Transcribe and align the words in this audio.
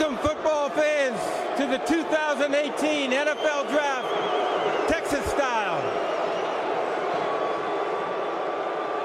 Welcome, 0.00 0.16
football 0.26 0.70
fans, 0.70 1.20
to 1.58 1.66
the 1.66 1.76
2018 1.84 3.10
NFL 3.10 3.68
Draft, 3.68 4.88
Texas 4.88 5.22
style. 5.26 5.78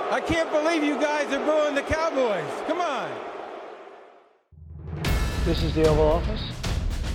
I 0.09 0.21
can't 0.25 0.49
believe 0.51 0.85
you 0.85 0.95
guys 0.95 1.33
are 1.33 1.45
booing 1.45 1.75
the 1.75 1.81
Cowboys. 1.81 2.49
Come 2.65 2.79
on. 2.79 3.11
This 5.43 5.63
is 5.63 5.75
the 5.75 5.85
Oval 5.85 6.07
Office. 6.07 6.41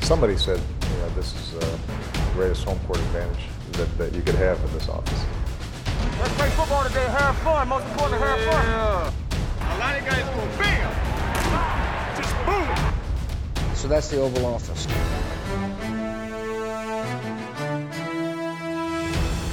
Somebody 0.02 0.36
said, 0.36 0.58
you 0.58 0.96
know, 0.98 1.08
this 1.14 1.32
is 1.34 1.54
uh, 1.54 1.78
the 2.12 2.32
greatest 2.34 2.64
home 2.64 2.80
court 2.80 2.98
advantage 2.98 3.46
that, 3.72 3.96
that 3.96 4.12
you 4.12 4.20
could 4.20 4.34
have 4.34 4.62
in 4.62 4.72
this 4.74 4.90
office. 4.90 5.24
Let's 6.20 6.34
play 6.34 6.50
football 6.50 6.84
today. 6.84 7.06
Have 7.06 7.34
fun. 7.38 7.66
Most 7.66 7.86
important, 7.86 8.20
have 8.20 8.40
fun. 8.40 9.14
A 9.70 9.78
lot 9.78 9.98
of 9.98 10.04
guys 10.04 10.24
go 10.34 10.58
bam, 10.58 12.20
just 12.20 12.36
boom. 12.44 12.89
So 13.80 13.88
that's 13.88 14.08
the 14.12 14.20
Oval 14.20 14.44
Office. 14.44 14.88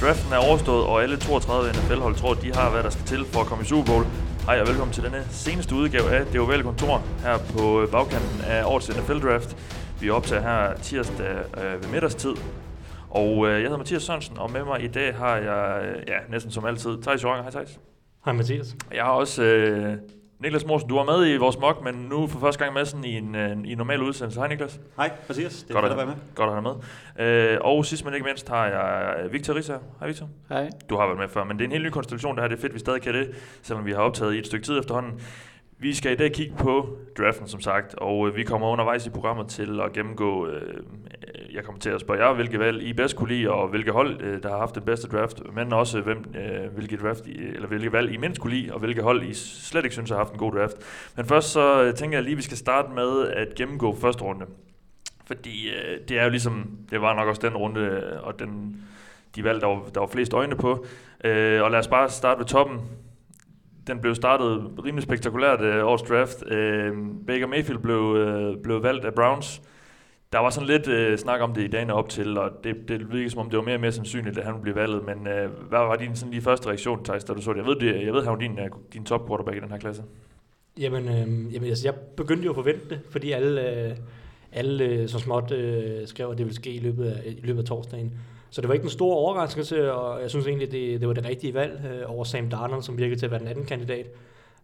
Draften 0.00 0.32
er 0.32 0.36
overstået, 0.36 0.84
og 0.86 1.02
alle 1.02 1.16
32 1.16 1.70
NFL-hold 1.70 2.14
tror, 2.14 2.34
de 2.34 2.52
har, 2.54 2.70
hvad 2.70 2.82
der 2.82 2.90
skal 2.90 3.04
til 3.04 3.24
for 3.24 3.40
at 3.40 3.46
komme 3.46 3.64
i 3.64 3.66
Super 3.66 3.92
Bowl. 3.92 4.04
Hej 4.46 4.60
og 4.60 4.66
velkommen 4.68 4.94
til 4.94 5.02
denne 5.02 5.26
seneste 5.30 5.74
udgave 5.74 6.10
af 6.10 6.26
Det 6.26 6.40
Ovale 6.40 6.62
Kontor 6.62 7.02
her 7.22 7.38
på 7.38 7.86
bagkanten 7.92 8.40
af 8.46 8.64
årets 8.64 8.88
NFL-draft. 8.88 9.56
Vi 10.00 10.10
optager 10.10 10.42
her 10.42 10.76
tirsdag 10.76 11.36
øh, 11.58 11.82
ved 11.82 11.88
middagstid. 11.88 12.34
Og 13.10 13.46
øh, 13.46 13.52
jeg 13.52 13.62
hedder 13.62 13.76
Mathias 13.78 14.02
Sørensen, 14.02 14.38
og 14.38 14.50
med 14.50 14.64
mig 14.64 14.84
i 14.84 14.88
dag 14.88 15.14
har 15.14 15.36
jeg, 15.36 15.84
øh, 15.84 16.02
ja, 16.08 16.18
næsten 16.30 16.52
som 16.52 16.64
altid, 16.64 17.02
Thijs 17.02 17.24
Joranger. 17.24 17.42
Hej 17.42 17.50
Thijs. 17.50 17.80
Hej 18.24 18.34
Mathias. 18.34 18.76
Jeg 18.94 19.04
har 19.04 19.12
også 19.12 19.42
øh, 19.42 19.96
Niklas 20.40 20.66
Morsen. 20.66 20.88
Du 20.88 20.94
var 20.96 21.04
med 21.04 21.28
i 21.28 21.36
vores 21.36 21.58
mock, 21.58 21.84
men 21.84 21.94
nu 21.94 22.26
for 22.26 22.40
første 22.40 22.64
gang 22.64 22.74
med 22.74 22.84
sådan 22.84 23.04
i 23.04 23.16
en, 23.16 23.34
øh, 23.34 23.56
i 23.64 23.72
en 23.72 23.78
normal 23.78 24.02
udsendelse. 24.02 24.40
Hej 24.40 24.48
Niklas. 24.48 24.80
Hej, 24.96 25.10
Mathias. 25.28 25.62
Det 25.62 25.70
er 25.70 25.74
Godt 25.74 25.82
godt 25.82 25.92
at, 25.92 25.98
at 26.00 26.06
være 26.06 26.06
med. 26.06 26.34
Godt 26.34 26.50
at 26.50 26.62
have 26.62 26.78
med. 27.18 27.54
Øh, 27.54 27.58
og 27.60 27.84
sidst 27.84 28.04
men 28.04 28.14
ikke 28.14 28.24
mindst 28.26 28.48
har 28.48 28.66
jeg 28.66 29.32
Victor 29.32 29.54
Risa. 29.54 29.76
Hej 29.98 30.08
Victor. 30.08 30.28
Hej. 30.48 30.70
Du 30.90 30.96
har 30.96 31.06
været 31.06 31.18
med 31.18 31.28
før, 31.28 31.44
men 31.44 31.58
det 31.58 31.64
er 31.64 31.68
en 31.68 31.72
helt 31.72 31.84
ny 31.84 31.90
konstellation, 31.90 32.36
det 32.36 32.42
her. 32.42 32.48
Det 32.48 32.56
er 32.56 32.60
fedt, 32.60 32.74
vi 32.74 32.78
stadig 32.78 33.02
kan 33.02 33.14
det, 33.14 33.30
selvom 33.62 33.86
vi 33.86 33.92
har 33.92 33.98
optaget 34.00 34.34
i 34.34 34.38
et 34.38 34.46
stykke 34.46 34.66
tid 34.66 34.78
efterhånden. 34.78 35.20
Vi 35.80 35.94
skal 35.94 36.12
i 36.12 36.16
dag 36.16 36.32
kigge 36.32 36.54
på 36.58 36.98
draften, 37.18 37.48
som 37.48 37.60
sagt, 37.60 37.94
og 37.94 38.28
øh, 38.28 38.36
vi 38.36 38.42
kommer 38.42 38.66
undervejs 38.66 39.06
i 39.06 39.10
programmet 39.10 39.48
til 39.48 39.80
at 39.80 39.92
gennemgå, 39.92 40.46
øh, 40.46 40.82
jeg 41.52 41.64
kommer 41.64 41.80
til 41.80 41.90
at 41.90 42.00
spørge 42.00 42.26
jer, 42.26 42.34
hvilke 42.34 42.58
valg 42.58 42.82
I 42.82 42.92
bedst 42.92 43.16
kunne 43.16 43.28
lide, 43.28 43.50
og 43.50 43.68
hvilke 43.68 43.92
hold, 43.92 44.20
øh, 44.22 44.42
der 44.42 44.48
har 44.48 44.58
haft 44.58 44.74
den 44.74 44.82
bedste 44.82 45.08
draft, 45.08 45.40
men 45.54 45.72
også 45.72 46.00
hvem, 46.00 46.24
øh, 46.34 46.72
hvilke, 46.74 46.96
draft 46.96 47.26
I, 47.26 47.38
eller 47.38 47.68
hvilke 47.68 47.92
valg 47.92 48.12
I 48.12 48.16
mindst 48.16 48.40
kunne 48.40 48.54
lide, 48.54 48.74
og 48.74 48.78
hvilke 48.80 49.02
hold 49.02 49.22
I 49.22 49.34
slet 49.34 49.84
ikke 49.84 49.94
synes 49.94 50.10
har 50.10 50.16
haft 50.16 50.32
en 50.32 50.38
god 50.38 50.52
draft. 50.52 50.76
Men 51.16 51.26
først 51.26 51.52
så 51.52 51.82
øh, 51.82 51.94
tænker 51.94 52.18
jeg 52.18 52.22
lige, 52.22 52.32
at 52.32 52.38
vi 52.38 52.42
skal 52.42 52.56
starte 52.56 52.88
med 52.94 53.28
at 53.28 53.54
gennemgå 53.54 53.96
første 54.00 54.24
runde. 54.24 54.46
Fordi 55.26 55.68
øh, 55.68 55.98
det 56.08 56.18
er 56.18 56.24
jo 56.24 56.30
ligesom, 56.30 56.70
det 56.90 57.00
var 57.00 57.14
nok 57.14 57.28
også 57.28 57.42
den 57.48 57.56
runde, 57.56 57.80
øh, 57.80 58.26
og 58.26 58.38
den, 58.38 58.82
de 59.36 59.44
valg, 59.44 59.60
der 59.60 59.66
var, 59.66 59.82
der 59.94 60.00
var 60.00 60.06
flest 60.06 60.34
øjne 60.34 60.56
på. 60.56 60.86
Øh, 61.24 61.62
og 61.62 61.70
lad 61.70 61.78
os 61.78 61.88
bare 61.88 62.08
starte 62.08 62.38
ved 62.38 62.46
toppen. 62.46 62.80
Den 63.88 64.00
blev 64.00 64.14
startet 64.14 64.70
rimelig 64.84 65.02
spektakulært 65.02 65.60
øh, 65.60 65.86
årets 65.86 66.02
draft. 66.02 66.52
Øh, 66.52 66.92
Baker 67.26 67.46
Mayfield 67.46 67.78
blev, 67.78 68.16
øh, 68.16 68.62
blev 68.62 68.82
valgt 68.82 69.04
af 69.04 69.14
Browns. 69.14 69.62
Der 70.32 70.38
var 70.38 70.50
sådan 70.50 70.66
lidt 70.66 70.88
øh, 70.88 71.18
snak 71.18 71.40
om 71.40 71.54
det 71.54 71.62
i 71.62 71.66
dagene 71.66 71.94
op 71.94 72.08
til, 72.08 72.38
og 72.38 72.50
det, 72.64 72.88
det 72.88 73.12
virkede 73.12 73.30
som 73.30 73.40
om, 73.40 73.50
det 73.50 73.56
var 73.56 73.64
mere 73.64 73.74
og 73.76 73.80
mere 73.80 73.92
sandsynligt, 73.92 74.38
at 74.38 74.44
han 74.44 74.54
blev 74.62 74.74
valgt. 74.74 75.06
Men 75.06 75.26
øh, 75.26 75.50
hvad 75.68 75.78
var 75.78 75.96
din 75.96 76.16
sådan 76.16 76.30
lige 76.30 76.42
første 76.42 76.68
reaktion, 76.68 77.04
Thijs, 77.04 77.24
da 77.24 77.32
du 77.32 77.40
så 77.40 77.52
det? 77.52 77.58
Jeg 77.58 77.66
ved, 77.66 77.76
det, 77.76 78.06
jeg 78.06 78.14
ved 78.14 78.22
han 78.22 78.32
var 78.32 78.38
din, 78.38 78.58
øh, 78.58 78.68
din 78.92 79.04
top 79.04 79.28
quarterback 79.28 79.56
i 79.56 79.60
den 79.60 79.70
her 79.70 79.78
klasse. 79.78 80.02
Jamen, 80.78 81.08
øh, 81.08 81.54
jamen 81.54 81.68
altså, 81.68 81.88
jeg 81.88 81.94
begyndte 82.16 82.44
jo 82.44 82.50
at 82.50 82.56
forvente 82.56 82.88
det, 82.90 83.00
fordi 83.10 83.32
alle, 83.32 83.86
øh, 83.88 83.96
alle 84.52 84.84
øh, 84.84 85.08
så 85.08 85.18
småt 85.18 85.52
øh, 85.52 86.06
skrev, 86.06 86.30
at 86.30 86.38
det 86.38 86.46
ville 86.46 86.56
ske 86.56 86.70
i 86.70 86.78
løbet, 86.78 87.10
af, 87.10 87.22
i 87.26 87.46
løbet 87.46 87.60
af 87.60 87.66
torsdagen. 87.66 88.12
Så 88.50 88.60
det 88.60 88.68
var 88.68 88.74
ikke 88.74 88.84
en 88.84 88.90
stor 88.90 89.14
overraskelse, 89.14 89.92
og 89.92 90.22
jeg 90.22 90.30
synes 90.30 90.46
egentlig, 90.46 90.72
det, 90.72 91.00
det 91.00 91.08
var 91.08 91.14
det 91.14 91.24
rigtige 91.24 91.54
valg 91.54 91.80
øh, 91.92 92.02
over 92.12 92.24
Sam 92.24 92.50
Darnold, 92.50 92.82
som 92.82 92.98
virkede 92.98 93.18
til 93.20 93.26
at 93.26 93.30
være 93.30 93.40
den 93.40 93.48
anden 93.48 93.64
kandidat. 93.64 94.06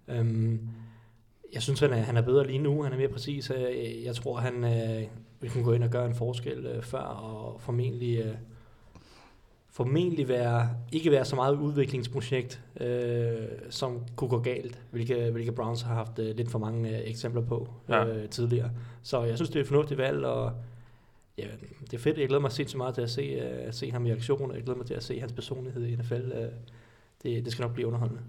Øhm, 0.09 0.61
jeg 1.55 1.63
synes, 1.63 1.81
han 1.81 1.91
er, 1.93 1.97
han 1.97 2.17
er 2.17 2.23
bedre 2.23 2.47
lige 2.47 2.59
nu, 2.59 2.83
han 2.83 2.93
er 2.93 2.97
mere 2.97 3.09
præcis. 3.09 3.51
Øh, 3.51 4.05
jeg 4.05 4.15
tror, 4.15 4.37
han 4.37 4.65
øh, 4.65 5.03
vil 5.41 5.51
kunne 5.51 5.65
gå 5.65 5.73
ind 5.73 5.85
og 5.85 5.91
gøre 5.91 6.07
en 6.07 6.15
forskel 6.15 6.67
øh, 6.67 6.83
før, 6.83 6.99
og 6.99 7.61
formentlig, 7.61 8.19
øh, 8.19 8.35
formentlig 9.71 10.29
være, 10.29 10.69
ikke 10.93 11.11
være 11.11 11.25
så 11.25 11.37
meget 11.37 11.57
udviklingsprojekt, 11.57 12.61
øh, 12.81 13.33
som 13.71 14.01
kunne 14.17 14.31
gå 14.31 14.39
galt, 14.39 14.79
hvilke, 14.91 15.31
hvilke 15.31 15.53
Browns 15.53 15.83
har 15.83 15.95
haft 15.95 16.19
øh, 16.19 16.37
lidt 16.37 16.51
for 16.51 16.59
mange 16.59 16.89
øh, 16.99 17.01
eksempler 17.05 17.43
på 17.43 17.69
øh, 17.89 17.95
Ja. 17.95 18.27
tidligere. 18.27 18.71
Så 19.03 19.23
jeg 19.23 19.37
synes, 19.37 19.49
det 19.51 19.57
er 19.57 19.61
et 19.61 19.67
fornuftigt 19.69 19.99
valg, 19.99 20.25
og 20.25 20.53
ja, 21.39 21.47
det 21.81 21.95
er 21.95 21.99
fedt. 21.99 22.19
Jeg 22.19 22.29
glæder 22.29 22.41
mig 22.41 22.53
sindssygt 22.53 22.79
meget 22.79 22.95
til 22.95 23.03
at 23.03 23.11
se, 23.11 23.65
uh, 23.67 23.73
se 23.73 23.91
ham 23.91 24.07
i 24.07 24.11
aktion, 24.11 24.51
og 24.51 24.57
jeg 24.57 24.65
glæder 24.65 24.77
mig 24.77 24.87
til 24.87 24.95
at 24.95 25.03
se 25.03 25.21
hans 25.21 25.33
personlighed 25.33 25.87
i 25.87 25.97
NFL. 25.97 26.33
Uh, 26.33 26.39
øh, 26.39 26.49
det, 27.23 27.45
det 27.45 27.53
skal 27.53 27.63
nok 27.63 27.75
blive 27.75 27.87
underholdende. 27.87 28.23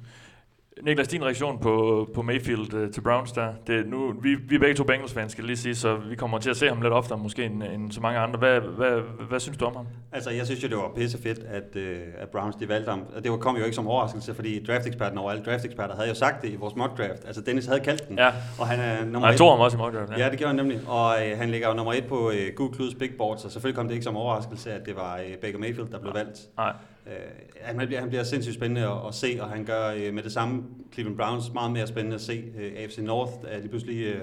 Niklas, 0.82 1.08
din 1.08 1.24
reaktion 1.24 1.60
på, 1.60 2.08
på 2.14 2.22
Mayfield 2.22 2.74
uh, 2.74 2.92
til 2.92 3.02
Browns 3.02 3.32
der, 3.32 3.54
det, 3.68 3.88
nu, 3.88 4.14
vi, 4.22 4.36
vi 4.36 4.56
er 4.56 4.60
begge 4.60 4.76
to 4.76 4.84
Bengals-fans, 4.84 5.32
skal 5.32 5.44
lige 5.44 5.58
sige, 5.58 5.76
så 5.76 5.96
vi 5.96 6.16
kommer 6.16 6.38
til 6.40 6.50
at 6.50 6.58
se 6.58 6.68
ham 6.68 6.82
lidt 6.82 6.94
oftere 6.94 7.18
måske 7.18 7.44
end, 7.46 7.64
end 7.64 7.92
så 7.92 8.02
mange 8.02 8.20
andre. 8.20 8.40
Hvad, 8.40 8.60
hvad, 8.60 8.90
hvad, 8.92 9.26
hvad 9.30 9.40
synes 9.40 9.58
du 9.58 9.66
om 9.66 9.76
ham? 9.76 9.86
Altså, 10.12 10.30
jeg 10.30 10.46
synes 10.46 10.64
jo, 10.64 10.68
det 10.68 10.78
var 10.78 10.92
pisse 10.96 11.22
fedt, 11.22 11.40
at, 11.40 11.76
øh, 11.76 12.00
at 12.18 12.30
Browns 12.30 12.56
de 12.56 12.70
valgte 12.70 12.90
ham. 12.90 13.04
Og 13.16 13.24
det 13.24 13.32
var, 13.32 13.38
kom 13.38 13.58
jo 13.58 13.64
ikke 13.64 13.76
som 13.76 13.88
overraskelse, 13.88 14.34
fordi 14.36 14.64
drafteksperten 14.68 15.18
over 15.18 15.32
alle 15.32 15.44
drafteksperter 15.44 15.96
havde 15.96 16.08
jo 16.10 16.16
sagt 16.16 16.42
det 16.42 16.50
i 16.50 16.56
vores 16.56 16.76
mock 16.76 16.98
draft. 16.98 17.26
Altså, 17.26 17.42
Dennis 17.42 17.66
havde 17.66 17.80
kaldt 17.80 18.08
den. 18.08 18.18
Ja, 18.18 18.32
Og 18.60 18.68
han 18.68 18.80
er 18.80 19.04
nummer 19.06 19.20
og 19.20 19.26
han 19.26 19.34
et. 19.34 19.38
tog 19.38 19.52
ham 19.52 19.60
også 19.60 19.78
i 19.78 19.80
mock 19.80 19.94
draft, 19.96 20.12
Ja, 20.18 20.30
det 20.30 20.38
gjorde 20.38 20.48
han 20.48 20.56
nemlig. 20.56 20.80
Og 20.88 21.16
øh, 21.28 21.38
han 21.38 21.50
ligger 21.50 21.68
jo 21.68 21.74
nummer 21.74 21.94
et 21.94 22.06
på 22.06 22.32
øh, 22.32 22.54
Google 22.56 22.76
Kluds 22.76 22.96
Big 22.96 23.12
Board, 23.18 23.38
så 23.38 23.50
selvfølgelig 23.50 23.76
kom 23.78 23.88
det 23.88 23.94
ikke 23.94 24.04
som 24.04 24.18
overraskelse, 24.18 24.72
at 24.74 24.86
det 24.86 24.96
var 24.96 25.18
øh, 25.18 25.38
Baker 25.42 25.60
Mayfield, 25.60 25.88
der 25.92 26.00
blev 26.00 26.14
valgt. 26.14 26.40
Nej. 26.58 26.74
Øh, 27.08 27.14
han, 27.62 27.88
bliver, 27.88 28.00
han 28.00 28.10
bliver 28.10 28.24
sindssygt 28.24 28.56
spændende 28.56 28.88
at, 28.88 29.08
at 29.08 29.16
se, 29.16 29.38
og 29.42 29.50
han 29.50 29.66
gør 29.66 29.94
øh, 29.98 30.14
med 30.14 30.24
det 30.24 30.32
samme 30.32 30.64
Cleveland 30.94 31.18
Browns 31.18 31.54
meget 31.54 31.72
mere 31.72 31.88
spændende 31.88 32.16
at 32.16 32.22
se. 32.22 32.44
Øh, 32.58 32.72
AFC 32.76 32.98
North 32.98 33.32
er 33.48 33.62
de 33.62 33.68
pludselig 33.68 34.06
øh, 34.06 34.22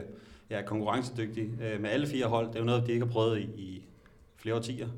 ja, 0.51 0.63
konkurrencedygtige 0.63 1.51
øh, 1.63 1.81
med 1.81 1.91
alle 1.91 2.07
fire 2.07 2.27
hold. 2.27 2.47
Det 2.47 2.55
er 2.55 2.61
jo 2.61 2.67
noget, 2.67 2.87
de 2.87 2.93
ikke 2.93 3.07
har 3.07 3.13
prøvet 3.13 3.39
i, 3.39 3.43
i 3.43 3.85
flere 4.37 4.55
årtier. 4.57 4.89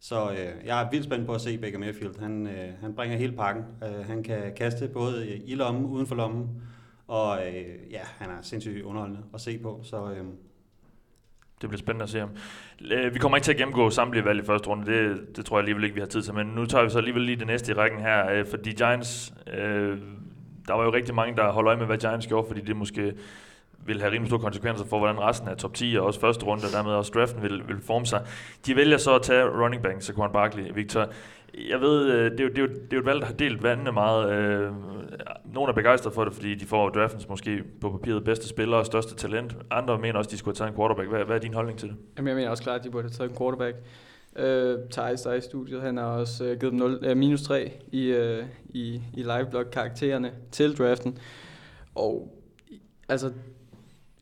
Så 0.00 0.30
øh, 0.30 0.66
jeg 0.66 0.82
er 0.82 0.90
vildt 0.90 1.04
spændt 1.04 1.26
på 1.26 1.34
at 1.34 1.40
se 1.40 1.58
Baker 1.58 1.78
Mayfield. 1.78 2.18
Han, 2.18 2.46
øh, 2.46 2.72
han 2.80 2.94
bringer 2.94 3.16
hele 3.16 3.32
pakken. 3.32 3.64
Øh, 3.82 4.06
han 4.06 4.22
kan 4.22 4.54
kaste 4.56 4.88
både 4.88 5.26
øh, 5.26 5.40
i 5.44 5.54
lommen, 5.54 5.84
uden 5.84 6.06
for 6.06 6.14
lommen, 6.14 6.62
og 7.06 7.38
øh, 7.46 7.64
ja, 7.90 8.00
han 8.04 8.30
er 8.30 8.42
sindssygt 8.42 8.84
underholdende 8.84 9.22
at 9.34 9.40
se 9.40 9.58
på. 9.58 9.80
Så 9.82 10.10
øh, 10.10 10.24
det 11.60 11.68
bliver 11.68 11.78
spændende 11.78 12.02
at 12.02 12.08
se 12.08 12.18
ham. 12.18 12.30
Øh, 12.92 13.14
vi 13.14 13.18
kommer 13.18 13.36
ikke 13.36 13.44
til 13.44 13.52
at 13.52 13.58
gennemgå 13.58 13.90
samtlige 13.90 14.24
valg 14.24 14.42
i 14.42 14.46
første 14.46 14.68
runde, 14.68 14.92
det, 14.92 15.36
det 15.36 15.44
tror 15.44 15.56
jeg 15.56 15.62
alligevel 15.62 15.84
ikke, 15.84 15.94
vi 15.94 16.00
har 16.00 16.06
tid 16.06 16.22
til, 16.22 16.34
men 16.34 16.46
nu 16.46 16.66
tager 16.66 16.84
vi 16.84 16.90
så 16.90 16.98
alligevel 16.98 17.22
lige 17.22 17.36
det 17.36 17.46
næste 17.46 17.72
i 17.72 17.74
rækken 17.74 18.00
her, 18.00 18.30
øh, 18.30 18.46
fordi 18.50 18.72
Giants, 18.72 19.34
øh, 19.54 19.98
der 20.68 20.74
var 20.74 20.84
jo 20.84 20.92
rigtig 20.92 21.14
mange, 21.14 21.36
der 21.36 21.52
holdt 21.52 21.66
øje 21.66 21.76
med, 21.76 21.86
hvad 21.86 21.98
Giants 21.98 22.26
gjorde, 22.26 22.48
fordi 22.48 22.60
det 22.60 22.76
måske 22.76 23.14
vil 23.86 24.00
have 24.00 24.12
rimelig 24.12 24.28
store 24.28 24.40
konsekvenser 24.40 24.86
for, 24.86 24.98
hvordan 24.98 25.20
resten 25.20 25.48
af 25.48 25.56
top 25.56 25.74
10 25.74 25.96
og 25.98 26.06
også 26.06 26.20
første 26.20 26.46
runde, 26.46 26.64
og 26.64 26.72
dermed 26.72 26.92
også 26.92 27.12
draften 27.14 27.42
vil, 27.42 27.62
vil 27.68 27.76
forme 27.82 28.06
sig. 28.06 28.26
De 28.66 28.76
vælger 28.76 28.96
så 28.98 29.14
at 29.14 29.22
tage 29.22 29.44
running 29.44 29.82
back, 29.82 30.02
Saquon 30.02 30.32
Barkley, 30.32 30.74
Victor. 30.74 31.08
Jeg 31.70 31.80
ved, 31.80 32.12
øh, 32.12 32.30
det 32.30 32.40
er, 32.40 32.44
jo, 32.44 32.50
det, 32.50 32.58
er 32.58 32.62
jo, 32.62 32.68
det 32.68 32.92
er 32.92 32.96
jo 32.96 32.98
et 32.98 33.06
valg, 33.06 33.20
der 33.20 33.26
har 33.26 33.34
delt 33.34 33.62
vandene 33.62 33.92
meget. 33.92 34.32
Øh, 34.32 34.72
Nogle 35.54 35.70
er 35.70 35.74
begejstrede 35.74 36.14
for 36.14 36.24
det, 36.24 36.34
fordi 36.34 36.54
de 36.54 36.66
får 36.66 36.88
draftens 36.88 37.28
måske 37.28 37.62
på 37.80 37.90
papiret 37.90 38.24
bedste 38.24 38.48
spiller 38.48 38.76
og 38.76 38.86
største 38.86 39.14
talent. 39.14 39.56
Andre 39.70 39.98
mener 39.98 40.18
også, 40.18 40.28
at 40.28 40.32
de 40.32 40.38
skulle 40.38 40.56
have 40.58 40.66
taget 40.66 40.70
en 40.70 40.76
quarterback. 40.76 41.08
Hvad, 41.08 41.24
hvad 41.24 41.36
er 41.36 41.40
din 41.40 41.54
holdning 41.54 41.78
til 41.78 41.88
det? 41.88 41.96
Jamen, 42.16 42.28
jeg 42.28 42.36
mener 42.36 42.50
også 42.50 42.62
klart, 42.62 42.78
at 42.78 42.84
de 42.84 42.90
burde 42.90 43.02
have 43.02 43.10
taget 43.10 43.30
en 43.30 43.36
quarterback. 43.36 43.76
Øh, 44.36 44.78
Thijs, 44.90 45.22
der 45.22 45.30
er 45.30 45.34
i 45.34 45.40
studiet, 45.40 45.82
han 45.82 45.96
har 45.96 46.04
også 46.04 46.44
øh, 46.44 46.60
givet 46.60 46.72
dem 46.72 46.78
0, 46.78 46.98
øh, 47.02 47.16
minus 47.16 47.42
3 47.42 47.72
i, 47.92 48.06
øh, 48.06 48.44
i, 48.68 49.02
i 49.14 49.22
liveblog-karaktererne 49.22 50.32
til 50.52 50.78
draften. 50.78 51.18
Og 51.94 52.38
altså, 53.08 53.32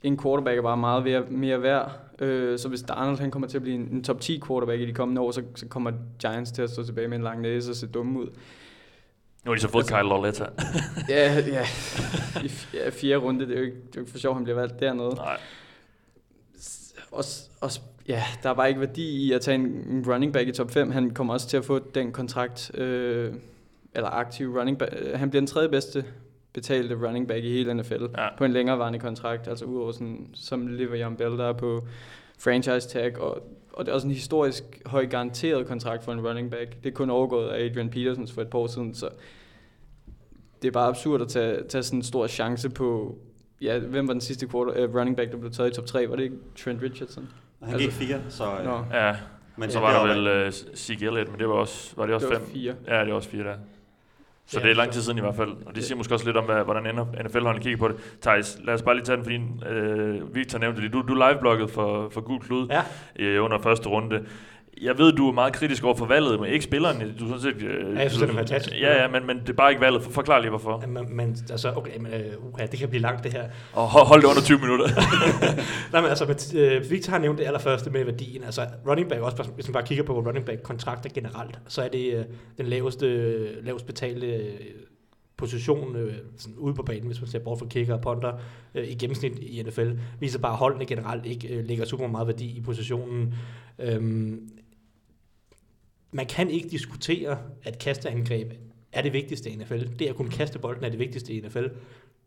en 0.05 0.19
quarterback 0.23 0.59
er 0.59 0.63
bare 0.63 0.77
meget 0.77 1.05
mere, 1.05 1.23
mere 1.31 1.63
værd. 1.63 1.93
Øh, 2.19 2.59
så 2.59 2.69
hvis 2.69 2.83
Darnold 2.83 3.19
han 3.19 3.31
kommer 3.31 3.49
til 3.49 3.59
at 3.59 3.63
blive 3.63 3.75
en, 3.75 3.89
en 3.93 4.05
top 4.05 4.21
10 4.21 4.41
quarterback 4.47 4.81
i 4.81 4.87
de 4.87 4.93
kommende 4.93 5.21
år, 5.21 5.31
så, 5.31 5.43
så 5.55 5.67
kommer 5.67 5.93
Giants 6.21 6.53
til 6.53 6.63
at 6.63 6.71
stå 6.71 6.83
tilbage 6.85 7.09
med 7.09 7.17
en 7.19 7.25
lang 7.25 7.41
næse 7.41 7.71
og 7.71 7.77
se 7.77 7.87
dumme 7.87 8.21
ud. 8.21 8.27
Nu 9.45 9.51
har 9.51 9.55
de 9.55 9.61
så 9.61 9.69
fået 9.69 9.87
Kyle 9.87 10.03
Lauletta. 10.03 10.45
Ja, 11.09 11.35
ja. 11.47 11.63
I 12.45 12.47
f- 12.47 12.77
ja, 12.77 12.91
fjerde 12.91 13.17
runde, 13.17 13.47
det 13.47 13.55
er 13.55 13.59
jo 13.59 13.65
ikke, 13.65 13.77
det 13.77 13.83
er 13.87 13.93
jo 13.97 14.01
ikke 14.01 14.13
for 14.13 14.19
sjovt, 14.19 14.37
han 14.37 14.45
bliver 14.45 14.61
valgt 14.61 14.81
dernede. 14.81 15.15
Nej. 15.15 15.37
også, 17.13 17.49
også, 17.61 17.81
ja, 18.09 18.23
der 18.43 18.51
er 18.51 18.55
bare 18.55 18.69
ikke 18.69 18.81
værdi 18.81 19.27
i 19.27 19.33
at 19.33 19.41
tage 19.41 19.55
en, 19.55 19.61
en 19.67 20.05
running 20.13 20.33
back 20.33 20.49
i 20.49 20.53
top 20.53 20.71
5. 20.71 20.91
Han 20.91 21.11
kommer 21.11 21.35
også 21.35 21.49
til 21.49 21.57
at 21.57 21.65
få 21.65 21.79
den 21.95 22.13
kontrakt, 22.13 22.71
øh, 22.79 23.35
eller 23.95 24.09
aktiv 24.11 24.59
running 24.59 24.79
back. 24.79 24.93
øh, 24.99 25.19
Han 25.19 25.31
bliver 25.31 25.41
den 25.41 25.47
tredje 25.47 25.69
bedste 25.69 26.05
betalte 26.55 26.95
running 27.07 27.29
back 27.29 27.45
i 27.45 27.53
hele 27.53 27.75
NFL 27.75 28.03
Ja. 28.19 28.29
på 28.39 28.45
en 28.45 28.53
længerevarende 28.53 28.99
kontrakt, 28.99 29.49
altså 29.49 29.65
udover 29.65 29.93
sådan, 29.93 30.27
som 30.35 30.67
Le'Veon 30.67 31.17
Bell, 31.17 31.39
der 31.39 31.45
er 31.49 31.53
på 31.53 31.87
franchise 32.39 32.89
tag, 32.89 33.21
og, 33.21 33.49
og 33.73 33.85
det 33.85 33.91
er 33.91 33.95
også 33.95 34.07
en 34.07 34.13
historisk 34.13 34.65
høj 34.87 35.07
garanteret 35.07 35.67
kontrakt 35.67 36.05
for 36.05 36.13
en 36.13 36.27
running 36.29 36.51
back. 36.51 36.83
Det 36.85 36.91
er 36.91 36.95
kun 36.95 37.11
overgået 37.11 37.49
af 37.49 37.65
Adrian 37.65 37.91
Petersons 37.91 38.33
for 38.33 38.43
et 38.43 38.49
par 38.49 38.59
år 38.59 38.67
siden, 38.67 38.95
så 38.95 39.09
det 40.63 40.69
er 40.69 40.73
bare 40.73 40.89
absurd 40.89 41.21
at 41.23 41.29
tage, 41.29 41.63
tage 41.69 41.83
sådan 41.83 41.99
en 41.99 42.03
stor 42.03 42.27
chance 42.27 42.71
på, 42.71 43.19
ja, 43.61 43.79
hvem 43.79 44.07
var 44.09 44.13
den 44.15 44.21
sidste 44.21 44.49
quarter, 44.49 44.87
uh, 44.89 44.95
running 44.97 45.17
back, 45.17 45.31
der 45.33 45.39
blev 45.39 45.51
taget 45.53 45.71
i 45.71 45.75
top 45.75 45.87
3? 45.87 46.09
Var 46.11 46.17
det 46.17 46.23
ikke 46.23 46.37
Trent 46.65 46.83
Richardson? 46.83 47.29
Han 47.63 47.79
gik 47.79 47.91
fire, 47.91 48.21
så... 48.29 48.45
Øh, 48.59 48.65
Nå, 48.65 48.85
Ja, 48.93 49.17
men 49.57 49.71
så 49.71 49.79
ja, 49.79 49.85
var 49.85 50.07
der 50.07 50.15
vel 50.15 50.47
uh, 50.47 50.53
Zeke 50.75 51.07
Elliott, 51.07 51.31
men 51.31 51.41
det 51.41 51.49
var 51.49 51.55
også, 51.55 51.97
var 51.97 52.07
det 52.07 52.15
også 52.15 52.27
det 52.27 52.35
var 52.35 52.41
fem? 52.41 52.49
fire. 52.49 52.75
Ja, 52.87 53.01
det 53.01 53.09
er 53.11 53.15
også 53.15 53.29
fire 53.29 53.45
der. 53.45 53.57
Så 54.47 54.61
det 54.61 54.71
er 54.71 54.75
lang 54.75 54.91
tid 54.93 55.03
siden 55.03 55.19
i 55.19 55.21
hvert 55.21 55.37
fald. 55.37 55.51
Og 55.67 55.75
det 55.75 55.85
siger 55.85 55.97
måske 55.97 56.15
også 56.15 56.27
lidt 56.27 56.37
om, 56.37 56.45
hvad, 56.45 56.65
hvordan 56.65 56.83
NFL-holdene 57.25 57.63
kigger 57.63 57.79
på 57.79 57.89
det. 57.89 57.97
Thijs, 58.23 58.59
lad 58.65 58.75
os 58.75 58.83
bare 58.83 58.95
lige 58.95 59.05
tage 59.05 59.17
den, 59.17 59.25
fordi 59.25 59.41
øh, 59.75 60.35
Victor 60.35 60.59
nævnte 60.59 60.83
det. 60.83 60.93
Du, 60.93 61.03
du 61.03 61.15
live-blogget 61.15 61.71
for, 61.71 62.09
for 62.09 62.21
Gul 62.21 62.41
Klud 62.41 62.69
Ja. 62.69 62.83
øh, 63.19 63.45
under 63.45 63.59
første 63.59 63.89
runde. 63.89 64.25
Jeg 64.85 64.99
ved, 64.99 65.13
du 65.13 65.29
er 65.29 65.33
meget 65.33 65.53
kritisk 65.53 65.85
over 65.85 65.95
for 65.95 66.07
valget, 66.07 66.41
men 66.41 66.51
ikke 66.51 66.65
spilleren. 66.65 67.17
Du 67.19 67.29
sådan 67.29 67.41
set, 67.41 67.63
øh, 67.63 67.95
Ja, 67.95 68.01
jeg 68.01 68.11
synes, 68.11 68.23
det 68.23 68.31
er 68.31 68.35
fantastisk. 68.35 68.81
Ja, 68.81 69.03
ja, 69.03 69.09
men, 69.09 69.27
men 69.27 69.39
det 69.39 69.49
er 69.49 69.53
bare 69.53 69.71
ikke 69.71 69.81
valget. 69.81 70.03
For, 70.03 70.11
forklar 70.11 70.39
lige, 70.41 70.51
hvorfor. 70.51 70.79
Ja, 70.83 70.87
Men, 70.87 71.17
men 71.17 71.37
altså, 71.51 71.73
okay, 71.77 71.99
men, 71.99 72.13
øh, 72.13 72.21
uh, 72.43 72.61
det 72.71 72.79
kan 72.79 72.89
blive 72.89 73.03
langt 73.03 73.25
det 73.25 73.33
her. 73.33 73.45
Og 73.73 73.87
hold, 73.89 74.07
hold 74.07 74.23
det 74.23 74.29
under 74.29 74.43
20 74.43 74.59
minutter. 74.59 74.87
Nej, 75.93 76.01
men 76.01 76.11
altså, 76.11 76.53
øh, 76.57 76.91
Victor 76.91 77.11
har 77.11 77.19
nævnt 77.19 77.39
det 77.39 77.45
allerførste 77.45 77.91
med 77.91 78.05
værdien. 78.05 78.45
Altså, 78.45 78.67
running 78.89 79.09
back, 79.09 79.23
også, 79.23 79.43
hvis 79.55 79.69
man 79.69 79.73
bare 79.73 79.87
kigger 79.87 80.05
på 80.05 80.21
running 80.21 80.47
back 80.47 80.63
kontrakter 80.63 81.11
generelt, 81.15 81.59
så 81.69 81.83
er 81.83 81.89
det 81.89 82.15
øh, 82.15 82.25
den 82.59 82.67
laveste, 82.67 83.63
lavest 83.63 83.87
betalte 83.87 84.45
position 85.37 85.97
øh, 85.97 86.15
sådan 86.37 86.57
ude 86.57 86.75
på 86.75 86.83
banen, 86.83 87.07
hvis 87.07 87.21
man 87.21 87.29
ser 87.29 87.39
bort 87.39 87.59
fra 87.59 87.67
kicker 87.67 87.95
og 87.95 88.01
punter, 88.01 88.33
øh, 88.75 88.89
i 88.89 88.95
gennemsnit 88.95 89.39
i 89.39 89.63
NFL, 89.63 89.91
viser 90.21 90.39
bare, 90.39 90.53
at 90.53 90.59
holdene 90.59 90.87
generelt 90.87 91.27
ikke 91.27 91.49
øh, 91.49 91.65
lægger 91.65 91.85
super 91.85 92.07
meget 92.07 92.27
værdi 92.27 92.57
i 92.57 92.61
positionen. 92.61 93.35
Øhm, 93.79 94.49
man 96.15 96.27
kan 96.27 96.51
ikke 96.51 96.69
diskutere, 96.69 97.39
at 97.63 97.79
kasteangreb 97.79 98.53
er 98.93 99.03
det 99.03 99.13
vigtigste 99.13 99.51
i 99.51 99.57
NFL. 99.57 99.85
Det 99.99 100.07
at 100.07 100.17
kunne 100.17 100.31
kaste 100.31 100.59
bolden 100.59 100.85
er 100.85 100.89
det 100.89 100.99
vigtigste 100.99 101.33
i 101.33 101.41
NFL. 101.41 101.67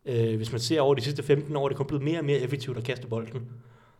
Øh, 0.06 0.36
hvis 0.36 0.52
man 0.52 0.62
ser 0.62 0.82
over 0.82 0.96
de 0.96 1.02
sidste 1.02 1.24
15 1.24 1.56
år, 1.56 1.64
er 1.64 1.68
det 1.68 1.78
kun 1.78 1.86
blevet 1.86 2.04
mere 2.04 2.20
og 2.20 2.26
mere 2.26 2.40
effektivt 2.40 2.78
at 2.78 2.84
kaste 2.84 3.08
bolden. 3.08 3.42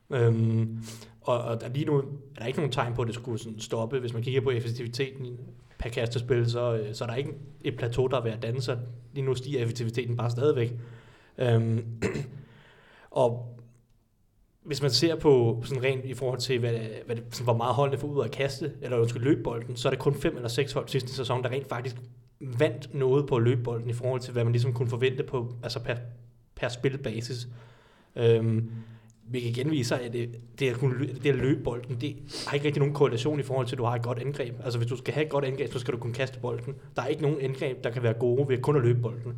Øhm, 0.10 0.84
og, 1.22 1.42
og 1.42 1.62
der 1.62 1.70
lige 1.70 1.86
nu 1.86 1.98
er 1.98 2.04
der 2.40 2.46
ikke 2.46 2.60
nogen 2.60 2.72
tegn 2.72 2.94
på, 2.94 3.02
at 3.02 3.08
det 3.08 3.16
skulle 3.16 3.40
sådan 3.40 3.60
stoppe. 3.60 4.00
Hvis 4.00 4.14
man 4.14 4.24
kigger 4.24 4.42
på 4.42 4.50
effektiviteten 4.50 5.38
per 5.80 5.90
kastespil, 5.90 6.52
så, 6.52 6.76
øh, 6.76 6.96
så 6.96 7.04
er 7.04 7.08
der 7.08 7.16
ikke 7.16 7.34
et 7.62 7.78
plateau, 7.78 8.08
der 8.08 8.18
er 8.18 8.24
ved 8.24 8.32
at 8.32 8.42
danne 8.42 8.62
sig. 8.62 8.80
Lige 9.14 9.26
nu 9.26 9.36
stiger 9.36 9.62
effektiviteten 9.62 10.18
bare 10.18 10.32
stadigvæk. 10.32 10.74
Øhm, 11.38 11.86
og 13.12 13.57
hvis 14.68 14.82
man 14.82 14.92
ser 14.92 15.16
på 15.16 15.62
sådan 15.66 15.84
rent 15.84 16.06
i 16.06 16.14
forhold 16.14 16.40
til, 16.40 16.60
hvad, 16.60 16.74
hvad 17.06 17.16
det, 17.16 17.24
sådan, 17.32 17.44
hvor 17.44 17.58
meget 17.58 17.76
holdene 17.76 17.98
får 17.98 18.08
ud 18.08 18.22
af 18.22 18.26
at 18.26 18.32
kaste, 18.32 18.72
eller 18.82 18.98
undskyld, 18.98 19.24
løbe 19.24 19.44
bolden, 19.44 19.76
så 19.76 19.88
er 19.88 19.90
det 19.90 20.00
kun 20.00 20.14
fem 20.14 20.36
eller 20.36 20.50
seks 20.50 20.72
hold 20.72 20.88
sidste 20.88 21.14
sæson, 21.14 21.44
der 21.44 21.50
rent 21.50 21.70
faktisk 21.70 21.96
vandt 22.40 22.94
noget 22.94 23.28
på 23.28 23.40
løbebolden 23.40 23.90
i 23.90 23.94
forhold 23.94 24.22
til, 24.22 24.34
hvad 24.34 24.44
man 24.44 24.54
ligesom 24.54 24.74
kunne 24.74 24.90
forvente 24.90 25.24
på, 25.24 25.54
altså 25.64 25.80
per, 25.80 25.96
per 26.56 26.70
spilbasis. 26.70 27.48
Øhm, 28.16 28.72
vi 29.30 29.40
kan 29.40 29.54
genvise, 29.54 30.00
at 30.00 30.14
det, 30.14 30.30
det, 30.60 30.70
at 30.70 30.76
kunne, 30.76 31.08
det 31.08 31.30
at 31.30 31.36
løbe 31.36 31.64
bolden, 31.64 31.98
det 32.02 32.16
har 32.48 32.54
ikke 32.54 32.66
rigtig 32.66 32.80
nogen 32.80 32.96
korrelation 32.96 33.40
i 33.40 33.44
forhold 33.44 33.68
til, 33.68 33.76
at 33.76 33.80
du 33.80 33.84
har 33.84 33.96
et 33.96 34.02
godt 34.02 34.20
angreb. 34.20 34.56
Altså 34.64 34.80
hvis 34.80 34.90
du 34.90 34.98
skal 34.98 35.14
have 35.14 35.26
et 35.26 35.32
godt 35.32 35.46
angreb, 35.46 35.72
så 35.72 35.80
skal 35.80 35.94
du 35.94 36.00
kunne 36.00 36.14
kaste 36.14 36.40
bolden. 36.40 36.76
Der 36.96 37.02
er 37.02 37.08
ikke 37.08 37.22
nogen 37.22 37.42
angreb, 37.42 37.84
der 37.84 37.90
kan 37.90 38.04
være 38.04 38.14
gode 38.14 38.50
ved 38.50 38.58
kun 38.58 38.76
at 38.76 38.82
løbe 38.82 39.02
bolden. 39.02 39.34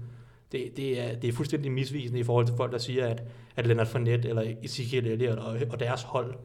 Det, 0.52 0.78
det, 0.78 1.02
er, 1.02 1.16
det 1.16 1.28
er 1.28 1.32
fuldstændig 1.32 1.72
misvisende 1.72 2.20
i 2.20 2.24
forhold 2.24 2.46
til 2.46 2.56
folk, 2.58 2.72
der 2.72 2.78
siger, 2.78 3.08
at, 3.08 3.24
at 3.56 3.68
Leonard 3.68 3.88
Fournette 3.88 4.30
eller 4.30 4.54
Ezekiel 4.64 5.08
Elliott 5.08 5.40
og, 5.40 5.58
og 5.70 5.80
deres 5.80 6.02
hold 6.02 6.36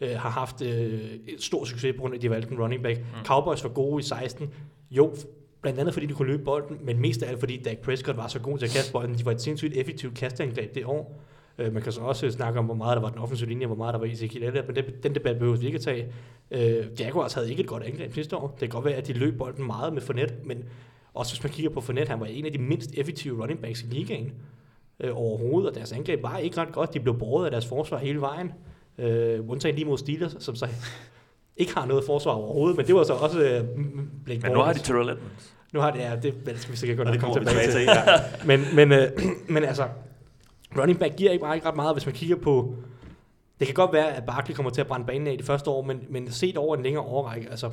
øh, 0.00 0.10
har 0.10 0.30
haft 0.30 0.62
øh, 0.62 1.00
stor 1.38 1.64
succes 1.64 1.94
på 1.96 2.00
grund 2.00 2.14
af, 2.14 2.18
at 2.18 2.22
de 2.22 2.30
valgte 2.30 2.52
en 2.52 2.60
running 2.60 2.82
back. 2.82 2.98
Mm. 2.98 3.24
Cowboys 3.24 3.64
var 3.64 3.70
gode 3.70 4.00
i 4.00 4.02
16. 4.02 4.50
Jo, 4.90 5.14
blandt 5.62 5.80
andet 5.80 5.94
fordi 5.94 6.06
de 6.06 6.14
kunne 6.14 6.28
løbe 6.28 6.44
bolden, 6.44 6.78
men 6.82 7.00
mest 7.00 7.22
af 7.22 7.28
alt 7.30 7.40
fordi 7.40 7.62
Dak 7.62 7.78
Prescott 7.78 8.16
var 8.16 8.28
så 8.28 8.38
god 8.38 8.58
til 8.58 8.66
at 8.66 8.72
kaste 8.72 8.92
bolden. 8.92 9.18
De 9.18 9.24
var 9.24 9.32
et 9.32 9.40
sindssygt 9.40 9.76
effektivt 9.76 10.14
kasteangreb 10.14 10.74
det 10.74 10.84
år. 10.84 11.20
Øh, 11.58 11.72
man 11.72 11.82
kan 11.82 11.92
så 11.92 12.00
også 12.00 12.30
snakke 12.30 12.58
om, 12.58 12.64
hvor 12.64 12.74
meget 12.74 12.96
der 12.96 13.02
var 13.02 13.10
den 13.10 13.18
offensive 13.18 13.48
linje, 13.48 13.66
hvor 13.66 13.76
meget 13.76 13.92
der 13.92 13.98
var 13.98 14.06
Ezekiel 14.06 14.42
Elliott, 14.42 14.66
men 14.66 14.76
den, 14.76 14.84
den 15.02 15.14
debat 15.14 15.38
behøver 15.38 15.56
vi 15.56 15.66
ikke 15.66 15.76
at 15.76 15.82
tage. 15.82 16.12
Øh, 16.50 16.86
Jaguars 17.00 17.34
havde 17.34 17.50
ikke 17.50 17.60
et 17.60 17.68
godt 17.68 17.82
angreb 17.82 18.14
sidste 18.14 18.36
år. 18.36 18.48
Det 18.48 18.58
kan 18.60 18.68
godt 18.68 18.84
være, 18.84 18.94
at 18.94 19.06
de 19.06 19.12
løb 19.12 19.38
bolden 19.38 19.66
meget 19.66 19.92
med 19.92 20.02
Fournette, 20.02 20.34
men 20.44 20.64
også 21.18 21.32
hvis 21.32 21.42
man 21.42 21.52
kigger 21.52 21.70
på 21.70 21.80
Fournette, 21.80 22.10
han 22.10 22.20
var 22.20 22.26
en 22.26 22.46
af 22.46 22.52
de 22.52 22.58
mindst 22.58 22.90
effektive 22.94 23.42
running 23.42 23.60
backs 23.60 23.82
i 23.82 23.86
ligaen 23.86 24.32
øh, 25.00 25.10
overhovedet, 25.14 25.70
og 25.70 25.74
deres 25.74 25.92
angreb 25.92 26.22
var 26.22 26.38
ikke 26.38 26.60
ret 26.60 26.72
godt. 26.72 26.94
De 26.94 27.00
blev 27.00 27.18
båret 27.18 27.44
af 27.44 27.50
deres 27.50 27.66
forsvar 27.66 27.98
hele 27.98 28.20
vejen. 28.20 28.52
Øh, 28.98 29.50
undtagen 29.50 29.74
lige 29.74 29.84
mod 29.84 29.98
Steelers, 29.98 30.36
som 30.38 30.54
så 30.54 30.68
ikke 31.56 31.74
har 31.74 31.86
noget 31.86 32.04
forsvar 32.04 32.32
overhovedet, 32.32 32.76
men 32.76 32.86
det 32.86 32.94
var 32.94 33.04
så 33.04 33.12
også 33.12 33.40
øh, 33.40 33.64
Blake 34.24 34.40
men 34.42 34.52
nu 34.52 34.58
har 34.58 34.72
de. 34.72 34.78
Terrell 34.78 35.08
Edmonds. 35.08 35.54
Nu 35.72 35.80
har 35.80 35.90
det, 35.90 35.98
ja, 35.98 36.16
det, 36.22 36.34
det 36.46 36.60
skal 36.60 36.72
vi 36.72 36.76
sikkert 36.76 36.96
godt 36.96 37.08
det 37.08 37.14
nok 37.14 37.32
komme 37.32 37.46
tilbage 37.46 37.66
til. 37.66 37.72
til, 37.72 37.82
ja. 37.82 38.02
Men, 38.44 38.60
men, 38.74 38.92
øh, 38.92 39.08
men 39.54 39.64
altså, 39.64 39.88
running 40.78 40.98
back 40.98 41.16
giver 41.16 41.30
ikke 41.30 41.42
bare 41.42 41.54
ikke 41.54 41.68
ret 41.68 41.76
meget, 41.76 41.94
hvis 41.94 42.06
man 42.06 42.14
kigger 42.14 42.36
på... 42.36 42.74
Det 43.58 43.66
kan 43.66 43.74
godt 43.74 43.92
være, 43.92 44.12
at 44.12 44.26
Barkley 44.26 44.54
kommer 44.54 44.70
til 44.70 44.80
at 44.80 44.86
brænde 44.86 45.06
banen 45.06 45.26
af 45.26 45.32
i 45.32 45.36
de 45.36 45.42
første 45.42 45.70
år, 45.70 45.82
men, 45.82 46.00
men 46.08 46.30
set 46.30 46.56
over 46.56 46.76
en 46.76 46.82
længere 46.82 47.04
overrække, 47.04 47.50
altså 47.50 47.70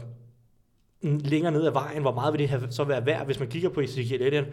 længere 1.05 1.51
ned 1.51 1.65
ad 1.65 1.71
vejen, 1.71 2.01
hvor 2.01 2.13
meget 2.13 2.33
vil 2.33 2.39
det 2.39 2.49
have, 2.49 2.61
så 2.69 2.83
være 2.83 3.05
værd, 3.05 3.25
hvis 3.25 3.39
man 3.39 3.49
kigger 3.49 3.69
på 3.69 3.81
Ezekiel 3.81 4.21
Elliott? 4.21 4.47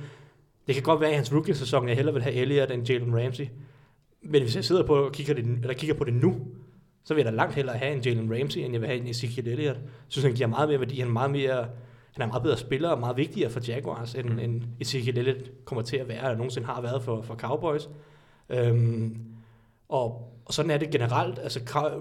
Det 0.67 0.75
kan 0.75 0.85
godt 0.85 1.01
være, 1.01 1.09
at 1.11 1.15
i 1.15 1.17
hans 1.17 1.33
rookie-sæson, 1.33 1.89
jeg 1.89 1.97
hellere 1.97 2.15
vil 2.15 2.23
have 2.23 2.35
Elliott 2.35 2.71
end 2.71 2.89
Jalen 2.89 3.25
Ramsey. 3.25 3.45
Men 4.23 4.43
hvis 4.43 4.57
jeg 4.57 4.65
sidder 4.65 4.87
på 4.87 4.95
og 4.95 5.13
kigger, 5.13 5.35
det, 5.35 5.45
eller 5.45 5.75
kigger 5.75 5.95
på 5.95 6.05
det 6.05 6.15
nu, 6.15 6.37
så 7.05 7.15
vil 7.15 7.23
jeg 7.23 7.33
da 7.33 7.37
langt 7.37 7.55
hellere 7.55 7.77
have 7.77 7.93
en 7.93 8.01
Jalen 8.01 8.41
Ramsey, 8.41 8.61
end 8.61 8.73
jeg 8.73 8.81
vil 8.81 8.89
have 8.89 9.01
en 9.01 9.07
Ezekiel 9.07 9.49
Elliott. 9.49 9.79
Jeg 9.79 9.89
synes, 10.09 10.25
han 10.25 10.35
giver 10.35 10.49
meget 10.49 10.69
mere 10.69 10.81
værdi. 10.81 10.99
Han 10.99 11.09
er 11.09 11.13
meget 11.13 11.31
mere 11.31 11.67
han 12.13 12.23
er 12.23 12.25
en 12.25 12.31
meget 12.31 12.43
bedre 12.43 12.57
spiller 12.57 12.89
og 12.89 13.01
meget 13.01 13.17
vigtigere 13.17 13.51
for 13.51 13.61
Jaguars, 13.69 14.15
end, 14.15 14.29
mm. 14.29 14.39
end 14.39 14.63
Ezekiel 14.81 15.19
Elliott 15.19 15.65
kommer 15.65 15.83
til 15.83 15.97
at 15.97 16.09
være, 16.09 16.19
eller 16.19 16.37
nogensinde 16.37 16.67
har 16.67 16.81
været 16.81 17.03
for, 17.03 17.23
for 17.23 17.35
Cowboys. 17.35 17.89
Øhm, 18.49 19.17
og, 19.89 20.32
og 20.45 20.55
sådan 20.55 20.71
er 20.71 20.77
det 20.77 20.91
generelt. 20.91 21.39
Altså, 21.39 21.61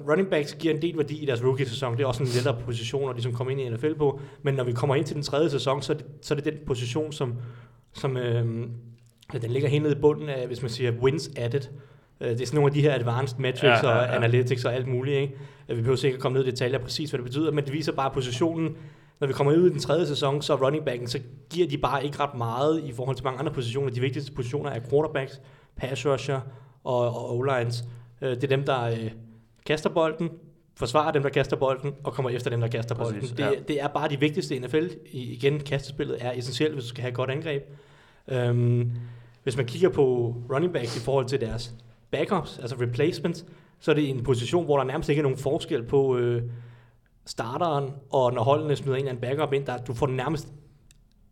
running 0.10 0.30
backs 0.30 0.54
giver 0.56 0.74
en 0.74 0.82
del 0.82 0.98
værdi 0.98 1.24
i 1.24 1.26
deres 1.26 1.44
rookie-sæson. 1.44 1.98
Det 1.98 2.04
er 2.04 2.08
også 2.08 2.24
en 2.24 2.30
lettere 2.30 2.58
position 2.66 3.10
at 3.10 3.16
ligesom 3.16 3.34
komme 3.34 3.52
ind 3.52 3.62
i 3.62 3.70
NFL 3.70 3.94
på. 3.94 4.20
Men 4.44 4.54
når 4.54 4.64
vi 4.64 4.72
kommer 4.72 4.96
ind 4.96 5.06
til 5.06 5.16
den 5.16 5.24
tredje 5.24 5.50
sæson, 5.50 5.82
så 5.82 5.94
er 5.94 5.98
det, 5.98 6.06
så 6.22 6.34
er 6.34 6.36
det 6.36 6.46
den 6.46 6.54
position, 6.68 7.12
som, 7.12 7.34
som 7.94 8.18
ja, 9.34 9.38
den 9.42 9.52
ligger 9.52 9.70
helt 9.70 9.84
nede 9.84 9.96
i 9.96 10.00
bunden 10.02 10.30
af, 10.30 10.48
hvis 10.48 10.62
man 10.62 10.70
siger 10.72 10.92
wins 10.92 11.30
added. 11.36 11.62
Øh, 12.22 12.30
Det 12.30 12.42
er 12.42 12.46
sådan 12.46 12.58
nogle 12.58 12.70
af 12.70 12.74
de 12.74 12.82
her 12.82 12.94
advanced 12.96 13.40
metrics 13.40 13.64
ja, 13.64 13.90
ja, 13.90 13.90
ja. 13.90 13.98
og 13.98 14.16
analytics 14.16 14.66
og 14.66 14.74
alt 14.74 14.88
muligt. 14.88 15.18
Ikke? 15.18 15.34
Øh, 15.70 15.78
Vi 15.78 15.82
behøver 15.82 15.98
sikkert 15.98 16.22
komme 16.22 16.38
ned 16.38 16.48
i 16.48 16.52
detaljer 16.52 16.80
præcis, 16.80 17.10
hvad 17.10 17.18
det 17.18 17.26
betyder, 17.26 17.52
men 17.52 17.66
det 17.66 17.74
viser 17.74 17.92
bare 17.92 18.12
positionen. 18.14 18.76
Når 19.20 19.28
vi 19.28 19.34
kommer 19.34 19.54
ud 19.54 19.68
i 19.68 19.70
den 19.70 19.80
tredje 19.80 20.06
sæson, 20.08 20.42
så 20.42 20.56
running 20.56 20.86
backen, 20.86 21.08
så 21.08 21.20
giver 21.50 21.68
de 21.68 21.78
bare 21.78 22.06
ikke 22.06 22.20
ret 22.20 22.36
meget 22.38 22.84
i 22.84 22.92
forhold 22.92 23.16
til 23.16 23.26
mange 23.26 23.40
andre 23.40 23.52
positioner. 23.52 23.90
De 23.92 24.02
vigtigste 24.02 24.32
positioner 24.32 24.70
er 24.70 24.80
quarterbacks, 24.90 25.42
pass 25.76 26.06
rusher 26.06 26.40
og, 26.84 27.00
og 27.00 27.38
O-lines. 27.38 27.84
Øh, 28.22 28.30
Det 28.30 28.44
er 28.44 28.48
dem, 28.48 28.64
der 28.64 28.84
øh, 28.84 29.12
kaster 29.66 29.90
bolden, 29.90 30.30
forsvarer 30.76 31.12
dem, 31.12 31.24
der 31.24 31.30
kaster 31.30 31.56
bolden, 31.56 31.94
og 32.04 32.14
kommer 32.14 32.30
efter 32.30 32.50
dem, 32.50 32.62
der 32.62 32.68
kaster 32.68 32.96
bolden. 32.96 33.20
Præcis, 33.20 33.32
Det, 33.36 33.44
ja. 33.44 33.52
det 33.68 33.82
er 33.82 33.88
bare 33.88 34.10
de 34.10 34.20
vigtigste 34.20 34.56
i 34.56 34.60
NFL. 34.60 34.88
I, 35.12 35.34
igen, 35.34 35.60
kastespillet 35.60 36.18
er 36.20 36.32
essentielt, 36.32 36.74
hvis 36.74 36.84
du 36.84 36.90
skal 36.90 37.02
have 37.02 37.10
et 37.10 37.16
godt 37.16 37.30
angreb. 37.30 37.64
Øhm, 38.28 38.92
hvis 39.44 39.58
man 39.58 39.66
kigger 39.66 39.90
på 39.90 40.36
running 40.54 40.74
backs 40.74 40.98
i 40.98 41.00
forhold 41.00 41.26
til 41.26 41.42
deres 41.42 41.74
backups, 42.12 42.60
altså 42.60 42.76
replacements, 42.82 43.46
så 43.80 43.92
er 43.92 43.96
det 43.96 44.10
en 44.10 44.24
position, 44.24 44.66
hvor 44.66 44.78
der 44.78 44.84
nærmest 44.84 45.10
ikke 45.10 45.20
er 45.20 45.24
nogen 45.24 45.38
forskel 45.38 45.84
på 45.84 46.18
øh, 46.18 46.44
starteren, 47.26 47.90
og 48.10 48.34
når 48.34 48.44
holdene 48.44 48.76
smider 48.76 48.96
en 48.96 49.00
eller 49.00 49.10
anden 49.12 49.22
backup 49.22 49.54
ind, 49.54 49.66
der, 49.66 49.78
du 49.78 49.94
får 49.94 50.08
nærmest 50.08 50.48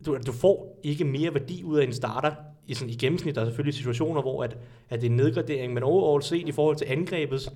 du, 0.06 0.18
du 0.28 0.32
får 0.32 0.80
ikke 0.84 1.06
mere 1.06 1.34
værdi 1.34 1.64
ud 1.64 1.78
af 1.78 1.84
en 1.84 1.94
starter 1.94 2.32
i, 2.70 2.74
sådan, 2.74 2.90
i 2.90 2.96
gennemsnit. 2.96 3.36
Der 3.36 3.42
er 3.42 3.46
selvfølgelig 3.46 3.74
situationer, 3.74 4.22
hvor 4.22 4.44
at, 4.44 4.58
at 4.90 5.02
det 5.02 5.08
er 5.08 5.12
en 5.12 5.18
nedgradering, 5.18 5.74
men 5.74 5.84
overall 5.84 6.24
set 6.24 6.48
i 6.48 6.52
forhold 6.52 6.76
til 6.76 6.86
angrebets 6.90 7.50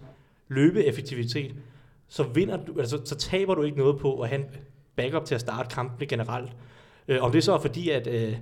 løbeeffektivitet, 0.47 1.55
så, 2.07 2.23
vinder 2.23 2.65
du, 2.65 2.79
altså, 2.79 3.01
så 3.05 3.15
taber 3.15 3.55
du 3.55 3.63
ikke 3.63 3.77
noget 3.77 3.99
på 3.99 4.21
at 4.21 4.29
have 4.29 4.41
en 4.41 4.47
backup 4.95 5.25
til 5.25 5.35
at 5.35 5.41
starte 5.41 5.75
kampene 5.75 6.07
generelt. 6.07 6.51
Øh, 7.07 7.23
om 7.23 7.31
det 7.31 7.43
så 7.43 7.53
er 7.53 7.59
fordi, 7.59 7.89
at, 7.89 8.07
øh, 8.07 8.35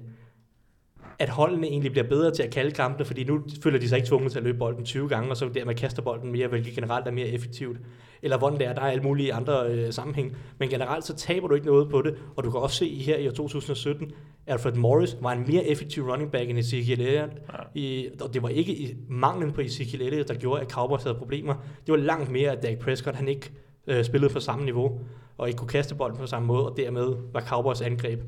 at 1.20 1.30
holdene 1.30 1.68
egentlig 1.68 1.92
bliver 1.92 2.08
bedre 2.08 2.32
til 2.32 2.44
at 2.44 2.54
kalde 2.54 2.72
kampene, 2.72 3.06
fordi 3.06 3.24
nu 3.24 3.44
føler 3.64 3.80
de 3.80 3.90
sig 3.90 3.96
ikke 3.96 4.08
tvunget 4.08 4.32
til 4.32 4.40
at 4.40 4.44
løbe 4.44 4.58
bolden 4.58 4.86
20 4.86 5.10
gange, 5.10 5.30
og 5.30 5.38
så 5.38 5.50
dermed 5.50 5.76
kaster 5.76 6.02
bolden 6.02 6.32
mere, 6.32 6.48
hvilket 6.48 6.76
generelt 6.76 7.08
er 7.08 7.12
mere 7.12 7.28
effektivt. 7.28 7.78
Eller 8.24 8.38
hvordan 8.38 8.60
det 8.60 8.68
er, 8.68 8.74
der 8.74 8.82
er 8.82 8.92
alle 8.92 9.04
mulige 9.04 9.34
andre 9.34 9.68
øh, 9.68 9.94
sammenhæng. 9.94 10.38
Men 10.58 10.70
generelt 10.70 11.06
så 11.06 11.16
taber 11.16 11.48
du 11.48 11.56
ikke 11.56 11.68
noget 11.68 11.90
på 11.90 12.02
det, 12.02 12.16
og 12.36 12.44
du 12.44 12.52
kan 12.52 12.60
også 12.60 12.76
se 12.76 12.96
her 12.96 13.18
i 13.18 13.28
år 13.28 13.32
2017, 13.32 14.12
Alfred 14.48 14.74
Morris 14.74 15.18
var 15.22 15.32
en 15.32 15.46
mere 15.48 15.66
effektiv 15.66 16.10
running 16.10 16.32
back 16.32 16.50
end 16.50 16.58
Ezekiel 16.58 17.02
Elliott. 17.02 17.32
I, 17.74 18.10
og 18.22 18.34
det 18.34 18.44
var 18.44 18.50
ikke 18.50 18.76
i 18.78 18.96
manglen 19.10 19.52
på 19.52 19.62
Ezekiel 19.62 20.02
Elliott, 20.02 20.28
der 20.28 20.36
gjorde, 20.36 20.62
at 20.62 20.72
Cowboys 20.72 21.04
havde 21.04 21.16
problemer. 21.16 21.54
Det 21.86 21.92
var 21.92 21.98
langt 21.98 22.32
mere, 22.32 22.52
at 22.52 22.64
Dak 22.64 22.78
Prescott 22.78 23.16
han 23.16 23.28
ikke 23.28 23.52
øh, 23.88 24.04
spillede 24.04 24.34
på 24.34 24.40
samme 24.40 24.66
niveau, 24.66 25.00
og 25.38 25.48
ikke 25.48 25.58
kunne 25.58 25.68
kaste 25.68 25.96
bolden 25.96 26.18
på 26.18 26.26
samme 26.26 26.48
måde, 26.48 26.70
og 26.70 26.78
dermed 26.78 27.16
var 27.34 27.42
Cowboys 27.42 27.82
angreb 27.82 28.20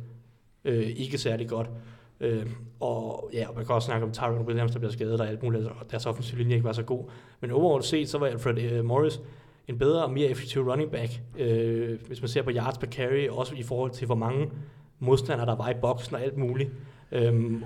øh, 0.65 0.87
ikke 0.95 1.17
særlig 1.17 1.49
godt. 1.49 1.69
Øh, 2.19 2.45
og 2.79 3.29
ja, 3.33 3.47
og 3.49 3.55
man 3.55 3.65
kan 3.65 3.75
også 3.75 3.85
snakke 3.85 4.05
om 4.05 4.11
Tyron 4.11 4.45
Williams, 4.45 4.71
der 4.71 4.79
bliver 4.79 4.91
skadet 4.91 5.21
og 5.21 5.27
alt 5.27 5.43
muligt, 5.43 5.65
og 5.65 5.91
deres 5.91 6.05
offensive 6.05 6.37
linje 6.37 6.53
ikke 6.53 6.65
var 6.65 6.73
så 6.73 6.83
god. 6.83 7.09
Men 7.41 7.51
overall 7.51 7.83
set, 7.83 8.09
så 8.09 8.17
var 8.17 8.27
Alfred 8.27 8.57
øh, 8.57 8.85
Morris 8.85 9.21
en 9.67 9.77
bedre 9.77 10.03
og 10.03 10.11
mere 10.11 10.27
effektiv 10.27 10.69
running 10.69 10.91
back, 10.91 11.11
øh, 11.39 11.99
hvis 12.07 12.21
man 12.21 12.29
ser 12.29 12.41
på 12.41 12.51
yards 12.55 12.77
per 12.77 12.87
carry, 12.87 13.27
også 13.29 13.55
i 13.55 13.63
forhold 13.63 13.91
til, 13.91 14.05
hvor 14.05 14.15
mange 14.15 14.49
modstandere 14.99 15.45
der 15.45 15.55
var 15.55 15.69
i 15.69 15.73
boksen 15.81 16.15
og 16.15 16.23
alt 16.23 16.37
muligt. 16.37 16.69
Øhm, 17.11 17.63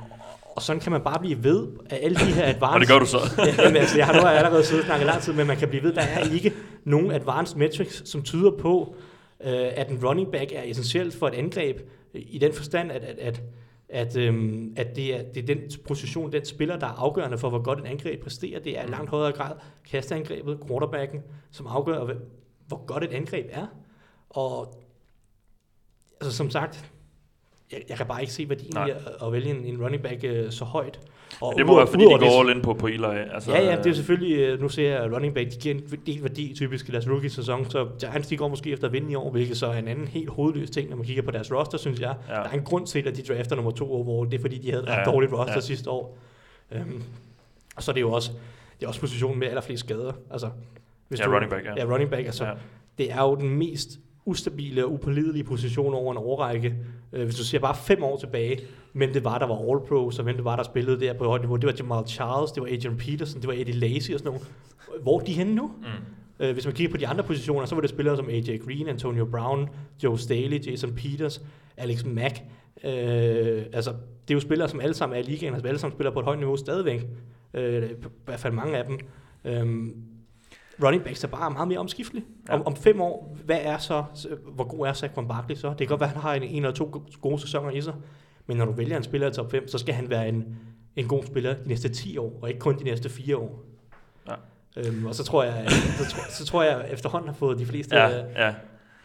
Og 0.55 0.61
sådan 0.61 0.79
kan 0.79 0.91
man 0.91 1.01
bare 1.01 1.19
blive 1.19 1.43
ved 1.43 1.67
af 1.89 1.99
alle 2.01 2.17
de 2.17 2.33
her 2.33 2.43
advanced... 2.53 2.73
Og 2.73 2.79
det 2.79 2.87
gør 2.87 2.99
du 2.99 3.05
så. 3.05 3.17
ja, 3.37 3.53
jamen, 3.63 3.77
altså, 3.77 3.97
jeg 3.97 4.05
har 4.05 4.13
nu 4.13 4.27
allerede 4.27 4.63
siddet 4.63 4.81
og 4.81 4.85
snakket 4.85 5.05
lang 5.07 5.21
tid, 5.21 5.33
men 5.33 5.47
man 5.47 5.57
kan 5.57 5.67
blive 5.69 5.83
ved. 5.83 5.93
Der 5.93 6.01
er 6.01 6.33
ikke 6.33 6.53
nogen 6.83 7.11
advanced 7.11 7.57
metrics, 7.57 8.09
som 8.09 8.23
tyder 8.23 8.51
på, 8.51 8.95
øh, 9.43 9.51
at 9.75 9.89
en 9.89 10.05
running 10.05 10.31
back 10.31 10.51
er 10.51 10.61
essentielt 10.65 11.15
for 11.15 11.27
et 11.27 11.33
angreb, 11.33 11.79
i 12.13 12.37
den 12.37 12.53
forstand, 12.53 12.91
at, 12.91 13.03
at, 13.03 13.19
at, 13.19 13.41
at, 13.89 14.17
øhm, 14.17 14.74
at 14.77 14.96
det, 14.96 15.15
er, 15.15 15.24
det 15.34 15.44
er 15.44 15.56
den 15.56 15.72
position, 15.88 16.32
den 16.32 16.46
spiller, 16.46 16.77
der 16.79 16.88
er 16.88 16.91
afgørende 16.91 17.38
for, 17.38 17.50
hvor 17.50 17.62
godt 17.62 17.79
et 17.79 17.86
angreb 17.86 18.24
præsterer. 18.24 18.60
Det 18.60 18.77
er 18.79 18.84
i 18.84 18.88
langt 18.88 19.10
højere 19.10 19.32
grad 19.32 19.56
kasteangrebet, 19.89 20.60
quarterbacken, 20.67 21.22
som 21.51 21.67
afgør, 21.67 22.03
hvor- 22.67 22.86
godt 22.86 23.03
et 23.03 23.12
angreb 23.13 23.48
er. 23.51 23.67
Og 24.29 24.84
altså, 26.22 26.38
som 26.38 26.50
sagt, 26.50 26.91
jeg, 27.72 27.84
jeg 27.89 27.98
kan 27.98 28.06
bare 28.08 28.22
ikke 28.22 28.34
se 28.34 28.50
værdien 28.50 28.77
i 28.88 28.91
at, 28.91 28.98
at 29.27 29.32
vælge 29.32 29.50
en, 29.50 29.65
en 29.65 29.84
running 29.84 30.03
back 30.03 30.24
øh, 30.24 30.51
så 30.51 30.65
højt. 30.65 31.00
Og 31.41 31.53
Det 31.57 31.65
må 31.65 31.75
være, 31.75 31.88
fordi 31.88 32.03
de 32.03 32.10
går 32.19 32.39
all 32.41 32.55
in 32.55 32.62
på, 32.62 32.74
på 32.74 32.88
Eli. 32.88 33.03
Altså, 33.34 33.51
Ja, 33.51 33.63
ja, 33.72 33.77
det 33.77 33.86
er 33.89 33.93
selvfølgelig, 33.93 34.38
øh, 34.38 34.62
nu 34.62 34.69
ser 34.69 34.89
jeg, 34.91 35.13
running 35.13 35.34
back, 35.34 35.51
de 35.51 35.55
giver 35.57 35.75
en 35.75 35.81
del 36.05 36.24
værdi 36.24 36.53
typisk 36.55 36.89
i 36.89 36.91
deres 36.91 37.10
rookie-sæson, 37.10 37.69
så 37.69 37.88
Giants, 38.00 38.27
de 38.27 38.38
går 38.38 38.48
måske 38.48 38.72
efter 38.72 38.88
at 38.88 38.93
vinde 38.93 39.12
i 39.12 39.15
år, 39.15 39.31
hvilket 39.31 39.57
så 39.57 39.67
er 39.67 39.74
en 39.74 39.88
anden 39.88 40.07
helt 40.07 40.29
hovedløs 40.29 40.69
ting, 40.69 40.89
når 40.89 40.98
man 40.98 41.05
kigger 41.05 41.24
på 41.24 41.31
deres 41.31 41.51
roster, 41.53 41.77
synes 41.77 42.00
jeg. 42.00 42.15
Ja. 42.29 42.34
Der 42.34 42.39
er 42.39 42.50
en 42.50 42.62
grund 42.63 42.88
til, 42.88 43.07
at 43.07 43.17
de 43.17 43.22
drafter 43.22 43.55
nummer 43.55 43.72
to 43.72 43.91
overall, 43.93 44.31
det 44.31 44.38
er 44.38 44.41
fordi, 44.41 44.57
de 44.57 44.72
havde 44.72 44.84
et 44.84 44.89
Ja, 44.89 45.03
dårligt 45.03 45.34
roster 45.34 45.53
ja. 45.53 45.60
sidste 45.60 45.89
år. 45.89 46.17
Um, 46.75 47.03
og 47.75 47.84
så 47.84 47.91
er 47.91 47.93
det 47.93 48.01
jo 48.01 48.12
også, 48.12 48.31
det 48.79 48.84
er 48.86 48.88
også 48.88 49.00
positionen 49.00 49.39
med 49.39 49.48
allerflest 49.48 49.79
skader. 49.84 50.12
Altså, 50.31 50.50
hvis 51.07 51.19
Ja, 51.19 51.25
running 51.27 51.51
back, 51.51 51.65
ja. 51.65 51.74
Ja, 51.77 51.93
running 51.93 52.10
back, 52.10 52.25
altså, 52.25 52.46
Ja. 52.46 52.51
det 52.98 53.12
er 53.12 53.22
jo 53.22 53.36
den 53.36 53.50
mest 53.50 53.89
ustabile 54.25 54.86
og 54.86 54.93
upålidelige 54.93 55.43
position 55.43 55.93
over 55.93 56.12
en 56.12 56.17
årrække. 56.17 56.75
Øh, 57.13 57.24
hvis 57.24 57.36
du 57.36 57.43
ser 57.43 57.60
bare 57.60 57.75
fem 57.75 58.03
år 58.03 58.17
tilbage, 58.17 58.60
men 58.97 59.13
det 59.13 59.23
var, 59.23 59.37
der 59.37 59.47
var 59.47 59.55
All-Pro, 59.55 60.11
så 60.11 60.23
hvem 60.23 60.35
det 60.35 60.45
var, 60.45 60.55
der 60.55 60.63
spillede 60.63 60.99
der 60.99 61.13
på 61.13 61.25
højt 61.25 61.41
niveau. 61.41 61.55
Det 61.55 61.65
var 61.65 61.73
Jamal 61.79 62.07
Charles, 62.07 62.51
det 62.51 62.63
var 62.63 62.69
Adrian 62.69 62.97
Peterson, 62.97 63.41
det 63.41 63.47
var 63.47 63.53
Eddie 63.53 63.73
Lacy 63.73 64.11
og 64.11 64.19
sådan 64.19 64.31
noget. 64.31 64.47
Hvor 65.01 65.19
er 65.19 65.23
de 65.23 65.33
henne 65.33 65.55
nu? 65.55 65.71
Mm. 65.77 66.45
Øh, 66.45 66.53
hvis 66.53 66.65
man 66.65 66.75
kigger 66.75 66.91
på 66.91 66.97
de 66.97 67.07
andre 67.07 67.23
positioner, 67.23 67.65
så 67.65 67.75
var 67.75 67.81
det 67.81 67.89
spillere 67.89 68.15
som 68.15 68.29
AJ 68.29 68.57
Green, 68.57 68.87
Antonio 68.87 69.25
Brown, 69.25 69.69
Joe 70.03 70.19
Staley, 70.19 70.65
Jason 70.67 70.93
Peters, 70.95 71.41
Alex 71.77 72.05
Mack. 72.05 72.41
Øh, 72.83 73.63
altså, 73.73 73.91
det 74.27 74.33
er 74.33 74.33
jo 74.33 74.39
spillere, 74.39 74.69
som 74.69 74.79
alle 74.79 74.93
sammen 74.93 75.15
er 75.17 75.21
i 75.21 75.25
ligaen, 75.25 75.53
altså 75.53 75.67
alle 75.67 75.79
sammen 75.79 75.95
spiller 75.97 76.11
på 76.11 76.19
et 76.19 76.25
højt 76.25 76.39
niveau 76.39 76.55
stadigvæk. 76.55 77.07
Øh, 77.53 77.89
I 77.89 77.93
hvert 78.25 78.39
fald 78.39 78.53
mange 78.53 78.77
af 78.77 78.85
dem. 78.85 78.99
Øh, 79.45 79.89
running 80.83 81.03
backs 81.03 81.23
er 81.23 81.27
bare 81.27 81.51
meget 81.51 81.67
mere 81.67 81.79
omskiftelig. 81.79 82.23
Ja. 82.47 82.53
Ja. 82.53 82.59
Om, 82.59 82.67
om 82.67 82.75
fem 82.75 83.01
år, 83.01 83.37
hvad 83.45 83.59
er 83.61 83.77
så, 83.77 84.03
hvor 84.55 84.63
god 84.63 84.87
er 84.87 84.93
Saquon 84.93 85.27
Barkley 85.27 85.55
så? 85.55 85.69
Det 85.69 85.77
kan 85.77 85.87
godt 85.87 85.99
være, 85.99 86.09
at 86.09 86.13
han 86.13 86.21
har 86.21 86.33
en, 86.33 86.43
en 86.43 86.55
eller 86.55 86.71
to 86.71 87.03
gode 87.21 87.39
sæsoner 87.39 87.71
i 87.71 87.81
sig, 87.81 87.93
men 88.47 88.57
når 88.57 88.65
du 88.65 88.71
vælger 88.71 88.97
en 88.97 89.03
spiller 89.03 89.29
i 89.29 89.33
top 89.33 89.51
5, 89.51 89.67
så 89.67 89.77
skal 89.77 89.93
han 89.93 90.09
være 90.09 90.29
en, 90.29 90.45
en 90.95 91.07
god 91.07 91.23
spiller 91.23 91.53
de 91.53 91.67
næste 91.67 91.89
10 91.89 92.17
år, 92.17 92.39
og 92.41 92.47
ikke 92.49 92.59
kun 92.59 92.79
de 92.79 92.83
næste 92.83 93.09
4 93.09 93.37
år. 93.37 93.63
Ja. 94.27 94.33
Øhm, 94.77 95.05
og 95.05 95.15
så 95.15 95.23
tror 95.23 95.43
jeg, 95.43 95.65
så, 95.69 96.05
tror, 96.15 96.23
så 96.31 96.45
tror 96.45 96.63
jeg 96.63 96.85
efterhånden 96.91 97.27
har 97.29 97.35
fået 97.35 97.59
de 97.59 97.65
fleste... 97.65 97.95
Ja, 97.95 98.09
øh, 98.23 98.25
ja. 98.35 98.53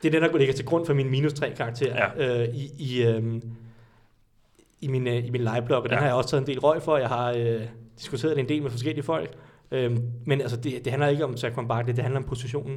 Det 0.03 0.15
er 0.15 0.21
den, 0.21 0.31
der 0.33 0.39
ligger 0.39 0.55
til 0.55 0.65
grund 0.65 0.87
for 0.87 0.95
min 0.95 1.11
minus 1.11 1.33
3 1.33 1.51
karakter 1.57 2.11
Ja. 2.19 2.43
øh, 2.43 2.49
i, 2.55 2.71
i, 2.79 3.03
øhm, 3.03 3.43
i 4.81 4.89
min, 4.89 5.07
øh, 5.07 5.27
i 5.27 5.31
min 5.31 5.41
liveblog, 5.55 5.79
og 5.83 5.89
den 5.89 5.93
Ja. 5.93 5.99
har 5.99 6.07
jeg 6.07 6.15
også 6.15 6.31
taget 6.31 6.41
en 6.41 6.47
del 6.47 6.59
røg 6.61 6.83
for. 6.83 6.97
Jeg 6.97 7.09
har 7.09 7.33
øh, 7.39 7.61
diskuteret 7.99 8.37
det 8.37 8.43
en 8.43 8.49
del 8.49 8.63
med 8.63 8.71
forskellige 8.71 9.05
folk. 9.05 9.31
Øhm, 9.75 9.99
men 10.27 10.41
altså, 10.41 10.57
det, 10.57 10.73
det 10.85 10.87
handler 10.93 11.09
ikke 11.09 11.25
om 11.25 11.37
Saquon 11.37 11.69
Barkley, 11.69 11.95
det 11.95 12.03
handler 12.03 12.21
om 12.21 12.27
positionen. 12.27 12.77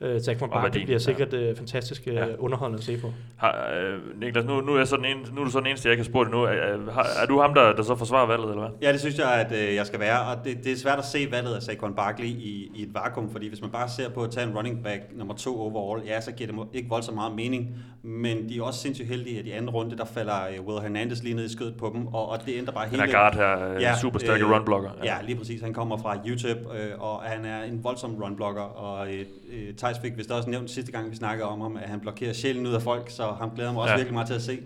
Mm. 0.00 0.06
Øh, 0.06 0.20
Saquon 0.20 0.50
Barkley 0.50 0.80
bliver 0.82 0.94
ja. 0.94 0.98
sikkert 0.98 1.32
øh, 1.32 1.56
fantastisk 1.56 2.02
øh, 2.06 2.14
Ja. 2.14 2.26
underholdende 2.38 2.78
at 2.78 2.84
se 2.84 2.98
på. 3.00 3.12
Har, 3.36 3.70
øh, 3.80 4.20
Niklas, 4.20 4.44
nu, 4.44 4.60
nu, 4.60 4.72
er 4.74 4.78
jeg 4.78 4.88
så 4.88 4.96
den 4.96 5.04
en, 5.04 5.16
nu 5.34 5.40
er 5.40 5.44
du 5.44 5.50
så 5.50 5.58
den 5.58 5.66
eneste, 5.66 5.88
jeg 5.88 5.92
ikke 5.92 6.02
har 6.04 6.10
spurgt 6.10 6.26
endnu. 6.26 6.42
Er, 6.42 6.48
er, 6.48 6.90
har- 6.92 7.06
er 7.22 7.26
du 7.26 7.40
ham, 7.40 7.54
der, 7.54 7.72
der 7.72 7.82
så 7.82 7.96
forsvarer 7.96 8.26
valget, 8.26 8.50
eller 8.50 8.60
hvad? 8.68 8.70
Ja, 8.88 8.92
det 8.92 9.00
synes 9.00 9.18
jeg, 9.18 9.32
at 9.46 9.68
øh, 9.68 9.74
jeg 9.74 9.86
skal 9.86 10.00
være, 10.00 10.20
og 10.20 10.44
det, 10.44 10.64
det 10.64 10.72
er 10.72 10.76
svært 10.76 10.98
at 10.98 11.04
se 11.04 11.26
valget 11.30 11.54
af 11.54 11.62
Saquon 11.62 11.94
Barkley 11.94 12.26
i, 12.26 12.70
i 12.74 12.82
et 12.82 12.94
vakuum, 12.94 13.30
fordi 13.30 13.48
hvis 13.48 13.60
man 13.60 13.70
bare 13.70 13.88
ser 13.88 14.08
på 14.10 14.22
at 14.22 14.30
tage 14.30 14.46
en 14.48 14.56
running 14.56 14.82
back 14.84 15.00
nummer 15.16 15.34
to 15.34 15.60
overall, 15.60 16.02
ja, 16.06 16.20
så 16.20 16.32
giver 16.32 16.52
det 16.52 16.58
ikke 16.72 16.88
voldsomt 16.88 17.14
meget 17.14 17.34
mening, 17.34 17.76
men 18.06 18.48
de 18.48 18.58
er 18.58 18.62
også 18.62 18.80
sindssygt 18.80 19.08
heldige, 19.08 19.38
at 19.38 19.46
i 19.46 19.50
anden 19.50 19.70
runde, 19.70 19.96
der 19.96 20.04
falder 20.04 20.46
øh, 20.46 20.66
Will 20.66 20.82
Hernandez 20.82 21.22
lige 21.22 21.34
ned 21.34 21.44
i 21.44 21.52
skødet 21.52 21.76
på 21.76 21.90
dem, 21.94 22.06
og, 22.06 22.28
og 22.28 22.46
det 22.46 22.58
ændrer 22.58 22.74
bare 22.74 22.88
hele... 22.88 23.02
er 23.02 23.12
guard 23.12 23.34
her, 23.34 23.80
ja, 23.80 23.98
super 24.00 24.18
stærke 24.18 24.44
øh, 24.44 24.50
runblocker. 24.50 24.90
Ja. 25.04 25.14
ja, 25.14 25.22
lige 25.22 25.36
præcis. 25.36 25.60
Han 25.60 25.72
kommer 25.72 25.96
fra 25.96 26.16
UTEP, 26.32 26.56
øh, 26.56 26.90
og 26.98 27.22
han 27.22 27.44
er 27.44 27.62
en 27.62 27.84
voldsom 27.84 28.14
runblocker, 28.22 28.62
og 28.62 29.12
øh, 29.12 29.24
øh, 29.52 29.74
Thijs 29.74 29.98
fik 29.98 30.18
vist 30.18 30.30
også 30.30 30.50
nævnt 30.50 30.70
sidste 30.70 30.92
gang, 30.92 31.10
vi 31.10 31.16
snakkede 31.16 31.48
om 31.48 31.60
ham, 31.60 31.76
at 31.76 31.88
han 31.88 32.00
blokerer 32.00 32.32
sjælen 32.32 32.66
ud 32.66 32.72
af 32.72 32.82
folk, 32.82 33.10
så 33.10 33.22
ham 33.38 33.50
glæder 33.54 33.72
mig 33.72 33.82
også 33.82 33.92
ja. 33.92 33.96
virkelig 33.96 34.14
meget 34.14 34.26
til 34.26 34.34
at 34.34 34.42
se. 34.42 34.58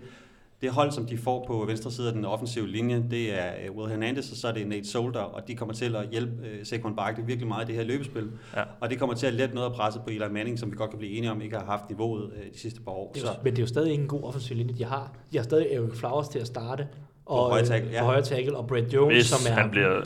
Det 0.61 0.69
hold, 0.71 0.91
som 0.91 1.05
de 1.05 1.17
får 1.17 1.43
på 1.47 1.65
venstre 1.67 1.91
side 1.91 2.07
af 2.07 2.13
den 2.13 2.25
offensive 2.25 2.67
linje, 2.67 3.03
det 3.11 3.39
er 3.39 3.45
øh, 3.65 3.75
Will 3.77 3.89
Hernandez, 3.91 4.31
og 4.31 4.37
så 4.37 4.47
er 4.47 4.51
det 4.51 4.67
Nate 4.67 4.87
Solder, 4.89 5.19
og 5.19 5.47
de 5.47 5.55
kommer 5.55 5.73
til 5.73 5.95
at 5.95 6.05
hjælpe 6.11 6.31
øh, 6.47 6.65
Saquon 6.65 6.95
Barkley 6.95 7.23
virkelig 7.25 7.47
meget 7.47 7.63
i 7.63 7.67
det 7.67 7.75
her 7.75 7.83
løbespil. 7.83 8.27
Ja. 8.55 8.61
Og 8.81 8.89
det 8.89 8.99
kommer 8.99 9.15
til 9.15 9.27
at 9.27 9.33
lette 9.33 9.55
noget 9.55 9.69
af 9.69 9.75
presset 9.75 10.01
på 10.03 10.09
Eli 10.09 10.23
Manning, 10.31 10.59
som 10.59 10.71
vi 10.71 10.75
godt 10.75 10.89
kan 10.89 10.99
blive 10.99 11.11
enige 11.17 11.31
om, 11.31 11.41
ikke 11.41 11.57
har 11.57 11.65
haft 11.65 11.89
niveauet 11.89 12.23
øh, 12.37 12.53
de 12.53 12.59
sidste 12.59 12.81
par 12.81 12.91
år. 12.91 13.11
Det 13.15 13.21
er, 13.23 13.25
Så, 13.27 13.31
men 13.43 13.53
det 13.53 13.59
er 13.59 13.63
jo 13.63 13.67
stadig 13.67 13.91
ikke 13.91 14.01
en 14.01 14.07
god 14.09 14.23
offensiv 14.23 14.55
linje, 14.57 14.73
de 14.77 14.83
har. 14.85 15.11
De 15.31 15.37
har 15.37 15.43
stadig 15.43 15.67
Eric 15.71 15.93
Flowers 15.93 16.27
til 16.27 16.39
at 16.39 16.47
starte. 16.47 16.87
Og, 17.25 17.35
På 17.45 17.49
højre 17.49 17.61
øh, 17.61 17.67
tackle, 17.67 17.89
ja. 17.91 17.99
På 17.99 18.05
højre 18.05 18.21
tackle, 18.21 18.57
og 18.57 18.67
Brett 18.67 18.93
Jones, 18.93 19.15
Hvis 19.15 19.25
som 19.25 19.51
er... 19.53 19.61
han 19.61 19.69
bliver... 19.69 20.01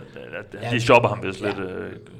Ja. 0.62 0.69
De 0.72 0.79
shopper 0.81 1.10
ham 1.10 1.24
vist 1.24 1.41
Ja. 1.41 1.48
lidt, 1.48 1.60
øh, 1.60 1.65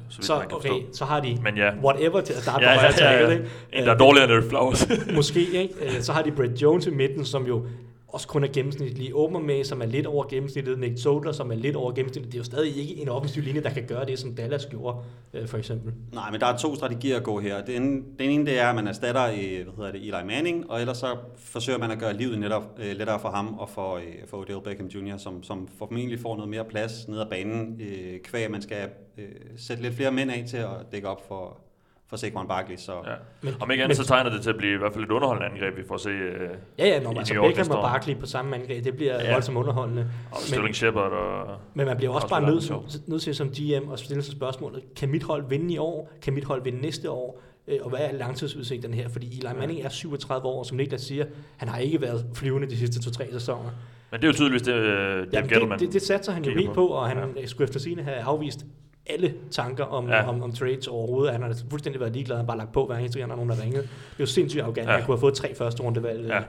så 0.08 0.16
vidt 0.18 0.24
så, 0.26 0.38
man 0.38 0.48
kan 0.48 0.56
okay, 0.56 0.68
forstå. 0.68 0.92
så 0.92 1.04
har 1.04 1.20
de 1.20 1.38
Men 1.42 1.56
ja. 1.56 1.70
whatever 1.84 2.20
til 2.20 2.32
at 2.32 2.42
starte 2.42 2.64
Ja, 2.64 2.70
på 2.76 2.80
ja, 2.80 2.80
højre 2.80 2.94
ja, 3.00 3.12
ja. 3.12 3.18
tackle. 3.18 3.34
ikke? 3.34 3.50
En, 3.72 3.84
der 3.86 3.92
er 3.94 3.98
dårligere 3.98 4.24
end 4.24 4.32
Eric 4.32 4.44
Flowers. 4.50 4.88
Måske, 5.14 5.40
ikke? 5.40 5.74
Øh, 5.82 6.00
Så 6.00 6.12
har 6.12 6.22
de 6.22 6.30
Brett 6.32 6.62
Jones 6.62 6.86
i 6.86 6.90
midten, 6.90 7.24
som 7.24 7.46
jo 7.46 7.66
også 8.14 8.28
kun 8.28 8.44
er 8.44 8.48
gennemsnitlige. 8.48 9.14
Åbner 9.14 9.40
med, 9.40 9.64
som 9.64 9.82
er 9.82 9.86
lidt 9.86 10.06
over 10.06 10.26
gennemsnittet. 10.26 10.78
Nick 10.78 11.02
Solder, 11.02 11.32
som 11.32 11.50
er 11.50 11.54
lidt 11.54 11.76
over 11.76 11.92
gennemsnittet. 11.92 12.32
Det 12.32 12.38
er 12.38 12.40
jo 12.40 12.44
stadig 12.44 12.76
ikke 12.76 12.96
en 13.02 13.08
offensiv 13.08 13.42
linje, 13.42 13.62
der 13.62 13.70
kan 13.70 13.86
gøre 13.86 14.06
det, 14.06 14.18
som 14.18 14.34
Dallas 14.34 14.66
gjorde, 14.66 14.98
øh, 15.34 15.46
for 15.48 15.58
eksempel. 15.58 15.92
Nej, 16.12 16.30
men 16.30 16.40
der 16.40 16.46
er 16.46 16.56
to 16.56 16.74
strategier 16.74 17.16
at 17.16 17.22
gå 17.22 17.40
her. 17.40 17.64
Den, 17.64 18.04
den 18.18 18.30
ene 18.30 18.46
det 18.46 18.60
er, 18.60 18.68
at 18.68 18.74
man 18.74 18.86
erstatter 18.86 19.28
i, 19.28 19.62
hvad 19.62 19.74
hedder 19.76 19.92
det, 19.92 20.00
Eli 20.00 20.26
Manning, 20.26 20.70
og 20.70 20.80
ellers 20.80 20.96
så 20.96 21.16
forsøger 21.36 21.78
man 21.78 21.90
at 21.90 21.98
gøre 21.98 22.12
livet 22.12 22.38
netop, 22.38 22.78
øh, 22.78 22.96
lettere 22.96 23.20
for 23.20 23.28
ham 23.28 23.58
og 23.58 23.68
for, 23.68 23.96
øh, 23.96 24.02
for 24.26 24.36
Odell 24.36 24.60
Beckham 24.64 24.86
Jr., 24.86 25.16
som, 25.16 25.42
som 25.42 25.68
formentlig 25.78 26.20
får 26.20 26.36
noget 26.36 26.48
mere 26.48 26.64
plads 26.64 27.08
ned 27.08 27.20
ad 27.20 27.26
banen, 27.30 27.80
øh, 27.80 28.20
kvæg, 28.20 28.50
man 28.50 28.62
skal 28.62 28.88
øh, 29.18 29.28
sætte 29.56 29.82
lidt 29.82 29.94
flere 29.94 30.12
mænd 30.12 30.30
af 30.30 30.44
til 30.48 30.56
at 30.56 30.92
dække 30.92 31.08
op 31.08 31.28
for, 31.28 31.63
for 32.08 32.16
Saquon 32.16 32.48
Barkley. 32.48 32.76
Så, 32.76 32.92
Ja. 32.92 33.14
Men, 33.42 33.54
Om 33.60 33.70
ikke 33.70 33.84
andet, 33.84 33.96
så 33.96 34.04
tegner 34.06 34.30
det 34.30 34.42
til 34.42 34.50
at 34.50 34.56
blive 34.56 34.74
i 34.74 34.78
hvert 34.78 34.92
fald 34.92 35.04
et 35.04 35.10
underholdende 35.10 35.50
angreb, 35.50 35.76
vi 35.76 35.82
får 35.88 35.96
se. 35.96 36.08
Øh, 36.10 36.48
Ja, 36.78 36.86
ja, 36.86 37.00
når 37.00 37.08
man, 37.10 37.18
altså 37.18 37.42
Beckham 37.42 37.70
og. 37.70 37.82
Barkley 37.82 38.16
på 38.16 38.26
samme 38.26 38.56
angreb, 38.56 38.84
det 38.84 38.96
bliver 38.96 39.14
Ja. 39.14 39.24
ja. 39.24 39.32
voldsomt 39.32 39.58
underholdende. 39.58 40.06
og 40.32 40.36
Sterling 40.40 40.74
Shepard 40.76 41.12
og... 41.12 41.56
Men 41.74 41.86
man 41.86 41.96
bliver 41.96 42.12
også, 42.12 42.24
Også 42.24 42.34
bare 42.40 42.50
nødt, 42.50 42.62
sjovt. 42.62 42.96
nødt 43.08 43.22
til 43.22 43.34
som 43.34 43.48
GM 43.48 43.92
at 43.92 43.98
stille 43.98 44.22
sig 44.22 44.32
spørgsmålet, 44.32 44.82
kan 44.96 45.08
mit 45.08 45.22
hold 45.22 45.48
vinde 45.48 45.74
i 45.74 45.78
år? 45.78 46.10
Kan 46.22 46.34
mit 46.34 46.44
hold 46.44 46.62
vinde 46.62 46.80
næste 46.80 47.10
år? 47.10 47.42
Øh, 47.68 47.78
Og 47.82 47.90
hvad 47.90 47.98
er 48.00 48.12
langtidsudsigterne 48.12 48.94
her? 48.96 49.08
Fordi 49.08 49.26
Eli 49.38 49.48
Manning 49.58 49.80
er 49.82 49.88
37 49.88 50.46
år, 50.46 50.58
og 50.58 50.66
som 50.66 50.76
Niklas 50.76 51.00
siger, 51.00 51.24
han 51.56 51.68
har 51.68 51.78
ikke 51.78 52.00
været 52.00 52.26
flyvende 52.34 52.70
de 52.70 52.76
sidste 52.78 53.02
to-tre 53.02 53.28
sæsoner. 53.32 53.70
Men 54.10 54.20
det 54.20 54.24
er 54.24 54.28
jo 54.28 54.34
tydeligvis 54.34 54.62
det, 54.62 54.74
øh, 54.74 55.26
Dave 55.32 55.42
Gettleman 55.48 55.78
det, 55.78 55.86
det, 55.86 55.92
det 55.94 56.02
satser 56.02 56.32
han 56.32 56.44
jo 56.44 56.50
helt 56.50 56.72
på, 56.74 56.86
og 56.86 57.08
han 57.08 57.18
Ja. 57.18 57.40
ja. 57.40 57.46
skulle 57.46 57.64
efter 57.68 57.80
sine 57.80 58.02
have 58.02 58.16
afvist 58.16 58.66
alle 59.06 59.34
tanker 59.50 59.84
om, 59.84 60.08
Ja. 60.08 60.28
om, 60.28 60.42
om 60.42 60.52
trades 60.52 60.86
overhovedet. 60.88 61.32
Han 61.32 61.42
har 61.42 61.56
fuldstændig 61.70 62.00
været 62.00 62.12
ligeglad, 62.12 62.36
han 62.36 62.44
har 62.44 62.46
bare 62.46 62.58
lagt 62.58 62.72
på 62.72 62.86
hver 62.86 62.96
eneste 62.96 63.18
gang, 63.18 63.28
der 63.30 63.36
er 63.36 63.44
nogen, 63.44 63.58
der 63.58 63.64
ringede. 63.64 63.82
Det 63.82 63.88
er 63.88 64.20
jo 64.20 64.26
sindssygt 64.26 64.62
arrogant. 64.62 64.88
Ja. 64.88 64.92
Han 64.94 65.04
kunne 65.04 65.14
have 65.16 65.20
fået 65.20 65.34
tre 65.34 65.54
første 65.54 65.82
rundevalg 65.82 66.26
Ja. 66.28 66.34
ja. 66.36 66.42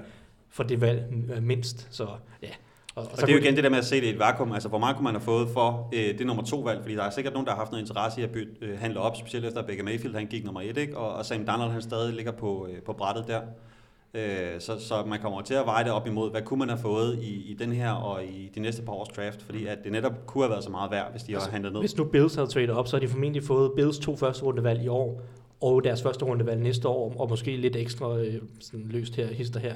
for 0.49 0.63
det 0.63 0.81
valg 0.81 1.03
øh, 1.35 1.43
mindst. 1.43 1.87
Så 1.91 2.07
ja. 2.43 2.47
Og, 2.95 3.03
Og 3.03 3.17
det 3.17 3.29
er 3.29 3.33
jo 3.33 3.39
igen 3.39 3.55
det 3.55 3.63
der 3.63 3.69
med 3.69 3.77
at 3.77 3.85
se 3.85 3.95
det 3.95 4.03
i 4.03 4.09
et 4.09 4.19
vakuum. 4.19 4.51
Altså, 4.51 4.69
hvor 4.69 4.77
meget 4.79 4.95
kunne 4.95 5.03
man 5.03 5.13
have 5.13 5.21
fået 5.23 5.47
for 5.49 5.89
øh, 5.93 6.17
det 6.17 6.27
nummer 6.27 6.43
to 6.43 6.59
valg? 6.59 6.81
Fordi 6.81 6.95
der 6.95 7.03
er 7.03 7.09
sikkert 7.09 7.33
nogen, 7.33 7.45
der 7.45 7.51
har 7.51 7.59
haft 7.59 7.71
noget 7.71 7.81
interesse 7.83 8.21
i 8.21 8.23
at 8.23 8.31
bytte, 8.31 8.51
øh, 8.61 8.79
handle 8.79 8.99
op, 8.99 9.15
specielt 9.17 9.45
efter 9.45 9.59
at 9.59 9.65
Baker 9.67 9.83
Mayfield 9.83 10.15
han 10.15 10.25
gik 10.27 10.45
nummer 10.45 10.61
et, 10.61 10.77
ikke? 10.77 10.97
Og, 10.97 11.13
og 11.13 11.25
Sam 11.25 11.45
Darnold 11.45 11.71
han 11.71 11.81
stadig 11.81 12.13
ligger 12.13 12.31
på, 12.31 12.67
øh, 12.71 12.81
på 12.81 12.93
brættet 12.93 13.27
der. 13.27 13.41
Øh, 14.15 14.59
så, 14.59 14.79
så 14.79 15.03
man 15.07 15.19
kommer 15.19 15.41
til 15.41 15.53
at 15.53 15.65
veje 15.65 15.83
det 15.83 15.91
op 15.91 16.07
imod, 16.07 16.31
hvad 16.31 16.41
kunne 16.41 16.59
man 16.59 16.69
have 16.69 16.79
fået 16.79 17.19
i, 17.21 17.51
i 17.51 17.53
den 17.53 17.71
her 17.71 17.91
og 17.91 18.23
i 18.23 18.51
de 18.55 18.59
næste 18.59 18.81
par 18.81 18.93
års 18.93 19.07
draft, 19.07 19.41
fordi 19.41 19.65
at 19.65 19.77
det 19.83 19.91
netop 19.91 20.13
kunne 20.25 20.43
have 20.43 20.51
været 20.51 20.63
så 20.63 20.69
meget 20.69 20.91
værd, 20.91 21.11
hvis 21.11 21.23
de 21.23 21.33
har 21.33 21.49
handlet 21.51 21.73
ned. 21.73 21.81
Hvis 21.81 21.97
nu 21.97 22.03
Bills 22.03 22.35
havde 22.35 22.47
tradet 22.47 22.69
op, 22.69 22.87
så 22.87 22.95
har 22.95 23.01
de 23.01 23.07
formentlig 23.07 23.43
fået 23.43 23.71
Bills 23.75 23.99
to 23.99 24.15
første 24.15 24.43
rundevalg 24.43 24.83
i 24.83 24.87
år, 24.87 25.21
og 25.61 25.83
deres 25.83 26.03
første 26.03 26.25
rundevalg 26.25 26.61
næste 26.61 26.87
år, 26.87 27.13
og 27.19 27.29
måske 27.29 27.57
lidt 27.57 27.75
ekstra 27.75 28.17
øh, 28.17 28.41
sådan 28.59 28.85
løst 28.89 29.15
her, 29.15 29.27
hister 29.27 29.59
her. 29.59 29.75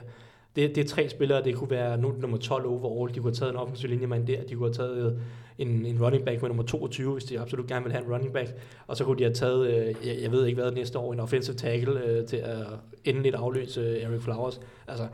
Det, 0.56 0.76
det 0.76 0.84
er 0.84 0.88
tre 0.88 1.10
spillere, 1.10 1.44
det 1.44 1.56
kunne 1.56 1.70
være 1.70 1.98
nu 1.98 2.14
nummer 2.20 2.38
12 2.38 2.66
overall, 2.66 3.16
de 3.16 3.20
kunne 3.20 3.30
have 3.30 3.36
taget 3.36 3.52
en 3.52 3.58
offensiv 3.58 3.90
linjemand 3.90 4.28
der, 4.28 4.44
de 4.44 4.56
kunne 4.56 4.68
have 4.68 4.74
taget 4.74 5.12
øh, 5.12 5.22
en, 5.58 5.86
en 5.86 6.04
running 6.04 6.26
back 6.26 6.42
med 6.42 6.50
nummer 6.50 6.64
22, 6.64 7.14
hvis 7.14 7.24
de 7.24 7.40
absolut 7.40 7.68
gerne 7.68 7.84
vil 7.84 7.94
have 7.94 8.06
en 8.06 8.12
running 8.12 8.34
back, 8.34 8.56
og 8.88 8.98
så 8.98 9.06
kunne 9.06 9.18
de 9.18 9.24
have 9.24 9.34
taget, 9.34 9.68
øh, 9.68 10.08
jeg, 10.08 10.18
jeg 10.22 10.32
ved 10.32 10.46
ikke 10.46 10.62
hvad 10.62 10.72
næste 10.72 11.00
år, 11.00 11.14
en 11.14 11.20
offensive 11.20 11.56
tackle 11.56 12.04
øh, 12.04 12.26
til 12.26 12.38
at 12.38 12.66
endeligt 13.06 13.36
afløse 13.36 13.82
øh, 13.82 14.04
Eric 14.04 14.22
Flowers. 14.22 14.62
Altså, 14.88 15.08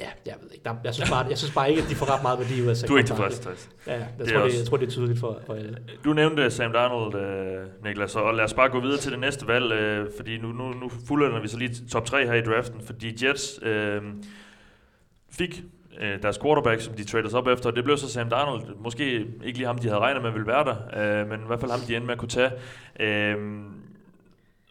ja, 0.00 0.08
jeg 0.26 0.34
ved 0.42 0.50
ikke. 0.52 0.64
Der, 0.64 0.74
jeg, 0.84 0.94
synes 0.94 1.10
bare, 1.10 1.26
jeg 1.30 1.38
synes 1.38 1.54
bare 1.54 1.70
ikke, 1.70 1.82
at 1.82 1.88
de 1.88 1.94
får 1.94 2.14
ret 2.14 2.22
meget 2.22 2.38
værdi 2.38 2.62
ud 2.62 2.66
af 2.66 2.76
Du 2.88 2.94
er 2.94 2.98
ikke 2.98 3.08
tilfreds. 3.08 3.38
Thijs. 3.38 3.70
Ja, 3.86 3.92
jeg, 3.92 4.08
Det 4.18 4.28
tror, 4.28 4.40
det, 4.40 4.58
jeg 4.58 4.66
tror, 4.66 4.76
det 4.76 4.86
er 4.86 4.90
tydeligt 4.90 5.20
for, 5.20 5.40
for 5.46 5.54
alle. 5.54 5.76
Du 6.04 6.12
nævnte 6.12 6.50
Sam 6.50 6.72
Darnold, 6.72 7.14
øh, 7.14 7.66
Niklas, 7.84 8.16
og 8.16 8.34
lad 8.34 8.44
os 8.44 8.54
bare 8.54 8.68
gå 8.68 8.80
videre 8.80 8.98
til 8.98 9.12
det 9.12 9.20
næste 9.20 9.46
valg, 9.48 9.72
øh, 9.72 10.08
fordi 10.16 10.38
nu, 10.38 10.48
nu, 10.52 10.72
nu 10.72 10.90
fuldender 11.08 11.40
vi 11.40 11.48
så 11.48 11.58
lige 11.58 11.74
top 11.90 12.04
3 12.06 12.26
her 12.26 12.34
i 12.34 12.42
draften, 12.42 12.80
fordi 12.86 13.26
Jets 13.26 13.60
øh, 13.62 14.02
fik 15.32 15.62
øh, 16.00 16.22
deres 16.22 16.38
quarterback, 16.38 16.80
som 16.80 16.94
de 16.94 17.04
traded 17.04 17.34
op 17.34 17.46
efter. 17.48 17.70
Det 17.70 17.84
blev 17.84 17.96
så 17.96 18.08
Sam 18.12 18.28
Darnold. 18.30 18.62
Måske 18.78 19.26
ikke 19.44 19.58
lige 19.58 19.66
ham, 19.66 19.78
de 19.78 19.88
havde 19.88 20.00
regnet 20.00 20.22
med 20.22 20.30
ville 20.30 20.46
være 20.46 20.64
der, 20.64 20.76
øh, 21.22 21.28
men 21.28 21.40
i 21.40 21.46
hvert 21.46 21.60
fald 21.60 21.70
ham, 21.70 21.80
de 21.80 21.94
endte 21.96 22.06
med 22.06 22.14
at 22.14 22.18
kunne 22.18 22.28
tage. 22.28 22.50
Øh, 23.00 23.36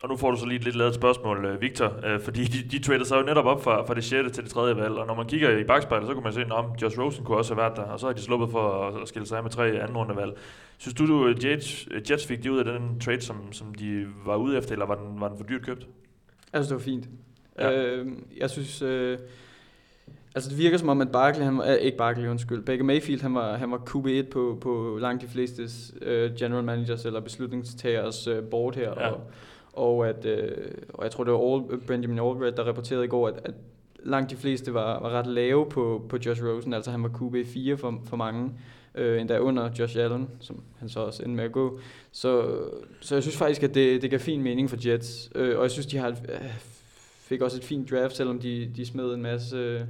og 0.03 0.09
nu 0.09 0.15
får 0.17 0.31
du 0.31 0.37
så 0.37 0.45
lige 0.45 0.57
et 0.57 0.63
lidt 0.63 0.75
lavet 0.75 0.95
spørgsmål, 0.95 1.45
øh, 1.45 1.61
Victor, 1.61 1.93
øh, 2.05 2.19
fordi 2.21 2.43
de, 2.43 2.69
de 2.77 2.83
traded 2.83 3.05
sig 3.05 3.17
jo 3.17 3.21
netop 3.25 3.45
op 3.45 3.63
fra, 3.63 3.85
fra 3.85 3.93
det 3.93 4.03
6. 4.03 4.31
til 4.31 4.43
det 4.43 4.51
3. 4.51 4.61
valg, 4.75 4.93
og 4.93 5.07
når 5.07 5.15
man 5.15 5.25
kigger 5.25 5.57
i 5.57 5.63
bagspejlet, 5.63 6.07
så 6.07 6.13
kunne 6.13 6.23
man 6.23 6.33
se, 6.33 6.41
at 6.41 6.81
Josh 6.81 6.99
Rosen 6.99 7.25
kunne 7.25 7.37
også 7.37 7.53
have 7.53 7.61
været 7.61 7.77
der, 7.77 7.83
og 7.83 7.99
så 7.99 8.05
har 8.05 8.13
de 8.13 8.21
sluppet 8.21 8.49
for 8.51 8.87
at, 8.87 9.01
at 9.01 9.07
skille 9.07 9.27
sig 9.27 9.37
af 9.37 9.43
med 9.43 9.51
tre 9.51 9.67
anden 9.67 9.97
rundevalg. 9.97 10.31
Synes 10.77 10.93
du, 10.95 11.07
du 11.07 11.33
Jets, 11.43 11.87
Jets 12.11 12.27
fik 12.27 12.43
de 12.43 12.51
ud 12.51 12.57
af 12.59 12.65
den 12.65 12.99
trade, 12.99 13.21
som, 13.21 13.53
som 13.53 13.73
de 13.73 14.05
var 14.25 14.35
ude 14.35 14.57
efter, 14.57 14.71
eller 14.71 14.85
var 14.85 14.95
den, 14.95 15.21
var 15.21 15.27
den 15.27 15.37
for 15.37 15.45
dyrt 15.45 15.61
købt? 15.61 15.87
Altså, 16.53 16.69
det 16.69 16.75
var 16.79 16.83
fint. 16.83 17.09
Ja. 17.59 17.71
Øh, 17.85 18.07
jeg 18.37 18.49
synes... 18.49 18.81
Øh, 18.81 19.17
altså, 20.35 20.49
det 20.49 20.57
virker 20.57 20.77
som 20.77 20.89
om, 20.89 21.01
at 21.01 21.11
Barkley, 21.11 21.43
han 21.43 21.57
var, 21.57 21.65
øh, 21.65 21.75
ikke 21.75 21.97
Barkley, 21.97 22.27
undskyld, 22.27 22.61
Baker 22.61 22.83
Mayfield, 22.83 23.21
han 23.21 23.35
var, 23.35 23.57
han 23.57 23.71
var 23.71 23.77
QB1 23.77 24.29
på, 24.31 24.57
på 24.61 24.97
langt 25.01 25.21
de 25.23 25.27
fleste 25.27 25.63
øh, 26.01 26.31
general 26.39 26.63
managers 26.63 27.05
eller 27.05 27.19
beslutningstagers 27.19 28.27
øh, 28.27 28.43
board 28.43 28.75
her, 28.75 28.89
Ja. 28.97 29.07
og, 29.11 29.31
og, 29.79 30.09
at, 30.09 30.25
øh, 30.25 30.71
og 30.93 31.03
jeg 31.03 31.11
tror, 31.11 31.23
det 31.23 31.33
var 31.33 31.53
All, 31.55 31.79
Benjamin 31.87 32.19
Albright, 32.19 32.57
der 32.57 32.63
rapporterede 32.63 33.05
i 33.05 33.07
går, 33.07 33.27
at, 33.27 33.33
at 33.45 33.53
langt 34.03 34.31
de 34.31 34.35
fleste 34.35 34.73
var, 34.73 34.99
var 34.99 35.09
ret 35.09 35.27
lave 35.27 35.65
på, 35.69 36.05
på 36.09 36.17
Josh 36.25 36.43
Rosen, 36.43 36.73
altså 36.73 36.91
han 36.91 37.03
var 37.03 37.09
QB4 37.09 37.73
for, 37.75 38.01
for 38.05 38.17
mange, 38.17 38.51
øh, 38.95 39.21
endda 39.21 39.39
under 39.39 39.69
Josh 39.79 39.97
Allen, 39.99 40.29
som 40.39 40.63
han 40.79 40.89
så 40.89 40.99
også 40.99 41.23
endte 41.23 41.35
med 41.35 41.43
at 41.43 41.51
gå. 41.51 41.79
Så, 42.11 42.57
så 42.99 43.15
jeg 43.15 43.23
synes 43.23 43.37
faktisk, 43.37 43.63
at 43.63 43.73
det, 43.75 44.01
det 44.01 44.09
gav 44.09 44.19
fin 44.19 44.41
mening 44.43 44.69
for 44.69 44.77
Jets, 44.87 45.29
øh, 45.35 45.57
og 45.57 45.63
jeg 45.63 45.71
synes, 45.71 45.85
de 45.85 45.97
har, 45.97 46.07
et- 46.07 46.23
øh, 46.29 46.53
fik 47.19 47.41
også 47.41 47.57
et 47.57 47.63
fint 47.63 47.91
draft, 47.91 48.15
selvom 48.15 48.39
de, 48.39 48.71
de 48.75 48.85
smed 48.85 49.13
en 49.13 49.21
masse... 49.21 49.57
Øh, 49.57 49.81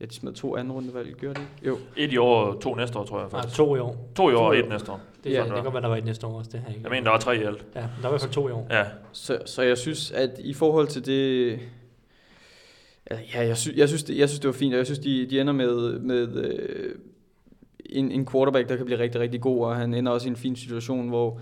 ja, 0.00 0.04
de 0.04 0.14
smed 0.14 0.32
to 0.32 0.56
anden 0.56 0.72
rundevalg, 0.72 1.14
gjorde 1.16 1.34
de 1.34 1.40
ikke? 1.40 1.66
Jo. 1.68 1.78
Et 1.96 2.12
i 2.12 2.16
år 2.16 2.40
og 2.44 2.60
to 2.60 2.74
næste 2.74 2.98
år, 2.98 3.04
tror 3.04 3.18
jeg 3.18 3.28
Nej, 3.32 3.40
faktisk. 3.40 3.56
to 3.56 3.76
i 3.76 3.78
år. 3.78 4.10
To 4.16 4.30
i 4.30 4.34
år 4.34 4.38
To 4.38 4.44
og 4.44 4.56
et 4.58 4.64
år. 4.64 4.68
næste 4.68 4.92
år. 4.92 5.00
Det, 5.24 5.30
Ja, 5.32 5.36
ja, 5.38 5.44
det 5.44 5.52
kan 5.54 5.62
godt 5.62 5.74
være, 5.74 5.82
der 5.82 5.88
var 5.88 5.96
et 5.96 6.04
næste 6.04 6.26
år 6.26 6.38
også. 6.38 6.50
Det 6.52 6.58
jeg 6.66 6.68
ikke. 6.68 6.80
Jeg 6.82 6.90
mener, 6.90 7.02
der 7.04 7.10
var 7.10 7.18
tre 7.18 7.36
i 7.36 7.42
alt. 7.42 7.64
Ja, 7.74 7.80
der 7.80 7.86
var 8.02 8.08
i 8.08 8.12
hvert 8.12 8.20
fald 8.20 8.32
to 8.32 8.48
i 8.48 8.52
år. 8.52 8.66
Ja, 8.70 8.84
Så, 9.12 9.38
så 9.46 9.62
jeg 9.62 9.78
synes, 9.78 10.10
at 10.10 10.30
i 10.38 10.54
forhold 10.54 10.86
til 10.88 11.06
det... 11.06 11.58
Ja, 13.10 13.46
jeg, 13.46 13.56
sy- 13.56 13.76
jeg, 13.76 13.88
synes, 13.88 14.02
det, 14.04 14.18
jeg 14.18 14.28
synes, 14.28 14.40
det 14.40 14.46
var 14.48 14.52
fint, 14.54 14.74
og 14.74 14.78
jeg 14.78 14.86
synes, 14.86 14.98
de, 14.98 15.26
de 15.30 15.40
ender 15.40 15.52
med, 15.52 15.98
med 15.98 16.36
øh, 16.36 16.94
en, 17.86 18.10
en 18.10 18.26
quarterback, 18.26 18.68
der 18.68 18.76
kan 18.76 18.86
blive 18.86 18.98
rigtig, 18.98 19.20
rigtig 19.20 19.40
god, 19.40 19.64
og 19.66 19.76
han 19.76 19.94
ender 19.94 20.12
også 20.12 20.26
i 20.26 20.30
en 20.30 20.36
fin 20.36 20.56
situation, 20.56 21.08
hvor, 21.08 21.40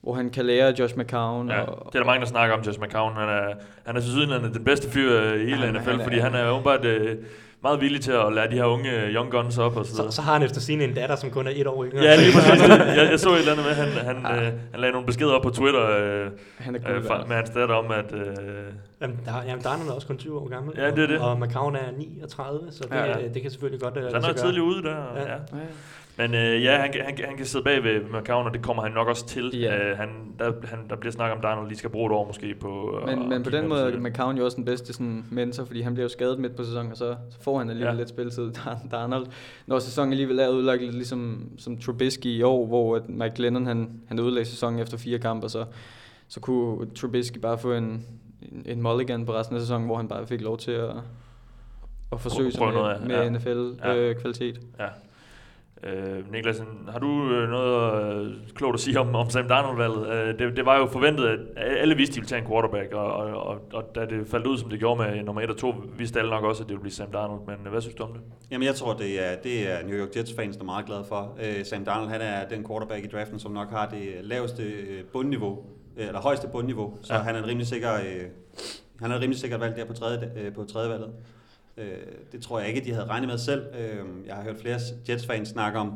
hvor 0.00 0.14
han 0.14 0.30
kan 0.30 0.46
lære 0.46 0.74
Josh 0.78 0.96
McCown. 0.98 1.48
ja. 1.48 1.60
Og, 1.60 1.92
Det 1.92 1.98
er 1.98 2.02
der 2.02 2.06
mange, 2.06 2.20
der 2.20 2.26
snakker 2.26 2.56
om, 2.56 2.62
Josh 2.62 2.80
McCown. 2.80 3.12
Han 3.14 3.28
er, 3.28 3.54
han 3.86 3.96
er 3.96 4.00
tilsyneladende 4.00 4.54
den 4.54 4.64
bedste 4.64 4.90
fyr 4.90 5.20
øh, 5.20 5.40
i 5.40 5.44
hele 5.44 5.56
Han- 5.56 5.74
NFL, 5.74 5.90
han 5.90 6.00
er- 6.00 6.04
fordi 6.04 6.18
han 6.18 6.34
er 6.34 6.50
åbenbart 6.50 6.84
øh, 6.84 7.16
meget 7.62 7.80
villig 7.80 8.00
til 8.00 8.12
at 8.12 8.32
lære 8.32 8.50
de 8.50 8.54
her 8.54 8.64
unge 8.64 9.02
øh, 9.02 9.14
young 9.14 9.30
guns 9.30 9.58
op 9.58 9.76
og 9.76 9.84
så 9.86 9.90
Så, 9.90 9.96
videre. 9.96 10.12
så 10.12 10.22
har 10.22 10.32
han 10.32 10.42
efter 10.42 10.60
sine 10.60 10.84
en 10.84 10.94
datter, 10.94 11.16
som 11.16 11.30
kun 11.30 11.46
er 11.46 11.50
et 11.54 11.66
år 11.66 11.84
yngre. 11.84 12.02
Ja, 12.04 12.16
lige 12.16 12.32
præcis. 12.34 12.68
jeg, 12.98 13.08
jeg 13.10 13.20
så 13.20 13.30
et 13.32 13.38
eller 13.38 13.52
andet 13.52 13.66
med, 13.66 13.74
han, 13.74 13.88
han, 14.22 14.38
øh, 14.38 14.52
han 14.70 14.80
lagde 14.80 14.92
nogle 14.92 15.06
beskeder 15.06 15.32
op 15.32 15.42
på 15.42 15.50
Twitter 15.50 15.82
øh, 15.90 16.30
han 16.58 16.74
er 16.76 16.80
øh, 16.96 17.04
fra, 17.06 17.24
med 17.28 17.36
hans 17.36 17.50
datter 17.50 17.74
om, 17.74 17.90
at... 17.90 18.12
Øh, 18.14 18.22
Jamen, 19.02 19.20
der, 19.24 19.32
jamen, 19.46 19.62
Darnold 19.64 19.88
er 19.88 19.92
også 19.92 20.06
kun 20.06 20.18
20 20.18 20.38
år 20.40 20.48
gammel. 20.48 20.74
Ja, 20.78 20.90
det 20.90 20.98
er 20.98 21.06
det. 21.06 21.18
Og, 21.20 21.30
og 21.30 21.40
McCown 21.40 21.76
er 21.76 21.80
39, 21.98 22.60
så 22.72 22.82
det, 22.84 22.90
Ja, 22.96 23.04
ja, 23.04 23.18
ja. 23.18 23.28
det 23.34 23.42
kan 23.42 23.50
selvfølgelig 23.50 23.80
godt 23.80 23.96
uh, 23.96 24.02
så 24.10 24.14
han 24.14 24.24
er 24.24 24.32
tidligt 24.32 24.62
ude 24.62 24.82
der. 24.82 24.94
og- 24.94 25.16
Ja. 25.18 25.22
Ja. 25.22 25.32
Ja. 25.32 25.38
Men 26.18 26.34
øh, 26.34 26.62
ja, 26.64 26.76
han, 26.76 26.92
kan- 26.92 27.04
han, 27.04 27.14
han 27.28 27.36
kan 27.36 27.46
sidde 27.46 27.64
bag 27.64 27.84
ved 27.84 28.00
McCown, 28.00 28.46
og 28.46 28.54
det 28.54 28.62
kommer 28.62 28.82
han 28.82 28.92
nok 28.92 29.08
også 29.08 29.26
til. 29.26 29.50
Ja. 29.60 29.90
Øh, 29.90 29.96
han, 29.98 30.08
der, 30.38 30.52
han, 30.64 30.78
der 30.90 30.96
bliver 30.96 31.12
snakket 31.12 31.36
om, 31.36 31.42
Darnold 31.42 31.68
lige 31.68 31.78
skal 31.78 31.90
bruge 31.90 32.06
et 32.06 32.12
år 32.12 32.26
måske 32.26 32.54
på... 32.54 32.88
at- 32.88 33.06
Men, 33.08 33.22
at 33.22 33.28
men 33.28 33.42
på 33.42 33.50
den 33.50 33.68
måde 33.68 33.80
er 33.92 33.98
McCown 34.00 34.36
jo 34.38 34.44
også 34.44 34.56
den 34.56 34.64
bedste 34.64 34.92
sådan, 34.92 35.24
mentor, 35.30 35.64
fordi 35.64 35.80
han 35.80 35.94
bliver 35.94 36.04
jo 36.04 36.08
skadet 36.08 36.38
midt 36.38 36.56
på 36.56 36.64
sæsonen, 36.64 36.90
og 36.90 36.96
så, 36.96 37.16
så 37.30 37.38
får 37.42 37.58
han 37.58 37.70
alligevel 37.70 37.92
Ja. 37.94 37.98
lidt 37.98 38.08
spilletid, 38.08 38.52
Darnold. 38.90 39.26
Når 39.66 39.78
sæsonen 39.78 40.12
alligevel 40.12 40.38
er 40.38 40.48
udlagt 40.48 40.82
lidt 40.82 40.94
ligesom 40.94 41.48
som 41.58 41.78
Trubisky 41.78 42.26
i 42.26 42.42
år, 42.42 42.66
hvor 42.66 42.96
at 42.96 43.08
Mike 43.08 43.34
Glennon 43.36 43.66
han, 43.66 43.90
han 44.08 44.18
ødelagde 44.18 44.44
sæsonen 44.48 44.78
efter 44.80 44.98
fire 44.98 45.18
kampe, 45.18 45.46
og 45.46 45.50
så, 45.50 45.64
så 46.28 46.40
kunne 46.40 46.86
Trubisky 46.94 47.38
bare 47.38 47.58
få 47.58 47.72
en, 47.72 48.06
en, 48.42 48.62
en 48.66 48.82
mulligan 48.82 49.26
på 49.26 49.32
resten 49.34 49.56
af 49.56 49.60
sæsonen, 49.62 49.86
hvor 49.86 49.96
han 49.96 50.08
bare 50.08 50.26
fik 50.26 50.40
lov 50.40 50.58
til 50.58 50.70
at, 50.72 50.90
at 52.12 52.20
forsøge 52.20 52.50
sig 52.52 52.60
med, 52.74 52.82
med 53.08 53.16
ja. 53.84 53.92
Ja. 54.78 54.86
Øh, 55.84 56.32
Niklas, 56.32 56.62
har 56.88 56.98
du 56.98 57.30
øh, 57.32 57.48
noget 57.48 58.14
øh, 58.26 58.32
klogt 58.54 58.74
at 58.74 58.80
sige 58.80 59.00
om, 59.00 59.14
om 59.14 59.30
Sam 59.30 59.48
Darnold-valget? 59.48 60.08
Øh, 60.12 60.38
det, 60.38 60.56
det 60.56 60.66
var 60.66 60.78
jo 60.78 60.86
forventet, 60.86 61.24
at 61.26 61.38
alle 61.56 61.94
vidste, 61.96 62.12
at 62.12 62.14
de 62.14 62.20
ville 62.20 62.28
tage 62.28 62.42
en 62.42 62.48
quarterback, 62.48 62.92
og, 62.92 63.12
og, 63.12 63.26
og, 63.46 63.60
og 63.72 63.94
da 63.94 64.06
det 64.06 64.26
faldt 64.28 64.46
ud, 64.46 64.58
som 64.58 64.70
det 64.70 64.78
gjorde 64.78 65.02
med 65.02 65.22
nummer 65.22 65.42
1 65.42 65.50
og 65.50 65.56
2, 65.56 65.74
vidste 65.98 66.18
alle 66.18 66.30
nok 66.30 66.44
også, 66.44 66.62
at 66.62 66.68
det 66.68 66.74
ville 66.74 66.80
blive 66.82 66.92
Sam 66.92 67.12
Darnold. 67.12 67.40
Men 67.46 67.56
øh, 67.64 67.70
hvad 67.72 67.80
synes 67.80 67.94
du 67.94 68.02
om 68.02 68.12
det? 68.12 68.20
Jamen, 68.50 68.66
jeg 68.66 68.74
tror, 68.74 68.94
det 68.94 69.26
er, 69.32 69.36
det 69.36 69.70
er 69.72 69.86
New 69.86 69.96
York 69.96 70.16
Jets-fans, 70.16 70.56
der 70.56 70.62
er 70.62 70.66
meget 70.66 70.86
glade 70.86 71.04
for. 71.08 71.36
Øh, 71.44 71.64
Sam 71.64 71.84
Darnold, 71.84 72.08
han 72.10 72.20
er 72.20 72.48
den 72.48 72.66
quarterback 72.68 73.04
i 73.04 73.08
draften, 73.08 73.38
som 73.38 73.52
nok 73.52 73.70
har 73.70 73.88
det 73.88 74.08
laveste 74.22 74.62
bundniveau, 75.12 75.58
eller 75.96 76.20
højeste 76.20 76.48
bundniveau, 76.52 76.94
så 77.02 77.14
Ja. 77.14 77.20
han 77.20 77.34
er 77.34 77.38
en 77.38 77.46
rimelig 77.46 77.66
sikker, 77.66 77.94
øh, 77.94 78.22
han 79.00 79.10
er 79.10 79.16
rimelig 79.20 79.38
sikkert 79.38 79.60
valg 79.60 79.76
der 79.76 79.84
på 79.84 79.92
tredje, 79.92 80.30
øh, 80.36 80.52
på 80.54 80.64
tredje 80.64 80.90
valget. 80.90 81.10
Øh, 81.80 81.96
det 82.32 82.42
tror 82.42 82.58
jeg 82.58 82.68
ikke, 82.68 82.80
de 82.80 82.92
havde 82.92 83.06
regnet 83.06 83.28
med 83.28 83.38
selv. 83.38 83.62
Øh, 83.80 84.26
jeg 84.26 84.34
har 84.34 84.42
hørt 84.42 84.56
flere 84.60 84.78
Jets-fans 85.08 85.48
snakke 85.48 85.78
om, 85.78 85.92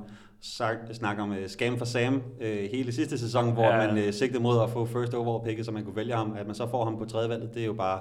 snakke 0.93 1.23
om 1.23 1.31
uh, 1.31 1.37
scam 1.47 1.79
for 1.79 1.85
Sam 1.85 2.23
øh, 2.41 2.69
hele 2.73 2.93
sidste 2.93 3.19
sæson, 3.19 3.53
hvor 3.53 3.65
Ja. 3.65 3.87
man 3.87 3.99
øh, 3.99 4.13
sigtede 4.13 4.43
mod 4.43 4.63
at 4.63 4.71
få 4.71 4.85
first 4.87 5.15
overall 5.15 5.45
picket, 5.49 5.67
så 5.67 5.73
man 5.73 5.85
kunne 5.85 5.97
vælge 5.97 6.15
ham. 6.15 6.35
At 6.39 6.47
man 6.47 6.55
så 6.55 6.67
får 6.71 6.85
ham 6.85 6.99
på 6.99 7.05
tredje 7.05 7.29
valget, 7.29 7.55
det 7.55 7.63
er 7.63 7.67
jo 7.67 7.73
bare, 7.73 8.01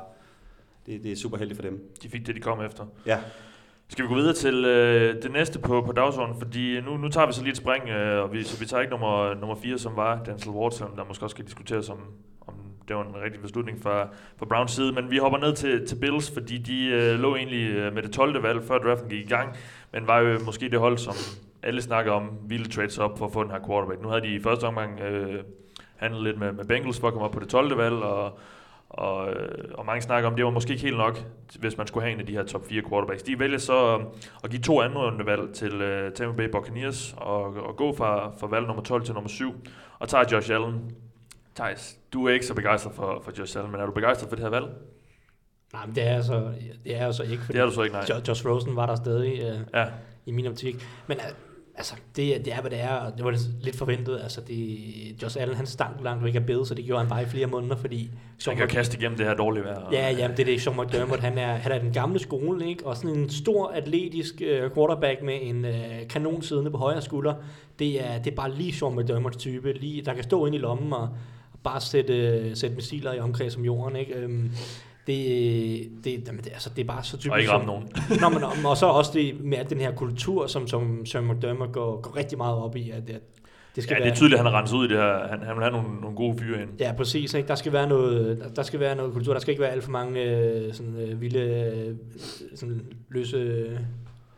det, 0.86 1.04
det 1.04 1.12
er 1.12 1.15
super 1.15 1.38
heldigt 1.38 1.58
for 1.58 1.62
dem. 1.69 1.91
De 2.04 2.10
fik 2.10 2.28
det, 2.28 2.36
de 2.36 2.39
kom 2.41 2.62
efter. 2.62 2.86
Ja. 3.06 3.19
Skal 3.88 4.04
vi 4.04 4.08
gå 4.10 4.15
videre 4.15 4.34
til 4.34 4.65
øh, 4.65 5.24
det 5.24 5.32
næste 5.32 5.60
på, 5.60 5.82
på 5.82 5.91
dagsordenen? 5.91 6.41
Fordi 6.41 6.82
nu, 6.82 6.98
nu 6.98 7.10
tager 7.10 7.28
vi 7.28 7.34
så 7.34 7.41
lige 7.41 7.52
et 7.52 7.58
spring, 7.58 7.89
øh, 7.89 8.24
og 8.24 8.34
vi, 8.34 8.43
så 8.43 8.60
vi 8.60 8.65
tager 8.65 8.82
ikke 8.82 8.91
nummer, 8.91 9.34
nummer 9.34 9.56
4, 9.56 9.78
som 9.78 9.96
var 9.96 10.24
Denzel 10.24 10.52
Ward, 10.52 10.72
der 10.98 11.04
måske 11.08 11.26
også 11.26 11.34
skal 11.34 11.46
diskuteres, 11.46 11.89
om, 11.89 11.98
om 11.98 12.08
det 12.88 12.96
var 12.96 13.04
en 13.04 13.22
rigtig 13.24 13.41
beslutning 13.41 13.82
fra, 13.84 14.08
fra 14.38 14.46
Browns 14.46 14.72
side. 14.72 14.91
Men 14.91 15.12
vi 15.12 15.17
hopper 15.17 15.39
ned 15.39 15.56
til, 15.56 15.88
til 15.88 15.96
Bills, 15.96 16.32
fordi 16.32 16.58
de 16.58 16.86
øh, 16.86 17.19
lå 17.19 17.36
egentlig 17.36 17.69
øh, 17.69 17.93
med 17.93 18.04
det 18.04 18.12
12. 18.12 18.43
valg, 18.43 18.63
før 18.63 18.78
draften 18.78 19.10
gik 19.10 19.26
i 19.26 19.30
gang, 19.30 19.56
men 19.91 20.08
var 20.08 20.19
jo 20.19 20.39
måske 20.46 20.69
det 20.69 20.80
hold, 20.80 20.98
som 20.98 21.13
alle 21.63 21.82
snakker 21.82 22.12
om, 22.12 22.30
ville 22.48 22.65
trades 22.65 22.98
op 22.98 23.17
for 23.17 23.26
at 23.26 23.34
få 23.34 23.43
den 23.43 23.52
her 23.52 23.67
quarterback. 23.67 24.02
Nu 24.02 24.08
havde 24.08 24.22
de 24.22 24.36
i 24.36 24.39
første 24.39 24.63
omgang 24.63 25.00
øh, 25.00 25.43
handlet 25.96 26.24
lidt 26.24 26.39
med, 26.39 26.52
med 26.52 26.65
Bengals 26.65 27.00
for 27.00 27.08
at 27.08 27.13
komme 27.13 27.26
op 27.26 27.32
på 27.32 27.39
det 27.39 27.50
12. 27.50 27.78
valg, 27.78 27.96
og 27.96 28.39
og, 28.93 29.30
øh, 29.30 29.65
og 29.74 29.86
mange 29.86 30.02
snakker 30.02 30.30
om, 30.30 30.36
det 30.36 30.46
var 30.46 30.52
måske 30.52 30.72
ikke 30.72 30.84
helt 30.84 30.98
nok, 30.98 31.24
hvis 31.60 31.78
man 31.78 31.88
skulle 31.88 32.04
have 32.04 32.13
en 32.13 32.19
af 32.19 32.26
de 32.26 32.34
her 32.34 32.43
top 32.43 32.65
4 32.65 32.82
quarterbacks. 32.89 33.24
De 33.24 33.39
vælger 33.39 33.58
så 33.58 33.98
øh, 33.98 34.06
at 34.43 34.50
give 34.50 34.62
to 34.62 34.82
andre 34.82 35.02
rundevalg 35.02 35.54
til 35.54 35.74
uh, 35.74 36.13
Tampa 36.13 36.36
Bay 36.38 36.50
Buccaneers 36.50 37.15
og, 37.17 37.43
og 37.43 37.76
gå 37.76 37.96
fra, 37.96 38.32
fra 38.39 38.48
valg 38.48 38.67
nummer 38.67 38.84
12 38.84 39.04
til 39.04 39.13
nummer 39.13 39.30
7 39.30 39.54
og 40.00 40.10
tager 40.10 40.24
Josh 40.32 40.54
Allen. 40.54 40.91
Thijs, 41.56 41.98
du 42.13 42.28
er 42.28 42.34
ikke 42.34 42.46
så 42.46 42.54
begejstret 42.54 42.94
for, 42.96 43.22
for 43.26 43.32
Josh 43.39 43.58
Allen, 43.58 43.72
men 43.72 43.82
er 43.82 43.86
du 43.86 43.92
begejstret 43.92 44.30
for 44.30 44.36
det 44.36 44.44
her 44.44 44.50
valg? 44.50 44.66
Nej, 45.74 45.86
men 45.86 45.96
det 45.96 46.08
er, 46.08 46.22
så, 46.22 46.52
det 46.84 46.96
er 46.98 47.12
så 47.12 47.24
ikke, 47.24 47.44
fordi 47.44 47.54
Det 47.58 47.62
er 47.62 47.66
du 47.66 47.72
så 47.72 47.82
ikke, 47.82 47.96
nej. 47.96 48.06
Jo- 48.10 48.22
Josh 48.28 48.46
Rosen 48.48 48.76
var 48.76 48.86
der 48.86 48.96
stadig 48.96 49.39
øh, 49.42 49.60
Ja, 49.74 49.86
i 50.26 50.32
min 50.32 50.48
optik. 50.48 50.76
Men 51.08 51.18
øh, 51.18 51.24
altså, 51.76 51.94
det, 52.16 52.46
det 52.46 52.54
er, 52.54 52.62
hvad 52.62 52.72
det 52.72 52.80
er, 52.82 52.89
og 52.94 53.18
det 53.18 53.26
var 53.26 53.36
lidt 53.62 53.76
forventet. 53.76 54.20
Altså, 54.24 54.42
det, 54.42 54.78
Josh 55.24 55.42
Allen, 55.42 55.56
han 55.58 55.66
stank 55.66 56.04
langt 56.04 56.24
væk 56.24 56.36
af 56.36 56.46
bedre, 56.46 56.66
så 56.66 56.76
det 56.76 56.86
gjorde 56.86 57.00
han 57.02 57.10
bare 57.10 57.22
i 57.22 57.26
flere 57.26 57.48
måneder, 57.48 57.76
fordi... 57.76 58.12
han 58.48 58.58
kan 58.58 58.68
kaste 58.68 58.98
igennem 58.98 59.18
det 59.18 59.26
her 59.26 59.34
dårlige 59.34 59.63
vejr. 59.63 59.76
og- 59.80 59.94
Ja, 59.94 60.10
ja, 60.12 60.28
det 60.28 60.39
er 60.39 60.46
det. 60.46 60.62
Sean 60.62 60.78
McDermott, 60.82 61.22
han 61.22 61.38
er, 61.38 61.54
han 61.54 61.72
er 61.72 61.80
den 61.80 61.94
gamle 61.94 62.20
skole, 62.20 62.68
ikke? 62.68 62.86
Og 62.86 62.98
sådan 62.98 63.16
en 63.18 63.30
stor 63.30 63.68
atletisk 63.68 64.42
øh, 64.46 64.72
quarterback 64.76 65.22
med 65.22 65.39
en 65.42 65.66
øh, 65.66 66.08
kanon 66.10 66.42
siddende 66.42 66.72
på 66.72 66.78
højre 66.78 67.02
skulder. 67.02 67.34
Det 67.80 68.06
er, 68.10 68.18
det 68.22 68.32
er 68.32 68.36
bare 68.36 68.52
lige 68.56 68.74
Sean 68.74 68.96
McDermotts 68.96 69.38
type, 69.38 69.74
lige, 69.74 70.02
der 70.02 70.13
kan 70.13 70.24
stå 70.24 70.46
ind 70.46 70.56
i 70.56 70.58
lommen 70.58 70.94
og 70.94 71.10
bare 71.63 71.82
sætte, 71.82 72.56
sætte 72.56 72.76
missiler 72.76 73.13
i 73.13 73.19
omkreds 73.19 73.56
om 73.56 73.65
jorden, 73.65 73.95
ikke? 73.95 74.13
Øhm, 74.13 74.52
det, 75.08 75.89
det, 76.04 76.28
jamen, 76.28 76.43
det, 76.43 76.52
altså, 76.54 76.69
det 76.76 76.82
er 76.82 76.88
bare 76.88 77.04
så 77.04 77.17
typisk. 77.17 77.32
Og 77.32 77.39
ikke 77.39 77.52
ramme 77.52 77.65
som- 77.65 77.67
nogen. 77.67 77.89
Nå, 78.21 78.30
men, 78.30 78.43
og- 78.43 78.69
og 78.71 78.78
så 78.78 78.86
også 78.86 79.12
det 79.13 79.41
med 79.43 79.65
den 79.65 79.78
her 79.80 79.91
kultur, 79.95 80.47
som, 80.47 80.67
som 80.67 81.06
Sean 81.06 81.28
McDermott 81.28 81.71
går, 81.71 82.02
går 82.02 82.15
rigtig 82.17 82.38
meget 82.38 82.58
op 82.58 82.76
i, 82.76 82.89
at, 82.89 83.10
at 83.10 83.21
det 83.76 83.84
skal 83.84 83.93
Ja, 83.93 83.99
være... 83.99 84.06
det 84.06 84.12
er 84.12 84.15
tydeligt, 84.15 84.39
at 84.39 84.45
han 84.45 84.52
har 84.54 84.60
renset 84.62 84.78
ud 84.78 84.86
i 84.86 84.88
det 84.89 84.97
her. 84.97 85.28
Han, 85.28 85.39
han 85.43 85.56
vil 85.56 85.63
have 85.63 85.71
nogle, 85.71 86.02
nogle 86.02 86.15
gode 86.17 86.38
fyre 86.39 86.62
ind. 86.62 86.69
Ja, 86.80 86.93
præcis. 86.97 87.34
Ikke? 87.34 87.47
Der, 87.47 87.56
skal 87.56 87.73
være 87.73 87.88
noget, 87.89 88.52
der 88.56 88.63
skal 88.63 88.80
være 88.80 88.95
noget 88.95 89.13
kultur. 89.13 89.34
Der 89.34 89.39
skal 89.39 89.52
ikke 89.52 89.62
være 89.62 89.71
alt 89.71 89.84
for 89.84 89.91
mange 89.91 90.21
øh, 90.23 90.73
sådan, 90.73 90.95
øh, 90.95 91.21
vilde, 91.21 91.39
øh, 91.39 91.95
sådan 92.56 92.82
løse, 93.10 93.67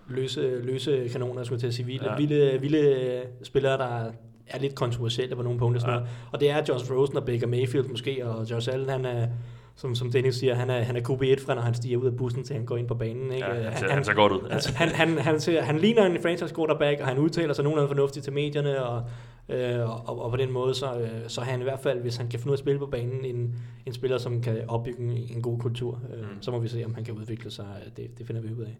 løse, 0.09 0.59
løse 0.63 1.09
kanoner, 1.11 1.43
skulle 1.43 1.59
til 1.61 1.67
at 1.67 1.73
sige. 1.73 1.85
Vilde, 1.85 2.09
ja. 2.11 2.15
vilde, 2.17 2.57
vilde 2.61 3.21
spillere, 3.43 3.77
der 3.77 4.11
er 4.47 4.59
lidt 4.59 4.75
kontroversielle 4.75 5.35
på 5.35 5.41
nogle 5.41 5.59
punkter. 5.59 5.81
Sådan 5.81 5.93
Ja. 5.93 5.99
noget. 5.99 6.13
Og 6.31 6.39
det 6.39 6.49
er 6.49 6.61
Josh 6.69 6.91
Rosen 6.91 7.17
og 7.17 7.25
Baker 7.25 7.47
Mayfield 7.47 7.87
måske, 7.87 8.27
og 8.27 8.51
Josh 8.51 8.73
Allen, 8.73 8.89
han 8.89 9.05
er, 9.05 9.27
som, 9.75 9.95
som 9.95 10.11
Dennis 10.11 10.35
siger, 10.35 10.55
han 10.55 10.69
er, 10.69 10.79
han 10.81 10.95
er 10.95 11.01
QB1 11.01 11.45
fra, 11.45 11.55
når 11.55 11.61
han 11.61 11.73
stiger 11.73 11.97
ud 11.97 12.05
af 12.05 12.15
bussen, 12.17 12.43
til 12.43 12.55
han 12.55 12.65
går 12.65 12.77
ind 12.77 12.87
på 12.87 12.95
banen. 12.95 13.31
Ikke? 13.31 13.47
Ja, 13.47 13.69
han, 13.69 13.77
ser, 13.77 13.89
han 13.89 14.03
ser 14.03 14.13
godt 14.13 14.31
ud. 14.31 14.39
Altså, 14.51 14.73
han, 14.75 14.89
han, 14.89 15.17
han, 15.17 15.39
ser, 15.39 15.61
han 15.61 15.77
ligner 15.79 16.05
en 16.05 16.21
franchise 16.21 16.55
quarterback, 16.55 16.99
og 17.01 17.07
han 17.07 17.17
udtaler 17.17 17.53
sig 17.53 17.63
nogenlunde 17.63 17.87
fornuftigt 17.89 18.23
til 18.23 18.33
medierne, 18.33 18.83
og, 18.85 19.03
øh, 19.49 20.09
og, 20.09 20.23
og 20.23 20.31
på 20.31 20.37
den 20.37 20.51
måde, 20.51 20.73
så, 20.75 20.99
øh, 20.99 21.09
så 21.27 21.41
er 21.41 21.45
han 21.45 21.59
i 21.59 21.63
hvert 21.63 21.79
fald, 21.79 22.01
hvis 22.01 22.15
han 22.17 22.27
kan 22.27 22.39
finde 22.39 22.47
ud 22.49 22.53
af 22.53 22.55
at 22.55 22.59
spille 22.59 22.79
på 22.79 22.85
banen, 22.85 23.25
en, 23.25 23.55
en 23.85 23.93
spiller, 23.93 24.17
som 24.17 24.41
kan 24.41 24.57
opbygge 24.67 24.99
en, 24.99 25.11
en 25.35 25.41
god 25.41 25.59
kultur. 25.59 25.99
Øh, 26.13 26.19
Mm. 26.21 26.41
Så 26.41 26.51
må 26.51 26.59
vi 26.59 26.67
se, 26.67 26.85
om 26.85 26.93
han 26.95 27.03
kan 27.03 27.13
udvikle 27.13 27.51
sig. 27.51 27.65
Det, 27.97 28.17
det 28.17 28.27
finder 28.27 28.41
vi 28.41 28.47
ud 28.53 28.61
af. 28.63 28.77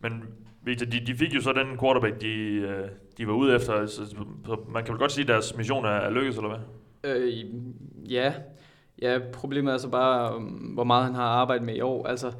Men 0.00 0.24
Victor, 0.62 0.86
de, 0.86 1.00
de 1.06 1.14
fik 1.14 1.34
jo 1.34 1.40
så 1.40 1.52
den 1.52 1.78
quarterback, 1.78 2.20
de, 2.20 2.26
øh, 2.26 2.88
de 3.18 3.26
var 3.26 3.32
ude 3.32 3.54
efter. 3.54 3.86
Så, 3.86 4.06
så 4.46 4.56
man 4.68 4.84
kan 4.84 4.92
vel 4.92 4.98
godt 4.98 5.12
sige, 5.12 5.22
at 5.22 5.28
deres 5.28 5.56
mission 5.56 5.84
er, 5.84 5.88
er 5.88 6.10
lykkedes, 6.10 6.36
eller 6.36 6.48
hvad? 6.48 6.60
Øh, 7.16 7.44
ja. 8.12 8.32
ja, 9.02 9.18
problemet 9.32 9.74
er 9.74 9.78
så 9.78 9.88
bare, 9.88 10.40
hvor 10.74 10.84
meget 10.84 11.04
han 11.04 11.14
har 11.14 11.24
arbejdet 11.24 11.66
med 11.66 11.76
i 11.76 11.80
år. 11.80 12.06
Altså, 12.06 12.32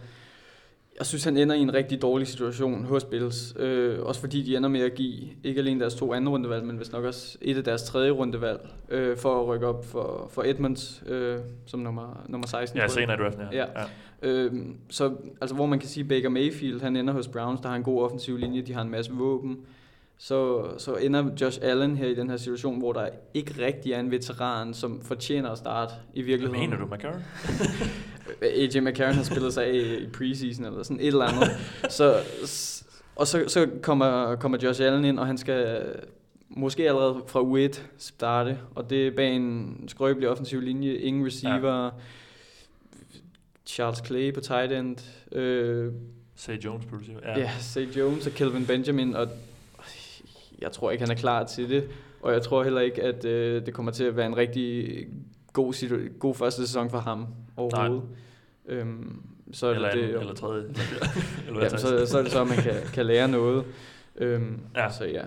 jeg 1.01 1.07
synes, 1.07 1.25
han 1.25 1.37
ender 1.37 1.55
i 1.55 1.61
en 1.61 1.75
rigtig 1.75 2.03
dårlig 2.03 2.27
situation 2.27 2.85
hos 2.85 3.05
Bills. 3.05 3.55
Øh, 3.59 3.99
også 4.03 4.21
fordi 4.21 4.43
de 4.43 4.57
ender 4.57 4.69
med 4.69 4.81
at 4.81 4.95
give 4.95 5.29
ikke 5.45 5.61
alene 5.61 5.81
deres 5.81 5.95
to 5.95 6.15
andre 6.15 6.33
rundevalg, 6.33 6.65
men 6.65 6.77
hvis 6.77 6.93
nok 6.93 7.05
også 7.05 7.39
et 7.41 7.57
af 7.57 7.65
deres 7.65 7.83
tredje 7.83 8.11
rundevalg 8.11 8.61
øh, 8.89 9.17
for 9.17 9.41
at 9.41 9.47
rykke 9.47 9.67
op 9.67 9.85
for, 9.85 10.31
for 10.33 10.43
Edmonds 10.43 11.03
øh, 11.07 11.39
som 11.67 11.81
nummer, 11.81 12.25
nummer 12.29 12.47
16. 12.47 12.79
Ja, 12.79 12.89
senere 12.89 13.15
i 13.15 13.23
draften, 13.23 13.43
ja. 13.53 13.59
ja. 13.59 13.81
ja. 13.81 13.87
Øh, 14.23 14.53
så 14.91 15.17
altså, 15.41 15.55
hvor 15.55 15.67
man 15.67 15.79
kan 15.79 15.89
sige, 15.89 16.05
Baker 16.05 16.29
Mayfield, 16.29 16.81
han 16.81 16.97
ender 16.97 17.15
hos 17.15 17.29
Browns, 17.29 17.61
der 17.61 17.69
har 17.69 17.77
en 17.77 17.83
god 17.83 18.03
offensiv 18.03 18.37
linje, 18.37 18.63
de 18.63 18.73
har 18.73 18.83
en 18.83 18.91
masse 18.91 19.13
våben. 19.13 19.59
Så, 20.19 20.65
så 20.79 20.95
ender 20.95 21.31
Josh 21.41 21.59
Allen 21.63 21.97
her 21.97 22.07
i 22.07 22.15
den 22.15 22.31
her 22.31 22.37
situation, 22.37 22.79
hvor 22.79 22.93
der 22.93 23.09
ikke 23.35 23.65
rigtig 23.67 23.93
er 23.93 24.01
en 24.01 24.11
veteran, 24.11 24.75
som 24.75 25.01
fortjener 25.03 25.51
at 25.51 25.59
starte 25.59 25.95
i 26.15 26.23
virkeligheden. 26.23 26.69
Hvad 26.69 26.79
mener 26.79 26.89
du, 26.89 26.95
McCarron? 26.95 27.23
AJ 28.43 28.81
McCarron 28.81 29.15
har 29.15 29.23
spillet 29.23 29.55
sig 29.55 29.65
af 29.65 29.75
i 30.01 30.07
preseason 30.07 30.65
eller 30.65 30.83
sådan 30.83 31.01
et 31.01 31.07
eller 31.07 31.25
andet. 31.25 31.49
så, 31.89 32.17
og 33.17 33.27
så, 33.27 33.45
så 33.49 33.69
kommer, 33.83 34.37
kommer 34.37 34.59
Josh 34.63 34.83
Allen 34.83 35.05
ind, 35.05 35.19
og 35.19 35.27
han 35.27 35.39
skal 35.39 35.83
måske 36.49 36.89
allerede 36.89 37.23
fra 37.27 37.43
U1 37.43 37.81
starte, 37.99 38.59
og 38.75 38.91
det 38.91 39.07
er 39.07 39.11
bag 39.11 39.37
en 39.37 39.85
skrøbelig 39.89 40.29
offensiv 40.29 40.61
linje, 40.61 40.95
ingen 40.95 41.27
receiver, 41.27 41.85
ja. 41.85 41.91
Charles 43.67 44.03
Clay 44.07 44.35
på 44.35 44.41
tight 44.41 44.73
end. 44.73 44.97
Øh, 45.33 45.93
Say 46.35 46.59
Jones 46.59 46.87
på 46.87 46.97
receiver. 46.97 47.21
Ja, 47.25 47.39
ja 47.39 47.51
Say 47.59 47.87
Jones 47.97 48.27
og 48.27 48.33
Kelvin 48.33 48.67
Benjamin, 48.67 49.17
og 49.17 49.29
jeg 50.61 50.73
tror 50.73 50.91
ikke, 50.91 51.05
han 51.05 51.17
er 51.17 51.21
klar 51.21 51.45
til 51.45 51.71
det, 51.71 51.89
og 52.23 52.33
jeg 52.33 52.43
tror 52.43 52.65
heller 52.65 52.81
ikke, 52.81 53.03
at 53.03 53.25
øh, 53.25 53.67
det 53.67 53.75
kommer 53.75 53.93
til 53.93 54.05
at 54.05 54.17
være 54.17 54.27
en 54.27 54.37
rigtig 54.37 55.07
god, 55.53 56.19
god 56.19 56.35
første 56.35 56.67
sæson 56.67 56.91
for 56.91 56.99
ham 56.99 57.27
overhovedet. 57.61 58.03
Øhm, 58.67 59.23
så 59.53 59.67
er 59.67 59.75
eller 59.75 59.91
det, 59.91 60.03
anden, 60.03 60.21
eller 60.21 60.35
tredje. 60.35 60.65
eller 61.47 61.63
ja, 61.63 61.69
så, 61.69 62.07
så 62.07 62.19
er 62.19 62.23
det 62.23 62.33
så, 62.33 62.41
at 62.41 62.49
man 62.49 62.57
kan, 62.57 62.75
kan 62.95 63.07
lære 63.07 63.29
noget. 63.29 63.65
Øhm, 64.17 64.61
ja. 64.77 64.91
Så 64.91 65.05
ja. 65.05 65.23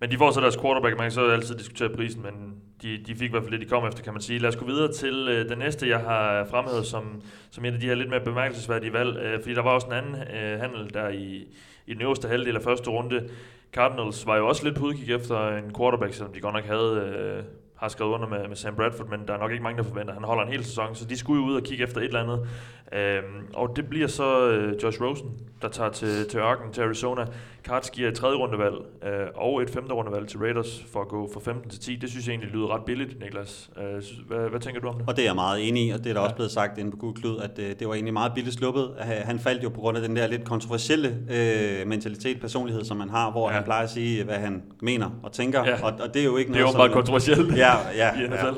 Men 0.00 0.10
de 0.10 0.18
får 0.18 0.30
så 0.30 0.40
deres 0.40 0.56
quarterback, 0.56 0.96
man 0.96 1.04
kan 1.04 1.10
så 1.10 1.26
altid 1.26 1.54
diskutere 1.54 1.88
prisen, 1.88 2.22
men 2.22 2.54
de, 2.82 2.98
de 3.06 3.14
fik 3.14 3.28
i 3.28 3.30
hvert 3.30 3.42
fald 3.42 3.52
det, 3.52 3.60
de 3.60 3.66
kom 3.66 3.86
efter, 3.86 4.02
kan 4.02 4.12
man 4.12 4.22
sige. 4.22 4.38
Lad 4.38 4.48
os 4.48 4.56
gå 4.56 4.64
videre 4.64 4.92
til 4.92 5.28
øh, 5.30 5.48
den 5.48 5.58
næste, 5.58 5.88
jeg 5.88 6.00
har 6.00 6.44
fremhævet 6.44 6.86
som, 6.86 7.22
som 7.50 7.64
en 7.64 7.74
af 7.74 7.80
de 7.80 7.86
her 7.86 7.94
lidt 7.94 8.10
mere 8.10 8.20
bemærkelsesværdige 8.20 8.92
valg, 8.92 9.16
øh, 9.16 9.40
fordi 9.40 9.54
der 9.54 9.62
var 9.62 9.70
også 9.70 9.86
en 9.86 9.92
anden 9.92 10.14
øh, 10.14 10.60
handel 10.60 10.94
der 10.94 11.08
i, 11.08 11.46
i 11.86 11.94
den 11.94 12.02
øverste 12.02 12.28
halvdel 12.28 12.56
af 12.56 12.62
første 12.62 12.90
runde. 12.90 13.28
Cardinals 13.72 14.26
var 14.26 14.36
jo 14.36 14.48
også 14.48 14.64
lidt 14.64 14.76
på 14.76 14.84
udkig 14.84 15.14
efter 15.14 15.56
en 15.56 15.74
quarterback, 15.78 16.14
selvom 16.14 16.32
de 16.32 16.40
godt 16.40 16.54
nok 16.54 16.64
havde 16.64 17.14
øh, 17.18 17.44
har 17.76 17.88
skrevet 17.88 18.12
under 18.12 18.28
med, 18.28 18.48
med 18.48 18.56
Sam 18.56 18.76
Bradford, 18.76 19.08
men 19.08 19.28
der 19.28 19.34
er 19.34 19.38
nok 19.38 19.50
ikke 19.50 19.62
mange, 19.62 19.78
der 19.78 19.88
forventer, 19.88 20.12
at 20.12 20.20
han 20.20 20.24
holder 20.24 20.42
en 20.42 20.52
hel 20.52 20.64
sæson, 20.64 20.94
så 20.94 21.04
de 21.04 21.16
skulle 21.16 21.42
jo 21.42 21.48
ud 21.48 21.56
og 21.56 21.62
kigge 21.62 21.84
efter 21.84 22.00
et 22.00 22.04
eller 22.04 22.22
andet. 22.22 22.48
Øhm, 22.92 23.46
og 23.54 23.76
det 23.76 23.88
bliver 23.88 24.06
så 24.08 24.48
øh, 24.50 24.82
Josh 24.82 25.02
Rosen, 25.02 25.30
der 25.62 25.68
tager 25.68 25.90
til, 25.90 26.28
til 26.28 26.40
Ørken, 26.40 26.72
til 26.72 26.82
Arizona. 26.82 27.26
Cards 27.64 27.90
giver 27.90 28.08
et 28.08 28.14
tredje 28.14 28.36
rundevalg 28.36 28.74
øh, 29.04 29.26
og 29.34 29.62
et 29.62 29.70
femte 29.70 29.92
rundevalg 29.94 30.28
til 30.28 30.38
Raiders 30.38 30.84
for 30.92 31.00
at 31.00 31.08
gå 31.08 31.30
fra 31.34 31.40
15 31.40 31.70
til 31.70 31.80
10. 31.80 31.96
Det 31.96 32.10
synes 32.10 32.26
jeg 32.26 32.32
egentlig 32.32 32.50
lyder 32.50 32.74
ret 32.74 32.84
billigt, 32.84 33.20
Niklas. 33.20 33.70
Øh, 33.78 34.02
hvad, 34.28 34.50
hvad 34.50 34.60
tænker 34.60 34.80
du 34.80 34.88
om 34.88 34.94
det? 34.94 35.04
Og 35.08 35.16
det 35.16 35.22
er 35.22 35.26
jeg 35.26 35.34
meget 35.34 35.68
enig 35.68 35.88
i, 35.88 35.90
og 35.90 35.98
det 35.98 36.06
er 36.10 36.12
der 36.12 36.20
ja. 36.20 36.24
også 36.24 36.34
blevet 36.34 36.50
sagt 36.50 36.78
inde 36.78 36.90
på 36.90 36.96
Gud 36.96 37.14
Klud, 37.14 37.38
at 37.38 37.58
øh, 37.58 37.74
det 37.78 37.88
var 37.88 37.94
egentlig 37.94 38.12
meget 38.12 38.32
billigt 38.34 38.56
sluppet. 38.56 38.90
Han 39.00 39.38
faldt 39.38 39.64
jo 39.64 39.68
på 39.68 39.80
grund 39.80 39.96
af 39.96 40.02
den 40.02 40.16
der 40.16 40.26
lidt 40.26 40.44
kontroversielle 40.44 41.16
øh, 41.30 41.86
mentalitet, 41.86 42.40
personlighed, 42.40 42.84
som 42.84 42.96
man 42.96 43.10
har, 43.10 43.30
hvor 43.30 43.48
ja. 43.50 43.54
han 43.54 43.64
plejer 43.64 43.82
at 43.82 43.90
sige, 43.90 44.24
hvad 44.24 44.36
han 44.36 44.62
mener 44.82 45.10
og 45.22 45.32
tænker, 45.32 45.64
ja. 45.64 45.82
og, 45.82 45.92
og 46.00 46.14
det 46.14 46.20
er 46.20 46.24
jo 46.24 46.36
ikke 46.36 46.50
noget, 46.50 46.66
Det 46.66 46.68
er 46.68 46.72
jo 46.72 46.76
meget 46.76 46.92
kontroversielt 46.92 47.56
ja, 47.56 47.72
ja, 48.02 48.22
i 48.22 48.26
NFL. 48.26 48.46
Ja. 48.46 48.52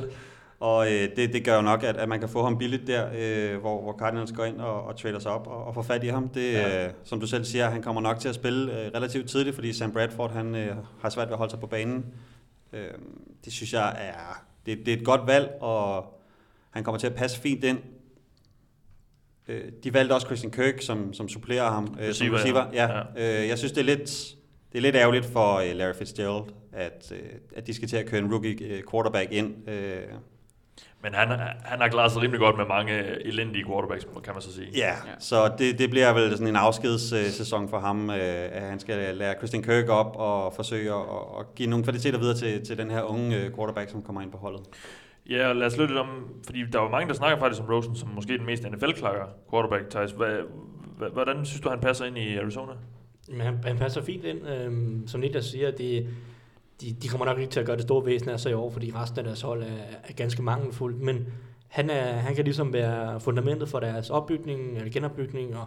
Og 0.61 0.93
øh, 0.93 1.17
det, 1.17 1.33
det 1.33 1.45
gør 1.45 1.57
jo 1.57 1.63
nok, 1.63 1.83
at, 1.83 1.97
at 1.97 2.09
man 2.09 2.21
kan 2.21 2.29
få 2.29 2.43
ham 2.43 2.59
billigt 2.59 2.87
der, 2.87 3.09
øh, 3.15 3.61
hvor, 3.61 3.83
hvor 3.83 3.97
Cardinals 3.99 4.33
går 4.33 4.45
ind 4.45 4.61
og, 4.61 4.85
og 4.85 4.97
trader 4.97 5.19
sig 5.19 5.33
op 5.33 5.47
og, 5.47 5.65
og 5.65 5.75
får 5.75 5.83
fat 5.83 6.05
i 6.05 6.07
ham. 6.07 6.29
Det, 6.29 6.53
ja. 6.53 6.87
øh, 6.87 6.93
som 7.05 7.21
du 7.21 7.27
selv 7.27 7.45
siger, 7.45 7.71
han 7.71 7.83
kommer 7.83 8.01
nok 8.01 8.19
til 8.19 8.29
at 8.29 8.35
spille 8.35 8.81
øh, 8.81 8.91
relativt 8.95 9.29
tidligt, 9.29 9.55
fordi 9.55 9.73
Sam 9.73 9.93
Bradford 9.93 10.31
han, 10.31 10.55
øh, 10.55 10.77
har 11.01 11.11
svært 11.11 11.27
ved 11.27 11.33
at 11.33 11.39
holde 11.39 11.51
sig 11.51 11.61
på 11.61 11.67
banen. 11.67 12.07
Øh, 12.73 12.89
det 13.45 13.53
synes 13.53 13.73
jeg 13.73 13.97
er, 13.99 14.45
det, 14.67 14.79
det 14.87 14.95
er 14.95 14.97
et 14.97 15.05
godt 15.05 15.27
valg, 15.27 15.51
og 15.61 16.15
han 16.71 16.85
kommer 16.85 16.99
til 16.99 17.07
at 17.07 17.15
passe 17.15 17.41
fint 17.41 17.65
ind. 17.65 17.79
Øh, 19.49 19.65
de 19.85 19.95
valgte 19.95 20.13
også 20.13 20.27
Christian 20.27 20.51
Kirk, 20.51 20.83
som, 20.83 21.13
som 21.13 21.29
supplerer 21.29 21.71
ham 21.71 21.97
øh, 22.01 22.15
som 22.15 22.29
receiver. 22.31 22.67
Ja. 22.73 22.99
Ja. 23.17 23.43
Øh, 23.43 23.49
jeg 23.49 23.59
synes, 23.59 23.73
det 23.73 23.81
er 23.81 23.85
lidt, 23.85 24.35
det 24.73 24.79
er 24.79 24.83
lidt 24.83 24.97
ærgerligt 24.97 25.27
for 25.27 25.55
øh, 25.55 25.77
Larry 25.77 25.95
Fitzgerald, 25.95 26.45
at, 26.73 27.13
øh, 27.15 27.29
at 27.57 27.67
de 27.67 27.75
skal 27.75 27.89
til 27.89 27.97
at 27.97 28.07
køre 28.07 28.21
en 28.21 28.33
rookie 28.33 28.67
øh, 28.67 28.83
quarterback 28.91 29.33
ind. 29.33 29.55
Men 31.03 31.15
han, 31.15 31.29
han 31.65 31.81
har 31.81 31.89
klaret 31.89 32.13
sig 32.13 32.23
rimelig 32.23 32.41
godt 32.41 32.57
med 32.57 32.67
mange 32.67 33.27
elendige 33.27 33.65
quarterbacks, 33.65 34.07
kan 34.25 34.33
man 34.33 34.43
så 34.43 34.53
sige. 34.53 34.69
Ja, 34.77 34.87
ja. 34.87 34.95
så 35.19 35.53
det, 35.59 35.79
det 35.79 35.91
bliver 35.91 36.13
vel 36.13 36.31
sådan 36.31 36.47
en 36.47 36.57
afskedssæson 36.57 37.69
for 37.69 37.79
ham, 37.79 38.11
øh, 38.11 38.17
at 38.53 38.63
han 38.63 38.81
skal 38.81 39.17
lære 39.17 39.35
Christian 39.39 39.63
Kirk 39.63 39.89
op 39.89 40.17
og 40.17 40.53
forsøge 40.55 40.91
at, 40.91 41.01
at 41.41 41.55
give 41.55 41.71
nogle 41.71 41.85
kvaliteter 41.85 42.19
videre 42.19 42.37
til, 42.37 42.67
til 42.67 42.79
den 42.79 42.91
her 42.91 43.03
unge 43.03 43.37
øh, 43.37 43.55
quarterback, 43.55 43.91
som 43.91 44.03
kommer 44.03 44.23
ind 44.23 44.33
på 44.33 44.39
holdet. 44.39 44.61
Ja, 45.31 45.49
og 45.49 45.57
lad 45.57 45.67
os 45.67 45.77
lytte 45.77 45.95
lidt 45.95 46.01
om, 46.01 46.09
fordi 46.47 46.65
der 46.73 46.79
var 46.79 46.89
mange, 46.89 47.09
der 47.09 47.15
snakker 47.15 47.39
faktisk 47.39 47.63
om 47.63 47.69
Rosen 47.69 47.97
som 47.97 48.09
måske 48.09 48.39
den 48.39 48.47
mest 48.47 48.63
NFL-klare 48.63 49.29
quarterback, 49.51 49.91
Thijs. 49.91 50.15
Hvordan 51.13 51.45
synes 51.45 51.61
du, 51.61 51.69
han 51.69 51.81
passer 51.81 52.05
ind 52.05 52.19
i 52.19 52.37
Arizona? 52.37 52.73
Men 53.29 53.41
han, 53.41 53.59
han 53.65 53.79
passer 53.79 54.03
fint 54.03 54.25
ind. 54.25 54.49
Øhm, 54.49 55.07
som 55.07 55.21
Niklas 55.21 55.45
siger, 55.45 55.71
det, 55.71 56.07
de, 56.81 56.97
de 57.03 57.09
kommer 57.09 57.27
nok 57.27 57.39
ikke 57.39 57.51
til 57.51 57.61
at 57.61 57.67
gøre 57.67 57.77
det 57.77 57.85
store 57.85 58.07
væsen 58.07 58.31
af 58.31 58.41
sig 58.41 58.51
i 58.51 58.55
år, 58.55 58.71
fordi 58.71 58.93
resten 58.95 59.19
af 59.19 59.25
deres 59.25 59.41
hold 59.41 59.63
er, 59.63 59.67
er 60.05 60.13
ganske 60.13 60.43
mangelfuldt, 60.43 61.01
men 61.01 61.27
han, 61.69 61.91
er, 61.91 62.13
han 62.13 62.35
kan 62.35 62.45
ligesom 62.45 62.73
være 62.73 63.21
fundamentet 63.21 63.69
for 63.69 63.81
deres 63.81 64.11
opbygning, 64.11 64.77
eller 64.77 64.91
genopbygning, 64.91 65.57
og 65.57 65.65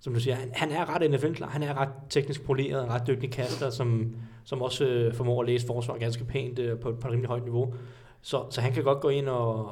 som 0.00 0.14
du 0.14 0.20
siger, 0.20 0.36
han, 0.36 0.50
han 0.52 0.70
er 0.70 0.94
ret 0.94 1.10
nfl 1.10 1.34
klar 1.34 1.48
han 1.48 1.62
er 1.62 1.80
ret 1.80 1.88
teknisk 2.10 2.44
poleret, 2.44 2.88
ret 2.88 3.06
dygtig 3.06 3.32
kaster, 3.32 3.70
som, 3.70 4.16
som 4.44 4.62
også 4.62 4.84
øh, 4.84 5.14
formår 5.14 5.40
at 5.40 5.46
læse 5.46 5.66
forsvar 5.66 5.98
ganske 5.98 6.24
pænt 6.24 6.58
øh, 6.58 6.78
på, 6.78 6.92
på 6.92 7.08
et 7.08 7.12
rimelig 7.12 7.28
højt 7.28 7.44
niveau. 7.44 7.74
Så, 8.22 8.44
så 8.50 8.60
han 8.60 8.72
kan 8.72 8.84
godt 8.84 9.00
gå 9.00 9.08
ind 9.08 9.28
og, 9.28 9.70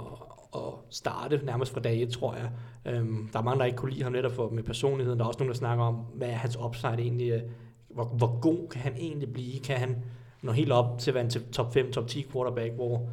og 0.52 0.85
starte 0.90 1.40
nærmest 1.44 1.72
fra 1.72 1.81
dag 1.81 2.02
1, 2.02 2.11
tror 2.11 2.35
jeg. 2.35 2.50
Øhm, 2.94 3.28
der 3.33 3.38
er 3.38 3.42
mange, 3.42 3.59
der 3.59 3.64
ikke 3.64 3.76
kunne 3.76 3.90
lide 3.90 4.02
ham 4.02 4.12
netop 4.12 4.33
for, 4.33 4.50
med 4.50 4.62
personligheden. 4.62 5.18
Der 5.18 5.24
er 5.24 5.28
også 5.28 5.38
nogen, 5.38 5.52
der 5.52 5.59
snakker 5.59 5.85
om, 5.85 5.94
hvad 5.94 6.28
er 6.28 6.33
hans 6.33 6.57
upside 6.57 6.98
egentlig? 6.98 7.42
Hvor, 7.88 8.05
hvor 8.05 8.40
god 8.40 8.68
kan 8.68 8.81
han 8.81 8.92
egentlig 8.96 9.33
blive? 9.33 9.61
Kan 9.61 9.76
han 9.76 9.96
når 10.42 10.52
helt 10.52 10.72
op 10.72 10.98
til 10.98 11.11
at 11.11 11.14
være 11.14 11.24
en 11.24 11.31
top 11.52 11.74
5, 11.74 11.92
top 11.92 12.09
10 12.09 12.26
quarterback, 12.33 12.74
hvor 12.74 13.09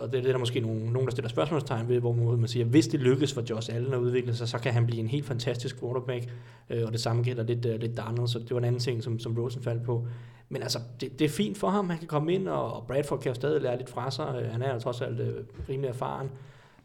og 0.00 0.12
det 0.12 0.18
er 0.18 0.22
det, 0.22 0.32
der 0.32 0.38
måske 0.38 0.60
nogen, 0.60 0.82
nogen, 0.82 1.06
der 1.06 1.10
stiller 1.10 1.28
spørgsmålstegn 1.28 1.88
ved, 1.88 2.00
hvor 2.00 2.12
man 2.12 2.48
siger, 2.48 2.64
hvis 2.64 2.88
det 2.88 3.00
lykkes 3.00 3.34
for 3.34 3.42
Josh 3.50 3.74
Allen 3.74 3.92
at 3.92 3.98
udvikle 3.98 4.34
sig, 4.34 4.48
så 4.48 4.58
kan 4.58 4.72
han 4.72 4.86
blive 4.86 5.00
en 5.00 5.06
helt 5.06 5.26
fantastisk 5.26 5.80
quarterback, 5.80 6.32
øh, 6.70 6.86
og 6.86 6.92
det 6.92 7.00
samme 7.00 7.22
gælder 7.22 7.42
lidt, 7.42 7.66
øh, 7.66 7.80
lidt 7.80 7.96
Darnold, 7.96 8.28
så 8.28 8.38
det 8.38 8.50
var 8.50 8.58
en 8.58 8.64
anden 8.64 8.80
ting, 8.80 9.02
som, 9.02 9.18
som 9.18 9.38
Rosen 9.38 9.62
faldt 9.62 9.82
på. 9.82 10.06
Men 10.48 10.62
altså, 10.62 10.78
det, 11.00 11.18
det 11.18 11.24
er 11.24 11.28
fint 11.28 11.58
for 11.58 11.68
ham, 11.68 11.90
han 11.90 11.98
kan 11.98 12.08
komme 12.08 12.34
ind, 12.34 12.48
og, 12.48 12.72
og 12.72 12.86
Bradford 12.86 13.20
kan 13.20 13.30
jo 13.30 13.34
stadig 13.34 13.62
lære 13.62 13.78
lidt 13.78 13.90
fra 13.90 14.10
sig, 14.10 14.42
øh, 14.42 14.50
han 14.50 14.62
er 14.62 14.74
jo 14.74 14.80
trods 14.80 15.00
alt 15.00 15.20
øh, 15.20 15.44
rimelig 15.68 15.88
erfaren, 15.88 16.30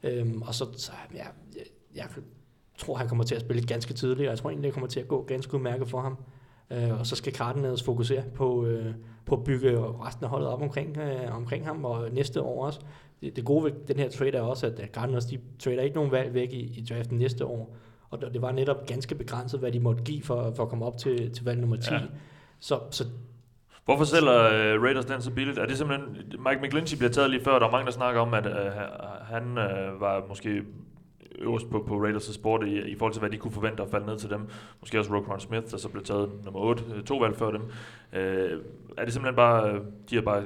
øhm, 0.04 0.42
og 0.42 0.56
så, 0.56 0.66
så 0.78 0.92
ja, 1.14 1.26
jeg, 1.56 1.66
jeg 1.96 2.06
tror, 2.78 2.96
han 2.96 3.08
kommer 3.08 3.24
til 3.24 3.36
at 3.36 3.42
spille 3.42 3.68
ganske 3.68 3.94
tidligt, 3.94 4.28
og 4.28 4.32
jeg 4.32 4.38
tror 4.38 4.50
egentlig, 4.50 4.68
det 4.68 4.74
kommer 4.74 4.88
til 4.88 5.00
at 5.00 5.08
gå 5.08 5.24
ganske 5.24 5.54
udmærket 5.54 5.88
for 5.88 6.02
ham. 6.02 6.18
Øh, 6.72 7.00
og 7.00 7.06
så 7.06 7.16
skal 7.16 7.34
Cardinals 7.34 7.84
fokusere 7.84 8.24
på, 8.36 8.66
øh, 8.66 8.94
på 9.26 9.36
at 9.36 9.44
bygge 9.44 9.78
resten 9.80 10.24
af 10.24 10.30
holdet 10.30 10.48
op 10.50 10.62
omkring, 10.62 10.98
øh, 10.98 11.36
omkring 11.36 11.66
ham, 11.66 11.86
og 11.86 12.10
næste 12.12 12.42
år 12.42 12.66
også. 12.66 12.80
Det, 13.22 13.36
det 13.36 13.46
gode 13.46 13.64
ved 13.64 13.72
den 13.88 14.00
her 14.00 14.10
trade 14.10 14.32
er 14.32 14.42
også, 14.42 14.66
at 14.68 14.90
Cardinals 14.94 15.26
de 15.26 15.40
trader 15.60 15.82
ikke 15.82 15.96
nogen 15.96 16.12
valg 16.12 16.34
væk 16.34 16.54
i, 16.54 16.80
i 16.80 16.86
draften 16.90 17.18
næste 17.18 17.46
år, 17.46 17.76
og 18.10 18.22
det 18.34 18.42
var 18.42 18.52
netop 18.52 18.86
ganske 18.86 19.16
begrænset, 19.16 19.60
hvad 19.60 19.72
de 19.72 19.80
måtte 19.80 20.04
give 20.04 20.24
for, 20.24 20.54
for 20.56 20.64
at 20.64 20.70
komme 20.70 20.86
op 20.86 20.98
til, 20.98 21.32
til 21.34 21.46
valg 21.46 21.60
nummer 21.60 21.78
10. 21.78 21.94
Ja. 21.94 22.00
Så, 22.60 22.80
så 22.92 23.06
Hvorfor 23.86 24.04
sælger 24.04 24.76
uh, 24.76 24.84
Raiders 24.84 25.06
den 25.06 25.22
så 25.22 25.32
billigt? 25.32 25.58
Er 25.58 25.66
det 25.66 25.78
simpelthen... 25.78 26.16
Mike 26.18 26.60
McGlinchey 26.62 26.98
bliver 26.98 27.12
taget 27.12 27.30
lige 27.30 27.44
før, 27.44 27.60
der 27.60 27.68
er 27.68 27.72
mange, 27.72 27.86
der 27.86 27.92
snakker 27.92 28.22
om, 28.22 28.34
at 28.34 28.46
uh, 28.46 28.54
han 29.22 29.44
uh, 29.44 30.02
var 30.02 30.26
måske 30.30 30.62
øverst 31.38 31.70
på, 31.70 31.84
på 31.88 32.08
Raiders' 32.08 32.42
board 32.42 32.68
i, 32.68 32.92
i 32.92 32.96
forhold 32.96 33.14
til, 33.14 33.20
hvad 33.20 33.30
de 33.30 33.38
kunne 33.38 33.52
forvente 33.52 33.84
at 33.84 33.90
falde 33.90 34.06
ned 34.06 34.18
til 34.18 34.30
dem. 34.30 34.50
Måske 34.80 35.00
også 35.00 35.16
Roquan 35.16 35.40
Smith, 35.40 35.72
der 35.72 35.78
så 35.78 35.90
blev 35.90 36.04
taget 36.04 36.30
nummer 36.46 36.60
8, 36.60 36.84
øh, 36.96 37.04
to 37.04 37.18
valg 37.18 37.36
før 37.36 37.52
dem. 37.52 37.62
Øh, 38.14 38.62
er 38.98 39.04
det 39.06 39.14
simpelthen 39.14 39.36
bare, 39.36 39.80
de 40.10 40.16
har 40.16 40.22
bare 40.22 40.44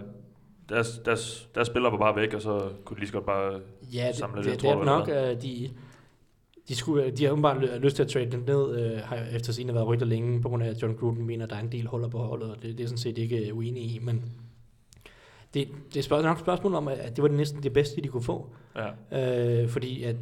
deres, 0.69 1.01
deres, 1.05 1.49
deres 1.55 1.67
spillere 1.67 1.91
var 1.91 1.97
bare 1.97 2.15
væk, 2.15 2.33
og 2.33 2.41
så 2.41 2.69
kunne 2.85 2.95
de 2.95 2.99
lige 2.99 3.07
så 3.07 3.13
godt 3.13 3.25
bare 3.25 3.59
ja, 3.93 4.07
det, 4.07 4.15
samle 4.15 4.41
det. 4.41 4.47
Ja, 4.47 4.51
det, 4.51 4.61
det 4.61 4.69
er 4.69 4.83
nok, 4.83 5.09
at 5.09 5.41
de, 5.41 5.69
de, 6.67 6.75
skulle, 6.75 7.11
de 7.11 7.23
har 7.23 7.31
åbenbart 7.31 7.81
lyst 7.81 7.95
til 7.95 8.03
at 8.03 8.09
trade 8.09 8.31
dem 8.31 8.43
ned, 8.47 8.79
øh, 8.79 8.99
har 9.03 9.15
efter 9.35 9.53
sigende 9.53 9.73
været 9.73 9.87
rygter 9.87 10.05
længe, 10.05 10.41
på 10.41 10.49
grund 10.49 10.63
af, 10.63 10.69
at 10.69 10.81
John 10.81 10.95
Gruden 10.95 11.25
mener, 11.25 11.43
at 11.43 11.49
der 11.49 11.55
er 11.55 11.59
en 11.59 11.71
del 11.71 11.87
huller 11.87 12.07
på 12.07 12.17
holdet, 12.17 12.49
og 12.49 12.61
det, 12.61 12.77
det 12.77 12.83
er 12.83 12.87
sådan 12.87 12.97
set 12.97 13.17
ikke 13.17 13.53
uenig 13.53 13.83
i, 13.83 13.99
men 14.03 14.31
det, 15.53 15.67
det 15.93 15.99
er 15.99 16.03
spørgsmål, 16.03 16.29
nok 16.29 16.37
et 16.37 16.41
spørgsmål 16.41 16.75
om, 16.75 16.87
at 16.87 17.15
det 17.15 17.21
var 17.21 17.27
det 17.27 17.37
næsten 17.37 17.63
det 17.63 17.73
bedste, 17.73 18.01
de 18.01 18.07
kunne 18.07 18.23
få. 18.23 18.49
Ja. 19.11 19.61
Øh, 19.61 19.69
fordi 19.69 20.03
at 20.03 20.15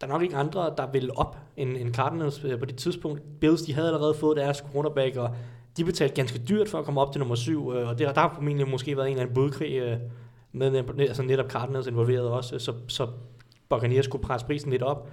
der 0.00 0.06
er 0.06 0.10
nok 0.10 0.22
ikke 0.22 0.36
andre, 0.36 0.74
der 0.76 0.90
vil 0.90 1.10
op 1.16 1.38
end, 1.56 1.76
end 1.76 1.94
Cardinals 1.94 2.44
øh, 2.44 2.58
på 2.58 2.64
det 2.64 2.76
tidspunkt. 2.76 3.22
Bills, 3.40 3.62
de 3.62 3.74
havde 3.74 3.86
allerede 3.86 4.14
fået 4.14 4.36
deres 4.36 4.64
cornerback, 4.72 5.16
og 5.16 5.30
de 5.76 5.84
betalte 5.84 6.14
ganske 6.14 6.38
dyrt 6.48 6.68
for 6.68 6.78
at 6.78 6.84
komme 6.84 7.00
op 7.00 7.12
til 7.12 7.18
nummer 7.18 7.34
syv, 7.34 7.72
øh, 7.74 7.88
og 7.88 7.98
det, 7.98 8.14
der 8.14 8.20
har 8.20 8.34
formentlig 8.34 8.68
måske 8.68 8.96
været 8.96 9.06
en 9.06 9.12
eller 9.12 9.22
anden 9.22 9.34
budkrig 9.34 9.72
øh, 9.72 9.96
med 10.52 10.84
altså 10.98 11.22
netop 11.22 11.50
Cardinals 11.50 11.86
involveret 11.86 12.28
også, 12.28 12.58
så, 12.58 12.72
så 12.88 13.08
Buccaneers 13.68 14.06
kunne 14.06 14.20
presse 14.20 14.46
prisen 14.46 14.70
lidt 14.70 14.82
op. 14.82 15.10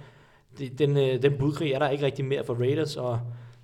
Det, 0.58 0.78
den, 0.78 1.22
den 1.22 1.38
budkrig 1.38 1.72
er 1.72 1.78
der 1.78 1.88
ikke 1.88 2.04
rigtig 2.04 2.24
mere 2.24 2.44
for 2.44 2.54
Raiders, 2.54 2.96
og 2.96 3.20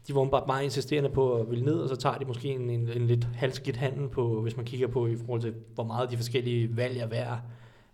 de 0.08 0.14
var 0.14 0.24
bare 0.24 0.42
meget 0.46 0.64
insisterende 0.64 1.10
på 1.10 1.34
at 1.34 1.50
ville 1.50 1.64
ned, 1.64 1.74
og 1.74 1.88
så 1.88 1.96
tager 1.96 2.18
de 2.18 2.24
måske 2.24 2.48
en, 2.48 2.70
en, 2.70 2.88
en 2.88 3.06
lidt 3.06 3.28
halskidt 3.34 3.76
handel 3.76 4.08
på, 4.08 4.42
hvis 4.42 4.56
man 4.56 4.66
kigger 4.66 4.87
på 4.87 5.06
i 5.06 5.16
forhold 5.16 5.40
til, 5.40 5.54
hvor 5.74 5.84
meget 5.84 6.10
de 6.10 6.16
forskellige 6.16 6.76
valg 6.76 6.98
er 6.98 7.06
værd, 7.06 7.40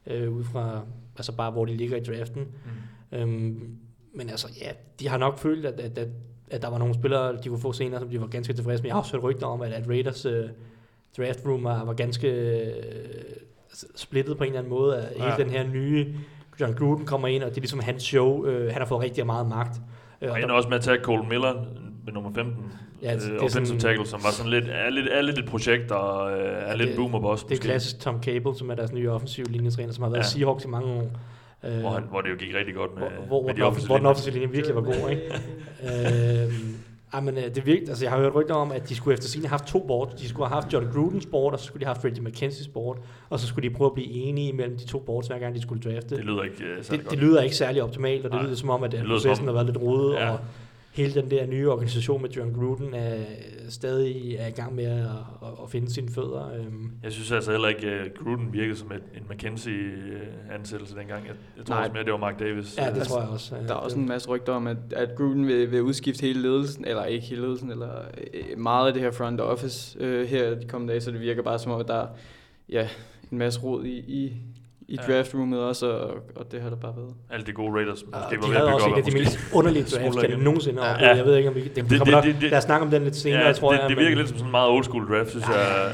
øh, 0.06 0.32
ud 0.32 0.44
fra 0.44 0.80
altså 1.16 1.36
bare, 1.36 1.50
hvor 1.50 1.64
de 1.64 1.76
ligger 1.76 1.96
i 1.96 2.00
draften. 2.00 2.42
Mm. 2.42 2.70
Øhm, 3.12 3.76
men 4.14 4.30
altså, 4.30 4.48
ja, 4.60 4.70
de 5.00 5.08
har 5.08 5.18
nok 5.18 5.38
følt, 5.38 5.66
at, 5.66 5.80
at, 5.80 5.98
at, 5.98 6.08
at 6.50 6.62
der 6.62 6.70
var 6.70 6.78
nogle 6.78 6.94
spillere, 6.94 7.36
de 7.36 7.48
kunne 7.48 7.60
få 7.60 7.72
senere, 7.72 8.00
som 8.00 8.08
de 8.08 8.20
var 8.20 8.26
ganske 8.26 8.52
tilfredse 8.52 8.82
med. 8.82 8.88
Jeg 8.88 8.94
har 8.94 9.00
også 9.00 9.12
hørt 9.12 9.22
rygter 9.22 9.46
om, 9.46 9.62
at, 9.62 9.72
at 9.72 9.88
Raiders 9.88 10.26
uh, 10.26 10.32
draft 11.18 11.46
room 11.46 11.64
var, 11.64 11.84
var 11.84 11.92
ganske 11.92 12.60
uh, 12.76 13.88
splittet 13.94 14.38
på 14.38 14.44
en 14.44 14.48
eller 14.48 14.58
anden 14.58 14.70
måde. 14.70 14.96
At 14.96 15.18
ja. 15.18 15.24
Hele 15.24 15.44
den 15.44 15.50
her 15.50 15.66
nye 15.66 16.14
John 16.60 16.74
Gruden 16.74 17.06
kommer 17.06 17.28
ind, 17.28 17.42
og 17.42 17.50
det 17.50 17.56
er 17.56 17.60
ligesom 17.60 17.80
hans 17.80 18.02
show. 18.02 18.46
Uh, 18.46 18.66
han 18.66 18.78
har 18.78 18.86
fået 18.86 19.02
rigtig 19.02 19.26
meget 19.26 19.48
magt. 19.48 19.80
Og 20.20 20.36
han 20.36 20.50
er 20.50 20.54
også 20.54 20.68
med 20.68 20.76
at 20.76 20.84
tage 20.84 20.98
Cole 21.02 21.28
Miller 21.28 21.64
med 22.04 22.12
nummer 22.12 22.32
15. 22.34 22.64
Ja, 23.02 23.14
det, 23.14 23.24
øh, 23.24 23.32
det 23.32 23.40
offensive 23.40 23.66
sådan, 23.66 23.80
tackle, 23.80 24.06
som 24.06 24.20
var 24.24 24.30
sådan 24.30 24.50
lidt, 24.50 24.64
er 24.68 24.90
lidt, 24.90 25.06
er 25.08 25.22
lidt 25.22 25.38
et 25.38 25.46
projekt, 25.46 25.90
og 25.90 26.32
øh, 26.32 26.70
er 26.70 26.76
lidt 26.76 26.96
boomer 26.96 27.20
boss. 27.20 27.44
Det 27.44 27.58
er 27.58 27.62
klassisk 27.62 28.00
Tom 28.00 28.22
Cable, 28.22 28.54
som 28.54 28.70
er 28.70 28.74
deres 28.74 28.92
nye 28.92 29.10
offensive 29.10 29.46
linjetræner, 29.46 29.92
som 29.92 30.02
har 30.02 30.10
været 30.10 30.22
ja. 30.22 30.28
Seahawks 30.28 30.64
i 30.64 30.68
mange 30.68 30.92
år. 30.92 31.10
Øh, 31.64 31.80
hvor, 31.80 31.90
han, 31.90 32.02
hvor 32.02 32.20
det 32.20 32.30
jo 32.30 32.36
gik 32.36 32.54
rigtig 32.54 32.74
godt 32.74 32.90
med, 32.94 33.06
hvor, 33.26 33.46
med 33.46 33.54
de 33.54 33.62
offensive 33.62 33.88
Hvor 33.88 33.96
den 33.96 34.06
offensive 34.06 34.34
linje 34.34 34.50
virkelig 34.50 34.76
var 34.76 34.82
god, 34.82 35.10
ikke? 35.10 35.22
øh, 36.46 36.52
ej, 37.12 37.20
men, 37.20 37.36
det 37.36 37.66
virkt, 37.66 37.88
altså, 37.88 38.04
jeg 38.04 38.12
har 38.12 38.18
hørt 38.18 38.34
rygter 38.34 38.54
om, 38.54 38.72
at 38.72 38.88
de 38.88 38.94
skulle 38.94 39.14
efter 39.14 39.28
sine 39.28 39.46
have 39.46 39.50
haft 39.50 39.66
to 39.66 39.86
board. 39.86 40.16
De 40.18 40.28
skulle 40.28 40.48
have 40.48 40.54
haft 40.54 40.72
John 40.72 40.92
Grudens 40.92 41.26
board, 41.26 41.52
og 41.52 41.58
så 41.58 41.64
skulle 41.64 41.80
de 41.80 41.84
have 41.84 41.94
haft 41.94 42.02
Freddie 42.02 42.24
McKenzie's 42.24 42.72
board, 42.72 42.98
og 43.30 43.40
så 43.40 43.46
skulle 43.46 43.68
de 43.68 43.74
prøve 43.74 43.88
at 43.88 43.94
blive 43.94 44.10
enige 44.10 44.52
mellem 44.52 44.78
de 44.78 44.86
to 44.86 44.98
boards, 44.98 45.26
hver 45.26 45.38
gang 45.38 45.54
de 45.54 45.62
skulle 45.62 45.82
drafte. 45.90 46.16
Det 46.16 46.24
lyder 46.24 46.42
ikke 46.42 46.56
uh, 46.56 46.84
særlig 46.84 46.90
det, 46.90 47.00
godt. 47.00 47.10
Det 47.10 47.18
lyder 47.18 47.42
ikke 47.42 47.56
særlig 47.56 47.82
optimalt, 47.82 48.24
og 48.24 48.30
det 48.30 48.38
Nej. 48.38 48.44
lyder 48.44 48.56
som 48.56 48.70
om, 48.70 48.82
at 48.82 48.94
processen 49.06 49.46
har 49.46 49.52
været 49.52 49.66
lidt 49.66 49.78
rodet, 49.78 50.14
ja. 50.14 50.30
og 50.30 50.38
hele 50.92 51.14
den 51.14 51.30
der 51.30 51.46
nye 51.46 51.70
organisation 51.70 52.22
med 52.22 52.30
John 52.30 52.52
Gruden 52.52 52.94
er 52.94 53.16
stadig 53.68 54.34
er 54.34 54.46
i 54.46 54.50
gang 54.50 54.74
med 54.74 54.84
at, 54.84 55.08
at, 55.62 55.70
finde 55.70 55.94
sine 55.94 56.08
fødder. 56.08 56.52
Øhm. 56.54 56.90
Jeg 57.02 57.12
synes 57.12 57.32
altså 57.32 57.50
heller 57.50 57.68
ikke, 57.68 57.86
at 57.86 58.14
Gruden 58.14 58.52
virkede 58.52 58.76
som 58.76 58.92
et, 58.92 59.02
en 59.16 59.22
McKenzie-ansættelse 59.30 60.96
dengang. 60.96 61.26
Jeg, 61.26 61.34
jeg 61.56 61.66
tror 61.66 61.74
Nej. 61.74 61.82
også 61.82 61.92
mere, 61.92 62.04
det 62.04 62.12
var 62.12 62.18
Mark 62.18 62.38
Davis. 62.38 62.78
Ja, 62.78 62.82
det 62.82 62.88
altså, 62.96 63.10
tror 63.10 63.20
jeg 63.20 63.28
også. 63.30 63.54
Der 63.68 63.74
er 63.74 63.78
også 63.78 63.98
en 63.98 64.08
masse 64.08 64.28
rygter 64.28 64.52
om, 64.52 64.66
at, 64.66 64.76
at 64.92 65.16
Gruden 65.16 65.46
vil, 65.46 65.70
vil 65.70 65.82
udskifte 65.82 66.22
hele 66.22 66.42
ledelsen, 66.42 66.84
eller 66.84 67.04
ikke 67.04 67.26
hele 67.26 67.42
ledelsen, 67.42 67.70
eller 67.70 67.94
øh, 68.34 68.58
meget 68.58 68.86
af 68.86 68.92
det 68.92 69.02
her 69.02 69.10
front 69.10 69.40
office 69.40 69.98
øh, 70.00 70.28
her 70.28 70.54
de 70.54 70.68
kommende 70.68 70.92
dage, 70.92 71.00
så 71.00 71.10
det 71.10 71.20
virker 71.20 71.42
bare 71.42 71.58
som 71.58 71.72
om, 71.72 71.80
at 71.80 71.88
der 71.88 71.94
er 71.94 72.06
ja, 72.68 72.88
en 73.32 73.38
masse 73.38 73.60
rod 73.60 73.84
i, 73.84 73.98
i, 73.98 74.32
i 74.90 74.98
ja. 75.08 75.12
draftroomet 75.12 75.60
også, 75.60 75.86
og, 75.86 76.10
og 76.36 76.52
det 76.52 76.62
har 76.62 76.68
der 76.70 76.76
bare 76.76 76.92
været. 76.96 77.14
Alle 77.30 77.46
de 77.46 77.52
gode 77.52 77.72
Raiders, 77.72 78.04
måske 78.06 78.26
ja, 78.30 78.36
var 78.36 78.46
de 78.46 78.52
havde 78.52 78.74
også 78.74 78.86
en 78.86 78.94
af 78.94 79.02
de 79.02 79.18
mest 79.18 79.38
underlige 79.52 79.84
drafts, 79.84 80.22
jeg 80.22 80.36
nogensinde 80.36 80.82
har 80.82 80.98
ja. 81.00 81.16
Jeg 81.16 81.24
ved 81.24 81.36
ikke, 81.36 81.48
om 81.48 81.54
vi 81.54 81.60
det, 81.60 81.76
det, 81.76 81.90
det, 81.90 82.06
det, 82.06 82.36
det, 82.40 82.50
lad 82.50 82.58
os 82.58 82.64
snakke 82.64 82.84
om 82.84 82.90
den 82.90 83.02
lidt 83.02 83.16
senere, 83.16 83.46
ja, 83.46 83.52
tror 83.52 83.72
det, 83.72 83.78
jeg. 83.80 83.88
Det 83.88 83.96
virker 83.96 84.16
lidt 84.16 84.28
som 84.28 84.36
sådan 84.36 84.48
en 84.48 84.50
meget 84.50 84.70
old 84.70 84.84
school 84.84 85.08
draft, 85.08 85.30
synes 85.30 85.46
ja, 85.48 85.58
jeg. 85.58 85.92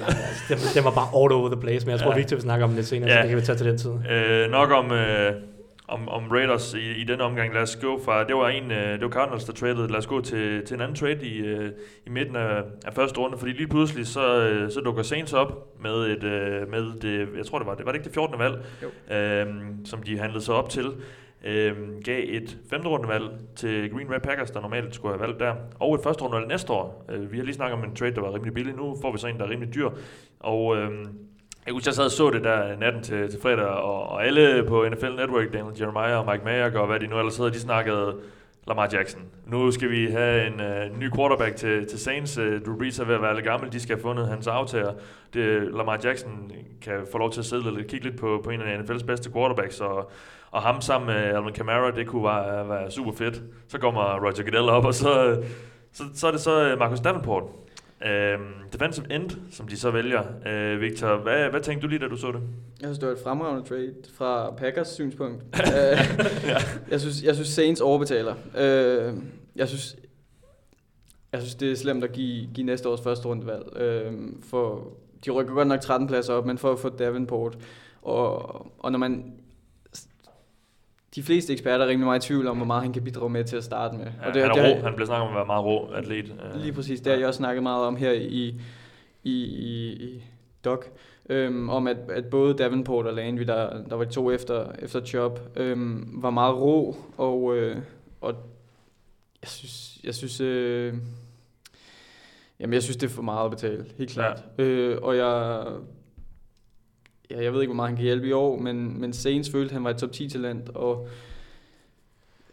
Ja, 0.51 0.55
den, 0.55 0.63
den, 0.75 0.85
var 0.85 0.91
bare 0.91 1.09
all 1.23 1.33
over 1.33 1.49
the 1.49 1.61
place, 1.61 1.87
men 1.87 1.91
jeg 1.93 2.01
tror, 2.01 2.11
ja. 2.11 2.17
Victor 2.17 2.37
vil 2.37 2.43
snakke 2.43 2.65
om 2.65 2.71
den 2.71 2.77
lidt 2.77 2.87
senere, 2.87 3.11
ja. 3.11 3.17
så 3.17 3.23
det 3.23 3.29
kan 3.29 3.39
vi 3.39 3.43
tage 3.43 3.59
til 3.59 3.67
den 3.67 3.79
tid. 3.79 3.91
Øh, 4.11 4.51
nok 4.51 4.71
om... 4.71 4.93
Øh, 4.93 5.33
om, 5.89 6.09
om 6.09 6.29
Raiders 6.29 6.75
i, 6.75 7.01
i 7.01 7.05
den 7.05 7.21
omgang. 7.21 7.55
Lad 7.55 7.63
os 7.63 7.77
gå 7.77 8.01
fra, 8.05 8.25
det 8.25 8.37
var 8.37 8.49
en, 8.49 8.71
øh, 8.71 8.93
det 8.93 9.03
var 9.03 9.09
Cardinals, 9.09 9.45
der 9.45 9.53
traded. 9.53 9.89
Lad 9.89 9.99
os 9.99 10.07
gå 10.07 10.21
til, 10.21 10.67
til 10.67 10.75
en 10.75 10.81
anden 10.81 10.97
trade 10.97 11.27
i, 11.27 11.39
øh, 11.39 11.71
i 12.07 12.11
midten 12.11 12.37
af, 12.37 12.63
af 12.87 12.95
første 12.95 13.21
runde, 13.21 13.39
fordi 13.39 13.53
lige 13.53 13.69
pludselig 13.69 14.07
så, 14.07 14.41
øh, 14.41 14.71
så 14.71 14.81
dukker 14.81 15.03
Saints 15.03 15.33
op 15.33 15.83
med 15.83 15.95
et, 15.95 16.23
med 16.71 17.01
det, 17.01 17.29
jeg 17.37 17.47
tror 17.47 17.59
det 17.59 17.67
var, 17.67 17.75
det 17.75 17.87
var 17.87 17.93
det 17.93 17.99
ikke 17.99 18.05
det 18.05 18.15
14. 18.15 18.39
valg, 18.39 18.65
øhm, 19.11 19.85
som 19.85 20.03
de 20.03 20.19
handlede 20.19 20.45
sig 20.45 20.55
op 20.55 20.69
til. 20.69 20.87
Øhm, 21.45 22.03
gav 22.03 22.25
et 22.29 22.59
femte 22.71 22.89
rundevalg 22.89 23.25
til 23.57 23.91
Green 23.91 24.09
Bay 24.09 24.19
Packers, 24.19 24.51
der 24.51 24.61
normalt 24.61 24.95
skulle 24.95 25.15
have 25.15 25.27
valgt 25.27 25.41
der, 25.41 25.55
og 25.81 25.95
et 25.95 26.01
første 26.05 26.25
rundevalg 26.25 26.49
næste 26.49 26.73
år. 26.73 27.07
Øh, 27.11 27.33
vi 27.33 27.37
har 27.37 27.45
lige 27.45 27.55
snakket 27.55 27.79
om 27.79 27.85
en 27.85 27.97
trade, 27.97 28.15
der 28.15 28.21
var 28.21 28.35
rimelig 28.35 28.55
billig. 28.55 28.75
Nu 28.75 28.97
får 29.03 29.13
vi 29.13 29.19
så 29.19 29.27
en, 29.27 29.39
der 29.39 29.45
er 29.45 29.51
rimelig 29.51 29.75
dyr. 29.75 29.91
Og 30.41 30.77
øhm, 30.77 31.07
jeg 31.67 31.75
husker, 31.75 31.91
jeg 31.91 31.95
sad 31.95 32.05
og 32.05 32.11
så 32.11 32.31
det 32.31 32.45
der 32.45 32.77
natten 32.77 33.03
til, 33.03 33.31
til 33.31 33.41
fredag, 33.43 33.67
og, 33.67 34.09
og 34.09 34.27
alle 34.27 34.65
på 34.69 34.89
NFL 34.89 35.07
Network, 35.07 35.53
Daniel 35.53 35.81
Jeremiah 35.81 36.19
og 36.19 36.33
Mike 36.33 36.45
Mayock 36.45 36.75
og 36.75 36.87
hvad 36.87 37.01
de 37.01 37.07
nu 37.07 37.19
ellers 37.19 37.37
hedder, 37.37 37.53
de 37.53 37.61
snakkede 37.61 38.17
Lamar 38.67 38.89
Jackson. 38.93 39.23
Nu 39.47 39.71
skal 39.71 39.91
vi 39.91 40.07
have 40.07 40.47
en 40.47 40.61
uh, 40.61 41.01
ny 41.01 41.15
quarterback 41.17 41.57
til, 41.57 41.87
til 41.87 41.99
Saints. 41.99 42.39
Uh, 42.39 42.45
Drew 42.45 42.79
Brees 42.79 42.99
er 42.99 43.05
ved 43.05 43.15
at 43.15 43.23
være 43.23 43.35
lidt 43.35 43.45
gammel. 43.45 43.73
De 43.73 43.81
skal 43.81 43.97
have 43.97 44.03
fundet 44.03 44.29
hans 44.29 44.47
aftager. 44.47 44.93
Det, 45.35 45.63
Lamar 45.75 46.01
Jackson 46.05 46.53
kan 46.83 47.07
få 47.13 47.19
lov 47.19 47.33
til 47.33 47.41
at 47.41 47.47
sidde 47.47 47.69
og 47.69 47.85
kigge 47.89 48.05
lidt 48.07 48.17
på, 48.17 48.41
på 48.45 48.51
en 48.51 48.61
af 48.61 48.79
NFL's 48.79 49.07
bedste 49.07 49.33
quarterbacks. 49.33 49.81
Og, 49.81 50.11
og 50.51 50.63
ham 50.63 50.81
sammen 50.81 51.07
med 51.07 51.25
Alvin 51.25 51.53
Kamara, 51.53 51.91
det 51.91 52.07
kunne 52.07 52.25
være, 52.25 52.69
være 52.69 52.91
super 52.91 53.13
fedt. 53.13 53.43
Så 53.69 53.79
kommer 53.79 54.01
Roger 54.01 54.43
Goodell 54.43 54.69
op, 54.69 54.85
og 54.85 54.95
så, 54.95 55.43
så, 55.93 56.03
så 56.15 56.27
er 56.27 56.31
det 56.31 56.41
så 56.41 56.65
øh, 56.65 56.79
Marcus 56.79 57.01
Davenport, 57.01 57.45
Uh, 58.05 58.43
defensive 58.73 59.07
end, 59.11 59.31
som 59.51 59.69
de 59.69 59.77
så 59.77 59.91
vælger. 59.91 60.23
Uh, 60.23 60.81
Victor, 60.81 61.17
hvad, 61.17 61.51
hvad 61.51 61.61
tænkte 61.61 61.83
du 61.83 61.89
lige, 61.89 61.99
da 61.99 62.09
du 62.09 62.17
så 62.17 62.27
det? 62.33 62.41
Jeg 62.81 62.87
synes, 62.87 62.99
det 62.99 63.09
var 63.09 63.15
et 63.15 63.21
fremragende 63.25 63.69
trade 63.69 63.95
fra 64.15 64.51
Packers 64.51 64.89
synspunkt. 64.89 65.43
uh, 65.43 65.61
ja. 66.51 66.57
jeg, 66.91 67.01
synes, 67.01 67.23
jeg 67.23 67.35
synes, 67.35 67.49
Saints 67.49 67.81
overbetaler. 67.81 68.35
Uh, 68.55 69.23
jeg 69.57 69.69
synes, 69.69 69.97
jeg 71.33 71.41
synes, 71.41 71.55
det 71.55 71.73
er 71.73 71.77
slemt 71.77 72.05
at 72.05 72.13
give, 72.13 72.49
give 72.55 72.67
næste 72.67 72.89
års 72.89 73.01
første 73.03 73.27
rundevalg. 73.27 73.65
Uh, 74.11 74.15
for, 74.51 74.93
de 75.25 75.31
rykker 75.31 75.55
godt 75.55 75.69
nok 75.69 75.81
13 75.81 76.09
pladser 76.09 76.35
op, 76.35 76.47
men 76.47 76.59
for 76.59 76.73
at 76.73 76.79
få 76.79 76.89
Davenport. 76.89 77.59
Og, 78.03 78.67
og 78.79 78.93
når 78.93 78.99
man 78.99 79.33
de 81.17 81.23
fleste 81.23 81.53
eksperter 81.53 81.85
er 81.85 81.89
rimelig 81.89 82.07
meget 82.07 82.25
i 82.25 82.27
tvivl 82.27 82.47
om, 82.47 82.57
hvor 82.57 82.67
meget 82.67 82.83
han 82.83 82.93
kan 82.93 83.05
bidrage 83.05 83.31
med 83.31 83.45
til 83.45 83.57
at 83.57 83.65
starte 83.65 83.97
med. 83.97 84.05
Ja, 84.05 84.29
og 84.29 84.35
det, 84.35 84.43
han 84.43 84.51
er 84.51 84.55
det, 84.55 84.77
rå. 84.77 84.83
Han 84.85 84.95
bliver 84.95 85.07
snakket 85.07 85.23
om 85.23 85.29
at 85.29 85.35
være 85.37 85.47
meget 85.47 85.65
rå 85.65 85.87
atlet. 85.87 86.25
Øh. 86.25 86.61
Lige 86.61 86.73
præcis. 86.73 87.01
Det 87.01 87.13
har 87.13 87.19
jeg 87.19 87.29
også 87.29 87.39
snakket 87.39 87.63
meget 87.63 87.85
om 87.85 87.97
her 87.97 88.13
i, 88.13 88.61
i, 89.25 89.33
i, 89.45 89.93
i 89.93 90.25
Doc. 90.65 90.85
Øhm, 91.29 91.69
om 91.69 91.87
at, 91.87 91.97
at 92.09 92.27
både 92.27 92.55
Davenport 92.55 93.07
og 93.07 93.15
Landry, 93.15 93.43
der, 93.43 93.83
der 93.83 93.97
var 93.97 94.05
de 94.05 94.11
to 94.11 94.31
efter, 94.31 94.73
efter 94.79 95.01
job, 95.15 95.41
øhm, 95.57 96.09
var 96.23 96.31
meget 96.31 96.57
rå, 96.57 96.97
og, 97.17 97.57
øh, 97.57 97.77
og 98.21 98.35
jeg 99.43 99.49
synes, 99.49 99.99
jeg 100.05 100.15
synes, 100.15 100.41
øh, 100.41 100.95
jamen 102.61 102.75
jeg 102.75 102.83
synes, 102.83 102.97
det 102.97 103.07
er 103.07 103.15
for 103.15 103.23
meget 103.23 103.45
at 103.45 103.51
betale, 103.51 103.85
helt 103.99 104.11
klart. 104.11 104.45
Ja. 104.59 104.65
Øh, 104.65 104.99
og 105.03 105.17
jeg 105.17 105.63
ja, 107.31 107.43
jeg 107.43 107.53
ved 107.53 107.61
ikke, 107.61 107.71
hvor 107.71 107.77
meget 107.77 107.89
han 107.89 107.97
kan 107.97 108.05
hjælpe 108.05 108.29
i 108.29 108.33
år, 108.33 108.59
men, 108.59 109.01
men 109.01 109.13
Saints 109.13 109.51
følte, 109.51 109.71
at 109.71 109.73
han 109.73 109.85
var 109.85 109.91
et 109.91 109.97
top 109.97 110.11
10-talent, 110.11 110.69
og 110.69 111.09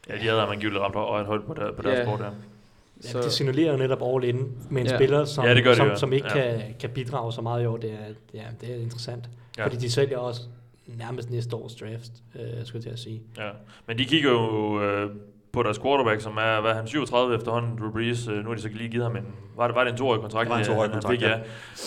Ja, 0.09 0.13
de 0.13 0.19
havde 0.19 0.41
angiveligt 0.41 0.81
ramt 0.81 0.95
øjet 0.95 1.25
højt 1.25 1.43
på, 1.43 1.53
der, 1.53 1.71
på 1.71 1.81
deres 1.81 1.97
ja. 1.97 2.05
sport, 2.05 2.19
ja. 2.19 2.29
Ja, 3.13 3.21
det 3.21 3.31
signalerer 3.31 3.71
jo 3.71 3.77
netop 3.77 4.01
all 4.01 4.23
in 4.23 4.51
med 4.69 4.81
en 4.81 4.87
ja. 4.87 4.97
spiller, 4.97 5.25
som, 5.25 5.45
ja, 5.45 5.55
det 5.55 5.65
det, 5.65 5.77
som, 5.77 5.97
som 5.97 6.13
ikke 6.13 6.27
ja. 6.27 6.33
kan, 6.33 6.75
kan 6.79 6.89
bidrage 6.89 7.33
så 7.33 7.41
meget 7.41 7.63
i 7.63 7.65
år. 7.65 7.77
Det 7.77 7.91
er, 7.91 8.13
ja, 8.33 8.45
det 8.61 8.75
er 8.75 8.75
interessant. 8.75 9.29
Ja. 9.57 9.65
Fordi 9.65 9.75
de 9.75 9.91
sælger 9.91 10.17
også 10.17 10.41
nærmest 10.87 11.29
næste 11.29 11.55
års 11.55 11.75
draft, 11.75 12.11
øh, 12.35 12.65
skulle 12.65 12.75
jeg 12.75 12.83
til 12.83 12.89
at 12.89 12.99
sige. 12.99 13.21
Ja, 13.37 13.49
men 13.87 13.97
de 13.97 14.05
kigger 14.05 14.31
jo 14.31 14.81
øh, 14.81 15.11
på 15.53 15.63
deres 15.63 15.79
quarterback, 15.79 16.21
som 16.21 16.37
er, 16.37 16.61
hvad 16.61 16.73
han, 16.73 16.87
37 16.87 17.35
efterhånden, 17.35 17.77
Drew 17.79 17.91
Brees. 17.91 18.27
Øh, 18.27 18.43
nu 18.43 18.49
har 18.49 18.55
de 18.55 18.61
så 18.61 18.69
lige 18.73 18.89
givet 18.89 19.05
ham 19.05 19.15
en, 19.15 19.25
var 19.55 19.67
det, 19.67 19.75
var 19.75 19.83
det 19.83 19.91
en 19.91 19.97
toårig 19.97 20.21
kontrakt? 20.21 20.45
Det 20.45 20.51
var 20.51 20.59
en 20.59 20.65
toårig 20.65 20.91
kontrakt, 20.91 21.21
fik, 21.21 21.29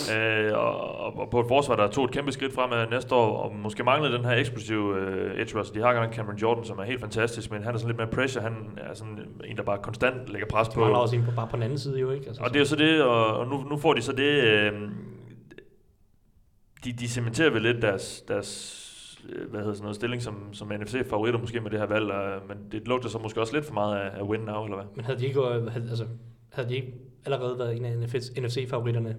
ja. 0.09 0.47
Øh, 0.47 0.57
og, 0.57 1.17
og, 1.17 1.29
på 1.29 1.39
et 1.39 1.45
forsvar, 1.47 1.75
der 1.75 1.87
tog 1.87 2.05
et 2.05 2.11
kæmpe 2.11 2.31
skridt 2.31 2.53
frem 2.53 2.89
næste 2.89 3.15
år, 3.15 3.37
og 3.37 3.55
måske 3.55 3.83
manglede 3.83 4.17
den 4.17 4.25
her 4.25 4.31
eksplosive 4.31 4.81
uh, 4.81 5.41
edge 5.41 5.59
rush. 5.59 5.73
De 5.73 5.81
har 5.81 5.93
godt 5.93 6.15
Cameron 6.15 6.37
Jordan, 6.37 6.65
som 6.65 6.79
er 6.79 6.83
helt 6.83 6.99
fantastisk, 6.99 7.51
men 7.51 7.63
han 7.63 7.73
er 7.73 7.77
sådan 7.77 7.87
lidt 7.87 7.97
mere 7.97 8.07
pressure. 8.07 8.43
Han 8.43 8.55
er 8.77 8.93
sådan 8.93 9.19
en, 9.45 9.57
der 9.57 9.63
bare 9.63 9.77
konstant 9.77 10.29
lægger 10.29 10.47
pres 10.47 10.69
på. 10.69 10.85
Han 10.85 10.95
også 10.95 11.15
en 11.15 11.25
på, 11.25 11.31
bare 11.35 11.47
på 11.47 11.55
den 11.55 11.63
anden 11.63 11.79
side 11.79 11.99
jo, 11.99 12.11
ikke? 12.11 12.27
Altså, 12.27 12.43
og 12.43 12.49
det 12.49 12.55
er 12.55 12.59
jo 12.59 12.65
så 12.65 12.75
det, 12.75 13.01
og, 13.01 13.37
og 13.37 13.47
nu, 13.47 13.63
nu 13.69 13.77
får 13.77 13.93
de 13.93 14.01
så 14.01 14.11
det... 14.11 14.43
Øh, 14.43 14.71
de, 16.83 16.91
de 16.91 17.07
cementerer 17.07 17.49
vel 17.49 17.61
lidt 17.61 17.81
deres, 17.81 18.23
deres 18.27 18.83
Øh, 18.83 18.86
hvad 19.49 19.59
hedder 19.59 19.73
sådan 19.73 19.83
noget, 19.83 19.95
stilling 19.95 20.21
som, 20.21 20.53
som 20.53 20.71
NFC-favoritter 20.71 21.39
måske 21.39 21.61
med 21.61 21.71
det 21.71 21.79
her 21.79 21.87
valg, 21.87 22.05
uh, 22.05 22.49
men 22.49 22.57
det 22.71 22.87
lugter 22.87 23.09
så 23.09 23.17
måske 23.17 23.41
også 23.41 23.53
lidt 23.53 23.65
for 23.65 23.73
meget 23.73 23.97
af, 23.97 24.19
af 24.19 24.23
win 24.23 24.39
now, 24.39 24.63
eller 24.63 24.75
hvad? 24.75 24.85
Men 24.95 25.05
havde 25.05 25.19
de 25.19 25.25
ikke, 25.25 25.41
havde, 25.41 25.87
altså, 25.89 26.05
havde 26.49 26.69
de 26.69 26.75
ikke 26.75 26.93
allerede 27.25 27.59
været 27.59 27.77
en 27.77 27.85
af 27.85 27.97
NFC-favoritterne 28.41 29.15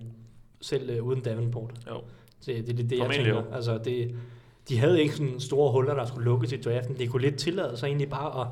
selv 0.61 1.01
uh, 1.01 1.07
uden 1.07 1.21
Davenport? 1.21 1.71
Jo. 1.91 2.01
Det, 2.47 2.67
det, 2.67 2.79
det, 2.79 2.91
det 2.91 2.99
jeg 2.99 3.11
tænker. 3.11 3.35
Jo. 3.35 3.43
Altså, 3.53 3.79
det, 3.79 4.15
de 4.69 4.79
havde 4.79 5.03
ikke 5.03 5.15
sådan 5.15 5.41
store 5.41 5.73
huller, 5.73 5.95
der 5.95 6.05
skulle 6.05 6.25
lukkes 6.25 6.53
i 6.53 6.57
draften. 6.57 6.99
De 6.99 7.07
kunne 7.07 7.23
lidt 7.23 7.37
tillade 7.37 7.77
sig 7.77 7.87
egentlig 7.87 8.11
bare 8.11 8.41
at 8.41 8.47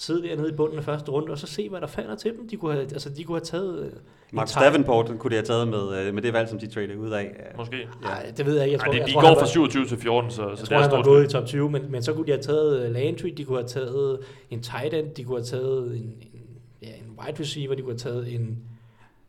sidde 0.00 0.28
dernede 0.28 0.48
i 0.48 0.52
bunden 0.52 0.78
af 0.78 0.84
første 0.84 1.10
runde, 1.10 1.32
og 1.32 1.38
så 1.38 1.46
se, 1.46 1.68
hvad 1.68 1.80
der 1.80 1.86
falder 1.86 2.14
til 2.16 2.30
dem. 2.32 2.48
De 2.48 2.56
kunne 2.56 2.72
have, 2.72 2.82
altså, 2.82 3.08
de 3.10 3.24
kunne 3.24 3.34
have 3.36 3.44
taget... 3.44 3.78
øh, 3.86 3.92
Mark 4.32 4.46
en 4.46 4.50
tight- 4.50 4.64
Davenport 4.64 5.12
kunne 5.18 5.30
de 5.30 5.34
have 5.34 5.44
taget 5.46 5.68
med, 5.68 6.06
øh, 6.06 6.14
med 6.14 6.22
det 6.22 6.32
valg, 6.32 6.48
som 6.48 6.58
de 6.58 6.66
tradede 6.66 6.98
ud 6.98 7.10
af. 7.10 7.52
Måske. 7.56 7.76
Nej, 8.02 8.32
det 8.36 8.46
ved 8.46 8.54
jeg 8.56 8.64
ikke. 8.66 8.72
Jeg 8.72 8.78
Ej, 8.80 8.84
tror, 8.84 8.92
det, 8.92 8.98
jeg 8.98 9.06
de 9.08 9.12
tror, 9.12 9.20
går 9.20 9.28
fra 9.34 9.40
var- 9.40 9.46
27 9.46 9.86
til 9.86 9.98
14, 9.98 10.30
så, 10.30 10.48
Jeg 10.48 10.58
så 10.58 10.66
tror, 10.66 10.76
det 10.76 10.76
er 10.76 10.82
han 10.82 10.90
var 10.90 10.96
stort. 10.96 11.04
gået 11.04 11.24
i 11.24 11.28
top 11.28 11.46
20, 11.46 11.70
men, 11.70 11.82
men 11.92 12.02
så 12.02 12.12
kunne 12.12 12.26
de 12.26 12.30
have 12.30 12.42
taget 12.42 12.82
øh, 12.86 12.92
Landry, 12.92 13.28
de 13.36 13.44
kunne 13.44 13.58
have 13.58 13.68
taget 13.68 14.18
en 14.50 14.62
tight 14.62 14.94
end, 14.94 15.10
de 15.14 15.24
kunne 15.24 15.36
have 15.38 15.44
taget 15.44 15.86
en, 15.96 16.02
en, 16.02 16.40
ja, 16.82 16.88
en 16.88 17.18
wide 17.24 17.40
receiver, 17.40 17.74
de 17.74 17.82
kunne 17.82 17.92
have 17.92 17.98
taget 17.98 18.34
en, 18.34 18.58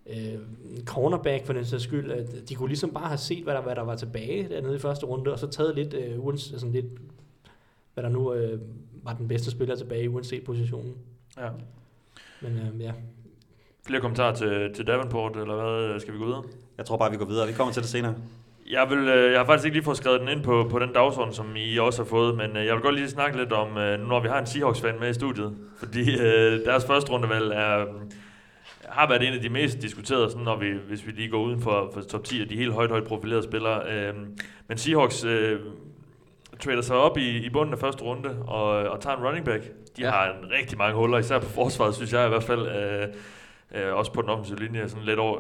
øh, 0.10 0.34
en 0.78 0.86
cornerback 0.86 1.46
for 1.46 1.54
den 1.54 1.66
sags 1.66 1.84
skyld. 1.84 2.12
De 2.48 2.56
kunne 2.56 2.68
ligesom 2.70 2.90
bare 2.90 3.08
have 3.08 3.18
set, 3.18 3.44
hvad 3.44 3.54
der, 3.54 3.62
hvad 3.62 3.76
der 3.76 3.84
var 3.84 3.96
tilbage 3.96 4.48
dernede 4.50 4.76
i 4.76 4.80
første 4.80 5.06
runde, 5.06 5.32
og 5.32 5.40
så 5.40 5.48
taget 5.48 5.76
lidt, 5.76 5.94
øh, 5.94 6.38
sådan 6.38 6.72
lidt 6.72 6.86
hvad 7.94 8.04
der 8.04 8.10
nu 8.10 8.34
øh, 8.34 8.60
var 9.04 9.14
den 9.14 9.28
bedste 9.28 9.52
spiller 9.52 9.76
tilbage, 9.76 10.10
uanset 10.10 10.44
positionen. 10.44 10.94
Ja. 11.38 11.50
Men 12.42 12.58
øh, 12.58 12.82
ja, 12.82 12.92
Flere 13.90 14.02
kommentarer 14.02 14.36
til, 14.36 14.74
til 14.76 14.88
Davenport, 14.88 15.38
eller 15.38 15.56
hvad? 15.56 16.00
Skal 16.00 16.14
vi 16.14 16.20
gå 16.20 16.26
videre? 16.26 16.44
Jeg 16.78 16.86
tror 16.86 16.98
bare, 16.98 17.12
vi 17.12 17.18
går 17.18 17.26
videre. 17.26 17.48
Vi 17.48 17.54
kommer 17.54 17.74
til 17.74 17.82
det 17.82 17.90
senere. 17.90 18.16
Jeg, 18.70 18.90
vil, 18.90 18.98
øh, 18.98 19.32
jeg 19.32 19.40
har 19.40 19.46
faktisk 19.46 19.66
ikke 19.66 19.76
lige 19.76 19.84
fået 19.84 19.98
skrevet 19.98 20.20
den 20.20 20.30
ind 20.30 20.44
på, 20.44 20.68
på 20.72 20.80
den 20.80 20.94
dagsorden, 20.94 21.34
som 21.34 21.56
I 21.56 21.78
også 21.78 22.04
har 22.04 22.10
fået, 22.10 22.38
men 22.38 22.58
øh, 22.58 22.66
jeg 22.66 22.76
vil 22.76 22.82
godt 22.82 22.96
lige 22.96 23.10
snakke 23.10 23.38
lidt 23.38 23.54
om, 23.54 23.78
øh, 23.78 24.00
nu 24.00 24.06
når 24.06 24.20
vi 24.20 24.28
har 24.28 24.40
en 24.40 24.46
Seahawks-fan 24.46 25.00
med 25.00 25.10
i 25.10 25.14
studiet, 25.14 25.56
fordi 25.80 26.20
øh, 26.20 26.66
deres 26.66 26.86
første 26.86 27.12
rundevalg 27.12 27.52
er, 27.52 27.86
har 28.86 29.08
været 29.10 29.28
en 29.28 29.34
af 29.34 29.42
de 29.42 29.50
mest 29.50 29.82
diskuterede, 29.82 30.30
sådan, 30.30 30.44
når 30.44 30.60
vi, 30.60 30.72
hvis 30.88 31.08
vi 31.08 31.12
lige 31.12 31.30
går 31.30 31.44
uden 31.44 31.62
for, 31.62 31.92
for 31.94 32.02
top 32.02 32.24
10 32.24 32.42
af 32.42 32.48
de 32.48 32.56
helt 32.56 32.74
højt, 32.74 32.90
højt 32.90 33.04
profilerede 33.04 33.44
spillere. 33.44 33.92
Øh, 33.92 34.14
men 34.68 34.78
Seahawks 34.78 35.24
øh, 35.24 35.60
trader 36.60 36.82
sig 36.82 36.96
op 36.96 37.18
i, 37.18 37.46
i 37.46 37.50
bunden 37.50 37.74
af 37.74 37.80
første 37.80 38.04
runde 38.04 38.44
og, 38.48 38.64
og 38.70 39.02
tager 39.02 39.18
en 39.18 39.24
running 39.24 39.46
back. 39.46 39.64
De 39.98 40.02
Ja. 40.02 40.10
har 40.10 40.34
en 40.34 40.52
rigtig 40.52 40.78
mange 40.78 40.96
huller, 40.96 41.18
især 41.18 41.40
på 41.40 41.46
forsvaret, 41.50 41.96
synes 41.96 42.14
jeg 42.14 42.26
i 42.26 42.30
hvert 42.30 42.44
fald. 42.44 42.68
Øh, 42.68 43.08
øh, 43.88 43.94
også 43.96 44.14
på 44.14 44.22
den 44.22 44.30
offensive 44.30 44.60
linje, 44.60 44.90
sådan 44.90 45.06
lidt 45.06 45.20
over, 45.20 45.40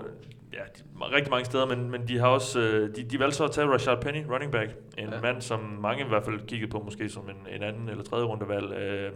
ja, 0.53 0.58
de, 0.77 1.15
rigtig 1.15 1.32
mange 1.32 1.45
steder, 1.45 1.65
men, 1.65 1.91
men 1.91 2.08
de 2.08 2.17
har 2.19 2.27
også, 2.27 2.60
øh, 2.60 2.95
de, 2.95 3.03
de 3.03 3.19
valgte 3.19 3.38
så 3.38 3.43
at 3.43 3.51
tage 3.51 3.67
Rashad 3.67 3.97
Penny, 4.01 4.23
running 4.32 4.51
back, 4.51 4.71
en 4.97 5.10
ja. 5.10 5.21
mand, 5.21 5.41
som 5.41 5.60
mange 5.60 6.05
i 6.05 6.08
hvert 6.08 6.25
fald 6.25 6.47
kiggede 6.47 6.71
på 6.71 6.79
måske 6.79 7.10
som 7.10 7.29
en, 7.29 7.55
en 7.55 7.63
anden 7.63 7.89
eller 7.89 8.03
tredje 8.03 8.25
rundevalg. 8.25 8.73
Øh, 8.73 9.12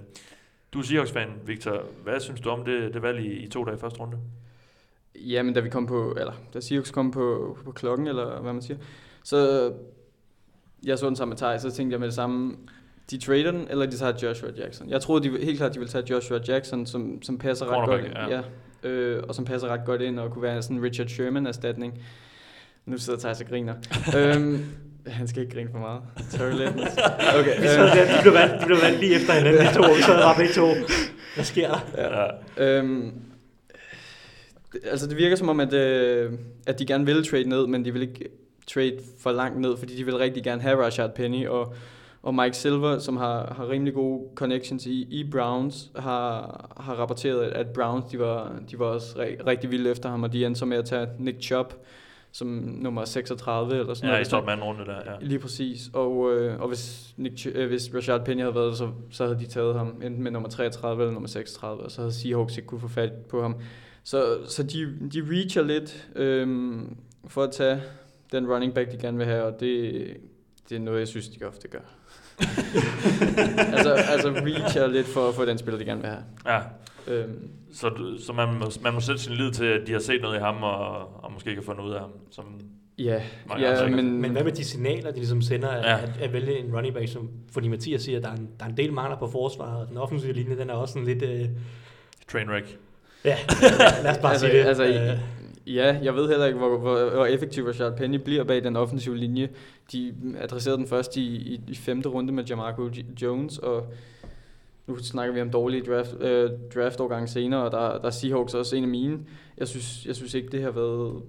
du 0.74 0.80
er 0.80 0.84
Seahawks-fan, 0.84 1.30
Victor. 1.46 1.82
Hvad 2.04 2.20
synes 2.20 2.42
du 2.42 2.50
om 2.50 2.66
det, 2.66 2.94
det 2.94 3.02
valg 3.02 3.20
i, 3.20 3.34
i 3.34 3.48
to 3.50 3.63
dage 3.63 3.78
i 3.78 3.80
første 3.80 4.00
runde? 4.00 4.18
Jamen, 5.16 5.54
da 5.54 5.60
vi 5.60 5.70
kom 5.70 5.88
på, 5.88 6.16
eller 6.20 6.34
da 6.54 6.60
Seahawks 6.60 6.92
kom 6.92 7.12
på, 7.12 7.58
på 7.66 7.72
klokken, 7.72 8.08
eller 8.08 8.42
hvad 8.42 8.54
man 8.54 8.62
siger, 8.62 8.78
så 9.24 9.72
jeg 10.86 11.00
så 11.00 11.08
den 11.08 11.15
sammen 11.15 11.32
med 11.32 11.38
Thaj, 11.38 11.58
så 11.58 11.72
tænkte 11.72 11.93
jeg 11.93 12.00
med 12.00 12.08
det 12.08 12.15
samme, 12.15 12.56
de 13.12 13.17
trader 13.17 13.52
den, 13.52 13.67
eller 13.69 13.86
de 13.86 13.98
tager 13.98 14.13
Joshua 14.24 14.50
Jackson. 14.58 14.89
Jeg 14.89 15.02
troede 15.02 15.30
de, 15.30 15.46
helt 15.46 15.58
klart, 15.58 15.74
de 15.74 15.80
ville 15.80 15.91
tage 15.91 16.06
Joshua 16.10 16.39
Jackson, 16.48 16.86
som, 16.86 17.22
som 17.22 17.38
passer 17.38 17.65
ret 17.65 17.89
godt 17.89 18.06
ind. 18.06 18.13
ja. 18.15 18.41
Ja, 18.84 18.89
øh, 18.89 19.24
og 19.28 19.36
som 19.36 19.46
passer 19.46 19.67
ret 19.67 19.82
godt 19.86 20.02
ind, 20.02 20.19
og 20.19 20.32
kunne 20.32 20.41
være 20.43 20.62
sådan 20.62 20.78
en 20.78 20.84
Richard 20.84 21.08
Sherman-erstatning. 21.08 21.93
Nu 22.86 22.98
sidder 22.98 23.19
Thijs 23.19 23.41
og 23.41 23.48
griner. 23.48 23.74
øhm, 24.17 24.65
han 25.08 25.28
skal 25.28 25.41
ikke 25.41 25.56
grine 25.56 25.69
for 25.72 25.80
meget. 25.80 26.02
Terry 26.30 26.52
Lennon. 26.52 26.80
Okay, 27.39 27.62
vi 27.62 27.67
sad 27.67 27.88
der, 27.88 28.17
de 28.17 28.22
blev 28.22 28.34
valgt, 28.34 28.62
de 28.62 28.65
blev 28.65 28.78
valgt 28.82 29.00
lige 29.00 29.15
efter 29.15 29.34
hinanden, 29.34 29.62
de 29.62 29.74
to, 29.74 29.82
vi 29.82 30.02
sad 30.02 30.22
bare 30.22 30.36
begge 30.38 30.54
to. 30.54 30.67
Hvad 31.36 31.46
sker 31.46 31.67
der? 31.67 31.80
Ja. 32.58 32.78
Øhm, 32.78 33.12
det, 34.74 34.80
altså 34.91 35.08
det 35.08 35.17
virker 35.17 35.36
som 35.36 35.50
om, 35.50 35.60
at, 35.60 35.74
øh, 35.74 36.32
at 36.67 36.80
de 36.80 36.86
gerne 36.86 37.06
vil 37.06 37.28
trade 37.28 37.50
ned, 37.50 37.67
men 37.67 37.86
de 37.86 37.93
vil 37.93 38.02
ikke 38.02 38.30
trade 38.67 38.97
for 39.19 39.32
langt 39.32 39.60
ned, 39.60 39.78
fordi 39.78 39.97
de 39.97 40.06
vil 40.06 40.17
rigtig 40.17 40.43
gerne 40.43 40.62
have 40.62 40.84
Rashad 40.86 41.10
Penny, 41.15 41.47
og, 41.47 41.73
og 42.23 42.36
Mike 42.36 42.58
Silver, 42.58 42.99
som 42.99 43.17
har, 43.17 43.54
har 43.58 43.69
rimelig 43.69 43.93
gode 43.93 44.21
connections 44.36 44.86
i, 44.86 45.08
i 45.10 45.30
Browns, 45.32 45.91
har, 45.95 46.71
har 46.80 46.93
rapporteret, 46.93 47.43
at 47.43 47.67
Browns 47.67 48.06
de 48.06 48.19
var, 48.19 48.60
de 48.71 48.80
var 48.80 48.86
også 48.86 49.19
re, 49.19 49.38
rigtig 49.47 49.71
vilde 49.71 49.91
efter 49.91 50.10
ham, 50.10 50.23
og 50.23 50.34
de 50.34 50.45
endte 50.45 50.60
så 50.60 50.65
med 50.65 50.78
at 50.78 50.86
tage 50.86 51.08
Nick 51.19 51.41
Chubb 51.41 51.73
som 52.36 52.47
nummer 52.47 53.06
36 53.06 53.80
eller 53.80 53.93
sådan 53.93 54.10
Ja, 54.10 54.15
i 54.15 54.17
noget. 54.17 54.28
top 54.28 54.49
anden 54.49 54.63
runde 54.63 54.86
der, 54.86 54.95
ja. 55.06 55.12
Lige 55.21 55.39
præcis. 55.39 55.89
Og, 55.93 56.34
øh, 56.34 56.62
og 56.62 56.67
hvis, 56.67 57.13
Nick, 57.17 57.47
øh, 57.56 57.67
hvis 57.67 57.89
Rashad 57.95 58.19
Penny 58.26 58.41
havde 58.41 58.56
været 58.56 58.69
der, 58.69 58.76
så, 58.76 58.89
så 59.12 59.26
havde 59.26 59.39
de 59.39 59.45
taget 59.45 59.76
ham 59.76 60.02
enten 60.04 60.23
med 60.23 60.32
nummer 60.32 60.49
33 60.49 61.02
eller 61.04 61.13
nummer 61.13 61.30
36, 61.30 61.84
og 61.84 61.91
så 61.91 62.02
havde 62.02 62.13
Seahawks 62.13 62.58
ikke 62.58 62.67
kunne 62.67 62.82
få 62.82 62.88
fat 62.88 63.12
på 63.30 63.41
ham. 63.41 63.56
Så, 64.04 64.38
så 64.47 64.63
de, 64.63 64.93
de 65.13 65.23
reacher 65.32 65.63
lidt 65.63 66.08
øhm, 66.15 66.97
for 67.28 67.43
at 67.43 67.52
tage 67.52 67.82
den 68.34 68.48
running 68.52 68.74
back, 68.74 68.91
de 68.91 68.98
gerne 68.98 69.17
vil 69.17 69.26
have, 69.28 69.43
og 69.43 69.60
det, 69.60 70.04
det 70.69 70.76
er 70.76 70.80
noget, 70.80 71.00
jeg 71.00 71.08
synes, 71.08 71.28
de 71.30 71.46
ofte 71.46 71.67
gør. 71.67 71.80
altså, 73.74 73.93
altså 73.93 74.30
reacher 74.30 74.88
lidt 74.88 75.08
for 75.08 75.30
at 75.30 75.36
få 75.36 75.46
den 75.46 75.58
spiller, 75.58 75.80
de 75.80 75.86
gerne 75.86 76.02
vil 76.02 76.10
have. 76.10 76.24
ja. 76.46 76.60
Øhm, 77.08 77.50
Så, 77.74 77.91
så 78.26 78.34
man, 78.34 78.54
må, 78.54 78.65
man 78.82 78.93
må 78.93 79.00
sætte 79.00 79.22
sin 79.22 79.34
lid 79.34 79.52
til, 79.52 79.65
at 79.65 79.88
de 79.88 79.91
har 79.91 80.00
set 80.00 80.22
noget 80.22 80.36
i 80.38 80.39
ham, 80.39 80.63
og, 80.63 81.24
og 81.24 81.32
måske 81.34 81.50
ikke 81.50 81.62
har 81.62 81.65
fundet 81.65 81.84
ud 81.84 81.91
af 81.93 82.00
ham. 82.00 82.10
Som, 82.32 82.46
ja, 82.98 83.22
Mange 83.48 83.67
andre 83.67 83.84
ja 83.84 83.89
men, 83.96 84.22
Men 84.22 84.32
hvad 84.32 84.43
med 84.43 84.52
de 84.52 84.63
signaler, 84.63 85.12
de 85.12 85.17
ligesom 85.17 85.41
sender, 85.41 85.74
ja. 85.76 85.98
at, 85.98 86.10
at 86.22 86.34
vælge 86.34 86.60
en 86.60 86.76
running 86.76 86.93
back, 86.96 87.08
som, 87.12 87.30
fordi 87.52 87.67
Mathias 87.67 88.02
siger, 88.02 88.17
at 88.17 88.24
der 88.24 88.30
er 88.30 88.36
en, 88.36 88.50
der 88.60 88.65
er 88.65 88.69
en 88.69 88.78
del 88.78 88.93
mangler 88.93 89.17
på 89.19 89.28
forsvaret, 89.28 89.78
og 89.82 89.88
den 89.89 89.98
offensive 89.98 90.34
linje, 90.34 90.58
den 90.58 90.69
er 90.69 90.74
også 90.74 90.93
sådan 90.93 91.08
lidt... 91.08 91.24
Øh, 91.24 91.46
trainwreck. 92.32 92.78
ja, 93.26 93.38
lad 94.04 94.12
os 94.12 94.17
bare 94.17 94.32
Altså, 94.32 94.48
sige 94.48 94.58
det. 94.60 94.65
altså, 94.65 94.84
Øh, 94.86 95.19
Ja, 95.67 95.99
jeg 96.04 96.15
ved 96.15 96.30
heller 96.30 96.45
ikke, 96.45 96.60
hvor, 96.60 96.78
hvor, 96.78 97.10
hvor 97.10 97.26
effektiv 97.26 97.65
Rashad 97.65 97.97
Penny 97.97 98.15
bliver 98.15 98.43
bag 98.43 98.63
den 98.63 98.76
offensive 98.76 99.17
linje. 99.17 99.49
De 99.91 100.15
adresserede 100.38 100.78
den 100.78 100.88
først 100.88 101.17
i, 101.17 101.21
i, 101.21 101.62
i 101.67 101.76
femte 101.76 102.10
runde 102.10 102.34
med 102.34 102.43
Jamarco 102.43 102.89
Jones, 103.21 103.58
og 103.58 103.93
nu 104.88 104.97
snakker 104.97 105.34
vi 105.34 105.41
om 105.41 105.49
dårlige 105.49 105.84
draft, 105.84 106.15
øh, 106.19 106.49
draftårgange 106.76 107.28
senere, 107.28 107.63
og 107.63 107.71
der, 107.71 107.97
der 107.97 108.06
er 108.06 108.10
Seahawks 108.10 108.54
også 108.54 108.76
en 108.76 108.84
af 108.84 108.89
mine. 108.89 109.19
Jeg 109.58 109.67
synes, 109.67 110.06
jeg 110.06 110.15
synes 110.15 110.34
ikke, 110.34 110.47
det 110.47 110.62
har 110.62 110.71
været 110.71 111.21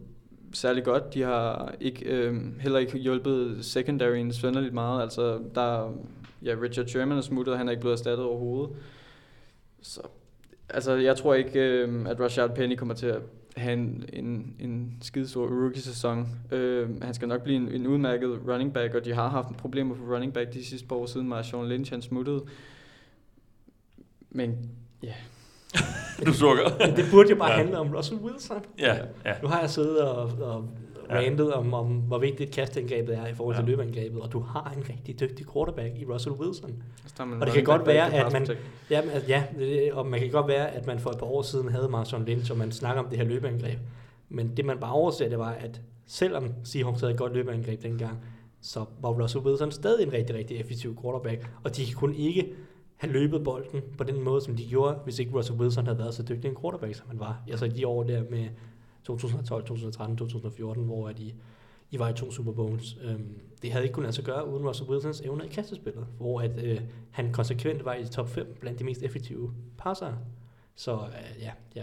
særlig 0.52 0.84
godt. 0.84 1.14
De 1.14 1.22
har 1.22 1.74
ikke, 1.80 2.04
øh, 2.04 2.60
heller 2.60 2.78
ikke 2.78 2.98
hjulpet 2.98 3.64
secondaryen 3.64 4.32
sønderligt 4.32 4.74
meget. 4.74 5.02
Altså, 5.02 5.38
der, 5.54 5.92
ja, 6.42 6.54
Richard 6.62 6.86
Sherman 6.86 7.18
er 7.18 7.22
smuttet, 7.22 7.52
og 7.52 7.58
han 7.58 7.68
er 7.68 7.72
ikke 7.72 7.80
blevet 7.80 7.94
erstattet 7.94 8.26
overhovedet. 8.26 8.76
Så, 9.82 10.00
altså, 10.68 10.92
jeg 10.92 11.16
tror 11.16 11.34
ikke, 11.34 11.60
øh, 11.60 12.06
at 12.08 12.20
Rashad 12.20 12.48
Penny 12.48 12.76
kommer 12.76 12.94
til 12.94 13.06
at 13.06 13.22
have 13.56 13.72
en, 13.72 14.04
en, 14.12 14.56
en 14.58 14.98
skidestor 15.02 15.46
rookie-sæson. 15.48 16.28
Øh, 16.52 17.02
han 17.02 17.14
skal 17.14 17.28
nok 17.28 17.42
blive 17.42 17.56
en, 17.56 17.68
en 17.68 17.86
udmærket 17.86 18.40
running 18.48 18.72
back, 18.74 18.94
og 18.94 19.04
de 19.04 19.12
har 19.14 19.28
haft 19.28 19.56
problemer 19.56 19.94
på 19.94 20.02
running 20.14 20.32
back 20.32 20.52
de 20.52 20.64
sidste 20.64 20.88
par 20.88 20.96
år 20.96 21.06
siden 21.06 21.28
Marshawn 21.28 21.66
Lynch 21.68 21.92
han 21.92 22.02
smuttede. 22.02 22.44
Men 24.30 24.70
Du 26.26 26.32
sukker. 26.32 26.64
Det 26.96 27.04
burde 27.10 27.30
jo 27.30 27.36
bare 27.36 27.50
Ja. 27.50 27.56
ja. 27.56 27.62
handle 27.62 27.78
om 27.78 27.94
Russell 27.94 28.20
Wilson. 28.20 28.64
ja, 28.78 28.96
ja. 29.24 29.34
Nu 29.42 29.48
har 29.48 29.60
jeg 29.60 29.70
siddet 29.70 30.00
og, 30.00 30.16
og 30.40 30.68
Ja. 31.10 31.16
randet 31.16 31.52
om, 31.52 31.74
om, 31.74 31.86
hvor 31.86 32.18
vigtigt 32.18 32.50
kastangrebet 32.50 33.16
er 33.18 33.26
i 33.26 33.34
forhold 33.34 33.56
til 33.56 33.62
Ja. 33.64 33.70
løbeangrebet, 33.70 34.20
og 34.20 34.32
du 34.32 34.40
har 34.40 34.74
en 34.76 34.84
rigtig 34.88 35.20
dygtig 35.20 35.46
quarterback 35.52 35.98
i 35.98 36.04
Russell 36.04 36.34
Wilson. 36.34 36.82
man 37.18 37.40
Og 37.40 37.46
det 37.46 37.54
kan 37.54 37.64
godt 37.64 37.86
være, 37.86 38.14
at 38.14 38.32
man-. 38.32 38.46
Ja, 38.90 39.02
ja 39.28 39.44
og 39.92 40.06
man 40.06 40.20
kan 40.20 40.30
godt 40.30 40.48
være, 40.48 40.70
at 40.70 40.86
man 40.86 40.98
for 40.98 41.10
et 41.10 41.18
par 41.18 41.26
år 41.26 41.42
siden 41.42 41.68
havde 41.68 41.88
Marshawn 41.88 42.24
Lynch, 42.24 42.50
og 42.52 42.58
man 42.58 42.72
snakker 42.72 43.02
om 43.02 43.08
det 43.08 43.18
her 43.18 43.24
løbeangreb. 43.24 43.78
Men 44.28 44.56
det 44.56 44.64
man 44.64 44.78
bare 44.78 44.92
overser, 44.92 45.28
det 45.28 45.38
var, 45.38 45.50
at 45.50 45.80
selvom 46.06 46.52
Seahawks 46.64 47.00
havde 47.00 47.12
et 47.12 47.18
godt 47.18 47.32
løbeangreb 47.32 47.82
dengang, 47.82 48.18
så 48.60 48.84
var 49.00 49.08
Russell 49.08 49.44
Wilson 49.44 49.72
stadig 49.72 50.06
en 50.06 50.12
rigtig, 50.12 50.36
rigtig 50.36 50.56
effektiv 50.60 50.96
quarterback, 51.02 51.50
og 51.64 51.76
de 51.76 51.92
kunne 51.92 52.16
ikke 52.16 52.52
have 52.96 53.12
løbet 53.12 53.44
bolden 53.44 53.80
på 53.98 54.04
den 54.04 54.22
måde, 54.22 54.40
som 54.40 54.56
de 54.56 54.64
gjorde, 54.68 54.94
hvis 55.04 55.18
ikke 55.18 55.32
Russell 55.36 55.60
Wilson 55.60 55.84
havde 55.86 55.98
været 55.98 56.14
så 56.14 56.22
dygtig 56.22 56.48
en 56.48 56.56
quarterback, 56.60 56.94
som 56.94 57.06
han 57.08 57.20
var. 57.20 57.42
Altså 57.50 57.64
i 57.64 57.68
de 57.68 57.86
år 57.86 58.02
der 58.02 58.22
med 58.30 58.46
2012, 59.04 59.64
2013, 59.64 60.16
2014, 60.16 60.84
hvor 60.84 61.08
de, 61.08 61.32
I 61.90 61.98
var 61.98 62.08
i 62.08 62.12
to 62.12 62.32
Super 62.32 62.52
Bowls. 62.52 62.96
Øhm, 63.02 63.40
det 63.62 63.72
havde 63.72 63.84
ikke 63.84 63.94
kunnet 63.94 64.06
lade 64.06 64.16
sig 64.16 64.24
gøre 64.24 64.48
uden 64.48 64.66
Russell 64.66 64.90
Wilsons 64.90 65.20
evner 65.20 65.44
i 65.44 65.48
kastespillet, 65.48 66.06
hvor 66.18 66.40
at, 66.40 66.62
øh, 66.64 66.80
han 67.10 67.32
konsekvent 67.32 67.84
var 67.84 67.94
i 67.94 68.06
top 68.06 68.28
5 68.28 68.56
blandt 68.60 68.78
de 68.78 68.84
mest 68.84 69.02
effektive 69.02 69.54
passere. 69.78 70.18
Så 70.74 70.92
øh, 70.92 71.42
ja, 71.42 71.50
ja. 71.76 71.82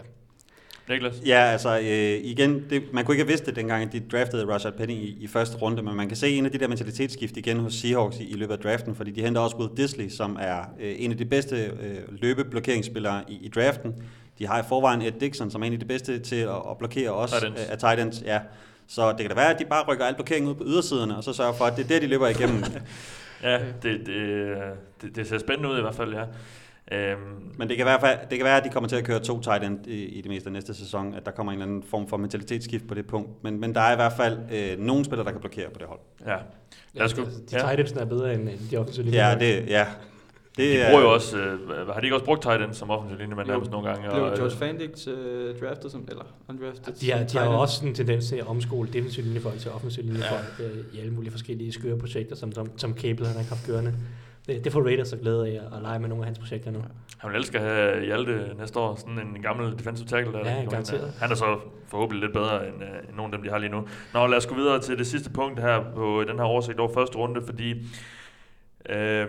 Niklas? 0.90 1.22
Ja, 1.26 1.40
altså 1.40 1.80
øh, 1.80 2.32
igen, 2.32 2.66
det, 2.70 2.84
man 2.94 3.06
kunne 3.06 3.16
ikke 3.16 3.24
have 3.24 3.28
vidst 3.28 3.46
det 3.46 3.56
dengang, 3.56 3.84
at 3.84 3.94
de 3.94 4.00
draftede 4.00 4.48
Rashad 4.48 4.72
Penny 4.72 4.94
i, 4.94 5.18
i 5.20 5.28
første 5.28 5.58
runde, 5.58 5.84
men 5.84 5.96
man 5.96 6.08
kan 6.08 6.18
se 6.18 6.30
en 6.30 6.46
af 6.46 6.52
de 6.52 6.58
der 6.58 6.68
mentalitetsskift 6.68 7.38
igen 7.38 7.58
hos 7.58 7.74
Seahawks 7.74 8.20
i, 8.20 8.30
i 8.30 8.34
løbet 8.34 8.54
af 8.54 8.60
draften, 8.60 8.96
fordi 8.96 9.12
de 9.12 9.22
henter 9.22 9.42
også 9.42 9.58
Will 9.58 9.78
Disley, 9.78 10.10
som 10.10 10.38
er 10.40 10.60
øh, 10.80 10.96
en 10.98 11.12
af 11.12 11.18
de 11.18 11.26
bedste 11.26 11.56
øh, 11.66 11.98
løbeblokeringsspillere 12.22 13.24
i, 13.28 13.34
i 13.42 13.50
draften. 13.50 13.94
De 14.42 14.48
har 14.48 14.60
i 14.60 14.64
forvejen 14.70 15.02
Ed 15.02 15.12
Dixon, 15.12 15.52
som 15.52 15.62
er 15.62 15.66
en 15.68 15.74
af 15.74 15.80
de 15.80 15.86
bedste 15.86 16.20
til 16.20 16.36
at, 16.36 16.50
at 16.70 16.78
blokere 16.78 17.12
også 17.12 17.40
Tight 17.40 17.48
ends. 17.58 17.62
øh, 17.68 17.72
af 17.72 17.78
tight 17.78 18.00
ends. 18.00 18.22
Ja. 18.26 18.40
Så 18.88 19.10
det 19.12 19.20
kan 19.20 19.30
da 19.30 19.36
være, 19.36 19.54
at 19.54 19.60
de 19.60 19.66
bare 19.66 19.84
rykker 19.88 20.06
al 20.06 20.16
blokering 20.16 20.48
ud 20.48 20.56
på 20.56 20.64
ydersiderne, 20.68 21.18
og 21.18 21.24
så 21.24 21.34
sørger 21.34 21.54
for, 21.54 21.66
at 21.66 21.78
det 21.78 21.84
er 21.84 21.88
det, 21.88 22.02
de 22.02 22.08
løber 22.08 22.28
igennem. 22.28 22.64
Ja, 23.44 23.60
det, 23.84 24.00
det, 24.06 24.56
det, 25.02 25.16
det 25.16 25.28
ser 25.28 25.38
spændende 25.38 25.70
ud 25.70 25.78
i 25.78 25.82
hvert 25.82 25.96
fald, 25.96 26.14
ja. 26.14 26.24
Øhm, 26.92 27.20
Men 27.58 27.70
det 27.70 27.78
kan, 27.78 27.86
være, 27.86 28.18
det 28.30 28.38
kan 28.38 28.46
være, 28.46 28.58
at 28.58 28.64
de 28.64 28.70
kommer 28.70 28.90
til 28.90 28.96
at 28.96 29.04
køre 29.04 29.20
to 29.20 29.42
tight 29.42 29.64
end 29.64 29.88
i, 29.88 30.06
i 30.06 30.22
det 30.22 30.32
meste 30.32 30.48
af 30.48 30.54
næste 30.54 30.74
sæson, 30.74 31.14
at 31.14 31.26
der 31.26 31.32
kommer 31.32 31.52
en 31.54 31.60
eller 31.62 31.66
anden 31.68 31.84
form 31.84 32.08
for 32.08 32.18
mentalitetsskift 32.18 32.88
på 32.88 32.94
det 32.94 33.08
punkt. 33.08 33.44
Men, 33.44 33.60
men 33.60 33.76
der 33.76 33.82
er 33.82 33.94
i 33.94 33.96
hvert 33.96 34.14
fald 34.14 34.38
øh, 34.54 34.80
nogle 34.80 35.06
spillere, 35.06 35.26
der 35.26 35.32
kan 35.32 35.40
blokere 35.42 35.70
på 35.70 35.80
det 35.80 35.88
hold. 35.88 36.00
ja. 36.28 36.36
Lad 36.94 37.06
os 37.06 37.14
gå. 37.14 37.22
De 37.22 37.28
Ja. 37.52 37.58
tight 37.60 37.80
ends 37.80 37.92
er 37.92 38.06
bedre 38.06 38.34
end, 38.34 38.50
end 38.50 38.60
de 38.72 38.78
offensive 38.78 39.06
linjer. 39.06 39.30
Ja, 39.30 39.36
det, 39.36 39.70
ja. 39.70 39.86
Det 40.58 40.80
de 40.80 40.86
bruger 40.90 41.02
jo 41.02 41.14
også, 41.14 41.38
øh, 41.38 41.88
har 41.88 42.00
de 42.00 42.06
ikke 42.06 42.16
også 42.16 42.26
brugt 42.26 42.42
tight 42.42 42.64
end 42.64 42.74
som 42.74 42.90
offensiv 42.90 43.18
linjemand 43.18 43.48
nærmest 43.48 43.72
nogle 43.72 43.90
gange? 43.90 44.10
Blev 44.10 44.24
og, 44.24 44.38
George 44.38 44.56
Fandix 44.56 45.08
øh, 45.08 45.60
draftet 45.60 45.92
som, 45.92 46.06
eller 46.10 46.24
undrafted? 46.50 46.94
De 46.94 47.12
har, 47.12 47.24
de 47.24 47.38
har 47.38 47.48
også 47.48 47.86
en 47.86 47.96
tendens 47.96 48.28
til 48.28 48.36
at 48.36 48.48
omskole 48.48 48.90
defensiv 48.94 49.24
linjefolk 49.24 49.60
til 49.60 49.72
offensiv 49.72 50.04
linjefolk 50.04 50.60
ja. 50.60 50.64
øh, 50.64 50.86
i 50.94 51.00
alle 51.00 51.12
mulige 51.14 51.32
forskellige 51.32 51.72
skøre 51.72 51.98
projekter, 51.98 52.36
som, 52.36 52.52
som, 52.52 52.78
som 52.78 52.98
Cable 52.98 53.28
han 53.28 53.36
har 53.36 53.44
haft 53.44 53.66
kørende. 53.68 53.94
Det, 54.48 54.64
det 54.64 54.72
får 54.72 54.82
Raiders 54.82 55.08
så 55.08 55.18
glæde 55.18 55.48
af 55.48 55.76
at, 55.76 55.82
lege 55.82 56.00
med 56.00 56.10
nogle 56.10 56.24
af 56.24 56.26
hans 56.26 56.40
projekter 56.40 56.72
nu. 56.72 56.80
Han 57.18 57.32
vil 57.32 57.38
elske 57.38 57.60
at 57.60 57.64
have 57.64 58.06
Hjalte 58.06 58.56
næste 58.58 58.80
år, 58.80 58.96
sådan 58.96 59.20
en 59.20 59.42
gammel 59.42 59.80
defensive 59.80 60.08
tackle. 60.08 60.34
Der 60.34 60.40
ja, 60.40 60.64
garanteret. 60.70 61.14
Han 61.20 61.32
er 61.32 61.36
så 61.36 61.60
forhåbentlig 61.88 62.22
lidt 62.22 62.34
bedre 62.34 62.68
end, 62.68 62.76
uh, 62.76 62.82
end 62.82 63.16
nogle 63.16 63.34
af 63.34 63.38
dem, 63.38 63.44
de 63.44 63.50
har 63.50 63.58
lige 63.58 63.72
nu. 63.72 63.88
Nå, 64.14 64.28
lad 64.28 64.38
os 64.38 64.46
gå 64.46 64.56
videre 64.56 64.82
til 64.82 64.98
det 64.98 65.08
sidste 65.08 65.30
punkt 65.30 65.60
her 65.60 65.84
på 65.96 66.24
den 66.28 66.38
her 66.38 66.46
oversigt 66.46 66.80
over 66.80 66.94
første 66.94 67.18
runde, 67.18 67.42
fordi 67.46 67.72
øh, 68.90 69.28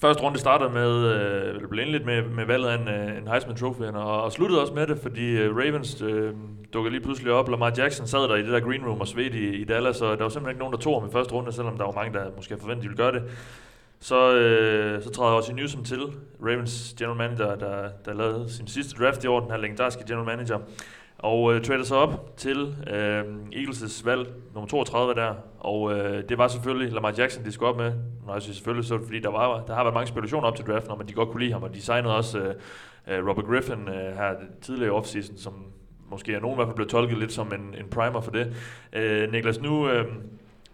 Første 0.00 0.22
runde 0.22 0.38
startede 0.38 0.70
med, 0.70 0.90
øh, 0.90 1.60
det 1.60 1.68
blev 1.68 1.84
indledt 1.84 2.06
med, 2.06 2.22
med 2.22 2.44
valget 2.44 2.68
af 2.68 2.78
en, 2.78 2.88
øh, 2.88 3.18
en 3.18 3.28
Heisman 3.28 3.56
Trophy, 3.56 3.82
og, 3.82 4.22
og 4.22 4.32
sluttede 4.32 4.60
også 4.60 4.72
med 4.72 4.86
det, 4.86 4.98
fordi 5.02 5.30
øh, 5.30 5.56
Ravens 5.56 6.02
øh, 6.02 6.32
dukkede 6.72 6.92
lige 6.92 7.04
pludselig 7.04 7.32
op. 7.32 7.48
Lamar 7.48 7.72
Jackson 7.76 8.06
sad 8.06 8.18
der 8.18 8.34
i 8.34 8.42
det 8.42 8.52
der 8.52 8.60
green 8.60 8.86
room 8.86 9.00
og 9.00 9.08
svedte 9.08 9.38
i, 9.38 9.56
i 9.56 9.64
Dallas, 9.64 10.00
og 10.00 10.18
der 10.18 10.22
var 10.22 10.28
simpelthen 10.28 10.50
ikke 10.50 10.58
nogen, 10.58 10.72
der 10.72 10.78
tog 10.78 11.00
ham 11.00 11.08
i 11.08 11.12
første 11.12 11.32
runde, 11.32 11.52
selvom 11.52 11.76
der 11.76 11.84
var 11.84 11.92
mange, 11.92 12.18
der 12.18 12.30
måske 12.36 12.58
forventede, 12.60 12.82
de 12.82 12.88
ville 12.88 13.02
gøre 13.02 13.12
det. 13.12 13.22
Så, 14.00 14.34
øh, 14.34 15.02
så 15.02 15.10
træder 15.10 15.32
også 15.32 15.52
Newsom 15.52 15.84
til, 15.84 16.00
Ravens 16.42 16.94
general 16.98 17.16
manager, 17.16 17.54
der, 17.54 17.88
der 18.04 18.14
lavede 18.14 18.52
sin 18.52 18.66
sidste 18.66 19.02
draft 19.02 19.24
i 19.24 19.26
år, 19.26 19.40
den 19.40 19.50
her 19.50 19.58
legendariske 19.58 20.04
general 20.08 20.26
manager. 20.26 20.58
Og 21.18 21.54
øh, 21.54 21.62
trader 21.62 21.84
sig 21.84 21.96
op 21.96 22.36
til 22.36 22.76
øh, 22.90 23.24
Eagles' 23.52 24.04
valg, 24.04 24.28
nummer 24.54 24.68
32 24.68 25.14
der. 25.14 25.34
Og 25.58 25.92
øh, 25.92 26.28
det 26.28 26.38
var 26.38 26.48
selvfølgelig 26.48 26.92
Lamar 26.92 27.14
Jackson, 27.18 27.44
de 27.44 27.52
skulle 27.52 27.68
op 27.68 27.76
med. 27.76 27.92
Nå, 28.26 28.32
jeg 28.32 28.42
selvfølgelig, 28.42 28.88
så 28.88 28.98
fordi 29.04 29.20
der, 29.20 29.30
var, 29.30 29.64
der 29.66 29.74
har 29.74 29.82
været 29.82 29.94
mange 29.94 30.06
spekulationer 30.06 30.48
op 30.48 30.56
til 30.56 30.64
draften 30.64 30.90
om, 30.90 31.00
at 31.00 31.08
de 31.08 31.12
godt 31.12 31.28
kunne 31.28 31.40
lide 31.40 31.52
ham. 31.52 31.62
Og 31.62 31.74
de 31.74 31.82
signede 31.82 32.16
også 32.16 32.38
øh, 32.38 32.54
øh 33.08 33.28
Robert 33.28 33.46
Griffin 33.46 33.88
øh, 33.88 34.16
her 34.16 34.34
tidligere 34.62 34.88
i 34.88 34.90
offseason, 34.90 35.36
som 35.36 35.54
måske 36.10 36.34
er 36.34 36.40
nogen 36.40 36.54
i 36.54 36.56
hvert 36.56 36.68
fald 36.68 36.76
blevet 36.76 36.90
tolket 36.90 37.18
lidt 37.18 37.32
som 37.32 37.52
en, 37.54 37.74
en 37.78 37.88
primer 37.90 38.20
for 38.20 38.30
det. 38.30 38.56
Øh, 38.92 39.32
Niklas, 39.32 39.60
nu... 39.60 39.88
Øh, 39.88 40.06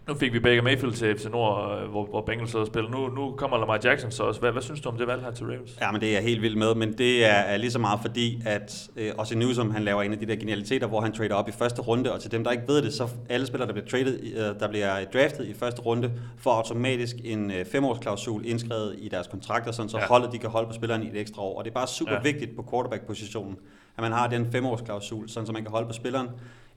nu 0.07 0.13
fik 0.13 0.33
vi 0.33 0.39
Baker 0.39 0.61
Mayfield 0.61 0.93
til 0.93 1.17
FC 1.17 1.25
Nord, 1.25 1.81
øh, 1.81 1.89
hvor, 1.89 2.05
hvor 2.05 2.21
Bengals 2.21 2.51
så 2.51 2.65
spiller. 2.65 2.89
Nu, 2.89 3.07
nu 3.07 3.35
kommer 3.37 3.57
Lamar 3.57 3.79
Jackson 3.83 4.11
så 4.11 4.23
også. 4.23 4.39
Hvad, 4.39 4.51
hvad 4.51 4.61
synes 4.61 4.81
du 4.81 4.89
om 4.89 4.97
det 4.97 5.07
valg 5.07 5.21
her 5.21 5.31
til 5.31 5.45
Ravens? 5.45 5.77
Ja, 5.81 5.91
men 5.91 6.01
det 6.01 6.09
er 6.09 6.13
jeg 6.13 6.23
helt 6.23 6.41
vild 6.41 6.55
med, 6.55 6.75
men 6.75 6.93
det 6.97 7.25
er, 7.25 7.33
er 7.33 7.57
lige 7.57 7.71
så 7.71 7.79
meget 7.79 7.99
fordi, 8.01 8.41
at 8.45 8.89
øh, 8.95 9.11
også 9.17 9.37
Newsom, 9.37 9.71
han 9.71 9.83
laver 9.83 10.03
en 10.03 10.11
af 10.11 10.19
de 10.19 10.25
der 10.25 10.35
genialiteter, 10.35 10.87
hvor 10.87 11.01
han 11.01 11.11
trader 11.11 11.35
op 11.35 11.49
i 11.49 11.51
første 11.51 11.81
runde, 11.81 12.13
og 12.13 12.21
til 12.21 12.31
dem, 12.31 12.43
der 12.43 12.51
ikke 12.51 12.63
ved 12.67 12.81
det, 12.81 12.93
så 12.93 13.07
alle 13.29 13.45
spillere, 13.45 13.67
der 13.67 13.73
bliver, 13.73 13.87
traded, 13.87 14.19
øh, 14.23 14.59
der 14.59 14.67
bliver 14.67 15.05
draftet 15.13 15.45
i 15.47 15.53
første 15.53 15.81
runde, 15.81 16.11
får 16.37 16.51
automatisk 16.51 17.15
en 17.23 17.51
øh, 17.51 17.65
femårsklausul 17.65 18.45
indskrevet 18.45 18.95
i 18.97 19.09
deres 19.09 19.27
kontrakter, 19.27 19.71
sådan 19.71 19.89
så 19.89 19.97
ja. 19.97 20.05
holdet 20.05 20.31
de 20.31 20.37
kan 20.37 20.49
holde 20.49 20.67
på 20.67 20.73
spilleren 20.73 21.03
i 21.03 21.07
et 21.07 21.19
ekstra 21.19 21.41
år. 21.41 21.57
Og 21.57 21.63
det 21.63 21.69
er 21.69 21.75
bare 21.75 21.87
super 21.87 22.13
ja. 22.13 22.21
vigtigt 22.21 22.55
på 22.55 22.65
quarterback-positionen, 22.71 23.57
at 23.97 24.01
man 24.01 24.11
har 24.11 24.27
den 24.27 24.51
femårsklausul, 24.51 25.29
sådan 25.29 25.47
så 25.47 25.53
man 25.53 25.61
kan 25.61 25.71
holde 25.71 25.87
på 25.87 25.93
spilleren 25.93 26.27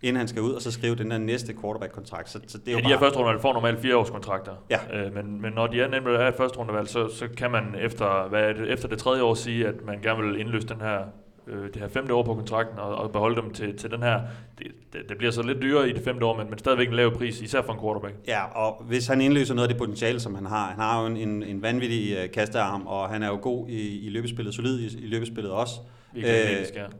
inden 0.02 0.16
han 0.16 0.28
skal 0.28 0.42
ud 0.42 0.52
og 0.52 0.62
så 0.62 0.70
skrive 0.70 0.94
den 0.94 1.10
der 1.10 1.18
næste 1.18 1.54
quarterback-kontrakt. 1.60 2.30
Så, 2.30 2.40
så 2.46 2.58
det 2.58 2.68
er 2.68 2.72
ja, 2.72 2.78
jo 2.78 2.84
de 2.84 2.88
her 2.88 2.98
første 2.98 3.18
rundevalg 3.18 3.42
får 3.42 3.52
normalt 3.52 3.80
fire 3.80 3.96
års 3.96 4.10
kontrakter. 4.10 4.52
Ja. 4.70 4.78
Øh, 4.92 5.14
men, 5.14 5.40
men 5.42 5.52
når 5.52 5.66
de 5.66 5.80
er 5.80 5.88
nemlig 5.88 6.14
er 6.14 6.28
et 6.28 6.34
første 6.34 6.58
rundevalg, 6.58 6.88
så, 6.88 7.08
så 7.08 7.28
kan 7.36 7.50
man 7.50 7.74
efter, 7.80 8.28
hvad 8.28 8.54
det, 8.54 8.72
efter 8.72 8.88
det 8.88 8.98
tredje 8.98 9.22
år 9.22 9.34
sige, 9.34 9.66
at 9.66 9.74
man 9.86 10.00
gerne 10.02 10.22
vil 10.22 10.40
indløse 10.40 10.68
den 10.68 10.80
her 10.80 10.98
øh, 11.46 11.64
det 11.64 11.76
her 11.76 11.88
femte 11.88 12.14
år 12.14 12.22
på 12.22 12.34
kontrakten 12.34 12.78
og, 12.78 12.94
og 12.94 13.12
beholde 13.12 13.42
dem 13.42 13.50
til, 13.50 13.76
til 13.76 13.90
den 13.90 14.02
her. 14.02 14.20
Det, 14.58 14.66
det, 14.92 15.08
det 15.08 15.18
bliver 15.18 15.30
så 15.30 15.42
lidt 15.42 15.62
dyrere 15.62 15.88
i 15.88 15.92
det 15.92 16.04
femte 16.04 16.26
år, 16.26 16.36
men, 16.36 16.50
men 16.50 16.58
stadigvæk 16.58 16.88
en 16.88 16.94
lav 16.94 17.16
pris, 17.16 17.40
især 17.40 17.62
for 17.62 17.72
en 17.72 17.80
quarterback. 17.80 18.14
Ja, 18.26 18.44
og 18.44 18.84
hvis 18.84 19.06
han 19.06 19.20
indløser 19.20 19.54
noget 19.54 19.68
af 19.68 19.74
det 19.74 19.78
potentiale, 19.78 20.20
som 20.20 20.34
han 20.34 20.46
har, 20.46 20.66
han 20.66 20.78
har 20.78 21.00
jo 21.00 21.06
en, 21.06 21.16
en, 21.16 21.42
en 21.42 21.62
vanvittig 21.62 22.16
uh, 22.18 22.30
kastearm, 22.30 22.86
og 22.86 23.08
han 23.08 23.22
er 23.22 23.28
jo 23.28 23.38
god 23.42 23.68
i, 23.68 24.06
i 24.06 24.08
løbespillet, 24.08 24.54
solid 24.54 24.80
i, 24.80 25.04
i 25.04 25.06
løbespillet 25.06 25.52
også. 25.52 25.74
Øh, 25.80 25.86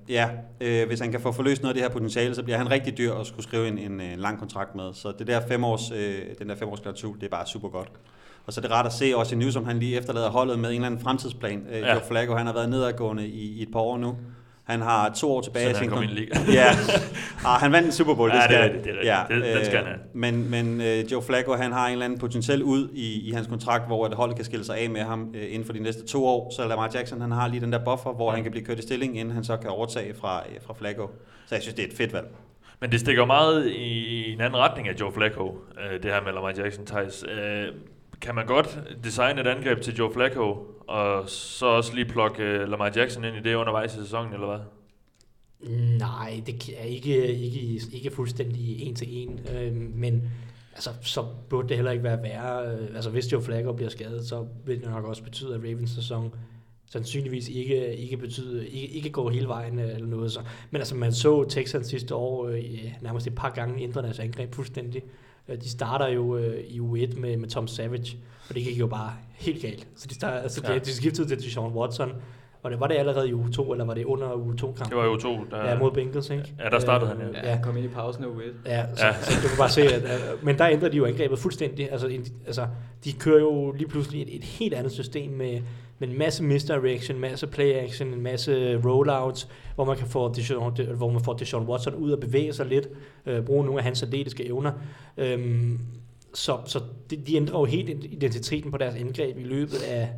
ja, 0.08 0.30
øh, 0.60 0.86
hvis 0.86 1.00
han 1.00 1.10
kan 1.10 1.20
få 1.20 1.32
forløst 1.32 1.62
noget 1.62 1.70
af 1.70 1.74
det 1.74 1.82
her 1.82 1.90
potentiale, 1.90 2.34
så 2.34 2.42
bliver 2.42 2.56
han 2.56 2.70
rigtig 2.70 2.98
dyr 2.98 3.12
at 3.12 3.26
skulle 3.26 3.42
skrive 3.42 3.68
en, 3.68 3.78
en, 3.78 4.00
en 4.00 4.18
lang 4.18 4.38
kontrakt 4.38 4.74
med. 4.74 4.94
Så 4.94 5.12
det 5.18 5.26
der 5.26 5.40
fem 5.48 5.64
års, 5.64 5.90
øh, 5.90 6.22
den 6.38 6.48
der 6.48 6.56
fem 6.56 6.68
års 6.68 6.80
klausul, 6.80 7.16
det 7.16 7.26
er 7.26 7.30
bare 7.30 7.46
super 7.46 7.68
godt. 7.68 7.88
Og 8.46 8.52
så 8.52 8.60
er 8.60 8.62
det 8.62 8.70
rart 8.70 8.86
at 8.86 8.92
se 8.92 9.12
også 9.16 9.34
i 9.34 9.38
News, 9.38 9.56
om 9.56 9.64
han 9.64 9.78
lige 9.78 9.98
efterlader 9.98 10.30
holdet 10.30 10.58
med 10.58 10.68
en 10.68 10.74
eller 10.74 10.86
anden 10.86 11.00
fremtidsplan. 11.00 11.66
Øh, 11.70 11.80
ja. 11.80 11.92
Joe 11.92 12.02
Flacco, 12.08 12.34
han 12.34 12.46
har 12.46 12.54
været 12.54 12.68
nedadgående 12.68 13.26
i, 13.26 13.58
i 13.58 13.62
et 13.62 13.68
par 13.72 13.80
år 13.80 13.98
nu. 13.98 14.16
Han 14.66 14.80
har 14.80 15.12
to 15.14 15.32
år 15.32 15.40
tilbage. 15.40 15.74
Så 15.74 15.80
han 15.80 15.88
kom 15.88 16.02
ind 16.02 16.10
Ja, 16.52 16.66
ah, 17.46 17.60
han 17.60 17.72
vandt 17.72 17.86
en 17.86 17.92
Super 17.92 18.14
Bowl. 18.14 18.30
Det 18.30 18.42
skal, 18.42 18.56
ja, 18.56 18.62
det 18.62 18.70
er 18.70 18.72
det. 18.72 18.84
det, 18.84 19.08
er 19.08 19.26
det. 19.28 19.42
det, 19.42 19.56
det 19.56 19.66
skal 19.66 19.84
han 19.84 19.98
Men, 20.14 20.50
men 20.50 20.80
uh, 20.80 21.12
Joe 21.12 21.22
Flacco, 21.22 21.52
han 21.52 21.72
har 21.72 21.86
en 21.86 21.92
eller 21.92 22.04
anden 22.04 22.18
potentiel 22.18 22.62
ud 22.62 22.88
i, 22.92 23.28
i 23.28 23.32
hans 23.32 23.46
kontrakt, 23.46 23.86
hvor 23.86 24.06
et 24.06 24.14
hold 24.14 24.34
kan 24.34 24.44
skille 24.44 24.64
sig 24.64 24.78
af 24.78 24.90
med 24.90 25.00
ham 25.00 25.22
uh, 25.28 25.34
inden 25.34 25.64
for 25.64 25.72
de 25.72 25.80
næste 25.80 26.06
to 26.06 26.26
år. 26.26 26.52
Så 26.56 26.68
Lamar 26.68 26.90
Jackson, 26.94 27.20
han 27.20 27.32
har 27.32 27.48
lige 27.48 27.60
den 27.60 27.72
der 27.72 27.84
buffer, 27.84 28.12
hvor 28.12 28.30
ja. 28.30 28.34
han 28.34 28.42
kan 28.42 28.52
blive 28.52 28.64
kørt 28.64 28.78
i 28.78 28.82
stilling, 28.82 29.18
inden 29.18 29.34
han 29.34 29.44
så 29.44 29.56
kan 29.56 29.70
overtage 29.70 30.14
fra, 30.14 30.42
uh, 30.46 30.66
fra 30.66 30.74
Flacco. 30.78 31.10
Så 31.46 31.54
jeg 31.54 31.62
synes, 31.62 31.74
det 31.74 31.84
er 31.84 31.88
et 31.88 31.96
fedt 31.96 32.12
valg. 32.12 32.26
Men 32.80 32.92
det 32.92 33.00
stikker 33.00 33.24
meget 33.24 33.66
i 33.66 34.32
en 34.32 34.40
anden 34.40 34.56
retning 34.56 34.88
af 34.88 34.94
Joe 35.00 35.12
Flacco, 35.12 35.44
uh, 35.44 36.02
det 36.02 36.04
her 36.04 36.22
med 36.22 36.32
Lamar 36.32 36.54
Jackson, 36.58 36.86
Thijs. 36.86 37.24
Uh, 37.24 37.74
kan 38.20 38.34
man 38.34 38.46
godt 38.46 38.78
designe 39.04 39.40
et 39.40 39.46
angreb 39.46 39.80
til 39.80 39.94
Joe 39.94 40.12
Flacco, 40.12 40.66
og 40.88 41.28
så 41.28 41.66
også 41.66 41.94
lige 41.94 42.04
plukke 42.04 42.42
øh, 42.42 42.68
Lamar 42.68 42.92
Jackson 42.96 43.24
ind 43.24 43.36
i 43.36 43.40
det 43.40 43.54
undervejs 43.54 43.94
i 43.94 43.98
sæsonen, 43.98 44.34
eller 44.34 44.46
hvad? 44.46 44.60
Nej, 45.98 46.42
det 46.46 46.74
er 46.78 46.84
ikke, 46.84 47.34
ikke, 47.34 47.80
ikke 47.92 48.10
fuldstændig 48.10 48.82
en 48.82 48.94
til 48.94 49.08
en, 49.10 49.40
øh, 49.54 49.72
men 49.74 50.30
altså, 50.74 50.90
så 51.02 51.24
burde 51.48 51.68
det 51.68 51.76
heller 51.76 51.92
ikke 51.92 52.04
være 52.04 52.22
værre. 52.22 52.66
Øh, 52.66 52.94
altså, 52.94 53.10
hvis 53.10 53.32
Joe 53.32 53.42
Flacco 53.42 53.72
bliver 53.72 53.90
skadet, 53.90 54.26
så 54.26 54.46
vil 54.66 54.80
det 54.80 54.90
nok 54.90 55.04
også 55.04 55.22
betyde, 55.22 55.54
at 55.54 55.60
Ravens 55.60 55.90
sæson 55.90 56.34
sandsynligvis 56.90 57.48
ikke, 57.48 57.96
ikke 57.96 58.16
betyde, 58.16 58.68
ikke, 58.68 58.94
ikke 58.94 59.10
går 59.10 59.30
hele 59.30 59.48
vejen 59.48 59.78
øh, 59.78 59.94
eller 59.94 60.06
noget. 60.06 60.32
Så. 60.32 60.40
Men 60.70 60.80
altså, 60.80 60.94
man 60.94 61.12
så 61.12 61.44
Texans 61.44 61.86
sidste 61.86 62.14
år 62.14 62.46
øh, 62.46 62.92
nærmest 63.00 63.26
et 63.26 63.34
par 63.34 63.50
gange 63.50 63.82
ændre 63.82 64.02
deres 64.02 64.18
angreb 64.18 64.54
fuldstændig. 64.54 65.02
Øh, 65.48 65.60
de 65.60 65.68
starter 65.70 66.08
jo 66.08 66.36
øh, 66.36 66.64
i 66.68 66.80
U1 66.80 67.20
med, 67.20 67.36
med 67.36 67.48
Tom 67.48 67.66
Savage, 67.66 68.16
og 68.48 68.54
det 68.54 68.64
gik 68.64 68.78
jo 68.78 68.86
bare 68.86 69.12
helt 69.34 69.62
galt. 69.62 69.88
Så 69.96 70.06
de, 70.06 70.14
starter, 70.14 70.38
altså, 70.38 70.60
ja. 70.68 70.74
de, 70.74 70.80
de 70.80 70.94
skiftede 70.94 71.28
til 71.28 71.38
Deshaun 71.38 71.72
Watson, 71.72 72.12
var 72.62 72.70
det, 72.70 72.80
var 72.80 72.86
det 72.86 72.94
allerede 72.94 73.28
i 73.28 73.34
uge 73.34 73.50
2, 73.50 73.72
eller 73.72 73.84
var 73.84 73.94
det 73.94 74.04
under 74.04 74.34
uge 74.34 74.56
2 74.56 74.72
kamp? 74.72 74.88
Det 74.88 74.96
var 74.96 75.04
i 75.04 75.08
uge 75.08 75.18
2. 75.18 75.44
Der... 75.50 75.68
Ja, 75.68 75.78
mod 75.78 75.90
Bengals, 75.90 76.30
ikke? 76.30 76.54
Ja, 76.58 76.68
der 76.68 76.78
startede 76.78 77.10
øh, 77.10 77.20
han, 77.20 77.34
ja. 77.34 77.50
Ja, 77.50 77.60
kom 77.62 77.76
ind 77.76 77.86
i 77.86 77.88
pausen 77.88 78.24
af 78.24 78.28
uge 78.28 78.44
1. 78.44 78.54
Ja, 78.66 78.86
så, 78.94 79.06
ja. 79.06 79.14
så, 79.22 79.32
så 79.32 79.40
du 79.42 79.48
kan 79.48 79.58
bare 79.58 79.70
se, 79.70 79.82
at, 79.82 80.02
uh, 80.02 80.44
men 80.44 80.58
der 80.58 80.68
ændrede 80.68 80.92
de 80.92 80.96
jo 80.96 81.04
angrebet 81.04 81.38
fuldstændig. 81.38 81.92
Altså, 81.92 82.06
en, 82.06 82.26
altså, 82.46 82.66
de 83.04 83.12
kører 83.12 83.40
jo 83.40 83.72
lige 83.72 83.88
pludselig 83.88 84.22
et, 84.22 84.36
et 84.36 84.44
helt 84.44 84.74
andet 84.74 84.92
system 84.92 85.30
med, 85.30 85.60
men 85.98 86.10
en 86.10 86.18
masse 86.18 86.42
misdirection, 86.42 87.16
en 87.16 87.20
masse 87.20 87.46
play 87.46 87.72
action, 87.74 88.08
en 88.08 88.22
masse 88.22 88.80
rollouts, 88.84 89.48
hvor 89.74 89.84
man 89.84 89.96
kan 89.96 90.06
få 90.06 90.34
Deshaun, 90.34 90.76
hvor 90.96 91.10
man 91.10 91.24
får 91.24 91.32
Deshaun 91.32 91.66
Watson 91.66 91.94
ud 91.94 92.10
og 92.10 92.20
bevæge 92.20 92.52
sig 92.52 92.66
lidt, 92.66 92.88
øh, 93.26 93.44
bruge 93.44 93.64
nogle 93.64 93.80
af 93.80 93.84
hans 93.84 94.02
atletiske 94.02 94.46
evner. 94.46 94.72
Øhm, 95.16 95.80
så 96.34 96.58
så 96.64 96.80
de, 97.10 97.16
de 97.16 97.36
ændrer 97.36 97.58
jo 97.58 97.64
helt 97.64 98.04
identiteten 98.04 98.70
på 98.70 98.78
deres 98.78 98.94
angreb 98.94 99.38
i 99.38 99.42
løbet 99.42 99.82
af 99.82 100.08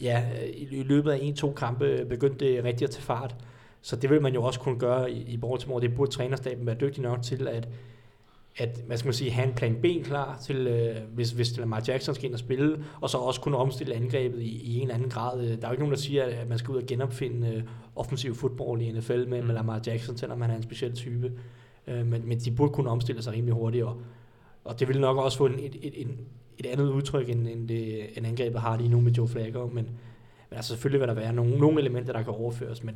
ja, 0.00 0.24
i 0.54 0.82
løbet 0.82 1.10
af 1.10 1.18
en-to 1.22 1.52
kampe 1.52 2.06
begyndte 2.08 2.44
det 2.44 2.64
rigtig 2.64 2.84
at 2.84 2.90
tage 2.90 3.02
fart. 3.02 3.34
Så 3.82 3.96
det 3.96 4.10
vil 4.10 4.22
man 4.22 4.34
jo 4.34 4.42
også 4.42 4.60
kunne 4.60 4.78
gøre 4.78 5.10
i, 5.12 5.22
i 5.22 5.36
Baltimore. 5.36 5.80
Det 5.80 5.94
burde 5.94 6.10
trænerstaben 6.10 6.66
være 6.66 6.76
dygtig 6.80 7.02
nok 7.02 7.22
til 7.22 7.48
at, 7.48 7.68
at 8.60 8.82
hvad 8.86 8.96
skal 8.96 9.06
man 9.06 9.14
sige, 9.14 9.30
have 9.30 9.48
en 9.48 9.54
plan 9.54 9.76
B 9.82 10.04
klar 10.04 10.38
til, 10.42 10.66
øh, 10.66 10.96
hvis, 11.14 11.30
hvis 11.30 11.58
Lamar 11.58 11.82
Jackson 11.88 12.14
skal 12.14 12.24
ind 12.24 12.34
og 12.34 12.38
spille, 12.38 12.84
og 13.00 13.10
så 13.10 13.18
også 13.18 13.40
kunne 13.40 13.56
omstille 13.56 13.94
angrebet 13.94 14.42
i, 14.42 14.62
i 14.62 14.76
en 14.76 14.82
eller 14.82 14.94
anden 14.94 15.10
grad. 15.10 15.38
Der 15.38 15.44
er 15.46 15.68
jo 15.68 15.70
ikke 15.70 15.82
nogen, 15.82 15.94
der 15.94 16.00
siger, 16.00 16.24
at 16.24 16.48
man 16.48 16.58
skal 16.58 16.72
ud 16.72 16.76
og 16.76 16.86
genopfinde 16.86 17.48
øh, 17.48 17.62
offensiv 17.96 18.34
fodbold 18.34 18.82
i 18.82 18.92
NFL 18.92 19.12
med, 19.12 19.26
med 19.26 19.42
mm. 19.42 19.48
Lamar 19.48 19.80
Jackson, 19.86 20.16
selvom 20.16 20.40
han 20.40 20.50
er 20.50 20.56
en 20.56 20.62
speciel 20.62 20.92
type. 20.92 21.32
Øh, 21.86 22.06
men, 22.06 22.28
men 22.28 22.38
de 22.38 22.50
burde 22.50 22.72
kunne 22.72 22.90
omstille 22.90 23.22
sig 23.22 23.32
rimelig 23.32 23.54
hurtigt, 23.54 23.84
og, 23.84 23.96
og 24.64 24.80
det 24.80 24.88
vil 24.88 25.00
nok 25.00 25.16
også 25.16 25.38
få 25.38 25.46
en, 25.46 25.58
et, 25.58 25.76
et, 25.82 26.02
en, 26.02 26.18
et 26.58 26.66
andet 26.66 26.90
udtryk, 26.90 27.28
end, 27.28 27.48
end, 27.48 27.68
det, 27.68 28.06
end 28.18 28.26
angrebet 28.26 28.60
har 28.60 28.76
lige 28.76 28.88
nu 28.90 29.00
med 29.00 29.12
Joe 29.12 29.28
Flacco, 29.28 29.66
men, 29.66 29.74
men 29.74 30.56
altså 30.56 30.68
selvfølgelig 30.68 31.00
vil 31.00 31.08
der 31.08 31.14
være 31.14 31.32
nogle, 31.32 31.58
nogle 31.58 31.80
elementer, 31.80 32.12
der 32.12 32.22
kan 32.22 32.32
overføres, 32.32 32.84
men, 32.84 32.94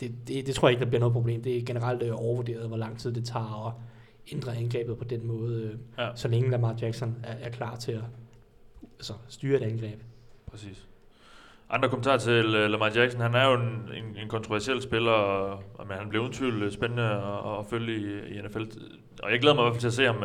det, 0.00 0.12
det, 0.28 0.46
det 0.46 0.54
tror 0.54 0.68
jeg 0.68 0.72
ikke, 0.72 0.84
der 0.84 0.88
bliver 0.88 1.00
noget 1.00 1.12
problem. 1.12 1.42
Det 1.42 1.56
er 1.56 1.64
generelt 1.64 2.02
øh, 2.02 2.12
overvurderet, 2.14 2.68
hvor 2.68 2.76
lang 2.76 2.98
tid 2.98 3.12
det 3.12 3.24
tager 3.24 3.66
at 3.66 3.72
ændre 4.32 4.56
angrebet 4.56 4.98
på 4.98 5.04
den 5.04 5.26
måde, 5.26 5.62
øh, 5.62 5.78
ja. 5.98 6.10
så 6.14 6.28
længe 6.28 6.50
Lamar 6.50 6.76
Jackson 6.80 7.16
er, 7.24 7.34
er 7.34 7.50
klar 7.50 7.76
til 7.76 7.92
at 7.92 8.04
altså, 8.98 9.12
styre 9.28 9.56
et 9.56 9.62
angreb. 9.62 10.00
Præcis. 10.50 10.86
Andre 11.70 11.88
kommentarer 11.88 12.18
til 12.18 12.46
uh, 12.46 12.70
Lamar 12.70 12.92
Jackson. 12.94 13.20
Han 13.20 13.34
er 13.34 13.46
jo 13.46 13.54
en, 13.54 13.90
en, 13.94 14.16
en 14.22 14.28
kontroversiel 14.28 14.82
spiller, 14.82 15.10
og, 15.10 15.62
og 15.74 15.86
men 15.86 15.96
han 15.96 16.08
bliver 16.08 16.22
uden 16.22 16.34
tvivl 16.34 16.72
spændende 16.72 17.02
at, 17.02 17.58
at 17.58 17.66
følge 17.70 17.96
i, 17.96 18.34
i 18.34 18.42
NFL. 18.42 18.64
Og 19.22 19.30
jeg 19.30 19.40
glæder 19.40 19.54
mig 19.54 19.62
i 19.62 19.64
hvert 19.64 19.74
fald 19.74 19.80
til 19.80 19.86
at 19.86 19.92
se 19.92 20.06
ham 20.06 20.24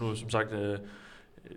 nu, 0.00 0.14
som 0.14 0.30
sagt, 0.30 0.50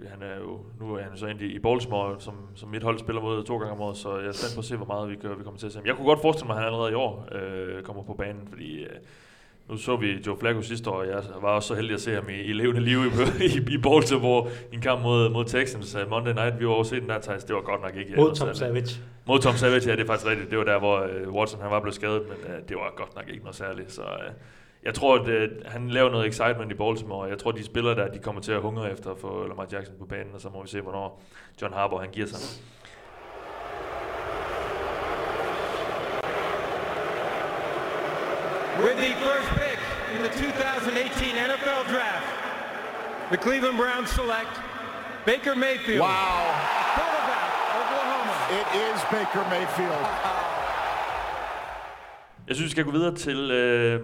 han 0.05 0.21
er 0.21 0.37
jo, 0.37 0.59
nu 0.79 0.95
er 0.95 1.03
han 1.03 1.17
så 1.17 1.25
egentlig 1.25 1.55
i 1.55 1.59
Baltimore, 1.59 2.21
som, 2.21 2.33
som 2.55 2.69
mit 2.69 2.83
hold 2.83 2.99
spiller 2.99 3.21
mod 3.21 3.43
to 3.43 3.57
gange 3.57 3.73
om 3.73 3.81
året, 3.81 3.97
så 3.97 4.17
jeg 4.17 4.27
er 4.27 4.31
spændt 4.31 4.55
på 4.55 4.59
at 4.59 4.65
se, 4.65 4.75
hvor 4.75 4.85
meget 4.85 5.09
vi, 5.09 5.15
gør, 5.15 5.35
vi 5.35 5.43
kommer 5.43 5.59
til 5.59 5.65
at 5.65 5.73
se. 5.73 5.81
Jeg 5.85 5.95
kunne 5.95 6.05
godt 6.05 6.21
forestille 6.21 6.47
mig, 6.47 6.57
at 6.57 6.63
han 6.63 6.73
allerede 6.73 6.91
i 6.91 6.95
år 6.95 7.27
øh, 7.31 7.83
kommer 7.83 8.03
på 8.03 8.13
banen, 8.13 8.47
fordi 8.47 8.83
øh, 8.83 8.89
nu 9.69 9.77
så 9.77 9.95
vi 9.95 10.23
Joe 10.27 10.37
Flacco 10.39 10.61
sidste 10.61 10.89
år, 10.89 10.95
og 10.95 11.07
jeg 11.07 11.23
var 11.41 11.49
også 11.49 11.67
så 11.67 11.75
heldig 11.75 11.93
at 11.93 12.01
se 12.01 12.13
ham 12.13 12.29
i, 12.29 12.33
i 12.33 12.53
levende 12.53 12.81
liv 12.81 12.99
i, 12.99 13.43
i, 13.43 13.73
i 13.73 13.77
Baltimore 13.77 14.49
i 14.71 14.75
en 14.75 14.81
kamp 14.81 15.01
mod, 15.01 15.29
mod 15.29 15.45
Texans 15.45 15.95
uh, 15.95 16.09
Monday 16.09 16.33
Night. 16.33 16.59
Vi 16.59 16.67
var 16.67 16.83
set 16.83 17.01
den 17.01 17.09
der, 17.09 17.21
Thijs. 17.21 17.43
Det 17.43 17.55
var 17.55 17.61
godt 17.61 17.81
nok 17.81 17.95
ikke... 17.95 18.15
Mod 18.15 18.17
noget 18.17 18.37
Tom 18.37 18.53
særligt. 18.53 18.89
Savage. 18.89 19.03
Mod 19.25 19.39
Tom 19.39 19.55
Savage, 19.55 19.89
ja, 19.89 19.95
det 19.95 20.01
er 20.01 20.05
faktisk 20.07 20.27
rigtigt. 20.27 20.49
Det 20.49 20.57
var 20.57 20.63
der, 20.63 20.79
hvor 20.79 21.07
uh, 21.27 21.33
Watson 21.33 21.61
han 21.61 21.71
var 21.71 21.79
blevet 21.79 21.95
skadet, 21.95 22.21
men 22.27 22.37
uh, 22.43 22.67
det 22.69 22.77
var 22.77 22.93
godt 22.95 23.15
nok 23.15 23.29
ikke 23.29 23.43
noget 23.43 23.55
særligt. 23.55 23.91
Så 23.91 24.01
uh, 24.01 24.33
jeg 24.83 24.93
tror, 24.93 25.15
at 25.15 25.21
uh, 25.21 25.57
han 25.65 25.89
laver 25.89 26.09
noget 26.09 26.27
excitement 26.27 26.71
i 26.71 26.75
Baltimore, 26.75 27.21
og 27.21 27.29
jeg 27.29 27.37
tror, 27.37 27.51
de 27.51 27.63
spillere 27.63 27.95
der, 27.95 28.07
de 28.07 28.19
kommer 28.19 28.41
til 28.41 28.51
at 28.51 28.61
hungre 28.61 28.91
efter 28.91 29.11
at 29.11 29.17
få 29.17 29.47
Lamar 29.47 29.67
Jackson 29.71 29.95
på 29.99 30.05
banen, 30.05 30.33
og 30.33 30.41
så 30.41 30.49
må 30.49 30.61
vi 30.61 30.67
se, 30.67 30.81
hvornår 30.81 31.23
John 31.61 31.73
Harbaugh 31.73 32.01
han 32.01 32.11
giver 32.11 32.27
sig. 32.27 32.63
With 38.85 38.97
the 39.05 39.13
first 39.25 39.49
pick 39.61 39.79
in 40.15 40.19
the 40.25 40.29
2018 40.29 41.35
NFL 41.49 41.83
Draft, 41.93 42.27
the 43.31 43.37
Cleveland 43.37 43.77
Browns 43.77 44.09
select 44.09 44.53
Baker 45.25 45.55
Mayfield, 45.55 45.99
Wow. 45.99 46.43
quarterback, 46.97 47.49
Oklahoma. 47.79 48.35
It 48.59 48.67
is 48.83 48.99
Baker 49.15 49.43
Mayfield. 49.55 50.05
Jeg 52.47 52.55
synes, 52.55 52.65
vi 52.65 52.71
skal 52.71 52.83
gå 52.83 52.91
videre 52.91 53.15
til 53.15 53.51
øh, 53.51 54.01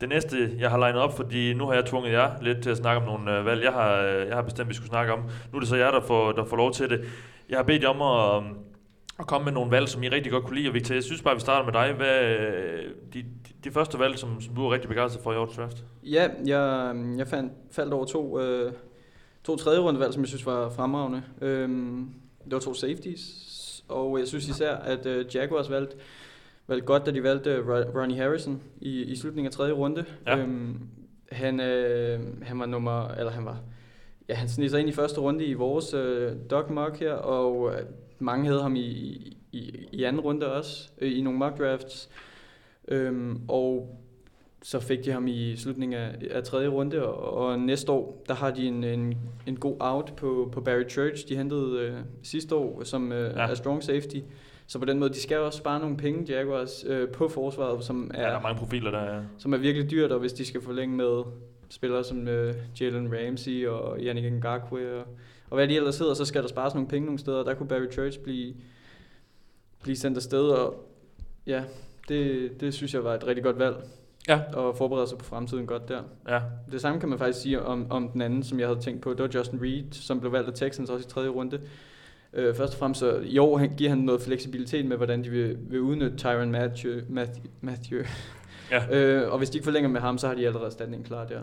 det 0.00 0.08
næste, 0.08 0.50
jeg 0.58 0.70
har 0.70 0.78
legnet 0.78 1.02
op, 1.02 1.16
fordi 1.16 1.54
nu 1.54 1.66
har 1.66 1.74
jeg 1.74 1.84
tvunget 1.84 2.12
jer 2.12 2.30
lidt 2.42 2.62
til 2.62 2.70
at 2.70 2.76
snakke 2.76 3.00
om 3.00 3.06
nogle 3.06 3.38
øh, 3.38 3.44
valg, 3.46 3.62
jeg 3.64 3.72
har, 3.72 3.94
øh, 4.00 4.26
jeg 4.28 4.34
har 4.34 4.42
bestemt, 4.42 4.68
vi 4.68 4.74
skulle 4.74 4.88
snakke 4.88 5.12
om. 5.12 5.18
Nu 5.52 5.56
er 5.56 5.60
det 5.60 5.68
så 5.68 5.76
jer, 5.76 5.90
der 5.90 6.00
får, 6.00 6.32
der 6.32 6.44
får 6.44 6.56
lov 6.56 6.72
til 6.72 6.90
det. 6.90 7.04
Jeg 7.48 7.58
har 7.58 7.62
bedt 7.62 7.82
jer 7.82 7.88
om 7.88 8.02
at, 8.02 8.42
øh, 8.50 8.56
at 9.18 9.26
komme 9.26 9.44
med 9.44 9.52
nogle 9.52 9.70
valg, 9.70 9.88
som 9.88 10.02
I 10.02 10.08
rigtig 10.08 10.32
godt 10.32 10.44
kunne 10.44 10.56
lide. 10.56 10.68
Og 10.68 10.74
Victor, 10.74 10.94
jeg 10.94 11.02
synes 11.04 11.22
bare, 11.22 11.34
vi 11.34 11.40
starter 11.40 11.64
med 11.64 11.72
dig. 11.72 11.92
Hvad 11.92 12.22
øh, 12.24 12.90
de, 13.14 13.24
de, 13.64 13.70
første 13.70 13.98
valg, 13.98 14.18
som, 14.18 14.40
som 14.40 14.54
du 14.54 14.66
er 14.66 14.72
rigtig 14.72 14.88
begejstret 14.88 15.22
for 15.22 15.32
i 15.32 15.36
årets 15.36 15.56
draft? 15.56 15.84
Ja, 16.02 16.28
jeg, 16.46 16.94
jeg 17.18 17.28
fandt, 17.28 17.52
faldt 17.70 17.92
over 17.92 18.04
to, 18.04 18.40
øh, 18.40 18.72
to 19.44 19.56
tredje 19.56 19.80
rundevalg, 19.80 20.12
som 20.12 20.22
jeg 20.22 20.28
synes 20.28 20.46
var 20.46 20.70
fremragende. 20.70 21.22
Øhm, 21.40 22.08
det 22.44 22.52
var 22.52 22.58
to 22.58 22.74
safeties, 22.74 23.84
og 23.88 24.18
jeg 24.18 24.28
synes 24.28 24.48
især, 24.48 24.76
at 24.76 25.06
øh, 25.06 25.26
Jaguars 25.34 25.70
valgte, 25.70 25.96
valgte 26.66 26.86
godt, 26.86 27.06
da 27.06 27.10
de 27.10 27.22
valgte 27.22 27.58
Ro- 27.58 28.00
Ronnie 28.00 28.16
Harrison 28.16 28.62
i, 28.80 29.02
i 29.02 29.16
slutningen 29.16 29.46
af 29.46 29.52
tredje 29.52 29.72
runde. 29.72 30.04
Ja. 30.26 30.38
Øhm, 30.38 30.80
han, 31.32 31.60
øh, 31.60 32.20
han 32.42 32.58
var 32.58 32.66
nummer, 32.66 33.08
eller 33.08 33.32
han 33.32 33.44
var, 33.44 33.60
ja, 34.28 34.34
han 34.34 34.48
sneg 34.48 34.70
sig 34.70 34.80
ind 34.80 34.88
i 34.88 34.92
første 34.92 35.20
runde 35.20 35.44
i 35.44 35.54
vores 35.54 35.94
øh, 35.94 36.32
dog 36.50 36.72
mock 36.72 37.00
her, 37.00 37.12
og 37.12 37.74
øh, 37.74 37.80
mange 38.18 38.46
havde 38.46 38.62
ham 38.62 38.76
i, 38.76 38.80
i, 39.52 39.88
i 39.92 40.04
anden 40.04 40.20
runde 40.20 40.52
også, 40.52 40.90
øh, 41.00 41.18
i 41.18 41.20
nogle 41.20 41.38
mock 41.38 41.58
drafts. 41.58 42.10
Øhm, 42.88 43.40
og 43.48 43.98
så 44.62 44.80
fik 44.80 45.04
de 45.04 45.10
ham 45.10 45.26
i 45.26 45.56
slutningen 45.56 46.00
af, 46.00 46.14
af 46.30 46.42
tredje 46.42 46.68
runde, 46.68 47.06
og, 47.06 47.46
og 47.48 47.58
næste 47.58 47.92
år, 47.92 48.24
der 48.28 48.34
har 48.34 48.50
de 48.50 48.66
en, 48.66 48.84
en, 48.84 49.18
en 49.46 49.56
god 49.56 49.76
out 49.80 50.12
på, 50.16 50.48
på 50.52 50.60
Barry 50.60 50.88
Church, 50.88 51.28
de 51.28 51.36
hentede 51.36 51.80
øh, 51.80 51.94
sidste 52.22 52.54
år 52.54 52.84
som 52.84 53.12
øh, 53.12 53.36
Ja. 53.36 53.42
er 53.42 53.54
strong 53.54 53.82
safety. 53.82 54.16
Så 54.66 54.78
på 54.78 54.84
den 54.84 54.98
måde, 54.98 55.10
de 55.10 55.20
skal 55.20 55.38
også 55.38 55.58
spare 55.58 55.80
nogle 55.80 55.96
penge, 55.96 56.32
Jaguars, 56.32 56.84
øh, 56.88 57.08
på 57.08 57.28
forsvaret, 57.28 57.84
som 57.84 58.10
Ja, 58.14 58.20
der 58.20 58.26
er, 58.28 58.36
er 58.36 58.42
mange 58.42 58.58
profiler, 58.58 58.90
der 58.90 58.98
er... 58.98 59.22
som 59.38 59.52
er 59.52 59.56
virkelig 59.58 59.90
dyrt, 59.90 60.12
og 60.12 60.20
hvis 60.20 60.32
de 60.32 60.44
skal 60.46 60.60
forlænge 60.62 60.96
med 60.96 61.22
spillere 61.68 62.04
som 62.04 62.28
øh, 62.28 62.54
Jalen 62.80 63.12
Ramsey 63.14 63.66
og 63.66 63.98
Yannick 64.00 64.32
Ngakwe 64.32 64.94
og, 65.00 65.06
og 65.50 65.56
hvad 65.56 65.68
de 65.68 65.76
ellers 65.76 65.98
hedder, 65.98 66.14
så 66.14 66.24
skal 66.24 66.42
der 66.42 66.48
spares 66.48 66.74
nogle 66.74 66.88
penge 66.88 67.06
nogle 67.06 67.18
steder, 67.18 67.38
og 67.38 67.44
der 67.44 67.54
kunne 67.54 67.68
Barry 67.68 67.92
Church 67.92 68.20
blive, 68.20 68.54
blive 69.82 69.96
sendt 69.96 70.16
afsted, 70.16 70.48
og 70.48 70.88
ja, 71.46 71.64
det, 72.08 72.50
det 72.60 72.74
synes 72.74 72.94
jeg 72.94 73.04
var 73.04 73.14
et 73.14 73.26
rigtig 73.26 73.44
godt 73.44 73.58
valg. 73.58 73.76
Ja. 74.28 74.40
Og 74.52 74.76
forberede 74.76 75.08
sig 75.08 75.18
på 75.18 75.24
fremtiden 75.24 75.66
godt 75.66 75.88
der. 75.88 76.02
Ja, 76.28 76.40
Det 76.72 76.80
samme 76.80 77.00
kan 77.00 77.08
man 77.08 77.18
faktisk 77.18 77.40
sige 77.40 77.62
om, 77.62 77.86
om 77.90 78.08
den 78.08 78.20
anden, 78.20 78.42
som 78.42 78.60
jeg 78.60 78.68
havde 78.68 78.80
tænkt 78.80 79.00
på. 79.02 79.10
Det 79.10 79.18
var 79.18 79.30
Justin 79.34 79.62
Reed, 79.62 79.84
som 79.92 80.20
blev 80.20 80.32
valgt 80.32 80.48
af 80.48 80.54
Texans 80.54 80.90
også 80.90 81.06
i 81.06 81.10
tredje 81.10 81.28
runde. 81.28 81.60
Øh, 82.32 82.54
først 82.54 82.72
og 82.72 82.78
fremmest 82.78 83.00
så 83.00 83.20
i 83.24 83.38
år 83.38 83.58
han, 83.58 83.74
giver 83.76 83.90
han 83.90 83.98
noget 83.98 84.20
fleksibilitet 84.22 84.86
med, 84.86 84.96
hvordan 84.96 85.24
de 85.24 85.30
vil, 85.30 85.56
vil 85.60 85.80
udnytte 85.80 86.16
Tyron 86.16 86.50
Matthew. 86.50 87.00
Matthew, 87.08 87.44
Matthew. 87.60 88.02
Ja. 88.70 88.96
øh, 88.96 89.32
og 89.32 89.38
hvis 89.38 89.50
de 89.50 89.58
ikke 89.58 89.64
forlænger 89.64 89.90
med 89.90 90.00
ham, 90.00 90.18
så 90.18 90.26
har 90.28 90.34
de 90.34 90.46
allerede 90.46 90.66
erstatningen 90.66 91.06
klar 91.06 91.26
der. 91.26 91.40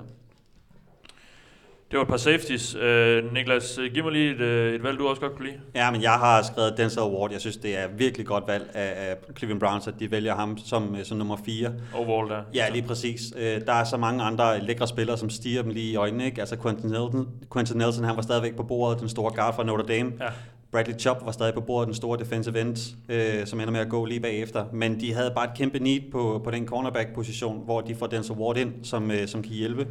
Det 1.92 1.98
var 1.98 2.02
et 2.04 2.08
par 2.10 2.18
safeties. 2.18 2.76
Øh, 2.76 3.34
Niklas, 3.34 3.78
øh, 3.78 3.94
giv 3.94 4.04
mig 4.04 4.14
lige 4.14 4.32
et, 4.32 4.42
øh, 4.42 4.76
et 4.76 4.84
valg, 4.84 5.00
du 5.00 5.08
også 5.08 5.22
godt 5.22 5.36
kunne 5.36 5.46
lide. 5.46 5.58
Ja, 5.76 5.92
men 5.92 6.02
jeg 6.02 6.12
har 6.12 6.44
skrevet 6.44 6.74
Denzel 6.78 7.02
Ward. 7.04 7.32
Jeg 7.32 7.42
synes, 7.42 7.58
det 7.58 7.78
er 7.78 7.88
virkelig 7.98 8.26
godt 8.26 8.44
valg 8.48 8.70
af, 8.74 9.10
af 9.10 9.16
Cleveland 9.38 9.60
Browns, 9.60 9.88
at 9.88 9.94
de 10.00 10.12
vælger 10.12 10.36
ham 10.36 10.58
som, 10.58 10.96
øh, 10.96 11.06
som 11.06 11.18
nummer 11.18 11.38
4. 11.46 11.72
Overall 11.94 12.30
der. 12.30 12.42
Ja, 12.54 12.70
lige 12.70 12.88
præcis. 12.88 13.22
Øh, 13.38 13.62
Der 13.66 13.74
er 13.74 13.84
så 13.84 13.98
mange 13.98 14.24
andre 14.24 14.60
lækre 14.62 14.88
spillere, 14.88 15.18
som 15.18 15.30
stiger 15.30 15.62
dem 15.62 15.72
lige 15.72 15.92
i 15.92 15.96
øjnene. 15.96 16.26
Ikke? 16.26 16.40
Altså 16.42 16.58
Quentin 16.62 16.90
Nelson, 16.90 17.28
Quentin 17.54 17.78
Nelson, 17.78 18.04
han 18.04 18.16
var 18.16 18.22
stadigvæk 18.22 18.56
på 18.56 18.64
bordet, 18.64 19.00
den 19.00 19.10
store 19.10 19.34
guard 19.36 19.56
fra 19.56 19.64
Notre 19.64 19.86
Dame. 19.88 20.12
Ja. 20.20 20.26
Bradley 20.72 20.96
Chubb 21.00 21.26
var 21.26 21.32
stadig 21.32 21.54
på 21.54 21.62
bordet, 21.62 21.88
den 21.88 21.96
store 21.96 22.20
defensive 22.20 22.62
end, 22.62 22.78
øh, 23.10 23.46
som 23.46 23.60
ender 23.60 23.72
med 23.72 23.80
at 23.80 23.90
gå 23.90 24.06
lige 24.06 24.20
bagefter. 24.20 24.66
Men 24.74 25.00
de 25.02 25.14
havde 25.14 25.32
bare 25.36 25.46
et 25.46 25.58
kæmpe 25.58 25.80
need 25.80 26.02
på, 26.12 26.42
på 26.44 26.52
den 26.52 26.68
cornerback-position, 26.68 27.62
hvor 27.66 27.82
de 27.82 27.96
får 27.96 28.08
Denzel 28.08 28.36
Ward 28.36 28.58
ind, 28.58 28.74
som, 28.84 29.12
øh, 29.12 29.28
som 29.28 29.42
kan 29.42 29.52
hjælpe. 29.52 29.88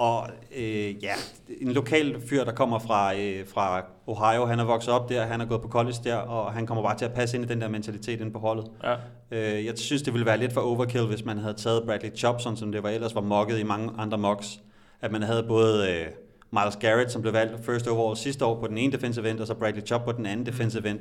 Og 0.00 0.28
øh, 0.56 1.04
ja, 1.04 1.12
en 1.60 1.72
lokal 1.72 2.20
fyr, 2.28 2.44
der 2.44 2.52
kommer 2.52 2.78
fra, 2.78 3.16
øh, 3.16 3.46
fra 3.46 3.82
Ohio, 4.06 4.46
han 4.46 4.58
er 4.58 4.64
vokset 4.64 4.94
op 4.94 5.08
der, 5.08 5.26
han 5.26 5.40
er 5.40 5.44
gået 5.44 5.62
på 5.62 5.68
college 5.68 5.96
der, 6.04 6.16
og 6.16 6.52
han 6.52 6.66
kommer 6.66 6.82
bare 6.82 6.98
til 6.98 7.04
at 7.04 7.12
passe 7.12 7.36
ind 7.36 7.44
i 7.44 7.48
den 7.48 7.60
der 7.60 7.68
mentalitet 7.68 8.20
ind 8.20 8.32
på 8.32 8.38
holdet. 8.38 8.64
Ja. 8.84 8.94
Øh, 9.30 9.66
jeg 9.66 9.78
synes, 9.78 10.02
det 10.02 10.12
ville 10.12 10.26
være 10.26 10.38
lidt 10.38 10.52
for 10.52 10.60
overkill, 10.60 11.06
hvis 11.06 11.24
man 11.24 11.38
havde 11.38 11.54
taget 11.54 11.82
Bradley 11.86 12.16
Chubb, 12.16 12.40
sådan 12.40 12.56
som 12.56 12.72
det 12.72 12.82
var 12.82 12.88
ellers 12.88 13.14
var 13.14 13.20
mocket 13.20 13.58
i 13.58 13.62
mange 13.62 13.90
andre 13.98 14.18
mocks. 14.18 14.60
At 15.00 15.12
man 15.12 15.22
havde 15.22 15.42
både 15.42 15.90
øh, 15.90 16.06
Miles 16.50 16.76
Garrett, 16.76 17.12
som 17.12 17.22
blev 17.22 17.32
valgt 17.32 17.64
first 17.64 17.88
overall 17.88 18.16
sidste 18.16 18.44
år 18.44 18.60
på 18.60 18.66
den 18.66 18.78
ene 18.78 18.92
defensive 18.92 19.30
end, 19.30 19.40
og 19.40 19.46
så 19.46 19.54
Bradley 19.54 19.86
Chubb 19.86 20.04
på 20.04 20.12
den 20.12 20.26
anden 20.26 20.46
defensive 20.46 20.90
end. 20.90 21.00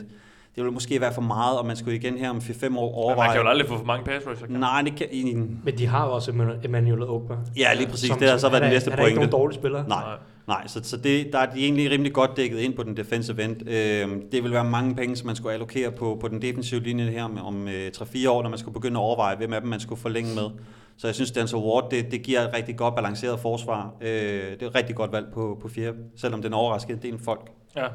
Det 0.55 0.63
ville 0.63 0.71
måske 0.73 1.01
være 1.01 1.13
for 1.13 1.21
meget, 1.21 1.59
og 1.59 1.65
man 1.65 1.75
skulle 1.75 1.95
igen 1.97 2.17
her 2.17 2.29
om 2.29 2.37
4-5 2.37 2.65
år 2.65 2.69
Men 2.69 2.73
man 2.73 2.79
overveje... 2.83 3.31
kan 3.33 3.41
jo 3.41 3.47
aldrig 3.49 3.67
få 3.67 3.77
for 3.77 3.85
mange 3.85 4.05
pass 4.05 4.27
rusher. 4.27 4.47
kan? 4.47 4.55
Nej, 4.59 4.81
det 4.81 4.95
kan... 4.95 5.07
I, 5.11 5.33
Men 5.63 5.77
de 5.77 5.85
har 5.87 6.05
jo 6.05 6.11
også 6.11 6.31
Emmanuel- 6.31 7.09
Ogba. 7.09 7.35
ja, 7.57 7.73
lige 7.73 7.87
præcis. 7.87 8.09
det 8.09 8.29
har 8.29 8.37
så 8.37 8.49
været 8.49 8.61
den 8.63 8.71
næste 8.71 8.89
Han 8.91 8.99
er 8.99 9.05
ikke 9.05 9.15
pointe. 9.17 9.29
nogen 9.31 9.41
dårlig 9.41 9.55
spiller. 9.55 9.87
Nej, 9.87 10.03
nej 10.47 10.67
så, 10.67 10.79
så 10.83 10.97
det, 10.97 11.27
der 11.33 11.39
er 11.39 11.45
de 11.53 11.59
egentlig 11.63 11.91
rimelig 11.91 12.13
godt 12.13 12.37
dækket 12.37 12.59
ind 12.59 12.73
på 12.73 12.83
den 12.83 12.97
defensive 12.97 13.43
end. 13.43 13.69
Øh, 13.69 14.07
det 14.31 14.43
vil 14.43 14.51
være 14.51 14.63
mange 14.65 14.95
penge, 14.95 15.15
som 15.15 15.27
man 15.27 15.35
skulle 15.35 15.53
allokere 15.53 15.91
på, 15.91 16.17
på 16.21 16.27
den 16.27 16.41
defensive 16.41 16.79
linje 16.81 17.05
her 17.05 17.27
med, 17.27 17.41
om 17.41 17.67
øh, 17.67 17.87
3-4 17.97 18.29
år, 18.29 18.43
når 18.43 18.49
man 18.49 18.59
skulle 18.59 18.73
begynde 18.73 18.99
at 18.99 19.03
overveje, 19.03 19.35
hvem 19.35 19.53
af 19.53 19.61
dem 19.61 19.69
man 19.69 19.79
skulle 19.79 20.01
forlænge 20.01 20.35
med. 20.35 20.49
Så 20.97 21.07
jeg 21.07 21.15
synes, 21.15 21.31
Denzel 21.31 21.57
Ward, 21.57 21.89
det, 21.91 22.11
det 22.11 22.21
giver 22.23 22.39
et 22.41 22.53
rigtig 22.53 22.77
godt 22.77 22.95
balanceret 22.95 23.39
forsvar. 23.39 23.93
Øh, 24.01 24.07
det 24.51 24.61
er 24.61 24.67
et 24.67 24.75
rigtig 24.75 24.95
godt 24.95 25.11
valg 25.11 25.25
på, 25.33 25.57
på 25.61 25.67
4, 25.67 25.93
selvom 26.17 26.41
den 26.41 26.53
overraskede 26.53 26.97
en 27.05 27.11
del 27.11 27.19
folk. 27.25 27.49
Ja. 27.75 27.85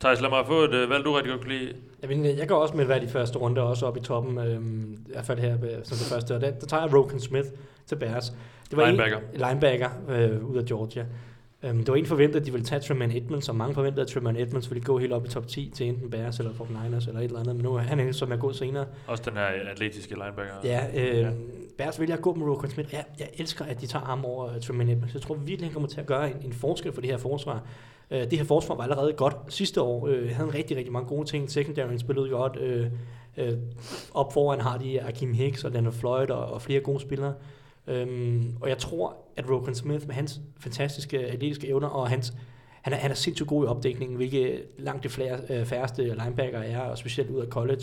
Thijs, 0.00 0.20
lad 0.20 0.30
mig 0.30 0.46
få 0.46 0.60
et 0.62 0.74
øh, 0.74 0.90
valg, 0.90 1.04
du 1.04 1.12
rigtig 1.12 1.30
godt 1.30 1.40
kunne 1.40 1.52
lide. 1.58 1.72
Jamen, 2.02 2.24
jeg 2.38 2.48
går 2.48 2.56
også 2.56 2.74
med 2.74 2.82
et 2.84 2.88
valg 2.88 3.04
i 3.04 3.08
første 3.08 3.38
runde, 3.38 3.60
og 3.62 3.68
også 3.68 3.86
op 3.86 3.96
i 3.96 4.00
toppen, 4.00 4.38
øhm, 4.38 4.92
i 4.92 5.12
hvert 5.12 5.24
fald 5.24 5.38
her 5.38 5.52
øh, 5.54 5.70
som 5.82 5.96
det 5.96 6.06
første. 6.06 6.34
Og 6.34 6.40
der, 6.40 6.50
der 6.50 6.66
tager 6.66 6.82
jeg 6.82 6.94
Roken 6.94 7.20
Smith 7.20 7.48
til 7.86 7.96
Bears. 7.96 8.32
Det 8.70 8.78
Linebacker. 8.86 9.16
En, 9.16 9.40
linebacker 9.48 9.90
øh, 10.08 10.44
ud 10.44 10.56
af 10.56 10.64
Georgia. 10.64 11.04
Um, 11.70 11.78
det 11.78 11.88
var 11.88 11.94
en 11.94 12.06
forventet, 12.06 12.40
at 12.40 12.46
de 12.46 12.52
ville 12.52 12.66
tage 12.66 12.80
Tremaine 12.80 13.16
Edmonds, 13.16 13.48
og 13.48 13.56
mange 13.56 13.74
forventede, 13.74 14.02
at 14.02 14.08
Tremaine 14.08 14.40
Edmonds 14.40 14.70
ville 14.70 14.84
gå 14.84 14.98
helt 14.98 15.12
op 15.12 15.26
i 15.26 15.28
top 15.28 15.46
10 15.46 15.72
til 15.74 15.88
enten 15.88 16.10
Bears 16.10 16.38
eller 16.38 16.52
49ers 16.52 17.08
eller 17.08 17.20
et 17.20 17.24
eller 17.24 17.40
andet, 17.40 17.56
men 17.56 17.64
nu 17.64 17.74
er 17.74 17.78
han 17.80 18.00
en, 18.00 18.12
som 18.12 18.32
er 18.32 18.36
gået 18.36 18.56
senere. 18.56 18.86
Også 19.06 19.22
den 19.30 19.32
her 19.38 19.44
atletiske 19.70 20.14
linebacker. 20.14 20.52
Ja, 20.64 20.86
øh, 20.94 21.18
Ja. 21.20 21.30
Bears 21.78 22.00
vælger 22.00 22.16
at 22.16 22.22
gå 22.22 22.34
med 22.34 22.46
Roquan 22.46 22.70
Smith. 22.70 22.94
Jeg, 22.94 23.04
jeg 23.18 23.28
elsker, 23.38 23.64
at 23.64 23.80
de 23.80 23.86
tager 23.86 24.04
ham 24.04 24.24
over 24.24 24.44
uh, 24.54 24.60
Tremaine 24.60 24.92
Edmonds. 24.92 25.14
Jeg 25.14 25.22
tror 25.22 25.34
virkelig, 25.34 25.68
han 25.68 25.72
kommer 25.72 25.88
til 25.88 26.00
at 26.00 26.06
gøre 26.06 26.30
en, 26.30 26.36
en 26.44 26.52
forskel 26.52 26.92
for 26.92 27.00
det 27.00 27.10
her 27.10 27.16
forsvar. 27.18 27.62
Øh, 28.10 28.30
det 28.30 28.38
her 28.38 28.44
forsvar 28.44 28.74
var 28.74 28.82
allerede 28.82 29.12
godt 29.12 29.36
sidste 29.48 29.80
år. 29.80 30.06
Øh, 30.06 30.30
havde 30.30 30.48
en 30.48 30.54
rigtig, 30.54 30.76
rigtig 30.76 30.92
mange 30.92 31.08
gode 31.08 31.28
ting. 31.28 31.50
Secondary 31.50 31.96
spillede 31.96 32.28
godt. 32.28 32.56
Øh, 32.56 32.86
øh, 33.36 33.58
op 34.14 34.32
foran 34.32 34.60
har 34.60 34.78
de 34.78 35.02
Akim 35.02 35.32
Hicks 35.32 35.64
og 35.64 35.70
Leonard 35.70 35.92
Floyd 35.92 36.30
og, 36.30 36.46
og 36.46 36.62
flere 36.62 36.80
gode 36.80 37.00
spillere. 37.00 37.34
Øhm, 37.86 38.56
og 38.60 38.68
jeg 38.68 38.78
tror, 38.78 39.16
at 39.36 39.50
Roquan 39.50 39.74
Smith 39.74 40.06
med 40.06 40.14
hans 40.14 40.40
fantastiske 40.60 41.18
atletiske 41.18 41.68
evner 41.68 41.88
og 41.88 42.08
hans 42.08 42.34
han 42.84 42.92
er, 42.92 42.96
han 42.96 43.10
er 43.10 43.14
sindssygt 43.14 43.48
god 43.48 43.64
i 43.64 43.66
opdækningen, 43.66 44.16
hvilket 44.16 44.62
langt 44.78 45.04
de 45.04 45.08
flere, 45.08 45.38
øh, 45.50 45.66
færreste 45.66 46.02
linebacker 46.02 46.58
er, 46.58 46.80
og 46.80 46.98
specielt 46.98 47.30
ud 47.30 47.40
af 47.40 47.48
college. 47.48 47.82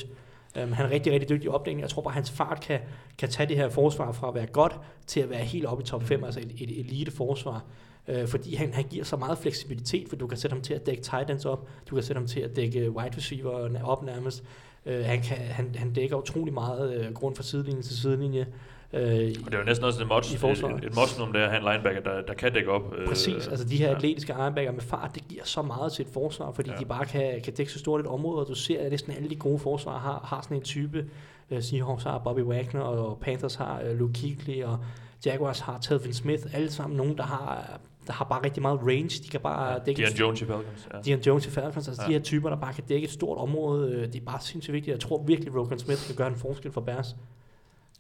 Um, 0.64 0.72
han 0.72 0.86
er 0.86 0.90
rigtig, 0.90 1.14
rigtig 1.14 1.30
dygtig 1.30 1.46
i 1.46 1.50
opdækningen. 1.50 1.82
Jeg 1.82 1.90
tror 1.90 2.02
bare, 2.02 2.12
at 2.12 2.16
hans 2.16 2.32
fart 2.32 2.62
kan, 2.62 2.80
kan 3.18 3.30
tage 3.30 3.50
det 3.50 3.58
her 3.58 3.70
forsvar 3.70 4.12
fra 4.12 4.28
at 4.28 4.36
være 4.36 4.46
godt 4.46 4.80
til 5.08 5.20
at 5.20 5.30
være 5.30 5.40
helt 5.40 5.66
oppe 5.66 5.84
i 5.84 5.86
top 5.86 6.04
5, 6.04 6.24
altså 6.24 6.40
et, 6.40 6.52
et 6.60 6.80
elite 6.80 7.12
forsvar. 7.12 7.64
Uh, 8.12 8.28
fordi 8.28 8.56
han, 8.56 8.74
han 8.74 8.84
giver 8.90 9.04
så 9.06 9.16
meget 9.18 9.38
fleksibilitet, 9.38 10.10
for 10.10 10.16
du 10.16 10.28
kan 10.28 10.38
sætte 10.38 10.54
ham 10.54 10.62
til 10.62 10.74
at 10.74 10.86
dække 10.86 11.04
tight 11.04 11.30
ends 11.30 11.46
op, 11.46 11.70
du 11.90 11.96
kan 11.96 12.04
sætte 12.04 12.20
ham 12.20 12.28
til 12.28 12.40
at 12.40 12.56
dække 12.56 12.92
wide 12.92 13.18
receiver 13.18 13.84
op 13.84 14.04
nærmest. 14.06 14.44
Uh, 14.86 14.92
han, 14.94 15.22
kan, 15.22 15.38
han, 15.38 15.76
han 15.76 15.94
dækker 15.94 16.16
utrolig 16.16 16.54
meget 16.54 17.08
uh, 17.08 17.14
grund 17.14 17.36
fra 17.36 17.44
sidelinje 17.44 17.82
til 17.82 17.98
sidelinje. 17.98 18.46
Uh, 18.94 19.00
Og 19.00 19.02
det 19.06 19.54
er 19.54 19.58
jo 19.58 19.64
næsten 19.66 19.86
også 19.86 20.02
et, 20.02 20.08
mods, 20.08 20.36
forsvaret. 20.36 20.78
et, 20.78 20.86
et 20.86 20.96
must-num, 20.96 21.34
det 21.34 21.42
er 21.42 21.46
at 21.46 21.52
have 21.52 21.68
en 21.68 21.74
linebacker, 21.74 22.02
der, 22.02 22.22
der 22.22 22.34
kan 22.34 22.54
dække 22.54 22.72
op. 22.72 22.94
øh, 22.98 23.08
Præcis, 23.08 23.48
altså 23.48 23.66
de 23.68 23.78
her 23.78 23.90
ja. 23.90 23.96
atletiske 23.96 24.34
linebacker 24.38 24.72
med 24.72 24.82
fart, 24.82 25.12
det 25.16 25.28
giver 25.28 25.44
så 25.46 25.62
meget 25.62 25.92
til 25.94 26.06
et 26.06 26.12
forsvar, 26.14 26.52
fordi 26.52 26.70
Ja. 26.70 26.76
de 26.80 26.86
bare 26.86 27.06
kan, 27.06 27.42
kan 27.44 27.54
dække 27.54 27.72
så 27.72 27.80
stort 27.80 28.00
et 28.02 28.08
område, 28.08 28.42
og 28.42 28.48
du 28.48 28.56
ser, 28.56 28.82
at 28.86 28.92
næsten 28.92 29.12
alle 29.14 29.30
de 29.30 29.36
gode 29.36 29.60
forsvar 29.60 29.98
har, 29.98 30.22
har 30.26 30.42
sådan 30.42 30.58
en 30.58 30.64
type. 30.64 31.06
Uh, 31.50 31.60
Seahawks 31.62 32.04
har 32.04 32.18
Bobby 32.20 32.40
Wagner, 32.42 32.82
og 32.82 33.20
Panthers 33.22 33.56
har 33.56 33.82
uh, 33.92 33.98
Luke 34.00 34.14
Kuechly, 34.14 34.64
og 34.64 34.78
Jaguars 35.26 35.60
har 35.60 35.78
Telvin 35.78 36.14
Smith, 36.14 36.44
alle 36.54 36.72
sammen 36.72 36.98
nogen, 36.98 37.18
der 37.18 37.24
har, 37.24 37.80
der 38.08 38.14
har 38.14 38.26
bare 38.26 38.44
rigtig 38.46 38.62
meget 38.62 38.80
range. 38.82 39.24
De 39.24 39.30
kan 39.32 39.40
bare 39.40 39.80
dække... 39.86 40.02
Dion 40.02 40.14
Jones 40.20 40.42
i 40.42 40.46
Falcons. 40.46 40.88
Ja. 40.94 41.00
Dion 41.02 41.20
Jones 41.20 41.48
i 41.48 41.50
Falcons, 41.50 41.88
altså 41.88 42.02
Ja. 42.02 42.06
ja. 42.06 42.08
de 42.08 42.14
her 42.20 42.24
typer, 42.24 42.50
der 42.50 42.58
bare 42.58 42.74
kan 42.74 42.84
dække 42.90 43.06
et 43.06 43.12
stort 43.12 43.38
område, 43.38 43.92
øh, 43.92 44.02
det 44.08 44.16
er 44.16 44.26
bare 44.26 44.42
sindssygt 44.42 44.74
vigtigt. 44.74 44.92
Jeg 44.94 45.00
tror 45.00 45.24
virkelig, 45.24 45.56
Rogan 45.56 45.80
Smith 45.80 46.06
kan 46.08 46.16
gøre 46.16 46.28
en 46.28 46.36
forskel 46.36 46.72
for 46.72 46.82
Bears. 46.82 47.16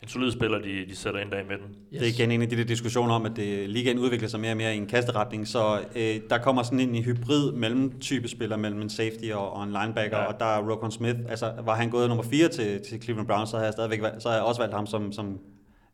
En 0.03 0.07
solid 0.07 0.31
spiller, 0.31 0.57
de, 0.59 0.85
de 0.89 0.95
sætter 0.95 1.19
ind 1.19 1.31
der 1.31 1.39
i 1.39 1.43
midten. 1.43 1.67
Yes. 1.93 1.99
Det 1.99 2.01
er 2.01 2.05
igen 2.13 2.31
en 2.31 2.41
af 2.41 2.49
de 2.49 2.55
der 2.57 2.63
diskussioner 2.63 3.13
om, 3.13 3.25
at 3.25 3.31
det, 3.35 3.69
ligaen 3.69 3.99
udvikler 3.99 4.27
sig 4.29 4.39
mere 4.39 4.51
og 4.51 4.57
mere 4.57 4.73
i 4.75 4.77
en 4.77 4.85
kasteretning, 4.87 5.47
så 5.47 5.79
øh, 5.95 6.15
der 6.29 6.37
kommer 6.37 6.63
sådan 6.63 6.79
en 6.79 6.95
hybrid 7.03 7.51
mellem 7.51 7.99
type 7.99 8.27
spiller 8.27 8.57
mellem 8.57 8.81
en 8.81 8.89
safety 8.89 9.31
og, 9.33 9.53
og 9.53 9.63
en 9.63 9.69
linebacker, 9.69 10.17
Ja. 10.17 10.23
ja. 10.23 10.33
og 10.33 10.39
der 10.39 10.45
er 10.45 10.69
Roquan 10.71 10.91
Smith, 10.91 11.19
altså 11.29 11.53
var 11.65 11.75
han 11.75 11.89
gået 11.89 12.07
nummer 12.09 12.23
4 12.23 12.47
til, 12.47 12.81
til 12.89 13.01
Cleveland 13.01 13.27
Browns, 13.27 13.49
så 13.49 13.57
har 13.57 13.63
jeg 13.63 13.73
stadigvæk 13.73 14.01
valgt, 14.01 14.23
så 14.23 14.29
har 14.29 14.35
jeg 14.35 14.45
også 14.45 14.61
valgt 14.61 14.75
ham 14.75 14.85
som, 14.87 15.11
som 15.11 15.39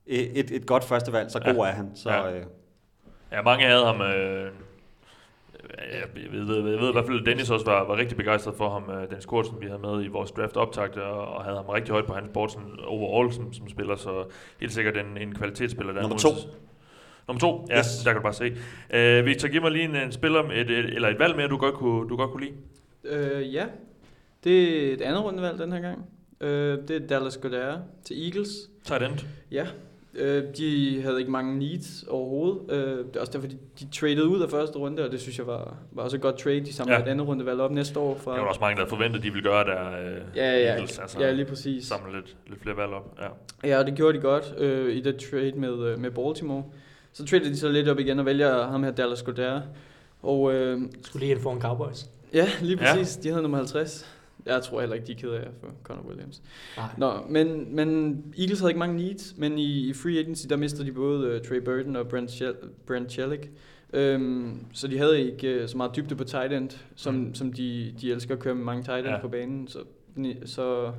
et, 0.06 0.52
et 0.52 0.66
godt 0.66 0.84
første 0.84 1.14
valg, 1.14 1.32
så 1.32 1.40
Ja. 1.46 1.52
god 1.52 1.60
er 1.66 1.72
han. 1.72 1.90
Så, 1.96 2.10
Ja. 2.10 2.36
øh, 2.38 2.44
Ja, 3.32 3.42
mange 3.42 3.66
havde 3.66 3.86
ham... 3.86 4.02
Øh, 4.02 4.52
jeg, 5.78 6.04
ved, 6.14 6.22
jeg, 6.40 6.48
ved, 6.48 6.72
jeg 6.72 6.80
ved 6.82 6.90
i 6.90 6.92
hvert 6.92 7.06
fald, 7.06 7.20
at 7.20 7.26
Dennis 7.26 7.50
også 7.50 7.66
var, 7.66 7.88
var 7.88 7.98
rigtig 7.98 8.18
begejstret 8.18 8.56
for 8.56 8.70
ham. 8.70 8.90
Øh, 8.90 9.10
Dennis 9.10 9.26
Kortsen, 9.26 9.62
vi 9.62 9.66
havde 9.66 9.80
med 9.80 10.04
i 10.04 10.08
vores 10.08 10.32
draft 10.32 10.58
optagt, 10.58 10.98
og, 10.98 11.28
og 11.28 11.44
havde 11.44 11.58
ham 11.58 11.66
rigtig 11.66 11.92
højt 11.92 12.06
på 12.06 12.14
hans 12.14 12.30
board 12.34 12.50
sådan 12.50 12.72
overall 12.86 13.34
som, 13.34 13.54
som 13.54 13.70
spiller, 13.70 13.96
så 13.96 14.26
helt 14.60 14.72
sikkert 14.74 14.98
en, 14.98 15.18
en 15.18 15.36
kvalitetsspiller. 15.36 15.94
Der 15.94 16.02
Nummer 16.02 16.16
nu- 16.16 16.20
to. 16.20 16.50
Nummer 17.28 17.40
to, 17.40 17.66
ja, 17.70 17.78
yes. 17.80 17.86
Yes. 17.86 18.04
der 18.04 18.12
kan 18.12 18.16
du 18.16 18.24
bare 18.24 18.34
se. 18.34 18.56
Øh, 18.94 19.26
Victor, 19.26 19.48
giv 19.48 19.62
mig 19.62 19.72
lige 19.72 19.84
en, 19.86 19.96
en 19.96 20.12
spiller, 20.12 20.44
et, 20.44 20.70
et, 20.70 20.70
eller 20.86 21.08
et 21.10 21.20
valg 21.20 21.36
mere, 21.36 21.48
du 21.48 21.58
godt 21.58 21.76
kunne, 21.76 22.10
du 22.10 22.16
godt 22.16 22.32
kunne 22.32 22.46
lide. 22.46 22.56
Øh, 23.06 23.54
ja, 23.54 23.66
det 24.44 24.88
er 24.90 24.94
et 24.94 25.02
andet 25.02 25.24
rundevalg 25.24 25.60
den 25.60 25.72
her 25.72 25.80
gang. 25.82 26.06
Øh, 26.42 26.78
det 26.88 26.92
er 27.04 27.08
Dallas 27.08 27.38
Goddard 27.38 27.80
til 28.06 28.26
Eagles. 28.26 28.50
Tight 28.84 29.04
end. 29.04 29.14
Ja, 29.52 29.68
øh, 30.18 30.44
de 30.58 31.02
havde 31.02 31.20
ikke 31.20 31.32
mange 31.32 31.60
needs 31.60 32.04
overhovedet. 32.10 32.60
Øh, 32.70 32.98
det 32.98 33.16
er 33.16 33.20
også 33.20 33.32
derfor, 33.34 33.48
de, 33.48 33.58
de 33.80 33.88
traded 33.92 34.24
ud 34.24 34.42
af 34.42 34.50
første 34.50 34.78
runde, 34.78 35.06
og 35.06 35.12
det 35.12 35.22
synes 35.22 35.38
jeg 35.38 35.48
var, 35.48 35.76
var 35.92 36.04
også 36.04 36.18
et 36.18 36.22
godt 36.22 36.38
trade. 36.38 36.60
De 36.60 36.74
samler 36.74 36.94
Ja. 36.94 37.00
ja. 37.00 37.06
et 37.06 37.10
andet 37.12 37.28
rundevalg 37.28 37.60
op 37.62 37.72
næste 37.72 38.00
år. 38.00 38.16
Fra, 38.18 38.34
Der 38.36 38.40
var 38.42 38.48
også 38.48 38.62
mange, 38.62 38.82
der 38.82 39.16
at 39.16 39.24
de 39.24 39.30
ville 39.34 39.42
gøre 39.44 39.64
der. 39.66 39.88
Øh, 39.92 40.22
Ja, 40.36 40.60
ja, 40.60 40.66
Eagles, 40.72 41.00
altså, 41.00 41.20
ja, 41.20 41.32
lige 41.32 41.46
præcis. 41.46 41.86
Samle 41.86 42.16
lidt, 42.16 42.36
lidt 42.48 42.62
flere 42.62 42.78
valg 42.78 42.92
op. 42.92 43.18
Ja. 43.22 43.28
Ja, 43.70 43.80
og 43.80 43.86
det 43.86 43.96
gjorde 43.96 44.18
de 44.18 44.22
godt 44.22 44.54
øh, 44.58 44.96
i 44.96 45.02
det 45.02 45.16
trade 45.32 45.52
med, 45.56 45.88
øh, 45.88 46.00
med 46.00 46.12
Baltimore. 46.12 46.64
Så 47.14 47.26
traded 47.26 47.46
de 47.46 47.58
så 47.58 47.70
lidt 47.70 47.88
op 47.90 48.00
igen 48.00 48.20
og 48.20 48.26
vælger 48.26 48.68
ham 48.68 48.84
her 48.84 48.92
Dallas 48.92 49.24
Goddard. 49.24 49.62
Og 50.24 50.54
øh, 50.54 50.82
Skulle 51.04 51.20
lige 51.26 51.32
ind 51.32 51.42
for 51.42 51.52
en 51.54 51.62
Cowboys. 51.62 52.06
ja, 52.34 52.48
lige 52.62 52.78
Ja. 52.82 52.94
præcis. 52.96 53.16
De 53.18 53.30
havde 53.30 53.42
nummer 53.42 53.58
50. 53.58 54.17
Jeg 54.48 54.62
tror 54.64 54.80
heller 54.80 54.96
ikke, 54.96 55.08
de 55.08 55.12
er 55.12 55.16
ked 55.16 55.30
af 55.30 55.48
for 55.62 55.68
Conor 55.84 56.04
Williams. 56.08 56.42
Nej. 56.78 56.86
Nå, 56.98 57.12
men, 57.30 57.76
men 57.76 58.18
Eagles 58.40 58.60
havde 58.60 58.70
ikke 58.72 58.80
mange 58.80 58.98
needs, 58.98 59.34
men 59.38 59.58
i, 59.58 59.90
i 59.90 59.94
free 59.94 60.20
agency, 60.20 60.46
der 60.50 60.56
mistede 60.56 60.86
de 60.88 60.92
både 60.92 61.36
uh, 61.36 61.42
Trey 61.48 61.58
Burton 61.62 61.96
og 61.96 62.08
Brent, 62.08 62.30
Shell- 62.32 62.68
Brent 62.88 63.12
Shellick. 63.12 63.50
Um, 63.98 64.60
så 64.74 64.88
de 64.88 64.98
havde 64.98 65.22
ikke 65.22 65.62
uh, 65.64 65.70
så 65.70 65.78
meget 65.78 65.96
dybde 65.96 66.16
på 66.16 66.24
tight 66.24 66.54
end, 66.54 66.70
som, 66.96 67.14
Mm. 67.16 67.36
som 67.36 67.54
de, 67.54 67.94
de 68.02 68.12
elsker 68.12 68.34
at 68.34 68.40
køre 68.40 68.56
med 68.56 68.64
mange 68.66 68.84
tight 68.84 69.00
ends 69.00 69.08
Ja. 69.10 69.22
på 69.22 69.28
banen. 69.28 69.68
Så, 69.68 69.80
så 70.46 70.92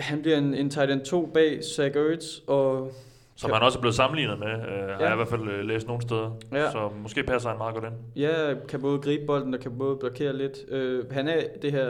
han 0.00 0.22
bliver 0.22 0.38
en, 0.38 0.54
en 0.54 0.70
tight 0.70 0.90
end 0.90 1.00
2 1.00 1.26
bag 1.26 1.60
Zach 1.64 1.96
Ertz, 1.96 2.38
og 2.46 2.92
Som 3.38 3.50
han 3.52 3.62
også 3.62 3.78
er 3.78 3.80
blevet 3.80 3.94
sammenlignet 3.94 4.38
med, 4.38 4.48
øh, 4.48 4.58
har 4.58 4.86
Ja. 4.88 5.04
jeg 5.04 5.12
i 5.12 5.16
hvert 5.16 5.28
fald 5.28 5.48
øh, 5.48 5.64
læst 5.64 5.86
nogle 5.86 6.02
steder. 6.02 6.30
Ja. 6.52 6.70
Så 6.70 6.90
måske 7.02 7.22
passer 7.22 7.48
han 7.48 7.58
meget 7.58 7.74
godt 7.74 7.84
ind. 7.84 7.94
Ja, 8.16 8.54
kan 8.68 8.80
både 8.80 8.98
gribe 8.98 9.26
bolden 9.26 9.54
og 9.54 9.60
kan 9.60 9.78
både 9.78 9.96
blokere 9.96 10.36
lidt. 10.36 10.58
Øh, 10.68 11.04
han 11.10 11.28
er 11.28 11.40
det 11.62 11.72
her, 11.72 11.86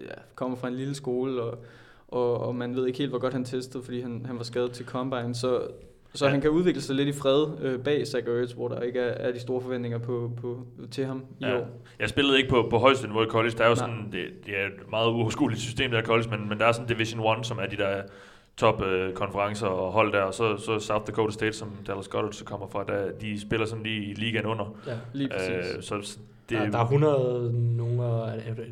ja, 0.00 0.14
kommer 0.34 0.56
fra 0.56 0.68
en 0.68 0.74
lille 0.74 0.94
skole, 0.94 1.42
og, 1.42 1.58
og, 2.08 2.40
og 2.40 2.54
man 2.54 2.76
ved 2.76 2.86
ikke 2.86 2.98
helt, 2.98 3.10
hvor 3.10 3.18
godt 3.18 3.32
han 3.32 3.44
testede, 3.44 3.84
fordi 3.84 4.00
han, 4.00 4.22
han 4.26 4.36
var 4.38 4.44
skadet 4.44 4.70
til 4.72 4.86
Combine. 4.86 5.34
Så, 5.34 5.62
så 6.14 6.24
Ja. 6.24 6.28
ja. 6.28 6.32
han 6.32 6.40
kan 6.40 6.50
udvikle 6.50 6.80
sig 6.82 6.96
lidt 6.96 7.08
i 7.08 7.12
fred 7.12 7.46
øh, 7.62 7.78
bag 7.78 8.06
Zach 8.06 8.28
Ertz, 8.28 8.52
hvor 8.52 8.68
der 8.68 8.80
ikke 8.80 9.00
er, 9.00 9.28
er 9.28 9.32
de 9.32 9.40
store 9.40 9.60
forventninger 9.60 9.98
på, 9.98 10.30
på, 10.40 10.58
til 10.90 11.04
ham 11.04 11.24
i 11.40 11.44
Ja. 11.44 11.58
år. 11.58 11.66
Jeg 12.00 12.08
spillede 12.08 12.38
ikke 12.38 12.50
på, 12.50 12.66
på 12.70 12.78
højeste 12.78 13.06
niveau 13.06 13.22
i 13.22 13.26
college. 13.26 13.54
Der 13.58 13.64
er 13.64 13.68
jo 13.68 13.74
Nej. 13.74 13.86
sådan, 13.86 14.08
det, 14.12 14.46
det 14.46 14.54
er 14.60 14.66
et 14.66 14.90
meget 14.90 15.06
uoverskueligt 15.08 15.60
system, 15.60 15.90
der 15.90 15.98
er 15.98 16.02
college, 16.02 16.30
men, 16.30 16.48
men 16.48 16.58
der 16.58 16.64
er 16.66 16.72
sådan 16.72 16.88
Division 16.88 17.38
1, 17.38 17.46
som 17.46 17.58
er 17.58 17.66
de 17.66 17.76
der 17.76 18.02
top 18.60 18.82
øh, 18.82 19.14
konferencer 19.14 19.66
og 19.66 19.92
hold 19.92 20.12
der, 20.12 20.22
og 20.22 20.34
så, 20.34 20.56
så 20.56 20.78
South 20.78 21.06
Dakota 21.06 21.32
State, 21.32 21.52
som 21.52 21.70
Dallas 21.86 22.08
Goddard 22.08 22.32
så 22.32 22.44
kommer 22.44 22.66
fra, 22.66 22.84
der, 22.84 23.10
de 23.20 23.40
spiller 23.40 23.66
sådan 23.66 23.84
lige 23.84 24.04
i 24.04 24.14
ligaen 24.14 24.46
under. 24.46 24.74
Ja. 24.86 24.92
Lige 25.12 25.28
præcis. 25.28 25.76
Øh, 25.76 25.82
så 25.82 26.18
Det, 26.50 26.58
der, 26.58 26.70
der 26.70 26.78
er 26.78 26.82
100, 26.82 27.52
nogle, 27.76 27.96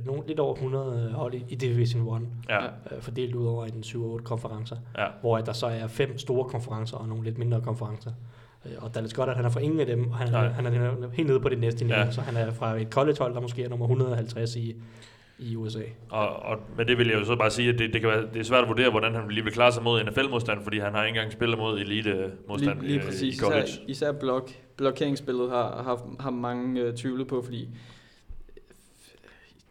nogle, 0.05 0.23
lidt 0.27 0.41
over 0.41 0.55
100 0.55 1.13
hold 1.13 1.35
i, 1.35 1.45
i 1.49 1.55
Division 1.55 2.17
1, 2.17 2.29
ja, 2.49 2.65
øh, 2.65 2.71
fordelt 3.01 3.35
ud 3.35 3.47
over 3.47 3.65
en 3.65 3.83
7-8 3.87 4.23
konferencer, 4.23 4.77
ja, 4.99 5.07
hvor 5.21 5.39
at 5.39 5.47
der 5.47 5.53
så 5.53 5.67
er 5.67 5.87
fem 5.87 6.19
store 6.19 6.45
konferencer 6.45 6.97
og 6.97 7.09
nogle 7.09 7.25
lidt 7.25 7.39
mindre 7.39 7.61
konferencer. 7.61 8.11
Øh, 8.67 8.73
Og 8.79 8.95
Dallas 8.95 9.15
Goddard, 9.15 9.37
han 9.37 9.45
er 9.45 9.51
fra 9.51 9.61
ingen 9.61 9.81
af 9.81 9.87
dem, 9.87 10.11
og 10.11 10.17
han, 10.17 10.33
Nej. 10.33 10.45
er, 10.45 10.51
han 10.51 10.67
er 10.67 11.09
helt 11.13 11.29
nede 11.29 11.41
på 11.41 11.49
det 11.49 11.59
næste 11.59 11.85
niveau, 11.85 12.01
ja. 12.01 12.11
så 12.11 12.21
han 12.21 12.37
er 12.37 12.53
fra 12.53 12.77
et 12.81 12.89
collegehold, 12.91 13.35
der 13.35 13.41
måske 13.41 13.65
er 13.65 13.69
nummer 13.69 13.87
150 13.87 14.57
i, 14.57 14.77
i 15.39 15.57
USA. 15.57 15.83
og, 16.11 16.29
og 16.37 16.59
med 16.77 16.85
det 16.85 16.99
vil 16.99 17.07
jeg 17.09 17.15
jo 17.21 17.25
så 17.25 17.37
bare 17.37 17.51
sige, 17.51 17.69
at 17.69 17.79
det, 17.79 17.93
det, 17.93 18.01
kan 18.01 18.11
være, 18.11 18.23
det 18.35 18.41
er 18.41 18.45
svært 18.45 18.63
at 18.63 18.69
vurdere, 18.69 18.91
hvordan 18.91 19.15
han 19.15 19.29
lige 19.31 19.45
vil 19.45 19.53
klare 19.53 19.73
sig 19.73 19.83
mod 19.83 20.05
NFL-modstand, 20.05 20.63
fordi 20.63 20.79
han 20.79 20.95
har 20.95 21.05
ikke 21.05 21.17
engang 21.17 21.33
spillet 21.33 21.59
mod 21.59 21.79
elite-modstand 21.81 22.81
Lige, 22.81 22.89
lige 22.89 23.01
i, 23.01 23.05
præcis. 23.07 23.23
i 23.23 23.29
Især, 23.29 23.47
college. 23.47 23.69
især 23.89 24.13
blok, 24.13 24.51
blokeringsspillet 24.77 25.51
har, 25.51 25.83
har, 25.83 26.17
har 26.21 26.31
mange 26.31 26.81
øh, 26.81 26.95
tvivlet 26.95 27.27
på, 27.27 27.43
fordi 27.43 27.69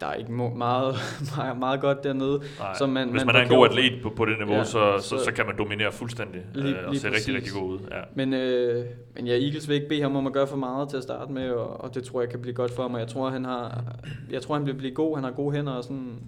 der 0.00 0.06
er 0.06 0.14
ikke 0.14 0.32
meget, 0.32 0.94
meget, 1.36 1.58
meget 1.58 1.80
godt 1.80 2.04
dernede. 2.04 2.40
Nej, 2.58 2.74
som 2.78 2.90
man- 2.90 3.08
hvis 3.08 3.20
man 3.24 3.26
man 3.26 3.36
er 3.36 3.40
en 3.40 3.48
god 3.48 3.66
atlet 3.68 4.02
på, 4.02 4.10
på 4.10 4.24
det 4.24 4.38
niveau, 4.38 4.54
Ja, 4.54 4.64
så, 4.64 4.94
så, 5.00 5.08
så- 5.08 5.24
så 5.24 5.32
kan 5.32 5.46
man 5.46 5.58
dominere 5.58 5.92
fuldstændig 5.92 6.42
Lige- 6.54 6.78
øh, 6.78 6.84
og 6.86 6.90
lige 6.90 7.00
se 7.00 7.06
rigtig, 7.06 7.34
præcis. 7.34 7.34
rigtig 7.34 7.52
god 7.52 7.68
ud. 7.72 7.78
Ja. 7.90 8.00
Men, 8.14 8.32
øh, 8.34 8.84
men 9.14 9.26
ja, 9.26 9.32
Eagles 9.32 9.68
vil 9.68 9.74
ikke 9.74 9.88
bede 9.88 10.02
ham 10.02 10.16
om 10.16 10.26
at 10.26 10.32
gøre 10.32 10.46
for 10.46 10.56
meget 10.56 10.88
til 10.88 10.96
at 10.96 11.02
starte 11.02 11.32
med, 11.32 11.50
og, 11.50 11.80
og 11.80 11.94
det 11.94 12.04
tror 12.04 12.20
jeg 12.20 12.30
kan 12.30 12.40
blive 12.40 12.54
godt 12.54 12.70
for 12.74 12.82
ham. 12.82 12.94
Og 12.94 13.00
jeg 13.00 13.08
tror, 13.08 13.30
han 13.30 13.44
har, 13.44 13.84
jeg 14.30 14.42
tror, 14.42 14.54
han 14.54 14.66
vil 14.66 14.74
blive 14.74 14.94
god. 14.94 15.14
Han 15.16 15.24
har 15.24 15.30
gode 15.30 15.56
hænder 15.56 15.72
og 15.72 15.82
sådan, 15.84 16.18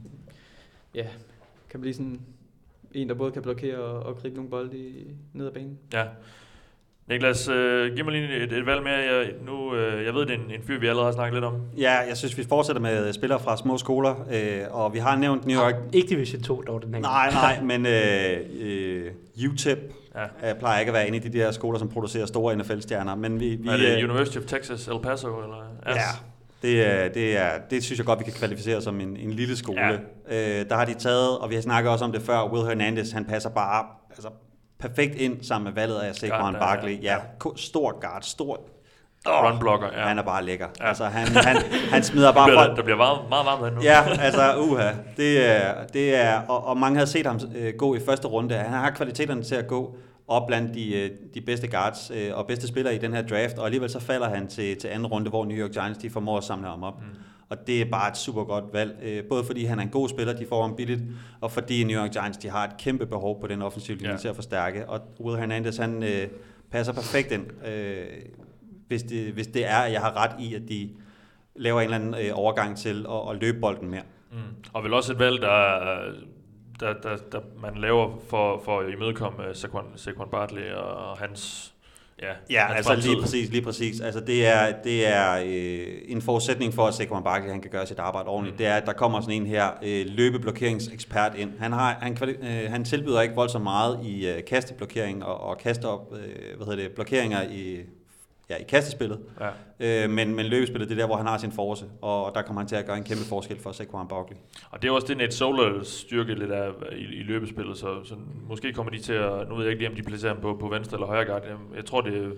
ja, 0.94 1.06
kan 1.70 1.80
blive 1.80 1.94
sådan 1.94 2.20
en, 2.92 3.08
der 3.08 3.14
både 3.14 3.30
kan 3.32 3.42
blokere 3.42 3.76
og, 3.78 4.02
og 4.06 4.16
gribe 4.16 4.34
nogle 4.34 4.50
bolde 4.50 4.78
i, 4.78 5.06
ned 5.32 5.46
ad 5.46 5.52
banen. 5.52 5.78
Ja. 5.92 6.04
Niklas, 7.10 7.48
øh, 7.48 7.94
giv 7.96 8.04
mig 8.04 8.12
lige 8.14 8.36
et, 8.36 8.52
et 8.52 8.66
valg 8.66 8.82
mere. 8.82 8.94
Jeg, 8.94 9.26
nu, 9.46 9.74
øh, 9.74 10.04
jeg 10.04 10.14
ved, 10.14 10.26
det 10.26 10.30
er 10.30 10.34
en, 10.34 10.50
en 10.50 10.62
fyr, 10.66 10.80
vi 10.80 10.86
allerede 10.86 11.06
har 11.06 11.12
snakket 11.12 11.34
lidt 11.34 11.44
om. 11.44 11.54
ja, 11.78 11.92
jeg 12.08 12.16
synes, 12.16 12.38
vi 12.38 12.44
fortsætter 12.48 12.82
med 12.82 13.12
spillere 13.12 13.40
fra 13.40 13.56
små 13.56 13.78
skoler, 13.78 14.26
øh, 14.32 14.60
og 14.70 14.94
vi 14.94 14.98
har 14.98 15.16
nævnt 15.16 15.46
New 15.46 15.60
York. 15.62 15.74
Ikke 15.92 16.08
Division 16.08 16.42
2 16.42 16.62
dog, 16.66 16.82
den 16.82 16.94
her. 16.94 17.00
Nej, 17.00 17.30
nej, 17.30 17.62
men 17.78 17.86
øh, 17.86 18.38
øh, 18.60 19.50
UTEP 19.52 19.78
Ja. 20.14 20.50
øh, 20.50 20.58
plejer 20.58 20.80
ikke 20.80 20.90
at 20.90 20.94
være 20.94 21.08
en 21.08 21.14
af 21.14 21.20
de 21.22 21.32
der 21.32 21.50
skoler, 21.50 21.78
som 21.78 21.88
producerer 21.88 22.26
store 22.26 22.56
NFL-stjerner, 22.56 23.14
men 23.14 23.40
vi... 23.40 23.48
vi 23.48 23.68
er 23.68 23.76
det 23.76 23.98
øh, 24.02 24.10
University 24.10 24.36
of 24.38 24.44
Texas, 24.44 24.88
El 24.88 25.00
Paso? 25.02 25.28
Eller? 25.42 25.56
Ja, 25.86 25.92
det, 26.62 26.86
er, 26.86 27.08
det, 27.08 27.36
er, 27.36 27.50
det 27.70 27.84
synes 27.84 27.98
jeg 27.98 28.06
godt, 28.06 28.18
vi 28.18 28.24
kan 28.24 28.32
kvalificere 28.32 28.82
som 28.82 29.00
en, 29.00 29.16
en 29.16 29.30
lille 29.30 29.56
skole. 29.56 30.00
Ja. 30.30 30.60
Øh, 30.60 30.68
der 30.68 30.74
har 30.76 30.84
de 30.84 30.94
taget, 30.94 31.38
og 31.38 31.50
vi 31.50 31.54
har 31.54 31.62
snakket 31.62 31.92
også 31.92 32.04
om 32.04 32.12
det 32.12 32.22
før, 32.22 32.52
Will 32.52 32.66
Hernandez, 32.66 33.10
han 33.10 33.24
passer 33.24 33.50
bare 33.50 33.84
altså, 34.10 34.28
perfekt 34.80 35.14
ind 35.14 35.42
sammen 35.42 35.64
med 35.64 35.82
valget 35.82 35.98
af 35.98 36.14
Saquon 36.14 36.54
Barkley. 36.54 37.02
ja. 37.02 37.16
Stor 37.56 38.00
guard, 38.00 38.22
stor... 38.22 38.60
Run 39.26 39.58
blocker, 39.58 39.88
ja. 39.96 40.08
Han 40.08 40.18
er 40.18 40.22
bare 40.22 40.44
lækker. 40.44 40.66
Ja. 40.80 40.88
Altså, 40.88 41.04
han, 41.04 41.26
han, 41.26 41.56
han 41.90 42.02
smider 42.02 42.26
Der 42.32 42.34
bare 42.34 42.52
folk... 42.54 42.76
der 42.76 42.82
bliver 42.82 42.96
meget, 42.96 43.18
meget 43.28 43.46
varmt 43.46 43.60
derinde 43.60 43.78
nu. 43.78 43.84
Ja, 43.84 44.02
altså 44.20 44.56
uha. 44.58 44.90
Det 45.16 45.50
er, 45.50 45.86
det 45.86 46.16
er, 46.16 46.40
og, 46.48 46.66
og 46.66 46.76
mange 46.76 46.96
havde 46.96 47.10
set 47.10 47.26
ham 47.26 47.40
øh, 47.56 47.74
gå 47.78 47.94
i 47.94 47.98
første 48.06 48.28
runde. 48.28 48.54
Han 48.54 48.70
har 48.70 48.90
kvaliteterne 48.90 49.42
til 49.42 49.54
at 49.54 49.66
gå 49.66 49.96
op 50.28 50.46
blandt 50.46 50.74
de, 50.74 50.94
øh, 50.94 51.10
de 51.34 51.40
bedste 51.40 51.68
guards 51.68 52.10
øh, 52.14 52.30
og 52.34 52.46
bedste 52.46 52.68
spillere 52.68 52.94
i 52.94 52.98
den 52.98 53.12
her 53.14 53.22
draft, 53.22 53.58
og 53.58 53.64
alligevel 53.64 53.90
så 53.90 54.00
falder 54.00 54.28
han 54.28 54.48
til, 54.48 54.76
til 54.76 54.88
anden 54.88 55.06
runde, 55.06 55.30
hvor 55.30 55.44
New 55.44 55.56
York 55.56 55.70
Giants 55.70 55.98
de 55.98 56.10
formår 56.10 56.38
at 56.38 56.44
samle 56.44 56.68
ham 56.68 56.82
op. 56.82 57.00
Mm. 57.00 57.06
Og 57.50 57.56
det 57.66 57.80
er 57.80 57.84
bare 57.90 58.10
et 58.10 58.16
super 58.16 58.44
godt 58.44 58.64
valg, 58.72 58.98
øh, 59.02 59.24
både 59.24 59.44
fordi 59.44 59.64
han 59.64 59.78
er 59.78 59.82
en 59.82 59.88
god 59.88 60.08
spiller, 60.08 60.34
de 60.34 60.46
får 60.46 60.62
ham 60.62 60.76
billigt, 60.76 61.02
og 61.40 61.50
fordi 61.52 61.84
New 61.84 62.00
York 62.02 62.10
Giants 62.12 62.38
de 62.38 62.48
har 62.50 62.64
et 62.64 62.76
kæmpe 62.78 63.06
behov 63.06 63.40
på 63.40 63.46
den 63.46 63.62
offensive 63.62 63.96
linje 63.98 64.12
Ja. 64.12 64.16
til 64.18 64.28
at 64.28 64.34
forstærke. 64.34 64.88
Og 64.88 65.00
Will 65.20 65.38
Hernandez, 65.38 65.76
han 65.76 66.02
øh, 66.02 66.28
passer 66.70 66.92
perfekt 66.92 67.32
ind, 67.32 67.66
øh, 67.66 68.06
hvis, 68.88 69.02
det, 69.02 69.32
hvis 69.32 69.46
det 69.46 69.66
er, 69.66 69.76
at 69.76 69.92
jeg 69.92 70.00
har 70.00 70.16
ret 70.16 70.40
i, 70.40 70.54
at 70.54 70.62
de 70.68 70.90
laver 71.56 71.80
en 71.80 71.84
eller 71.84 71.96
anden 71.96 72.14
øh, 72.26 72.30
overgang 72.34 72.76
til 72.78 73.06
at, 73.10 73.30
at 73.30 73.36
løbe 73.40 73.60
bolden 73.60 73.90
mere. 73.90 74.02
Mm. 74.32 74.38
Og 74.72 74.84
vel 74.84 74.94
også 74.94 75.12
et 75.12 75.18
valg, 75.18 75.40
der, 75.42 75.78
der, 76.80 76.92
der, 77.02 77.16
der 77.32 77.40
man 77.62 77.74
laver 77.74 78.18
for, 78.28 78.60
for 78.64 78.80
at 78.80 78.92
imødekomme 78.92 79.38
uh, 79.48 79.54
Saquon, 79.54 79.84
Saquon 79.96 80.28
Barkley 80.30 80.72
og 80.72 81.18
hans 81.18 81.74
Ja, 82.22 82.32
Ja, 82.50 82.74
altså 82.74 82.90
fremtid. 82.92 83.10
lige 83.10 83.20
præcis, 83.22 83.50
lige 83.50 83.62
præcis. 83.62 84.00
Altså 84.00 84.20
det 84.20 84.46
er, 84.46 84.72
det 84.84 85.06
er 85.06 85.32
øh, 85.46 85.86
en 86.08 86.22
forudsætning 86.22 86.74
for, 86.74 86.86
at 86.86 86.94
Saquon 86.94 87.22
Barkley 87.24 87.50
han 87.50 87.60
kan 87.60 87.70
gøre 87.70 87.86
sit 87.86 87.98
arbejde 87.98 88.28
ordentligt. 88.28 88.54
Mm. 88.54 88.58
Det 88.58 88.66
er, 88.66 88.74
at 88.74 88.86
der 88.86 88.92
kommer 88.92 89.20
sådan 89.20 89.34
en 89.34 89.46
her 89.46 89.68
øh, 89.82 90.06
løbeblokeringsekspert 90.08 91.32
ind. 91.36 91.50
Han, 91.58 91.72
har, 91.72 91.98
han, 92.00 92.16
øh, 92.28 92.70
han 92.70 92.84
tilbyder 92.84 93.20
ikke 93.20 93.34
voldsomt 93.34 93.64
meget 93.64 93.98
i 94.04 94.28
øh, 94.28 94.44
kasteblokering 94.44 95.24
og, 95.24 95.40
og 95.40 95.58
kaste 95.58 95.84
op, 95.88 96.12
øh, 96.12 96.56
hvad 96.56 96.66
hedder 96.66 96.82
det, 96.82 96.92
blokeringer 96.92 97.42
i, 97.42 97.76
ja, 98.50 98.56
i 98.56 98.62
kastespillet. 98.62 99.20
Ja. 99.40 100.04
Øh, 100.04 100.10
men, 100.10 100.34
men 100.34 100.46
løbespillet, 100.46 100.88
det 100.88 100.94
er 100.94 101.00
der, 101.00 101.06
hvor 101.06 101.16
han 101.16 101.26
har 101.26 101.38
sin 101.38 101.52
force, 101.52 101.84
og 102.02 102.34
der 102.34 102.42
kommer 102.42 102.60
han 102.60 102.68
til 102.68 102.76
at 102.76 102.86
gøre 102.86 102.96
en 102.96 103.04
kæmpe 103.04 103.24
forskel 103.24 103.60
for 103.60 103.72
Saquon 103.72 104.08
Barkley. 104.08 104.36
Og 104.70 104.82
det 104.82 104.88
er 104.88 104.92
også 104.92 105.06
det, 105.06 105.16
Nate 105.16 105.36
Solers 105.36 105.86
styrke 105.88 106.34
lidt 106.34 106.50
af 106.50 106.70
i, 106.92 107.04
i 107.04 107.22
løbespillet, 107.22 107.78
så, 107.78 108.04
så 108.04 108.14
måske 108.48 108.72
kommer 108.72 108.92
de 108.92 108.98
til 108.98 109.12
at, 109.12 109.48
nu 109.48 109.54
ved 109.54 109.64
jeg 109.64 109.70
ikke 109.70 109.82
lige, 109.82 109.90
om 109.90 109.96
de 109.96 110.02
placerer 110.02 110.32
ham 110.32 110.42
på, 110.42 110.56
på 110.60 110.68
venstre 110.68 110.96
eller 110.96 111.06
højre 111.06 111.24
guard. 111.24 111.42
Jeg, 111.76 111.84
tror, 111.84 112.00
det 112.00 112.32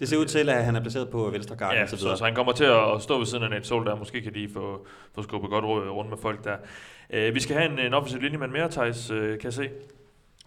Det 0.00 0.08
ser 0.08 0.16
ud 0.16 0.24
til, 0.24 0.48
at 0.48 0.64
han 0.64 0.76
er 0.76 0.80
placeret 0.80 1.08
på 1.08 1.30
venstre 1.30 1.56
guard 1.56 1.74
ja, 1.74 1.86
så 1.86 1.96
så, 1.96 2.16
så, 2.16 2.24
han 2.24 2.34
kommer 2.34 2.52
til 2.52 2.64
at, 2.64 3.02
stå 3.02 3.18
ved 3.18 3.26
siden 3.26 3.44
af 3.44 3.50
Nate 3.50 3.66
Sol 3.66 3.86
der, 3.86 3.96
måske 3.96 4.20
kan 4.20 4.34
de 4.34 4.48
få, 4.54 4.86
få 5.14 5.22
skubbet 5.22 5.50
godt 5.50 5.64
ru- 5.64 5.88
rundt 5.90 6.10
med 6.10 6.18
folk 6.18 6.44
der. 6.44 6.56
Uh, 7.28 7.34
vi 7.34 7.40
skal 7.40 7.56
have 7.56 7.72
en, 7.72 7.78
en 7.78 7.94
offensiv 7.94 8.20
linjemand 8.20 8.52
mere, 8.52 8.70
Thijs, 8.70 9.10
uh, 9.10 9.18
kan 9.18 9.38
jeg 9.44 9.52
se, 9.52 9.68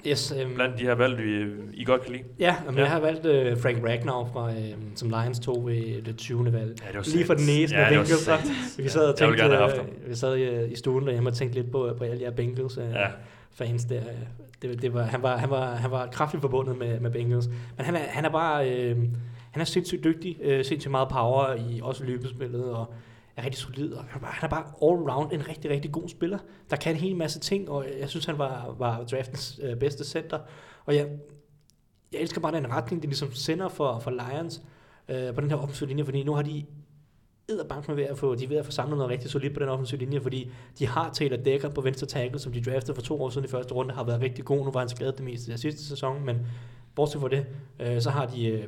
Yes, 0.08 0.34
øhm, 0.42 0.54
blandt 0.56 0.80
de 0.80 0.84
her 0.84 0.96
valg, 0.96 1.18
vi, 1.18 1.46
I 1.74 1.84
godt 1.84 2.02
kan 2.02 2.12
lide. 2.12 2.24
Ja, 2.40 2.56
men 2.66 2.76
Ja. 2.76 2.82
jeg 2.82 2.92
har 2.92 3.00
valgt 3.00 3.26
øh, 3.26 3.58
Frank 3.58 3.84
Ragnar 3.84 4.30
fra, 4.34 4.52
øh, 4.52 4.58
som 4.96 5.10
Lions 5.10 5.40
tog 5.40 5.68
ved 5.68 6.02
det 6.02 6.18
20. 6.18 6.54
valg. 6.54 6.54
Ja, 6.54 6.88
det 6.88 6.96
var 6.96 7.08
Lige 7.14 7.26
for 7.26 7.34
den 7.34 7.44
satans. 7.44 7.60
næse 7.60 7.76
Ja, 7.76 7.82
var 7.82 7.90
Bengals. 7.90 8.78
Vi 8.78 8.90
sad 8.90 9.02
og 9.10 9.18
tænkte, 9.18 9.44
øh, 9.46 10.10
vi 10.10 10.16
sad 10.16 10.38
i, 10.38 10.72
i 10.72 10.76
stuen 10.76 11.06
derhjemme 11.06 11.30
og 11.30 11.34
tænkte 11.34 11.60
lidt 11.62 11.72
på, 11.72 11.94
på 11.98 12.04
alle 12.04 12.20
her 12.20 12.32
Bengals 12.32 12.78
øh, 12.78 12.84
Ja. 12.94 13.08
fans 13.54 13.86
der. 13.86 14.02
Det, 14.62 14.82
det 14.82 14.94
var, 14.94 15.04
han, 15.04 15.22
var, 15.24 15.38
han, 15.38 15.50
var, 15.50 15.76
han 15.76 15.92
var 15.92 16.08
kraftigt 16.08 16.42
forbundet 16.42 16.78
med, 16.78 17.00
med 17.00 17.12
Bengals. 17.12 17.48
Men 17.78 17.86
han 17.86 17.96
er, 17.96 18.00
han 18.10 18.26
er 18.26 18.30
bare... 18.30 18.70
Øh, 18.72 18.98
han 19.52 19.62
er 19.62 19.66
sindssygt 19.66 20.04
dygtig, 20.04 20.38
øh, 20.42 20.66
sindssygt 20.66 20.92
meget 20.92 21.08
power 21.10 21.54
i 21.70 21.80
også 21.84 22.04
løbespillet, 22.04 22.64
og 22.66 22.94
er 23.36 23.44
rigtig 23.44 23.58
solid, 23.58 23.94
og 23.94 24.04
han 24.04 24.24
er 24.42 24.48
bare, 24.48 24.64
all-round 24.82 25.34
en 25.34 25.48
rigtig, 25.48 25.72
rigtig 25.72 25.92
god 25.92 26.10
spiller, 26.10 26.40
der 26.70 26.76
kan 26.76 26.96
en 26.96 27.02
hel 27.02 27.16
masse 27.16 27.40
ting, 27.40 27.70
og 27.70 27.86
jeg 28.00 28.10
synes, 28.10 28.26
han 28.26 28.38
var, 28.38 28.76
var 28.78 29.04
draftens 29.04 29.60
øh, 29.64 29.78
bedste 29.78 30.06
center. 30.06 30.40
Og 30.86 30.96
jeg, 30.96 31.10
jeg 32.12 32.22
elsker 32.22 32.42
bare 32.42 32.56
den 32.56 32.70
retning, 32.70 33.02
de 33.02 33.08
ligesom 33.08 33.34
sender 33.34 33.70
for, 33.70 34.00
for 34.00 34.12
Lions 34.12 34.62
øh, 35.10 35.36
på 35.36 35.42
den 35.42 35.50
her 35.50 35.58
offensive 35.58 35.90
linje, 35.90 36.06
fordi 36.06 36.24
nu 36.24 36.34
har 36.34 36.42
de 36.42 36.66
edderbank 37.50 37.88
med 37.88 37.96
ved 37.96 38.04
at 38.04 38.18
få, 38.18 38.36
de 38.36 38.44
er 38.44 38.48
ved 38.48 38.58
at 38.58 38.66
få 38.66 38.72
samlet 38.72 38.98
noget 38.98 39.12
rigtig 39.12 39.30
solidt 39.30 39.54
på 39.54 39.60
den 39.60 39.70
offensive 39.70 40.00
linje, 40.00 40.22
fordi 40.22 40.52
de 40.80 40.88
har 40.88 41.10
Taylor 41.14 41.38
Decker 41.38 41.70
på 41.70 41.82
venstre 41.82 42.08
tackle, 42.08 42.40
som 42.40 42.52
de 42.52 42.62
draftede 42.62 42.96
for 42.96 43.02
to 43.02 43.24
år 43.24 43.30
siden 43.30 43.46
i 43.46 43.48
første 43.48 43.74
runde, 43.74 43.94
har 43.94 44.04
været 44.04 44.22
rigtig 44.22 44.46
god. 44.46 44.66
Nu 44.66 44.72
var 44.72 44.80
han 44.80 44.90
skadet 44.90 45.18
det 45.18 45.26
meste 45.26 45.54
af 45.54 45.60
sidste 45.60 45.86
sæson, 45.86 46.26
men 46.26 46.38
bortset 46.96 47.22
fra 47.22 47.30
det, 47.30 47.46
øh, 47.80 48.02
så 48.02 48.10
har 48.10 48.26
de 48.26 48.48
øh, 48.48 48.68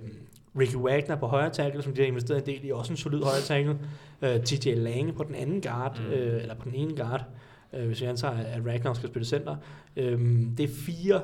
Ricky 0.60 0.76
Wagner 0.76 1.16
på 1.16 1.28
højre 1.28 1.50
tackle, 1.50 1.82
som 1.84 1.94
de 1.94 2.02
har 2.02 2.08
investeret 2.08 2.40
en 2.40 2.46
del 2.46 2.66
i, 2.66 2.72
også 2.72 2.94
en 2.94 2.98
solid 2.98 3.24
højre 3.24 3.42
tackle. 3.42 3.78
Øh, 4.22 4.44
TJ 4.44 4.74
Lange 4.76 5.14
på 5.14 5.24
den 5.24 5.36
anden 5.36 5.62
guard, 5.62 6.00
Mm. 6.00 6.12
øh, 6.14 6.42
eller 6.42 6.56
på 6.56 6.70
den 6.70 6.76
ene 6.76 6.96
guard, 6.96 7.26
øh, 7.74 7.86
hvis 7.88 8.02
vi 8.02 8.06
antager, 8.06 8.34
at 8.34 8.66
Ragnar 8.68 8.94
skal 8.94 9.10
spille 9.10 9.26
center. 9.26 9.56
Øh, 9.98 10.20
det 10.58 10.64
er 10.64 10.74
fire 10.86 11.22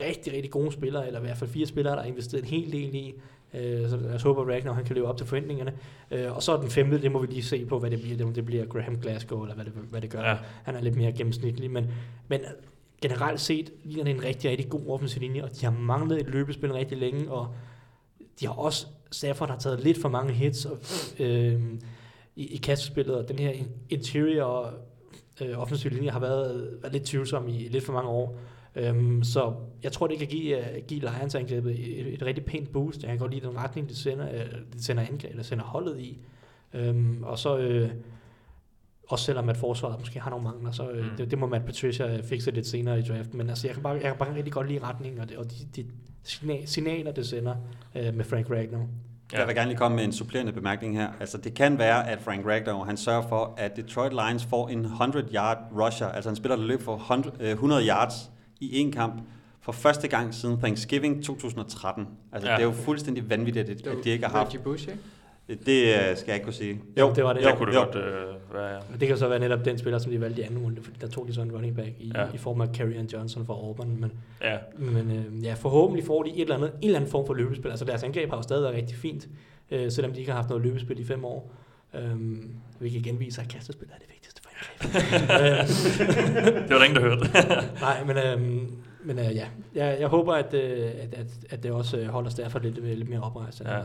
rigtig, 0.00 0.32
rigtig 0.32 0.50
gode 0.50 0.72
spillere, 0.72 1.06
eller 1.06 1.20
i 1.20 1.22
hvert 1.22 1.36
fald 1.36 1.50
fire 1.50 1.66
spillere, 1.66 1.94
der 1.96 2.00
har 2.02 2.08
investeret 2.08 2.42
en 2.42 2.48
hel 2.48 2.72
del 2.72 2.94
i. 2.94 3.14
Øh, 3.54 3.88
så 3.88 3.98
jeg 4.10 4.20
håber, 4.20 4.42
at 4.42 4.48
Ragnar 4.48 4.72
han 4.72 4.84
kan 4.84 4.94
leve 4.96 5.06
op 5.08 5.16
til 5.16 5.26
forventningerne. 5.26 5.72
Øh, 6.10 6.36
og 6.36 6.42
så 6.42 6.56
den 6.56 6.70
femte, 6.70 7.02
det 7.02 7.12
må 7.12 7.20
vi 7.20 7.26
lige 7.26 7.42
se 7.42 7.64
på, 7.64 7.78
hvad 7.78 7.90
det 7.90 8.00
bliver. 8.02 8.16
Det, 8.16 8.36
det 8.36 8.44
bliver 8.46 8.64
Graham 8.66 8.96
Glasgow, 9.00 9.42
eller 9.42 9.54
hvad 9.54 9.64
det, 9.64 9.72
hvad 9.90 10.00
det 10.00 10.10
gør. 10.10 10.20
Ja. 10.22 10.36
Han 10.62 10.74
er 10.74 10.80
lidt 10.80 10.96
mere 10.96 11.12
gennemsnitlig, 11.12 11.70
men, 11.70 11.86
men 12.28 12.40
generelt 13.02 13.40
set 13.40 13.72
ligner 13.84 14.04
det 14.04 14.14
en 14.14 14.24
rigtig, 14.24 14.50
rigtig 14.50 14.68
god 14.68 14.80
offensiv 14.88 15.20
linje, 15.20 15.42
og 15.44 15.50
de 15.60 15.64
har 15.66 15.72
manglet 15.72 16.20
et 16.20 16.26
løbespil 16.28 16.72
rigtig 16.72 16.98
længe, 16.98 17.30
og 17.30 17.54
de 18.40 18.46
har 18.46 18.52
også, 18.54 18.86
Stafford 19.10 19.48
har 19.50 19.58
taget 19.58 19.80
lidt 19.80 20.00
for 20.00 20.08
mange 20.08 20.32
hits 20.32 20.64
og, 20.64 20.78
øh, 21.18 21.62
i, 22.36 22.46
i 22.46 22.56
kastespillet, 22.56 23.16
og 23.16 23.28
den 23.28 23.38
her 23.38 23.52
interior 23.90 24.74
øh, 25.40 25.58
offensiv 25.58 25.90
linje 25.90 26.10
har 26.10 26.20
været, 26.20 26.78
været 26.82 26.92
lidt 26.92 27.04
tvivlsom 27.04 27.48
i 27.48 27.68
lidt 27.68 27.84
for 27.84 27.92
mange 27.92 28.10
år. 28.10 28.38
Øhm, 28.74 29.24
så 29.24 29.54
jeg 29.82 29.92
tror, 29.92 30.06
det 30.06 30.18
kan 30.18 30.26
give, 30.26 30.58
uh, 30.58 30.86
give 30.88 31.00
Lions-angrebet 31.00 31.70
et, 31.70 32.14
et 32.14 32.22
rigtig 32.22 32.44
pænt 32.44 32.72
boost. 32.72 33.02
Jeg 33.02 33.08
kan 33.10 33.18
godt 33.18 33.34
lide 33.34 33.46
den 33.46 33.56
retning, 33.56 33.88
det 33.88 33.96
sender, 33.96 34.28
uh, 34.28 34.50
det 34.72 34.84
sender, 34.84 35.02
angreb, 35.02 35.30
eller 35.30 35.42
sender 35.42 35.64
holdet 35.64 36.00
i. 36.00 36.18
Øhm, 36.74 37.22
og 37.22 37.38
så, 37.38 37.58
øh, 37.58 37.90
også 39.08 39.24
selvom 39.24 39.48
at 39.48 39.56
forsvaret 39.56 40.00
måske 40.00 40.20
har 40.20 40.30
nogle 40.30 40.44
mangler, 40.44 40.70
så 40.72 40.90
øh, 40.90 41.04
Mm. 41.04 41.16
det, 41.16 41.30
det, 41.30 41.38
må 41.38 41.46
Matt 41.46 41.64
Patricia 41.64 42.16
øh, 42.16 42.22
fikse 42.22 42.50
lidt 42.50 42.66
senere 42.66 42.98
i 42.98 43.02
draften. 43.02 43.38
Men 43.38 43.48
altså, 43.48 43.66
jeg 43.66 43.74
kan 43.74 43.82
bare, 43.82 43.92
jeg 43.92 44.02
kan 44.02 44.16
bare 44.18 44.34
rigtig 44.36 44.52
godt 44.52 44.68
lide 44.68 44.80
retningen, 44.82 45.20
og, 45.20 45.28
det, 45.28 45.36
og 45.36 45.44
de, 45.50 45.56
de 45.76 45.86
signaler, 46.66 47.12
det 47.12 47.26
sender 47.26 47.54
øh, 47.94 48.14
med 48.14 48.24
Frank 48.24 48.50
Ragnar. 48.50 48.86
Ja. 49.32 49.38
Jeg 49.38 49.46
vil 49.46 49.56
gerne 49.56 49.68
lige 49.68 49.78
komme 49.78 49.96
med 49.96 50.04
en 50.04 50.12
supplerende 50.12 50.52
bemærkning 50.52 50.96
her. 50.96 51.08
Altså, 51.20 51.38
det 51.38 51.54
kan 51.54 51.78
være, 51.78 52.10
at 52.10 52.20
Frank 52.20 52.46
Ragnar, 52.46 52.84
han 52.84 52.96
sørger 52.96 53.28
for, 53.28 53.54
at 53.56 53.76
Detroit 53.76 54.12
Lions 54.12 54.44
får 54.44 54.68
en 54.68 54.86
100-yard 54.86 55.58
rusher, 55.78 56.06
altså 56.06 56.30
en 56.30 56.36
spiller, 56.36 56.56
der 56.56 56.64
løber 56.64 56.84
for 56.84 56.96
100, 56.96 57.36
øh, 57.40 57.50
100 57.50 57.88
yards 57.88 58.30
i 58.60 58.78
en 58.78 58.92
kamp, 58.92 59.22
for 59.60 59.72
første 59.72 60.08
gang 60.08 60.34
siden 60.34 60.58
Thanksgiving 60.58 61.24
2013. 61.24 62.06
Altså, 62.32 62.48
ja. 62.48 62.56
det 62.56 62.62
er 62.62 62.66
jo 62.66 62.72
fuldstændig 62.72 63.30
vanvittigt, 63.30 63.70
at, 63.70 63.86
at 63.86 64.04
de 64.04 64.10
ikke 64.10 64.26
har 64.26 64.32
haft. 64.32 64.46
Reggie 64.46 64.60
Bush, 64.60 64.88
ikke? 64.88 65.00
Det 65.66 65.94
øh, 65.94 66.16
skal 66.16 66.26
jeg 66.26 66.34
ikke 66.34 66.44
kunne 66.44 66.52
sige. 66.54 66.80
Jo, 67.00 67.12
det 67.16 67.24
var 67.24 67.32
det. 67.32 67.42
Det 67.42 67.50
Jo, 67.50 67.54
kunne 67.54 67.72
det 67.72 67.84
godt 67.92 67.96
øh, 67.96 68.54
være, 68.54 68.66
ja. 68.74 68.78
Men 68.90 69.00
det 69.00 69.08
kan 69.08 69.16
så 69.18 69.28
være 69.28 69.38
netop 69.38 69.64
den 69.64 69.78
spiller, 69.78 69.98
som 69.98 70.12
de 70.12 70.20
valgte 70.20 70.42
i 70.42 70.44
anden 70.44 70.58
runde, 70.58 70.82
fordi 70.82 70.96
der 71.00 71.06
tog 71.08 71.28
de 71.28 71.34
så 71.34 71.42
en 71.42 71.52
running 71.52 71.76
back 71.76 71.90
i, 71.98 72.12
Ja. 72.14 72.26
i 72.34 72.38
form 72.38 72.60
af 72.60 72.68
Carrion 72.74 73.06
Johnson 73.06 73.46
fra 73.46 73.54
Auburn. 73.54 73.96
Men, 74.00 74.12
ja. 74.42 74.56
men 74.78 75.10
øh, 75.10 75.44
ja, 75.44 75.54
forhåbentlig 75.54 76.04
får 76.06 76.22
de 76.22 76.30
et 76.30 76.40
eller 76.40 76.54
andet, 76.56 76.68
en 76.70 76.76
eller 76.88 76.98
anden 76.98 77.10
form 77.10 77.26
for 77.26 77.34
løbespil. 77.34 77.70
Altså 77.70 77.84
deres 77.84 78.02
angreb 78.02 78.30
har 78.30 78.36
jo 78.36 78.42
stadig 78.42 78.62
været 78.62 78.74
rigtig 78.74 78.96
fint, 78.96 79.28
øh, 79.70 79.90
selvom 79.90 80.12
de 80.12 80.18
ikke 80.20 80.30
har 80.32 80.36
haft 80.38 80.48
noget 80.48 80.64
løbespil 80.64 81.00
i 81.00 81.04
fem 81.04 81.24
år. 81.24 81.52
Øhm, 81.94 82.50
hvilket 82.78 83.02
genviser, 83.04 83.42
at 83.42 83.48
kastespil 83.48 83.88
er 83.92 83.98
det 83.98 84.06
vigtigste 84.10 84.42
for 84.42 84.50
angreb. 84.50 85.68
det 86.62 86.70
var 86.70 86.78
der 86.78 86.84
ingen, 86.84 87.02
der 87.02 87.08
hørte. 87.08 87.30
Nej, 87.80 88.04
men, 88.04 88.16
øhm, 88.16 88.76
men 89.04 89.18
øh, 89.18 89.24
ja, 89.36 89.46
jeg, 89.74 89.96
jeg 90.00 90.08
håber, 90.08 90.32
at, 90.34 90.54
øh, 90.54 90.80
at, 90.80 91.14
at, 91.14 91.26
at 91.50 91.62
det 91.62 91.70
også 91.70 92.04
holder 92.04 92.30
Stafford 92.30 92.62
lidt, 92.62 92.84
lidt 92.98 93.08
mere 93.08 93.20
oprejst. 93.20 93.60
Ja. 93.60 93.78
øh, 93.78 93.84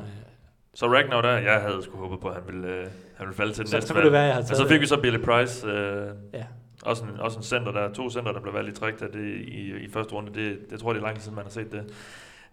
Så 0.80 0.86
Ragnar 0.88 1.21
der, 1.21 1.38
jeg 1.38 1.61
havde 1.61 1.84
sgu 1.84 1.97
håbet 1.97 2.19
på, 2.19 2.28
at 2.28 2.34
han 2.36 2.43
ville, 2.47 2.67
øh, 2.67 2.86
han 3.15 3.25
ville 3.28 3.36
falde 3.36 3.53
til 3.53 3.59
den 3.63 3.67
Så- 3.67 3.75
næste 3.78 3.88
så 3.93 4.01
det 4.01 4.11
være, 4.11 4.21
jeg 4.21 4.34
havde 4.34 4.43
Men 4.43 4.47
så 4.47 4.55
taget 4.55 4.69
fik 4.71 4.82
vi 4.82 4.86
så 4.86 5.01
Billy 5.01 5.17
Price. 5.17 5.67
Øh, 5.67 6.07
Ja. 6.34 6.45
Også 6.84 7.03
en, 7.03 7.09
også 7.19 7.38
en 7.38 7.43
center, 7.43 7.71
der 7.71 7.93
to 7.93 8.09
center, 8.09 8.32
der 8.32 8.41
blev 8.41 8.53
valgt 8.53 8.69
i 8.78 8.80
træk 8.80 8.99
der, 8.99 9.07
det, 9.07 9.36
i, 9.36 9.73
i 9.86 9.89
første 9.89 10.13
runde. 10.13 10.34
Det, 10.34 10.57
det 10.69 10.80
tror 10.80 10.89
jeg, 10.89 10.95
det 10.95 11.01
er 11.01 11.05
lang 11.05 11.15
tid 11.15 11.23
siden, 11.23 11.36
man 11.36 11.45
har 11.45 11.49
set 11.51 11.71
det. 11.71 11.84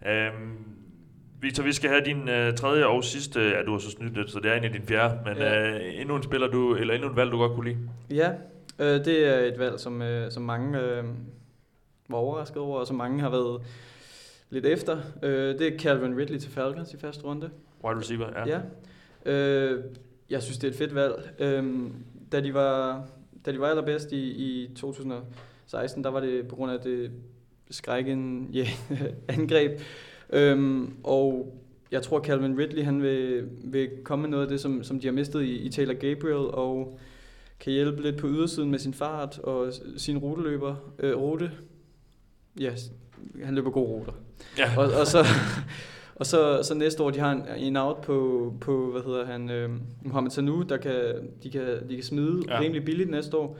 Øhm, 0.07 0.57
Victor, 1.41 1.63
vi 1.63 1.73
skal 1.73 1.89
have 1.89 2.01
din 2.05 2.29
øh, 2.29 2.53
tredje 2.53 2.85
og 2.85 3.03
sidste, 3.03 3.39
ja, 3.41 3.63
du 3.63 3.71
har 3.71 3.79
så 3.79 3.89
snydt 3.91 4.17
lidt, 4.17 4.31
så 4.31 4.39
det 4.39 4.45
er 4.45 4.51
egentlig 4.53 4.73
din 4.73 4.87
fjerde, 4.87 5.19
men 5.25 5.37
Ja. 5.37 5.71
øh, 5.71 5.81
endnu 6.01 6.15
en 6.15 6.23
spiller, 6.23 6.47
du, 6.47 6.75
eller 6.75 6.93
endnu 6.93 7.09
en 7.09 7.15
valg, 7.15 7.31
du 7.31 7.37
godt 7.37 7.51
kunne 7.51 7.69
lide. 7.69 7.79
Ja, 8.11 8.31
øh, 8.79 9.05
det 9.05 9.27
er 9.27 9.39
et 9.39 9.59
valg, 9.59 9.79
som, 9.79 10.01
øh, 10.01 10.31
som 10.31 10.43
mange 10.43 10.79
øh, 10.79 11.03
var 12.09 12.17
overrasket 12.17 12.57
over, 12.57 12.79
og 12.79 12.87
som 12.87 12.95
mange 12.95 13.21
har 13.21 13.29
været 13.29 13.61
lidt 14.49 14.65
efter. 14.65 14.97
Øh, 15.23 15.59
det 15.59 15.73
er 15.73 15.79
Calvin 15.79 16.17
Ridley 16.17 16.37
til 16.39 16.51
Falcons 16.51 16.93
i 16.93 16.97
første 16.99 17.23
runde. 17.23 17.49
Wide 17.85 17.99
receiver, 17.99 18.29
ja. 18.47 18.59
Ja. 19.25 19.31
Øh, 19.31 19.83
jeg 20.29 20.43
synes, 20.43 20.57
det 20.57 20.67
er 20.67 20.71
et 20.71 20.77
fedt 20.77 20.95
valg. 20.95 21.29
Øh, 21.39 21.63
da, 22.31 22.41
de 22.41 22.53
var, 22.53 23.05
da 23.45 23.51
de 23.51 23.59
var 23.59 23.67
allerbedst 23.67 24.11
i, 24.11 24.21
i 24.31 24.75
2016, 24.75 26.03
der 26.03 26.09
var 26.09 26.19
det 26.19 26.47
på 26.47 26.55
grund 26.55 26.71
af 26.71 26.79
det 26.79 27.11
skrækken 27.71 28.49
ja, 28.53 28.67
angreb. 29.27 29.79
Øhm, 30.29 30.93
og 31.03 31.55
jeg 31.91 32.01
tror, 32.01 32.19
Calvin 32.23 32.57
Ridley 32.59 32.83
han 32.83 33.01
vil, 33.01 33.49
vil 33.63 33.89
komme 34.03 34.21
med 34.21 34.29
noget 34.29 34.43
af 34.43 34.49
det, 34.49 34.59
som, 34.59 34.83
som 34.83 34.99
de 34.99 35.07
har 35.07 35.11
mistet 35.13 35.41
i, 35.43 35.55
i 35.57 35.69
Taylor 35.69 35.93
Gabriel, 35.93 36.35
og 36.53 36.99
kan 37.59 37.73
hjælpe 37.73 38.01
lidt 38.01 38.17
på 38.17 38.27
ydersiden 38.27 38.71
med 38.71 38.79
sin 38.79 38.93
fart 38.93 39.39
og 39.39 39.73
sin 39.97 40.17
ruteløber. 40.17 40.75
Øh, 40.99 41.17
rute. 41.17 41.51
Ja, 42.59 42.75
s- 42.75 42.91
han 43.43 43.55
løber 43.55 43.69
gode 43.71 43.87
ruter. 43.89 44.11
Ja. 44.57 44.71
Og, 44.77 44.83
og 44.99 45.07
så... 45.07 45.17
Og 46.15 46.25
så, 46.25 46.59
så 46.63 46.73
næste 46.73 47.03
år, 47.03 47.09
de 47.11 47.19
har 47.19 47.31
en, 47.31 47.43
en 47.57 47.77
out 47.77 48.01
på, 48.01 48.53
på 48.61 48.91
hvad 48.91 49.01
hedder 49.01 49.25
han, 49.25 49.49
øh, 49.49 49.69
Mohamed 50.01 50.31
Sanu, 50.31 50.61
der 50.61 50.77
kan, 50.77 50.93
de 51.43 51.49
kan, 51.49 51.89
de 51.89 51.95
kan 51.95 52.03
smide 52.03 52.41
Ja. 52.47 52.59
rimelig 52.59 52.85
billigt 52.85 53.09
næste 53.09 53.37
år. 53.37 53.57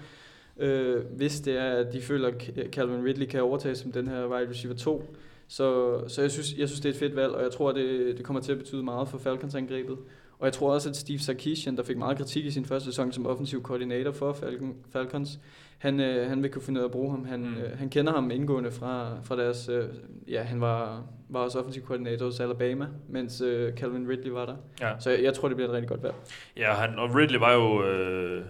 Øh, 0.57 1.05
hvis 1.17 1.39
det 1.41 1.57
er, 1.57 1.71
at 1.71 1.93
de 1.93 2.01
føler, 2.01 2.27
at 2.27 2.67
Calvin 2.71 3.05
Ridley 3.05 3.25
kan 3.25 3.41
overtage 3.41 3.75
som 3.75 3.91
den 3.91 4.07
her 4.07 4.27
wide 4.27 4.49
receiver 4.49 4.75
2. 4.75 5.15
Så, 5.47 5.99
så 6.07 6.21
jeg, 6.21 6.31
synes, 6.31 6.57
jeg 6.57 6.67
synes, 6.69 6.81
det 6.81 6.89
er 6.89 6.93
et 6.93 6.99
fedt 6.99 7.15
valg, 7.15 7.31
og 7.33 7.43
jeg 7.43 7.51
tror, 7.51 7.71
det, 7.71 8.17
det 8.17 8.25
kommer 8.25 8.41
til 8.41 8.51
at 8.51 8.57
betyde 8.57 8.83
meget 8.83 9.07
for 9.07 9.17
Falcons-angrebet. 9.17 9.97
Og 10.39 10.45
jeg 10.45 10.53
tror 10.53 10.73
også, 10.73 10.89
at 10.89 10.95
Steve 10.95 11.19
Sarkisian, 11.19 11.77
der 11.77 11.83
fik 11.83 11.97
meget 11.97 12.17
kritik 12.17 12.45
i 12.45 12.51
sin 12.51 12.65
første 12.65 12.85
sæson 12.89 13.11
som 13.11 13.25
offensiv 13.27 13.63
koordinator 13.63 14.11
for 14.11 14.33
Falcon, 14.33 14.75
Falcons, 14.89 15.39
han, 15.85 15.99
øh, 15.99 16.29
han 16.29 16.43
vil 16.43 16.51
kunne 16.51 16.61
finde 16.61 16.79
ud 16.79 16.83
af 16.83 16.87
at 16.87 16.91
bruge 16.91 17.11
ham. 17.11 17.25
Han, 17.25 17.39
Mm. 17.39 17.45
øh, 17.57 17.77
han 17.79 17.89
kender 17.89 18.13
ham 18.13 18.31
indgående 18.31 18.71
fra, 18.71 19.17
fra 19.23 19.35
deres... 19.35 19.69
Øh, 19.69 19.83
ja, 20.27 20.41
han 20.43 20.61
var, 20.61 21.03
var 21.29 21.39
også 21.39 21.59
offensiv 21.59 21.83
koordinator 21.85 22.25
hos 22.25 22.39
Alabama, 22.39 22.87
mens 23.09 23.41
øh, 23.41 23.73
Calvin 23.73 24.09
Ridley 24.09 24.31
var 24.31 24.45
der. 24.45 24.55
Ja. 24.81 24.91
Så 24.99 25.09
jeg, 25.09 25.23
jeg 25.23 25.33
tror, 25.33 25.47
det 25.47 25.57
bliver 25.57 25.69
et 25.69 25.73
rigtig 25.73 25.89
godt 25.89 26.03
valg. 26.03 26.13
Ja, 26.57 26.73
han, 26.73 26.99
og 26.99 27.15
Ridley 27.15 27.39
var 27.39 27.53
jo 27.53 27.83
øh, 27.83 28.43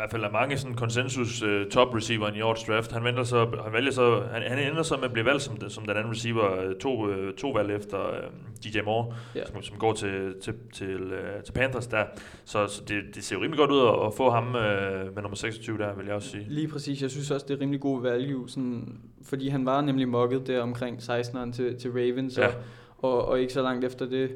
hvert 0.00 0.10
fald 0.10 0.24
af 0.24 0.32
mange 0.32 0.56
sådan 0.58 0.76
konsensus 0.76 1.42
øh, 1.42 1.66
top 1.66 1.94
receiver 1.94 2.32
i 2.32 2.40
årets 2.40 2.64
draft. 2.64 2.92
Han, 2.92 3.04
venter 3.04 3.22
så, 3.22 3.38
han, 3.64 3.72
vælger 3.72 3.90
så, 3.92 4.22
han, 4.32 4.42
han 4.42 4.70
ender 4.70 4.82
så 4.82 4.96
med 4.96 5.04
at 5.04 5.12
blive 5.12 5.24
valgt 5.24 5.42
som, 5.42 5.56
den- 5.56 5.70
som 5.70 5.84
den 5.86 5.96
anden 5.96 6.10
receiver 6.12 6.60
øh, 6.60 6.74
to, 6.76 7.08
øh, 7.08 7.34
to 7.34 7.50
valg 7.50 7.70
efter 7.76 8.06
øh, 8.14 8.22
DJ 8.64 8.78
Moore, 8.84 9.14
Ja. 9.34 9.46
som, 9.46 9.62
som 9.62 9.76
går 9.78 9.92
til, 9.92 10.34
til, 10.42 10.54
til, 10.74 10.86
øh, 11.12 11.42
til 11.44 11.52
Panthers 11.52 11.86
der. 11.86 12.04
Så, 12.44 12.66
så 12.66 12.82
det, 12.88 13.02
det 13.14 13.24
ser 13.24 13.36
jo 13.36 13.42
rimelig 13.42 13.58
godt 13.58 13.70
ud 13.70 13.80
at, 13.80 14.06
at 14.06 14.14
få 14.16 14.30
ham 14.30 14.56
øh, 14.56 15.14
med 15.14 15.22
nummer 15.22 15.36
26 15.36 15.78
der, 15.78 15.94
vil 15.94 16.06
jeg 16.06 16.14
også 16.14 16.28
sige. 16.30 16.46
Lige 16.48 16.68
præcis. 16.68 17.02
Jeg 17.02 17.10
synes 17.10 17.30
også, 17.30 17.46
det 17.48 17.56
er 17.56 17.60
rimelig 17.60 17.80
god 17.80 18.02
value, 18.02 18.48
sådan, 18.48 18.98
fordi 19.24 19.48
han 19.48 19.66
var 19.66 19.80
nemlig 19.80 20.08
mokket 20.08 20.46
der 20.46 20.60
omkring 20.62 20.98
16'eren 20.98 21.52
til, 21.52 21.78
til 21.80 21.90
Ravens, 21.90 22.38
ja. 22.38 22.46
og, 22.46 22.52
og, 22.98 23.24
og 23.28 23.40
ikke 23.40 23.52
så 23.52 23.62
langt 23.62 23.84
efter 23.84 24.06
det 24.06 24.30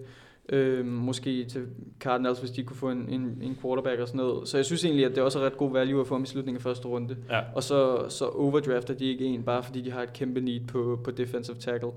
Øh, 0.48 0.86
måske 0.86 1.44
til 1.44 1.66
Cardinals, 2.00 2.38
hvis 2.40 2.50
de 2.50 2.64
kunne 2.64 2.76
få 2.76 2.90
en, 2.90 3.08
en, 3.08 3.38
en 3.42 3.58
quarterback 3.62 4.00
og 4.00 4.08
sådan 4.08 4.18
noget. 4.18 4.48
Så 4.48 4.58
jeg 4.58 4.64
synes 4.64 4.84
egentlig, 4.84 5.04
at 5.04 5.10
det 5.10 5.18
er 5.18 5.22
også 5.22 5.38
er 5.38 5.46
ret 5.46 5.56
god 5.56 5.72
value 5.72 6.00
at 6.00 6.06
få 6.06 6.14
ham 6.14 6.22
i 6.22 6.26
slutningen 6.26 6.58
af 6.58 6.62
første 6.62 6.88
runde. 6.88 7.16
Ja. 7.30 7.40
Og 7.54 7.62
så, 7.62 8.08
så 8.08 8.28
overdrafter 8.28 8.94
de 8.94 9.04
ikke 9.04 9.24
en, 9.24 9.42
bare 9.42 9.62
fordi 9.62 9.80
de 9.80 9.90
har 9.90 10.02
et 10.02 10.12
kæmpe 10.12 10.40
need 10.40 10.66
på, 10.66 11.00
på 11.04 11.10
defensive 11.10 11.56
tackle. 11.56 11.90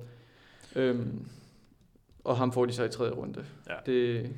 Øhm, 0.76 1.26
og 2.24 2.38
ham 2.38 2.52
får 2.52 2.66
de 2.66 2.74
så 2.74 2.84
i 2.84 2.90
tredje 2.90 3.12
runde. 3.12 3.46
Ja. 3.70 3.76
Det, 3.86 4.30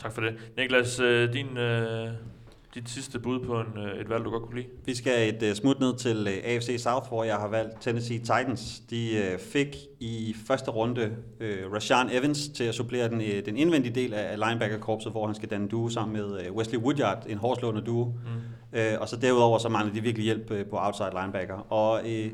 Tak 0.00 0.12
for 0.12 0.20
det. 0.20 0.52
Niklas, 0.56 1.00
øh, 1.00 1.32
din, 1.32 1.58
øh, 1.58 2.08
dit 2.74 2.90
sidste 2.90 3.18
bud 3.18 3.40
på 3.40 3.60
en, 3.60 3.66
øh, 3.78 4.00
et 4.00 4.08
valg, 4.08 4.24
du 4.24 4.30
godt 4.30 4.42
kunne 4.42 4.56
lide? 4.56 4.66
Vi 4.84 4.94
skal 4.94 5.34
et 5.34 5.50
uh, 5.50 5.56
smut 5.56 5.80
ned 5.80 5.96
til 5.96 6.20
uh, 6.26 6.32
AFC 6.44 6.76
South, 6.78 7.08
hvor 7.08 7.24
jeg 7.24 7.36
har 7.36 7.48
valgt 7.48 7.80
Tennessee 7.80 8.18
Titans. 8.18 8.82
De 8.90 9.30
uh, 9.34 9.40
fik 9.40 9.76
i 10.00 10.34
første 10.46 10.70
runde 10.70 11.16
uh, 11.40 11.72
Rashawn 11.72 12.08
Evans 12.12 12.48
til 12.48 12.64
at 12.64 12.74
supplere 12.74 13.08
den, 13.08 13.18
uh, 13.18 13.46
den 13.46 13.56
indvendige 13.56 13.94
del 13.94 14.14
af 14.14 14.38
linebacker-korpset, 14.38 15.12
hvor 15.12 15.26
han 15.26 15.34
skal 15.34 15.50
danne 15.50 15.68
duo 15.68 15.88
sammen 15.88 16.16
med 16.16 16.48
uh, 16.50 16.56
Wesley 16.56 16.78
Woodyard, 16.80 17.26
en 17.28 17.38
hårdslående 17.38 17.80
duo. 17.80 18.04
Mm. 18.04 18.78
Uh, 18.78 19.00
og 19.00 19.08
så 19.08 19.16
derudover 19.16 19.58
så 19.58 19.68
mangler 19.68 19.94
de 19.94 20.00
virkelig 20.00 20.24
hjælp 20.24 20.50
uh, 20.50 20.58
på 20.70 20.76
outside 20.78 21.10
linebacker. 21.20 21.72
Og 21.72 22.00
uh, 22.04 22.30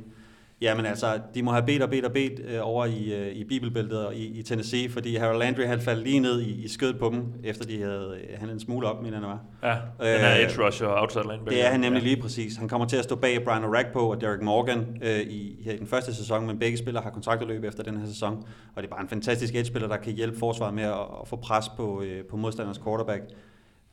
Jamen 0.60 0.86
altså, 0.86 1.20
de 1.34 1.42
må 1.42 1.50
have 1.50 1.66
bedt 1.66 1.82
og 1.82 1.90
bedt 1.90 2.04
og 2.04 2.12
bedt 2.12 2.40
øh, 2.44 2.58
over 2.62 2.84
i, 2.84 3.12
øh, 3.14 3.32
i 3.32 3.44
Bibelbæltet 3.44 4.06
og 4.06 4.14
i, 4.14 4.38
i 4.38 4.42
Tennessee, 4.42 4.88
fordi 4.90 5.16
Harold 5.16 5.38
Landry 5.38 5.62
han 5.62 5.80
faldt 5.80 6.02
lige 6.02 6.20
ned 6.20 6.40
i, 6.40 6.64
i 6.64 6.68
skødet 6.68 6.98
på 6.98 7.08
dem, 7.08 7.24
efter 7.44 7.64
de 7.64 7.82
havde 7.82 8.16
øh, 8.20 8.38
han 8.38 8.50
en 8.50 8.60
smule 8.60 8.86
op, 8.86 9.02
mener 9.02 9.18
jeg, 9.20 9.28
var. 9.28 9.40
Ja, 9.62 9.76
den 10.14 10.24
er 10.24 10.34
Øh, 10.34 10.44
edge 10.44 10.66
rusher 10.66 10.86
og 10.86 11.00
outside 11.00 11.22
linebacker. 11.22 11.50
Det 11.50 11.66
er 11.66 11.70
han 11.70 11.80
nemlig 11.80 12.00
ja. 12.00 12.08
lige 12.08 12.22
præcis. 12.22 12.56
Han 12.56 12.68
kommer 12.68 12.86
til 12.86 12.96
at 12.96 13.04
stå 13.04 13.16
bag 13.16 13.44
Brian 13.44 13.64
Orakpo 13.64 14.08
og 14.08 14.20
Derek 14.20 14.42
Morgan 14.42 14.86
øh, 15.02 15.20
i, 15.20 15.56
her 15.64 15.72
i 15.72 15.76
den 15.76 15.86
første 15.86 16.14
sæson, 16.14 16.46
men 16.46 16.58
begge 16.58 16.78
spillere 16.78 17.02
har 17.02 17.10
kontraktudløb 17.10 17.64
efter 17.64 17.82
den 17.82 17.96
her 17.96 18.06
sæson. 18.06 18.44
Og 18.74 18.82
det 18.82 18.88
er 18.88 18.94
bare 18.94 19.02
en 19.02 19.08
fantastisk 19.08 19.54
edge-spiller, 19.54 19.88
der 19.88 19.96
kan 19.96 20.12
hjælpe 20.12 20.38
forsvaret 20.38 20.74
med 20.74 20.84
at, 20.84 21.00
at 21.20 21.28
få 21.28 21.36
pres 21.36 21.68
på, 21.76 22.02
øh, 22.02 22.24
på 22.24 22.36
modstanders 22.36 22.78
quarterback. 22.78 23.22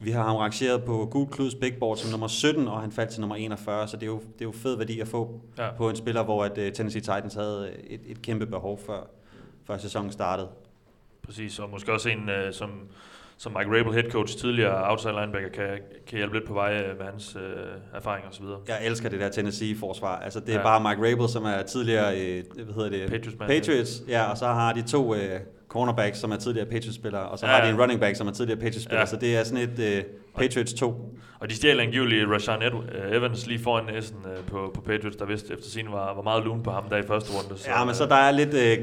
Vi 0.04 0.12
har 0.12 0.24
ham 0.24 0.36
rangeret 0.36 0.84
på 0.84 1.08
Gul 1.12 1.28
Kluds 1.28 1.56
Big 1.56 1.74
Board 1.80 1.98
som 1.98 2.12
nummer 2.12 2.28
17, 2.28 2.68
og 2.68 2.82
han 2.82 2.92
faldt 2.92 3.12
til 3.12 3.22
nummer 3.22 3.36
41, 3.36 3.88
så 3.88 3.98
det 3.98 4.04
er 4.04 4.08
jo, 4.08 4.18
det 4.20 4.42
er 4.42 4.46
jo 4.46 4.52
fed 4.52 4.78
værdi 4.78 5.00
at 5.00 5.08
få 5.08 5.42
Ja. 5.58 5.68
på 5.78 5.90
en 5.90 5.96
spiller, 5.96 6.24
hvor 6.24 6.44
at, 6.44 6.58
uh, 6.58 6.64
Tennessee 6.74 7.02
Titans 7.02 7.34
havde 7.34 7.72
et, 7.88 8.02
et 8.08 8.22
kæmpe 8.22 8.46
behov 8.46 8.80
før, 8.86 9.08
før 9.68 9.78
sæsonen 9.78 10.12
startede. 10.12 10.48
Præcis, 11.26 11.60
og 11.60 11.70
måske 11.70 11.94
også 11.94 12.10
en, 12.10 12.30
øh, 12.30 12.54
som, 12.54 12.72
som 13.38 13.52
Mike 13.58 13.80
Rabel, 13.80 13.94
head 13.94 14.12
coach, 14.12 14.38
tidligere 14.38 14.90
outside 14.92 15.14
linebacker, 15.14 15.50
kan, 15.50 15.68
kan 16.08 16.18
hjælpe 16.18 16.36
lidt 16.36 16.48
på 16.48 16.54
vej 16.54 16.74
øh, 16.74 16.98
med 16.98 17.06
hans 17.06 17.36
øh, 17.36 17.42
erfaring 17.94 18.26
og 18.28 18.34
så 18.34 18.42
videre. 18.44 18.60
Jeg 18.68 18.86
elsker 18.86 19.10
det 19.10 19.20
der 19.20 19.30
Tennessee-forsvar. 19.30 20.20
Altså, 20.20 20.40
det 20.40 20.50
er 20.50 20.54
Ja. 20.54 20.58
ja. 20.60 20.64
bare 20.80 20.96
Mike 20.98 21.12
Rabel, 21.12 21.30
som 21.30 21.44
er 21.46 21.62
tidligere 21.64 22.20
øh, 22.22 22.44
hvad 22.56 22.74
hedder 22.74 22.90
det? 22.90 23.10
Patriots 23.10 23.40
man. 23.40 23.48
Patriots, 23.48 24.04
ja, 24.08 24.24
og 24.32 24.38
så 24.38 24.46
har 24.46 24.74
de 24.74 24.82
to 24.82 25.16
øh, 25.16 25.40
cornerbacks, 25.74 26.18
som 26.20 26.32
er 26.32 26.36
tidligere 26.36 26.66
Patriots-spillere, 26.68 27.22
og 27.24 27.40
så 27.40 27.46
Ja. 27.46 27.52
har 27.52 27.64
de 27.66 27.70
en 27.70 27.82
running 27.82 28.00
back, 28.00 28.16
som 28.16 28.28
er 28.28 28.32
tidligere 28.32 28.60
Patriots-spiller, 28.60 29.00
Ja. 29.00 29.06
så 29.06 29.16
det 29.16 29.38
er 29.38 29.44
sådan 29.44 29.70
et 29.70 29.80
øh, 29.80 30.04
Patriots 30.38 30.74
2. 30.74 31.16
Og 31.40 31.50
de 31.50 31.56
stjal 31.56 31.80
angiveligt 31.80 32.30
Rashawn 32.30 32.62
Ed- 32.62 32.96
øh, 33.06 33.18
Evans 33.18 33.48
lige 33.48 33.60
foran 33.64 33.86
næsen 33.94 34.18
øh, 34.26 34.44
på, 34.52 34.72
på 34.76 34.82
Patriots, 34.82 35.16
der 35.18 35.26
vidste 35.26 35.54
efter 35.54 35.70
sin 35.70 35.86
var, 35.92 36.16
var 36.16 36.22
meget 36.22 36.44
lun 36.44 36.64
på 36.64 36.72
ham 36.72 36.84
der 36.90 36.98
i 36.98 37.02
første 37.08 37.32
runde. 37.38 37.60
Så, 37.60 37.70
ja, 37.78 37.86
men 37.86 37.96
så 37.96 38.06
der 38.06 38.16
er 38.16 38.32
lidt 38.32 38.54
øh, 38.54 38.78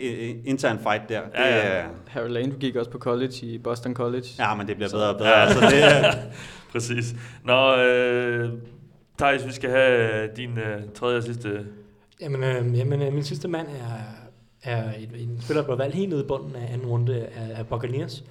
øh, 0.00 0.34
intern 0.44 0.78
fight 0.78 1.08
der. 1.08 1.20
Ja, 1.34 1.48
ja. 1.48 1.56
Det, 1.56 1.76
er- 1.76 1.84
Harold 2.08 2.30
Landry 2.30 2.58
gik 2.60 2.76
også 2.76 2.90
på 2.90 2.98
college 2.98 3.32
i 3.42 3.58
Boston 3.58 3.94
College. 3.94 4.24
ja, 4.38 4.54
men 4.54 4.66
det 4.66 4.76
bliver 4.76 4.88
Så- 4.88 4.96
bedre 4.96 5.08
og 5.08 5.18
bedre. 5.18 5.38
Ja. 5.38 5.52
Så 5.52 5.60
det, 5.60 5.84
er- 5.84 6.12
Præcis. 6.72 7.14
Nå, 7.44 7.76
øh, 7.76 8.48
Thijs, 9.18 9.46
vi 9.46 9.52
skal 9.52 9.70
have 9.70 10.28
din 10.36 10.58
øh, 10.58 10.80
tredje 10.94 11.16
og 11.16 11.22
sidste... 11.22 11.60
Jamen, 12.20 12.44
øh, 12.44 12.78
jamen 12.78 13.02
øh, 13.02 13.12
min 13.12 13.22
sidste 13.24 13.48
mand 13.48 13.66
er, 13.66 13.92
er 14.62 14.92
et, 14.98 15.22
en 15.22 15.40
spiller, 15.40 15.62
der 15.62 15.66
blev 15.66 15.78
valgt 15.78 15.94
helt 15.94 16.08
nede 16.08 16.22
i 16.24 16.26
bunden 16.26 16.56
af 16.56 16.72
anden 16.72 16.86
runde 16.86 17.26
af, 17.26 17.58
af 17.58 17.66
Buccaneers. 17.66 18.24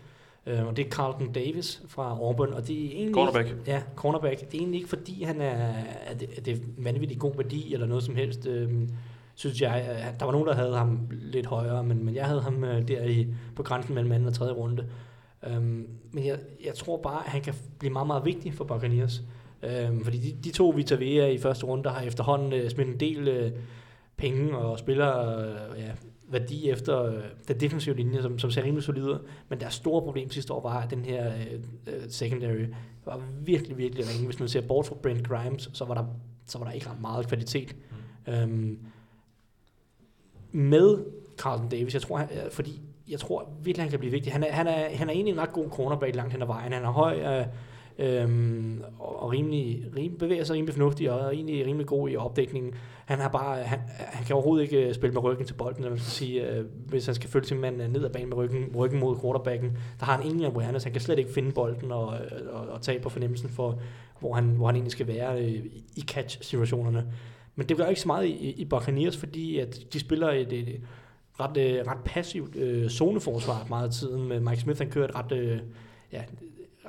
Øh, 0.46 0.68
og 0.68 0.78
det 0.78 0.86
er 0.86 0.90
Carlton 0.90 1.32
Davis 1.32 1.82
fra 1.88 2.12
Auburn, 2.12 2.54
og 2.54 2.68
det 2.68 2.86
er 2.86 2.92
egentlig 2.92 3.14
Cornerback. 3.14 3.48
Ikke, 3.48 3.60
ja, 3.68 3.82
cornerback. 3.96 4.40
Det 4.40 4.54
er 4.54 4.60
egentlig 4.60 4.78
ikke 4.78 4.90
fordi, 4.90 5.24
han 5.24 5.42
er, 5.42 5.74
at 6.06 6.20
det, 6.20 6.30
at 6.38 6.46
det 6.46 6.54
er 6.54 6.58
vanvittigt 6.78 7.20
god 7.20 7.36
værdi 7.36 7.74
eller 7.74 7.88
noget 7.88 8.04
som 8.04 8.16
helst. 8.16 8.48
Øh, 8.48 8.70
synes 9.36 9.62
jeg, 9.62 10.14
der 10.20 10.26
var 10.26 10.32
nogen, 10.32 10.48
der 10.48 10.56
havde 10.56 10.78
ham 10.78 11.00
lidt 11.12 11.46
højere, 11.46 11.84
men, 11.84 12.06
men 12.06 12.16
jeg 12.16 12.26
havde 12.26 12.42
ham 12.42 12.64
øh, 12.64 12.88
der 12.88 13.04
i, 13.04 13.28
på 13.56 13.64
grænsen 13.64 13.96
mellem 13.96 14.12
anden 14.12 14.28
og 14.28 14.34
tredje 14.34 14.54
runde. 14.54 14.86
Øhm, 15.48 15.88
men 16.12 16.26
jeg, 16.26 16.40
jeg 16.66 16.74
tror 16.76 16.98
bare, 16.98 17.26
at 17.26 17.32
han 17.32 17.42
kan 17.42 17.54
blive 17.80 17.94
meget, 17.94 18.08
meget 18.08 18.26
vigtig 18.26 18.54
for 18.54 18.64
Buccaneers. 18.64 19.22
Øhm, 19.64 20.04
fordi 20.04 20.18
de, 20.18 20.38
de 20.44 20.52
to 20.52 20.70
Vita 20.70 20.96
Vea 20.96 21.28
i 21.28 21.38
første 21.38 21.66
runde, 21.66 21.84
der 21.84 21.90
har 21.90 22.02
efterhånden 22.02 22.54
øh, 22.54 22.70
smidt 22.70 22.88
en 22.88 23.00
del 23.00 23.28
øh, 23.28 23.52
penge 24.18 24.58
og 24.58 24.80
spiller 24.80 25.40
øh, 25.40 25.80
ja, 25.80 25.92
værdi 26.32 26.70
efter 26.70 27.04
øh, 27.04 27.24
den 27.48 27.60
defensive 27.60 27.96
linje, 27.96 28.22
som, 28.22 28.40
som 28.40 28.52
ser 28.52 28.64
rimelig 28.64 28.84
solid 28.84 29.04
ud. 29.04 29.28
Men 29.50 29.60
deres 29.60 29.74
store 29.74 30.02
problem 30.02 30.32
sidste 30.32 30.54
år 30.54 30.62
var, 30.62 30.82
at 30.82 30.90
den 30.90 31.06
her 31.06 31.34
øh, 31.34 31.54
øh, 31.88 32.10
secondary 32.10 32.66
var 33.06 33.22
virkelig, 33.42 33.78
virkelig 33.78 34.06
ringe. 34.10 34.26
Hvis 34.26 34.40
man 34.40 34.50
ser 34.50 34.62
bort 34.62 34.86
fra 34.86 34.96
Brent 34.96 35.28
Grimes, 35.28 35.70
så 35.74 35.86
var 35.86 35.94
der, 35.94 36.06
så 36.48 36.58
var 36.58 36.66
der 36.66 36.72
ikke 36.72 36.90
ret 36.90 37.02
meget 37.02 37.28
kvalitet. 37.28 37.76
Mm. 38.28 38.34
Øhm, 38.34 38.80
med 40.52 40.98
Carlton 41.38 41.70
Davis, 41.70 41.94
jeg 41.94 42.02
tror, 42.02 42.18
han, 42.18 42.30
øh, 42.32 42.52
fordi 42.52 42.82
jeg 43.08 43.20
tror 43.20 43.50
virkelig, 43.64 43.84
han 43.84 43.90
kan 43.90 44.00
blive 44.00 44.12
vigtig. 44.12 44.34
Han 44.34 44.44
er, 44.44 44.52
han 44.52 44.68
er, 44.68 44.96
han 44.96 45.10
er 45.10 45.14
egentlig 45.14 45.32
en 45.32 45.40
ret 45.40 45.54
god 45.54 45.70
cornerback 45.70 46.16
langt 46.16 46.34
hen 46.34 46.42
ad 46.42 46.48
vejen. 46.48 46.74
Han 46.74 46.84
er 46.84 46.92
høj 46.92 47.40
øh, 47.40 47.46
øhm, 48.00 48.82
og, 49.00 49.32
rimelig, 49.32 49.86
rimelig, 49.98 50.18
bevæger 50.18 50.44
sig 50.44 50.56
rimelig 50.56 50.74
fornuftigt 50.74 51.10
og 51.10 51.20
er 51.20 51.30
egentlig 51.30 51.66
rimelig 51.66 51.88
god 51.88 52.10
i 52.10 52.16
opdækningen. 52.16 52.74
Han, 53.06 53.20
har 53.20 53.30
bare, 53.30 53.64
han, 53.64 53.80
han 53.88 54.26
kan 54.26 54.36
overhovedet 54.36 54.64
ikke 54.64 54.88
øh, 54.88 54.94
spille 54.94 55.14
med 55.14 55.24
ryggen 55.24 55.46
til 55.46 55.54
bolden, 55.54 55.78
eller 55.78 55.90
man 55.90 56.00
skal 56.00 56.12
sige, 56.12 56.50
øh, 56.50 56.66
hvis 56.88 57.06
han 57.06 57.16
skal 57.16 57.30
følge 57.30 57.46
sin 57.46 57.60
mand 57.60 57.82
øh, 57.82 57.94
ned 57.94 58.06
ad 58.06 58.10
banen 58.10 58.30
med 58.30 58.38
ryggen, 58.38 58.76
ryggen 58.76 59.00
mod 59.00 59.18
quarterbacken. 59.22 59.78
Der 60.00 60.06
har 60.06 60.18
han 60.18 60.26
ingen 60.26 60.46
awareness. 60.46 60.84
Han 60.84 60.94
kan 60.94 61.02
slet 61.02 61.20
ikke 61.20 61.34
finde 61.34 61.52
bolden 61.52 61.92
og, 61.92 62.14
øh, 62.14 62.56
og, 62.56 62.68
og 62.68 62.82
tage 62.82 63.00
på 63.00 63.10
fornemmelsen 63.10 63.50
for, 63.50 63.80
hvor 64.20 64.34
han, 64.34 64.46
hvor 64.46 64.66
han 64.66 64.76
egentlig 64.76 64.92
skal 64.92 65.08
være 65.08 65.42
øh, 65.42 65.66
i 65.96 66.02
catch-situationerne. 66.02 67.06
Men 67.56 67.70
det 67.70 67.78
gør 67.78 67.86
ikke 67.86 68.02
så 68.02 68.08
meget 68.08 68.28
i, 68.28 68.52
i 68.52 68.66
Buccaneers, 68.66 69.18
fordi 69.18 69.60
at 69.60 69.80
de 69.94 70.00
spiller 70.00 70.30
et, 70.30 70.54
et 70.54 70.82
ret, 71.40 71.58
øh, 71.58 71.88
ret 71.88 72.04
passivt 72.06 72.56
øh, 72.56 72.90
zoneforsvar 72.90 73.66
meget 73.70 73.88
af 73.88 73.94
tiden. 73.94 74.28
Med 74.28 74.40
Mike 74.40 74.62
Smith, 74.62 74.80
han 74.80 74.90
kører 74.90 75.08
et 75.08 75.16
ret, 75.16 75.32
øh, 75.32 75.60
ja, 76.12 76.22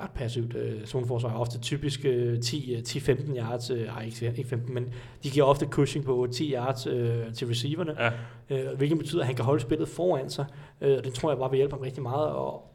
ret 0.01 0.11
passivt 0.11 0.55
øh, 0.55 0.85
zoneforsvar. 0.85 1.33
Ofte 1.33 1.59
typisk 1.59 2.05
øh, 2.05 2.41
10, 2.41 2.73
øh, 2.73 2.79
10-15 2.79 3.37
yards, 3.37 3.69
øh, 3.69 3.87
ej, 3.87 4.05
ikke, 4.05 4.33
ikke 4.37 4.49
15, 4.49 4.73
men 4.73 4.93
de 5.23 5.29
giver 5.29 5.45
ofte 5.45 5.65
cushing 5.65 6.05
på 6.05 6.27
10 6.31 6.53
yards 6.53 6.87
øh, 6.87 7.33
til 7.33 7.47
receiverne, 7.47 7.95
Ja, 7.99 8.11
øh, 8.49 8.77
hvilket 8.77 8.97
betyder, 8.97 9.21
at 9.21 9.27
han 9.27 9.35
kan 9.35 9.45
holde 9.45 9.61
spillet 9.61 9.87
foran 9.87 10.29
sig. 10.29 10.45
Øh, 10.81 10.97
og 10.97 11.03
det 11.03 11.13
tror 11.13 11.31
jeg 11.31 11.37
bare 11.37 11.49
vil 11.49 11.57
hjælpe 11.57 11.73
ham 11.75 11.81
rigtig 11.81 12.03
meget. 12.03 12.29
Og 12.29 12.73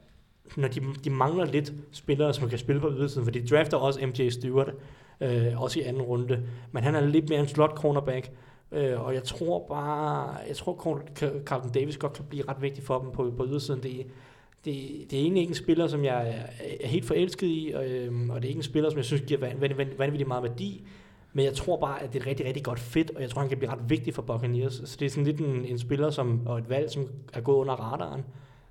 når 0.57 0.69
de, 0.69 0.81
de 1.05 1.11
mangler 1.11 1.45
lidt 1.45 1.73
spillere, 1.93 2.35
som 2.35 2.49
kan 2.49 2.59
spille 2.59 2.81
på 2.81 2.91
ydersiden, 2.91 3.25
for 3.25 3.31
de 3.33 3.47
drafter 3.47 3.77
også 3.77 4.07
MJ 4.07 4.29
Stewart, 4.29 4.71
øh, 5.21 5.63
også 5.63 5.81
i 5.81 5.83
anden 5.83 6.03
runde. 6.03 6.43
Men 6.73 6.85
han 6.85 6.95
er 6.95 7.01
lidt 7.01 7.29
mere 7.29 7.41
en 7.41 7.49
slot 7.49 7.77
cornerback, 7.77 8.31
øh, 8.73 9.05
og 9.05 9.15
jeg 9.15 9.25
tror 9.25 9.67
bare, 9.69 10.37
jeg 10.49 10.57
tror 10.57 10.75
Carl- 10.75 11.45
Carlton 11.45 11.73
Davis 11.73 11.97
godt 11.97 12.13
kan 12.13 12.25
blive 12.29 12.45
ret 12.49 12.63
vigtig 12.63 12.85
for 12.85 12.99
dem 12.99 13.11
på, 13.11 13.33
på 13.37 13.47
ydersiden. 13.47 13.83
Det, 13.83 14.07
det, 14.65 14.75
det 15.11 15.19
er 15.19 15.23
egentlig 15.23 15.41
ikke 15.41 15.51
en 15.51 15.55
spiller, 15.55 15.87
som 15.87 16.05
jeg 16.05 16.29
er, 16.29 16.87
helt 16.87 17.05
forelsket 17.05 17.47
i, 17.47 17.73
og, 17.75 17.87
øhm, 17.91 18.31
og 18.31 18.37
det 18.37 18.45
er 18.45 18.49
ikke 18.49 18.59
en 18.59 18.63
spiller, 18.63 18.91
som 18.91 18.97
jeg 18.97 19.05
synes 19.05 19.23
giver 19.27 19.41
van- 19.41 19.61
van- 19.61 19.77
van- 19.79 19.99
vanvittigt 19.99 20.29
meget 20.29 20.43
værdi. 20.43 20.83
Men 21.33 21.45
jeg 21.45 21.55
tror 21.55 21.77
bare, 21.81 22.03
at 22.03 22.13
det 22.13 22.23
er 22.23 22.27
rigtig, 22.27 22.47
rigtig 22.47 22.65
godt 22.65 22.79
fedt, 22.79 23.11
og 23.17 23.23
jeg 23.23 23.31
tror, 23.31 23.41
han 23.41 23.49
kan 23.49 23.59
blive 23.59 23.71
ret 23.73 23.91
vigtig 23.91 24.15
for 24.15 24.23
Buccaneers. 24.23 24.83
Så 24.85 24.97
det 25.01 25.07
er 25.07 25.11
sådan 25.11 25.25
lidt 25.25 25.39
en, 25.41 25.65
en 25.65 25.79
spiller 25.79 26.11
som, 26.11 26.47
og 26.47 26.59
et 26.59 26.69
valg, 26.69 26.91
som 26.91 27.09
er 27.33 27.41
gået 27.41 27.57
under 27.57 27.75
radaren. 27.75 28.25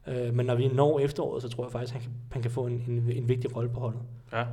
Øh, 0.08 0.34
men 0.34 0.46
når 0.46 0.56
vi 0.56 0.68
når 0.68 1.00
efteråret, 1.00 1.42
så 1.42 1.50
tror 1.50 1.64
jeg 1.66 1.72
faktisk, 1.72 1.96
at 1.96 2.02
han 2.02 2.12
kan, 2.12 2.12
han 2.32 2.42
kan 2.42 2.52
få 2.52 2.66
en, 2.66 2.84
en, 2.88 3.12
en 3.18 3.30
vigtig 3.30 3.56
rolle 3.56 3.70
på 3.70 3.80
holdet. 3.80 4.00
ja. 4.34 4.44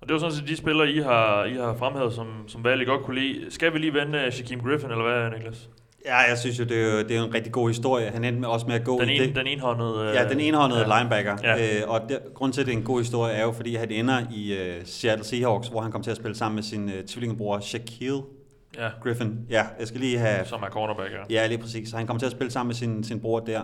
Og 0.00 0.08
det 0.08 0.12
var 0.12 0.18
sådan 0.18 0.34
set 0.34 0.48
de 0.48 0.56
spillere, 0.56 0.90
I 0.90 0.98
har, 0.98 1.44
I 1.44 1.52
har 1.54 1.74
fremhævet, 1.74 2.12
som, 2.12 2.26
som 2.46 2.64
valget 2.64 2.86
godt 2.86 3.02
kunne 3.02 3.20
lide. 3.20 3.50
Skal 3.50 3.72
vi 3.74 3.78
lige 3.78 3.94
vende 3.94 4.18
øh, 4.18 4.32
Shaquem 4.32 4.60
Griffin, 4.60 4.90
eller 4.90 5.04
hvad, 5.04 5.30
Niklas? 5.38 5.70
Ja, 6.06 6.16
jeg 6.16 6.38
synes 6.38 6.58
jo, 6.58 6.64
det 6.64 6.76
er, 6.82 6.92
jo, 6.92 6.98
det 7.02 7.16
er 7.16 7.22
en 7.24 7.34
rigtig 7.34 7.52
god 7.52 7.68
historie. 7.68 8.10
Han 8.10 8.24
endte 8.24 8.40
med, 8.40 8.48
også 8.48 8.66
med 8.66 8.74
at 8.74 8.84
gå 8.84 9.00
Den, 9.00 9.08
i 9.08 9.16
en, 9.16 9.22
det. 9.28 9.36
den 9.36 9.46
enhåndede... 9.46 10.08
Øh, 10.08 10.14
Ja, 10.14 10.28
den 10.28 10.40
enhåndede 10.40 10.80
ja. 10.80 10.98
linebacker. 10.98 11.36
Ja. 11.42 11.76
Øh, 11.80 11.82
og 11.90 12.00
der, 12.08 12.18
grund 12.34 12.52
til, 12.52 12.60
at 12.60 12.66
det 12.66 12.72
er 12.74 12.76
en 12.78 12.84
god 12.84 12.98
historie, 13.00 13.34
er 13.34 13.42
jo, 13.42 13.52
fordi 13.52 13.74
han 13.74 13.90
ender 13.90 14.20
i 14.30 14.52
uh, 14.52 14.82
Seattle 14.84 15.24
Seahawks, 15.24 15.68
hvor 15.68 15.80
han 15.80 15.92
kom 15.92 16.02
til 16.02 16.10
at 16.10 16.16
spille 16.16 16.36
sammen 16.36 16.54
med 16.54 16.62
sin 16.62 16.84
uh, 16.84 16.94
tvillingebror 17.06 17.60
Shaquille 17.60 18.20
Ja, 18.78 18.88
Griffin. 19.02 19.38
Ja, 19.50 19.64
jeg 19.78 19.88
skal 19.88 20.00
lige 20.00 20.18
have... 20.18 20.44
som 20.44 20.62
er 20.62 20.66
cornerback, 20.70 21.10
ja. 21.30 21.40
Ja, 21.40 21.46
lige 21.46 21.58
præcis. 21.58 21.88
Så 21.88 21.96
han 21.96 22.06
kommer 22.06 22.18
til 22.18 22.26
at 22.26 22.32
spille 22.32 22.50
sammen 22.50 22.68
med 22.68 22.74
sin, 22.74 23.04
sin 23.04 23.20
bror 23.20 23.40
der. 23.40 23.60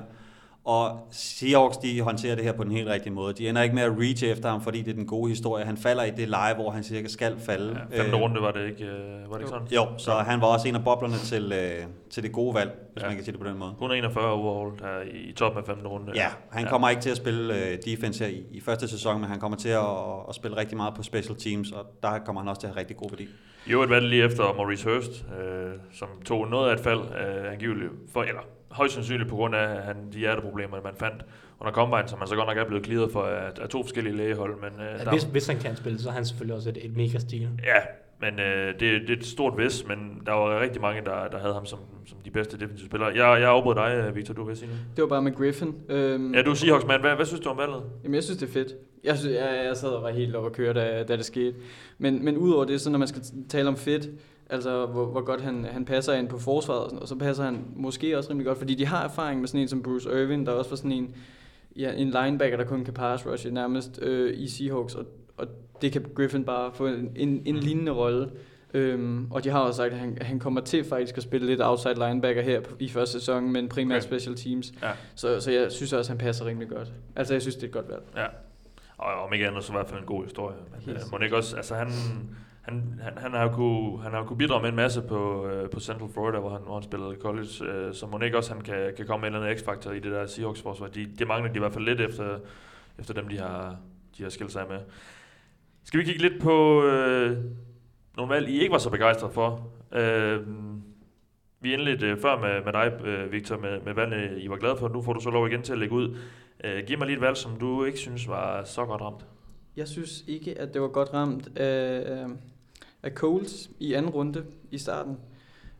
Og 0.64 1.08
Seahawks, 1.10 1.76
de 1.76 2.00
håndterer 2.00 2.34
det 2.34 2.44
her 2.44 2.52
på 2.52 2.64
den 2.64 2.72
helt 2.72 2.88
rigtige 2.88 3.12
måde. 3.12 3.32
De 3.34 3.48
ender 3.48 3.62
ikke 3.62 3.74
med 3.74 3.82
at 3.82 3.92
reach 3.98 4.24
efter 4.24 4.50
ham, 4.50 4.60
fordi 4.62 4.82
det 4.82 4.90
er 4.90 4.94
den 4.94 5.06
gode 5.06 5.28
historie. 5.28 5.64
Han 5.64 5.76
falder 5.76 6.04
i 6.04 6.10
det 6.10 6.28
leje, 6.28 6.54
hvor 6.54 6.70
han 6.70 6.82
cirka 6.84 7.08
skal 7.08 7.38
falde. 7.38 7.78
ja 7.92 8.02
femte 8.02 8.16
Øh, 8.16 8.22
runde 8.22 8.42
var 8.42 8.50
det 8.52 8.66
ikke, 8.70 8.84
øh, 8.84 9.30
var 9.30 9.32
det 9.32 9.40
ikke 9.40 9.48
sådan? 9.48 9.66
Jo, 9.70 9.86
så 9.98 10.12
han 10.12 10.40
var 10.40 10.46
også 10.46 10.68
en 10.68 10.74
af 10.74 10.84
boblerne 10.84 11.14
til, 11.16 11.52
øh, 11.52 11.84
til 12.10 12.22
det 12.22 12.32
gode 12.32 12.54
valg, 12.54 12.70
hvis 12.92 13.00
Ja. 13.02 13.06
ja. 13.06 13.10
man 13.10 13.16
kan 13.16 13.24
sige 13.24 13.32
det 13.32 13.40
på 13.40 13.46
den 13.48 13.58
måde. 13.58 13.70
141 13.70 14.26
overall 14.30 14.78
der 14.78 15.00
i, 15.28 15.32
toppen 15.32 15.58
af 15.58 15.66
femte 15.66 15.88
runde. 15.88 16.12
Ja, 16.14 16.26
han 16.50 16.66
kommer 16.66 16.88
ikke 16.88 17.02
til 17.02 17.10
at 17.10 17.16
spille 17.16 17.54
øh, 17.54 17.78
defense 17.84 18.24
her 18.24 18.30
i, 18.30 18.42
i 18.50 18.60
første 18.60 18.88
sæson, 18.88 19.20
men 19.20 19.30
han 19.30 19.40
kommer 19.40 19.56
til 19.58 19.68
at, 19.68 19.80
at 20.28 20.34
spille 20.34 20.56
rigtig 20.56 20.76
meget 20.76 20.94
på 20.94 21.02
special 21.02 21.36
teams, 21.36 21.72
og 21.72 21.86
der 22.02 22.18
kommer 22.18 22.40
han 22.42 22.48
også 22.48 22.60
til 22.60 22.66
at 22.66 22.72
have 22.72 22.80
rigtig 22.80 22.96
god 22.96 23.10
værdi. 23.10 23.28
Øvrigt 23.70 23.90
var 23.90 24.00
det 24.00 24.08
lige 24.08 24.24
efter 24.24 24.44
Maurice 24.56 24.88
Hurst, 24.90 25.24
øh, 25.40 25.72
som 25.92 26.08
tog 26.24 26.48
noget 26.48 26.68
af 26.70 26.74
et 26.74 26.80
fald, 26.80 27.00
øh, 27.00 27.52
angiveligt, 27.52 27.90
for, 28.12 28.22
eller 28.22 28.40
højst 28.72 28.94
sandsynligt 28.94 29.28
på 29.30 29.36
grund 29.36 29.54
af 29.54 29.82
han, 29.82 29.96
de 30.12 30.18
hjerteproblemer, 30.18 30.76
man 30.84 30.94
fandt 30.96 31.24
under 31.60 31.72
Combine, 31.72 32.08
som 32.08 32.18
man 32.18 32.28
så 32.28 32.34
godt 32.36 32.46
nok 32.48 32.56
er 32.56 32.64
blevet 32.64 32.84
clearet 32.86 33.12
for 33.12 33.22
af, 33.22 33.50
af 33.62 33.68
to 33.68 33.82
forskellige 33.82 34.16
lægehold. 34.16 34.54
Men, 34.60 34.80
øh, 34.86 34.92
Ja, 34.98 35.04
der, 35.04 35.10
hvis, 35.10 35.22
hvis 35.22 35.46
han 35.46 35.58
kan 35.58 35.76
spille, 35.76 35.98
så 35.98 36.08
er 36.08 36.12
han 36.12 36.24
selvfølgelig 36.26 36.56
også 36.56 36.68
et, 36.68 36.78
et 36.84 36.96
mega 36.96 37.18
stil. 37.18 37.48
Ja, 37.64 37.80
men 38.20 38.40
øh, 38.40 38.68
det, 38.68 38.80
det 38.80 39.10
er 39.10 39.16
et 39.16 39.26
stort 39.26 39.58
vis, 39.58 39.86
men 39.88 40.22
der 40.26 40.32
var 40.32 40.60
rigtig 40.60 40.80
mange, 40.80 41.00
der, 41.04 41.28
der 41.28 41.38
havde 41.38 41.54
ham 41.54 41.66
som, 41.66 41.78
som 42.06 42.18
de 42.24 42.30
bedste 42.30 42.58
defensive 42.58 42.88
spillere. 42.88 43.08
Jeg, 43.08 43.40
jeg 43.40 43.48
afbrød 43.50 43.74
dig, 43.74 44.04
øh, 44.08 44.16
Victor, 44.16 44.34
du 44.34 44.44
vil 44.44 44.56
sige 44.56 44.68
noget? 44.68 44.82
Det 44.96 45.02
var 45.02 45.08
bare 45.08 45.22
med 45.22 45.32
Griffin. 45.36 45.74
Øhm, 45.88 46.34
Ja, 46.34 46.42
du 46.42 46.50
er 46.50 46.54
Seahawks-mand. 46.54 47.00
Hvad, 47.00 47.14
hvad 47.14 47.26
synes 47.26 47.40
du 47.40 47.48
om 47.48 47.58
valget? 47.58 47.82
Jamen, 48.04 48.14
jeg 48.14 48.22
synes, 48.24 48.38
det 48.38 48.48
er 48.48 48.52
fedt. 48.52 48.72
Jeg, 49.04 49.18
synes, 49.18 49.34
jeg, 49.36 49.62
jeg 49.66 49.76
sad 49.76 49.88
og 49.88 50.02
var 50.02 50.10
helt 50.10 50.36
over 50.36 50.46
at 50.46 50.52
køre, 50.52 50.72
da, 50.74 51.02
da 51.02 51.16
det 51.16 51.24
skete. 51.24 51.54
Men, 51.98 52.24
men 52.24 52.36
udover 52.36 52.64
det, 52.64 52.80
så 52.80 52.90
når 52.90 52.98
man 52.98 53.08
skal 53.08 53.22
tale 53.48 53.68
om 53.68 53.76
fedt, 53.76 54.08
altså 54.52 54.86
hvor, 54.86 55.04
hvor 55.04 55.20
godt 55.20 55.40
han, 55.40 55.64
han 55.64 55.84
passer 55.84 56.12
ind 56.12 56.28
på 56.28 56.38
forsvaret, 56.38 56.82
og, 56.82 56.88
sådan, 56.90 57.02
og 57.02 57.08
så 57.08 57.16
passer 57.16 57.44
han 57.44 57.64
måske 57.76 58.18
også 58.18 58.30
rimelig 58.30 58.46
godt, 58.46 58.58
fordi 58.58 58.74
de 58.74 58.86
har 58.86 59.04
erfaring 59.04 59.40
med 59.40 59.48
sådan 59.48 59.60
en 59.60 59.68
som 59.68 59.82
Bruce 59.82 60.22
Irvin, 60.22 60.46
der 60.46 60.52
også 60.52 60.70
var 60.70 60.76
sådan 60.76 60.92
en, 60.92 61.14
ja, 61.76 61.92
en 61.92 62.10
linebacker, 62.10 62.56
der 62.56 62.64
kun 62.64 62.84
kan 62.84 62.94
pass 62.94 63.26
rushe 63.26 63.50
nærmest 63.50 63.98
øh, 64.02 64.38
i 64.38 64.48
Seahawks, 64.48 64.94
og, 64.94 65.04
og 65.36 65.46
det 65.82 65.92
kan 65.92 66.06
Griffin 66.14 66.44
bare 66.44 66.72
få 66.74 66.86
en, 66.86 67.12
en, 67.16 67.42
en 67.44 67.56
lignende 67.56 67.92
rolle. 67.92 68.30
Øhm, 68.74 69.26
og 69.30 69.44
de 69.44 69.48
har 69.48 69.60
også 69.60 69.76
sagt, 69.76 69.92
at 69.92 69.98
han, 69.98 70.18
han 70.20 70.38
kommer 70.38 70.60
til 70.60 70.84
faktisk 70.84 71.16
at 71.16 71.22
spille 71.22 71.46
lidt 71.46 71.60
outside 71.62 71.94
linebacker 71.94 72.42
her 72.42 72.60
i 72.78 72.88
første 72.88 73.12
sæson, 73.20 73.52
men 73.52 73.68
primært 73.68 73.96
Okay. 73.96 74.06
special 74.06 74.36
teams. 74.36 74.72
Ja. 74.82 74.90
Så, 75.14 75.40
så 75.40 75.50
jeg 75.50 75.72
synes 75.72 75.92
også, 75.92 76.12
at 76.12 76.18
han 76.18 76.26
passer 76.26 76.46
rimelig 76.46 76.68
godt. 76.68 76.92
Altså, 77.16 77.34
jeg 77.34 77.42
synes, 77.42 77.54
det 77.54 77.62
er 77.62 77.66
et 77.66 77.72
godt 77.72 77.88
valg. 77.88 78.02
Ja. 78.16 78.26
Og 78.98 79.24
om 79.26 79.32
ikke 79.32 79.46
andet, 79.46 79.64
så 79.64 79.72
i 79.72 79.76
hvert 79.76 79.88
fald 79.88 80.00
en 80.00 80.06
god 80.06 80.24
historie. 80.24 80.56
Men 80.86 80.96
øh, 80.96 81.18
det 81.18 81.22
ikke 81.22 81.36
også, 81.36 81.56
altså 81.56 81.74
han, 81.74 81.88
han, 82.62 83.00
han, 83.02 83.18
han 83.18 83.32
har 83.32 83.42
jo 83.42 83.48
kunne, 83.48 84.02
han 84.02 84.12
har 84.12 84.24
kunne 84.24 84.36
bidrage 84.36 84.62
med 84.62 84.68
en 84.68 84.76
masse 84.76 85.02
på, 85.02 85.46
øh, 85.46 85.70
på 85.70 85.80
Central 85.80 86.10
Florida, 86.12 86.38
hvor 86.38 86.50
han, 86.50 86.60
hvor 86.62 86.74
han 86.74 86.82
spillede 86.82 87.16
college, 87.20 87.64
øh, 87.64 87.94
så 87.94 88.06
må 88.06 88.18
ikke 88.18 88.36
også, 88.36 88.54
han 88.54 88.62
kan, 88.62 88.92
kan 88.96 89.06
komme 89.06 89.20
med 89.20 89.28
en 89.28 89.34
eller 89.34 89.46
anden 89.46 89.58
x-faktor 89.58 89.90
i 89.90 90.00
det 90.00 90.12
der 90.12 90.26
Seahawks-forsvar. 90.26 90.86
De, 90.86 91.06
det 91.18 91.26
mangler 91.26 91.52
de 91.52 91.56
i 91.56 91.58
hvert 91.58 91.72
fald 91.72 91.84
lidt 91.84 92.00
efter, 92.00 92.38
efter 92.98 93.14
dem, 93.14 93.28
de 93.28 93.38
har, 93.38 93.76
de 94.18 94.22
har 94.22 94.30
skilt 94.30 94.52
sig 94.52 94.64
med. 94.68 94.78
Skal 95.84 96.00
vi 96.00 96.04
kigge 96.04 96.22
lidt 96.22 96.42
på 96.42 96.84
øh, 96.84 97.36
nogle 98.16 98.34
valg, 98.34 98.48
I 98.48 98.60
ikke 98.60 98.72
var 98.72 98.78
så 98.78 98.90
begejstret 98.90 99.32
for? 99.32 99.68
Øh, 99.92 100.40
vi 101.60 101.72
indledte 101.72 102.06
øh, 102.06 102.18
før 102.18 102.38
med, 102.38 102.64
med 102.64 102.72
dig, 102.72 103.06
øh, 103.06 103.32
Victor, 103.32 103.58
med, 103.58 103.80
med 103.80 103.94
valgene, 103.94 104.40
I 104.40 104.50
var 104.50 104.56
glade 104.56 104.76
for. 104.76 104.88
Nu 104.88 105.02
får 105.02 105.12
du 105.12 105.20
så 105.20 105.30
lov 105.30 105.46
igen 105.46 105.62
til 105.62 105.72
at 105.72 105.78
lægge 105.78 105.94
ud. 105.94 106.16
Øh, 106.64 106.84
giv 106.86 106.98
mig 106.98 107.06
lige 107.06 107.16
et 107.16 107.22
valg, 107.22 107.36
som 107.36 107.56
du 107.58 107.84
ikke 107.84 107.98
synes 107.98 108.28
var 108.28 108.64
så 108.64 108.84
godt 108.84 109.00
ramt. 109.00 109.26
Jeg 109.76 109.88
synes 109.88 110.24
ikke, 110.28 110.58
at 110.58 110.74
det 110.74 110.82
var 110.82 110.88
godt 110.88 111.14
ramt 111.14 111.60
Øh, 111.60 112.00
øh 112.00 112.28
af 113.02 113.10
Coles 113.10 113.70
i 113.80 113.92
anden 113.92 114.10
runde 114.10 114.44
i 114.70 114.78
starten. 114.78 115.16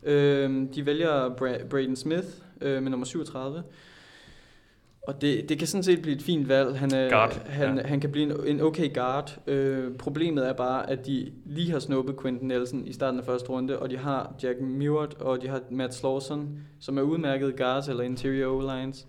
Øhm, 0.02 0.68
de 0.68 0.86
vælger 0.86 1.28
Bra- 1.28 1.64
Braden 1.66 1.96
Smith 1.96 2.26
øh, 2.60 2.82
med 2.82 2.90
nummer 2.90 3.06
37. 3.06 3.62
Og 5.08 5.20
det, 5.20 5.48
det 5.48 5.58
kan 5.58 5.66
sådan 5.66 5.82
set 5.82 6.02
blive 6.02 6.16
et 6.16 6.22
fint 6.22 6.48
valg. 6.48 6.78
Han, 6.78 6.94
er, 6.94 7.10
Guard, 7.10 7.46
han, 7.46 7.76
ja. 7.76 7.82
han 7.86 8.00
kan 8.00 8.12
blive 8.12 8.46
en, 8.48 8.56
en 8.56 8.60
okay 8.60 8.94
guard. 8.94 9.38
Øh, 9.46 9.94
problemet 9.96 10.48
er 10.48 10.52
bare, 10.52 10.90
at 10.90 11.06
de 11.06 11.32
lige 11.44 11.70
har 11.70 11.78
snuppet 11.78 12.20
Quentin 12.22 12.48
Nelson 12.48 12.86
i 12.86 12.92
starten 12.92 13.20
af 13.20 13.26
første 13.26 13.48
runde, 13.48 13.78
og 13.78 13.90
de 13.90 13.96
har 13.96 14.34
Jack 14.42 14.60
Mewart, 14.60 15.14
og 15.14 15.42
de 15.42 15.48
har 15.48 15.60
Matt 15.70 15.94
Slauson, 15.94 16.58
som 16.80 16.98
er 16.98 17.02
udmærket 17.02 17.56
guards 17.56 17.88
eller 17.88 18.02
interior 18.02 18.56
O-lines. 18.56 19.06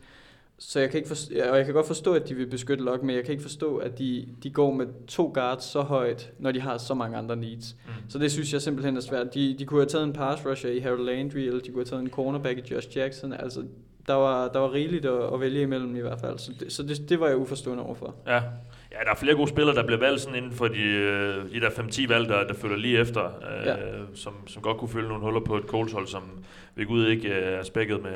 Så 0.67 0.79
jeg 0.79 0.89
kan 0.89 0.97
ikke 0.97 1.07
forstå, 1.07 1.33
og 1.51 1.57
jeg 1.57 1.65
kan 1.65 1.73
godt 1.73 1.87
forstå, 1.87 2.13
at 2.13 2.29
de 2.29 2.35
vil 2.35 2.47
beskytte 2.47 2.83
Locke, 2.83 3.05
men 3.05 3.15
jeg 3.15 3.23
kan 3.23 3.31
ikke 3.31 3.41
forstå, 3.41 3.77
at 3.77 3.97
de, 3.99 4.27
de 4.43 4.49
går 4.49 4.73
med 4.73 4.85
to 5.07 5.31
guards 5.33 5.63
så 5.63 5.81
højt, 5.81 6.31
når 6.39 6.51
de 6.51 6.61
har 6.61 6.77
så 6.77 6.93
mange 6.93 7.17
andre 7.17 7.35
needs. 7.35 7.75
Mm. 7.85 7.91
Så 8.09 8.19
det 8.19 8.31
synes 8.31 8.53
jeg 8.53 8.61
simpelthen 8.61 8.97
er 8.97 9.01
svært. 9.01 9.33
De, 9.33 9.55
de 9.59 9.65
kunne 9.65 9.79
have 9.79 9.89
taget 9.89 10.03
en 10.03 10.13
pass 10.13 10.45
rusher 10.45 10.69
i 10.69 10.79
Harold 10.79 11.05
Landry, 11.05 11.37
eller 11.39 11.59
de 11.61 11.67
kunne 11.71 11.79
have 11.79 11.85
taget 11.85 12.01
en 12.01 12.09
cornerback 12.09 12.57
i 12.57 12.73
Josh 12.73 12.97
Jackson. 12.97 13.33
Altså, 13.33 13.63
der 14.07 14.13
var, 14.13 14.47
der 14.47 14.59
var 14.59 14.73
rigeligt 14.73 15.05
at, 15.05 15.33
at 15.33 15.39
vælge 15.39 15.61
imellem 15.61 15.95
i 15.95 15.99
hvert 15.99 16.19
fald. 16.19 16.37
Så 16.39 16.51
det, 16.59 16.73
så 16.73 16.83
det, 16.83 17.09
det 17.09 17.19
var 17.19 17.27
jeg 17.27 17.37
uforstående 17.37 17.83
overfor. 17.83 18.15
Ja. 18.27 18.33
ja, 18.33 18.97
der 19.05 19.11
er 19.11 19.15
flere 19.15 19.35
gode 19.35 19.47
spillere, 19.49 19.75
der 19.75 19.85
bliver 19.85 19.99
valgt 19.99 20.21
sådan 20.21 20.35
inden 20.37 20.51
for 20.51 20.67
de, 20.67 20.81
øh, 20.81 21.51
de 21.53 21.59
der 21.61 21.69
5-10 21.69 22.07
valg, 22.07 22.29
der, 22.29 22.47
der 22.47 22.53
følger 22.53 22.77
lige 22.77 22.99
efter, 22.99 23.25
øh, 23.25 23.65
Ja. 23.65 23.75
som, 24.15 24.33
som 24.47 24.61
godt 24.61 24.77
kunne 24.77 24.89
fylde 24.89 25.07
nogle 25.07 25.23
huller 25.23 25.39
på 25.41 25.57
et 25.57 25.63
Coles-hold, 25.63 26.07
som 26.07 26.23
ved 26.75 26.85
Gud 26.85 27.07
ikke 27.07 27.29
øh, 27.29 27.59
er 27.59 27.63
spækket 27.63 28.03
med, 28.03 28.11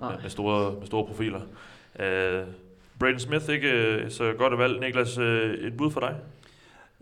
med, 0.00 0.08
med, 0.22 0.30
store, 0.30 0.72
med 0.78 0.86
store 0.86 1.06
profiler. 1.06 1.40
Øh, 1.98 2.42
Braden 2.98 3.18
Smith, 3.20 3.48
ikke 3.48 3.68
øh, 3.70 4.10
så 4.10 4.32
godt 4.38 4.52
et 4.52 4.58
valg. 4.58 4.80
Niklas, 4.80 5.18
øh, 5.18 5.54
et 5.66 5.76
bud 5.76 5.90
for 5.90 6.00
dig? 6.00 6.14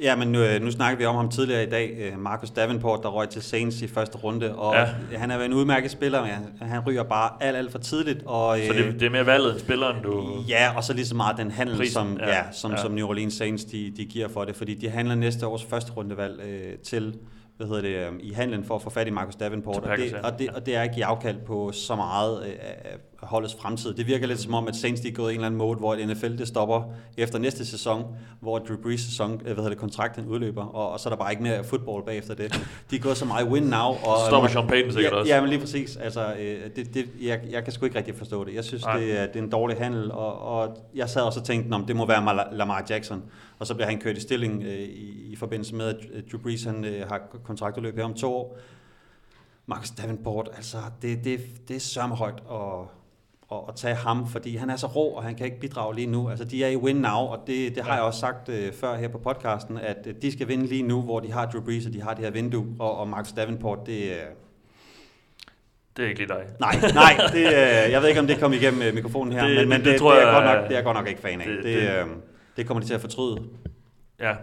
Ja, 0.01 0.17
men 0.17 0.29
nu, 0.33 0.39
øh, 0.43 0.63
nu 0.63 0.71
snakkede 0.71 0.99
vi 0.99 1.05
om 1.05 1.17
ham 1.17 1.31
tidligere 1.31 1.63
i 1.63 1.71
dag. 1.71 2.15
Marcus 2.19 2.51
Davenport, 2.51 3.01
der 3.03 3.09
røg 3.09 3.29
til 3.29 3.43
Saints 3.43 3.83
i 3.83 3.89
første 3.89 4.19
runde. 4.19 4.55
Og 4.55 4.75
Ja. 4.75 5.19
han 5.19 5.31
er 5.31 5.41
en 5.45 5.53
udmærket 5.53 5.91
spiller, 5.91 6.23
men 6.23 6.31
han, 6.69 6.81
ryger 6.87 7.03
bare 7.03 7.31
alt, 7.41 7.57
alt 7.57 7.73
for 7.73 7.79
tidligt. 7.79 8.23
Og, 8.27 8.59
Så 8.67 8.73
det, 8.73 9.01
det 9.01 9.07
er 9.07 9.11
mere 9.11 9.27
valget 9.27 9.51
end 9.53 9.61
spilleren, 9.61 10.03
du... 10.03 10.43
Ja, 10.49 10.77
og 10.77 10.85
så 10.85 10.93
lige 10.93 11.07
så 11.07 11.15
meget 11.17 11.37
den 11.37 11.51
handel, 11.51 11.77
Prisen, 11.77 11.93
som, 11.95 12.17
ja. 12.21 12.29
ja, 12.29 12.43
som, 12.53 12.71
Ja. 12.71 12.77
som 12.77 12.93
New 12.93 13.07
Orleans 13.09 13.35
Saints 13.35 13.65
de, 13.65 13.93
de 13.97 14.05
giver 14.05 14.29
for 14.29 14.45
det. 14.45 14.57
Fordi 14.57 14.75
de 14.75 14.89
handler 14.89 15.15
næste 15.15 15.47
års 15.47 15.65
første 15.65 15.93
rundevalg 15.93 16.41
øh, 16.45 16.79
til 16.79 17.15
hvad 17.57 17.67
hedder 17.67 17.83
det, 17.83 18.13
øh, 18.13 18.13
i 18.21 18.33
handlen 18.33 18.65
for 18.65 18.75
at 18.77 18.83
få 18.83 18.91
fat 18.91 19.07
i 19.07 19.11
Marcus 19.11 19.37
Davenport. 19.37 19.77
Og 19.77 19.97
det, 19.97 20.15
og, 20.15 20.39
det, 20.39 20.51
og 20.51 20.67
det 20.67 20.77
er 20.77 20.81
at 20.83 20.95
give 20.95 21.05
afkald 21.05 21.37
på 21.47 21.73
så 21.73 21.97
meget 21.97 22.47
øh, 22.47 22.53
holdets 23.27 23.55
fremtid. 23.55 23.95
Det 23.95 24.07
virker 24.07 24.27
lidt 24.27 24.41
som 24.41 24.55
om, 24.55 24.69
at 24.69 24.77
Saints 24.77 25.01
de 25.01 25.09
er 25.09 25.13
gået 25.13 25.31
i 25.31 25.35
en 25.35 25.41
eller 25.41 25.47
anden 25.47 25.59
mode, 25.59 25.79
hvor 25.79 25.97
NFL 25.97 26.39
det 26.39 26.49
stopper 26.49 26.83
efter 27.17 27.39
næste 27.39 27.67
sæson, 27.67 28.05
hvor 28.41 28.59
Drew 28.59 28.77
Brees 28.83 29.01
sæson, 29.01 29.33
øh, 29.33 29.45
hvad 29.45 29.55
hedder 29.55 29.69
det, 29.69 29.79
kontrakten 29.79 30.27
udløber, 30.27 30.65
og, 30.65 30.91
og 30.91 31.01
så 31.01 31.09
er 31.09 31.11
der 31.11 31.19
bare 31.19 31.31
ikke 31.31 31.43
mere 31.43 31.65
fodbold 31.65 32.05
bagefter 32.05 32.35
det. 32.35 32.69
De 32.91 32.97
er 32.97 33.01
gået 33.01 33.17
så 33.17 33.25
meget 33.25 33.49
win 33.49 33.63
now. 33.63 33.79
Og, 33.79 34.17
stopper 34.27 34.49
Sean 34.49 34.67
Payton 34.67 34.93
sikkert 34.93 35.13
ja, 35.13 35.19
også. 35.19 35.35
Ja, 35.35 35.41
men 35.41 35.51
lige 35.51 35.61
præcis. 35.61 35.97
Altså, 35.97 36.35
øh, 36.35 36.71
det, 36.77 36.95
det, 36.95 37.09
jeg, 37.21 37.41
jeg 37.51 37.65
kan 37.65 37.73
sgu 37.73 37.85
ikke 37.85 37.99
rigtig 37.99 38.15
forstå 38.15 38.45
det. 38.45 38.55
Jeg 38.55 38.65
synes, 38.65 38.83
det 38.83 39.19
er, 39.19 39.27
det 39.27 39.37
er 39.37 39.43
en 39.43 39.51
dårlig 39.51 39.77
handel, 39.77 40.13
og, 40.13 40.39
og 40.39 40.77
jeg 40.95 41.09
sad 41.09 41.23
også 41.23 41.41
og 41.41 41.47
tænkte, 41.47 41.75
om 41.75 41.87
det 41.87 41.97
må 41.97 42.07
være 42.07 42.57
Lamar 42.57 42.87
Jackson, 42.91 43.23
og 43.59 43.67
så 43.67 43.75
bliver 43.75 43.89
han 43.89 44.01
kørt 44.01 44.17
i 44.17 44.21
stilling 44.21 44.63
øh, 44.63 44.79
i, 44.79 45.33
i 45.33 45.37
forbindelse 45.37 45.75
med, 45.75 45.87
at 45.87 45.97
Drew 46.33 46.41
Brees 46.43 46.65
han, 46.65 46.85
øh, 46.85 47.09
har 47.09 47.21
kontraktudløb 47.45 47.97
her 47.97 48.05
om 48.05 48.15
to 48.15 48.35
år. 48.37 48.59
Marcus 49.67 49.91
Davenport, 49.91 50.49
altså, 50.57 50.77
det, 51.03 51.25
det, 51.25 51.41
det 51.69 51.77
er 51.77 51.81
sørme 51.81 52.15
højt 52.15 52.43
at, 52.51 52.98
at, 53.53 53.59
at 53.69 53.75
tage 53.77 53.95
ham, 53.95 54.29
fordi 54.29 54.57
han 54.57 54.71
er 54.71 54.77
så 54.77 54.87
rå, 54.87 55.09
og 55.09 55.23
han 55.23 55.35
kan 55.35 55.47
ikke 55.47 55.61
bidrage 55.61 55.95
lige 55.95 56.07
nu. 56.07 56.29
Altså, 56.31 56.45
de 56.45 56.65
er 56.65 56.69
i 56.69 56.77
win 56.77 56.97
now, 56.97 57.11
og 57.13 57.39
det, 57.47 57.75
det 57.75 57.83
har 57.85 57.91
Ja. 57.91 57.95
jeg 57.95 58.03
også 58.03 58.21
sagt 58.21 58.49
øh, 58.49 58.73
før 58.73 58.97
her 58.97 59.09
på 59.09 59.19
podcasten, 59.19 59.79
at 59.79 59.97
øh, 60.07 60.15
de 60.23 60.33
skal 60.33 60.49
vinde 60.49 60.67
lige 60.67 60.83
nu, 60.83 61.03
hvor 61.03 61.21
de 61.21 61.33
har 61.33 61.47
Drew 61.47 61.63
Brees, 61.65 61.87
og 61.87 61.93
de 61.93 62.03
har 62.03 62.15
det 62.15 62.25
her 62.25 62.31
vindue, 62.31 62.67
og, 62.79 62.99
og 62.99 63.09
Marcus 63.09 63.33
Davenport, 63.33 63.79
det, 63.87 64.03
øh, 64.11 64.17
Det 65.97 66.05
er 66.05 66.09
ikke 66.09 66.21
lige 66.21 66.29
dig. 66.29 66.45
Nej, 66.61 66.75
nej, 66.95 67.17
det, 67.33 67.47
øh, 67.47 67.93
jeg 67.93 68.01
ved 68.03 68.09
ikke, 68.09 68.21
om 68.21 68.27
det 68.27 68.39
kom 68.41 68.53
igennem 68.53 68.83
øh, 68.83 68.95
mikrofonen 68.95 69.33
her, 69.33 69.47
Det- 69.47 69.57
men, 69.57 69.69
men 69.69 69.79
det- 69.79 69.87
det, 69.87 69.99
tror 70.01 70.13
det, 70.15 70.23
er 70.23 70.27
jeg- 70.27 70.35
godt 70.35 70.45
nok, 70.45 70.65
det 70.65 70.71
er 70.73 70.77
jeg 70.77 70.85
godt 70.85 70.97
nok 70.97 71.09
ikke 71.09 71.21
fan 71.21 71.41
af. 71.41 71.47
det- 71.47 71.57
Det, 71.57 71.65
det- 71.65 71.83
det, 71.83 71.99
øh, 72.01 72.07
det 72.57 72.67
kommer 72.67 72.81
de 72.83 72.87
til 72.87 72.95
at 72.95 73.01
fortryde. 73.01 73.43
Ja, 74.21 74.35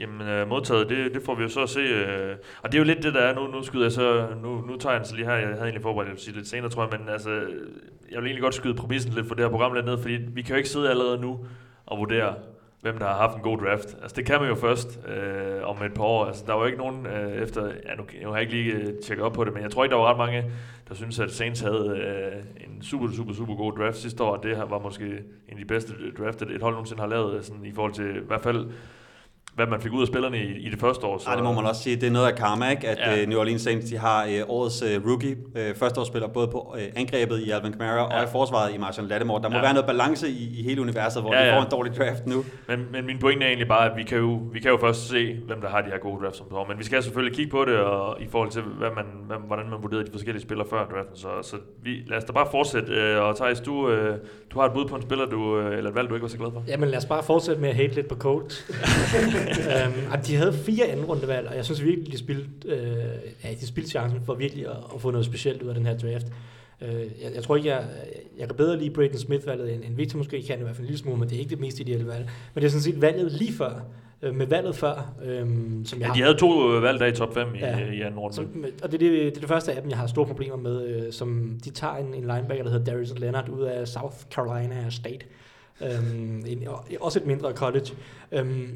jamen 0.00 0.28
øh, 0.28 0.48
modtaget, 0.48 0.88
det, 0.88 1.14
det 1.14 1.22
får 1.22 1.34
vi 1.34 1.42
jo 1.42 1.48
så 1.48 1.62
at 1.62 1.68
se. 1.68 1.80
Øh, 1.80 2.36
og 2.62 2.72
det 2.72 2.78
er 2.78 2.82
jo 2.82 2.84
lidt 2.84 3.02
det, 3.02 3.14
der 3.14 3.20
er 3.20 3.34
nu. 3.34 3.46
Nu 3.46 3.62
skyder 3.62 3.84
jeg 3.84 3.92
så, 3.92 4.26
nu, 4.42 4.60
nu 4.60 4.76
tager 4.76 4.92
jeg 4.92 5.00
den 5.00 5.08
så 5.08 5.16
lige 5.16 5.26
her. 5.26 5.34
Jeg 5.34 5.48
havde 5.48 5.60
egentlig 5.60 5.82
forberedt, 5.82 6.10
jeg 6.10 6.18
sige 6.18 6.36
lidt 6.36 6.48
senere, 6.48 6.70
tror 6.70 6.82
jeg, 6.82 6.98
men 6.98 7.08
altså, 7.08 7.30
jeg 8.10 8.20
vil 8.20 8.26
egentlig 8.26 8.42
godt 8.42 8.54
skyde 8.54 8.74
præmissen 8.74 9.12
lidt 9.12 9.28
for 9.28 9.34
det 9.34 9.44
her 9.44 9.50
program 9.50 9.72
lidt 9.72 9.86
ned, 9.86 9.98
fordi 9.98 10.14
vi 10.14 10.42
kan 10.42 10.50
jo 10.50 10.56
ikke 10.56 10.68
sidde 10.68 10.90
allerede 10.90 11.18
nu 11.20 11.46
og 11.86 11.98
vurdere, 11.98 12.34
hvem 12.80 12.98
der 12.98 13.06
har 13.06 13.16
haft 13.16 13.36
en 13.36 13.42
god 13.42 13.58
draft. 13.58 13.96
Altså 14.02 14.16
det 14.16 14.26
kan 14.26 14.40
man 14.40 14.48
jo 14.48 14.54
først 14.54 15.00
øh, 15.08 15.68
om 15.68 15.82
et 15.82 15.94
par 15.94 16.04
år. 16.04 16.24
Altså 16.24 16.44
der 16.46 16.52
var 16.52 16.60
jo 16.60 16.66
ikke 16.66 16.78
nogen 16.78 17.06
øh, 17.06 17.42
efter, 17.42 17.66
ja 17.66 17.94
nu, 17.94 18.04
nu 18.22 18.28
har 18.28 18.36
jeg 18.36 18.42
ikke 18.42 18.54
lige 18.54 18.72
øh, 18.72 18.94
tjekket 19.04 19.24
op 19.24 19.32
på 19.32 19.44
det, 19.44 19.52
men 19.52 19.62
jeg 19.62 19.70
tror 19.70 19.84
ikke, 19.84 19.92
der 19.92 20.00
var 20.00 20.10
ret 20.10 20.18
mange, 20.18 20.44
der 20.88 20.94
synes 20.94 21.20
at 21.20 21.30
Saints 21.30 21.60
havde 21.60 21.96
øh, 21.98 22.66
en 22.66 22.82
super, 22.82 23.08
super, 23.16 23.34
super 23.34 23.54
god 23.54 23.72
draft 23.72 23.96
sidste 23.96 24.22
år, 24.22 24.36
og 24.36 24.42
det 24.42 24.56
her 24.56 24.64
var 24.64 24.78
måske 24.78 25.04
en 25.04 25.50
af 25.50 25.56
de 25.56 25.64
bedste 25.64 25.92
draftet, 26.18 26.50
et 26.50 26.62
hold 26.62 26.74
nogensinde 26.74 27.00
har 27.00 27.08
lavet, 27.08 27.34
øh, 27.34 27.42
sådan, 27.42 27.64
i 27.64 27.72
forhold 27.72 27.92
til 27.92 28.16
i 28.16 28.26
hvert 28.26 28.40
fald 28.40 28.66
hvad 29.54 29.66
man 29.66 29.80
fik 29.80 29.92
ud 29.92 30.00
af 30.00 30.06
spillerne 30.06 30.38
i, 30.38 30.66
i 30.66 30.70
det 30.70 30.80
første 30.80 31.06
år. 31.06 31.18
Så, 31.18 31.24
Nej, 31.26 31.34
det 31.34 31.44
må 31.44 31.52
man 31.52 31.64
også 31.66 31.82
sige. 31.82 31.96
Det 31.96 32.06
er 32.06 32.10
noget 32.10 32.26
af 32.26 32.34
karma, 32.34 32.70
ikke? 32.70 32.88
at 32.88 32.98
Ja. 32.98 33.18
ja. 33.20 33.26
New 33.26 33.38
Orleans 33.40 33.62
Saints 33.62 33.90
de 33.90 33.98
har 33.98 34.24
øh, 34.24 34.40
årets 34.48 34.82
øh, 34.82 35.06
rookie, 35.08 35.36
øh, 35.56 35.74
førsteårsspiller, 35.74 36.28
både 36.28 36.48
på 36.48 36.74
øh, 36.78 36.84
angrebet 36.96 37.38
i 37.40 37.50
Alvin 37.50 37.72
Kamara 37.72 37.94
Ja. 38.14 38.18
og 38.18 38.24
i 38.24 38.26
forsvaret 38.32 38.74
i 38.74 38.78
Marshall 38.78 39.08
Lattimore. 39.08 39.42
Der 39.42 39.48
må 39.48 39.56
Ja. 39.56 39.62
være 39.62 39.72
noget 39.74 39.86
balance 39.86 40.28
i, 40.28 40.58
i 40.60 40.62
hele 40.62 40.80
universet, 40.82 41.22
hvor 41.22 41.34
Ja, 41.34 41.40
ja, 41.42 41.48
de 41.48 41.54
får 41.56 41.62
en 41.62 41.70
dårlig 41.70 41.92
draft 41.96 42.26
nu. 42.26 42.44
Men, 42.68 42.86
men 42.92 43.06
min 43.06 43.18
pointe 43.18 43.44
er 43.44 43.48
egentlig 43.48 43.68
bare, 43.68 43.90
at 43.90 43.96
vi 43.96 44.02
kan, 44.02 44.18
jo, 44.18 44.40
vi 44.52 44.60
kan 44.60 44.70
jo 44.70 44.78
først 44.80 45.08
se, 45.08 45.36
hvem 45.46 45.60
der 45.60 45.68
har 45.68 45.80
de 45.80 45.90
her 45.90 45.98
gode 45.98 46.24
drafts 46.24 46.38
som 46.38 46.46
år. 46.52 46.66
Men 46.68 46.78
vi 46.78 46.84
skal 46.84 47.02
selvfølgelig 47.02 47.36
kigge 47.36 47.50
på 47.50 47.64
det, 47.64 47.76
og 47.78 48.16
i 48.22 48.26
forhold 48.30 48.50
til, 48.50 48.62
hvad 48.62 48.88
man, 48.96 49.04
hvad, 49.26 49.36
hvordan 49.46 49.70
man 49.70 49.78
vurderede 49.82 50.06
de 50.06 50.10
forskellige 50.12 50.42
spillere 50.42 50.66
før 50.70 50.78
draften. 50.78 51.16
Så, 51.16 51.28
så 51.42 51.56
vi, 51.82 51.90
lad 52.06 52.18
os 52.18 52.24
da 52.24 52.32
bare 52.32 52.46
fortsætte. 52.50 52.92
Øh, 52.92 53.22
og 53.22 53.36
Thijs, 53.36 53.60
du, 53.60 53.90
øh, 53.90 54.18
du 54.50 54.58
har 54.60 54.66
et 54.66 54.72
bud 54.72 54.84
på 54.84 54.96
en 54.96 55.02
spiller, 55.02 55.26
du, 55.26 55.58
øh, 55.58 55.76
eller 55.78 55.90
et 55.90 55.96
valg, 55.96 56.08
du 56.08 56.14
ikke 56.14 56.22
var 56.22 56.28
så 56.28 56.38
glad 56.38 56.50
for. 56.52 56.62
Jamen 56.68 56.88
lad 56.88 56.98
os 56.98 57.06
bare 57.06 57.22
fortsætte 57.22 57.60
med 57.60 57.68
at 57.68 57.74
hate 57.76 57.94
lidt 57.94 58.08
på 58.08 58.14
Colts. 58.14 58.64
um, 59.86 60.20
de 60.26 60.36
havde 60.36 60.52
fire 60.52 60.86
anden 60.86 61.04
rundevalg, 61.06 61.48
og 61.48 61.56
jeg 61.56 61.64
synes 61.64 61.82
virkelig, 61.84 62.12
de 62.12 62.18
spildte, 62.18 62.68
øh, 62.68 62.96
ja, 63.44 63.48
de 63.60 63.66
spildte 63.66 63.90
chancen 63.90 64.20
for 64.26 64.34
virkelig 64.34 64.66
at, 64.66 64.76
at 64.94 65.00
få 65.00 65.10
noget 65.10 65.26
specielt 65.26 65.62
ud 65.62 65.68
af 65.68 65.74
den 65.74 65.86
her 65.86 65.98
draft. 65.98 66.26
Øh, 66.82 67.00
jeg, 67.00 67.34
jeg 67.34 67.42
tror 67.42 67.56
ikke, 67.56 67.68
jeg, 67.68 67.84
jeg 68.38 68.46
kan 68.48 68.56
bedre 68.56 68.78
lide 68.78 68.90
Braden 68.90 69.18
Smith-valget, 69.18 69.74
end, 69.74 69.84
end 69.84 69.96
Victor 69.96 70.18
måske 70.18 70.42
kan, 70.42 70.58
i 70.58 70.62
hvert 70.62 70.76
fald 70.76 70.84
en 70.84 70.86
lille 70.86 70.98
smule, 70.98 71.18
men 71.18 71.28
det 71.28 71.34
er 71.36 71.38
ikke 71.40 71.50
det 71.50 71.60
mest 71.60 71.80
ideelle 71.80 72.06
valg. 72.06 72.30
Men 72.54 72.62
det 72.62 72.64
er 72.68 72.70
sådan 72.70 72.82
set 72.82 73.00
valget 73.00 73.32
lige 73.32 73.52
før, 73.52 73.80
øh, 74.22 74.34
med 74.34 74.46
valget 74.46 74.76
før, 74.76 75.12
øh, 75.24 75.46
som 75.84 75.98
jeg 76.00 76.00
Ja, 76.00 76.06
har... 76.06 76.14
de 76.14 76.22
havde 76.22 76.36
to 76.36 76.72
øh, 76.76 76.82
valg 76.82 77.00
der 77.00 77.06
i 77.06 77.12
top 77.12 77.34
5 77.34 77.54
i, 77.54 77.58
Ja. 77.58 77.78
ja. 77.78 77.92
i 77.92 78.00
anden 78.00 78.20
runde. 78.20 78.36
Som, 78.36 78.64
og 78.82 78.92
det 78.92 79.02
er 79.02 79.10
det, 79.10 79.10
det 79.20 79.26
er 79.36 79.40
det 79.40 79.48
første 79.48 79.72
af 79.72 79.82
dem, 79.82 79.90
jeg 79.90 79.98
har 79.98 80.06
store 80.06 80.26
problemer 80.26 80.56
med, 80.56 80.86
øh, 80.86 81.12
som 81.12 81.58
de 81.64 81.70
tager 81.70 81.94
en, 81.94 82.06
en 82.06 82.20
linebacker, 82.20 82.62
der 82.64 82.70
hedder 82.70 82.84
Darius 82.84 83.18
Leonard 83.18 83.48
ud 83.48 83.62
af 83.62 83.88
South 83.88 84.16
Carolina 84.34 84.86
State. 84.90 85.26
Øhm, 85.80 86.44
en, 86.46 86.68
og, 86.68 86.84
også 87.00 87.18
et 87.18 87.26
mindre 87.26 87.52
college. 87.52 87.86
Øhm, 88.32 88.68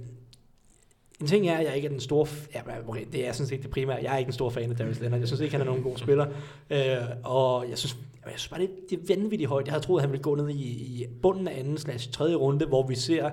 en 1.20 1.26
ting 1.26 1.48
er, 1.48 1.56
at 1.58 1.64
jeg 1.66 1.76
ikke 1.76 1.86
er 1.86 1.90
den 1.90 2.00
store... 2.00 2.26
f- 2.26 2.50
Ja, 2.54 2.60
okay, 2.88 3.04
det 3.12 3.28
er 3.28 3.32
sådan 3.32 3.46
set 3.48 3.62
det 3.62 3.70
primære. 3.70 3.98
Jeg 4.02 4.14
er 4.14 4.18
ikke 4.18 4.28
en 4.28 4.32
stor 4.32 4.50
fan 4.50 4.70
af 4.70 4.76
Darius 4.76 5.00
Leonard. 5.00 5.18
Jeg 5.20 5.28
synes 5.28 5.40
ikke, 5.40 5.52
han 5.52 5.60
er 5.60 5.64
nogen 5.64 5.82
god 5.82 5.96
spiller. 5.96 6.26
Øh, 6.70 6.78
og 7.24 7.64
jeg 7.70 7.78
synes, 7.78 7.96
jeg 8.24 8.32
synes 8.36 8.48
bare, 8.48 8.60
det, 8.60 8.70
det 8.90 8.98
er 9.10 9.16
vanvittigt 9.16 9.48
højt. 9.48 9.66
Jeg 9.66 9.72
havde 9.72 9.84
troet, 9.84 9.98
at 10.00 10.02
han 10.02 10.12
ville 10.12 10.22
gå 10.22 10.34
ned 10.34 10.48
i, 10.48 10.62
i 10.62 11.06
bunden 11.22 11.48
af 11.48 11.58
anden 11.58 11.78
slash 11.78 12.10
tredje 12.10 12.34
runde, 12.34 12.66
hvor 12.66 12.86
vi 12.86 12.94
ser 12.94 13.30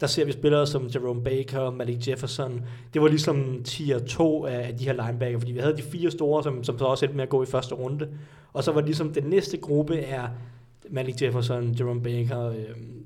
der 0.00 0.08
ser 0.08 0.24
vi 0.24 0.32
spillere 0.32 0.66
som 0.66 0.90
Jerome 0.94 1.22
Baker, 1.24 1.70
Malik 1.70 2.08
Jefferson. 2.08 2.62
Det 2.94 3.02
var 3.02 3.08
ligesom 3.08 3.60
tier 3.64 3.98
2 3.98 4.44
af 4.46 4.76
de 4.78 4.84
her 4.84 5.06
linebacker, 5.06 5.38
fordi 5.38 5.52
vi 5.52 5.58
havde 5.58 5.76
de 5.76 5.82
fire 5.82 6.10
store, 6.10 6.42
som, 6.42 6.64
som 6.64 6.78
så 6.78 6.84
også 6.84 7.04
endte 7.04 7.16
med 7.16 7.22
at 7.22 7.28
gå 7.28 7.42
i 7.42 7.46
første 7.46 7.74
runde. 7.74 8.08
Og 8.52 8.64
så 8.64 8.72
var 8.72 8.80
ligesom 8.80 9.12
den 9.12 9.24
næste 9.24 9.56
gruppe 9.56 9.98
er 9.98 10.28
Malik 10.90 11.22
Jefferson, 11.22 11.76
Jerome 11.80 12.02
Baker, 12.02 12.48
øh, 12.48 12.56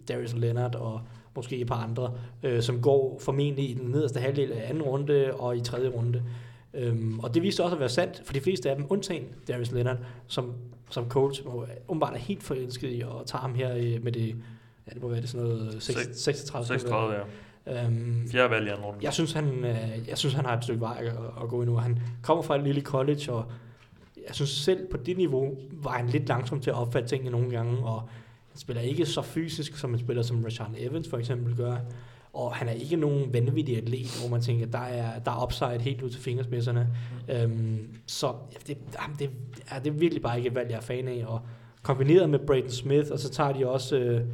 Darius 0.08 0.34
Leonard 0.34 0.74
og 0.74 1.00
måske 1.36 1.56
et 1.56 1.66
par 1.66 1.84
andre, 1.84 2.12
øh, 2.42 2.62
som 2.62 2.82
går 2.82 3.18
formentlig 3.20 3.70
i 3.70 3.74
den 3.74 3.90
nederste 3.90 4.20
halvdel 4.20 4.52
af 4.52 4.68
anden 4.68 4.82
runde 4.82 5.34
og 5.34 5.56
i 5.56 5.60
tredje 5.60 5.88
runde. 5.88 6.22
Øhm, 6.74 7.20
og 7.20 7.34
det 7.34 7.42
viste 7.42 7.64
også 7.64 7.76
at 7.76 7.80
være 7.80 7.88
sandt 7.88 8.22
for 8.24 8.32
de 8.32 8.40
fleste 8.40 8.70
af 8.70 8.76
dem, 8.76 8.86
undtagen 8.88 9.24
Darius 9.48 9.72
Leonard, 9.72 9.96
som, 10.26 10.52
som 10.90 11.08
coach 11.08 11.42
åbenbart 11.88 12.14
er 12.14 12.18
helt 12.18 12.42
forelsket 12.42 12.88
i 12.88 13.00
at 13.00 13.08
tage 13.26 13.40
ham 13.40 13.54
her 13.54 13.74
øh, 13.76 14.04
med 14.04 14.12
det, 14.12 14.36
ja, 14.86 14.92
det 14.94 15.02
må 15.02 15.08
være 15.08 15.20
det 15.20 15.28
sådan 15.28 15.46
noget 15.46 15.76
6, 15.82 16.20
36. 16.20 16.66
36, 16.66 17.14
ja. 17.14 17.20
Øhm, 17.84 18.28
Fjerde 18.28 18.50
valg 18.50 18.66
i 18.66 18.70
anden 18.70 18.84
runde. 18.84 18.98
jeg 19.02 19.12
synes, 19.12 19.32
han, 19.32 19.64
øh, 19.64 20.08
jeg 20.08 20.18
synes, 20.18 20.34
han 20.34 20.44
har 20.44 20.56
et 20.56 20.62
stykke 20.62 20.80
vej 20.80 20.96
at, 21.00 21.42
at 21.42 21.48
gå 21.48 21.62
endnu. 21.62 21.76
Han 21.76 21.98
kommer 22.22 22.42
fra 22.42 22.56
et 22.56 22.62
lille 22.62 22.80
college, 22.80 23.32
og 23.32 23.44
jeg 24.26 24.34
synes 24.34 24.50
selv 24.50 24.90
på 24.90 24.96
det 24.96 25.16
niveau, 25.16 25.56
var 25.72 25.90
han 25.90 26.06
lidt 26.06 26.28
langsom 26.28 26.60
til 26.60 26.70
at 26.70 26.76
opfatte 26.76 27.08
tingene 27.08 27.30
nogle 27.30 27.50
gange, 27.50 27.86
og 27.86 28.08
spiller 28.56 28.82
ikke 28.82 29.06
så 29.06 29.22
fysisk, 29.22 29.76
som 29.76 29.92
en 29.92 29.98
spiller 29.98 30.22
som 30.22 30.44
Rashan 30.44 30.74
Evans 30.78 31.08
for 31.08 31.18
eksempel 31.18 31.56
gør. 31.56 31.76
Og 32.32 32.54
han 32.54 32.68
er 32.68 32.72
ikke 32.72 32.96
nogen 32.96 33.32
vanvittig 33.32 33.76
atlet, 33.76 34.18
hvor 34.20 34.30
man 34.30 34.40
tænker, 34.40 34.66
der 34.66 34.78
er, 34.78 35.18
der 35.18 35.30
er 35.30 35.44
upside 35.44 35.78
helt 35.80 36.02
ud 36.02 36.10
til 36.10 36.20
fingerspidserne. 36.20 36.88
Mm. 37.28 37.34
Øhm, 37.34 37.88
så 38.06 38.26
ja, 38.26 38.58
det, 38.66 38.78
jamen, 39.02 39.16
det, 39.18 39.30
ja, 39.72 39.78
det 39.78 39.86
er 39.86 39.94
virkelig 39.94 40.22
bare 40.22 40.36
ikke 40.36 40.48
et 40.48 40.54
valg, 40.54 40.70
jeg 40.70 40.76
er 40.76 40.80
fan 40.80 41.08
af. 41.08 41.24
Og 41.26 41.40
kombineret 41.82 42.30
med 42.30 42.38
Braden 42.38 42.70
Smith, 42.70 43.12
og 43.12 43.18
så 43.18 43.30
tager 43.30 43.52
de 43.52 43.66
også 43.66 43.96
øh, 43.96 44.24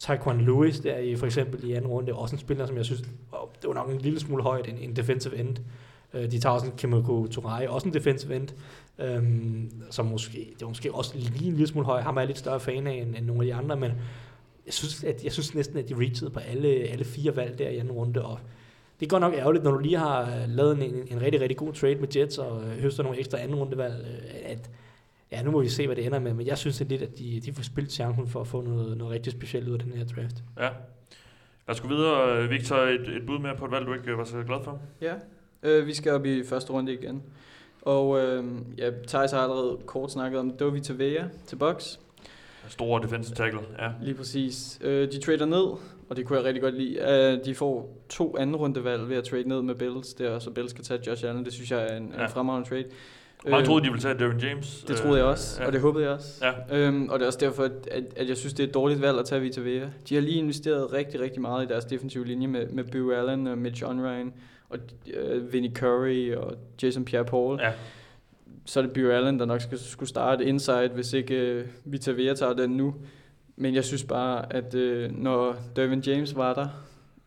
Taekwon 0.00 0.40
Lewis 0.40 0.80
der 0.80 0.98
i, 0.98 1.16
for 1.16 1.26
eksempel 1.26 1.64
i 1.64 1.72
anden 1.72 1.90
runde. 1.90 2.06
Det 2.06 2.12
er 2.12 2.16
også 2.16 2.36
en 2.36 2.40
spiller, 2.40 2.66
som 2.66 2.76
jeg 2.76 2.84
synes, 2.84 3.02
oh, 3.32 3.48
det 3.62 3.68
var 3.68 3.74
nok 3.74 3.90
en 3.90 3.98
lille 3.98 4.20
smule 4.20 4.42
højt, 4.42 4.68
en, 4.68 4.78
en 4.78 4.96
defensive 4.96 5.36
end. 5.36 5.56
Øh, 6.14 6.30
de 6.30 6.38
tager 6.38 6.52
også 6.52 6.66
en 6.66 6.72
Kimiko 6.76 7.26
Turai, 7.26 7.66
også 7.66 7.88
en 7.88 7.94
defensive 7.94 8.36
end, 8.36 8.48
øhm, 8.98 9.70
som 9.90 10.06
måske, 10.06 10.38
det 10.38 10.62
var 10.62 10.68
måske 10.68 10.94
også 10.94 11.18
lige 11.18 11.46
en 11.46 11.52
lille 11.52 11.66
smule 11.66 11.86
høj. 11.86 12.00
Ham 12.00 12.16
er 12.16 12.20
jeg 12.20 12.26
lidt 12.26 12.38
større 12.38 12.60
fan 12.60 12.86
af 12.86 12.92
end, 12.92 13.16
end 13.16 13.26
nogle 13.26 13.42
af 13.42 13.46
de 13.46 13.54
andre, 13.54 13.76
men 13.76 13.92
jeg 14.66 14.74
synes, 14.74 15.04
at, 15.04 15.24
jeg 15.24 15.32
synes 15.32 15.54
næsten, 15.54 15.78
at 15.78 15.88
de 15.88 15.94
reachede 15.94 16.30
på 16.30 16.40
alle, 16.40 16.68
alle 16.68 17.04
fire 17.04 17.36
valg 17.36 17.58
der 17.58 17.68
i 17.68 17.78
anden 17.78 17.92
runde, 17.92 18.24
og 18.24 18.38
det 19.00 19.06
er 19.06 19.10
godt 19.10 19.20
nok 19.20 19.34
ærgerligt, 19.34 19.64
når 19.64 19.70
du 19.70 19.78
lige 19.78 19.98
har 19.98 20.20
øh, 20.20 20.48
lavet 20.48 20.72
en, 20.72 20.82
en, 20.82 21.08
en 21.10 21.20
rigtig, 21.20 21.40
rigtig 21.40 21.56
god 21.56 21.72
trade 21.72 21.94
med 21.96 22.16
Jets, 22.16 22.38
og 22.38 22.62
øh, 22.62 22.68
høster 22.68 23.02
nogle 23.02 23.18
ekstra 23.18 23.38
anden 23.38 23.56
rundevalg, 23.56 23.94
øh, 23.94 24.50
at 24.50 24.70
ja, 25.32 25.42
nu 25.42 25.50
må 25.50 25.60
vi 25.60 25.68
se, 25.68 25.86
hvad 25.86 25.96
det 25.96 26.06
ender 26.06 26.18
med, 26.18 26.34
men 26.34 26.46
jeg 26.46 26.58
synes 26.58 26.80
lidt, 26.88 27.02
at 27.02 27.18
de, 27.18 27.40
de 27.40 27.52
får 27.52 27.62
spillet 27.62 27.92
chancen 27.92 28.28
for 28.28 28.40
at 28.40 28.46
få 28.46 28.60
noget, 28.60 28.96
noget 28.96 29.12
rigtig 29.12 29.32
specielt 29.32 29.68
ud 29.68 29.72
af 29.72 29.78
den 29.78 29.92
her 29.92 30.04
draft. 30.04 30.44
Ja. 30.58 30.68
Lad 31.68 31.74
os 31.74 31.80
gå 31.80 31.88
videre. 31.88 32.48
Victor, 32.48 32.76
et, 32.76 33.08
et 33.08 33.26
bud 33.26 33.38
mere 33.38 33.56
på 33.56 33.64
et 33.64 33.70
valg, 33.70 33.86
du 33.86 33.94
ikke 33.94 34.16
var 34.16 34.24
så 34.24 34.42
glad 34.42 34.58
for? 34.64 34.80
Ja, 35.00 35.14
øh, 35.64 35.86
vi 35.86 35.94
skal 35.94 36.12
op 36.12 36.26
i 36.26 36.44
første 36.44 36.72
runde 36.72 36.92
igen. 36.92 37.22
Og 37.82 38.20
øh, 38.20 38.44
ja, 38.78 38.90
Thijs 39.08 39.30
har 39.30 39.38
allerede 39.38 39.78
kort 39.86 40.12
snakket 40.12 40.40
om 40.40 40.50
Dovi 40.50 40.80
Tavea 40.80 41.24
til 41.46 41.56
Bucks. 41.56 42.00
Store 42.68 43.02
defensive 43.02 43.34
tackle, 43.34 43.60
ja. 43.78 43.90
Lige 44.02 44.14
præcis. 44.14 44.78
Øh, 44.82 45.12
de 45.12 45.20
trader 45.20 45.46
ned, 45.46 45.66
og 46.08 46.16
det 46.16 46.26
kunne 46.26 46.38
jeg 46.38 46.44
rigtig 46.44 46.62
godt 46.62 46.74
lide. 46.74 46.98
Øh, 47.10 47.44
de 47.44 47.54
får 47.54 47.96
to 48.08 48.36
anden 48.38 48.56
rundevalg 48.56 49.08
ved 49.08 49.16
at 49.16 49.24
trade 49.24 49.48
ned 49.48 49.62
med 49.62 49.74
Bills, 49.74 50.14
der, 50.14 50.38
så 50.38 50.50
Bills 50.50 50.72
kan 50.72 50.84
tage 50.84 51.00
Josh 51.06 51.28
Allen. 51.28 51.44
Det 51.44 51.52
synes 51.52 51.70
jeg 51.70 51.82
er 51.82 51.96
en, 51.96 52.14
ja. 52.18 52.22
En 52.22 52.30
fremragende 52.30 52.68
trade. 52.68 52.84
Mange 53.44 53.60
Øh, 53.60 53.66
troede, 53.66 53.84
de 53.84 53.90
ville 53.90 54.02
tage 54.02 54.18
Derwin 54.18 54.38
James. 54.38 54.84
Det 54.88 54.96
troede 54.96 55.18
jeg 55.18 55.26
også, 55.26 55.60
ja. 55.60 55.66
og 55.66 55.72
det 55.72 55.80
håbede 55.80 56.04
jeg 56.04 56.12
også. 56.12 56.44
Ja. 56.70 56.78
Øhm, 56.78 57.08
og 57.08 57.18
det 57.18 57.22
er 57.22 57.26
også 57.26 57.38
derfor, 57.38 57.62
at, 57.64 57.88
at, 58.16 58.28
jeg 58.28 58.36
synes, 58.36 58.54
det 58.54 58.64
er 58.64 58.68
et 58.68 58.74
dårligt 58.74 59.00
valg 59.00 59.18
at 59.18 59.24
tage 59.24 59.40
Vita 59.40 59.60
Vea. 59.60 59.86
De 60.08 60.14
har 60.14 60.22
lige 60.22 60.38
investeret 60.38 60.92
rigtig, 60.92 61.20
rigtig 61.20 61.40
meget 61.40 61.64
i 61.64 61.68
deres 61.68 61.84
defensive 61.84 62.26
linje 62.26 62.46
med, 62.46 62.66
med 62.68 62.84
Bill 62.84 63.12
Allen 63.12 63.46
og 63.46 63.58
Mitch 63.58 63.84
Unrein 63.88 64.32
og 64.68 64.78
øh, 65.14 65.52
Vinnie 65.52 65.72
Curry 65.74 66.32
og 66.34 66.54
Jason 66.82 67.04
Pierre-Paul. 67.10 67.60
Ja. 67.62 67.72
Så 68.64 68.80
er 68.80 68.84
det 68.84 68.92
Bill 68.92 69.10
Allen, 69.10 69.38
der 69.38 69.44
nok 69.44 69.60
skal 69.60 69.78
skulle 69.78 70.08
starte 70.08 70.44
inside, 70.44 70.90
hvis 70.94 71.12
ikke 71.12 71.34
øh, 71.34 71.66
Vita 71.84 72.10
Vea 72.12 72.34
tager 72.34 72.52
den 72.52 72.70
nu. 72.70 72.94
Men 73.56 73.74
jeg 73.74 73.84
synes 73.84 74.04
bare, 74.04 74.52
at 74.52 74.74
øh, 74.74 75.10
når 75.12 75.56
Dervin 75.76 76.00
James 76.00 76.36
var 76.36 76.54
der 76.54 76.68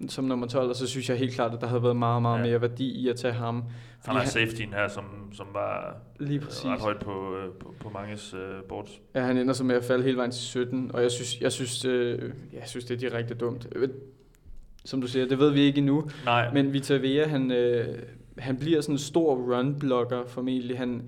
som 0.09 0.23
nummer 0.25 0.47
12, 0.47 0.73
så 0.73 0.87
synes 0.87 1.09
jeg 1.09 1.17
helt 1.17 1.33
klart, 1.33 1.53
at 1.53 1.61
der 1.61 1.67
havde 1.67 1.83
været 1.83 1.95
meget, 1.95 2.21
meget 2.21 2.39
Ja. 2.39 2.43
mere 2.43 2.61
værdi 2.61 2.91
i 2.91 3.09
at 3.09 3.15
tage 3.15 3.33
ham. 3.33 3.63
Han 4.05 4.15
er 4.15 4.25
safetyen 4.25 4.73
her, 4.73 4.87
som, 4.87 5.03
som 5.33 5.47
var 5.53 5.97
Lige 6.19 6.39
præcis. 6.39 6.65
ret 6.65 6.79
højt 6.79 6.99
på, 6.99 7.35
øh, 7.37 7.53
på, 7.59 7.73
på 7.79 7.89
manges 7.89 8.33
øh, 8.33 8.63
boards. 8.69 9.01
Ja, 9.15 9.21
han 9.21 9.37
ender 9.37 9.53
så 9.53 9.63
med 9.63 9.75
at 9.75 9.83
falde 9.83 10.03
hele 10.03 10.17
vejen 10.17 10.31
til 10.31 10.41
17, 10.41 10.91
og 10.93 11.01
jeg 11.01 11.11
synes, 11.11 11.41
jeg 11.41 11.51
synes, 11.51 11.85
øh, 11.85 12.33
jeg 12.53 12.61
synes 12.65 12.85
det 12.85 12.93
er 12.95 13.09
direkte 13.09 13.33
dumt. 13.33 13.67
Som 14.87 15.01
du 15.01 15.07
siger, 15.07 15.27
det 15.27 15.39
ved 15.39 15.49
vi 15.49 15.61
ikke 15.61 15.77
endnu, 15.77 16.09
Nej, 16.25 16.53
men 16.53 16.73
Vita 16.73 16.97
Vea, 16.97 17.27
han, 17.27 17.51
øh, 17.51 17.99
han 18.37 18.57
bliver 18.57 18.81
sådan 18.81 18.95
en 18.95 18.99
stor 18.99 19.35
run-blocker 19.35 20.27
formentlig. 20.27 20.77
Han, 20.77 21.03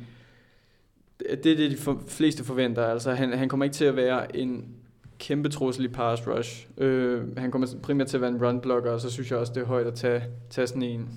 det 1.20 1.46
er 1.46 1.56
det, 1.56 1.72
de 1.72 1.78
for, 1.78 2.02
fleste 2.08 2.44
forventer. 2.44 2.86
Altså, 2.86 3.12
han, 3.12 3.34
han 3.34 3.50
kommer 3.50 3.64
ikke 3.64 3.74
til 3.74 3.86
at 3.86 3.96
være 3.96 4.38
en 4.38 4.66
kæmpe 5.20 5.50
trussel 5.50 5.86
i 5.86 5.88
pass 5.88 6.28
rush. 6.28 6.68
Øh, 6.78 7.38
han 7.38 7.52
kommer 7.52 7.68
primært 7.84 8.08
til 8.08 8.18
at 8.18 8.22
være 8.22 8.30
en 8.30 8.42
run-blocker, 8.46 8.90
og 8.90 9.02
så 9.02 9.12
synes 9.12 9.32
jeg 9.32 9.40
også, 9.40 9.54
det 9.54 9.62
er 9.62 9.68
højt 9.68 9.88
at 9.88 9.94
tage, 9.94 10.24
tage 10.50 10.68
sådan 10.68 10.84
en. 10.84 11.10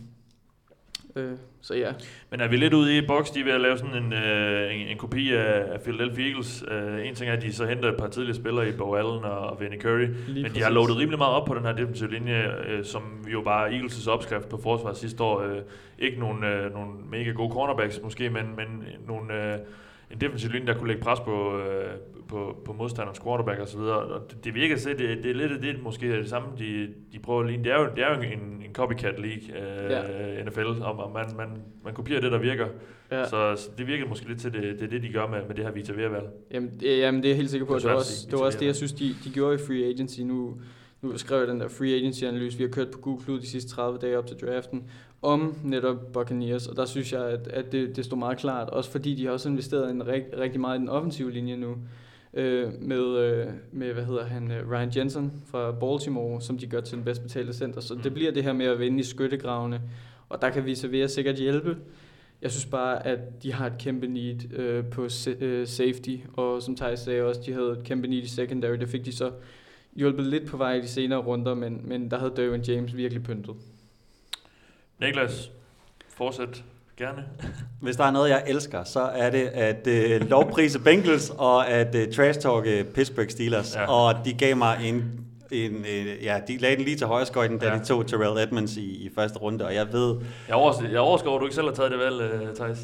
Øh, 1.16 1.32
så 1.60 1.74
ja, 1.74 1.92
Men 2.30 2.40
er 2.40 2.48
vi 2.48 2.56
lidt 2.56 2.74
ude 2.74 2.98
i 2.98 3.06
boks, 3.06 3.30
de 3.30 3.40
er 3.40 3.44
ved 3.44 3.52
at 3.52 3.60
lave 3.60 3.78
sådan 3.78 4.04
en, 4.04 4.12
øh, 4.12 4.74
en, 4.74 4.88
en 4.88 4.98
kopi 4.98 5.32
af, 5.32 5.72
af 5.72 5.80
Philadelphia 5.80 6.26
Eagles. 6.26 6.64
Øh, 6.68 7.08
en 7.08 7.14
ting 7.14 7.30
er, 7.30 7.34
at 7.34 7.42
de 7.42 7.52
så 7.52 7.66
henter 7.66 7.88
et 7.88 7.96
par 7.96 8.08
tidligere 8.08 8.36
spillere 8.36 8.68
i 8.68 8.72
Bo 8.72 8.94
Allen 8.94 9.24
og 9.24 9.60
Vinnie 9.60 9.80
Curry, 9.80 10.06
lige 10.28 10.42
men 10.42 10.54
de 10.54 10.62
har 10.62 10.70
loadet 10.70 10.96
rimelig 10.96 11.18
meget 11.18 11.34
op 11.34 11.46
på 11.46 11.54
den 11.54 11.62
her 11.62 11.72
defensive 11.72 12.10
linje, 12.10 12.52
øh, 12.68 12.84
som 12.84 13.02
jo 13.32 13.40
var 13.40 13.68
Eagles' 13.68 14.10
opskrift 14.10 14.48
på 14.48 14.60
forsvaret 14.62 14.96
sidste 14.96 15.22
år. 15.22 15.40
Øh, 15.40 15.58
ikke 15.98 16.20
nogle, 16.20 16.48
øh, 16.48 16.72
nogle 16.72 16.90
mega 17.10 17.30
gode 17.30 17.52
cornerbacks 17.52 18.00
måske, 18.02 18.30
men, 18.30 18.56
men 18.56 18.84
nogle, 19.06 19.52
øh, 19.52 19.58
en 20.10 20.20
defensiv 20.20 20.50
linje, 20.50 20.66
der 20.66 20.74
kunne 20.74 20.88
lægge 20.88 21.02
pres 21.02 21.20
på, 21.20 21.58
øh, 21.58 21.90
på, 22.32 22.56
på 22.64 22.72
modstanderens 22.72 23.20
quarterback 23.20 23.60
og 23.60 23.68
så 23.68 23.78
videre. 23.78 23.98
Og 23.98 24.30
det, 24.30 24.44
det 24.44 24.54
virker 24.54 24.76
til, 24.76 24.90
at 24.90 24.98
det, 24.98 25.24
det 25.24 25.30
er 25.30 25.34
lidt 25.34 25.52
af 25.52 25.58
det, 25.60 25.82
måske 25.82 26.12
er 26.12 26.16
det 26.16 26.28
samme, 26.28 26.48
de, 26.58 26.88
de 27.12 27.18
prøver 27.18 27.40
at 27.40 27.46
ligne. 27.46 27.64
Det 27.64 27.72
er 27.72 27.80
jo, 27.80 27.88
det 27.96 28.04
er 28.04 28.16
jo 28.16 28.22
en, 28.22 28.38
en 28.38 28.72
copycat 28.74 29.14
league, 29.18 29.60
øh, 29.60 29.90
ja. 29.90 30.44
NFL, 30.44 30.82
og 30.82 30.98
og 30.98 31.12
man, 31.12 31.24
man, 31.36 31.48
man 31.84 31.94
kopierer 31.94 32.20
det, 32.20 32.32
der 32.32 32.38
virker. 32.38 32.66
ja. 33.10 33.24
Så, 33.24 33.54
så 33.56 33.70
det 33.78 33.86
virker 33.86 34.06
måske 34.08 34.28
lidt 34.28 34.40
til, 34.40 34.52
det, 34.52 34.62
det 34.62 34.82
er 34.82 34.88
det, 34.88 35.02
de 35.02 35.08
gør 35.12 35.26
med, 35.26 35.38
med 35.46 35.54
det 35.54 35.64
her 35.64 35.72
Vita 35.72 35.92
Vea-valg. 35.92 36.26
Jamen, 36.50 36.70
det, 36.80 36.98
jamen, 36.98 37.22
det 37.22 37.28
er 37.28 37.30
jeg 37.30 37.36
helt 37.36 37.50
sikker 37.50 37.66
på. 37.66 37.74
Det 37.74 37.82
Det, 37.82 37.90
var 37.90 37.96
også, 37.96 38.26
det, 38.30 38.38
var 38.38 38.44
også 38.44 38.58
det, 38.58 38.66
jeg 38.66 38.76
synes, 38.76 38.92
de, 38.92 39.14
de 39.24 39.30
gjorde 39.30 39.54
i 39.54 39.58
free 39.66 39.84
agency. 39.84 40.20
Nu, 40.20 40.54
nu 41.02 41.18
skrev 41.18 41.38
jeg 41.38 41.48
den 41.48 41.60
der 41.60 41.68
free 41.68 41.94
agency-analyse, 41.96 42.58
vi 42.58 42.64
har 42.64 42.70
kørt 42.70 42.90
på 42.90 42.98
Google 42.98 43.40
de 43.40 43.46
sidste 43.46 43.70
30 43.70 43.98
dage 43.98 44.18
op 44.18 44.26
til 44.26 44.36
draften, 44.36 44.84
om 45.22 45.56
netop 45.64 46.12
Buccaneers, 46.12 46.66
og 46.66 46.76
der 46.76 46.84
synes 46.84 47.12
jeg, 47.12 47.24
at, 47.24 47.48
at 47.48 47.72
det, 47.72 47.96
det 47.96 48.04
stod 48.04 48.18
meget 48.18 48.38
klart, 48.38 48.70
også 48.70 48.90
fordi 48.90 49.14
de 49.14 49.24
har 49.24 49.32
også 49.32 49.48
investeret 49.48 49.90
en 49.90 50.06
rig, 50.06 50.24
rigtig 50.38 50.60
meget 50.60 50.78
i 50.78 50.80
den 50.80 50.88
offensive 50.88 51.30
linje 51.30 51.56
nu, 51.56 51.76
øh, 52.34 52.72
med, 52.80 53.18
øh, 53.18 53.46
med, 53.72 53.92
hvad 53.92 54.04
hedder 54.04 54.24
han, 54.24 54.50
øh, 54.50 54.70
Ryan 54.70 54.92
Jensen 54.96 55.42
fra 55.46 55.72
Baltimore, 55.72 56.40
som 56.40 56.58
de 56.58 56.66
gør 56.66 56.80
til 56.80 56.96
den 56.96 57.04
bedst 57.04 57.22
betalte 57.22 57.52
center, 57.52 57.80
så 57.80 57.94
det 57.94 58.14
bliver 58.14 58.32
det 58.32 58.44
her 58.44 58.52
med 58.52 58.66
at 58.66 58.78
vinde 58.78 59.00
i 59.00 59.02
skyttegravene, 59.02 59.80
og 60.28 60.42
der 60.42 60.50
kan 60.50 60.64
vi 60.64 60.74
servere 60.74 61.08
sikkert 61.08 61.36
hjælpe, 61.36 61.76
jeg 62.42 62.50
synes 62.50 62.66
bare, 62.66 63.06
at 63.06 63.42
de 63.42 63.52
har 63.52 63.66
et 63.66 63.78
kæmpe 63.78 64.06
need 64.06 64.52
øh, 64.52 64.84
på 64.90 65.08
se- 65.08 65.36
øh, 65.40 65.66
safety, 65.66 66.16
og 66.32 66.62
som 66.62 66.76
Thijs 66.76 67.00
sagde 67.00 67.22
også, 67.22 67.40
de 67.46 67.52
havde 67.52 67.72
et 67.72 67.84
kæmpe 67.84 68.08
need 68.08 68.22
i 68.22 68.28
secondary. 68.28 68.74
Det 68.76 68.88
fik 68.88 69.04
de 69.04 69.12
så 69.12 69.32
hjulpet 69.96 70.26
lidt 70.26 70.46
på 70.46 70.56
vej 70.56 70.74
i 70.74 70.80
de 70.80 70.88
senere 70.88 71.18
runder, 71.18 71.54
men, 71.54 71.80
men 71.84 72.10
der 72.10 72.18
havde 72.18 72.32
Derwin 72.36 72.60
James 72.60 72.96
virkelig 72.96 73.22
pyntet. 73.22 73.54
Niklas, 75.00 75.50
fortsæt 76.08 76.64
gerne. 76.96 77.24
Hvis 77.82 77.96
der 77.96 78.04
er 78.04 78.10
noget, 78.10 78.30
jeg 78.30 78.42
elsker, 78.46 78.84
så 78.84 79.00
er 79.00 79.30
det 79.30 79.42
at 79.42 79.86
øh, 79.86 80.30
lovprise 80.30 80.78
Bengals 80.80 81.30
og 81.38 81.68
at 81.68 81.94
øh, 81.94 82.12
trash-talke 82.12 82.84
Pittsburgh 82.94 83.28
Steelers. 83.30 83.74
Ja. 83.74 83.80
Ja. 83.80 83.86
Og 83.92 84.14
de 84.24 84.32
gav 84.32 84.56
mig 84.56 84.78
en, 84.84 85.04
en 85.50 85.72
øh, 85.76 86.24
ja, 86.24 86.40
de 86.48 86.56
lagde 86.58 86.76
den 86.76 86.84
lige 86.84 86.96
til 86.96 87.06
højre 87.06 87.26
skøjten, 87.26 87.58
da 87.58 87.66
Ja. 87.66 87.72
ja. 87.72 87.78
de 87.78 87.84
tog 87.84 88.06
Terrell 88.06 88.38
Edmonds 88.48 88.76
i, 88.76 88.82
i 89.06 89.10
første 89.14 89.38
runde, 89.38 89.64
og 89.66 89.74
jeg 89.74 89.92
ved, 89.92 90.14
Jeg 90.48 90.56
overrasker, 90.56 90.88
jeg 90.90 91.00
overrasker 91.00 91.28
over, 91.28 91.38
at 91.38 91.40
du 91.40 91.46
ikke 91.46 91.54
selv 91.54 91.66
har 91.66 91.74
taget 91.74 91.90
det 91.90 91.98
valg, 91.98 92.32
uh, 92.50 92.54
Thijs. 92.56 92.78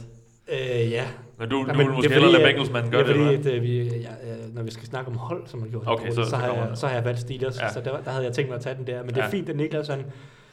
Øh, 0.52 0.90
ja. 0.90 1.04
Men 1.38 1.48
du, 1.48 1.56
du 1.62 1.66
men 1.66 1.76
vil 1.78 1.86
det 1.86 1.94
måske 1.94 2.08
er 2.08 2.12
hellere 2.12 2.32
lade 2.32 2.42
fordi, 2.42 2.52
Bengals 2.52 2.72
manden 2.72 2.92
det 2.92 2.98
gøre 2.98 3.02
er 3.02 3.06
det, 3.06 3.16
fordi, 3.16 3.34
eller 3.34 3.50
at, 3.50 3.56
øh, 3.56 3.62
vi, 3.62 3.82
ja, 3.82 4.32
øh, 4.32 4.54
når 4.54 4.62
vi 4.62 4.70
skal 4.70 4.86
snakke 4.86 5.10
om 5.10 5.16
hold, 5.16 5.42
som 5.46 5.60
man 5.60 5.70
gjorde, 5.70 5.88
Okay, 5.90 6.10
så, 6.10 6.14
så- 6.24 6.30
så, 6.30 6.36
har 6.36 6.46
jeg, 6.54 6.70
så 6.74 6.86
har 6.86 6.94
jeg 6.94 7.04
valgt 7.04 7.20
Steelers, 7.20 7.58
Ja. 7.58 7.64
ja. 7.64 7.72
så 7.72 7.80
der, 7.80 7.90
der 8.04 8.10
havde 8.10 8.24
jeg 8.24 8.32
tænkt 8.32 8.48
mig 8.50 8.56
at 8.56 8.62
tage 8.62 8.74
den 8.76 8.86
der. 8.86 9.00
Men 9.02 9.08
det 9.08 9.16
er 9.18 9.24
Ja. 9.24 9.30
fint, 9.30 9.48
at 9.48 9.56
Niklas 9.56 9.88
han, 9.88 10.04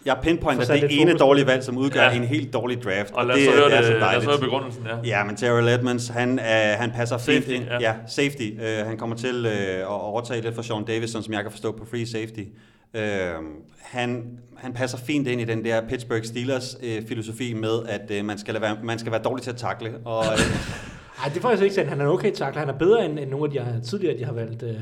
Jeg 0.06 0.18
pinpointer 0.22 0.66
det 0.66 0.82
lidt 0.82 0.92
ene 0.92 1.14
dårlige 1.14 1.46
det. 1.46 1.52
valg, 1.52 1.64
som 1.64 1.78
udgør 1.78 2.02
Ja. 2.04 2.12
en 2.16 2.24
helt 2.24 2.54
dårlig 2.54 2.84
draft. 2.84 3.14
Og 3.14 3.26
lad 3.26 3.36
os 3.36 3.40
det, 3.42 3.50
så 3.50 3.56
høre, 3.56 3.66
det 3.70 3.74
er 3.74 3.78
det, 3.78 3.86
så 3.86 3.92
lad 3.92 4.02
os 4.02 4.08
dejligt. 4.08 4.30
høre 4.30 4.40
begrundelsen, 4.40 4.84
ja. 5.04 5.18
Ja, 5.20 5.24
men 5.24 5.36
Terrell 5.36 5.68
Edmonds, 5.68 6.08
han, 6.08 6.40
øh, 6.40 6.46
han 6.78 6.92
passer 6.92 7.18
fint 7.18 7.44
Safety, 7.44 7.52
ind. 7.62 7.64
ja. 7.70 7.78
Ja, 7.80 7.94
safety. 8.08 8.50
Øh, 8.62 8.86
han 8.88 8.98
kommer 8.98 9.16
til 9.16 9.46
øh, 9.46 9.80
at 9.80 9.86
overtage 9.88 10.42
lidt 10.42 10.56
for 10.56 10.62
Sean 10.62 10.84
Davison, 10.86 11.24
som 11.24 11.34
jeg 11.34 11.42
kan 11.42 11.52
forstå 11.52 11.72
på 11.72 11.86
free 11.86 12.06
safety. 12.08 12.42
Øh, 12.94 13.04
han, 13.82 14.24
han 14.58 14.74
passer 14.74 14.98
fint 14.98 15.28
ind 15.28 15.42
i 15.42 15.44
den 15.46 15.66
der 15.66 15.82
Pittsburgh 15.90 16.24
Steelers 16.24 16.78
øh, 16.84 17.02
filosofi 17.08 17.54
med, 17.54 17.80
at 17.90 18.12
øh, 18.12 18.26
man, 18.26 18.38
skal 18.38 18.54
lade 18.54 18.62
være, 18.62 18.78
man 18.84 19.00
skal 19.00 19.12
være 19.12 19.22
dårlig 19.24 19.44
til 19.44 19.50
at 19.52 19.58
takle. 19.58 19.90
Og, 20.06 20.24
øh, 20.26 20.40
Ej, 21.24 21.30
det 21.30 21.38
er 21.38 21.42
faktisk 21.42 21.64
ikke 21.64 21.76
sandt. 21.76 21.90
Han 21.90 22.02
er 22.02 22.08
okay 22.08 22.32
takler. 22.32 22.60
Han 22.60 22.70
er 22.70 22.78
bedre 22.78 23.06
end, 23.06 23.20
end 23.20 23.30
nogle 23.30 23.60
af 23.60 23.66
de 23.76 23.82
tidligere, 23.88 24.18
de 24.18 24.26
har 24.26 24.34
valgt. 24.34 24.64
Øh, 24.64 24.76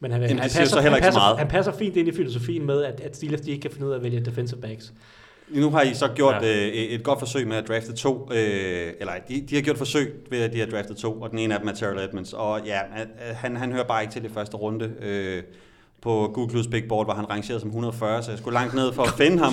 men 0.00 0.10
han, 0.10 0.20
Jamen, 0.22 0.38
han, 0.38 0.40
passer, 0.42 0.64
så 0.64 0.80
heller 0.80 0.90
han, 0.90 0.98
ikke 0.98 1.04
så 1.04 1.08
passer, 1.08 1.20
meget. 1.20 1.38
han 1.38 1.48
passer 1.48 1.72
fint 1.72 1.96
ind 1.96 2.08
i 2.08 2.12
filosofien 2.12 2.66
med, 2.66 2.84
at, 2.84 3.00
at 3.00 3.16
Steelers 3.16 3.40
de 3.40 3.50
ikke 3.50 3.62
kan 3.62 3.70
finde 3.70 3.86
ud 3.86 3.92
af 3.92 3.96
at 3.96 4.02
vælge 4.02 4.20
defensive 4.20 4.60
backs. 4.60 4.92
Nu 5.48 5.70
har 5.70 5.82
I 5.82 5.94
så 5.94 6.08
gjort 6.14 6.34
Ja. 6.42 6.66
øh, 6.66 6.68
et 6.72 7.02
godt 7.02 7.18
forsøg 7.18 7.48
med 7.48 7.56
at 7.56 7.68
drafte 7.68 7.92
to, 7.92 8.28
øh, 8.32 8.92
eller 9.00 9.12
de, 9.28 9.40
de 9.50 9.54
har 9.54 9.62
gjort 9.62 9.78
forsøg 9.78 10.14
ved, 10.30 10.42
at 10.42 10.52
de 10.52 10.58
har 10.58 10.66
draftet 10.66 10.96
to, 10.96 11.20
og 11.20 11.30
den 11.30 11.38
ene 11.38 11.54
af 11.54 11.60
dem 11.60 11.68
er 11.68 11.72
Terrell 11.72 11.98
Edmonds, 12.00 12.32
og 12.32 12.60
ja, 12.66 12.78
han, 13.34 13.56
han 13.56 13.72
hører 13.72 13.84
bare 13.84 14.02
ikke 14.02 14.12
til 14.12 14.24
i 14.24 14.28
første 14.28 14.56
runde. 14.56 14.92
Øh, 15.02 15.42
på 16.04 16.34
Google's 16.38 16.70
Big 16.70 16.84
Board 16.88 17.06
var 17.06 17.14
han 17.14 17.30
rangeret 17.30 17.60
som 17.60 17.68
140, 17.68 18.22
så 18.22 18.30
jeg 18.30 18.38
skulle 18.38 18.54
langt 18.54 18.74
ned 18.74 18.92
for 18.92 19.02
at 19.02 19.08
finde 19.18 19.38
ham. 19.38 19.52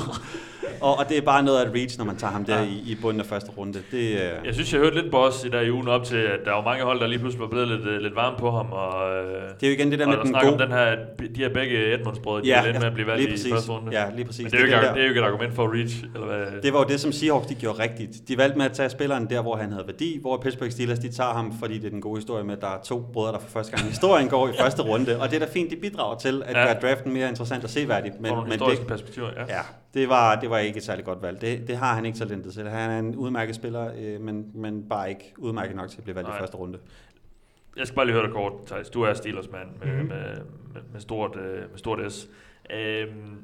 Og, 0.81 0.97
og 0.99 1.09
det 1.09 1.17
er 1.17 1.21
bare 1.21 1.43
noget 1.43 1.59
af 1.59 1.65
et 1.69 1.73
reach, 1.75 1.97
når 1.97 2.05
man 2.05 2.15
tager 2.17 2.31
ham 2.33 2.45
der 2.45 2.57
Ja. 2.59 2.63
i, 2.65 2.83
i 2.91 2.97
bunden 3.01 3.19
af 3.19 3.25
første 3.25 3.51
runde. 3.57 3.79
Det, 3.91 3.97
øh, 4.11 4.17
Jeg 4.45 4.53
synes, 4.53 4.73
jeg 4.73 4.81
hørte 4.81 5.01
lidt 5.01 5.11
på 5.11 5.17
os 5.17 5.43
i 5.45 5.49
der 5.49 5.61
i 5.61 5.71
ugen 5.71 5.87
op 5.87 6.03
til, 6.03 6.15
at 6.17 6.39
der 6.45 6.51
var 6.51 6.63
mange 6.63 6.83
hold, 6.83 6.99
der 6.99 7.07
lige 7.07 7.19
pludselig 7.19 7.41
var 7.41 7.47
blevet 7.47 7.67
lidt, 7.67 7.85
øh, 7.87 8.01
lidt 8.01 8.15
varme 8.15 8.37
på 8.39 8.51
ham. 8.51 8.65
Og, 8.71 9.09
øh, 9.11 9.41
det 9.59 9.63
er 9.63 9.67
jo 9.67 9.73
igen 9.73 9.91
det 9.91 9.99
der 9.99 10.05
med 10.07 10.13
der 10.15 10.19
den 10.23 10.29
snak 10.31 10.43
om 10.43 10.49
gode... 10.49 10.63
den 10.63 10.71
her, 10.71 10.95
de 11.35 11.41
her 11.41 11.49
begge 11.53 11.93
Edmunds-brødre, 11.93 12.41
de 12.41 12.47
Ja, 12.47 12.59
er 12.61 12.65
lidt 12.65 12.79
med 12.79 12.87
at 12.87 12.93
blive 12.93 13.07
valgt 13.07 13.45
i 13.45 13.51
første 13.51 13.71
runde. 13.71 13.87
Ja, 13.91 14.05
lige 14.15 14.25
præcis. 14.25 14.43
Men 14.43 14.51
det 14.51 14.57
er, 14.59 14.61
jo 14.61 14.67
Det 14.67 14.73
ikke, 14.73 14.87
den 14.87 14.95
det 14.95 14.99
er 15.01 15.03
jo 15.03 15.09
ikke 15.09 15.21
et 15.21 15.25
argument 15.25 15.53
for 15.53 15.73
reach, 15.77 16.03
eller 16.15 16.27
hvad? 16.27 16.61
Det 16.63 16.73
var 16.73 16.79
jo 16.79 16.85
det, 16.89 16.99
som 16.99 17.11
Seahawks 17.11 17.47
de 17.47 17.55
gjorde 17.55 17.79
rigtigt. 17.83 18.27
De 18.27 18.37
valgte 18.37 18.57
med 18.57 18.65
at 18.65 18.71
tage 18.71 18.89
spilleren 18.89 19.29
der, 19.29 19.41
hvor 19.41 19.55
han 19.55 19.71
havde 19.71 19.83
værdi, 19.87 20.17
hvor 20.21 20.37
Pittsburgh 20.37 20.71
Steelers 20.71 20.99
de 20.99 21.11
tager 21.11 21.33
ham, 21.33 21.53
fordi 21.59 21.77
det 21.77 21.85
er 21.85 21.89
den 21.89 22.01
gode 22.01 22.17
historie 22.17 22.43
med, 22.43 22.55
at 22.55 22.61
der 22.61 22.67
er 22.67 22.81
to 22.85 22.99
brødre, 23.13 23.31
der 23.31 23.39
for 23.39 23.49
første 23.49 23.71
gang 23.71 23.85
i 23.85 23.89
historien 23.89 24.27
går 24.29 24.47
i 24.47 24.51
første 24.63 24.81
runde. 24.81 25.19
Og 25.21 25.29
det 25.29 25.35
er 25.41 25.45
da 25.45 25.51
fint, 25.53 25.71
de 25.71 25.75
bidrager 25.75 26.17
til 26.17 26.40
at 26.41 26.55
Ja. 26.55 26.65
gøre 26.65 26.79
draften 26.81 27.13
mere 27.13 27.29
interessant 27.29 27.63
og 27.63 27.69
seværdig. 27.69 28.11
Men, 28.19 28.33
Men, 28.49 28.59
det, 28.59 28.87
perspektiver, 28.87 29.29
ja. 29.35 29.41
ja, 29.55 29.61
det 29.93 30.09
var, 30.09 30.39
det 30.39 30.49
var 30.49 30.57
ikke 30.57 30.77
et 30.77 30.83
særligt 30.83 31.05
godt 31.05 31.21
valg. 31.21 31.41
Det, 31.41 31.67
det 31.67 31.77
har 31.77 31.95
han 31.95 32.05
ikke 32.05 32.17
talentet 32.17 32.53
til. 32.53 32.69
Han 32.69 32.91
er 32.91 32.99
en 32.99 33.15
udmærket 33.15 33.55
spiller, 33.55 33.91
øh, 33.97 34.21
men, 34.21 34.51
men 34.53 34.83
bare 34.89 35.09
ikke 35.09 35.33
udmærket 35.37 35.75
nok 35.75 35.89
til 35.89 35.97
at 35.97 36.03
blive 36.03 36.15
valgt 36.15 36.29
Nej. 36.29 36.37
i 36.37 36.39
første 36.39 36.57
runde. 36.57 36.79
Jeg 37.77 37.87
skal 37.87 37.95
bare 37.95 38.05
lige 38.05 38.13
høre 38.15 38.25
dig 38.25 38.33
kort, 38.33 38.53
Thijs. 38.65 38.89
Du 38.89 39.01
er 39.01 39.13
Steelers 39.13 39.51
mand 39.51 39.67
med, 39.79 39.87
Mhm. 39.87 39.95
mm-hmm. 39.95 40.09
med, 40.09 40.35
med, 40.73 40.81
med, 40.93 41.01
stort, 41.01 41.35
øh, 41.35 41.69
med 41.71 41.77
stort 41.77 42.11
S. 42.13 42.27
Øhm, 42.73 43.37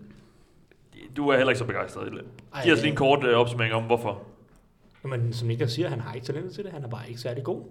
du 1.18 1.30
er 1.30 1.36
heller 1.38 1.49
ikke 1.52 1.60
så 1.60 1.65
begejstret. 1.65 2.22
Ej, 2.53 2.64
Giv 2.64 2.74
os 2.74 2.82
lige 2.82 2.90
en 2.91 2.95
kort 2.98 3.24
øh, 3.24 3.38
opsummering 3.38 3.74
om, 3.74 3.84
hvorfor. 3.84 4.24
Men 5.03 5.34
som 5.34 5.48
Niklas 5.48 5.72
siger, 5.72 5.90
han 5.90 5.99
har 6.02 6.14
ikke 6.14 6.28
talent 6.28 6.53
til 6.53 6.64
det. 6.64 6.72
Han 6.72 6.84
er 6.84 6.88
bare 6.88 7.07
ikke 7.07 7.19
særlig 7.19 7.44
god. 7.44 7.61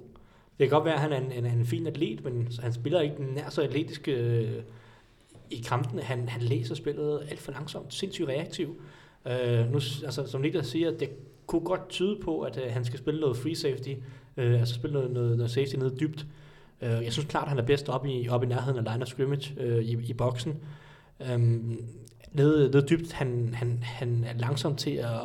Det 0.58 0.68
kan 0.68 0.70
godt 0.70 0.84
være, 0.84 0.94
at 0.94 1.00
han 1.00 1.12
er 1.12 1.16
en, 1.16 1.32
en, 1.32 1.46
en 1.46 1.66
fin 1.66 1.86
atlet, 1.86 2.24
men 2.24 2.48
han 2.62 2.72
spiller 2.72 3.00
ikke 3.00 3.24
nær 3.34 3.48
så 3.48 3.62
atletisk 3.62 4.08
øh, 4.08 4.50
i 5.50 5.64
kampene. 5.68 6.02
Han, 6.02 6.28
han 6.28 6.42
læser 6.42 6.74
spillet 6.74 7.20
alt 7.30 7.40
for 7.40 7.52
langsomt, 7.52 7.94
sindssygt 7.94 8.28
reaktiv. 8.28 8.80
Øh, 9.26 9.72
nu, 9.72 9.80
altså, 10.04 10.26
som 10.26 10.40
Niklas 10.40 10.66
siger, 10.66 10.90
det 10.90 11.08
kunne 11.46 11.64
godt 11.64 11.88
tyde 11.88 12.18
på, 12.24 12.40
at 12.40 12.60
øh, 12.64 12.72
han 12.72 12.84
skal 12.84 12.98
spille 12.98 13.20
noget 13.20 13.36
free 13.36 13.54
safety, 13.54 13.94
øh, 14.36 14.60
altså 14.60 14.74
spille 14.74 14.94
noget, 14.94 15.10
noget, 15.10 15.36
noget 15.36 15.50
safety 15.50 15.76
nede 15.76 15.96
dybt. 16.00 16.26
Øh, 16.82 17.04
jeg 17.04 17.12
synes 17.12 17.28
klart, 17.28 17.42
at 17.42 17.48
han 17.48 17.58
er 17.58 17.62
bedst 17.62 17.88
oppe 17.88 18.12
i, 18.12 18.28
op 18.28 18.42
i 18.42 18.46
nærheden 18.46 18.86
af 18.86 18.92
line 18.92 19.02
of 19.02 19.08
scrimmage 19.08 19.54
øh, 19.60 19.84
i, 19.84 19.98
i 20.08 20.12
boksen. 20.12 20.54
Øh, 21.20 21.38
nede, 22.32 22.70
nede 22.70 22.86
dybt, 22.90 23.12
han, 23.12 23.54
han, 23.54 23.78
han 23.82 24.24
er 24.24 24.38
langsom 24.38 24.76
til 24.76 24.90
at 24.90 25.20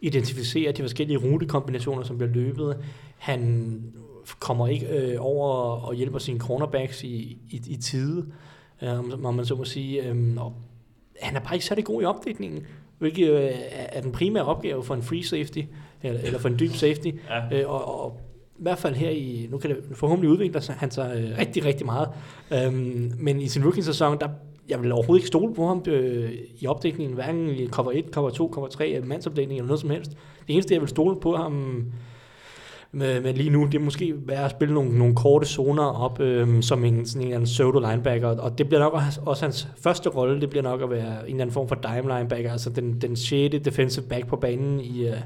identificere 0.00 0.72
de 0.72 0.82
forskellige 0.82 1.18
rutekombinationer, 1.18 2.02
som 2.02 2.18
bliver 2.18 2.32
løbet. 2.32 2.76
Han 3.16 3.82
kommer 4.40 4.68
ikke 4.68 4.86
øh, 4.86 5.16
over 5.18 5.48
og 5.76 5.94
hjælper 5.94 6.18
sine 6.18 6.40
cornerbacks 6.40 7.04
i, 7.04 7.38
i, 7.50 7.62
i 7.66 7.76
tide, 7.76 8.26
øh, 8.82 9.24
om 9.24 9.34
man 9.34 9.44
så 9.44 9.54
må 9.54 9.64
sige. 9.64 10.02
Øh, 10.02 10.36
og 10.36 10.54
han 11.20 11.36
er 11.36 11.40
bare 11.40 11.54
ikke 11.54 11.66
særlig 11.66 11.84
god 11.84 12.02
i 12.02 12.04
opdækningen, 12.04 12.66
hvilket 12.98 13.30
øh, 13.30 13.50
er 13.70 13.86
er 13.92 14.00
den 14.00 14.12
primære 14.12 14.44
opgave 14.44 14.84
for 14.84 14.94
en 14.94 15.02
free 15.02 15.24
safety, 15.24 15.60
eller, 16.02 16.20
eller 16.20 16.38
for 16.38 16.48
en 16.48 16.58
dyb 16.58 16.72
safety. 16.72 17.08
Ja. 17.28 17.60
Øh, 17.60 17.70
og, 17.70 18.04
og 18.04 18.20
i 18.58 18.62
hvert 18.62 18.78
fald 18.78 18.94
her 18.94 19.10
i, 19.10 19.46
nu 19.50 19.58
kan 19.58 19.70
det 19.70 19.96
forhåbentlig 19.96 20.30
udvikle 20.30 20.60
sig, 20.60 20.74
han 20.74 20.90
sig 20.90 21.16
øh, 21.16 21.38
rigtig, 21.38 21.64
rigtig 21.64 21.86
meget. 21.86 22.08
Øhm, 22.52 23.12
men 23.18 23.40
i 23.40 23.48
sin 23.48 23.64
rookie-sæson, 23.64 24.20
der 24.20 24.28
jeg 24.68 24.82
vil 24.82 24.92
overhovedet 24.92 25.20
ikke 25.20 25.26
stole 25.26 25.54
på 25.54 25.66
ham 25.66 25.82
øh, 25.86 26.32
i 26.60 26.66
opdækningen, 26.66 27.14
hverken 27.14 27.48
i 27.48 27.66
cover 27.66 27.92
1, 27.92 28.04
cover 28.10 28.30
2, 28.30 28.50
cover 28.52 28.68
3, 28.68 29.00
mandsopdækning 29.04 29.58
eller 29.58 29.66
noget 29.66 29.80
som 29.80 29.90
helst. 29.90 30.10
Det 30.46 30.54
eneste, 30.54 30.74
jeg 30.74 30.80
vil 30.80 30.88
stole 30.88 31.20
på 31.20 31.36
ham 31.36 31.84
men, 32.92 33.22
men 33.22 33.34
lige 33.34 33.50
nu, 33.50 33.66
det 33.66 33.74
er 33.74 33.84
måske 33.84 34.14
være 34.26 34.44
at 34.44 34.50
spille 34.50 34.74
nogle, 34.74 34.98
nogle 34.98 35.14
korte 35.14 35.46
zoner 35.46 35.82
op 35.82 36.20
øh, 36.20 36.62
som 36.62 36.84
en, 36.84 37.06
sådan 37.06 37.20
en 37.20 37.26
eller 37.26 37.36
anden 37.36 37.46
pseudo 37.46 37.78
linebacker, 37.78 38.28
og 38.28 38.58
det 38.58 38.68
bliver 38.68 38.80
nok 38.80 38.92
også, 39.26 39.44
hans 39.44 39.68
første 39.82 40.08
rolle, 40.08 40.40
det 40.40 40.50
bliver 40.50 40.62
nok 40.62 40.82
at 40.82 40.90
være 40.90 41.06
en 41.06 41.26
eller 41.26 41.40
anden 41.40 41.50
form 41.50 41.68
for 41.68 41.74
dime 41.74 42.16
linebacker, 42.16 42.52
altså 42.52 42.70
den, 42.70 43.00
den 43.00 43.16
sjette 43.16 43.58
defensive 43.58 44.04
back 44.04 44.26
på 44.26 44.36
banen 44.36 44.80
i, 44.80 45.08
øh, 45.08 45.16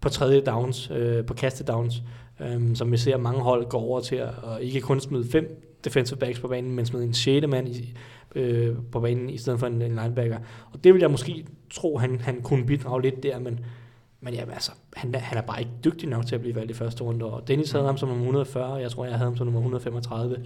på 0.00 0.08
tredje 0.08 0.40
downs, 0.40 0.90
øh, 0.90 1.24
på 1.24 1.34
kaste 1.34 1.64
downs, 1.64 2.02
øh, 2.40 2.60
som 2.74 2.92
vi 2.92 2.96
ser 2.96 3.16
mange 3.16 3.40
hold 3.40 3.68
går 3.68 3.80
over 3.80 4.00
til 4.00 4.16
at 4.16 4.28
og 4.42 4.62
ikke 4.62 4.80
kun 4.80 5.00
smide 5.00 5.24
fem 5.30 5.68
defensive 5.84 6.18
backs 6.18 6.40
på 6.40 6.48
banen, 6.48 6.72
men 6.72 6.86
smide 6.86 7.04
en 7.04 7.14
sjette 7.14 7.48
mand 7.48 7.68
i, 7.68 7.94
øh, 8.34 8.76
på 8.92 9.00
banen 9.00 9.30
i 9.30 9.38
stedet 9.38 9.60
for 9.60 9.66
en, 9.66 9.82
en 9.82 9.98
linebacker. 10.02 10.38
Og 10.72 10.84
det 10.84 10.94
vil 10.94 11.00
jeg 11.00 11.10
måske 11.10 11.44
tro, 11.70 11.98
han, 11.98 12.20
han 12.20 12.40
kunne 12.42 12.66
bidrage 12.66 13.02
lidt 13.02 13.22
der, 13.22 13.38
men, 13.38 13.60
men 14.24 14.34
jamen, 14.34 14.54
altså, 14.54 14.72
han, 14.96 15.14
er- 15.14 15.18
han 15.18 15.38
er 15.38 15.42
bare 15.42 15.60
ikke 15.60 15.72
dygtig 15.84 16.08
nok 16.08 16.26
til 16.26 16.34
at 16.34 16.40
blive 16.40 16.54
valgt 16.54 16.70
i 16.70 16.74
første 16.74 17.04
runde. 17.04 17.24
Og 17.24 17.48
Dennis 17.48 17.72
havde 17.72 17.84
ham 17.84 17.96
som 17.96 18.08
nummer 18.08 18.24
140, 18.24 18.72
og 18.72 18.82
jeg 18.82 18.90
tror, 18.90 19.04
jeg 19.04 19.14
havde 19.14 19.24
ham 19.28 19.36
som 19.36 19.46
nummer 19.46 19.60
135. 19.60 20.36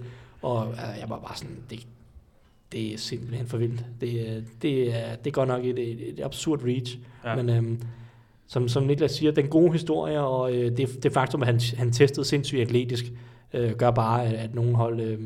Og 0.41 0.67
øh, 0.71 0.77
jeg 0.99 1.09
var 1.09 1.19
bare 1.19 1.37
sådan, 1.37 1.57
det, 1.69 1.87
det 2.71 2.93
er 2.93 2.97
simpelthen 2.97 3.47
for 3.47 3.57
vildt. 3.57 3.85
Det, 4.01 4.29
er- 4.37 4.41
det, 4.61 4.95
er, 4.95 5.15
det 5.15 5.27
er 5.27 5.31
godt 5.31 5.47
nok 5.47 5.65
et, 5.65 5.79
et, 5.79 6.09
et 6.09 6.19
absurd 6.23 6.63
reach. 6.65 6.97
Ja. 7.25 7.35
Men 7.35 7.49
øhm, 7.49 7.81
som, 8.47 8.67
som 8.67 8.83
Niklas 8.83 9.11
siger, 9.11 9.31
den 9.31 9.47
gode 9.47 9.71
historie, 9.71 10.21
og 10.21 10.55
øh, 10.55 10.77
det, 10.77 11.03
det 11.03 11.11
faktum, 11.13 11.41
at 11.41 11.47
han, 11.47 11.59
han 11.77 11.91
testede 11.91 12.25
sindssygt 12.25 12.61
atletisk, 12.61 13.05
øh, 13.53 13.71
gør 13.71 13.91
bare, 13.91 14.25
at, 14.25 14.33
at 14.33 14.55
nogle 14.55 14.75
hold 14.75 14.99
øh, 14.99 15.19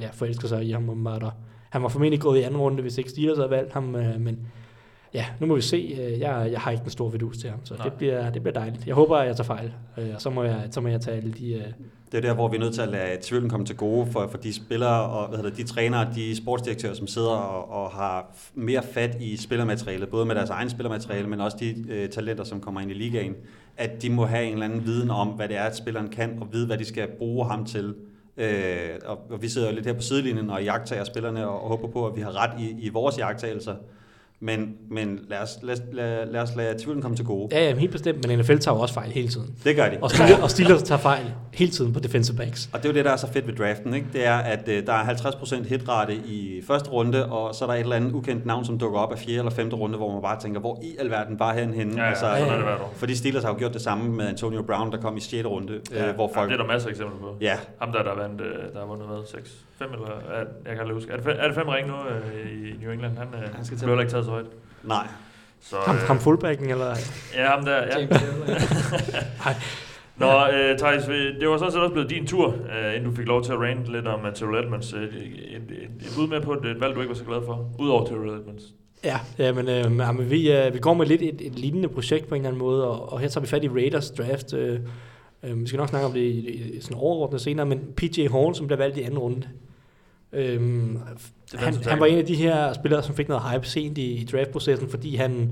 ja, 0.00 0.08
forelsker 0.12 0.48
sig 0.48 0.64
i 0.64 0.70
ham. 0.70 1.06
Og 1.06 1.32
Han 1.70 1.82
var 1.82 1.88
formentlig 1.88 2.20
gået 2.20 2.38
i 2.38 2.42
anden 2.42 2.60
runde, 2.60 2.82
hvis 2.82 2.98
ikke 2.98 3.10
Steelers 3.10 3.36
havde 3.38 3.50
valgt 3.50 3.72
ham, 3.72 3.96
øh, 3.96 4.20
men 4.20 4.38
ja, 5.14 5.26
nu 5.40 5.46
må 5.46 5.54
vi 5.54 5.60
se. 5.60 5.96
Øh, 6.00 6.20
Jeg, 6.20 6.48
jeg 6.52 6.60
har 6.60 6.70
ikke 6.70 6.82
den 6.82 6.90
store 6.90 7.12
vidus 7.12 7.38
til 7.38 7.50
ham, 7.50 7.58
så 7.64 7.74
Nej. 7.74 7.84
det 7.84 7.92
bliver, 7.92 8.30
det 8.30 8.42
bliver 8.42 8.54
dejligt. 8.54 8.86
Jeg 8.86 8.94
håber, 8.94 9.16
at 9.16 9.26
jeg 9.26 9.36
tager 9.36 9.46
fejl, 9.46 9.72
øh, 9.98 10.08
og 10.14 10.20
så 10.22 10.30
må 10.30 10.42
jeg, 10.42 10.62
så 10.70 10.80
må 10.80 10.88
jeg 10.88 11.00
tage 11.00 11.16
alle 11.16 11.32
de... 11.32 11.52
Øh, 11.52 11.62
Det 12.12 12.18
er 12.18 12.20
der, 12.28 12.34
hvor 12.34 12.48
vi 12.48 12.56
er 12.56 12.60
nødt 12.60 12.74
til 12.74 12.82
at 12.82 12.88
lade 12.88 13.18
tvivlen 13.22 13.50
komme 13.50 13.66
til 13.66 13.76
gode 13.76 14.06
for, 14.06 14.26
for 14.30 14.38
de 14.38 14.52
spillere 14.54 15.02
og 15.02 15.28
hvad 15.28 15.38
hedder 15.38 15.56
de 15.56 15.62
trænere, 15.64 16.08
de 16.14 16.36
sportsdirektører, 16.36 16.94
som 16.94 17.06
sidder 17.06 17.30
og, 17.30 17.84
og 17.84 17.90
har 17.90 18.36
mere 18.54 18.82
fat 18.82 19.16
i 19.20 19.36
spillermaterialet, 19.36 20.08
både 20.08 20.26
med 20.26 20.34
deres 20.34 20.50
egen 20.50 20.70
spillermateriale, 20.70 21.28
men 21.28 21.40
også 21.40 21.56
de 21.60 21.84
øh, 21.88 22.08
talenter, 22.08 22.44
som 22.44 22.60
kommer 22.60 22.80
ind 22.80 22.90
i 22.90 22.94
ligaen, 22.94 23.34
at 23.76 24.02
de 24.02 24.10
må 24.10 24.24
have 24.26 24.44
en 24.46 24.52
eller 24.52 24.64
anden 24.64 24.84
viden 24.86 25.10
om, 25.10 25.28
hvad 25.28 25.48
det 25.48 25.56
er, 25.56 25.62
at 25.62 25.76
spilleren 25.76 26.08
kan, 26.08 26.38
og 26.40 26.48
vide, 26.52 26.66
hvad 26.66 26.78
de 26.78 26.84
skal 26.84 27.08
bruge 27.18 27.46
ham 27.46 27.64
til. 27.64 27.94
Øh, 28.36 28.90
og, 29.06 29.18
og 29.30 29.42
vi 29.42 29.48
sidder 29.48 29.68
jo 29.68 29.74
lidt 29.74 29.86
her 29.86 29.92
på 29.92 30.00
sidelinjen 30.02 30.50
og 30.50 30.64
jagtager 30.64 31.04
spillerne 31.04 31.48
og, 31.48 31.62
og 31.62 31.68
håber 31.68 31.88
på, 31.88 32.06
at 32.06 32.16
vi 32.16 32.20
har 32.20 32.42
ret 32.44 32.60
i, 32.60 32.76
i 32.80 32.88
vores 32.88 33.18
jagttagelser. 33.18 33.74
Men, 34.42 34.74
men 34.90 35.20
lad, 35.28 35.38
os, 35.38 35.58
lad, 35.62 35.74
os- 35.74 35.82
lad, 35.92 36.26
lad 36.26 36.40
os 36.40 36.56
lade 36.56 36.78
tvivlen 36.78 37.02
komme 37.02 37.16
til 37.16 37.24
gode. 37.24 37.48
ja, 37.56 37.64
ja, 37.68 37.76
helt 37.76 37.92
bestemt, 37.92 38.26
men 38.28 38.38
NFL 38.38 38.56
tager 38.56 38.74
jo 38.74 38.80
også 38.80 38.94
fejl 38.94 39.10
hele 39.10 39.28
tiden. 39.28 39.54
Det 39.64 39.76
gør 39.76 39.88
de. 39.88 39.98
Og 40.02 40.10
Steelers, 40.10 40.38
og 40.42 40.50
Steelers 40.50 40.82
tager 40.82 40.98
fejl 40.98 41.32
hele 41.54 41.70
tiden 41.70 41.92
på 41.92 42.00
defensive 42.00 42.36
backs. 42.36 42.70
Og 42.72 42.78
det 42.82 42.84
er 42.84 42.92
jo 42.92 42.94
det, 42.94 43.04
der 43.04 43.10
er 43.10 43.16
så 43.16 43.32
fedt 43.32 43.46
ved 43.46 43.54
draften, 43.54 43.94
ikke? 43.94 44.06
Det 44.12 44.26
er, 44.26 44.36
at 44.36 44.68
øh, 44.68 44.86
der 44.86 44.92
er 44.92 45.04
50% 45.04 45.68
hitrate 45.68 46.14
i 46.14 46.62
første 46.66 46.90
runde, 46.90 47.26
og 47.32 47.54
så 47.54 47.64
er 47.64 47.68
der 47.68 47.74
et 47.74 47.80
eller 47.80 47.96
andet 47.96 48.12
ukendt 48.12 48.46
navn, 48.46 48.64
som 48.64 48.78
dukker 48.78 48.98
op 48.98 49.12
af 49.12 49.18
fjerde 49.18 49.38
eller 49.38 49.50
femte 49.50 49.76
runde, 49.76 49.96
hvor 49.96 50.12
man 50.12 50.22
bare 50.22 50.40
tænker, 50.40 50.60
hvor 50.60 50.78
i 50.82 50.96
alverden 50.98 51.38
var 51.38 51.52
han 51.54 51.74
henne? 51.74 52.04
Altså, 52.06 52.26
Ja, 52.26 52.34
ja, 52.36 52.46
er 52.46 52.54
det 52.56 52.64
hvert 52.64 52.80
år. 52.80 52.92
Fordi 52.96 53.14
Steelers 53.16 53.42
har 53.42 53.50
jo 53.50 53.58
gjort 53.58 53.72
det 53.74 53.82
samme 53.82 54.12
med 54.12 54.26
Antonio 54.28 54.62
Brown, 54.62 54.92
der 54.92 54.98
kom 55.00 55.16
i 55.16 55.20
6. 55.20 55.46
runde, 55.46 55.80
Ja, 55.92 56.08
øh, 56.08 56.14
hvor 56.14 56.30
ja, 56.34 56.40
folk... 56.40 56.50
det 56.50 56.58
er 56.58 56.62
der 56.62 56.72
masser 56.72 56.88
af 56.88 56.92
eksempler 56.92 57.18
på. 57.18 57.36
Ja, 57.40 57.56
Ham 57.80 57.92
der, 57.92 58.02
der 58.02 58.14
vandt, 58.22 58.40
øh, 58.40 58.46
der 58.72 58.78
har 58.78 58.86
vundet 58.86 59.06
hvad, 59.06 59.18
6, 59.26 59.56
5 59.82 59.92
eller, 59.92 60.08
er, 60.08 60.44
jeg 60.66 60.72
kan 60.72 60.78
aldrig 60.78 60.94
huske. 60.94 61.12
Er 61.12 61.16
det, 61.16 61.24
fem, 61.24 61.36
er 61.38 61.46
det 61.46 61.54
fem 61.54 61.68
ring 61.68 61.88
nu 61.88 61.94
øh, 61.94 62.68
i 62.68 62.76
New 62.82 62.92
England? 62.92 63.18
Han, 63.18 63.28
øh, 63.34 63.54
Han 63.54 63.64
skal 63.64 63.78
blev 63.84 64.00
ikke 64.00 64.10
taget 64.10 64.24
så 64.24 64.30
højt. 64.30 64.46
nej. 64.84 65.06
Så, 65.62 65.76
Ham, 65.86 65.96
ham 65.96 66.18
fullbacken, 66.18 66.70
eller... 66.70 66.96
Ja, 67.36 67.46
ham 67.46 67.64
der, 67.64 67.76
ja. 67.76 67.90
Taylor. 67.90 68.16
Nå, 70.22 70.46
øh, 70.56 70.78
Thijs, 70.78 71.08
øh, 71.08 71.40
det 71.40 71.48
var 71.48 71.58
sådan 71.58 71.72
set 71.72 71.80
også 71.80 71.92
blevet 71.92 72.10
din 72.10 72.26
tur, 72.26 72.48
øh, 72.48 72.94
inden 72.96 73.10
du 73.10 73.16
fik 73.16 73.26
lov 73.26 73.44
til 73.44 73.52
at 73.52 73.58
rant 73.58 73.86
lidt 73.86 74.06
om 74.06 74.20
uh, 74.20 74.32
Terrell 74.34 74.64
Edmonds. 74.64 74.92
Øh, 74.92 75.02
et, 75.02 75.10
et, 75.10 75.62
et 76.00 76.12
bud 76.16 76.28
med 76.28 76.40
på 76.40 76.52
et, 76.52 76.64
et 76.64 76.80
valg, 76.80 76.94
du 76.94 77.00
ikke 77.00 77.08
var 77.08 77.16
så 77.16 77.24
glad 77.24 77.40
for, 77.46 77.70
udover 77.78 78.06
Terrell 78.06 78.40
Edmonds. 78.40 78.62
Ja, 79.04 79.20
ja 79.38 79.52
men, 79.52 79.68
øh, 79.68 79.98
ja, 79.98 80.12
men 80.12 80.30
vi, 80.30 80.52
øh, 80.52 80.74
vi 80.74 80.78
går 80.78 80.94
med 80.94 81.06
lidt 81.06 81.22
et, 81.22 81.46
et 81.46 81.58
lignende 81.58 81.88
projekt 81.88 82.28
på 82.28 82.34
en 82.34 82.40
eller 82.40 82.48
anden 82.48 82.58
måde, 82.58 82.88
og, 82.88 83.12
og 83.12 83.20
her 83.20 83.28
tager 83.28 83.42
vi 83.42 83.48
fat 83.48 83.64
i 83.64 83.68
Raiders 83.68 84.10
draft, 84.10 84.54
øh, 84.54 84.80
Øh, 85.42 85.60
vi 85.60 85.66
skal 85.66 85.78
nok 85.78 85.88
snakke 85.88 86.06
om 86.06 86.12
det 86.12 86.20
i, 86.20 86.48
i 86.48 86.80
sådan 86.80 86.96
overordnet 86.96 87.40
senere, 87.40 87.66
men 87.66 87.80
PJ 87.96 88.26
Hall, 88.26 88.54
som 88.54 88.66
blev 88.66 88.78
valgt 88.78 88.96
i 88.96 89.02
anden 89.02 89.18
runde, 89.18 89.48
Øhm, 90.32 90.98
han, 91.54 91.74
han 91.74 92.00
var 92.00 92.06
en 92.06 92.18
af 92.18 92.26
de 92.26 92.34
her 92.34 92.72
spillere, 92.72 93.02
som 93.02 93.14
fik 93.14 93.28
noget 93.28 93.42
hype 93.52 93.66
sent 93.66 93.98
i, 93.98 94.12
i 94.12 94.24
draftprocessen, 94.24 94.88
fordi 94.88 95.16
han, 95.16 95.50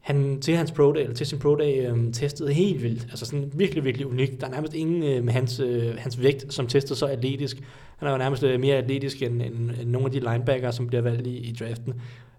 han 0.00 0.40
til 0.40 0.56
hans 0.56 0.72
pro 0.72 0.92
day, 0.92 1.00
eller 1.00 1.14
til 1.14 1.26
sin 1.26 1.38
pro 1.38 1.56
day, 1.56 1.88
øhm, 1.88 2.12
testede 2.12 2.52
helt 2.52 2.82
vildt. 2.82 3.02
Altså 3.10 3.26
sådan 3.26 3.52
virkelig, 3.54 3.84
virkelig 3.84 4.06
unik. 4.06 4.40
Der 4.40 4.46
er 4.46 4.50
nærmest 4.50 4.74
ingen 4.74 5.02
øh, 5.02 5.24
med 5.24 5.32
hans, 5.32 5.60
øh, 5.60 5.96
hans 5.98 6.22
vægt, 6.22 6.54
som 6.54 6.66
testede 6.66 6.98
så 6.98 7.06
atletisk. 7.06 7.62
Han 7.96 8.08
er 8.08 8.12
jo 8.12 8.18
nærmest 8.18 8.42
øh, 8.42 8.60
mere 8.60 8.76
atletisk 8.76 9.22
end, 9.22 9.42
end, 9.42 9.70
end 9.70 9.90
nogle 9.90 10.06
af 10.06 10.12
de 10.12 10.20
linebacker, 10.20 10.70
som 10.70 10.86
bliver 10.86 11.02
valgt 11.02 11.26
i, 11.26 11.36
i 11.36 11.52
draften. 11.52 11.94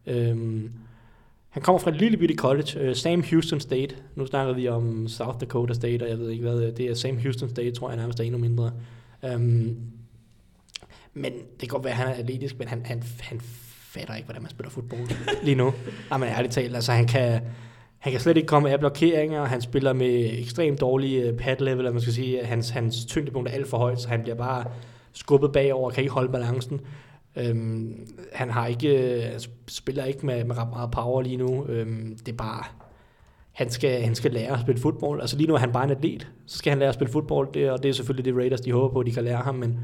Øhm, 0.08 0.72
han 1.50 1.62
kommer 1.62 1.80
fra 1.80 1.92
et 1.92 1.98
lille 1.98 2.18
bitte 2.18 2.36
college, 2.36 2.80
øh, 2.80 2.96
Sam 2.96 3.24
Houston 3.30 3.60
State. 3.60 3.96
Nu 4.16 4.26
snakker 4.26 4.54
vi 4.54 4.68
om 4.68 5.08
South 5.08 5.40
Dakota 5.40 5.74
State, 5.74 6.04
og 6.04 6.10
jeg 6.10 6.20
ved 6.20 6.30
ikke 6.30 6.44
hvad, 6.44 6.72
det 6.72 6.86
er 6.86 6.94
Sam 6.94 7.18
Houston 7.18 7.50
State, 7.50 7.72
tror 7.72 7.90
jeg 7.90 7.98
nærmest 7.98 8.20
er 8.20 8.24
endnu 8.24 8.40
mindre. 8.40 8.72
Øhm, 9.26 9.78
men 11.16 11.34
det 11.34 11.60
kan 11.60 11.68
godt 11.68 11.84
være, 11.84 11.94
at 11.94 11.98
han 11.98 12.08
er 12.08 12.14
atletisk, 12.14 12.60
men 12.60 12.68
han, 12.68 12.86
han, 12.86 13.04
han 13.20 13.42
fatter 13.94 14.16
ikke, 14.16 14.26
hvordan 14.26 14.42
man 14.42 14.52
spiller 14.52 14.70
fodbold 14.70 15.02
lige 15.46 15.56
nu. 15.56 15.74
Jamen 16.12 16.30
ærligt 16.30 16.54
talt, 16.54 16.76
altså 16.76 16.92
han 16.92 17.08
kan, 17.08 17.42
han 17.98 18.12
kan 18.12 18.22
slet 18.22 18.38
ikke 18.38 18.48
komme 18.48 18.70
af 18.70 18.80
blokeringer, 18.80 19.46
han 19.46 19.62
spiller 19.62 19.94
med 19.94 20.40
ekstremt 20.40 20.82
dårlige 20.82 21.34
pad 21.34 21.56
level, 21.60 21.92
man 21.92 22.02
skal 22.02 22.14
sige, 22.14 22.46
hans, 22.46 22.70
hans 22.70 23.06
tyngdepunkt 23.06 23.50
er 23.50 23.54
alt 23.54 23.68
for 23.68 23.78
højt, 23.78 24.02
så 24.02 24.08
han 24.10 24.22
bliver 24.22 24.36
bare 24.36 24.66
skubbet 25.14 25.52
bagover, 25.52 25.92
kan 25.92 26.04
ikke 26.04 26.14
holde 26.14 26.32
balancen. 26.32 26.82
Øhm, 27.36 28.08
han 28.34 28.50
har 28.50 28.68
ikke, 28.68 29.40
spiller 29.68 30.06
ikke 30.06 30.26
med, 30.26 30.44
med 30.44 30.58
ret 30.58 30.70
meget 30.70 30.92
power 30.92 31.22
lige 31.22 31.38
nu. 31.38 31.66
Øhm, 31.66 32.18
det 32.26 32.32
er 32.32 32.38
bare, 32.38 32.64
han 33.52 33.70
skal, 33.70 34.02
han 34.02 34.16
skal 34.16 34.32
lære 34.32 34.54
at 34.54 34.62
spille 34.62 34.82
fodbold. 34.82 35.22
Altså 35.22 35.38
lige 35.38 35.48
nu 35.48 35.54
er 35.54 35.60
han 35.60 35.72
bare 35.72 35.84
en 35.84 35.92
atlet, 35.92 36.28
så 36.46 36.58
skal 36.58 36.72
han 36.72 36.80
lære 36.80 36.90
at 36.90 36.96
spille 36.96 37.12
fodbold, 37.12 37.54
det, 37.54 37.72
og 37.72 37.84
det 37.84 37.90
er 37.90 37.94
selvfølgelig 37.94 38.26
det 38.26 38.42
Raiders, 38.42 38.62
de 38.62 38.72
håber 38.72 38.94
på, 38.94 39.00
at 39.00 39.06
de 39.06 39.12
kan 39.12 39.24
lære 39.24 39.38
ham, 39.42 39.56
men 39.56 39.80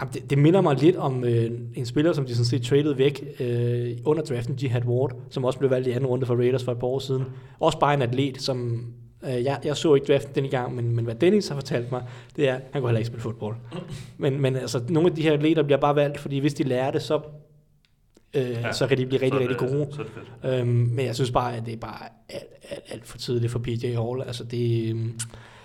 Jamen, 0.00 0.14
det, 0.14 0.30
det 0.30 0.38
minder 0.38 0.60
mig 0.60 0.76
lidt 0.76 0.96
om 0.96 1.24
øh, 1.24 1.50
en 1.74 1.86
spiller, 1.86 2.12
som 2.12 2.26
de 2.26 2.34
sådan 2.34 2.44
set 2.44 2.62
traded 2.62 2.94
væk 2.94 3.24
øh, 3.40 3.96
under 4.04 4.22
draften, 4.22 4.58
Jihad 4.62 4.84
Ward, 4.84 5.16
som 5.30 5.44
også 5.44 5.58
blev 5.58 5.70
valgt 5.70 5.88
i 5.88 5.90
anden 5.90 6.06
runde 6.06 6.26
for 6.26 6.36
Raiders 6.36 6.64
for 6.64 6.72
et 6.72 6.78
par 6.78 6.86
år 6.86 6.98
siden. 6.98 7.24
Også 7.60 7.78
bare 7.78 7.94
en 7.94 8.02
atlet, 8.02 8.42
som 8.42 8.86
øh, 9.24 9.44
jeg, 9.44 9.58
jeg 9.64 9.76
så 9.76 9.94
ikke 9.94 10.12
draften 10.12 10.34
den 10.34 10.44
i 10.44 10.48
gang, 10.48 10.74
men, 10.74 10.96
men 10.96 11.04
hvad 11.04 11.14
Dennis 11.14 11.48
har 11.48 11.54
fortalt 11.54 11.92
mig, 11.92 12.02
det 12.36 12.48
er, 12.48 12.54
at 12.54 12.62
han 12.72 12.82
kunne 12.82 12.88
heller 12.88 12.98
ikke 12.98 13.06
spille 13.06 13.22
fodbold. 13.22 13.56
Men, 14.18 14.40
men 14.40 14.56
altså, 14.56 14.82
nogle 14.88 15.08
af 15.08 15.16
de 15.16 15.22
her 15.22 15.32
atleter 15.32 15.62
bliver 15.62 15.78
bare 15.78 15.96
valgt, 15.96 16.18
fordi 16.18 16.38
hvis 16.38 16.54
de 16.54 16.62
lærer 16.62 16.90
det, 16.90 17.02
så 17.02 17.20
øh, 18.34 18.50
ja, 18.50 18.72
så 18.72 18.86
kan 18.86 18.98
de 18.98 19.06
blive 19.06 19.22
rigtig, 19.22 19.40
rigtig 19.40 19.56
gode. 19.56 19.88
Så 19.90 20.02
øhm, 20.48 20.68
men 20.68 21.06
jeg 21.06 21.14
synes 21.14 21.30
bare, 21.30 21.56
at 21.56 21.66
det 21.66 21.74
er 21.74 21.78
bare 21.78 22.02
alt, 22.28 22.44
alt, 22.70 22.82
alt 22.88 23.06
for 23.06 23.18
tidligt 23.18 23.52
for 23.52 23.58
PJ 23.58 23.86
Hall. 23.86 24.22
Altså 24.26 24.44
det, 24.44 24.94
øh, 24.94 25.06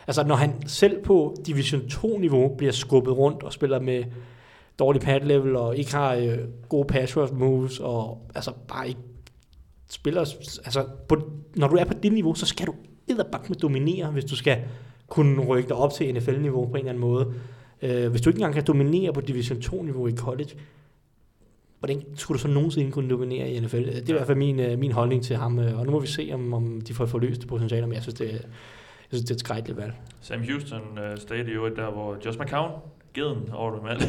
Altså 0.07 0.23
når 0.23 0.35
han 0.35 0.67
selv 0.67 1.03
på 1.03 1.35
Division 1.45 1.81
2-niveau 1.81 2.55
bliver 2.57 2.71
skubbet 2.71 3.17
rundt 3.17 3.43
og 3.43 3.53
spiller 3.53 3.79
med 3.79 4.03
dårlig 4.79 5.01
pad 5.01 5.19
level 5.19 5.55
og 5.55 5.77
ikke 5.77 5.95
har 5.95 6.13
øh, 6.13 6.37
gode 6.69 6.87
pass 6.87 7.17
rush 7.17 7.33
moves 7.33 7.79
og 7.79 8.27
altså 8.35 8.51
bare 8.67 8.87
ikke 8.87 8.99
spiller, 9.89 10.21
altså 10.65 10.85
på, 11.09 11.31
når 11.55 11.67
du 11.67 11.75
er 11.75 11.85
på 11.85 11.93
det 12.03 12.13
niveau, 12.13 12.33
så 12.33 12.45
skal 12.45 12.67
du 12.67 12.73
edderbak 13.07 13.49
med 13.49 13.57
dominere, 13.57 14.11
hvis 14.11 14.25
du 14.25 14.35
skal 14.35 14.57
kunne 15.07 15.45
rykke 15.45 15.69
dig 15.69 15.75
op 15.75 15.93
til 15.93 16.15
NFL-niveau 16.15 16.65
på 16.65 16.71
en 16.71 16.77
eller 16.77 16.89
anden 16.89 17.01
måde. 17.01 17.33
Øh, 17.81 18.11
hvis 18.11 18.21
du 18.21 18.29
ikke 18.29 18.37
engang 18.37 18.53
kan 18.53 18.63
dominere 18.67 19.13
på 19.13 19.21
Division 19.21 19.57
2-niveau 19.57 20.07
i 20.07 20.11
college, 20.11 20.49
hvordan 21.79 22.01
skulle 22.15 22.37
du 22.37 22.41
så 22.41 22.47
nogensinde 22.47 22.91
kunne 22.91 23.09
dominere 23.09 23.51
i 23.51 23.59
NFL? 23.59 23.77
Det 23.77 23.95
er 23.95 24.09
i 24.09 24.11
hvert 24.11 24.27
fald 24.27 24.37
min, 24.37 24.59
øh, 24.59 24.79
min 24.79 24.91
holdning 24.91 25.23
til 25.23 25.35
ham, 25.35 25.59
øh, 25.59 25.79
og 25.79 25.85
nu 25.85 25.91
må 25.91 25.99
vi 25.99 26.07
se, 26.07 26.29
om, 26.33 26.53
om 26.53 26.81
de 26.81 26.93
får 26.93 27.05
forløst 27.05 27.47
potentiale, 27.47 27.87
men 27.87 27.93
jeg 27.93 28.01
synes, 28.01 28.15
det, 28.15 28.45
synes, 29.09 29.21
det 29.21 29.31
er 29.31 29.35
et 29.35 29.39
skrækkeligt 29.39 29.79
valg. 29.79 29.93
Sam 30.21 30.43
Houston 30.49 30.81
uh, 30.91 31.17
stayed 31.17 31.47
i 31.47 31.51
øvrigt 31.51 31.75
der, 31.75 31.91
hvor 31.91 32.17
Josh 32.25 32.39
McCown, 32.39 32.71
Geden 33.13 33.49
over 33.53 33.75
dem 33.75 33.87
alle. 33.87 34.03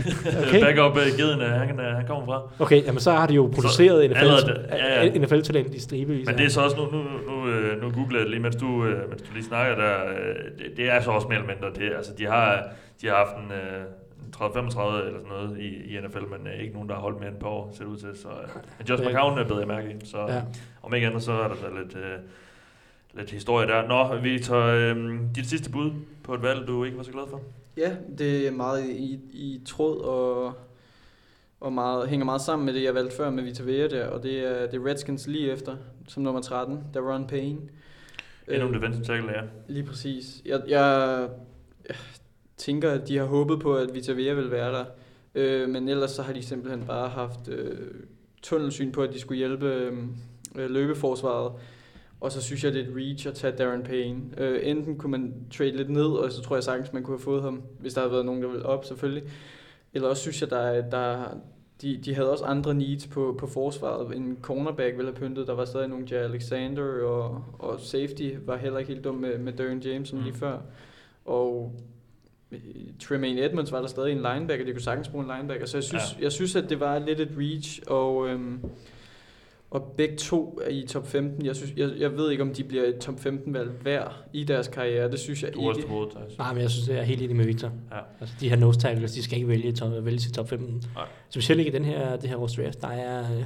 Okay. 0.48 0.60
Backup 0.64 0.96
uh, 0.96 1.18
Geden, 1.18 1.40
uh, 1.40 1.46
han, 1.46 1.80
uh, 1.80 1.84
han 1.84 2.06
kommer 2.06 2.24
fra. 2.24 2.42
Okay, 2.58 2.84
jamen 2.84 3.00
så 3.00 3.12
har 3.12 3.26
de 3.26 3.34
jo 3.34 3.50
produceret 3.54 4.10
NFL, 4.10 4.50
ja, 4.70 5.04
ja. 5.04 5.18
NFL-talent 5.18 5.74
i 5.74 5.80
stribevis. 5.80 6.26
Men 6.26 6.38
det 6.38 6.44
er 6.44 6.50
så 6.50 6.60
også, 6.60 6.76
nu, 6.76 6.84
nu, 6.84 7.02
nu, 7.02 7.46
nu 7.82 7.90
googler 7.90 8.20
jeg 8.20 8.28
lige, 8.28 8.40
mens 8.40 8.56
du, 8.56 8.66
mens 9.08 9.22
du 9.22 9.32
lige 9.34 9.44
snakker 9.44 9.74
der, 9.74 9.96
det, 10.58 10.76
det, 10.76 10.90
er 10.90 11.00
så 11.00 11.10
også 11.10 11.28
mere 11.28 11.38
eller 11.38 11.54
mindre 11.54 11.68
det. 11.74 11.96
Altså, 11.96 12.12
de 12.18 12.26
har, 12.26 12.68
de 13.02 13.06
har 13.06 13.16
haft 13.16 13.36
en, 13.36 13.50
uh, 13.50 14.06
30-35 14.36 14.42
eller 14.42 14.72
sådan 14.72 15.28
noget 15.28 15.58
i, 15.58 15.94
i 15.94 16.00
NFL, 16.06 16.18
men 16.18 16.40
uh, 16.44 16.62
ikke 16.62 16.74
nogen, 16.74 16.88
der 16.88 16.94
har 16.94 17.02
holdt 17.02 17.18
mere 17.18 17.28
end 17.28 17.36
et 17.36 17.42
par 17.42 17.48
år, 17.48 17.72
ser 17.72 17.84
ud 17.84 17.96
til. 17.96 18.08
Så, 18.14 18.28
men 18.78 18.86
Josh 18.88 19.02
McCown 19.02 19.38
er 19.38 19.44
bedre 19.44 19.66
mærke 19.66 19.88
i, 19.88 20.06
så 20.06 20.18
ja. 20.18 20.42
om 20.82 20.94
ikke 20.94 21.06
andet, 21.06 21.22
så 21.22 21.32
er 21.32 21.48
der 21.48 21.54
så 21.54 21.66
lidt... 21.82 21.94
Uh, 21.94 22.00
lidt 23.16 23.30
historie 23.30 23.66
der. 23.66 23.88
Nå, 23.88 24.16
vi 24.16 24.38
tager 24.38 24.94
øh, 24.94 25.20
dit 25.34 25.46
sidste 25.46 25.70
bud 25.70 25.90
på 26.22 26.34
et 26.34 26.42
valg, 26.42 26.66
du 26.66 26.84
ikke 26.84 26.96
var 26.96 27.02
så 27.02 27.12
glad 27.12 27.24
for. 27.30 27.40
Ja, 27.76 27.96
det 28.18 28.46
er 28.46 28.50
meget 28.50 28.84
i, 28.84 29.20
i 29.32 29.60
tråd 29.66 30.00
og, 30.00 30.52
og 31.60 31.72
meget, 31.72 32.08
hænger 32.08 32.24
meget 32.24 32.40
sammen 32.40 32.66
med 32.66 32.74
det, 32.74 32.82
jeg 32.82 32.94
valgte 32.94 33.16
før 33.16 33.30
med 33.30 33.42
Vita 33.42 33.62
Vea 33.62 33.88
der, 33.88 34.06
og 34.06 34.22
det 34.22 34.38
er, 34.38 34.66
det 34.66 34.80
er 34.80 34.86
Redskins 34.86 35.26
lige 35.26 35.50
efter, 35.50 35.76
som 36.08 36.22
nummer 36.22 36.40
13, 36.40 36.84
der 36.94 37.00
Ron 37.00 37.26
Payne. 37.26 37.58
Endnu 38.48 38.68
øh, 38.68 38.74
defensive 38.74 39.04
tackle, 39.04 39.32
ja. 39.32 39.42
Lige 39.68 39.86
præcis. 39.86 40.42
Jeg, 40.44 40.62
jeg, 40.68 41.28
jeg 41.88 41.96
tænker, 42.56 42.90
at 42.90 43.08
de 43.08 43.16
har 43.16 43.24
håbet 43.24 43.60
på, 43.60 43.76
at 43.76 43.94
Vita 43.94 44.12
Vea 44.12 44.32
vil 44.32 44.50
være 44.50 44.72
der, 44.72 44.84
øh, 45.34 45.68
men 45.68 45.88
ellers 45.88 46.10
så 46.10 46.22
har 46.22 46.32
de 46.32 46.42
simpelthen 46.42 46.86
bare 46.86 47.08
haft 47.08 47.48
øh, 47.48 47.78
tunnelsyn 48.42 48.92
på, 48.92 49.02
at 49.02 49.12
de 49.12 49.20
skulle 49.20 49.38
hjælpe 49.38 49.66
øh, 49.66 50.70
løbeforsvaret 50.70 51.52
og 52.26 52.32
så 52.32 52.42
synes 52.42 52.64
jeg, 52.64 52.72
det 52.72 52.80
er 52.80 52.88
et 52.88 52.96
reach 52.96 53.28
at 53.28 53.34
tage 53.34 53.56
Darren 53.56 53.82
Payne. 53.82 54.20
Øh, 54.38 54.60
enten 54.62 54.98
kunne 54.98 55.10
man 55.10 55.34
trade 55.50 55.76
lidt 55.76 55.90
ned, 55.90 56.06
og 56.06 56.32
så 56.32 56.42
tror 56.42 56.56
jeg 56.56 56.64
sagtens, 56.64 56.92
man 56.92 57.02
kunne 57.02 57.16
have 57.16 57.24
fået 57.24 57.42
ham, 57.42 57.62
hvis 57.80 57.94
der 57.94 58.00
havde 58.00 58.12
været 58.12 58.26
nogen, 58.26 58.42
der 58.42 58.48
ville 58.48 58.66
op 58.66 58.84
selvfølgelig. 58.84 59.22
Eller 59.94 60.08
også 60.08 60.22
synes 60.22 60.40
jeg, 60.40 60.50
der, 60.50 60.90
der 60.90 61.34
de, 61.82 61.96
de 62.04 62.14
havde 62.14 62.30
også 62.30 62.44
andre 62.44 62.74
needs 62.74 63.06
på, 63.06 63.36
på 63.38 63.46
forsvaret. 63.46 64.16
En 64.16 64.38
cornerback 64.42 64.96
ville 64.96 65.12
have 65.12 65.28
pyntet. 65.28 65.46
Der 65.46 65.54
var 65.54 65.64
stadig 65.64 65.88
nogle 65.88 66.06
Jay 66.10 66.16
Alexander, 66.16 67.04
og, 67.04 67.44
og 67.58 67.80
safety 67.80 68.30
var 68.46 68.56
heller 68.56 68.78
ikke 68.78 68.92
helt 68.92 69.04
dum 69.04 69.14
med, 69.14 69.38
med 69.38 69.52
Darren 69.52 69.80
James 69.80 70.08
som 70.08 70.18
mm. 70.18 70.24
lige 70.24 70.34
før. 70.34 70.58
Og 71.24 71.74
øh, 72.52 72.58
Tremaine 73.00 73.44
Edmonds 73.44 73.72
var 73.72 73.80
der 73.80 73.88
stadig 73.88 74.12
en 74.12 74.22
linebacker. 74.22 74.64
De 74.64 74.72
kunne 74.72 74.82
sagtens 74.82 75.08
bruge 75.08 75.24
en 75.24 75.30
linebacker. 75.36 75.66
Så 75.66 75.76
jeg 75.76 75.84
synes, 75.84 76.16
ja. 76.18 76.22
jeg 76.22 76.32
synes 76.32 76.56
at 76.56 76.70
det 76.70 76.80
var 76.80 76.98
lidt 76.98 77.20
et 77.20 77.30
reach, 77.38 77.80
og... 77.86 78.28
Øhm, 78.28 78.60
og 79.70 79.94
begge 79.96 80.16
to 80.16 80.60
er 80.64 80.68
i 80.70 80.86
top 80.88 81.06
15. 81.06 81.46
Jeg, 81.46 81.56
synes, 81.56 81.72
jeg, 81.76 81.90
jeg 81.98 82.16
ved 82.16 82.30
ikke, 82.30 82.42
om 82.42 82.54
de 82.54 82.64
bliver 82.64 82.84
et 82.84 82.98
top 82.98 83.20
15 83.20 83.54
valg 83.54 83.70
hver 83.82 84.22
i 84.32 84.44
deres 84.44 84.68
karriere. 84.68 85.10
Det 85.10 85.18
synes 85.18 85.42
jeg 85.42 85.54
du 85.54 85.70
ikke. 85.70 85.82
Du 85.82 86.10
Nej, 86.38 86.52
men 86.52 86.62
jeg 86.62 86.70
synes, 86.70 86.88
jeg 86.88 86.96
er 86.96 87.02
helt 87.02 87.22
enig 87.22 87.36
med 87.36 87.44
Victor. 87.44 87.70
Ja. 87.90 87.98
Altså, 88.20 88.34
de 88.40 88.48
her 88.48 88.56
nose 88.56 88.78
tackles, 88.78 89.12
de 89.12 89.22
skal 89.22 89.36
ikke 89.36 89.48
vælge, 89.48 89.72
top, 89.72 90.04
vælge 90.04 90.18
til 90.18 90.32
top 90.32 90.48
15. 90.48 90.82
Nej. 90.94 91.04
Specielt 91.30 91.58
ikke 91.58 91.70
i 91.70 91.74
den 91.74 91.84
her, 91.84 92.16
det 92.16 92.28
her 92.28 92.36
års 92.36 92.54
draft. 92.54 92.80
Der 92.80 92.88
er, 92.88 93.20
øh, 93.20 93.44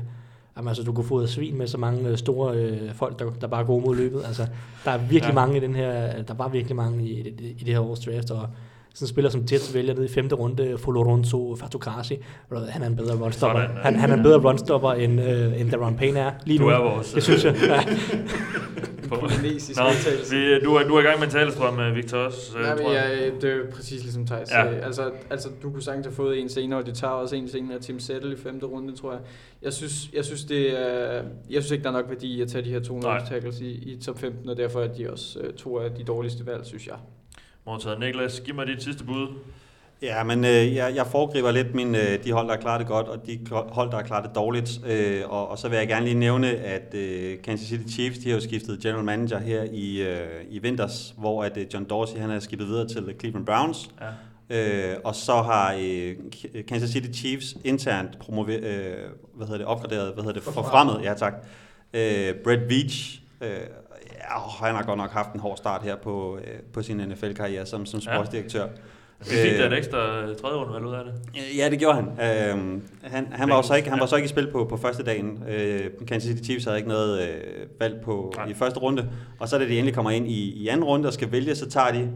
jamen, 0.57 0.69
altså, 0.69 0.83
du 0.83 0.93
kunne 0.93 1.07
få 1.07 1.27
svin 1.27 1.59
med 1.59 1.67
så 1.67 1.79
mange 1.79 2.09
øh, 2.09 2.17
store 2.17 2.57
øh, 2.57 2.95
folk, 2.95 3.19
der, 3.19 3.31
der 3.41 3.47
bare 3.47 3.65
går 3.65 3.81
mod 3.81 3.97
løbet. 3.97 4.23
Altså, 4.27 4.47
der 4.85 4.91
er 4.91 4.99
virkelig 4.99 5.23
ja. 5.29 5.35
mange 5.35 5.57
i 5.57 5.61
den 5.61 5.75
her, 5.75 6.23
der 6.23 6.35
var 6.35 6.49
virkelig 6.49 6.77
mange 6.77 7.05
i, 7.05 7.21
i, 7.21 7.57
i 7.59 7.65
det 7.65 7.75
her 7.75 7.81
års 7.81 8.01
draft, 8.01 8.31
og 8.31 8.49
sådan 8.95 9.05
en 9.05 9.09
spiller 9.09 9.31
som 9.31 9.45
Jets 9.53 9.75
vælger 9.75 9.95
ned 9.95 10.05
i 10.05 10.09
femte 10.09 10.35
runde, 10.35 10.79
Foloronzo 10.79 11.57
Fatokrasi. 11.57 12.19
Han 12.69 12.83
er 12.83 12.87
en 12.87 12.97
bedre 12.97 13.17
runstopper. 13.25 13.61
Han, 13.61 13.97
han 13.97 14.11
er 14.11 14.17
en 14.17 14.23
bedre 14.23 14.39
runstopper, 14.39 14.93
end, 14.93 15.21
øh, 15.21 15.61
end 15.61 15.71
Daron 15.71 15.97
Payne 15.97 16.19
er 16.19 16.33
lige 16.45 16.59
nu. 16.59 16.65
Du 16.65 16.71
er 16.71 16.79
vores... 16.79 17.13
Det 17.13 17.23
synes 17.23 17.45
jeg. 17.45 17.57
Ja. 17.63 17.81
Nå, 19.11 19.17
vi, 20.31 20.61
du, 20.65 20.75
er, 20.75 20.89
du 20.89 20.95
er 20.95 21.01
i 21.01 21.03
gang 21.03 21.19
med 21.19 21.27
en 21.27 21.33
talestrøm, 21.33 21.79
øh, 21.81 21.97
Victor 21.97 22.19
også. 22.19 22.59
Nej, 22.59 22.75
men 22.75 22.85
jeg, 22.93 23.33
det 23.41 23.53
er 23.53 23.71
præcis 23.75 24.03
ligesom 24.03 24.27
Thijs 24.27 24.51
ja. 24.51 24.67
Altså, 24.67 25.11
altså, 25.31 25.49
du 25.63 25.71
kunne 25.71 25.83
sagtens 25.83 26.07
have 26.07 26.15
fået 26.15 26.41
en 26.41 26.49
senere, 26.49 26.81
og 26.81 26.87
det 26.87 26.95
tager 26.95 27.13
også 27.13 27.37
en 27.37 27.49
senere 27.49 27.79
Tim 27.79 28.01
Settle 28.01 28.33
i 28.33 28.37
femte 28.37 28.67
runde, 28.67 28.97
tror 28.97 29.13
jeg. 29.13 29.21
Jeg 29.63 29.73
synes, 29.73 30.11
jeg 30.13 30.25
synes, 30.25 30.45
det 30.45 30.81
er, 30.81 31.23
jeg 31.51 31.63
synes 31.63 31.71
ikke, 31.71 31.83
der 31.83 31.89
er 31.89 31.95
nok 31.95 32.09
værdi 32.09 32.39
i 32.39 32.41
at 32.43 32.49
tage 32.49 32.65
de 32.65 32.71
her 32.71 32.81
to 32.81 33.01
tackles 33.29 33.61
i, 33.61 33.71
i 33.71 34.01
top 34.01 34.19
15, 34.19 34.49
og 34.49 34.57
derfor 34.57 34.81
er 34.81 34.89
de 34.89 35.11
også 35.11 35.39
to 35.57 35.79
af 35.79 35.91
de 35.91 36.05
dårligste 36.05 36.47
valg, 36.47 36.67
synes 36.67 36.87
jeg. 36.87 36.97
Modtaget. 37.67 38.01
Niklas, 38.01 38.41
giv 38.41 38.55
mig 38.55 38.67
dit 38.67 38.83
sidste 38.83 39.05
bud. 39.05 39.29
Ja, 40.03 40.25
men 40.25 40.45
øh, 40.45 40.75
jeg, 40.75 40.93
jeg 40.95 41.07
foregriber 41.07 41.51
lidt 41.51 41.75
min, 41.75 41.95
øh, 41.95 42.25
de 42.25 42.33
hold, 42.33 42.47
der 42.47 42.55
har 42.55 42.61
klaret 42.61 42.81
det 42.81 42.89
godt, 42.89 43.09
og 43.09 43.27
de 43.27 43.41
hold, 43.51 43.91
der 43.91 43.97
har 43.97 44.03
klaret 44.03 44.25
det 44.25 44.35
dårligt. 44.35 44.81
Øh, 44.87 45.23
og, 45.29 45.49
og 45.49 45.59
så 45.59 45.69
vil 45.69 45.79
jeg 45.79 45.89
gerne 45.89 46.05
lige 46.05 46.19
nævne, 46.19 46.49
at 46.49 46.95
øh, 46.95 47.43
Kansas 47.43 47.69
City 47.69 47.93
Chiefs, 47.95 48.19
de 48.19 48.29
har 48.29 48.37
jo 48.37 48.43
skiftet 48.43 48.81
general 48.81 49.05
manager 49.05 49.39
her 49.39 49.63
i, 49.73 50.03
øh, 50.03 50.45
i 50.51 50.59
vinters, 50.59 51.15
hvor 51.19 51.45
at, 51.45 51.57
øh, 51.57 51.67
John 51.75 51.85
Dorsey 51.85 52.19
han 52.19 52.31
er 52.31 52.41
skiftet 52.41 52.69
videre 52.69 52.89
til 52.89 53.15
Cleveland 53.21 53.47
Browns. 53.47 53.91
Ja. 54.01 54.07
Øh, 54.51 54.97
og 55.05 55.15
så 55.15 55.33
har 55.33 55.77
øh, 55.81 56.17
Kansas 56.69 56.91
City 56.91 57.21
Chiefs 57.21 57.57
internt 57.65 58.19
promover, 58.19 58.49
øh, 58.49 58.95
hvad 59.35 59.47
hedder 59.47 59.59
det, 59.59 59.67
opgraderet, 59.67 60.15
hvad 60.15 60.25
hedder 60.25 60.41
det, 60.41 60.43
forfremmet, 60.43 61.01
ja 61.03 61.15
tak, 61.15 61.35
øh, 61.95 62.35
Brett 62.45 62.69
Veach, 62.69 63.23
øh, 63.41 63.51
ja, 64.21 64.67
han 64.67 64.75
har 64.75 64.83
godt 64.83 64.99
nok 64.99 65.11
haft 65.11 65.33
en 65.33 65.41
hård 65.41 65.57
start 65.57 65.83
her 65.83 65.97
på, 65.97 66.39
øh, 66.39 66.59
på 66.73 66.83
sin 66.83 66.97
NFL-karriere 66.97 67.67
som, 67.67 67.87
som 67.87 68.01
sportsdirektør. 68.01 68.67
Vi 69.19 69.25
fik 69.25 69.59
da 69.59 69.67
Øh, 69.67 69.73
et 69.73 69.79
ekstra 69.79 70.21
øh, 70.21 70.37
tredje 70.37 70.57
runde 70.57 70.89
ud 70.89 70.95
af 70.95 71.05
det. 71.05 71.15
Ja, 71.59 71.71
det 71.71 71.79
gjorde 71.79 71.95
han. 71.95 72.05
Øhm, 72.51 72.83
han, 73.03 73.29
han, 73.33 73.49
var 73.49 73.63
så 73.63 73.75
ikke, 73.75 73.91
han 73.91 74.01
var 74.01 74.07
så 74.07 74.17
ikke 74.17 74.27
i 74.27 74.29
spil 74.29 74.51
på, 74.53 74.65
på 74.65 74.77
første 74.77 75.03
dagen. 75.03 75.45
Øh, 75.49 75.91
Kansas 76.09 76.31
City 76.31 76.45
Chiefs 76.45 76.65
havde 76.65 76.77
ikke 76.77 76.89
noget 76.89 77.29
øh, 77.29 77.67
valg 77.81 78.01
på 78.05 78.33
Nej. 78.37 78.47
i 78.47 78.55
første 78.55 78.79
runde. 78.81 79.11
Og 79.39 79.49
så 79.49 79.59
da 79.59 79.65
de 79.65 79.79
endelig 79.79 79.95
kommer 79.95 80.11
ind 80.11 80.29
i, 80.29 80.63
i 80.63 80.69
anden 80.69 80.85
runde 80.85 81.09
og 81.09 81.13
skal 81.13 81.33
vælge, 81.33 81.55
så 81.55 81.71
tager 81.71 81.93
de 81.93 82.09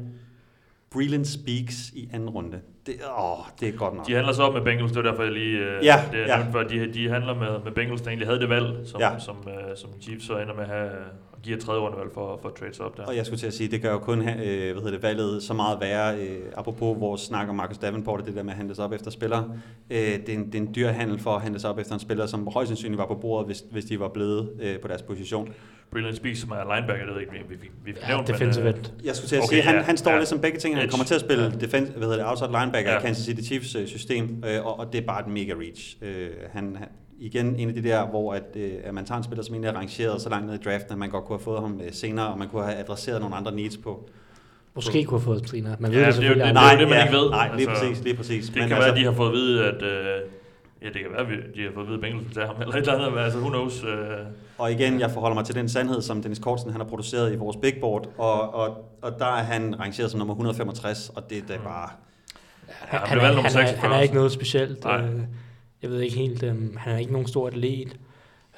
Breland 0.95 1.25
Speaks 1.25 1.91
i 1.95 2.09
anden 2.13 2.31
runde. 2.31 2.61
Det, 2.87 2.95
åh, 3.19 3.39
det 3.61 3.69
er 3.69 3.73
godt 3.73 3.95
nok. 3.97 4.07
De 4.07 4.15
handler 4.15 4.33
så 4.33 4.43
op 4.43 4.55
med 4.55 4.63
Bengals, 4.63 4.93
det 4.93 5.05
var 5.05 5.11
derfor 5.11 5.23
jeg 5.23 5.33
lige... 5.33 5.59
Øh, 5.59 5.85
Ja, 5.85 6.03
det, 6.13 6.19
jeg 6.19 6.27
ja. 6.29 6.37
nævnte 6.37 6.53
før, 6.53 6.63
de, 6.69 6.93
de 6.93 7.09
handler 7.11 7.35
med, 7.35 7.65
med 7.65 7.73
Bengals, 7.73 8.01
der 8.01 8.09
egentlig 8.09 8.29
havde 8.29 8.41
det 8.41 8.49
valg, 8.49 8.67
som, 8.89 9.01
Ja. 9.01 9.19
som, 9.19 9.37
øh, 9.49 9.77
som 9.77 9.91
Chiefs 10.01 10.27
så 10.27 10.33
ender 10.39 10.55
med 10.55 10.63
at 10.63 10.69
have, 10.69 10.91
og 11.33 11.43
giver 11.43 11.57
et 11.57 11.63
tredje 11.63 11.81
rundevalg 11.81 12.11
for, 12.15 12.39
for 12.43 12.49
at 12.49 12.55
trade 12.55 12.75
sig 12.75 12.85
op 12.87 12.97
der. 12.97 13.05
Og 13.07 13.17
jeg 13.17 13.27
skulle 13.27 13.41
til 13.41 13.47
at 13.47 13.55
sige, 13.55 13.71
det 13.71 13.83
gør 13.83 13.93
jo 13.93 13.99
kun 13.99 14.19
øh, 14.21 14.27
hvad 14.27 14.75
hedder 14.75 14.91
det, 14.91 15.03
valget 15.03 15.43
så 15.43 15.55
meget 15.55 15.81
værre, 15.81 16.19
øh, 16.19 16.39
apropos 16.57 17.01
vores 17.01 17.21
snak 17.21 17.49
om 17.49 17.55
Marcus 17.55 17.79
Davenport, 17.79 18.21
og 18.21 18.27
det 18.27 18.35
der 18.37 18.43
med 18.43 18.51
at 18.53 18.57
handle 18.57 18.75
sig 18.75 18.85
op 18.85 18.93
efter 18.93 19.11
spillere. 19.11 19.51
Øh, 19.91 19.99
det, 19.99 20.29
er 20.29 20.33
en, 20.35 20.47
det 20.47 20.55
er 20.55 20.59
en 20.63 20.73
dyr 20.75 20.89
handel 20.89 21.19
for 21.19 21.31
at 21.31 21.43
handle 21.43 21.61
sig 21.61 21.71
op 21.71 21.79
efter 21.79 21.95
en 21.95 22.01
spiller, 22.01 22.27
som 22.27 22.49
højst 22.53 22.69
sandsynligt 22.69 22.99
var 22.99 23.07
på 23.07 23.15
bordet, 23.15 23.47
hvis, 23.47 23.65
hvis 23.71 23.85
de 23.85 24.01
var 24.01 24.09
blevet 24.09 24.51
øh, 24.63 24.79
på 24.81 24.89
deres 24.89 25.03
position. 25.03 25.55
Brilliant 25.93 26.17
Speaks, 26.17 26.41
som 26.41 26.51
er 26.51 26.75
linebacker, 26.77 27.05
det 27.07 27.15
ved 27.15 27.23
jeg 27.23 27.35
ikke, 27.37 27.49
vi, 27.49 27.55
vi, 27.55 27.71
vi 27.85 27.95
Ja, 28.03 28.09
nævnt, 28.09 28.29
defensive 28.29 28.65
men, 28.65 28.75
end. 28.75 28.85
Jeg 29.05 29.17
skulle 29.17 29.29
til 29.29 29.37
at 29.37 29.43
Okay, 29.43 29.49
sige, 29.55 29.63
han, 29.63 29.75
ja, 29.75 29.83
han 29.83 29.97
står 29.97 30.11
ja. 30.11 30.19
lidt 30.19 30.29
som 30.29 30.41
begge 30.41 30.59
ting. 30.59 30.75
Han 30.75 30.85
Edge. 30.85 30.91
kommer 30.91 31.05
til 31.05 31.15
at 31.15 31.21
spille 31.21 31.45
Ja. 31.45 31.51
defense, 31.67 31.93
hvad 31.93 32.03
hedder 32.03 32.17
det, 32.17 32.27
outside 32.31 32.51
linebacker 32.51 32.91
Ja. 32.93 32.99
i 32.99 33.01
Kansas 33.01 33.25
City 33.25 33.43
Chiefs 33.43 33.75
øh, 33.75 33.87
system, 33.87 34.45
øh, 34.47 34.67
og, 34.67 34.79
og 34.79 34.93
det 34.93 35.01
er 35.03 35.07
bare 35.07 35.21
et 35.21 35.27
mega 35.27 35.53
reach. 35.53 35.97
Øh, 36.03 36.31
han, 36.53 36.77
han, 36.77 36.89
igen 37.21 37.57
en 37.57 37.69
af 37.69 37.75
de 37.75 37.83
der, 37.83 38.07
hvor 38.07 38.35
at, 38.35 38.43
øh, 38.57 38.71
at 38.85 38.95
man 38.95 39.05
tager 39.05 39.19
en 39.19 39.25
spiller, 39.25 39.45
som 39.45 39.55
egentlig 39.55 39.69
er 39.69 39.75
rangeret 39.77 40.21
så 40.21 40.29
langt 40.29 40.47
ned 40.47 40.55
i 40.55 40.63
draften, 40.65 40.93
at 40.93 40.99
man 40.99 41.11
godt 41.11 41.25
kunne 41.25 41.39
have 41.39 41.45
fået 41.45 41.61
ham 41.61 41.81
øh, 41.87 41.93
senere, 41.93 42.27
og 42.29 42.39
man 42.39 42.49
kunne 42.49 42.65
have 42.65 42.77
adresseret 42.77 43.21
nogle 43.21 43.37
andre 43.37 43.53
needs 43.53 43.77
på. 43.77 44.09
Måske 44.75 45.05
kunne 45.05 45.19
have 45.21 45.25
fået 45.25 45.49
senere. 45.49 45.77
Man 45.79 45.91
ved 45.91 45.99
Ja, 45.99 46.07
det 46.07 46.07
det 46.07 46.09
er 46.09 46.13
selvfølgelig 46.21 46.47
det, 46.47 46.55
det, 46.55 46.61
er 46.63 46.73
jo 46.73 46.79
det, 46.81 46.89
man 46.89 47.07
ikke 47.07 47.17
ved. 47.19 47.31
Nej, 47.31 47.57
lige 47.57 47.69
Altså, 47.71 47.85
præcis, 47.85 48.05
lige 48.05 48.17
præcis. 48.17 48.45
det 48.47 48.55
kan 48.69 48.71
være, 48.71 48.89
at 48.91 48.97
de 48.97 49.05
har 49.05 49.13
fået 49.13 49.29
at 49.29 49.35
vide, 49.35 49.65
at... 49.65 49.83
Øh, 49.83 50.07
ja, 50.83 50.87
det 50.87 50.95
kan 51.03 51.11
være, 51.13 51.21
at 51.21 51.55
de 51.57 51.63
har 51.63 51.71
fået 51.75 51.83
at 51.85 51.89
vide, 51.89 51.95
at 51.97 52.01
Bengals 52.01 52.25
vil 52.27 52.35
tage 52.35 52.47
ham, 52.47 52.57
eller 52.61 52.75
et 52.75 52.79
eller 52.81 52.95
andet, 52.95 53.13
men 53.13 53.23
altså, 53.23 53.39
who 53.39 53.49
knows. 53.49 53.85
Øh, 53.85 53.91
Og 54.59 54.73
igen, 54.73 55.01
jeg 55.01 55.11
forholder 55.11 55.35
mig 55.35 55.45
til 55.45 55.55
den 55.55 55.69
sandhed, 55.69 56.03
som 56.03 56.23
Dennis 56.23 56.39
Kortsen 56.39 56.71
han 56.71 56.81
har 56.81 56.89
produceret 56.89 57.33
i 57.33 57.37
vores 57.37 57.57
big 57.57 57.75
board, 57.81 58.09
og, 58.19 58.55
og, 58.55 58.77
og 59.03 59.13
der 59.19 59.27
er 59.27 59.43
han 59.43 59.81
rangeret 59.81 60.11
som 60.11 60.19
nummer 60.19 60.35
165, 60.35 61.09
og 61.17 61.31
det 61.31 61.39
er 61.39 61.43
da 61.49 61.59
bare... 61.65 61.89
Han, 62.69 62.69
Ja, 62.69 62.99
han, 62.99 63.09
han 63.09 63.19
blev 63.19 63.19
er, 63.19 63.23
valgt 63.23 63.37
nummer 63.37 63.51
han, 63.51 63.61
er, 63.61 63.67
46 63.67 63.91
han 63.91 63.99
er 63.99 64.03
ikke 64.03 64.15
noget 64.15 64.33
specielt. 64.33 64.85
Nej. 64.85 65.01
Øh, 65.01 65.21
jeg 65.83 65.91
ved 65.91 66.01
ikke 66.01 66.17
helt, 66.17 66.43
øh, 66.43 66.77
han 66.77 66.95
er 66.95 66.99
ikke 66.99 67.13
nogen 67.13 67.29
stor 67.29 67.47
atlet. 67.47 67.97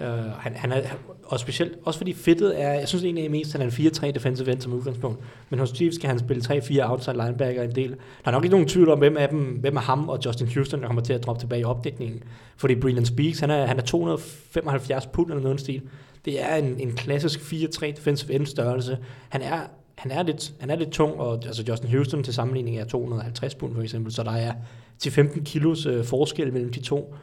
Uh, 0.00 0.06
han, 0.38 0.54
han 0.54 0.72
er, 0.72 0.80
og 1.24 1.40
specielt, 1.40 1.72
også 1.84 1.98
fordi 1.98 2.12
fedtet 2.12 2.62
er, 2.62 2.72
jeg 2.72 2.88
synes 2.88 3.04
egentlig 3.04 3.30
mest, 3.30 3.54
at 3.54 3.60
han 3.60 3.70
er 3.70 3.78
en 3.78 4.10
4-3 4.10 4.10
defensive 4.10 4.52
end 4.52 4.60
som 4.60 4.72
udgangspunkt. 4.72 5.20
Men 5.50 5.58
hos 5.58 5.70
Chiefs 5.70 5.98
kan 5.98 6.10
han 6.10 6.18
spille 6.18 6.42
3-4 6.42 6.90
outside 6.90 7.16
linebacker 7.16 7.62
en 7.62 7.74
del. 7.74 7.90
Der 7.90 7.96
er 8.24 8.30
nok 8.30 8.44
ikke 8.44 8.54
nogen 8.54 8.68
tvivl 8.68 8.88
om, 8.88 8.98
hvem 8.98 9.16
af 9.16 9.28
dem, 9.28 9.38
hvem 9.38 9.76
er 9.76 9.80
ham 9.80 10.08
og 10.08 10.18
Justin 10.26 10.48
Houston, 10.54 10.80
der 10.80 10.86
kommer 10.86 11.02
til 11.02 11.12
at 11.12 11.24
droppe 11.24 11.42
tilbage 11.42 11.60
i 11.60 11.64
opdækningen. 11.64 12.22
Fordi 12.56 12.74
Brilliant 12.74 13.08
Speaks, 13.08 13.40
han 13.40 13.50
er, 13.50 13.66
han 13.66 13.78
er 13.78 13.82
275 13.82 15.06
pund 15.06 15.30
eller 15.30 15.42
noget 15.42 15.60
stil. 15.60 15.82
Det 16.24 16.42
er 16.42 16.56
en, 16.56 16.80
en 16.80 16.92
klassisk 16.92 17.40
4-3 17.40 17.86
defensive 17.86 18.32
end 18.32 18.46
størrelse. 18.46 18.98
Han 19.28 19.42
er, 19.42 19.60
han 19.94 20.10
er 20.10 20.22
lidt, 20.22 20.52
han 20.60 20.70
er 20.70 20.76
lidt 20.76 20.90
tung, 20.90 21.20
og 21.20 21.34
altså 21.46 21.64
Justin 21.68 21.90
Houston 21.90 22.22
til 22.22 22.34
sammenligning 22.34 22.78
er 22.78 22.84
250 22.84 23.54
pund 23.54 23.74
for 23.74 23.82
eksempel, 23.82 24.12
så 24.12 24.22
der 24.22 24.32
er 24.32 24.52
til 24.98 25.12
15 25.12 25.44
kilos 25.44 25.86
øh, 25.86 26.04
forskel 26.04 26.52
mellem 26.52 26.72
de 26.72 26.80
to. 26.80 27.14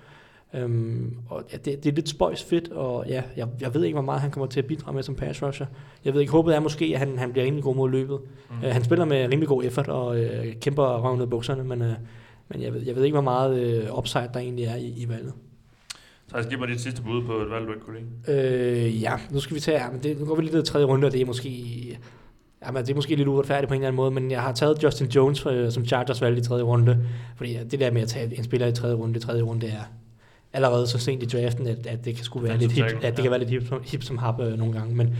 Øhm, 0.55 1.17
og 1.29 1.43
ja, 1.51 1.57
det, 1.57 1.83
det 1.83 1.89
er 1.89 1.95
lidt 1.95 2.09
spøjs 2.09 2.43
fedt, 2.43 2.67
og 2.71 3.05
ja, 3.07 3.23
jeg, 3.37 3.47
jeg 3.61 3.73
ved 3.73 3.83
ikke, 3.83 3.95
hvor 3.95 4.01
meget 4.01 4.21
han 4.21 4.31
kommer 4.31 4.47
til 4.47 4.59
at 4.59 4.65
bidrage 4.65 4.95
med 4.95 5.03
som 5.03 5.15
pass 5.15 5.43
rusher. 5.43 5.65
Jeg 6.05 6.13
ved 6.13 6.21
ikke, 6.21 6.31
håbet 6.31 6.55
er 6.55 6.59
måske, 6.59 6.91
at 6.93 6.99
han, 6.99 7.17
han 7.17 7.31
bliver 7.31 7.45
rimelig 7.45 7.63
god 7.63 7.75
mod 7.75 7.89
løbet. 7.89 8.19
Mm. 8.49 8.65
Øh, 8.65 8.71
han 8.71 8.83
spiller 8.83 9.05
med 9.05 9.23
rimelig 9.23 9.47
god 9.47 9.63
effort 9.63 9.87
og 9.87 10.19
øh, 10.19 10.53
kæmper 10.61 10.83
røven 10.83 11.17
ud 11.17 11.21
af 11.21 11.29
bukserne, 11.29 11.63
men, 11.63 11.81
øh, 11.81 11.93
men 12.49 12.61
jeg, 12.61 12.73
ved, 12.73 12.81
jeg 12.81 12.95
ved 12.95 13.03
ikke, 13.03 13.15
hvor 13.15 13.21
meget 13.21 13.59
øh, 13.59 13.97
upside 13.97 14.29
der 14.33 14.39
egentlig 14.39 14.65
er 14.65 14.75
i, 14.75 14.93
i 14.97 15.09
valget. 15.09 15.33
så 16.27 16.37
jeg 16.37 16.45
giv 16.49 16.59
mig 16.59 16.67
dit 16.67 16.81
sidste 16.81 17.01
bud 17.01 17.23
på 17.25 17.33
et 17.33 17.49
valg, 17.49 17.67
du 17.67 17.73
ikke 17.73 17.85
kunne 17.85 17.99
lide. 17.99 18.85
Øh, 18.85 19.01
ja, 19.01 19.13
nu 19.31 19.39
skal 19.39 19.55
vi 19.55 19.59
tage, 19.59 19.83
ja, 19.83 19.91
men 19.91 20.03
det, 20.03 20.19
nu 20.19 20.25
går 20.25 20.35
vi 20.35 20.45
ned 20.45 20.63
i 20.63 20.65
tredje 20.65 20.85
runde, 20.85 21.07
og 21.07 21.11
det 21.11 21.21
er 21.21 21.25
måske, 21.25 21.49
ja, 22.65 22.71
men 22.71 22.81
det 22.81 22.91
er 22.91 22.95
måske 22.95 23.15
lidt 23.15 23.27
uretfærdigt 23.27 23.67
på 23.67 23.73
en 23.73 23.81
eller 23.81 23.87
anden 23.87 23.97
måde, 23.97 24.11
men 24.11 24.31
jeg 24.31 24.41
har 24.41 24.53
taget 24.53 24.83
Justin 24.83 25.07
Jones 25.07 25.45
øh, 25.45 25.71
som 25.71 25.85
Chargers 25.85 26.21
valg 26.21 26.37
i 26.37 26.41
tredje 26.41 26.63
runde, 26.63 27.05
fordi 27.35 27.51
ja, 27.51 27.63
det 27.63 27.79
der 27.79 27.91
med 27.91 28.01
at 28.01 28.07
tage 28.07 28.37
en 28.37 28.43
spiller 28.43 28.67
i 28.67 28.71
tredje 28.71 28.95
runde, 28.95 29.19
tredje 29.19 29.41
runde 29.41 29.67
er 29.67 29.83
allerede 30.53 30.87
så 30.87 30.97
sent 30.97 31.23
i 31.23 31.25
draften, 31.25 31.67
at, 31.67 31.87
at 31.87 32.05
det 32.05 32.15
kan 32.15 32.25
sgu 32.25 32.39
være 32.39 32.57
lidt 32.57 32.71
hip, 32.71 32.83
at 33.03 33.15
det 33.15 33.21
kan 33.21 33.31
være 33.31 33.39
lidt 33.39 33.49
hip, 33.49 33.67
som- 33.67 33.81
hip 33.85 34.03
som 34.03 34.17
hap 34.17 34.39
øh, 34.41 34.57
nogle 34.57 34.73
gange, 34.73 34.95
men 34.95 35.15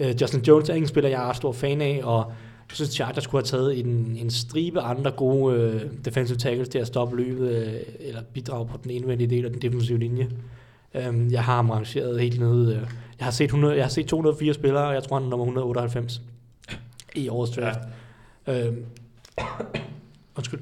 øh, 0.00 0.14
Justin 0.20 0.40
Jones 0.40 0.68
er 0.68 0.74
ikke 0.74 0.84
en 0.84 0.88
spiller, 0.88 1.10
jeg 1.10 1.28
er 1.28 1.32
stor 1.32 1.52
fan 1.52 1.80
af, 1.80 2.00
og 2.02 2.32
jeg 2.70 2.76
synes, 2.76 2.90
Chargers 2.90 3.24
skulle 3.24 3.40
have 3.42 3.46
taget 3.46 3.78
en, 3.78 4.16
en 4.20 4.30
stribe 4.30 4.80
andre 4.80 5.10
gode 5.10 5.56
øh, 5.56 5.82
defensive 6.04 6.38
tackles 6.38 6.68
til 6.68 6.78
at 6.78 6.86
stoppe 6.86 7.16
løbet, 7.16 7.50
øh, 7.50 7.72
eller 8.00 8.22
bidrage 8.34 8.66
på 8.66 8.78
den 8.82 8.90
indvendige 8.90 9.30
del 9.30 9.44
af 9.44 9.50
den 9.50 9.62
defensive 9.62 9.98
linje. 9.98 10.28
Øhm, 10.94 11.30
jeg 11.32 11.44
har 11.44 11.54
ham 11.56 11.70
rangeret 11.70 12.20
helt 12.20 12.40
nede. 12.40 12.74
øh, 12.74 12.80
Jeg 13.18 13.26
har 13.26 13.30
set, 13.30 13.44
100, 13.44 13.74
jeg 13.76 13.84
har 13.84 13.90
set 13.90 14.06
204 14.06 14.54
spillere, 14.54 14.86
og 14.88 14.94
jeg 14.94 15.02
tror, 15.02 15.16
han 15.16 15.24
er 15.26 15.30
nummer 15.30 15.44
198 15.46 16.22
i 17.14 17.28
årets 17.28 17.52
draft. 17.56 17.78
Ja. 18.46 18.66
Øhm, 18.66 18.84
undskyld. 20.36 20.60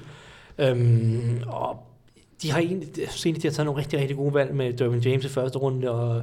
Øhm, 0.58 1.38
og 1.46 1.82
de 2.42 2.50
har 2.50 2.58
egentlig, 2.58 2.88
jeg 2.98 3.08
synes 3.08 3.26
egentlig, 3.26 3.42
de 3.42 3.48
har 3.48 3.52
taget 3.52 3.66
nogle 3.66 3.80
rigtig, 3.80 4.00
rigtig 4.00 4.16
gode 4.16 4.34
valg 4.34 4.54
med 4.54 4.72
Dervin 4.72 5.00
James 5.00 5.24
i 5.24 5.28
første 5.28 5.58
runde, 5.58 5.90
og 5.90 6.22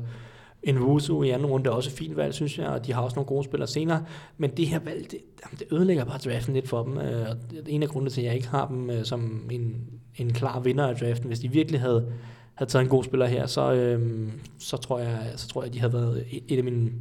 Nwosu 0.73 1.23
i 1.23 1.29
anden 1.29 1.47
runde 1.47 1.69
er 1.69 1.73
også 1.73 1.91
fint 1.91 2.17
valg, 2.17 2.33
synes 2.33 2.57
jeg, 2.57 2.67
og 2.67 2.85
de 2.85 2.93
har 2.93 3.01
også 3.01 3.15
nogle 3.15 3.27
gode 3.27 3.43
spillere 3.43 3.67
senere. 3.67 4.05
Men 4.37 4.51
det 4.57 4.67
her 4.67 4.79
valg, 4.79 5.11
det, 5.11 5.19
det 5.51 5.63
ødelægger 5.71 6.05
bare 6.05 6.17
draften 6.17 6.53
lidt 6.53 6.69
for 6.69 6.83
dem. 6.83 6.97
øh, 6.97 7.29
Og 7.29 7.35
en 7.67 7.83
af 7.83 7.89
grundene 7.89 8.09
til, 8.09 8.21
at 8.21 8.27
jeg 8.27 8.35
ikke 8.35 8.47
har 8.47 8.67
dem 8.67 8.89
øh, 8.89 9.05
som 9.05 9.47
en, 9.51 9.75
en 10.15 10.33
klar 10.33 10.59
vinder 10.59 10.87
af 10.87 10.95
draften. 10.95 11.27
Hvis 11.27 11.39
de 11.39 11.51
virkelig 11.51 11.79
havde, 11.79 12.11
havde 12.55 12.71
taget 12.71 12.83
en 12.83 12.89
god 12.89 13.03
spiller 13.03 13.25
her, 13.25 13.45
så, 13.45 13.73
øhm, 13.73 14.31
så, 14.59 14.77
tror 14.77 14.99
jeg, 14.99 15.19
så 15.35 15.47
tror 15.47 15.61
jeg, 15.61 15.67
at 15.67 15.73
de 15.73 15.79
havde 15.79 15.93
været 15.93 16.25
et, 16.47 16.57
af 16.57 16.63
mine, 16.63 16.91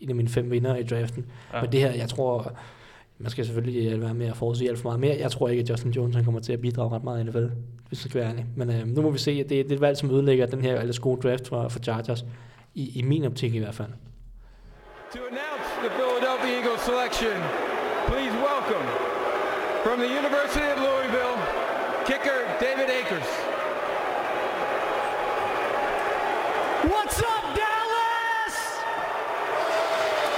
en 0.00 0.08
af 0.08 0.14
mine 0.14 0.28
fem 0.28 0.50
vinder 0.50 0.76
i 0.76 0.82
draften. 0.82 1.26
Ja. 1.54 1.60
Men 1.62 1.72
det 1.72 1.80
her, 1.80 1.92
jeg 1.92 2.08
tror, 2.08 2.52
man 3.18 3.30
skal 3.30 3.44
selvfølgelig 3.44 3.92
øh, 3.92 4.02
være 4.02 4.14
med 4.14 4.26
at 4.26 4.36
forudsige 4.36 4.70
alt 4.70 4.78
for 4.78 4.88
meget 4.88 5.00
mere. 5.00 5.16
Jeg 5.18 5.30
tror 5.30 5.48
ikke, 5.48 5.62
at 5.62 5.70
Justin 5.70 5.90
Jones 5.90 6.16
han 6.16 6.24
kommer 6.24 6.40
til 6.40 6.52
at 6.52 6.60
bidrage 6.60 6.90
ret 6.90 7.04
meget 7.04 7.20
i 7.20 7.24
NFL, 7.24 7.46
hvis 7.88 8.04
jeg 8.04 8.10
skal 8.10 8.20
være 8.20 8.30
ærlig. 8.30 8.46
Men 8.56 8.70
øh, 8.70 8.86
nu 8.86 9.02
må 9.02 9.10
vi 9.10 9.18
se, 9.18 9.30
at 9.30 9.48
det, 9.48 9.64
det 9.64 9.72
er 9.72 9.76
et 9.76 9.80
valg, 9.80 9.96
som 9.96 10.10
ødelægger 10.10 10.46
den 10.46 10.60
her 10.60 10.80
ellers 10.80 10.98
gode 10.98 11.20
draft 11.28 11.48
for, 11.48 11.68
for 11.68 11.78
Chargers. 11.78 12.24
I, 12.74 12.98
I 12.98 13.02
min 13.02 13.24
optik 13.24 13.54
i 13.54 13.58
hvert 13.58 13.74
fald. 13.74 13.92
To 15.14 15.20
announce 15.32 15.68
the 15.84 15.90
Philadelphia 15.98 16.52
Eagles 16.58 16.82
selection, 16.90 17.36
please 18.10 18.34
welcome 18.50 18.86
from 19.84 19.96
the 20.04 20.10
University 20.20 20.68
of 20.74 20.78
Louisville, 20.88 21.36
kicker 22.08 22.38
David 22.64 22.88
Akers. 22.98 23.30
What's 26.92 27.18
up, 27.32 27.44
Dallas? 27.60 28.56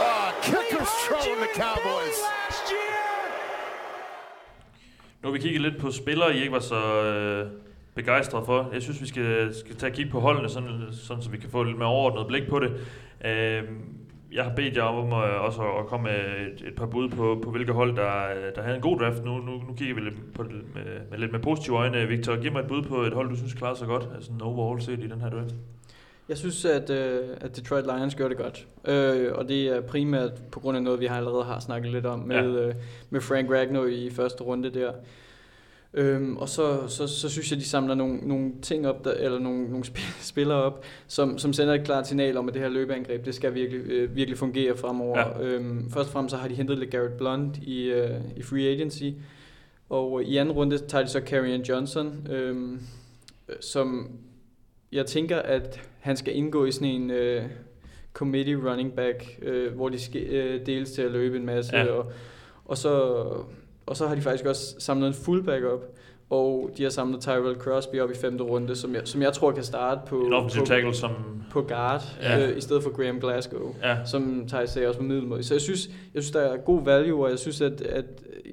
Uh, 0.09 0.31
kickers 0.49 0.93
trolling 1.07 1.41
the 1.47 1.53
Cowboys. 1.63 2.19
year. 2.19 2.50
Nu 5.23 5.29
har 5.29 5.33
vi 5.33 5.39
kigget 5.39 5.63
lidt 5.63 5.79
på 5.79 5.91
spillere, 5.91 6.37
I 6.37 6.39
ikke 6.39 6.53
var 6.53 6.59
så 6.59 7.05
øh, 7.05 7.51
begejstret 7.95 8.47
for. 8.47 8.71
Jeg 8.73 8.83
synes, 8.83 9.01
vi 9.03 9.07
skal, 9.07 9.55
skal 9.55 9.77
tage 9.77 9.91
og 9.91 9.95
kigge 9.95 10.11
på 10.11 10.21
holdene, 10.21 10.49
sådan, 10.49 10.69
sådan, 10.93 11.23
så 11.23 11.31
vi 11.31 11.39
kan 11.39 11.51
få 11.51 11.63
lidt 11.63 11.79
mere 11.79 11.89
overordnet 11.89 12.27
blik 12.27 12.49
på 12.49 12.59
det. 12.59 12.71
Øh, 13.25 13.63
jeg 14.33 14.45
har 14.45 14.55
bedt 14.57 14.77
jer 14.77 14.83
om 14.83 15.13
at, 15.13 15.31
også 15.31 15.63
at 15.63 15.87
komme 15.87 16.05
med 16.05 16.21
et, 16.53 16.69
et 16.69 16.75
par 16.75 16.87
bud 16.87 17.09
på, 17.09 17.41
på 17.45 17.51
hvilke 17.51 17.73
hold, 17.73 17.97
der, 17.97 18.31
øh, 18.31 18.55
der 18.55 18.63
havde 18.63 18.77
en 18.77 18.83
god 18.83 18.99
draft. 18.99 19.25
Nu, 19.25 19.39
nu, 19.39 19.53
nu 19.69 19.75
kigger 19.77 19.95
vi 19.95 20.01
lidt 20.01 20.35
på 20.35 20.43
det 20.43 20.53
med, 20.75 20.85
med 21.11 21.19
lidt 21.19 21.33
med 21.33 21.41
positive 21.41 21.77
øjne. 21.77 22.07
Victor, 22.07 22.43
giv 22.43 22.53
mig 22.53 22.61
et 22.61 22.69
bud 22.69 22.83
på 22.83 23.03
et 23.03 23.13
hold, 23.13 23.29
du 23.29 23.37
synes 23.37 23.55
klarer 23.55 23.75
sig 23.75 23.87
godt, 23.87 24.09
altså 24.15 24.33
overall 24.43 24.81
set 24.81 24.99
i 25.05 25.09
den 25.09 25.21
her 25.21 25.31
draft. 25.31 25.55
Jeg 26.31 26.39
synes, 26.39 26.65
at, 26.65 26.91
øh, 26.91 27.21
at 27.41 27.57
Detroit 27.57 27.85
Lions 27.85 28.15
gør 28.15 28.29
det 28.29 28.37
godt. 28.37 28.67
Øh, 28.89 29.33
og 29.35 29.49
det 29.49 29.67
er 29.69 29.81
primært 29.81 30.33
på 30.53 30.61
grund 30.61 30.77
af 30.77 30.83
noget, 30.83 31.01
vi 31.01 31.07
har 31.07 31.17
allerede 31.17 31.45
har 31.45 31.61
snakket 31.61 31.93
lidt 31.93 32.07
om 32.07 32.19
med, 32.19 32.37
Ja. 32.37 32.67
øh, 32.69 32.75
med 33.11 33.21
Frank 33.21 33.51
Ragnow 33.51 33.87
i 33.87 34.11
første 34.11 34.43
runde 34.45 34.71
der. 34.71 34.93
Øhm, 35.95 36.37
og 36.37 36.49
så, 36.49 36.89
så, 36.89 37.07
så 37.07 37.29
synes 37.29 37.51
jeg, 37.51 37.59
de 37.61 37.65
samler 37.65 37.95
nogle, 37.95 38.17
nogle 38.17 38.53
ting 38.63 38.87
op, 38.89 39.05
der, 39.05 39.13
eller 39.13 39.39
nogle, 39.39 39.69
nogle 39.71 39.85
sp- 39.87 40.23
spillere 40.33 40.63
op, 40.63 40.85
som, 41.07 41.39
som 41.39 41.53
sender 41.53 41.75
et 41.75 41.85
klart 41.85 42.07
signal 42.09 42.37
om, 42.37 42.49
at 42.49 42.55
det 42.55 42.63
her 42.63 42.69
løbeangreb, 42.69 43.25
det 43.27 43.35
skal 43.35 43.55
virkelig, 43.55 43.81
øh, 43.87 44.17
virkelig 44.17 44.39
fungere 44.39 44.77
fremover. 44.77 45.19
Ja. 45.19 45.43
Øhm, 45.47 45.91
først 45.91 46.07
og 46.09 46.13
fremmest 46.13 46.31
så 46.31 46.37
har 46.37 46.49
de 46.49 46.55
hentet 46.55 46.79
lidt 46.79 46.91
Garrett 46.91 47.17
Blunt 47.17 47.57
i, 47.63 47.83
øh, 47.85 48.11
i 48.37 48.43
free 48.43 48.69
agency, 48.69 49.05
og 49.89 50.23
i 50.25 50.37
anden 50.37 50.55
runde 50.55 50.79
tager 50.79 51.05
de 51.05 51.11
så 51.11 51.21
Karrion 51.21 51.63
Johnson, 51.63 52.27
øhm, 52.31 52.81
øh, 53.49 53.55
som 53.61 54.11
jeg 54.93 55.07
tænker, 55.07 55.39
at 55.39 55.81
han 56.01 56.17
skal 56.17 56.37
indgå 56.37 56.65
i 56.65 56.73
sådan 56.73 56.89
en 56.89 57.11
øh, 57.11 57.43
committee 58.13 58.71
running 58.71 58.93
back, 58.93 59.39
øh, 59.43 59.73
hvor 59.75 59.89
de 59.89 59.99
skal 60.01 60.23
øh, 60.23 60.67
deles 60.67 60.91
til 60.93 61.03
at 61.03 61.11
løbe 61.11 61.37
en 61.37 61.47
masse, 61.47 61.77
Ja. 61.77 61.85
og, 61.87 62.13
og 62.65 62.79
så 62.79 62.91
og 63.87 63.97
så 63.97 64.07
har 64.07 64.15
de 64.15 64.21
faktisk 64.21 64.47
også 64.47 64.75
samlet 64.79 65.07
en 65.09 65.15
fullback 65.15 65.65
op, 65.65 65.85
og 66.31 66.71
de 66.77 66.83
har 66.83 66.91
samlet 66.91 67.21
Tyrell 67.21 67.55
Crosby 67.61 68.01
op 68.01 68.11
i 68.11 68.15
femte 68.15 68.45
runde, 68.45 68.77
som 68.77 68.95
jeg, 68.95 69.03
som 69.05 69.23
jeg 69.23 69.33
tror 69.33 69.53
kan 69.53 69.65
starte 69.65 70.01
på, 70.07 70.21
En 70.21 70.31
på, 70.59 70.65
tackle, 70.67 70.95
som... 70.95 71.11
på 71.51 71.63
guard, 71.63 72.03
ja. 72.23 72.51
øh, 72.51 72.57
i 72.57 72.61
stedet 72.61 72.83
for 72.83 72.91
Graham 72.97 73.21
Glasgow, 73.21 73.75
Ja. 73.83 73.97
som 74.07 74.45
Thijs 74.49 74.71
sagde 74.71 74.89
også 74.89 74.99
på 75.01 75.05
middelmåde. 75.05 75.43
Så 75.43 75.55
jeg 75.55 75.61
synes, 75.61 75.87
jeg 76.15 76.23
synes, 76.23 76.31
der 76.31 76.41
er 76.41 76.57
god 76.57 76.85
value, 76.85 77.25
og 77.25 77.31
jeg 77.31 77.39
synes, 77.39 77.61
at, 77.61 77.81
at 77.81 78.05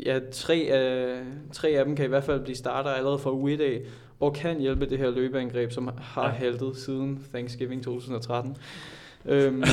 ja, 0.05 0.19
tre, 0.31 0.55
af, 0.71 1.21
tre 1.53 1.69
af 1.69 1.85
dem 1.85 1.95
kan 1.95 2.05
i 2.05 2.09
hvert 2.09 2.23
fald 2.23 2.39
blive 2.43 2.55
starter 2.55 2.89
allerede 2.89 3.19
fra 3.19 3.31
uge 3.33 3.53
1 3.53 3.61
af, 3.61 3.81
og 4.19 4.33
kan 4.33 4.59
hjælpe 4.59 4.85
det 4.89 4.97
her 4.97 5.09
løbeangreb, 5.11 5.71
som 5.71 5.89
har 5.97 6.25
Ja. 6.25 6.29
haltet 6.31 6.77
siden 6.77 7.23
Thanksgiving 7.33 7.83
2013. 7.83 8.57
øhm, 9.25 9.63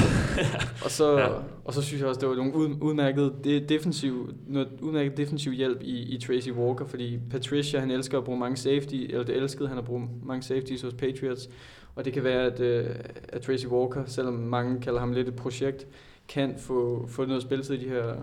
og, 0.84 0.90
så, 0.90 1.18
Ja. 1.18 1.28
og 1.64 1.74
så 1.74 1.82
synes 1.82 2.00
jeg 2.00 2.08
også, 2.08 2.20
det 2.20 2.28
var 2.28 2.34
nogle 2.34 2.54
ud, 2.54 2.68
udmærket 2.80 3.32
defensiv, 3.68 4.34
noget 4.46 4.68
udmærket 4.80 5.16
defensiv 5.16 5.52
hjælp 5.52 5.82
i, 5.82 6.14
i 6.14 6.18
Tracy 6.20 6.50
Walker, 6.50 6.84
fordi 6.86 7.18
Patricia, 7.30 7.80
han 7.80 7.90
elsker 7.90 8.18
at 8.18 8.24
bruge 8.24 8.38
mange 8.38 8.56
safety, 8.56 8.94
eller 8.94 9.22
det 9.24 9.36
elskede 9.36 9.68
han 9.68 9.78
at 9.78 9.84
bruge 9.84 10.08
mange 10.24 10.42
safeties 10.42 10.82
hos 10.82 10.94
Patriots, 10.94 11.50
og 11.94 12.04
det 12.04 12.12
kan 12.12 12.24
være, 12.24 12.42
at, 12.42 12.60
øh, 12.60 12.86
at 13.28 13.42
Tracy 13.42 13.66
Walker, 13.66 14.02
selvom 14.06 14.34
mange 14.34 14.80
kalder 14.80 15.00
ham 15.00 15.12
lidt 15.12 15.28
et 15.28 15.36
projekt, 15.36 15.86
kan 16.28 16.54
få, 16.58 17.06
få 17.08 17.24
noget 17.24 17.42
spilletid 17.42 17.74
i 17.74 17.84
de 17.84 17.88
her 17.88 18.14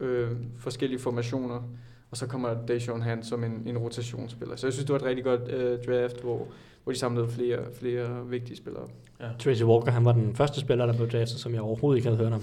øh, 0.00 0.30
forskellige 0.58 0.98
formationer, 1.00 1.62
og 2.10 2.16
så 2.16 2.26
kommer 2.26 2.48
Deshaun 2.68 3.02
Hand 3.02 3.22
som 3.24 3.44
en, 3.44 3.62
en 3.66 3.78
rotationsspiller. 3.78 4.56
Så 4.56 4.66
jeg 4.66 4.72
synes, 4.72 4.84
det 4.86 4.92
var 4.92 4.98
et 4.98 5.04
rigtig 5.04 5.24
godt 5.24 5.40
øh, 5.52 5.78
draft, 5.86 6.20
hvor, 6.22 6.46
hvor 6.84 6.92
de 6.92 6.98
samlede 6.98 7.28
flere, 7.28 7.58
flere 7.80 8.26
vigtige 8.30 8.56
spillere. 8.56 8.82
Tracy 9.38 9.62
Walker, 9.62 9.90
han 9.92 10.04
var 10.04 10.12
den 10.12 10.36
første 10.36 10.60
spiller, 10.60 10.86
der 10.86 10.92
blev 10.92 11.08
draftet, 11.10 11.38
som 11.40 11.54
jeg 11.54 11.60
overhovedet 11.62 11.98
ikke 11.98 12.08
havde 12.08 12.18
hørt 12.22 12.32
om. 12.32 12.42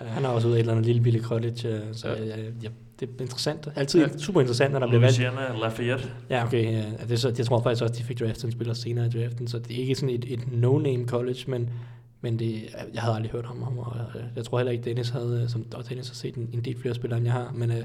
Øh, 0.00 0.06
Han 0.06 0.24
er 0.24 0.28
også 0.28 0.48
ude 0.48 0.54
af 0.56 0.58
et 0.58 0.60
eller 0.60 0.72
andet 0.72 0.86
lille 0.86 1.02
billig 1.02 1.22
college, 1.22 1.68
øh, 1.68 1.80
så 1.92 2.08
Ja. 2.08 2.24
ja. 2.24 2.36
Ja, 2.62 2.68
det 3.00 3.08
er 3.18 3.20
interessant. 3.22 3.68
Altid 3.76 4.00
Ja. 4.00 4.18
super 4.18 4.40
interessant, 4.40 4.72
når 4.72 4.78
der 4.80 4.86
bliver 4.86 5.00
valgt. 5.00 5.18
Louisiana 5.18 5.58
Lafayette. 5.60 6.04
Ja, 6.30 6.44
okay. 6.44 6.72
Ja. 6.72 6.84
Det 7.02 7.12
er 7.12 7.16
så, 7.16 7.34
jeg 7.38 7.46
tror 7.46 7.62
faktisk 7.62 7.82
også, 7.82 7.94
de 7.94 8.02
fik 8.02 8.20
draftet 8.20 8.44
en 8.44 8.52
spiller 8.52 8.74
senere 8.74 9.06
i 9.06 9.08
draften, 9.10 9.46
så 9.48 9.58
det 9.58 9.76
er 9.76 9.80
ikke 9.80 9.94
sådan 9.94 10.14
et, 10.14 10.24
et 10.32 10.40
no-name 10.52 11.06
college, 11.08 11.38
men, 11.48 11.70
men 12.20 12.38
det, 12.38 12.62
jeg 12.94 13.02
havde 13.02 13.14
aldrig 13.16 13.32
hørt 13.32 13.44
om 13.44 13.62
ham, 13.62 13.78
og 13.78 13.96
øh, 14.16 14.22
jeg 14.36 14.44
tror 14.44 14.58
heller 14.58 14.72
ikke, 14.72 14.84
Dennis 14.84 15.08
havde, 15.08 15.46
som 15.48 15.66
og 15.74 15.88
Dennis 15.88 16.08
har 16.08 16.14
set 16.14 16.34
en, 16.34 16.48
en 16.52 16.60
del 16.64 16.78
flere 16.80 16.94
spillere, 16.94 17.16
end 17.18 17.26
jeg 17.26 17.32
har, 17.32 17.52
men 17.54 17.70
øh, 17.70 17.82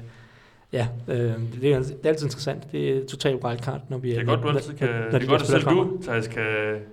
ja, 0.72 0.86
øh, 1.08 1.16
det, 1.60 1.72
er, 1.72 1.78
det 1.78 1.96
er 2.04 2.08
altid 2.08 2.26
interessant. 2.26 2.72
Det 2.72 2.96
er 2.96 3.06
totalt 3.06 3.44
wildcard, 3.44 3.80
når 3.88 3.98
vi 3.98 4.10
Det 4.10 4.18
er 4.18 4.24
godt, 4.24 4.42
du 4.42 4.48
altid 4.48 4.74
kan... 4.74 4.88
når 4.88 5.18
Det 5.18 5.22
er 5.22 5.30
godt, 5.30 5.42
at 5.42 5.48
selv 5.48 5.64
du, 5.64 5.98
Thijs, 6.02 6.28
kan, 6.28 6.44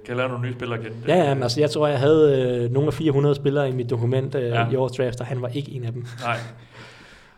kan 0.05 0.17
lære 0.17 0.27
nogle 0.29 0.47
nye 0.47 0.53
spillere 0.53 0.79
igen. 0.81 0.93
Ja, 1.07 1.15
ja, 1.15 1.33
men 1.33 1.43
altså, 1.43 1.59
jeg 1.59 1.69
tror, 1.69 1.87
jeg 1.87 1.99
havde 1.99 2.61
øh, 2.63 2.71
nogle 2.71 2.87
af 2.87 2.93
400 2.93 3.35
spillere 3.35 3.69
i 3.69 3.71
mit 3.71 3.89
dokument 3.89 4.35
øh, 4.35 4.43
ja. 4.43 4.69
i 4.71 4.75
årets 4.75 4.97
draft, 4.97 5.19
og 5.19 5.25
han 5.25 5.41
var 5.41 5.47
ikke 5.47 5.71
en 5.71 5.83
af 5.83 5.93
dem. 5.93 6.05
Nej. 6.23 6.37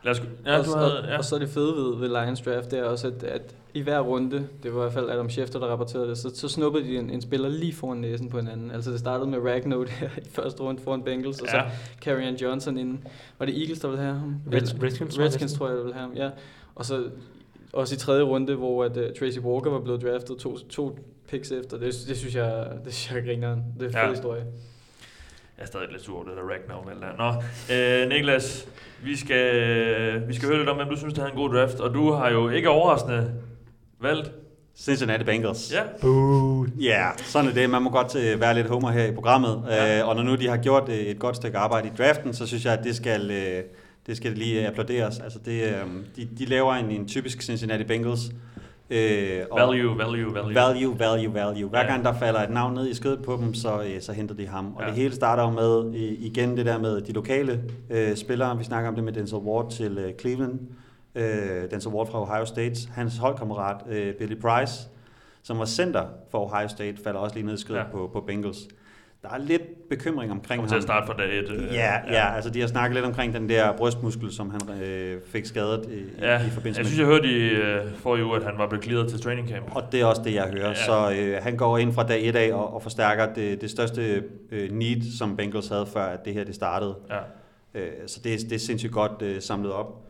Lad 0.03 0.11
os... 0.11 0.22
Ja, 0.45 0.57
og, 0.60 0.65
du 0.65 0.72
og, 0.73 0.80
havde, 0.80 1.06
ja. 1.07 1.18
og 1.18 1.26
så 1.26 1.36
er 1.36 1.40
det 1.40 1.49
fede 1.49 1.76
ved, 1.76 1.95
ved 1.99 2.07
Lions 2.23 2.41
draft, 2.41 2.72
det 2.72 2.80
er 2.80 2.84
også, 2.84 3.07
at, 3.07 3.23
at 3.23 3.56
i 3.73 3.82
hver 3.82 3.99
runde, 3.99 4.48
det 4.64 4.73
var 4.73 4.80
i 4.80 4.82
hvert 4.82 4.94
fald 4.94 5.10
Adam 5.10 5.30
Schefter, 5.30 5.60
der 5.60 5.68
rapporterede 5.68 6.07
det, 6.10 6.18
så, 6.18 6.32
så 6.36 6.48
snuppede 6.48 6.84
de 6.84 6.98
en, 6.98 7.10
en 7.10 7.22
spiller 7.22 7.49
lige 7.49 7.73
foran 7.73 7.98
næsen 7.98 8.30
på 8.30 8.38
hinanden. 8.40 8.72
Altså 8.72 8.91
det 8.91 8.99
startede 8.99 9.30
med 9.30 9.40
Ragnow 9.40 9.86
her 9.90 10.10
i 10.18 10.30
første 10.30 10.64
runde 10.64 10.82
foran 10.82 11.03
Bengals, 11.03 11.41
og 11.41 11.48
så 11.48 11.57
Ja. 11.57 11.64
Carrion 12.02 12.36
Johnson 12.36 12.78
inden. 12.78 13.07
Var 13.40 13.45
det 13.45 13.61
Eagles, 13.61 13.80
der 13.80 13.88
ville 13.88 14.03
have 14.03 14.15
ham? 14.15 14.36
Reds- 14.52 14.84
Redskins, 14.84 15.19
Redskins 15.19 15.53
tror 15.53 15.68
jeg, 15.68 15.76
der 15.78 15.82
ville 15.84 15.95
have 15.95 16.07
ham, 16.07 16.18
ja. 16.18 16.30
Og 16.76 16.86
så 16.86 17.03
også 17.73 17.95
i 17.95 17.98
tredje 17.98 18.23
runde, 18.23 18.56
hvor 18.56 18.84
at, 18.84 18.98
uh, 18.98 19.03
Tracy 19.19 19.40
Walker 19.40 19.72
var 19.72 19.80
blevet 19.80 20.02
draftet 20.02 20.38
to, 20.38 20.57
to 20.57 20.99
picks 21.30 21.52
efter. 21.52 21.78
Det, 21.78 21.94
det 22.07 22.18
synes 22.18 22.36
jeg, 22.36 22.68
det 22.86 22.94
synes 22.94 23.15
jeg 23.15 23.23
griner. 23.26 23.56
Det 23.56 23.82
er 23.82 23.86
en 23.88 23.94
fed 23.94 24.02
Ja. 24.02 24.10
historie. 24.10 24.45
Jeg 25.62 25.66
er 25.66 25.68
stadig 25.68 25.92
lidt 25.92 26.02
sur 26.02 26.16
over 26.16 26.24
det 26.24 26.34
der 26.38 26.44
Ragnar 26.44 26.84
med 26.86 26.94
Nå, 27.18 27.30
øh, 27.76 28.10
Niklas, 28.10 28.68
vi 29.04 29.18
skal, 29.18 30.28
vi 30.28 30.34
skal 30.34 30.48
høre 30.48 30.58
lidt 30.58 30.70
om, 30.70 30.76
hvem 30.76 30.88
du 30.90 30.98
synes, 30.98 31.14
der 31.14 31.22
havde 31.22 31.32
en 31.32 31.38
god 31.38 31.50
draft. 31.50 31.80
Og 31.80 31.94
du 31.94 32.12
har 32.12 32.30
jo 32.30 32.50
ikke 32.50 32.70
overraskende 32.70 33.32
valgt. 34.00 34.32
Cincinnati 34.76 35.24
Bengals. 35.24 35.74
Ja, 35.74 35.82
Boo. 36.02 36.66
Ja, 36.80 36.90
yeah, 36.90 37.18
sådan 37.18 37.50
er 37.50 37.54
det. 37.54 37.70
Man 37.70 37.82
må 37.82 37.90
godt 37.90 38.16
øh, 38.16 38.42
være 38.42 38.56
lidt 38.56 38.68
homer 38.68 38.92
her 38.92 39.06
i 39.06 39.12
programmet. 39.12 39.64
Ja. 39.68 40.00
Øh, 40.00 40.08
og 40.08 40.16
når 40.16 40.24
nu 40.24 40.36
de 40.36 40.48
har 40.48 40.58
gjort 40.58 40.90
øh, 40.90 40.96
et 40.96 41.20
godt 41.20 41.36
stykke 41.36 41.58
arbejde 41.58 41.88
i 41.88 41.92
draften, 41.98 42.34
så 42.34 42.48
synes 42.48 42.66
jeg, 42.66 42.74
at 42.74 42.84
det 42.84 42.96
skal, 42.96 43.32
øh, 43.32 43.64
det 44.08 44.18
skal 44.18 44.32
lige 44.32 44.68
applauderes. 44.68 45.20
Altså 45.20 45.40
det, 45.46 45.64
øh, 45.64 45.86
de, 46.16 46.30
de 46.38 46.46
laver 46.46 46.74
en, 46.74 46.92
en 46.92 47.08
typisk 47.08 47.42
Cincinnati 47.42 47.84
Bengals. 47.84 48.32
Øh, 48.92 49.42
og 49.52 49.60
value, 49.60 49.98
value, 49.98 50.34
value. 50.34 50.56
Value, 50.56 51.00
value, 51.00 51.34
value. 51.34 51.70
Hver 51.70 51.88
gang 51.88 52.04
der 52.06 52.14
falder 52.14 52.40
et 52.40 52.50
navn 52.50 52.74
ned 52.74 52.88
i 52.90 52.94
skødet 52.94 53.22
på 53.22 53.38
dem, 53.42 53.54
så, 53.54 53.82
øh, 53.82 54.02
så 54.02 54.14
henter 54.14 54.36
de 54.36 54.48
ham. 54.48 54.74
Og 54.76 54.82
Ja. 54.82 54.88
det 54.88 54.96
hele 54.96 55.16
starter 55.16 55.44
jo 55.44 55.50
med 55.50 55.94
igen 56.20 56.58
det 56.58 56.66
der 56.66 56.78
med 56.80 57.02
de 57.02 57.12
lokale 57.12 57.64
øh, 57.90 58.16
spillere. 58.16 58.58
Vi 58.58 58.64
snakker 58.64 58.90
om 58.90 58.96
det 58.96 59.04
med 59.04 59.14
Denzel 59.14 59.38
Ward 59.38 59.72
til 59.72 59.98
øh, 59.98 60.14
Cleveland. 60.20 60.60
Øh, 61.16 61.72
Denzel 61.72 61.92
Ward 61.92 62.12
fra 62.12 62.22
Ohio 62.22 62.46
State. 62.46 62.76
Hans 62.94 63.18
holdkammerat 63.18 63.76
øh, 63.90 64.14
Billy 64.14 64.36
Price, 64.42 64.74
som 65.44 65.60
var 65.60 65.66
center 65.66 66.04
for 66.32 66.54
Ohio 66.54 66.68
State, 66.68 66.98
falder 67.04 67.20
også 67.20 67.36
lige 67.36 67.46
ned 67.46 67.54
i 67.54 67.58
skødet 67.62 67.80
ja. 67.80 67.86
på, 67.92 68.10
på 68.14 68.22
Bengals. 68.28 68.68
Der 69.23 69.30
er 69.30 69.38
lidt 69.38 69.89
bekymring 69.89 70.31
omkring 70.31 70.57
Kommer 70.60 70.69
til 70.69 70.76
at 70.77 70.84
starte 70.84 71.07
fra 71.07 71.14
dag 71.18 71.39
et. 71.39 71.49
øh, 71.52 71.73
Ja, 71.73 71.93
ja, 72.11 72.35
altså 72.35 72.49
de 72.49 72.60
har 72.60 72.68
snakket 72.68 72.95
lidt 72.95 73.06
omkring 73.06 73.34
den 73.34 73.49
der 73.49 73.72
brystmuskel, 73.77 74.31
som 74.34 74.49
han 74.49 74.81
øh, 74.84 75.22
fik 75.26 75.45
skadet 75.45 75.85
i, 75.91 76.03
ja. 76.22 76.45
i 76.45 76.49
forbindelse 76.49 76.80
Jeg 76.80 76.84
med 76.84 76.85
synes, 76.85 76.99
jeg 76.99 77.06
hørte 77.07 77.27
i 77.27 77.38
øh, 77.49 77.93
forrige 77.98 78.26
uge, 78.26 78.35
at 78.38 78.43
han 78.43 78.53
var 78.57 78.68
blevet 78.68 78.85
clearet 78.85 79.10
til 79.10 79.22
training 79.22 79.49
camp. 79.49 79.76
Og 79.76 79.84
det 79.91 80.02
er 80.02 80.06
også 80.06 80.22
det, 80.26 80.34
jeg 80.34 80.43
hører. 80.43 80.64
Ja. 80.64 80.69
Ja. 80.69 80.76
Så 80.76 81.14
øh, 81.19 81.43
han 81.43 81.57
går 81.57 81.77
ind 81.77 81.93
fra 81.93 82.03
dag 82.07 82.23
1 82.27 82.35
af 82.35 82.53
og, 82.53 82.73
og 82.73 82.84
forstærker 82.84 83.34
det, 83.34 83.61
det 83.61 83.69
største 83.69 84.23
øh, 84.52 84.72
need, 84.72 85.18
som 85.18 85.38
Bengals 85.38 85.68
havde, 85.68 85.85
før 85.85 86.03
at 86.03 86.26
det 86.26 86.34
her 86.34 86.43
det 86.43 86.56
startede. 86.56 86.95
Ja. 87.10 87.18
Øh, 87.81 87.88
så 88.07 88.19
det, 88.23 88.34
er- 88.34 88.38
det 88.38 88.52
er 88.53 88.60
sindssygt 88.60 88.93
godt 88.93 89.22
øh, 89.22 89.41
samlet 89.41 89.72
op. 89.72 90.02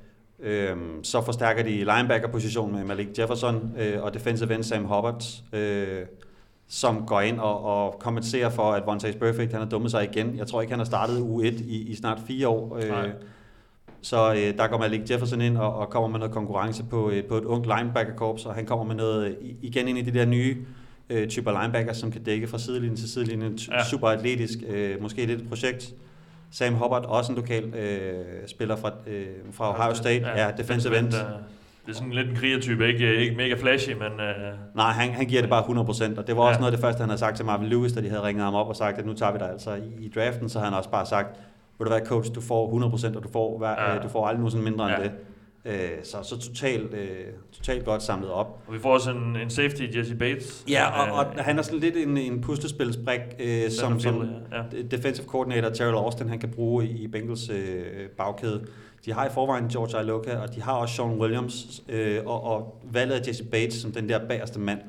Øhm, 0.44 1.04
så 1.04 1.22
forstærker 1.22 1.64
de 1.64 1.70
linebacker-positionen 1.70 2.76
med 2.76 2.84
Malik 2.86 3.08
Jefferson 3.20 3.72
øh, 3.80 4.04
og 4.04 4.14
defensive 4.14 4.56
end 4.56 4.64
Sam 4.64 4.84
Hubbard, 4.84 5.24
øh, 5.54 6.00
som 6.72 7.06
går 7.06 7.22
ind 7.22 7.40
og, 7.40 7.64
og 7.64 8.00
kompenserer 8.00 8.50
for, 8.50 8.72
at 8.72 8.84
Vontaze 8.86 9.18
Perfect 9.18 9.52
han 9.52 9.62
har 9.62 9.70
dummet 9.70 9.92
sig 9.92 10.04
igen. 10.04 10.38
Jeg 10.38 10.48
tror 10.48 10.62
ikke, 10.62 10.72
han 10.72 10.80
har 10.80 10.86
startet 10.86 11.20
u 11.20 11.42
1 11.42 11.54
i, 11.54 11.92
i 11.92 11.96
snart 11.96 12.20
fire 12.28 12.48
år. 12.48 12.78
Nej. 12.78 13.06
Øh, 13.06 13.14
så 14.02 14.34
øh, 14.34 14.58
der 14.58 14.68
går 14.68 14.78
Malik 14.78 15.12
Jefferson 15.12 15.42
ind 15.42 15.58
og, 15.58 15.76
og 15.76 15.90
kommer 15.90 16.10
med 16.10 16.20
noget 16.20 16.34
konkurrence 16.34 16.84
på, 16.90 17.10
øh, 17.10 17.24
på 17.24 17.38
et 17.38 17.44
ungt 17.44 17.68
linebacker-korps, 17.68 18.46
og 18.46 18.56
han 18.56 18.66
kommer 18.66 18.86
med 18.86 18.96
noget 18.96 19.28
øh, 19.28 19.36
igen 19.62 19.88
ind 19.88 19.98
i 19.98 20.02
de 20.02 20.20
der 20.20 20.26
nye 20.26 20.58
øh, 21.10 21.28
typer 21.28 21.62
linebackers, 21.62 21.98
som 21.98 22.12
kan 22.12 22.24
dække 22.24 22.48
fra 22.48 22.58
sidelinjen 22.58 22.98
til 22.98 23.10
sidelinjen. 23.12 23.60
Ja. 23.72 23.78
Ja. 23.78 23.86
Super 23.86 24.08
atletisk, 24.08 24.60
øh, 24.68 25.02
måske 25.02 25.26
lidt 25.26 25.42
et 25.42 25.50
projekt. 25.50 25.94
Sam 26.52 26.74
Hubbard, 26.74 27.06
også 27.06 27.32
en 27.32 27.36
lokal 27.36 27.64
øh, 27.64 28.48
spiller 28.48 28.76
fra, 28.76 28.92
øh, 29.08 29.26
fra 29.52 29.80
Ohio 29.80 29.96
State, 29.96 30.28
ja, 30.28 30.46
ja 30.46 30.52
defensive 30.58 31.00
end. 31.00 31.14
Øh, 31.82 31.88
Det 31.88 31.92
er 31.92 31.96
sådan 31.98 32.14
lidt 32.14 32.30
en 32.30 32.36
krigertype, 32.36 32.88
ikke, 32.88 33.16
ikke 33.16 33.36
mega 33.36 33.56
flashy, 33.56 33.90
men... 33.94 34.02
Øh, 34.20 34.54
Nej, 34.76 34.92
han, 34.92 35.10
han 35.14 35.26
giver 35.26 35.42
det 35.42 35.50
bare 35.50 35.64
100%, 35.64 36.20
og 36.20 36.28
det 36.28 36.36
var 36.36 36.42
også 36.44 36.58
Ja. 36.58 36.60
noget 36.60 36.72
af 36.72 36.78
det 36.78 36.80
første, 36.86 37.00
han 37.00 37.10
havde 37.10 37.20
sagt 37.20 37.36
til 37.36 37.46
Marvin 37.46 37.68
Lewis, 37.70 37.92
da 37.94 38.02
de 38.02 38.10
havde 38.10 38.24
ringet 38.24 38.44
ham 38.46 38.54
op 38.54 38.68
og 38.68 38.76
sagt, 38.76 38.98
at 38.98 39.06
nu 39.06 39.14
tager 39.14 39.32
vi 39.32 39.38
dig 39.40 39.52
altså 39.52 39.74
i, 39.76 40.06
i 40.06 40.12
draften, 40.16 40.50
så 40.50 40.60
havde 40.60 40.70
han 40.72 40.78
også 40.78 40.90
bare 40.90 41.06
sagt, 41.06 41.28
vil 41.80 41.86
du 41.86 41.92
være 41.92 42.06
coach, 42.06 42.32
du 42.36 42.42
får 42.42 42.70
100%, 43.14 43.18
og 43.18 43.24
du 43.24 43.30
får, 43.30 43.58
hver, 43.58 43.70
Ja. 43.70 43.94
ja. 43.94 44.00
du 44.02 44.08
får 44.08 44.26
aldrig 44.28 44.40
nogensinde 44.40 44.64
mindre 44.64 44.88
Ja. 44.88 44.96
end 44.96 45.04
det. 45.04 45.12
Øh, 45.66 45.90
så 46.04 46.18
så 46.24 46.40
totalt, 46.40 46.94
øh, 46.94 47.08
totalt 47.52 47.86
godt 47.86 48.04
samlet 48.04 48.32
op. 48.32 48.60
og 48.68 48.74
vi 48.74 48.80
får 48.80 48.94
også 48.94 49.12
en, 49.12 49.36
en 49.36 49.50
safety, 49.50 49.98
Jesse 49.98 50.16
Bates. 50.16 50.66
Ja, 50.70 51.02
og, 51.02 51.08
Øh, 51.08 51.14
og 51.38 51.44
han 51.44 51.58
er 51.58 51.62
sådan 51.62 51.80
lidt 51.80 51.96
en, 51.98 52.18
en 52.18 52.42
puslespilsbrik, 52.42 53.20
øh, 53.40 53.70
som, 53.72 54.00
som. 54.00 54.26
Ja. 54.52 54.62
defensive 54.92 55.28
coordinator 55.28 55.70
Terrell 55.70 55.96
Austin, 55.98 56.30
han 56.30 56.40
kan 56.40 56.50
bruge 56.50 56.86
i 56.86 57.08
Bengals 57.08 57.50
øh, 57.50 58.10
bagkæde. 58.18 58.62
De 59.06 59.14
har 59.14 59.26
i 59.26 59.30
forvejen 59.34 59.68
George 59.68 60.04
Iloka, 60.04 60.36
og 60.38 60.56
de 60.56 60.62
har 60.62 60.74
også 60.74 60.96
Sean 60.96 61.20
Williams, 61.22 61.84
øh, 61.90 62.20
og, 62.26 62.44
og 62.44 62.82
valget 62.92 63.16
af 63.16 63.28
Jesse 63.28 63.44
Bates 63.44 63.74
som 63.74 63.92
den 63.92 64.10
der 64.10 64.28
bagerste 64.28 64.60
mand, 64.60 64.80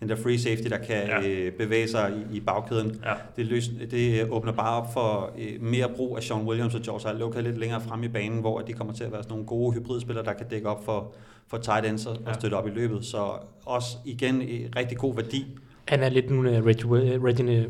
den 0.00 0.08
der 0.08 0.16
free 0.16 0.38
safety, 0.38 0.68
der 0.68 0.78
kan 0.78 1.06
Ja. 1.06 1.28
øh, 1.28 1.52
bevæge 1.52 1.88
sig 1.88 2.12
i, 2.32 2.36
i 2.36 2.40
bagkæden. 2.40 3.00
Ja. 3.04 3.12
Det, 3.36 3.46
løs, 3.46 3.70
det 3.90 4.30
åbner 4.30 4.52
bare 4.52 4.82
op 4.82 4.92
for 4.92 5.30
øh, 5.38 5.62
mere 5.62 5.88
brug 5.96 6.16
af 6.16 6.22
Sean 6.22 6.40
Williams 6.46 6.74
og 6.74 6.80
George 6.82 7.16
Iloka 7.16 7.40
lidt 7.40 7.58
længere 7.58 7.80
frem 7.80 8.02
i 8.02 8.08
banen, 8.08 8.40
hvor 8.40 8.60
de 8.60 8.72
kommer 8.72 8.92
til 8.94 9.04
at 9.04 9.12
være 9.12 9.22
sådan 9.22 9.32
nogle 9.32 9.46
gode 9.46 9.72
hybridspillere, 9.72 10.24
der 10.24 10.32
kan 10.32 10.46
dække 10.48 10.68
op 10.68 10.84
for, 10.84 11.12
for 11.48 11.56
tight 11.58 11.86
ends 11.86 12.06
og, 12.06 12.16
Ja. 12.26 12.32
støtte 12.32 12.54
op 12.54 12.66
i 12.66 12.70
løbet. 12.70 13.04
Så 13.04 13.32
også 13.66 13.96
igen 14.04 14.42
øh, 14.42 14.70
rigtig 14.76 14.98
god 14.98 15.14
værdi. 15.14 15.46
Han 15.88 16.02
er 16.02 16.08
lidt 16.08 16.26
en 16.26 16.38
uh, 16.38 16.44
Reggie, 16.66 16.86
uh, 16.86 17.24
Reggie, 17.24 17.66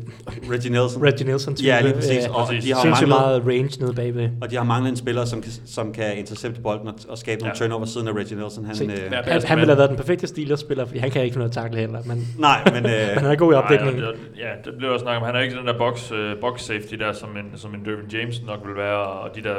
Reggie 0.51 0.71
Nelson. 0.71 1.03
Reggie 1.03 1.25
Nelson 1.27 1.55
type. 1.55 1.67
Ja, 1.67 1.81
lige 1.81 1.93
præcis. 1.93 2.25
Og 2.27 2.45
præcis. 2.47 2.63
de 2.63 2.73
har 2.73 2.85
manglet, 2.85 3.09
meget 3.09 3.41
range 3.47 3.81
nede 3.81 3.93
bagved. 3.93 4.29
og 4.41 4.51
de 4.51 4.55
har 4.55 4.63
manglet 4.63 4.89
en 4.89 4.95
spiller, 4.97 5.25
som 5.25 5.41
kan, 5.41 5.51
som 5.65 5.93
kan 5.93 6.17
intercepte 6.17 6.61
bolden 6.61 6.87
og, 6.87 6.93
og 7.09 7.17
skabe 7.17 7.41
nogle 7.41 7.53
Ja. 7.59 7.65
turnover 7.65 7.85
siden 7.85 8.07
af 8.07 8.13
Reggie 8.13 8.37
Nelson. 8.37 8.65
Han, 8.65 8.75
Se, 8.75 8.83
øh, 8.85 9.11
Han, 9.11 9.41
han 9.43 9.57
ville 9.57 9.69
have 9.71 9.77
været 9.77 9.89
den 9.89 9.97
perfekte 9.97 10.27
Steelers-spiller, 10.27 10.85
fordi 10.85 10.99
han 10.99 11.11
kan 11.11 11.23
ikke 11.23 11.33
finde 11.33 11.39
noget 11.47 11.57
at 11.57 11.63
takle 11.63 11.79
heller. 11.79 11.99
Men, 12.05 12.27
nej, 12.39 12.61
men, 12.65 12.73
men 12.83 12.85
øh, 12.91 12.91
han 13.21 13.25
er 13.31 13.35
god 13.35 13.53
i 13.53 13.55
opdækningen. 13.55 14.01
Nej, 14.03 14.11
ja, 14.37 14.49
det 14.65 14.73
blev 14.77 14.91
også 14.91 15.03
snakket 15.03 15.17
om. 15.19 15.25
Han 15.25 15.35
er 15.35 15.39
ikke 15.39 15.55
den 15.57 15.67
der 15.67 15.77
box, 15.77 16.11
øh, 16.11 16.39
box 16.41 16.61
safety 16.61 16.95
der, 16.95 17.13
som 17.13 17.29
en, 17.29 17.51
som 17.55 17.73
en 17.73 17.85
Dervin 17.85 18.09
James 18.13 18.41
nok 18.45 18.59
vil 18.67 18.75
være, 18.75 18.97
og 19.07 19.35
de 19.35 19.41
der 19.43 19.55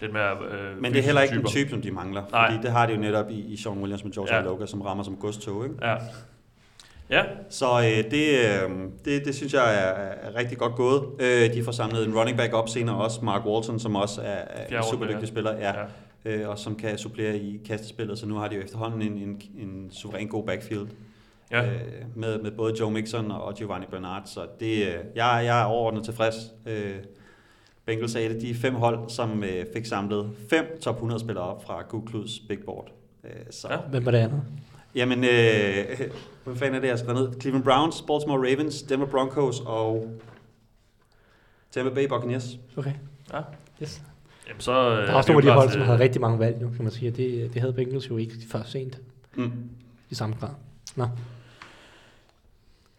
lidt 0.00 0.12
mere 0.12 0.30
øh, 0.32 0.82
men 0.82 0.92
det 0.92 0.98
er 0.98 1.02
heller 1.02 1.20
ikke 1.22 1.34
typer. 1.34 1.48
type, 1.48 1.70
som 1.70 1.82
de 1.82 1.90
mangler. 1.90 2.22
Nej. 2.32 2.50
Fordi 2.50 2.62
det 2.66 2.72
har 2.72 2.86
de 2.86 2.92
jo 2.92 3.00
netop 3.00 3.30
i, 3.30 3.52
i 3.52 3.56
Sean 3.56 3.78
Williams 3.78 4.04
med 4.04 4.12
George 4.12 4.34
Ja. 4.34 4.40
Iloka, 4.42 4.66
som 4.66 4.80
rammer 4.82 5.04
som 5.04 5.16
godstog. 5.16 5.64
Ikke? 5.64 5.76
Ja. 5.82 5.94
Ja, 7.10 7.22
Så 7.50 7.66
øh, 7.80 8.10
det, 8.10 8.28
øh, 8.38 8.70
det, 9.04 9.24
det 9.24 9.34
synes 9.34 9.54
jeg 9.54 9.74
er, 9.74 9.92
er 10.28 10.34
rigtig 10.34 10.58
godt 10.58 10.74
gået. 10.74 11.02
Øh, 11.18 11.54
de 11.54 11.64
får 11.64 11.72
samlet 11.72 12.06
en 12.06 12.18
running 12.18 12.38
back 12.38 12.52
op 12.52 12.68
senere 12.68 12.96
også, 12.96 13.24
Mark 13.24 13.46
Walton, 13.46 13.78
som 13.78 13.96
også 13.96 14.20
er, 14.20 14.26
er 14.26 14.78
en 14.78 14.84
super 14.90 15.06
dygtig 15.06 15.20
ja. 15.20 15.26
spiller. 15.26 15.56
Ja. 15.58 15.72
øh, 16.24 16.48
og 16.48 16.58
som 16.58 16.76
kan 16.76 16.98
supplere 16.98 17.36
i 17.36 17.60
kastespillet, 17.66 18.18
så 18.18 18.26
nu 18.26 18.34
har 18.34 18.48
de 18.48 18.54
jo 18.56 18.62
efterhånden 18.62 19.02
en, 19.02 19.12
en, 19.12 19.42
en 19.58 19.90
suveræn 19.90 20.28
god 20.28 20.46
backfield. 20.46 20.86
Ja. 21.50 21.64
Øh, 21.64 21.80
med, 22.14 22.38
med 22.42 22.50
både 22.50 22.74
Joe 22.80 22.90
Mixon 22.90 23.30
og 23.30 23.54
Giovanni 23.54 23.86
Bernard, 23.90 24.22
så 24.26 24.40
det, 24.60 24.86
øh, 24.86 24.94
jeg, 25.14 25.42
jeg 25.44 25.60
er 25.60 25.64
overordnet 25.64 26.04
tilfreds. 26.04 26.34
Øh, 26.66 26.94
Bengals 27.86 28.14
er 28.14 28.20
et 28.20 28.34
af 28.34 28.40
de 28.40 28.54
fem 28.54 28.74
hold, 28.74 29.10
som 29.10 29.44
øh, 29.44 29.66
fik 29.72 29.86
samlet 29.86 30.30
fem 30.50 30.78
top 30.82 30.94
100 30.94 31.20
spillere 31.20 31.44
op 31.44 31.64
fra 31.64 31.82
Google 31.88 32.28
Big 32.48 32.58
Board. 32.64 32.92
Øh, 33.24 33.30
så, 33.50 33.68
Ja. 33.70 33.76
Hvem 33.90 34.04
var 34.04 34.10
det 34.10 34.18
andet? 34.18 34.42
Jamen, 34.94 35.24
øh, 35.24 36.00
hvad 36.44 36.56
fanden 36.56 36.74
er 36.74 36.80
det, 36.80 36.88
jeg 36.88 36.98
skal 36.98 37.14
ned? 37.14 37.40
Cleveland 37.40 37.64
Browns, 37.64 38.02
Baltimore 38.02 38.38
Ravens, 38.52 38.82
Denver 38.82 39.06
Broncos 39.06 39.60
og 39.66 40.08
Tampa 41.72 41.94
Bay 41.94 42.08
Buccaneers. 42.08 42.58
Okay. 42.76 42.92
Ja. 43.32 43.40
Yes. 43.82 44.02
Jamen, 44.48 44.60
så, 44.60 44.72
Der 44.72 44.96
er 44.96 45.08
øh, 45.10 45.16
også 45.16 45.32
nogle 45.32 45.48
af 45.50 45.52
de 45.54 45.60
hold, 45.60 45.70
som 45.70 45.80
havde 45.82 45.98
rigtig 45.98 46.20
mange 46.20 46.38
valg, 46.38 46.62
jo, 46.62 46.68
kan 46.76 46.82
man 46.84 46.92
sige. 46.92 47.10
Det, 47.10 47.50
det 47.54 47.60
havde 47.60 47.72
Bengals 47.72 48.10
jo 48.10 48.16
ikke 48.16 48.34
først 48.50 48.70
sent 48.70 48.98
Mm. 49.36 49.52
i 50.10 50.14
samme 50.14 50.36
grad. 50.40 50.48
Nå. 50.96 51.06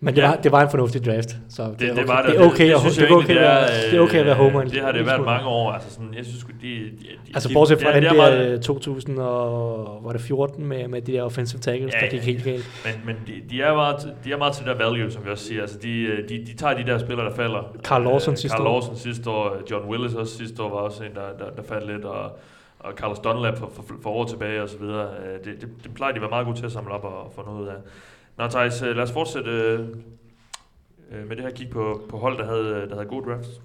Men 0.05 0.15
det, 0.15 0.21
Ja. 0.21 0.27
var, 0.27 0.35
det 0.35 0.51
var 0.51 0.61
en 0.61 0.69
fornuftig 0.69 1.05
draft, 1.05 1.29
så 1.49 1.63
det, 1.63 1.79
Det, 1.79 1.89
er 1.89 1.93
det, 1.95 2.07
var 2.07 2.21
det. 2.21 2.31
det 2.31 2.41
er 2.41 2.45
okay, 2.45 2.49
det, 2.49 2.57
det, 2.57 2.71
er 2.71 2.77
okay, 2.77 3.11
egentlig, 3.11 3.37
at 3.39 3.41
være, 3.41 3.91
det 3.91 3.97
er 3.97 3.99
okay 4.01 4.19
at 4.19 4.25
være 4.25 4.35
homer. 4.35 4.61
øh, 4.61 4.69
Det 4.71 4.81
har 4.81 4.91
det 4.91 5.05
været 5.05 5.25
mange 5.25 5.47
år. 5.47 5.71
Altså 5.71 5.89
sådan, 5.93 6.13
jeg 6.17 6.25
synes, 6.25 6.43
de, 6.43 6.67
de, 6.67 6.75
de, 6.91 7.07
Altså 7.33 7.49
de- 7.49 7.53
bortset 7.53 7.81
fra 7.81 7.87
det, 7.87 7.95
den 7.95 8.03
det 8.03 8.09
er 8.09 8.13
der 8.13 8.37
meget- 8.37 8.53
øh, 8.53 8.59
2000 8.61 9.19
og 9.19 9.99
var 10.03 10.11
det 10.11 10.21
14 10.21 10.65
med, 10.65 10.87
med 10.87 11.01
de 11.01 11.11
der 11.11 11.21
offensive 11.23 11.59
tackles, 11.61 11.93
Ja, 11.93 11.99
der 11.99 12.05
ja, 12.05 12.11
gik 12.11 12.21
helt 12.21 12.43
galt. 12.43 12.65
Men, 12.85 12.93
men 13.05 13.15
de, 13.27 13.33
de, 13.49 13.61
er 13.61 13.73
meget, 13.75 13.95
til- 13.99 14.11
de 14.23 14.31
er 14.31 14.37
meget 14.37 14.53
til 14.53 14.65
der 14.65 14.73
value, 14.75 15.11
som 15.11 15.25
vi 15.25 15.29
også 15.31 15.45
siger. 15.45 15.61
Altså, 15.61 15.77
de, 15.83 16.01
øh, 16.01 16.29
de, 16.29 16.45
de 16.45 16.55
tager 16.57 16.73
de 16.73 16.83
der 16.85 16.97
spillere, 16.97 17.29
der 17.29 17.35
falder. 17.35 17.75
Carl 17.83 18.03
Lawson 18.03 18.31
Øh, 18.31 18.37
sidste 18.37 18.57
Carl 18.57 18.67
år. 18.67 18.71
Lawson 18.73 18.95
sidste 18.95 19.29
år. 19.29 19.55
John 19.71 19.89
Willis 19.89 20.13
også 20.13 20.37
sidste 20.37 20.63
år 20.63 20.69
var 20.69 20.77
også 20.77 21.03
en, 21.03 21.11
der, 21.15 21.45
der, 21.45 21.51
der 21.55 21.63
faldt 21.63 21.87
lidt. 21.91 22.05
Og, 22.05 22.23
og 22.79 22.93
Carlos 22.95 23.19
Dunlap 23.19 23.57
for, 23.57 23.71
for, 23.75 23.83
for 24.03 24.09
år 24.09 24.25
tilbage 24.25 24.61
og 24.63 24.69
så 24.69 24.77
videre. 24.79 25.01
Øh, 25.05 25.45
Det, 25.45 25.61
det, 25.61 25.69
det 25.83 25.93
plejer 25.95 26.11
de 26.11 26.15
at 26.15 26.21
være 26.21 26.29
meget 26.29 26.45
gode 26.45 26.57
til 26.57 26.65
at 26.65 26.71
samle 26.71 26.91
op 26.91 27.03
og 27.03 27.31
få 27.35 27.41
noget 27.45 27.61
ud 27.61 27.67
af. 27.67 27.73
Nå, 28.37 28.47
Thijs, 28.47 28.81
øh, 28.81 28.95
lad 28.95 29.03
os 29.03 29.11
fortsætte 29.11 29.51
øh, 29.51 29.79
øh, 31.11 31.27
med 31.27 31.35
det 31.35 31.45
her 31.45 31.51
kig 31.51 31.69
på, 31.69 32.01
på 32.09 32.17
hold, 32.17 32.37
der 32.37 32.45
havde, 32.45 32.81
øh, 32.81 32.89
der 32.89 32.95
havde 32.95 33.07
gode 33.07 33.25
drafts. 33.29 33.61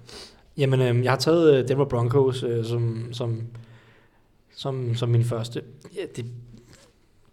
Jamen, 0.57 0.81
øh, 0.81 1.03
jeg 1.03 1.11
har 1.11 1.17
taget 1.17 1.67
Denver 1.67 1.85
Broncos 1.85 2.43
øh, 2.43 2.65
som, 2.65 3.07
som, 3.11 3.41
som, 4.55 4.95
som 4.95 5.09
min 5.09 5.23
første. 5.23 5.61
Ja, 5.95 6.01
det, 6.15 6.25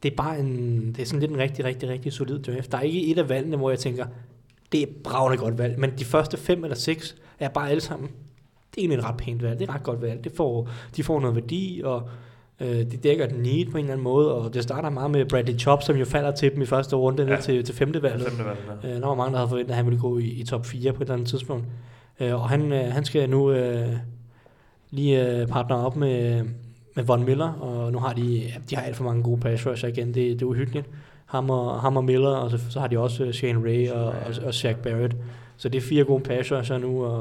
det 0.03 0.13
er 0.13 0.17
bare 0.17 0.39
en, 0.41 0.87
det 0.93 1.03
er 1.03 1.07
sådan 1.07 1.21
lidt 1.21 1.31
en 1.31 1.39
rigtig, 1.39 1.65
rigtig, 1.65 1.89
rigtig 1.89 2.13
solid 2.13 2.39
draft. 2.39 2.73
Der 2.73 2.79
er 2.79 2.83
ikke 2.83 3.07
et 3.07 3.19
af 3.19 3.29
valgene, 3.29 3.57
hvor 3.57 3.71
jeg 3.71 3.79
tænker, 3.79 4.07
det 4.73 4.83
er 4.83 4.87
bravende 5.05 5.39
godt 5.39 5.59
valg, 5.59 5.79
men 5.79 5.99
de 5.99 6.05
første 6.05 6.37
fem 6.37 6.65
eller 6.65 6.77
seks 6.77 7.17
er 7.39 7.49
bare 7.49 7.71
alle 7.71 7.81
sammen, 7.81 8.09
det 8.71 8.77
er 8.77 8.83
egentlig 8.83 8.99
et 8.99 9.05
ret 9.05 9.17
pænt 9.17 9.43
valg, 9.43 9.59
det 9.59 9.69
er 9.69 9.71
et 9.71 9.75
ret 9.75 9.83
godt 9.83 10.03
valg. 10.03 10.25
Det 10.25 10.33
får, 10.33 10.69
de 10.97 11.05
får 11.05 11.21
noget 11.21 11.37
værdi, 11.37 11.83
og 11.85 12.11
øh, 12.61 12.69
de 12.69 12.85
dækker 12.85 13.25
et 13.25 13.39
need 13.39 13.67
på 13.67 13.77
en 13.79 13.85
eller 13.85 13.93
anden 13.93 14.05
måde, 14.05 14.35
og 14.35 14.55
det 14.55 14.63
starter 14.63 14.91
meget 14.91 15.11
med 15.11 15.25
Bradley 15.25 15.59
Chop, 15.59 15.83
som 15.83 15.97
jo 15.97 16.05
falder 16.05 16.31
til 16.31 16.55
dem 16.55 16.63
i 16.63 16.67
første 16.67 16.97
runde 16.97 17.23
Ja. 17.23 17.29
ned 17.35 17.43
til, 17.43 17.65
til 17.65 17.75
femte 17.75 18.03
valget. 18.03 18.29
Femte 18.29 18.45
valg, 18.45 18.59
ja. 18.83 18.89
Øh, 18.89 19.01
der 19.01 19.07
var 19.07 19.15
mange, 19.15 19.33
der 19.33 19.39
havde 19.39 19.49
forventet, 19.49 19.71
at 19.71 19.77
han 19.77 19.87
ville 19.87 20.01
gå 20.01 20.19
i, 20.19 20.25
i 20.25 20.45
top 20.45 20.67
4 20.67 20.93
på 20.93 20.97
et 20.97 21.01
eller 21.07 21.15
andet 21.15 21.29
tidspunkt. 21.29 21.65
Øh, 22.21 22.35
og 22.35 22.49
han, 22.49 22.73
øh, 22.73 22.85
han 22.93 23.05
skal 23.05 23.31
nu 23.31 23.51
øh, 23.51 23.89
lige 24.91 25.41
øh, 25.41 25.47
partner 25.47 25.77
op 25.77 25.97
med, 25.97 26.45
med 26.97 27.05
Von 27.05 27.25
Miller, 27.25 27.49
og 27.53 27.93
nu 27.93 27.99
har 27.99 28.13
de, 28.13 28.23
ja, 28.23 28.55
de 28.71 28.77
har 28.77 28.83
alt 28.83 28.97
for 28.97 29.05
mange 29.05 29.23
gode 29.23 29.41
pass 29.41 29.67
rusher 29.67 29.89
igen, 29.89 30.07
det, 30.07 30.15
det 30.15 30.43
er 30.43 30.47
uhyggeligt. 30.47 30.87
Ham 31.27 31.51
og, 31.51 31.81
ham 31.81 31.97
og 31.97 32.05
Miller, 32.05 32.29
og 32.31 32.51
så, 32.51 32.59
så 32.71 32.81
har 32.81 32.87
de 32.87 32.99
også 32.99 33.25
øh, 33.25 33.33
Shane 33.33 33.65
Ray 33.65 33.89
og, 33.91 34.05
og, 34.07 34.35
og 34.47 34.55
Shaq 34.55 34.77
Barrett. 34.77 35.17
Så 35.57 35.69
det 35.69 35.79
er 35.79 35.83
fire 35.83 36.05
gode 36.05 36.23
pass 36.23 36.53
rusher 36.53 36.79
nu, 36.79 37.05
og, 37.05 37.19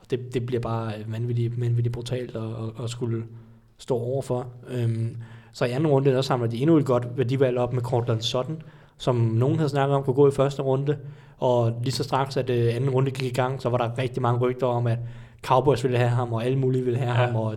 og 0.00 0.10
det, 0.10 0.34
det 0.34 0.46
bliver 0.46 0.60
bare 0.60 0.92
vanvittigt, 1.06 1.60
vanvittigt 1.60 1.92
brutalt 1.92 2.36
at, 2.36 2.42
at, 2.42 2.84
at 2.84 2.90
skulle 2.90 3.22
stå 3.80 3.94
overfor. 3.94 4.46
Øhm, 4.68 5.16
så 5.52 5.64
i 5.64 5.70
anden 5.70 5.86
runde, 5.86 6.10
der 6.10 6.22
samler 6.22 6.46
de 6.48 6.58
endnu 6.58 6.76
et 6.76 6.84
godt 6.84 7.06
værdivalg 7.16 7.58
op 7.58 7.72
med 7.72 7.82
Cortland 7.82 8.20
Sutton, 8.20 8.62
som 8.98 9.16
nogen 9.16 9.56
havde 9.56 9.68
snakket 9.68 9.96
om 9.96 10.02
kunne 10.02 10.14
gå 10.14 10.28
i 10.28 10.30
første 10.30 10.62
runde. 10.62 10.98
Og 11.38 11.80
lige 11.82 11.92
så 11.92 12.04
straks, 12.04 12.36
at 12.36 12.50
øh, 12.50 12.76
anden 12.76 12.90
runde 12.90 13.10
gik 13.10 13.32
i 13.32 13.34
gang, 13.34 13.62
så 13.62 13.68
var 13.68 13.78
der 13.78 13.98
rigtig 13.98 14.22
mange 14.22 14.40
rygter 14.40 14.66
om, 14.66 14.86
at 14.86 14.98
Cowboys 15.42 15.84
ville 15.84 15.98
have 15.98 16.10
ham, 16.10 16.32
og 16.32 16.44
alle 16.44 16.58
mulige 16.58 16.84
ville 16.84 16.98
have 16.98 17.20
ja. 17.20 17.26
ham, 17.26 17.36
og 17.36 17.56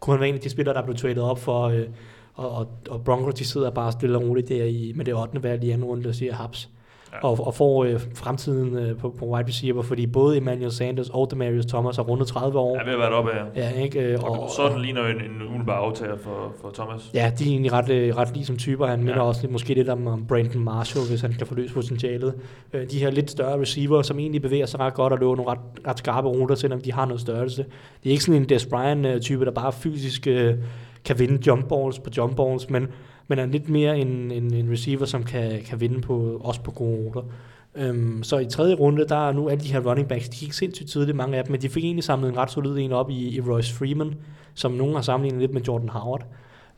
kunne 0.00 0.14
han 0.14 0.20
være 0.20 0.28
en 0.28 0.34
af 0.34 0.40
de 0.40 0.50
spillere, 0.50 0.74
der 0.74 0.82
blev 0.82 0.96
traded 0.96 1.22
op 1.22 1.38
for, 1.38 1.62
øh, 1.62 1.86
og, 2.34 2.50
og, 2.50 2.68
og 2.90 3.04
Broncos, 3.04 3.34
de 3.34 3.44
sidder 3.44 3.70
bare 3.70 3.92
stille 3.92 4.18
og 4.18 4.22
roligt 4.22 4.48
der 4.48 4.64
i, 4.64 4.92
med 4.96 5.04
det 5.04 5.14
8. 5.14 5.42
valg 5.42 5.64
i 5.64 5.70
anden 5.70 5.84
runde 5.84 6.08
og 6.08 6.14
siger 6.14 6.34
haps. 6.34 6.70
Ja. 7.12 7.16
Ja. 7.16 7.28
Og, 7.28 7.46
og 7.46 7.54
får 7.54 7.84
øh, 7.84 8.00
fremtiden 8.14 8.76
øh, 8.78 8.96
på, 8.98 9.14
på 9.18 9.24
wide 9.26 9.48
receiver, 9.48 9.82
fordi 9.82 10.06
både 10.06 10.36
Emmanuel 10.36 10.72
Sanders 10.72 11.08
og 11.10 11.30
Demarius 11.30 11.66
Thomas 11.66 11.96
har 11.96 12.02
rundet 12.02 12.26
30 12.26 12.58
år. 12.58 12.76
Er 12.78 12.84
ved 12.84 12.92
at 12.92 12.98
være 12.98 13.10
deroppe 13.10 13.30
af. 13.32 13.42
Ja, 13.56 13.70
ikke? 13.70 14.00
Øh, 14.00 14.18
Og, 14.24 14.50
sådan 14.56 14.78
ligner 14.80 15.00
jo 15.00 15.06
en, 15.06 15.16
en 15.16 15.42
umiddelbar 15.48 15.72
aftager 15.74 16.16
for, 16.18 16.52
for 16.60 16.70
Thomas. 16.74 17.10
Ja, 17.14 17.32
de 17.38 17.44
er 17.44 17.48
egentlig 17.48 17.72
ret, 17.72 17.90
øh, 17.90 18.16
ret 18.16 18.34
lige 18.34 18.44
som 18.46 18.56
typer. 18.56 18.86
Han 18.86 18.98
minder 18.98 19.14
Ja. 19.14 19.20
også 19.22 19.40
lidt, 19.42 19.52
måske 19.52 19.74
lidt 19.74 19.88
om, 19.88 20.06
om 20.06 20.26
Brandon 20.26 20.64
Marshall, 20.64 21.06
hvis 21.08 21.20
han 21.20 21.32
kan 21.32 21.46
få 21.46 21.54
løst 21.54 21.74
potentialet. 21.74 22.34
Øh, 22.72 22.90
de 22.90 22.98
her 22.98 23.10
lidt 23.10 23.30
større 23.30 23.60
receiver, 23.60 24.02
som 24.02 24.18
egentlig 24.18 24.42
bevæger 24.42 24.66
sig 24.66 24.80
ret 24.80 24.94
godt 24.94 25.12
og 25.12 25.18
løber 25.18 25.36
nogle 25.36 25.50
ret, 25.50 25.58
ret 25.86 25.98
skarpe 25.98 26.28
ruter, 26.28 26.54
selvom 26.54 26.80
de 26.80 26.92
har 26.92 27.04
noget 27.06 27.20
størrelse. 27.20 27.64
Det 28.02 28.08
er 28.08 28.10
ikke 28.10 28.24
sådan 28.24 28.42
en 28.42 28.48
Des 28.48 28.66
Bryant-type, 28.66 29.44
der 29.44 29.50
bare 29.50 29.72
fysisk 29.72 30.26
øh, 30.26 30.54
kan 31.04 31.18
vinde 31.18 31.46
jump 31.46 31.68
balls 31.68 31.98
på 31.98 32.10
jump 32.16 32.36
balls, 32.36 32.70
men, 32.70 32.88
men 33.28 33.38
er 33.38 33.46
lidt 33.46 33.68
mere 33.68 33.98
en, 33.98 34.30
en, 34.30 34.54
en 34.54 34.70
receiver, 34.70 35.04
som 35.04 35.22
kan, 35.22 35.62
kan 35.62 35.80
vinde 35.80 36.00
på, 36.00 36.40
også 36.44 36.60
på 36.60 36.70
gode 36.70 36.96
ruter. 36.96 37.22
Øhm, 37.74 38.22
så 38.22 38.38
i 38.38 38.46
tredje 38.46 38.74
runde, 38.74 39.08
der 39.08 39.28
er 39.28 39.32
nu 39.32 39.48
alle 39.48 39.64
de 39.64 39.72
her 39.72 39.80
running 39.80 40.08
backs, 40.08 40.28
de 40.28 40.36
gik 40.36 40.52
sindssygt 40.52 40.90
tidligt, 40.90 41.16
mange 41.16 41.36
af 41.36 41.44
dem, 41.44 41.52
men 41.52 41.62
de 41.62 41.68
fik 41.68 41.84
egentlig 41.84 42.04
samlet 42.04 42.28
en 42.28 42.36
ret 42.36 42.50
solid 42.50 42.76
en 42.78 42.92
op 42.92 43.10
i, 43.10 43.36
i 43.36 43.40
Royce 43.40 43.74
Freeman, 43.74 44.14
som 44.54 44.72
nogen 44.72 44.94
har 44.94 45.02
sammenlignet 45.02 45.40
lidt 45.40 45.52
med 45.52 45.62
Jordan 45.62 45.88
Howard, 45.88 46.26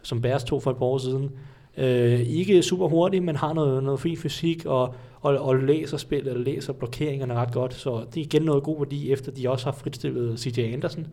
som 0.03 0.21
Bears 0.21 0.45
tog 0.45 0.63
for 0.63 0.71
et 0.71 0.77
par 0.77 0.87
år 0.87 0.99
siden. 0.99 1.31
Øh, 1.77 2.21
ikke 2.21 2.63
super 2.63 2.89
hurtig, 2.89 3.23
men 3.23 3.37
har 3.37 3.53
noget, 3.53 3.85
noget 3.85 4.01
fin 4.01 4.17
fysik, 4.17 4.67
og, 4.67 4.95
og, 5.21 5.39
og 5.39 5.57
læser 5.57 5.97
spil, 5.97 6.29
eller 6.29 6.45
læser 6.45 6.73
blokeringerne 6.73 7.35
ret 7.35 7.53
godt, 7.53 7.75
så 7.75 8.05
det 8.15 8.21
er 8.21 8.25
igen 8.25 8.43
noget 8.43 8.63
god 8.63 8.79
værdi, 8.79 9.13
efter 9.13 9.33
de 9.33 9.51
også 9.51 9.65
har 9.65 9.73
fritstillet 9.73 10.41
CJ 10.41 10.61
Anderson. 10.61 11.07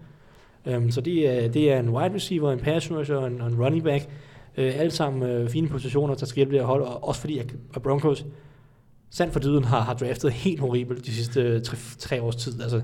Øhm, 0.66 0.92
så 0.92 1.02
det 1.02 1.46
er, 1.46 1.48
det 1.48 1.72
er 1.72 1.80
en 1.80 1.90
wide 1.90 2.16
receiver, 2.16 2.52
en 2.52 2.60
pass 2.60 2.92
rusher 2.92 3.16
og 3.16 3.28
en, 3.28 3.42
og 3.42 3.48
en 3.48 3.64
running 3.64 3.84
back. 3.84 4.10
Øh, 4.58 4.80
alle 4.80 4.92
sammen 4.92 5.30
øh, 5.30 5.50
fine 5.50 5.68
positioner, 5.68 6.16
der 6.16 6.26
skal 6.26 6.36
hjælpe 6.36 6.54
det 6.54 6.60
at 6.60 6.66
holde, 6.66 6.86
og 6.86 7.08
også 7.08 7.22
fordi 7.22 7.38
at 7.38 7.56
Broncos 7.84 8.26
sandt 9.10 9.34
for 9.34 9.40
dyden 9.40 9.64
har, 9.64 9.82
har 9.82 9.94
draftet 9.94 10.32
helt 10.32 10.60
horribelt 10.60 11.06
de 11.06 11.12
sidste 11.12 11.42
øh, 11.42 11.62
tre, 11.62 11.78
tre 12.00 12.22
års 12.22 12.36
tid. 12.36 12.62
Altså, 12.62 12.82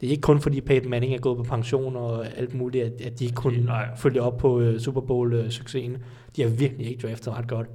det 0.00 0.06
er 0.06 0.10
ikke 0.10 0.20
kun 0.20 0.40
fordi 0.40 0.60
Peyton 0.60 0.90
Manning 0.90 1.14
er 1.14 1.18
gået 1.18 1.36
på 1.36 1.42
pension 1.42 1.96
og 1.96 2.26
alt 2.38 2.54
muligt, 2.54 2.84
at, 2.84 2.92
at 3.00 3.18
de 3.18 3.24
ikke 3.24 3.36
kunne 3.36 3.64
Nej. 3.64 3.88
følge 3.96 4.22
op 4.22 4.36
på 4.36 4.60
uh, 4.60 4.78
Super 4.78 5.00
Bowl-succesen. 5.00 5.96
De 6.36 6.42
har 6.42 6.48
virkelig 6.48 6.86
ikke 6.86 7.08
draftet 7.08 7.32
ret 7.32 7.48
godt. 7.48 7.66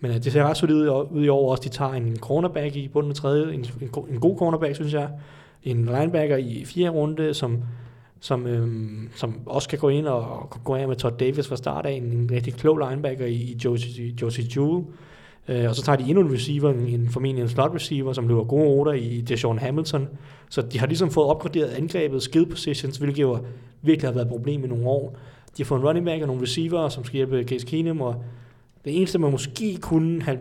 Men 0.00 0.10
uh, 0.10 0.16
det 0.16 0.32
ser 0.32 0.44
ret 0.44 0.56
solidt 0.56 0.78
ud, 0.78 1.06
ud 1.10 1.24
i 1.24 1.28
år 1.28 1.50
også. 1.50 1.62
De 1.62 1.68
tager 1.68 1.92
en 1.92 2.16
cornerback 2.16 2.76
i 2.76 2.88
bunden 2.88 3.10
af 3.10 3.16
tredje, 3.16 3.54
en, 3.54 3.66
en, 3.80 3.90
en 4.10 4.20
god 4.20 4.38
cornerback, 4.38 4.74
synes 4.74 4.94
jeg. 4.94 5.08
En 5.62 5.84
linebacker 5.84 6.36
i 6.36 6.64
fjerde 6.64 6.90
runde, 6.90 7.34
som, 7.34 7.62
som, 8.24 8.46
øhm, 8.46 9.08
som 9.14 9.34
også 9.46 9.68
kan 9.68 9.78
gå 9.78 9.88
ind 9.88 10.06
og, 10.06 10.20
og 10.20 10.64
gå 10.64 10.74
af 10.74 10.88
med 10.88 10.96
Todd 10.96 11.14
Davis 11.18 11.48
fra 11.48 11.56
start 11.56 11.86
af. 11.86 11.92
En, 11.92 12.02
en 12.02 12.30
rigtig 12.32 12.54
klog 12.54 12.78
linebacker 12.78 13.26
i, 13.26 13.34
i 13.34 13.56
Josie, 13.64 14.14
Josie 14.22 14.44
Jewell. 14.56 14.84
Øh, 15.48 15.68
og 15.68 15.74
så 15.74 15.82
tager 15.82 15.96
de 15.96 16.04
endnu 16.08 16.20
en 16.20 16.32
receiver, 16.32 16.70
en, 16.70 16.86
en 16.88 17.08
formentlig 17.08 17.42
en 17.42 17.48
slot 17.48 17.74
receiver, 17.74 18.12
som 18.12 18.28
løber 18.28 18.44
gode 18.44 18.64
ruter 18.64 18.92
i 18.92 19.20
Deshaun 19.20 19.58
Hamilton. 19.58 20.08
Så 20.48 20.62
de 20.62 20.78
har 20.78 20.86
ligesom 20.86 21.10
fået 21.10 21.26
opgraderet 21.26 21.68
angrebet, 21.68 22.22
skill 22.22 22.46
positions, 22.46 22.96
hvilket 22.96 23.22
jo 23.22 23.38
virkelig 23.82 24.08
har 24.08 24.14
været 24.14 24.24
et 24.24 24.30
problem 24.30 24.64
i 24.64 24.68
nogle 24.68 24.86
år. 24.86 25.16
De 25.56 25.62
har 25.62 25.64
fået 25.64 25.80
en 25.80 25.86
running 25.86 26.06
back 26.06 26.22
og 26.22 26.26
nogle 26.26 26.42
receiver, 26.42 26.88
som 26.88 27.04
skal 27.04 27.16
hjælpe 27.16 27.42
Case 27.42 27.66
Keenum, 27.66 28.00
og 28.00 28.24
det 28.84 28.96
eneste, 28.96 29.18
man 29.18 29.30
måske 29.30 29.78
kunne 29.80 30.22
have, 30.22 30.38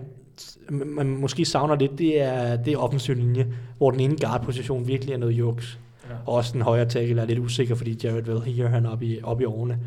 man 0.69 1.07
måske 1.07 1.45
savner 1.45 1.75
lidt, 1.75 1.97
det 1.97 2.21
er, 2.21 2.55
det 2.55 2.73
er 2.73 2.77
offensiv 2.77 3.15
linje, 3.15 3.47
hvor 3.77 3.91
den 3.91 3.99
ene 3.99 4.17
guard-position 4.17 4.87
virkelig 4.87 5.13
er 5.13 5.17
noget 5.17 5.33
juks. 5.33 5.79
Ja. 6.09 6.15
Og 6.25 6.33
også 6.33 6.53
den 6.53 6.61
højre 6.61 6.85
tackle 6.85 7.21
er 7.21 7.25
lidt 7.25 7.39
usikker, 7.39 7.75
fordi 7.75 7.99
Jared 8.03 8.23
Veldheer 8.23 8.67
han 8.67 8.85
er 8.85 8.89
oppe 8.89 9.05
i, 9.05 9.21
op 9.23 9.41
i 9.41 9.45
årene. 9.45 9.79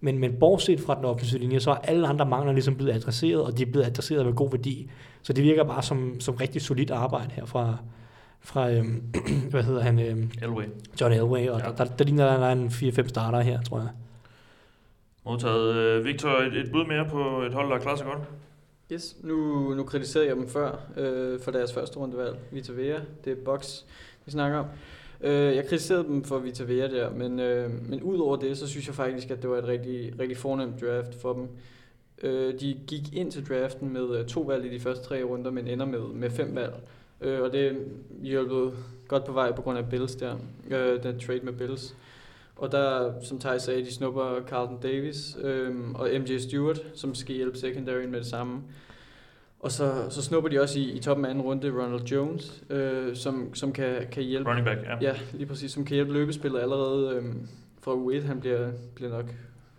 Men, 0.00 0.18
men 0.18 0.32
bortset 0.40 0.80
fra 0.80 0.94
den 0.94 1.04
offensive 1.04 1.40
linje, 1.40 1.60
så 1.60 1.70
er 1.70 1.74
alle 1.74 2.08
andre 2.08 2.26
mangler 2.26 2.52
ligesom 2.52 2.76
blevet 2.76 2.92
adresseret, 2.92 3.42
og 3.42 3.58
de 3.58 3.62
er 3.62 3.66
blevet 3.70 3.86
adresseret 3.86 4.26
med 4.26 4.34
god 4.34 4.50
værdi. 4.50 4.90
Så 5.22 5.32
det 5.32 5.44
virker 5.44 5.64
bare 5.64 5.82
som, 5.82 6.20
som 6.20 6.34
rigtig 6.34 6.62
solidt 6.62 6.90
arbejde 6.90 7.30
her 7.32 7.44
fra, 7.44 7.76
fra 8.40 8.70
øhm, 8.70 9.02
hvad 9.50 9.62
hedder 9.62 9.82
han, 9.82 9.98
øhm, 9.98 10.30
Elway. 10.42 10.64
John 11.00 11.12
Elway, 11.12 11.48
og 11.48 11.58
Ja. 11.60 11.66
ja. 11.66 11.74
der, 11.76 11.84
der, 11.84 11.96
der 11.96 12.04
ligner 12.04 12.24
der 12.24 12.46
er 12.46 12.52
en 12.52 12.66
4-5 12.66 13.08
starter 13.08 13.40
her, 13.40 13.62
tror 13.62 13.78
jeg. 13.78 13.88
Modtaget. 15.24 15.74
Øh, 15.74 16.04
Victor, 16.04 16.30
et, 16.30 16.56
et 16.56 16.72
bud 16.72 16.86
mere 16.86 17.06
på 17.10 17.42
et 17.42 17.54
hold, 17.54 17.70
der 17.70 17.78
klarer 17.78 17.96
sig 17.96 18.06
godt? 18.06 18.18
Yes, 18.92 19.16
nu, 19.22 19.36
nu 19.74 19.84
kritiserede 19.84 20.28
jeg 20.28 20.36
dem 20.36 20.48
før 20.48 20.78
øh, 20.96 21.40
for 21.40 21.50
deres 21.50 21.72
første 21.74 21.98
rundevalg, 21.98 22.36
Vita 22.50 22.72
Vea. 22.72 22.98
Det 23.24 23.32
er 23.32 23.36
Box, 23.44 23.80
vi 24.24 24.30
snakker 24.30 24.58
om. 24.58 24.66
Øh, 25.22 25.56
jeg 25.56 25.66
kritiserede 25.66 26.04
dem 26.04 26.24
for 26.24 26.38
Vita 26.38 26.64
Vea 26.64 26.88
der, 26.88 27.10
men, 27.10 27.40
øh, 27.40 27.70
men 27.88 28.02
ud 28.02 28.18
over 28.18 28.36
det, 28.36 28.58
så 28.58 28.66
synes 28.66 28.86
jeg 28.86 28.94
faktisk, 28.94 29.30
at 29.30 29.42
det 29.42 29.50
var 29.50 29.58
et 29.58 29.68
rigtig, 29.68 30.12
rigtig 30.18 30.36
fornemt 30.36 30.80
draft 30.80 31.14
for 31.14 31.32
dem. 31.32 31.48
Øh, 32.22 32.60
de 32.60 32.78
gik 32.86 33.14
ind 33.14 33.32
til 33.32 33.48
draften 33.48 33.92
med 33.92 34.18
øh, 34.18 34.26
to 34.26 34.40
valg 34.40 34.64
i 34.64 34.74
de 34.74 34.80
første 34.80 35.04
tre 35.04 35.22
runder, 35.22 35.50
men 35.50 35.68
ender 35.68 35.86
med, 35.86 36.00
med 36.00 36.30
fem 36.30 36.54
valg. 36.54 36.74
Øh, 37.20 37.40
og 37.40 37.52
det 37.52 37.76
hjulpet 38.22 38.72
godt 39.08 39.24
på 39.24 39.32
vej 39.32 39.52
på 39.52 39.62
grund 39.62 39.78
af 39.78 39.88
Bills 39.88 40.14
der, 40.14 40.36
øh, 40.70 41.02
den 41.02 41.20
trade 41.20 41.40
med 41.42 41.52
Bills. 41.52 41.94
Og 42.56 42.72
der, 42.72 43.12
som 43.22 43.38
Thaj 43.38 43.58
sagde, 43.58 43.84
de 43.84 43.92
snupper 43.92 44.40
Carlton 44.48 44.78
Davis 44.82 45.36
øh, 45.42 45.90
og 45.94 46.08
MJ 46.20 46.38
Stewart, 46.38 46.82
som 46.94 47.14
skal 47.14 47.34
hjælpe 47.34 47.58
secondary 47.58 48.04
med 48.04 48.18
det 48.18 48.26
samme. 48.26 48.62
Og 49.62 49.72
så, 49.72 50.06
så 50.10 50.22
snupper 50.22 50.50
de 50.50 50.60
også 50.60 50.78
i, 50.78 50.82
i 50.82 51.00
toppen 51.00 51.24
af 51.24 51.30
anden 51.30 51.44
runde 51.44 51.70
Ronald 51.70 52.04
Jones, 52.04 52.62
øh, 52.70 53.16
som, 53.16 53.54
som 53.54 53.72
kan, 53.72 53.94
kan 54.12 54.22
hjælpe... 54.22 54.50
Running 54.50 54.66
back, 54.66 54.80
ja. 54.82 55.08
Ja, 55.08 55.18
lige 55.32 55.46
præcis, 55.46 55.72
som 55.72 55.84
kan 55.84 55.94
hjælpe 55.94 56.12
løbespillet 56.12 56.60
allerede 56.60 57.16
øhm, 57.16 57.48
fra 57.80 57.92
U1. 57.94 58.26
Han 58.26 58.40
bliver, 58.40 58.70
bliver 58.94 59.10
nok 59.10 59.24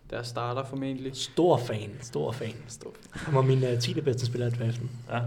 deres 0.09 0.27
starter 0.27 0.63
formentlig. 0.63 1.15
Stor 1.15 1.57
fan, 1.57 1.89
stor 2.01 2.31
fan. 2.31 2.53
Stor. 2.67 2.93
Han 3.11 3.35
var 3.35 3.41
min 3.41 3.63
uh, 3.63 3.79
10. 3.79 4.01
bedste 4.01 4.25
spiller 4.25 4.47
i 4.47 4.49
draften. 4.49 4.91
Ja. 5.11 5.19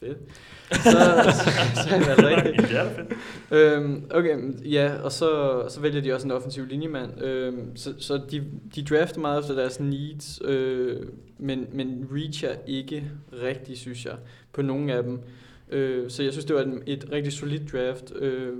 Fedt. 0.00 0.18
Så, 0.72 0.80
så, 0.82 1.50
så 1.82 1.94
er 1.94 1.98
det 1.98 2.08
altså 2.08 2.26
rigtigt. 2.26 2.72
Ja, 2.72 2.84
det 2.84 2.90
er 2.90 2.94
fedt. 2.94 3.12
Øhm, 3.50 4.10
okay, 4.10 4.38
ja, 4.64 4.94
og 5.02 5.12
så, 5.12 5.62
så 5.68 5.80
vælger 5.80 6.00
de 6.00 6.12
også 6.12 6.26
en 6.26 6.30
offensiv 6.30 6.66
linjemand. 6.66 7.22
Øhm, 7.22 7.76
så 7.76 7.94
så 7.98 8.20
de, 8.30 8.44
de 8.74 8.84
drafter 8.84 9.20
meget 9.20 9.40
efter 9.40 9.54
deres 9.54 9.80
needs, 9.80 10.40
øh, 10.44 11.02
men, 11.38 11.66
men 11.72 12.08
reacher 12.12 12.54
ikke 12.66 13.10
rigtig, 13.32 13.78
synes 13.78 14.04
jeg, 14.04 14.16
på 14.52 14.62
nogen 14.62 14.90
af 14.90 15.02
dem. 15.02 15.20
Øh, 15.68 16.10
så 16.10 16.22
jeg 16.22 16.32
synes, 16.32 16.44
det 16.44 16.56
var 16.56 16.62
et, 16.62 16.82
et 16.86 17.12
rigtig 17.12 17.32
solidt 17.32 17.72
draft, 17.72 18.12
øh, 18.16 18.52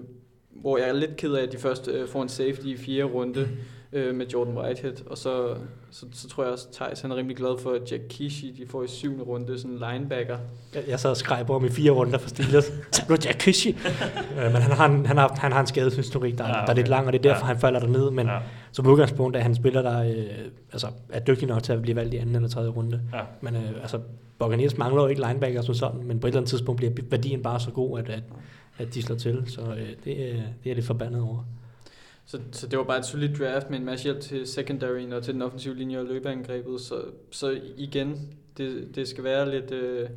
hvor 0.50 0.78
jeg 0.78 0.88
er 0.88 0.92
lidt 0.92 1.16
ked 1.16 1.32
af, 1.32 1.42
at 1.42 1.52
de 1.52 1.58
først 1.58 1.88
øh, 1.88 2.08
får 2.08 2.22
en 2.22 2.28
safety 2.28 2.66
i 2.66 2.76
fjerde 2.76 3.04
runde 3.04 3.40
mm 3.40 3.56
øh, 3.96 4.14
med 4.14 4.26
Jordan 4.26 4.58
Whitehead, 4.58 4.94
og 5.10 5.18
så, 5.18 5.54
så, 5.90 6.06
så 6.12 6.28
tror 6.28 6.42
jeg 6.44 6.52
også, 6.52 6.66
Thijs 6.72 7.00
han 7.00 7.10
er 7.12 7.16
rimelig 7.16 7.36
glad 7.36 7.58
for, 7.62 7.70
at 7.70 7.92
Jack 7.92 8.02
Kishi, 8.08 8.50
de 8.58 8.66
får 8.70 8.82
i 8.82 8.88
syvende 8.88 9.24
runde 9.24 9.58
sådan 9.58 9.70
en 9.70 9.82
linebacker. 9.92 10.38
Jeg, 10.74 10.82
jeg 10.88 11.00
sad 11.00 11.10
og 11.10 11.16
skreg 11.16 11.46
på 11.46 11.52
ham 11.52 11.64
i 11.64 11.68
fire 11.68 11.90
runder 11.90 12.18
for 12.18 12.28
Steelers. 12.28 12.64
Så 12.92 13.06
blev 13.06 13.18
Jack 13.24 13.38
Kishi. 13.38 13.70
øh, 14.38 14.52
men 14.52 14.62
han 14.62 14.72
har, 14.72 14.86
en, 14.88 15.06
han, 15.06 15.16
har, 15.16 15.36
han 15.38 15.52
har 15.52 15.60
en 15.60 15.66
skadeshistorik, 15.66 16.38
der, 16.38 16.44
Ja, 16.44 16.50
okay. 16.50 16.62
der 16.66 16.70
er 16.72 16.76
lidt 16.76 16.88
lang, 16.88 17.06
og 17.06 17.12
det 17.12 17.18
er 17.18 17.22
derfor, 17.22 17.46
Ja. 17.46 17.52
han 17.52 17.58
falder 17.60 17.80
derned. 17.80 18.10
Men 18.10 18.26
Ja. 18.26 18.38
som 18.72 18.86
udgangspunkt 18.86 19.36
er 19.36 19.40
han 19.40 19.54
spiller, 19.54 19.82
der 19.82 20.02
øh, 20.02 20.24
altså, 20.72 20.86
er 21.10 21.20
dygtig 21.20 21.48
nok 21.48 21.62
til 21.62 21.72
at 21.72 21.82
blive 21.82 21.96
valgt 21.96 22.14
i 22.14 22.16
anden 22.16 22.34
eller 22.34 22.48
tredje 22.48 22.70
runde. 22.70 23.00
Ja. 23.14 23.20
Men 23.40 23.56
øh, 23.56 23.62
altså, 23.82 24.00
Buccaneers 24.38 24.76
mangler 24.78 25.02
jo 25.02 25.08
ikke 25.08 25.22
linebacker 25.28 25.62
som 25.62 25.74
sådan, 25.74 26.02
men 26.04 26.20
på 26.20 26.26
et 26.26 26.30
eller 26.30 26.40
andet 26.40 26.48
tidspunkt 26.50 26.76
bliver 26.76 26.92
værdien 27.10 27.42
bare 27.42 27.60
så 27.60 27.70
god, 27.70 27.98
at, 27.98 28.08
at, 28.08 28.22
at 28.78 28.94
de 28.94 29.02
slår 29.02 29.16
til. 29.16 29.42
Så 29.46 29.60
øh, 29.60 29.88
det, 30.04 30.16
øh, 30.16 30.16
det 30.16 30.36
er 30.36 30.40
jeg 30.64 30.74
lidt 30.74 30.86
forbandet 30.86 31.22
over. 31.22 31.44
Så, 32.26 32.40
så 32.52 32.66
det 32.66 32.78
var 32.78 32.84
bare 32.84 32.98
et 32.98 33.04
solidt 33.04 33.38
draft 33.38 33.70
med 33.70 33.78
en 33.78 33.84
masse 33.84 34.04
hjælp 34.04 34.20
til 34.20 34.46
secondaryen 34.46 35.12
og 35.12 35.22
til 35.22 35.34
den 35.34 35.42
offensive 35.42 35.74
linje 35.74 35.98
og 35.98 36.04
løbeangrebet. 36.04 36.80
Så, 36.80 37.02
så 37.30 37.60
igen, 37.76 38.32
det, 38.56 38.88
det 38.94 39.08
skal 39.08 39.24
være 39.24 39.50
lidt 39.50 39.70
øh, 39.70 40.08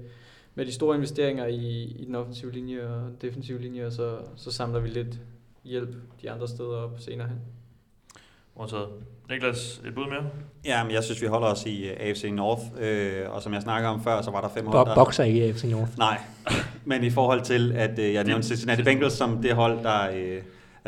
med 0.55 0.65
de 0.65 0.73
store 0.73 0.95
investeringer 0.95 1.45
i, 1.45 1.95
i 1.99 2.05
den 2.05 2.15
offensive 2.15 2.51
linje 2.51 2.87
og 2.87 3.21
defensive 3.21 3.61
linje, 3.61 3.85
og 3.85 3.91
så, 3.91 4.17
så 4.35 4.51
samler 4.51 4.79
vi 4.79 4.89
lidt 4.89 5.19
hjælp 5.63 5.95
de 6.21 6.31
andre 6.31 6.47
steder 6.47 6.75
op 6.75 6.99
senere 6.99 7.27
hen. 7.27 7.37
Modtaget. 8.57 8.87
Niklas, 9.29 9.81
et 9.85 9.95
bud 9.95 10.05
mere? 10.05 10.29
Ja, 10.65 10.83
men 10.83 10.93
jeg 10.93 11.03
synes, 11.03 11.21
vi 11.21 11.27
holder 11.27 11.47
os 11.47 11.65
i 11.65 11.89
uh, 11.91 11.97
AFC 11.99 12.29
North, 12.33 12.61
øh, 12.79 13.31
og 13.31 13.41
som 13.41 13.53
jeg 13.53 13.61
snakker 13.61 13.89
om 13.89 14.03
før, 14.03 14.21
så 14.21 14.31
var 14.31 14.41
der 14.41 14.49
fem 14.49 14.65
hold, 14.65 14.85
Bo- 14.85 14.89
der... 14.89 14.95
Boxer 14.95 15.23
ikke 15.23 15.39
i 15.39 15.49
AFC 15.49 15.63
North. 15.63 15.97
Nej, 15.97 16.19
men 16.85 17.03
i 17.03 17.09
forhold 17.09 17.41
til, 17.41 17.71
at 17.71 17.99
øh, 17.99 18.13
jeg 18.13 18.23
nævnte 18.23 18.47
Cincinnati 18.47 18.83
Bengals 18.83 19.13
som 19.13 19.41
det 19.41 19.55
hold, 19.55 19.83
der... 19.83 20.09
Øh, 20.15 20.41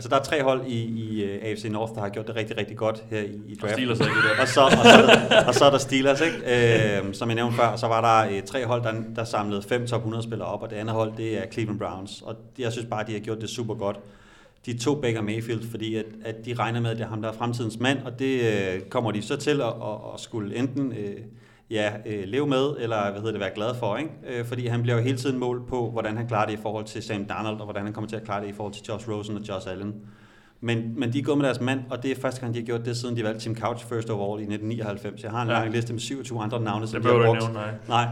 altså, 0.03 0.09
der 0.09 0.15
er 0.15 0.23
tre 0.23 0.43
hold 0.43 0.61
i, 0.67 0.83
i 0.83 1.23
uh, 1.25 1.29
AFC 1.49 1.65
North, 1.71 1.93
der 1.95 2.01
har 2.01 2.09
gjort 2.09 2.27
det 2.27 2.35
rigtig, 2.35 2.57
rigtig 2.57 2.77
godt 2.77 3.03
her 3.09 3.19
i, 3.19 3.25
i 3.25 3.53
Og 3.55 3.61
draften. 3.61 3.69
Steelers 3.69 3.99
er 3.99 4.03
ikke 4.05 4.15
det 4.15 4.39
Og 4.41 4.47
så, 4.47 4.61
og, 4.61 4.71
så, 4.71 4.77
er 4.97 5.01
der- 5.29 5.47
og 5.47 5.55
så 5.55 5.65
er 5.65 5.69
der 5.69 5.77
Steelers, 5.77 6.21
ikke? 6.21 6.97
Øh, 7.07 7.13
som 7.13 7.29
jeg 7.29 7.35
nævnte 7.35 7.55
før, 7.57 7.75
så 7.75 7.87
var 7.87 8.01
der 8.25 8.35
øh, 8.35 8.43
tre 8.43 8.65
hold, 8.65 8.83
der, 8.83 8.93
der 9.15 9.23
samlede 9.23 9.61
fem 9.61 9.87
top 9.87 9.99
100 9.99 10.23
spillere 10.23 10.47
op, 10.47 10.61
og 10.63 10.69
det 10.69 10.75
andet 10.75 10.95
hold, 10.95 11.13
det 11.17 11.37
er 11.37 11.43
Cleveland 11.53 11.79
Browns. 11.79 12.21
Og 12.21 12.35
jeg 12.59 12.71
synes 12.71 12.87
bare, 12.89 13.03
de 13.07 13.11
har 13.11 13.19
gjort 13.19 13.41
det 13.41 13.49
super 13.49 13.73
godt. 13.75 13.99
De 14.65 14.77
to 14.77 14.95
Baker 15.01 15.21
Mayfield, 15.21 15.69
fordi 15.71 15.95
at, 15.95 16.05
at 16.25 16.35
de 16.45 16.53
regner 16.53 16.79
med, 16.81 16.89
at 16.91 16.97
det 16.97 17.03
er 17.03 17.09
ham, 17.09 17.21
der 17.21 17.29
er 17.29 17.33
fremtidens 17.33 17.79
mand, 17.79 17.97
og 18.05 18.19
det 18.19 18.41
øh, 18.41 18.81
kommer 18.81 19.11
de 19.11 19.21
så 19.21 19.35
til 19.35 19.61
at, 19.61 19.67
at, 19.67 19.97
at 20.13 20.19
skulle 20.19 20.55
enten 20.55 20.91
øh, 20.91 21.17
ja, 21.71 21.93
øh, 22.05 22.23
leve 22.23 22.47
med, 22.47 22.75
eller 22.79 23.01
hvad 23.11 23.21
hedder 23.21 23.31
det, 23.31 23.39
være 23.39 23.55
glad 23.55 23.75
for, 23.75 23.97
ikke? 23.97 24.11
Øh, 24.27 24.45
fordi 24.45 24.67
han 24.67 24.81
bliver 24.81 24.95
jo 24.95 25.03
hele 25.03 25.17
tiden 25.17 25.37
målt 25.37 25.67
på, 25.67 25.91
hvordan 25.91 26.17
han 26.17 26.27
klarer 26.27 26.45
det 26.45 26.53
i 26.53 26.61
forhold 26.61 26.85
til 26.85 27.03
Sam 27.03 27.25
Darnold, 27.25 27.59
og 27.59 27.63
hvordan 27.63 27.83
han 27.83 27.93
kommer 27.93 28.07
til 28.09 28.15
at 28.15 28.23
klare 28.23 28.41
det 28.41 28.49
i 28.49 28.53
forhold 28.53 28.73
til 28.73 28.83
Josh 28.89 29.09
Rosen 29.09 29.37
og 29.37 29.47
Josh 29.49 29.71
Allen. 29.71 29.93
Men, 30.63 30.99
men 30.99 31.13
de 31.13 31.19
er 31.19 31.23
gået 31.23 31.37
med 31.37 31.45
deres 31.45 31.61
mand, 31.61 31.79
og 31.89 32.03
det 32.03 32.11
er 32.11 32.15
første 32.21 32.41
gang, 32.41 32.53
de 32.53 32.59
har 32.59 32.65
gjort 32.65 32.85
det, 32.85 32.97
siden 32.97 33.17
de 33.17 33.23
valgte 33.23 33.41
Tim 33.41 33.55
Couch 33.57 33.85
first 33.85 34.09
overall 34.09 34.39
i 34.41 34.43
1999. 34.43 35.23
Jeg 35.23 35.31
har 35.31 35.41
en 35.41 35.47
Ja. 35.47 35.53
lang 35.53 35.71
liste 35.71 35.93
med 35.93 35.99
27 36.01 36.41
andre 36.41 36.59
navne, 36.61 36.87
som 36.87 37.01
Det 37.01 37.11
de 37.11 37.17
har 37.17 37.25
brugt. 37.25 37.39
nævne, 37.39 37.53
nej. 37.53 37.71
Nej. 37.87 38.07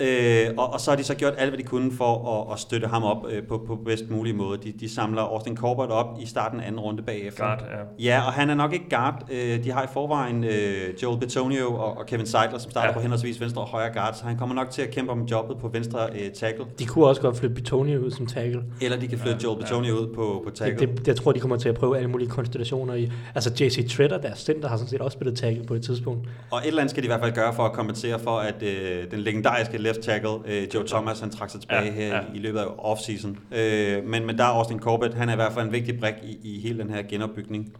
Øh, 0.00 0.46
og, 0.56 0.72
og 0.72 0.80
så 0.80 0.90
har 0.90 0.96
de 0.96 1.04
så 1.04 1.14
gjort 1.14 1.34
alt, 1.38 1.50
hvad 1.50 1.58
de 1.58 1.62
kunne 1.64 1.92
for 1.92 2.40
at, 2.48 2.52
at 2.52 2.58
støtte 2.58 2.86
ham 2.86 3.02
op 3.02 3.26
øh, 3.30 3.42
på, 3.42 3.64
på 3.66 3.76
bedst 3.76 4.10
mulig 4.10 4.34
måde. 4.34 4.58
De, 4.62 4.72
de 4.80 4.88
samler 4.94 5.22
Austin 5.22 5.56
Corbett 5.56 5.90
op 5.92 6.06
i 6.20 6.26
starten 6.26 6.60
af 6.60 6.66
anden 6.66 6.80
runde 6.80 7.02
bagefter. 7.02 7.44
Guard, 7.44 7.62
ja. 7.98 8.04
Ja, 8.16 8.26
og 8.26 8.32
han 8.32 8.50
er 8.50 8.54
nok 8.54 8.72
ikke 8.72 8.90
guard. 8.90 9.26
Øh, 9.32 9.64
de 9.64 9.70
har 9.72 9.82
i 9.82 9.86
forvejen 9.92 10.44
øh, 10.44 11.02
Joel 11.02 11.20
Betonio 11.20 11.74
og, 11.74 11.98
og 11.98 12.06
Kevin 12.06 12.26
Seidler, 12.26 12.58
som 12.58 12.70
starter 12.70 12.86
Ja. 12.86 12.90
ja. 12.90 12.94
på 12.94 13.00
henholdsvis 13.00 13.40
venstre 13.40 13.62
og 13.62 13.68
højre 13.68 13.92
guard, 13.92 14.14
så 14.14 14.24
han 14.24 14.36
kommer 14.38 14.54
nok 14.54 14.70
til 14.70 14.82
at 14.82 14.90
kæmpe 14.90 15.12
om 15.12 15.22
jobbet 15.22 15.58
på 15.58 15.68
venstre 15.68 16.00
øh, 16.12 16.30
tackle. 16.30 16.64
De 16.78 16.86
kunne 16.86 17.06
også 17.06 17.20
godt 17.20 17.36
flytte 17.36 17.54
Bitonio 17.54 17.98
ud 18.00 18.10
som 18.10 18.26
tackle. 18.26 18.62
Eller 18.82 18.98
de 18.98 19.08
kan 19.08 19.18
flytte 19.18 19.38
Ja, 19.42 19.44
Joel 19.48 19.62
Betonio 19.62 19.94
ud 19.94 20.14
på, 20.14 20.42
på 20.44 20.50
tackle. 20.54 20.86
Det, 20.86 20.98
det, 20.98 21.08
jeg 21.08 21.16
tror, 21.16 21.32
de 21.32 21.40
kommer 21.40 21.49
til 21.56 21.68
at 21.68 21.74
prøve 21.74 21.96
alle 21.96 22.10
mulige 22.10 22.28
konstellationer 22.28 22.94
i. 22.94 23.12
Altså 23.34 23.50
JC 23.60 23.90
Treader, 23.90 24.18
deres 24.18 24.38
center, 24.38 24.68
har 24.68 24.76
sådan 24.76 24.88
set 24.88 25.00
også 25.00 25.14
spillet 25.14 25.38
tackle 25.38 25.64
på 25.64 25.74
et 25.74 25.82
tidspunkt. 25.82 26.28
Og 26.50 26.58
et 26.58 26.66
eller 26.66 26.80
andet 26.80 26.90
skal 26.90 27.02
de 27.02 27.06
i 27.06 27.08
hvert 27.08 27.20
fald 27.20 27.32
gøre 27.32 27.54
for 27.54 27.62
at 27.62 27.72
kompensere 27.72 28.18
for, 28.18 28.38
at 28.38 28.62
øh, 28.62 29.10
den 29.10 29.20
legendariske 29.20 29.78
left 29.78 30.00
tackle, 30.00 30.30
øh, 30.46 30.68
Joe 30.74 30.86
Thomas, 30.86 31.20
han 31.20 31.30
trak 31.30 31.50
sig 31.50 31.60
tilbage 31.60 31.84
Ja, 31.84 31.92
her 31.92 32.16
ja. 32.16 32.20
i 32.34 32.38
løbet 32.38 32.58
af 32.58 32.64
off-season. 32.64 33.58
Øh, 33.58 34.04
men, 34.04 34.26
men 34.26 34.38
der 34.38 34.44
er 34.44 34.48
Austin 34.48 34.80
Corbett, 34.80 35.14
han 35.14 35.28
er 35.28 35.32
i 35.32 35.36
hvert 35.36 35.52
fald 35.52 35.66
en 35.66 35.72
vigtig 35.72 36.00
brik 36.00 36.14
i, 36.22 36.38
i 36.42 36.60
hele 36.60 36.78
den 36.78 36.90
her 36.90 37.02
genopbygning. 37.02 37.72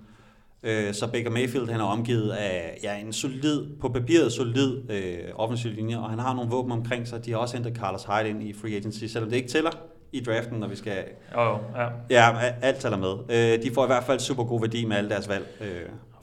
Øh, 0.62 0.94
så 0.94 1.06
Baker 1.12 1.30
Mayfield, 1.30 1.68
han 1.68 1.80
er 1.80 1.84
omgivet 1.84 2.30
af 2.30 2.78
ja, 2.82 2.96
en 2.96 3.12
solid, 3.12 3.66
på 3.80 3.88
papiret 3.88 4.32
solid 4.32 4.90
øh, 4.90 5.18
offensiv 5.34 5.72
linje, 5.72 5.98
og 5.98 6.10
han 6.10 6.18
har 6.18 6.34
nogle 6.34 6.50
våben 6.50 6.72
omkring 6.72 7.08
sig. 7.08 7.24
De 7.24 7.30
har 7.30 7.38
også 7.38 7.56
hentet 7.56 7.76
Carlos 7.76 8.04
Hyde 8.04 8.28
ind 8.28 8.42
i 8.42 8.52
free 8.52 8.76
agency, 8.76 9.04
selvom 9.04 9.30
det 9.30 9.36
ikke 9.36 9.48
tæller 9.48 9.70
i 10.12 10.20
draften, 10.24 10.58
når 10.58 10.68
vi 10.68 10.76
skal... 10.76 10.92
Jo, 11.36 11.42
jo, 11.42 11.58
ja. 11.76 11.86
Ja, 12.10 12.28
alt 12.62 12.76
tæller 12.76 12.98
med. 12.98 13.12
Øh, 13.30 13.62
de 13.62 13.70
får 13.74 13.84
i 13.84 13.86
hvert 13.86 14.04
fald 14.04 14.18
super 14.18 14.44
god 14.44 14.60
værdi 14.60 14.84
med 14.84 14.96
alle 14.96 15.10
deres 15.10 15.28
valg. 15.28 15.46
Øh, 15.60 15.66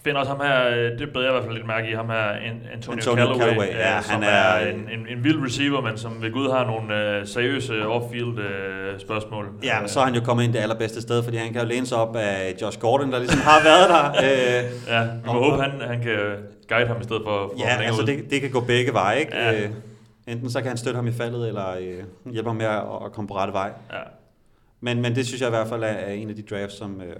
Finder 0.03 0.19
også 0.19 0.31
ham 0.31 0.41
her, 0.41 0.67
øh, 0.69 0.99
det 0.99 1.09
beder 1.13 1.25
jeg 1.25 1.29
i 1.29 1.33
hvert 1.33 1.43
fald 1.43 1.53
lidt 1.55 1.67
mærke 1.67 1.89
i, 1.89 1.93
ham 1.93 2.09
her 2.09 2.15
An- 2.17 2.67
Antonio, 2.73 2.97
Antonio 2.97 3.15
Callaway, 3.25 3.39
Callaway, 3.39 3.67
øh, 3.67 3.73
ja, 3.75 4.01
som 4.01 4.13
han 4.13 4.23
er, 4.23 4.27
er- 4.27 4.67
en, 4.71 4.75
en, 4.79 5.17
en 5.17 5.23
vild 5.23 5.43
receiver, 5.45 5.81
men 5.81 5.97
som 5.97 6.21
ved 6.21 6.31
Gud 6.31 6.49
har 6.51 6.65
nogle 6.65 7.17
øh, 7.19 7.27
seriøse 7.27 7.73
off-field 7.73 8.39
øh, 8.39 8.99
spørgsmål. 8.99 9.45
Ja, 9.63 9.79
men 9.79 9.89
så 9.89 9.99
er 9.99 10.03
han 10.05 10.15
jo 10.15 10.21
kommet 10.21 10.43
ind 10.43 10.53
det 10.53 10.59
allerbedste 10.59 11.01
sted, 11.01 11.23
fordi 11.23 11.37
han 11.37 11.53
kan 11.53 11.61
jo 11.61 11.67
læne 11.67 11.85
sig 11.85 11.97
op 11.97 12.15
af 12.15 12.55
Josh 12.61 12.79
Gordon, 12.79 13.11
der 13.11 13.19
ligesom 13.19 13.39
har 13.41 13.59
været 13.63 13.89
der. 13.89 14.05
Øh, 14.23 14.63
Ja, 14.87 15.01
vi 15.03 15.07
må 15.25 15.31
Og- 15.33 15.49
håbe, 15.51 15.63
han, 15.63 15.71
han 15.87 16.01
kan 16.01 16.17
guide 16.69 16.87
ham 16.87 16.97
i 17.01 17.03
stedet 17.03 17.21
for, 17.25 17.51
for 17.57 17.65
ja, 17.67 17.81
altså 17.81 18.01
det, 18.05 18.31
det 18.31 18.41
kan 18.41 18.51
gå 18.51 18.59
begge 18.59 18.93
veje, 18.93 19.19
ikke? 19.19 19.35
Ja. 19.37 19.51
Øh, 20.27 20.33
enten 20.33 20.49
så 20.49 20.59
kan 20.61 20.67
han 20.67 20.77
støtte 20.77 20.95
ham 20.95 21.07
i 21.07 21.11
faldet, 21.11 21.47
eller 21.47 21.69
øh, 21.81 22.03
hjælpe 22.33 22.49
ham 22.49 22.55
med 22.55 22.65
at, 22.65 22.83
at 23.05 23.11
komme 23.11 23.27
på 23.27 23.35
rette 23.35 23.53
vej. 23.53 23.71
Ja, 23.93 23.99
Men, 24.81 25.01
men 25.01 25.15
det 25.15 25.25
synes 25.27 25.41
jeg 25.41 25.47
i 25.47 25.49
hvert 25.49 25.67
fald 25.67 25.83
er, 25.83 25.87
er 25.87 26.13
en 26.13 26.29
af 26.29 26.35
de 26.35 26.41
drafts, 26.41 26.77
som, 26.77 27.01
øh, 27.01 27.15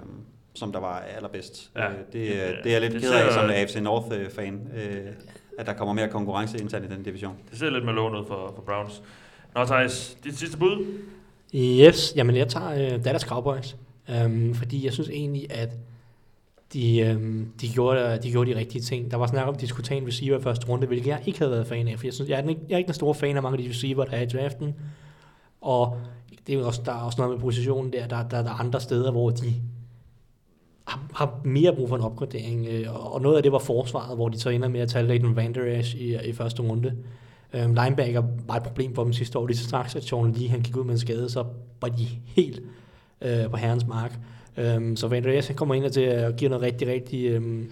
som 0.54 0.72
der 0.72 0.80
var 0.80 1.00
allerbedst. 1.00 1.72
Ja. 1.76 1.90
Øh, 1.90 1.96
det, 2.14 2.20
øh, 2.20 2.26
Det- 2.28 2.36
er 2.66 2.72
jeg 2.72 2.82
lidt 2.82 2.94
det 2.94 3.02
ked 3.02 3.12
af 3.14 3.34
som 3.34 3.50
AFC 3.50 3.76
North-fan, 3.76 4.68
øh, 4.78 5.06
at 5.58 5.66
der 5.66 5.74
kommer 5.74 5.94
mere 5.94 6.08
konkurrence 6.08 6.58
internt 6.60 6.86
i 6.86 6.96
den 6.96 7.04
division. 7.04 7.36
det 7.52 7.60
ser 7.60 7.70
lidt 7.70 7.86
med 7.86 7.94
lån 7.94 8.16
ud 8.16 8.26
for, 8.28 8.54
for 8.56 8.62
Browns. 8.62 9.02
Nå, 9.56 9.66
Thijs, 9.66 10.18
dit 10.24 10.38
sidste 10.38 10.58
bud? 10.58 10.86
Yes, 11.56 12.14
jamen 12.16 12.36
jeg 12.36 12.48
tager 12.48 12.72
øh, 12.96 13.04
Dallas 13.06 13.22
Cowboys, 13.22 13.76
øhm, 14.10 14.54
fordi 14.56 14.86
jeg 14.86 14.94
synes 14.94 15.10
egentlig, 15.10 15.48
at 15.52 15.70
de, 16.74 17.00
øhm, 17.00 17.52
de, 17.62 17.70
gjorde, 17.70 18.20
de 18.24 18.32
gjorde 18.32 18.52
de 18.52 18.58
rigtige 18.58 18.82
ting. 18.82 19.12
Der 19.12 19.18
var 19.18 19.28
snak 19.28 19.48
om, 19.48 19.54
at 19.54 19.62
de 19.62 19.68
skulle 19.68 19.86
tage 19.86 20.02
en 20.02 20.08
receiver 20.08 20.40
i 20.40 20.42
første 20.42 20.68
runde, 20.68 20.88
hvilket 20.88 21.08
jeg 21.08 21.22
ikke 21.26 21.40
havde 21.40 21.52
været 21.52 21.68
fan 21.68 21.88
af, 21.88 22.00
for 22.00 22.08
jeg, 22.08 22.14
synes, 22.14 22.30
jeg, 22.30 22.40
er, 22.40 22.50
ikke, 22.50 22.62
jeg 22.70 22.74
er 22.74 22.78
ikke 22.78 22.88
den 22.88 22.94
store 22.94 23.16
fan 23.16 23.36
af 23.36 23.44
mange 23.44 23.58
af 23.58 23.64
de 23.64 23.70
receiver, 23.70 24.06
der 24.06 24.18
er 24.18 24.22
i 24.22 24.26
draften. 24.26 24.76
Og 25.62 25.98
det 26.48 26.56
er 26.56 26.66
også, 26.66 26.82
der 26.86 26.92
er 26.92 27.02
også 27.02 27.22
noget 27.22 27.36
med 27.36 27.42
positionen 27.42 27.94
der, 27.94 28.08
der, 28.08 28.24
der, 28.24 28.42
der 28.42 28.50
er 28.50 28.60
andre 28.60 28.82
steder, 28.82 29.12
hvor 29.12 29.30
de 29.30 29.54
har, 30.88 31.02
har 31.14 31.42
mere 31.44 31.76
brug 31.76 31.90
for 31.90 31.96
en 31.96 32.02
opgradering. 32.02 32.68
Øh, 32.68 32.96
og 32.96 33.14
og 33.14 33.22
noget 33.22 33.38
af 33.38 33.44
det 33.44 33.52
var 33.52 33.60
forsvaret, 33.60 34.18
hvor 34.18 34.30
de 34.30 34.40
så 34.40 34.50
ender 34.50 34.68
med 34.68 34.80
at 34.80 34.90
tage 34.90 35.08
Leighton 35.08 35.36
Van 35.36 35.54
Der 35.54 35.80
Esch 35.80 35.96
i, 35.96 36.28
i 36.30 36.34
første 36.34 36.62
runde. 36.62 36.94
Øhm, 37.54 37.74
linebacker 37.74 38.24
var 38.48 38.56
et 38.56 38.64
problem 38.64 38.96
for 38.96 39.04
dem 39.04 39.14
sidste 39.14 39.40
år. 39.40 39.48
Lige 39.48 39.58
så 39.58 39.64
straks, 39.64 39.96
at 39.96 40.04
Sean 40.04 40.32
Lee 40.32 40.50
han 40.50 40.62
gik 40.62 40.78
ud 40.78 40.84
med 40.84 40.94
en 40.94 41.00
skade, 41.00 41.30
så 41.30 41.46
var 41.82 41.88
de 41.88 42.08
helt 42.26 42.62
øh, 43.22 43.50
på 43.50 43.58
herrens 43.58 43.88
mark. 43.88 44.20
Øhm, 44.58 44.96
så 44.96 45.08
Van 45.08 45.26
Esch 45.30 45.50
han 45.50 45.56
kommer 45.56 45.76
ind 45.76 45.86
og 45.86 45.92
til 45.92 46.02
at 46.02 46.36
give 46.36 46.50
noget 46.50 46.62
rigtig, 46.64 46.88
rigtig 46.88 47.26
øhm, 47.26 47.72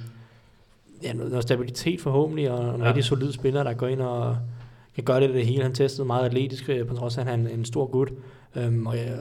ja, 1.03 1.13
noget, 1.13 1.43
stabilitet 1.43 2.01
forhåbentlig, 2.01 2.51
og 2.51 2.75
en 2.75 2.81
Ja. 2.81 2.87
rigtig 2.87 3.03
solid 3.03 3.31
spiller, 3.31 3.63
der 3.63 3.73
går 3.73 3.87
ind 3.87 4.01
og 4.01 4.37
kan 4.95 5.03
gøre 5.03 5.21
det, 5.21 5.29
det 5.29 5.45
hele. 5.45 5.63
Han 5.63 5.73
testede 5.73 6.07
meget 6.07 6.25
atletisk, 6.25 6.69
øh, 6.69 6.87
på 6.87 6.95
trods 6.95 7.17
af, 7.17 7.21
at 7.21 7.27
han 7.27 7.47
er 7.47 7.51
en, 7.51 7.65
stor 7.65 7.85
gut. 7.85 8.11
Øhm, 8.55 8.87
og 8.87 8.97
jeg, 8.97 9.17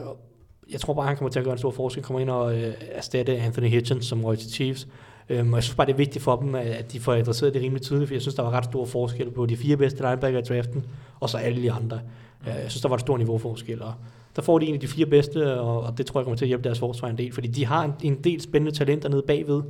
jeg 0.71 0.79
tror 0.79 0.93
bare, 0.93 1.07
han 1.07 1.17
kommer 1.17 1.31
til 1.31 1.39
at 1.39 1.45
gøre 1.45 1.51
en 1.53 1.57
stor 1.57 1.71
forskel. 1.71 2.03
Kommer 2.03 2.19
ind 2.19 2.29
og 2.29 2.57
øh, 2.57 2.73
erstatte 2.91 3.37
Anthony 3.37 3.67
Hitchens, 3.67 4.05
som 4.05 4.25
røg 4.25 4.39
til 4.39 4.51
Chiefs. 4.51 4.87
Øhm, 5.29 5.53
og 5.53 5.57
jeg 5.57 5.63
synes 5.63 5.75
bare, 5.75 5.87
det 5.87 5.93
er 5.93 5.97
vigtigt 5.97 6.23
for 6.23 6.35
dem, 6.35 6.55
at 6.55 6.91
de 6.93 6.99
får 6.99 7.13
adresseret 7.13 7.53
det 7.53 7.61
rimelig 7.61 7.81
tydeligt, 7.81 8.07
for 8.07 8.15
jeg 8.15 8.21
synes, 8.21 8.35
der 8.35 8.43
var 8.43 8.51
ret 8.51 8.65
stor 8.65 8.85
forskel 8.85 9.31
på 9.31 9.45
de 9.45 9.57
fire 9.57 9.77
bedste 9.77 10.03
linebacker 10.03 10.39
i 10.39 10.43
draften, 10.43 10.83
og 11.19 11.29
så 11.29 11.37
alle 11.37 11.61
de 11.61 11.71
andre. 11.71 11.99
Mm. 12.41 12.47
Jeg 12.47 12.65
synes, 12.67 12.81
der 12.81 12.89
var 12.89 12.95
et 12.95 13.01
stort 13.01 13.19
niveauforskel, 13.19 13.81
og 13.81 13.93
der 14.35 14.41
får 14.41 14.59
de 14.59 14.65
en 14.65 14.73
af 14.73 14.79
de 14.79 14.87
fire 14.87 15.05
bedste, 15.05 15.59
og, 15.59 15.81
og 15.81 15.97
det 15.97 16.05
tror 16.05 16.19
jeg 16.19 16.25
kommer 16.25 16.37
til 16.37 16.45
at 16.45 16.47
hjælpe 16.47 16.63
deres 16.63 16.79
forsvar 16.79 17.07
en 17.07 17.17
del, 17.17 17.31
fordi 17.31 17.47
de 17.47 17.65
har 17.65 17.83
en, 17.83 17.93
en 18.03 18.15
del 18.23 18.41
spændende 18.41 18.77
talenter 18.77 19.09
nede 19.09 19.23
bagved, 19.27 19.61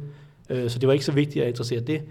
øh, 0.49 0.69
så 0.69 0.79
det 0.79 0.87
var 0.87 0.93
ikke 0.93 1.05
så 1.05 1.11
vigtigt 1.11 1.43
at 1.43 1.49
interessere 1.49 1.79
det. 1.79 2.01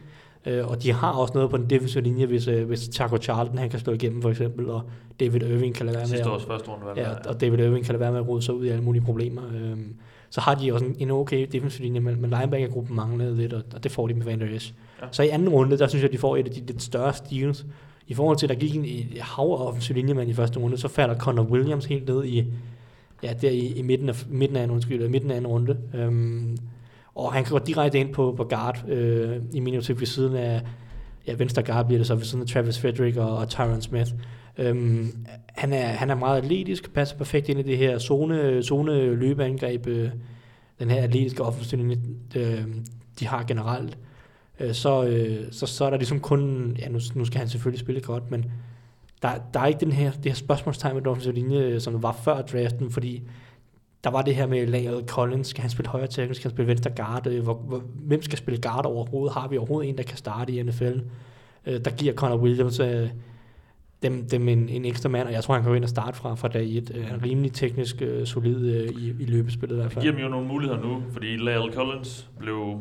Øh, 0.47 0.69
og 0.69 0.83
de 0.83 0.93
har 0.93 1.13
også 1.13 1.35
noget 1.35 1.51
på 1.51 1.57
den 1.57 1.71
defensive 1.71 2.03
linje, 2.03 2.27
hvis, 2.27 2.49
øh, 2.49 2.67
hvis 2.67 2.81
Chaco 2.93 3.17
Charlton 3.17 3.59
han 3.59 3.71
kan 3.71 3.79
slå 3.81 3.93
igennem 3.93 4.23
for 4.23 4.31
eksempel, 4.31 4.69
og 4.71 4.83
David 5.21 5.43
Irving 5.43 5.75
kan 5.75 5.87
lade 5.87 5.97
være 5.97 6.05
med 6.05 6.09
Sidste 6.09 6.31
års 6.31 6.45
første 6.45 6.71
runde, 6.71 6.87
Ja, 6.97 7.11
og 7.29 7.41
David 7.41 7.59
Irving 7.59 7.85
kan 7.85 7.93
lade 7.93 8.01
være 8.01 8.13
med 8.13 8.21
at 8.21 8.29
rode 8.29 8.43
sig 8.43 8.55
ud 8.55 8.65
i 8.65 8.69
alle 8.69 8.85
mulige 8.85 9.03
problemer. 9.03 9.43
Øhm, 9.55 9.95
så 10.31 10.41
har 10.41 10.55
de 10.55 10.73
også 10.73 10.85
en, 10.85 10.97
en 10.99 11.11
okay 11.11 11.47
defensiv 11.53 11.83
linje, 11.83 12.01
men, 12.01 12.21
men 12.21 12.31
linebacker-gruppen 12.31 12.97
manglede 12.97 13.37
lidt, 13.37 13.53
og, 13.53 13.63
og 13.75 13.85
det 13.85 13.93
får 13.93 14.07
de 14.07 14.15
med 14.15 14.25
Van 14.25 14.41
Der 14.41 14.47
Esch. 14.47 14.75
Ja. 15.03 15.07
Så 15.11 15.23
i 15.23 15.29
anden 15.29 15.49
runde, 15.49 15.79
der 15.79 15.87
synes 15.87 16.03
jeg, 16.03 16.13
de 16.13 16.19
får 16.19 16.37
et 16.37 16.49
af 16.49 16.55
de 16.55 16.67
lidt 16.67 16.83
større 16.83 17.13
steals. 17.13 17.67
I 18.07 18.15
forhold 18.15 18.37
til, 18.37 18.47
at 18.47 18.51
der 18.51 18.67
gik 18.67 18.77
en 18.77 18.85
hav 19.21 19.45
af 19.45 19.67
offensiv 19.67 19.97
linjemand 19.97 20.31
i 20.31 20.35
første 20.35 20.61
runde, 20.61 20.79
så 20.79 20.89
falder 20.89 21.19
Connor 21.19 21.43
Williams 21.43 21.85
helt 21.85 22.09
ned 22.09 22.25
i, 22.25 22.45
ja, 23.23 23.33
der 23.33 23.51
i, 23.51 23.67
i 23.67 23.83
midten, 23.83 24.09
af, 24.09 24.25
midten 24.29 24.57
af 24.57 24.63
anden, 24.63 24.75
undskyld, 24.75 25.03
øh, 25.03 25.11
midten 25.11 25.31
af 25.31 25.37
anden 25.37 25.51
runde. 25.51 25.79
Øhm, 25.95 26.57
og 27.15 27.33
han 27.33 27.45
går 27.45 27.59
direkte 27.59 27.99
ind 27.99 28.13
på, 28.13 28.35
på 28.37 28.45
guard 28.45 28.89
øh, 28.89 29.43
i 29.53 29.61
min 29.61 29.75
ved 29.75 30.07
siden 30.07 30.37
af, 30.37 30.63
ja, 31.27 31.35
venstre 31.35 31.63
guard 31.63 31.87
bliver 31.87 31.99
det 31.99 32.07
så 32.07 32.15
ved 32.15 32.25
siden 32.25 32.43
af 32.43 32.49
Travis 32.49 32.81
Frederick 32.81 33.17
og, 33.17 33.37
og 33.37 33.49
Tyron 33.49 33.83
Smith. 33.83 34.11
Øhm, 34.59 35.27
han, 35.49 35.73
er, 35.73 35.87
han 35.87 36.11
er 36.11 36.15
meget 36.15 36.43
atletisk, 36.43 36.93
passer 36.93 37.17
perfekt 37.17 37.49
ind 37.49 37.59
i 37.59 37.63
det 37.63 37.79
her 37.79 37.99
zone, 37.99 38.63
zone 38.63 39.15
løbeangreb, 39.15 39.87
øh, 39.87 40.11
den 40.79 40.91
her 40.91 41.03
atletiske 41.03 41.43
offensiv 41.43 41.79
øh, 42.37 42.65
de 43.21 43.27
har 43.27 43.45
generelt. 43.45 43.99
Øh, 44.61 44.75
så, 44.75 45.05
øh, 45.05 45.39
så, 45.51 45.67
så 45.67 45.85
er 45.85 45.91
der 45.91 45.97
ligesom 45.97 46.21
kun, 46.21 46.77
ja 46.81 46.89
nu, 46.89 46.99
nu 47.15 47.25
skal 47.25 47.39
han 47.39 47.49
selvfølgelig 47.49 47.81
spille 47.81 48.01
godt, 48.01 48.31
men 48.31 48.45
der, 49.23 49.31
der 49.55 49.61
er 49.61 49.67
ikke 49.67 49.81
den 49.81 49.93
her, 49.93 50.11
det 50.13 50.25
her 50.25 50.35
spørgsmålstegn 50.35 50.95
med 50.95 51.03
den 51.03 51.11
offensive 51.11 51.35
linje, 51.35 51.59
øh, 51.61 51.81
som 51.81 52.03
var 52.03 52.13
før 52.25 52.43
draften, 52.43 52.91
fordi 52.91 53.23
der 54.05 54.11
var 54.11 54.23
det 54.23 54.35
her 54.35 54.47
med 54.47 54.67
Lyle 54.67 55.03
Collins, 55.09 55.47
skal 55.49 55.61
han 55.63 55.71
spille 55.71 55.89
højre 55.91 56.07
tackle, 56.07 56.35
skal 56.35 56.49
han 56.51 56.57
spille 56.57 56.69
venstre 56.69 56.91
guard, 56.97 57.27
øh, 57.27 57.43
hvor, 57.43 57.55
hvor, 57.55 57.83
hvem 57.95 58.23
skal 58.23 58.39
spille 58.39 58.61
guard 58.61 58.87
overhovedet, 58.87 59.35
har 59.35 59.49
vi 59.49 59.57
overhovedet 59.59 59.89
en, 59.91 59.97
der 59.97 60.03
kan 60.03 60.17
starte 60.17 60.53
i 60.53 60.63
NFL? 60.63 60.93
Øh, 61.67 61.81
der 61.85 61.91
giver 61.91 62.15
Connor 62.15 62.37
Williams 62.39 62.81
øh, 62.81 63.09
dem, 64.03 64.29
dem 64.29 64.49
en, 64.49 64.69
en 64.69 64.85
ekstra 64.85 65.09
mand, 65.09 65.27
og 65.29 65.33
jeg 65.35 65.45
tror, 65.45 65.55
han 65.55 65.63
kan 65.63 65.71
gå 65.71 65.75
ind 65.75 65.85
og 65.85 65.91
starte 65.91 66.17
fra, 66.17 66.35
fra 66.35 66.49
dag 66.49 66.77
1. 66.77 66.93
Øh, 66.95 67.23
rimelig 67.23 67.53
teknisk 67.53 68.03
øh, 68.03 68.27
solid 68.27 68.67
øh, 68.75 68.89
i, 68.89 69.13
i 69.21 69.25
løbespillet 69.27 69.75
i 69.75 69.77
hvert 69.77 69.85
Det 69.85 69.93
fald. 69.93 70.03
giver 70.05 70.15
dem 70.15 70.23
jo 70.25 70.29
nogle 70.29 70.49
muligheder 70.49 70.81
nu, 70.83 71.03
fordi 71.13 71.27
Lyle 71.27 71.73
Collins 71.73 72.31
blev, 72.39 72.81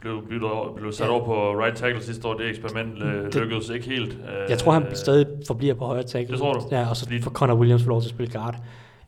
blev, 0.00 0.26
blev, 0.28 0.40
blev 0.76 0.92
sat 0.92 1.06
Ja. 1.06 1.10
over 1.12 1.24
på 1.24 1.60
right 1.62 1.76
tackle 1.76 2.02
sidste 2.02 2.28
år. 2.28 2.34
Det 2.34 2.48
eksperiment 2.48 3.02
øh, 3.02 3.24
Det- 3.24 3.34
lykkedes 3.34 3.68
ikke 3.70 3.86
helt. 3.86 4.12
Øh, 4.12 4.50
Jeg 4.50 4.58
tror, 4.58 4.72
han 4.72 4.84
stadig 4.94 5.26
forbliver 5.46 5.74
på 5.74 5.84
højre 5.84 6.02
tackle. 6.02 6.32
Det 6.32 6.40
tror 6.40 6.52
du? 6.52 6.60
Ja, 6.70 6.88
og 6.90 6.96
så 6.96 7.04
Fordi- 7.04 7.22
får 7.22 7.30
Connor 7.30 7.54
Williams 7.56 7.82
får 7.82 7.88
lov 7.90 8.00
til 8.00 8.08
at 8.08 8.14
spille 8.14 8.32
guard. 8.32 8.54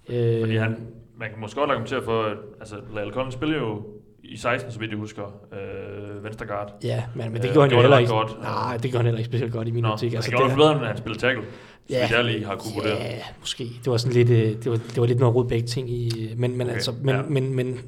Øh, 0.09 0.41
Fordi 0.41 0.57
han, 0.57 0.77
man 1.19 1.29
kan 1.31 1.41
måske 1.41 1.59
godt 1.61 1.71
argumentere 1.71 2.03
for, 2.05 2.23
at 2.23 2.37
altså, 2.61 2.77
Lyle 2.95 3.13
Collins 3.13 3.35
spiller 3.35 3.57
jo 3.59 3.83
i 4.25 4.37
16, 4.37 4.73
så 4.73 4.79
vidt 4.79 4.91
jeg 4.91 4.99
husker, 4.99 5.23
øh, 5.53 6.25
venstre 6.25 6.47
guard. 6.47 6.73
Ja, 6.85 7.03
men, 7.15 7.33
men 7.33 7.43
det 7.43 7.49
Øh, 7.49 7.53
gjorde 7.55 7.69
han 7.69 7.77
jo 7.77 7.81
heller 7.83 7.99
ikke. 7.99 8.13
godt. 8.13 8.41
Nej, 8.43 8.77
det 8.77 8.83
gjorde 8.91 8.97
han 8.97 9.05
heller 9.07 9.19
ikke 9.19 9.29
specielt 9.31 9.53
godt 9.53 9.69
i 9.69 9.71
min 9.71 9.83
Nå, 9.83 9.89
optik. 9.89 10.15
altså, 10.15 10.31
han 10.31 10.39
gjorde 10.39 10.51
det 10.51 10.59
bedre, 10.59 10.73
end 10.77 10.81
han 10.87 10.97
spillede 10.97 11.21
tackle. 11.21 11.45
Ja, 11.91 12.09
jeg 12.11 12.25
lige 12.25 12.45
har 12.45 12.57
kunne 12.57 12.75
vurdere. 12.75 12.97
ja, 12.97 13.15
måske. 13.41 13.65
Det 13.65 13.91
var 13.91 13.97
sådan 13.97 14.13
lidt, 14.25 14.31
øh, 14.31 14.63
det 14.63 14.71
var, 14.71 14.77
det 14.77 14.97
var 15.01 15.07
lidt 15.07 15.19
noget 15.19 15.35
rod 15.35 15.49
begge 15.49 15.67
ting 15.67 15.91
i, 15.91 16.35
men, 16.37 16.57
men 16.57 16.61
Okay, 16.67 16.75
altså, 16.75 16.93
men, 17.03 17.15
ja. 17.15 17.23
men, 17.29 17.55
men 17.57 17.79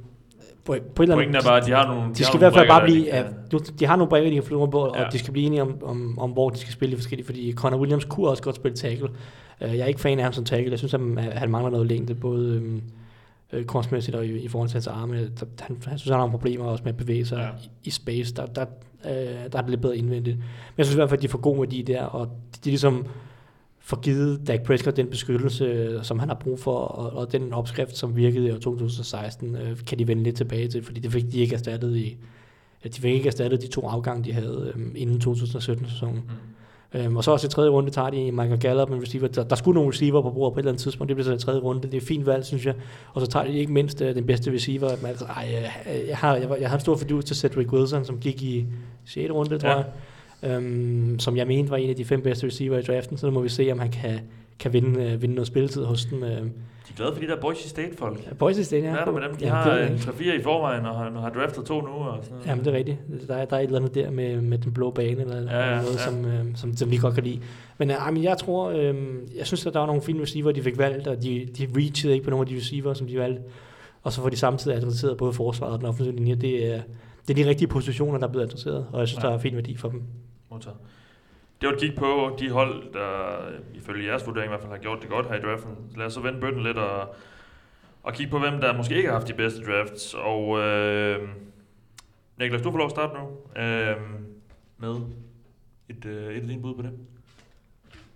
på, 0.65 0.77
på 0.95 1.03
et 1.03 1.07
eller 1.07 1.17
Pointen 1.17 1.37
er 1.37 1.43
bare, 1.43 1.61
at 1.61 1.67
de 1.67 1.73
har 1.73 1.87
nogle 1.87 2.03
de 2.03 2.07
har 2.19 2.25
skal 2.25 2.35
i 2.35 2.39
hvert 2.39 2.55
fald 2.55 2.69
bare 2.69 2.83
blive, 2.85 3.07
der 3.07 3.17
ja, 3.17 3.23
de 3.23 3.29
du, 3.53 3.59
de 3.79 3.87
har 3.87 3.97
nogle 3.97 4.09
brækker, 4.09 4.31
de 4.31 4.37
kan 4.37 4.45
flyve 4.45 4.71
på, 4.71 4.79
og 4.79 4.97
Ja. 4.99 5.05
de 5.13 5.19
skal 5.19 5.33
blive 5.33 5.47
enige 5.47 5.63
om, 5.63 5.77
om, 5.83 6.19
om, 6.19 6.31
hvor 6.31 6.51
de 6.51 6.59
skal 6.59 6.73
spille 6.73 6.91
de 6.93 6.97
forskellige, 6.97 7.27
fordi 7.27 7.53
Connor 7.53 7.79
Williams 7.79 8.05
kunne 8.05 8.29
også 8.29 8.43
godt 8.43 8.57
spille 8.57 8.77
tackle. 8.77 9.09
Uh, 9.61 9.69
jeg 9.77 9.79
er 9.79 9.87
ikke 9.87 10.01
fan 10.01 10.19
af 10.19 10.25
ham 10.25 10.33
som 10.33 10.45
tackle, 10.45 10.71
jeg 10.71 10.79
synes, 10.79 10.93
han, 10.93 11.19
han 11.33 11.51
mangler 11.51 11.71
noget 11.71 11.87
længde, 11.87 12.15
både 12.15 12.55
øhm, 12.57 12.83
øh, 13.53 13.65
korsmæssigt 13.65 14.17
og 14.17 14.27
i, 14.27 14.39
i 14.39 14.49
forhold 14.49 14.69
til 14.69 14.75
hans 14.75 14.87
arme. 14.87 15.15
Der, 15.17 15.47
han, 15.61 15.77
han 15.87 15.99
synes, 15.99 16.11
han 16.11 16.13
har 16.13 16.19
nogle 16.19 16.33
problemer 16.33 16.65
også 16.65 16.85
med 16.85 16.93
at 16.93 16.97
bevæge 16.99 17.27
sig 17.27 17.37
Ja. 17.39 17.43
ja. 17.45 17.49
i, 17.65 17.71
i 17.85 17.91
space, 17.91 18.35
der, 18.35 18.47
der, 18.47 18.65
øh, 19.05 19.11
der 19.53 19.59
er 19.59 19.61
det 19.63 19.71
lidt 19.71 19.81
bedre 19.81 19.97
indvendigt. 19.97 20.37
Men 20.37 20.45
jeg 20.79 20.87
synes 20.87 20.95
i 20.95 20.99
hvert 20.99 21.09
fald, 21.09 21.19
at 21.19 21.23
de 21.23 21.29
får 21.29 21.39
god 21.39 21.59
værdi 21.59 21.83
der, 21.83 22.03
og 22.05 22.27
de, 22.27 22.59
de 22.65 22.69
ligesom 22.71 23.07
får 23.85 24.01
givet 24.01 24.41
Dak 24.47 24.63
Prescott 24.63 24.97
den 24.97 25.07
beskyttelse, 25.07 25.65
øh, 25.65 26.03
som 26.05 26.19
han 26.19 26.29
har 26.29 26.37
brug 26.37 26.59
for, 26.61 26.73
og, 26.79 27.17
og 27.19 27.33
den 27.33 27.53
opskrift, 27.53 27.97
som 27.97 28.17
virkede 28.17 28.49
i 28.49 28.51
år 28.53 28.59
2016, 28.59 29.57
øh, 29.57 29.77
kan 29.87 29.99
de 29.99 30.09
vende 30.09 30.23
lidt 30.23 30.37
tilbage 30.37 30.69
til, 30.69 30.83
fordi 30.85 31.01
det 31.01 31.13
fik 31.13 31.33
de 31.33 31.39
ikke 31.39 31.55
erstattet 31.55 31.97
i, 31.97 32.17
de 32.85 33.01
fik 33.01 33.15
ikke 33.15 33.27
erstattet 33.27 33.63
de 33.63 33.67
to 33.67 33.89
afgange, 33.89 34.25
de 34.25 34.33
havde 34.33 34.73
øh, 34.77 34.83
inden 34.95 35.21
2017-sæsonen. 35.33 36.15
Mm. 36.15 37.01
Øhm, 37.01 37.17
og 37.17 37.25
så 37.25 37.31
også 37.31 37.47
i 37.47 37.51
tredje 37.51 37.71
runde 37.71 37.91
tager 37.91 38.11
de 38.11 38.33
Michael 38.33 38.61
Gallup, 38.61 38.91
en 38.91 39.03
receiver. 39.03 39.29
Der, 39.29 39.45
der 39.45 39.57
skulle 39.57 39.75
nogle 39.75 39.91
receiver 39.93 40.23
på 40.23 40.31
bordet 40.31 40.55
på 40.55 40.59
et 40.59 40.63
eller 40.63 40.71
andet 40.71 40.83
tidspunkt. 40.83 41.09
Det 41.09 41.17
bliver 41.17 41.25
så 41.25 41.33
i 41.35 41.39
tredje 41.39 41.61
runde. 41.61 41.83
Det 41.83 41.95
er 41.95 41.99
et 41.99 42.03
fint 42.03 42.27
valg, 42.27 42.45
synes 42.45 42.67
jeg. 42.67 42.75
Og 43.15 43.21
så 43.21 43.27
tager 43.27 43.47
de 43.47 43.53
ikke 43.53 43.73
mindst 43.73 44.01
øh, 44.03 44.15
den 44.15 44.27
bedste 44.27 44.53
receiver. 44.53 44.89
Men 45.01 45.07
altså, 45.07 45.25
ej, 45.25 45.49
jeg, 45.53 45.73
jeg, 46.09 46.17
har, 46.17 46.37
jeg, 46.37 46.57
jeg 46.61 46.69
har 46.69 46.77
en 46.77 46.81
stor 46.81 46.97
fordus 46.97 47.25
til 47.25 47.37
Cedric 47.37 47.73
Wilson, 47.73 48.05
som 48.05 48.19
gik 48.19 48.43
i 48.43 48.67
6. 49.05 49.31
runde, 49.33 49.59
tror 49.59 49.69
Ja. 49.69 49.77
jeg. 49.77 49.85
Øhm, 50.43 51.19
som 51.19 51.36
jeg 51.36 51.47
mente 51.47 51.70
var 51.70 51.77
en 51.77 51.90
af 51.90 51.97
de 51.97 52.05
fem 52.05 52.23
bedste 52.23 52.47
receiver 52.47 52.78
i 52.78 52.82
draften. 52.82 53.16
Så 53.16 53.27
nu 53.27 53.32
må 53.32 53.40
vi 53.40 53.48
se, 53.48 53.69
om 53.73 53.78
han 53.78 53.90
kan, 53.90 54.20
kan 54.59 54.73
vinde, 54.73 55.05
øh, 55.05 55.23
vinde 55.23 55.35
noget 55.35 55.47
spilletid 55.48 55.85
hos 55.85 56.05
dem. 56.05 56.23
Øh, 56.23 56.31
De 56.31 56.35
er 56.36 56.97
glade 56.97 57.12
for 57.14 57.20
de 57.20 57.27
der 57.28 57.40
Boise 57.40 57.69
State-folk. 57.69 58.36
Boise 58.39 58.64
State, 58.64 58.82
ja. 58.85 58.90
Hvad 58.90 59.01
er 59.01 59.05
der 59.05 59.12
med 59.12 59.23
dem? 59.23 59.36
De 59.36 59.44
Jamen, 59.47 59.52
har 59.62 59.78
en 59.78 59.93
ikke. 59.93 60.05
3-4 60.35 60.40
i 60.40 60.43
forvejen, 60.43 60.86
og 60.86 60.94
har, 60.98 61.10
har 61.20 61.31
draftet 61.31 61.64
to 61.64 61.81
nu. 61.81 61.86
Og 61.89 62.19
sådan 62.23 62.32
noget. 62.36 62.47
Jamen, 62.47 62.64
det 62.64 62.73
er 62.74 62.77
rigtigt. 62.77 62.98
Der 63.28 63.35
er, 63.35 63.44
der 63.44 63.56
er 63.56 63.60
et 63.60 63.64
eller 63.64 63.78
andet 63.78 63.94
der 63.94 64.10
med, 64.10 64.40
med 64.40 64.59
den 64.59 64.73
blå 64.73 64.90
bane, 64.90 65.20
eller, 65.20 65.36
Ja, 65.43 65.59
ja, 65.59 65.70
ja, 65.74 65.82
noget, 65.82 65.94
ja. 65.94 65.98
Som, 65.98 66.24
øh, 66.24 66.44
som, 66.55 66.77
som 66.77 66.90
vi 66.90 66.97
godt 66.97 67.14
kan 67.14 67.24
lide. 67.24 67.39
Men, 67.78 67.90
øh, 67.90 67.97
men 68.12 68.23
jeg 68.24 68.39
tror, 68.39 68.70
øh, 68.70 68.94
jeg 69.39 69.47
synes, 69.47 69.66
at 69.66 69.73
der 69.74 69.78
var 69.81 69.86
nogle 69.86 70.02
fine 70.02 70.23
receiver, 70.23 70.52
de 70.52 70.62
fik 70.62 70.78
valgt, 70.78 71.06
og 71.06 71.23
de, 71.23 71.48
de 71.59 71.69
reachede 71.77 72.12
ikke 72.12 72.24
på 72.24 72.31
nogle 72.31 72.43
af 72.43 72.48
de 72.48 72.56
receiver, 72.56 72.94
som 72.94 73.06
de 73.06 73.19
valgte. 73.19 73.43
Og 74.02 74.12
så 74.12 74.20
får 74.23 74.28
de 74.28 74.36
samtidig 74.36 74.77
adresseret 74.77 75.16
både 75.16 75.32
forsvaret 75.32 75.73
og 75.73 75.78
den 75.78 75.89
offensive 75.89 76.16
linje. 76.16 76.35
Det 76.35 76.74
er, 76.74 76.81
det 77.28 77.39
er 77.40 77.44
de 77.44 77.48
rigtige 77.51 77.69
positioner, 77.69 78.19
der 78.19 78.27
er 78.27 78.31
blevet 78.31 78.47
adresseret, 78.47 78.86
og 78.93 79.01
jeg 79.01 79.09
synes, 79.09 79.24
Ja. 79.24 79.28
der 79.28 79.35
er 79.35 79.39
fin 79.39 79.55
værdi 79.55 79.77
for 79.77 79.89
dem. 79.89 80.02
Modtaget. 80.53 80.77
Det 81.61 81.69
var 81.69 81.74
et 81.74 81.81
kig 81.81 81.95
på 81.97 82.37
de 82.39 82.51
hold, 82.51 82.93
der 82.93 83.39
ifølge 83.74 84.11
jeres 84.11 84.27
vurdering 84.27 84.47
i 84.47 84.49
hvert 84.49 84.61
fald 84.61 84.73
har 84.73 84.79
gjort 84.79 85.03
det 85.03 85.11
godt 85.11 85.29
her 85.29 85.35
i 85.35 85.41
draften. 85.41 85.73
Lad 85.97 86.07
os 86.07 86.12
så 86.12 86.20
vende 86.20 86.41
bøtten 86.41 86.62
lidt 86.62 86.77
og, 86.77 87.15
og 88.03 88.12
kigge 88.12 88.31
på, 88.31 88.39
hvem 88.39 88.61
der 88.61 88.77
måske 88.77 88.97
ikke 88.97 89.09
har 89.09 89.16
haft 89.19 89.29
de 89.29 89.35
bedste 89.35 89.61
drafts. 89.65 90.15
Og 90.15 90.59
øh, 90.59 91.29
Niklas, 92.39 92.62
du 92.62 92.70
får 92.70 92.79
lov 92.79 92.87
at 92.87 92.91
starte 92.91 93.15
nu 93.15 93.23
øh, 93.62 93.97
med 94.79 94.97
et, 95.89 96.05
øh, 96.05 96.35
et 96.35 96.43
af 96.43 96.49
dine 96.49 96.62
bud 96.62 96.74
på 96.74 96.83
det. 96.83 96.91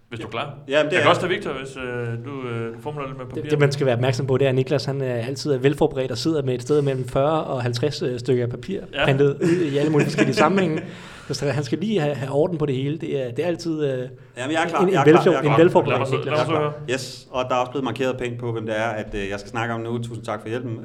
Hvis 0.09 0.21
du 0.21 0.27
er 0.27 0.31
klar. 0.31 0.59
Ja, 0.69 0.83
men 0.83 0.91
det 0.91 0.93
jeg 0.93 1.03
kan 1.03 1.07
er 1.07 1.11
også 1.11 1.21
tage 1.21 1.33
Victor, 1.33 1.53
hvis 1.53 1.77
øh, 1.77 2.25
du, 2.25 2.49
øh, 2.49 2.75
du 2.75 2.81
formler 2.81 3.07
lidt 3.07 3.19
med 3.19 3.27
papir. 3.27 3.43
Det, 3.43 3.51
det, 3.51 3.59
man 3.59 3.73
skal 3.73 3.87
være 3.87 3.95
opmærksom 3.95 4.27
på, 4.27 4.37
det 4.37 4.45
er, 4.45 4.49
at 4.49 4.55
Niklas 4.55 4.85
han 4.85 5.01
er 5.01 5.15
altid 5.15 5.53
er 5.53 5.59
velforberedt 5.59 6.11
og 6.11 6.19
sidder 6.19 6.43
med 6.43 6.55
et 6.55 6.63
sted 6.63 6.83
mellem 6.83 7.09
40 7.09 7.45
og 7.45 7.63
50 7.63 8.03
øh, 8.03 8.19
stykker 8.19 8.47
papir, 8.47 8.81
ja. 8.93 9.05
printet 9.05 9.37
ud 9.43 9.71
i 9.73 9.77
alle 9.79 9.93
mulige 9.93 10.07
forskellige 10.07 10.37
sammenhænge. 10.37 10.83
Så 11.35 11.51
han 11.51 11.65
skal 11.65 11.79
lige 11.79 12.01
have, 12.01 12.15
have 12.15 12.33
orden 12.33 12.59
på 12.59 12.67
det 12.67 12.75
hele. 12.75 12.99
Det 12.99 13.23
er, 13.27 13.31
det 13.31 13.43
er 13.45 13.47
altid 13.49 13.85
øh, 13.85 14.09
Jamen, 14.37 14.53
jeg 14.57 14.63
er 14.65 14.69
klar. 14.69 14.81
en, 14.81 14.89
en, 14.89 14.93
jeg 14.95 15.01
er 15.01 15.05
klar, 15.05 15.13
velfor, 15.15 15.31
jeg 15.31 15.37
er 15.37 15.43
en 15.43 15.69
klar. 15.71 15.89
Lad 15.89 15.99
mig 15.99 16.07
så- 16.07 16.23
lad 16.25 16.59
høre. 16.61 16.73
Yes, 16.91 17.29
og 17.31 17.45
der 17.49 17.55
er 17.55 17.59
også 17.59 17.71
blevet 17.71 17.85
markeret 17.85 18.19
pænt 18.19 18.39
på, 18.39 18.53
hvem 18.53 18.67
det 18.67 18.79
er, 18.79 18.85
at 18.89 19.15
øh, 19.15 19.29
jeg 19.31 19.39
skal 19.41 19.51
snakke 19.51 19.75
om 19.75 19.81
nu. 19.81 19.99
Tusind 19.99 20.25
tak 20.25 20.41
for 20.41 20.49
hjælpen. 20.49 20.79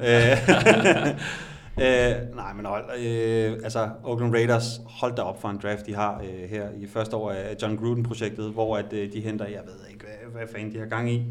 Øh, 1.78 1.84
øh, 1.86 2.36
nej, 2.36 2.52
men 2.56 2.66
hold, 2.66 2.84
øh, 3.06 3.52
altså 3.64 3.88
Oakland 4.04 4.34
Raiders, 4.34 4.64
hold 5.00 5.14
da 5.16 5.22
op 5.22 5.40
for 5.40 5.48
en 5.48 5.58
draft, 5.62 5.86
de 5.86 5.94
har 5.94 6.22
øh, 6.24 6.50
her 6.50 6.64
i 6.80 6.86
første 6.92 7.16
år 7.16 7.30
af 7.30 7.56
John 7.62 7.76
Gruden-projektet, 7.76 8.44
hvor 8.52 8.76
at, 8.76 8.92
øh, 8.92 9.12
de 9.12 9.20
henter, 9.20 9.44
jeg 9.46 9.60
ved 9.64 9.88
ikke, 9.92 10.04
hvad, 10.04 10.32
hvad 10.38 10.48
fanden 10.54 10.74
de 10.74 10.78
har 10.78 10.86
gang 10.86 11.10
i. 11.12 11.22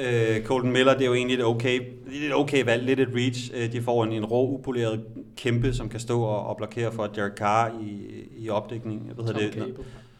Øh, 0.00 0.44
Colton 0.44 0.72
Miller, 0.72 0.92
det 0.94 1.02
er 1.02 1.06
jo 1.06 1.14
egentlig 1.14 1.38
et 1.38 1.44
okay, 1.44 1.80
et 2.26 2.34
okay 2.34 2.64
valg, 2.64 2.82
lidt 2.84 3.00
et 3.00 3.08
reach. 3.14 3.50
Øh, 3.54 3.72
de 3.72 3.82
får 3.82 4.04
en, 4.04 4.12
en 4.12 4.24
rå, 4.24 4.48
upoleret 4.54 5.00
kæmpe, 5.36 5.72
som 5.72 5.88
kan 5.88 6.00
stå 6.00 6.20
og, 6.22 6.46
og 6.46 6.56
blokere 6.56 6.92
for 6.92 7.06
Derek 7.06 7.32
Carr 7.32 7.70
i, 7.82 7.98
i 8.44 8.48
opdækning. 8.50 9.02
Jeg 9.08 9.16
ved, 9.16 9.32
Tom 9.32 9.42
det, 9.42 9.52
Cable. 9.54 9.74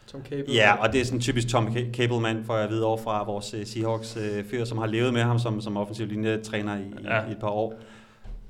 Tom 0.07 0.21
Cable. 0.29 0.45
Ja, 0.53 0.73
og 0.75 0.93
det 0.93 1.01
er 1.01 1.05
sådan 1.05 1.17
en 1.17 1.21
typisk 1.21 1.47
Tom 1.47 1.67
Ca- 1.67 1.91
Cable-mand, 1.93 2.45
for 2.45 2.57
jeg 2.57 2.69
ved 2.69 2.79
over 2.79 2.97
fra 2.97 3.23
vores 3.25 3.53
uh, 3.53 3.59
Seahawks-fyr, 3.63 4.65
som 4.65 4.77
har 4.77 4.85
levet 4.87 5.13
med 5.13 5.21
ham 5.21 5.39
som, 5.39 5.61
som 5.61 5.77
offensiv 5.77 6.07
linjetræner 6.07 6.77
i, 6.77 6.81
Ja. 7.03 7.15
ja. 7.15 7.27
i 7.27 7.31
et 7.31 7.37
par 7.39 7.49
år. 7.49 7.73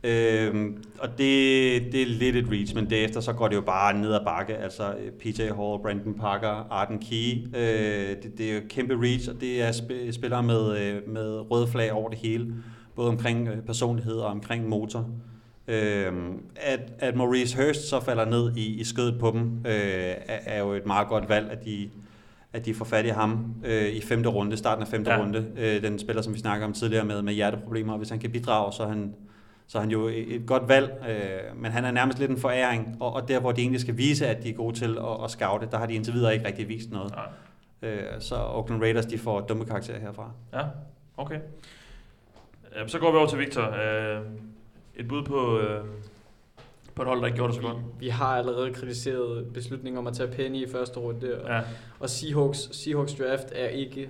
Øhm, 0.04 0.84
og 1.00 1.08
det, 1.10 1.82
det 1.92 2.02
er 2.02 2.06
lidt 2.06 2.36
et 2.36 2.46
reach, 2.52 2.76
men 2.76 2.90
derefter 2.90 3.20
så 3.22 3.34
går 3.34 3.48
det 3.48 3.56
jo 3.56 3.62
bare 3.62 3.98
ned 3.98 4.14
ad 4.14 4.20
bakke. 4.26 4.58
Altså 4.58 4.84
øh, 4.94 5.12
PJ 5.12 5.42
Hall, 5.42 5.82
Brandon 5.82 6.14
Parker, 6.20 6.68
Arden 6.72 7.00
Key. 7.00 7.38
Øh, 7.56 8.10
det, 8.24 8.38
det 8.38 8.52
er 8.52 8.56
jo 8.56 8.62
kæmpe 8.70 8.94
reach, 9.02 9.30
og 9.30 9.42
det 9.42 9.62
er 9.62 9.72
sp- 9.72 10.12
spillere 10.12 10.44
med, 10.44 10.78
øh, 10.82 11.10
med 11.10 11.52
røde 11.52 11.68
flag 11.68 11.92
over 11.94 12.10
det 12.10 12.18
hele. 12.18 12.54
Både 12.96 13.10
omkring 13.10 13.48
øh, 13.48 13.58
personlighed 13.62 14.14
og 14.16 14.28
omkring 14.28 14.70
motor. 14.70 15.10
Øhm, 15.68 16.34
at, 16.56 16.80
at 17.00 17.16
Maurice 17.16 17.58
Hurst 17.64 17.90
så 17.90 18.00
falder 18.00 18.26
ned 18.26 18.56
i, 18.58 18.80
i 18.80 18.84
skødet 18.84 19.20
på 19.20 19.32
dem, 19.32 19.42
øh, 19.66 19.72
er, 20.28 20.40
er 20.46 20.60
jo 20.60 20.72
et 20.72 20.86
meget 20.86 21.08
godt 21.08 21.30
valg, 21.30 21.50
at 21.52 21.66
de, 21.66 21.90
at 22.54 22.66
de 22.66 22.74
får 22.74 22.86
fat 22.86 23.06
i 23.06 23.10
ham 23.10 23.46
øh, 23.66 23.90
i 23.90 24.02
femte 24.02 24.30
runde, 24.30 24.58
starten 24.58 24.82
af 24.84 24.88
femte 24.88 25.12
Ja. 25.12 25.18
ja. 25.18 25.24
runde. 25.24 25.46
Øh, 25.58 25.82
den 25.82 26.00
spiller, 26.00 26.22
som 26.22 26.34
vi 26.34 26.40
snakker 26.40 26.68
om 26.68 26.74
tidligere 26.74 27.06
med, 27.06 27.22
med 27.22 27.34
hjerteproblemer. 27.34 27.98
Hvis 27.98 28.10
han 28.10 28.20
kan 28.20 28.32
bidrage, 28.32 28.74
så 28.74 28.84
er 28.84 28.88
han, 28.88 29.14
så 29.72 29.78
er 29.78 29.82
han 29.82 29.92
jo 29.92 30.08
et, 30.08 30.44
godt 30.48 30.68
valg. 30.70 31.04
Øh, 31.10 31.58
men 31.62 31.72
han 31.72 31.86
er 31.86 31.92
nærmest 31.92 32.20
lidt 32.20 32.32
en 32.32 32.38
foræring, 32.38 32.98
og, 33.00 33.14
og 33.14 33.28
der, 33.28 33.40
hvor 33.40 33.52
de 33.52 33.62
egentlig 33.62 33.82
skal 33.82 33.98
vise, 33.98 34.28
at 34.28 34.44
de 34.44 34.50
er 34.50 34.54
gode 34.54 34.76
til 34.76 34.98
at, 34.98 35.24
at 35.24 35.32
scoute, 35.32 35.68
der 35.72 35.78
har 35.78 35.86
de 35.86 35.94
indtil 35.94 36.14
videre 36.14 36.34
ikke 36.34 36.48
rigtig 36.48 36.68
vist 36.68 36.92
noget. 36.92 37.14
Øh, 37.82 38.04
så 38.20 38.36
Oakland 38.36 38.82
Raiders, 38.82 39.06
de 39.06 39.18
får 39.18 39.42
dumme 39.42 39.66
karakterer 39.66 40.00
herfra. 40.00 40.32
Ja, 40.54 40.62
okay. 41.18 41.40
Øh, 42.76 42.90
så 42.90 43.00
går 43.00 43.12
vi 43.12 43.18
over 43.18 43.28
til 43.28 43.40
Victor. 43.40 43.62
Øh, 43.62 44.22
et 44.96 45.08
bud 45.08 45.24
på, 45.24 45.60
øh, 45.60 45.86
på 46.96 47.02
et 47.02 47.08
hold, 47.08 47.20
der 47.20 47.26
ikke 47.26 47.36
gjorde 47.36 47.54
det 47.54 47.62
så 47.62 47.68
godt. 47.68 47.78
Vi 48.00 48.10
har 48.10 48.38
allerede 48.38 48.74
kritiseret 48.74 49.54
beslutningen 49.54 49.98
om 49.98 50.08
at 50.08 50.14
tage 50.14 50.32
Penny 50.32 50.68
i 50.68 50.72
første 50.72 51.00
runde, 51.00 51.42
og, 51.42 51.50
Ja. 51.50 51.62
og 52.00 52.10
Seahawks, 52.10 52.70
Seahawks 52.72 53.14
draft 53.14 53.48
er 53.56 53.68
ikke 53.68 54.10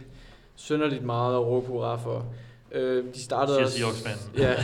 synderligt 0.56 1.04
meget 1.04 1.34
at 1.36 1.42
råbe 1.46 1.68
hurra 1.68 1.96
for. 1.96 2.26
Øh, 2.72 3.04
de 3.14 3.20
startede 3.22 3.70
Siger 3.70 3.86
også, 3.88 4.10
ja, 4.38 4.56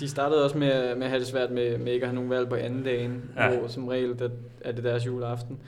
de 0.00 0.08
startede 0.08 0.44
også 0.44 0.58
med, 0.58 0.94
med 0.94 1.02
at 1.04 1.10
have 1.10 1.20
det 1.20 1.26
svært 1.28 1.50
med, 1.50 1.78
med 1.78 1.92
ikke 1.92 2.04
at 2.04 2.08
have 2.08 2.14
nogen 2.14 2.30
valg 2.30 2.48
på 2.48 2.54
anden 2.54 2.82
dagen, 2.82 3.30
Ja. 3.36 3.58
hvor 3.58 3.68
som 3.68 3.88
regel 3.88 4.18
der, 4.18 4.28
er 4.60 4.72
det 4.72 4.84
deres 4.84 5.06
juleaften. 5.06 5.58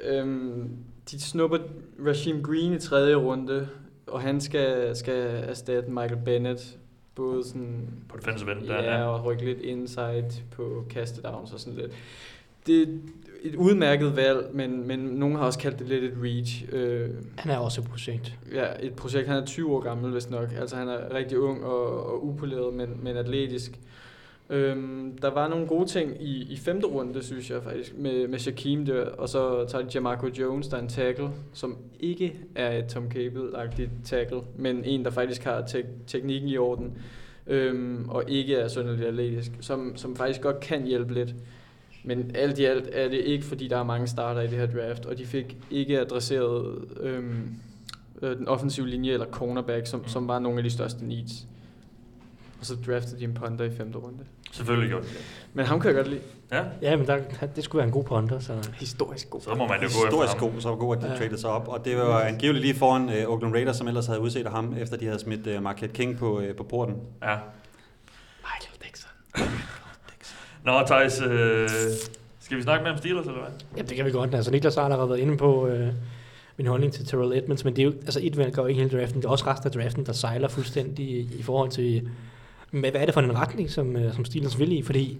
Øhm, 0.00 0.70
de 1.10 1.20
snupper 1.20 1.58
Rasheem 2.06 2.42
Green 2.42 2.72
i 2.72 2.78
tredje 2.78 3.14
runde, 3.14 3.68
og 4.06 4.20
han 4.20 4.40
skal, 4.40 4.96
skal 4.96 5.44
erstatte 5.48 5.90
Michael 5.90 6.20
Bennett, 6.24 6.78
både 7.14 7.44
sådan 7.48 7.88
På 8.08 8.16
defensive 8.16 8.52
end, 8.52 8.66
der, 8.66 8.82
ja, 8.82 8.98
ja. 8.98 9.04
og 9.04 9.24
rykke 9.24 9.44
lidt 9.44 9.60
inside 9.60 10.30
på 10.50 10.84
kastedowns 10.90 11.52
og 11.52 11.60
sådan 11.60 11.78
lidt. 11.78 11.92
Det 12.66 12.82
er 12.82 12.86
et 13.42 13.54
udmærket 13.54 14.16
valg, 14.16 14.46
men, 14.52 14.88
men 14.88 14.98
nogen 14.98 15.36
har 15.36 15.44
også 15.44 15.58
kaldt 15.58 15.78
det 15.78 15.88
lidt 15.88 16.04
et 16.04 16.12
reach. 16.22 16.64
Øh, 16.72 17.08
Han 17.38 17.52
er 17.52 17.56
også 17.58 17.80
et 17.80 17.86
projekt. 17.86 18.38
ja, 18.52 18.66
et 18.80 18.94
projekt. 18.94 19.28
Han 19.28 19.36
er 19.42 19.46
20 19.46 19.72
år 19.72 19.80
gammel, 19.80 20.12
hvis 20.12 20.30
nok. 20.30 20.48
Altså 20.60 20.76
han 20.76 20.88
er 20.88 21.14
rigtig 21.14 21.38
ung 21.38 21.64
og, 21.64 22.06
og 22.06 22.26
upoleret, 22.26 22.74
men, 22.74 22.88
men 23.02 23.16
atletisk. 23.16 23.78
Øhm, 24.50 25.18
der 25.22 25.30
var 25.30 25.48
nogle 25.48 25.66
gode 25.66 25.86
ting 25.88 26.22
i, 26.22 26.52
i 26.52 26.56
femte 26.56 26.86
runde, 26.86 27.22
synes 27.22 27.50
jeg 27.50 27.62
faktisk, 27.62 27.98
med, 27.98 28.28
med 28.28 28.38
Shaquem 28.38 28.84
der, 28.86 29.04
og 29.04 29.28
så 29.28 29.64
tager 29.68 29.84
de 29.84 29.90
Jamarco 29.94 30.26
Jones, 30.26 30.68
der 30.68 30.76
er 30.76 30.80
en 30.82 30.88
tackle, 30.88 31.28
som 31.52 31.76
ikke 32.00 32.34
er 32.54 32.78
et 32.78 32.84
Tom 32.86 33.04
Cable-agtigt 33.14 33.90
tackle, 34.04 34.40
men 34.56 34.84
en, 34.84 35.04
der 35.04 35.10
faktisk 35.10 35.44
har 35.44 35.60
te- 35.66 35.84
teknikken 36.06 36.48
i 36.48 36.56
orden, 36.56 36.98
øhm, 37.46 38.08
og 38.08 38.24
ikke 38.28 38.54
er 38.56 38.68
synderligt 38.68 39.06
atletisk, 39.08 39.50
som, 39.60 39.92
som 39.96 40.16
faktisk 40.16 40.40
godt 40.40 40.60
kan 40.60 40.82
hjælpe 40.86 41.14
lidt. 41.14 41.34
Men 42.04 42.30
alt 42.34 42.58
i 42.58 42.64
alt 42.64 42.88
er 42.92 43.08
det 43.08 43.18
ikke, 43.18 43.44
fordi 43.44 43.68
der 43.68 43.78
er 43.78 43.82
mange 43.82 44.06
starter 44.06 44.40
i 44.40 44.46
det 44.46 44.58
her 44.58 44.66
draft, 44.66 45.06
og 45.06 45.18
de 45.18 45.26
fik 45.26 45.56
ikke 45.70 46.00
adresseret 46.00 46.78
øhm, 47.00 47.54
øh, 48.22 48.36
den 48.38 48.48
offensive 48.48 48.86
linje 48.88 49.12
eller 49.12 49.26
cornerback, 49.26 49.86
som, 49.86 50.00
Mm. 50.00 50.08
som 50.08 50.28
var 50.28 50.38
nogle 50.38 50.58
af 50.58 50.64
de 50.64 50.70
største 50.70 51.04
needs. 51.06 51.46
Og 52.60 52.66
så 52.66 52.76
draftede 52.86 53.18
de 53.20 53.24
en 53.24 53.34
punter 53.34 53.64
i 53.64 53.70
femte 53.76 53.98
runde. 53.98 54.18
Selvfølgelig 54.52 54.88
gjorde 54.90 55.04
det. 55.06 55.16
Men 55.54 55.66
ham 55.66 55.80
kan 55.80 55.88
jeg 55.88 55.96
godt 55.96 56.08
lide. 56.08 56.20
Ja, 56.52 56.64
Ja, 56.82 56.96
men 56.96 57.06
der, 57.06 57.18
det 57.56 57.64
skulle 57.64 57.78
være 57.80 57.86
en 57.86 57.92
god 57.92 58.04
punter, 58.04 58.38
så... 58.38 58.70
Historisk 58.74 59.30
god. 59.30 59.40
så 59.40 59.54
må 59.54 59.66
man 59.66 59.82
jo 59.82 59.88
gå 60.00 60.04
Historisk 60.04 60.36
god, 60.38 60.52
så 60.60 60.74
god, 60.76 60.96
at 60.96 61.02
de 61.02 61.06
Ja. 61.06 61.12
ja. 61.12 61.18
traded 61.18 61.38
sig 61.38 61.50
op. 61.50 61.68
Og 61.68 61.84
det 61.84 61.96
var 61.96 62.20
angiveligt 62.20 62.64
lige 62.64 62.74
foran 62.74 63.02
uh, 63.04 63.32
Oakland 63.32 63.54
Raiders, 63.54 63.76
som 63.76 63.88
ellers 63.88 64.06
havde 64.06 64.20
udset 64.20 64.46
af 64.46 64.52
ham, 64.52 64.74
efter 64.78 64.96
de 64.96 65.04
havde 65.06 65.18
smidt 65.18 65.46
uh, 65.46 65.62
Marquette 65.62 65.94
King 65.96 66.18
på, 66.18 66.38
uh, 66.40 66.44
på 66.56 66.62
porten. 66.62 66.94
Ja. 67.22 67.36
Michael 68.40 68.78
Dixon. 68.82 69.10
Nå, 70.64 70.72
Thijs, 70.86 71.22
øh, 71.22 71.68
skal 72.40 72.56
vi 72.56 72.62
snakke 72.62 72.82
mere 72.82 72.92
om 72.92 72.98
Steelers, 72.98 73.26
eller 73.26 73.40
hvad? 73.40 73.50
Ja, 73.76 73.82
det 73.82 73.96
kan 73.96 74.04
vi 74.04 74.10
godt. 74.10 74.34
Altså, 74.34 74.50
Niklas 74.50 74.74
har 74.74 74.82
allerede 74.82 75.08
været 75.08 75.18
inde 75.18 75.36
på 75.36 75.66
øh, 75.66 75.92
min 76.56 76.66
holdning 76.66 76.92
til 76.92 77.06
Terrell 77.06 77.38
Edmonds, 77.38 77.64
men 77.64 77.76
det 77.76 77.82
er 77.82 77.86
jo, 77.86 77.92
altså 77.92 78.20
et 78.22 78.36
valg 78.36 78.54
går 78.54 78.66
ikke 78.66 78.82
hele 78.82 78.98
draften. 78.98 79.22
Det 79.22 79.26
er 79.26 79.30
også 79.30 79.46
resten 79.46 79.66
af 79.66 79.72
draften, 79.72 80.06
der 80.06 80.12
sejler 80.12 80.48
fuldstændig 80.48 81.06
i, 81.06 81.28
i 81.38 81.42
forhold 81.42 81.70
til, 81.70 82.08
med, 82.70 82.90
hvad 82.90 83.00
er 83.00 83.04
det 83.04 83.14
for 83.14 83.20
en 83.20 83.36
retning, 83.36 83.70
som, 83.70 83.96
øh, 83.96 84.14
som 84.14 84.24
Steelers 84.24 84.58
vil 84.58 84.72
i? 84.72 84.82
Fordi 84.82 85.18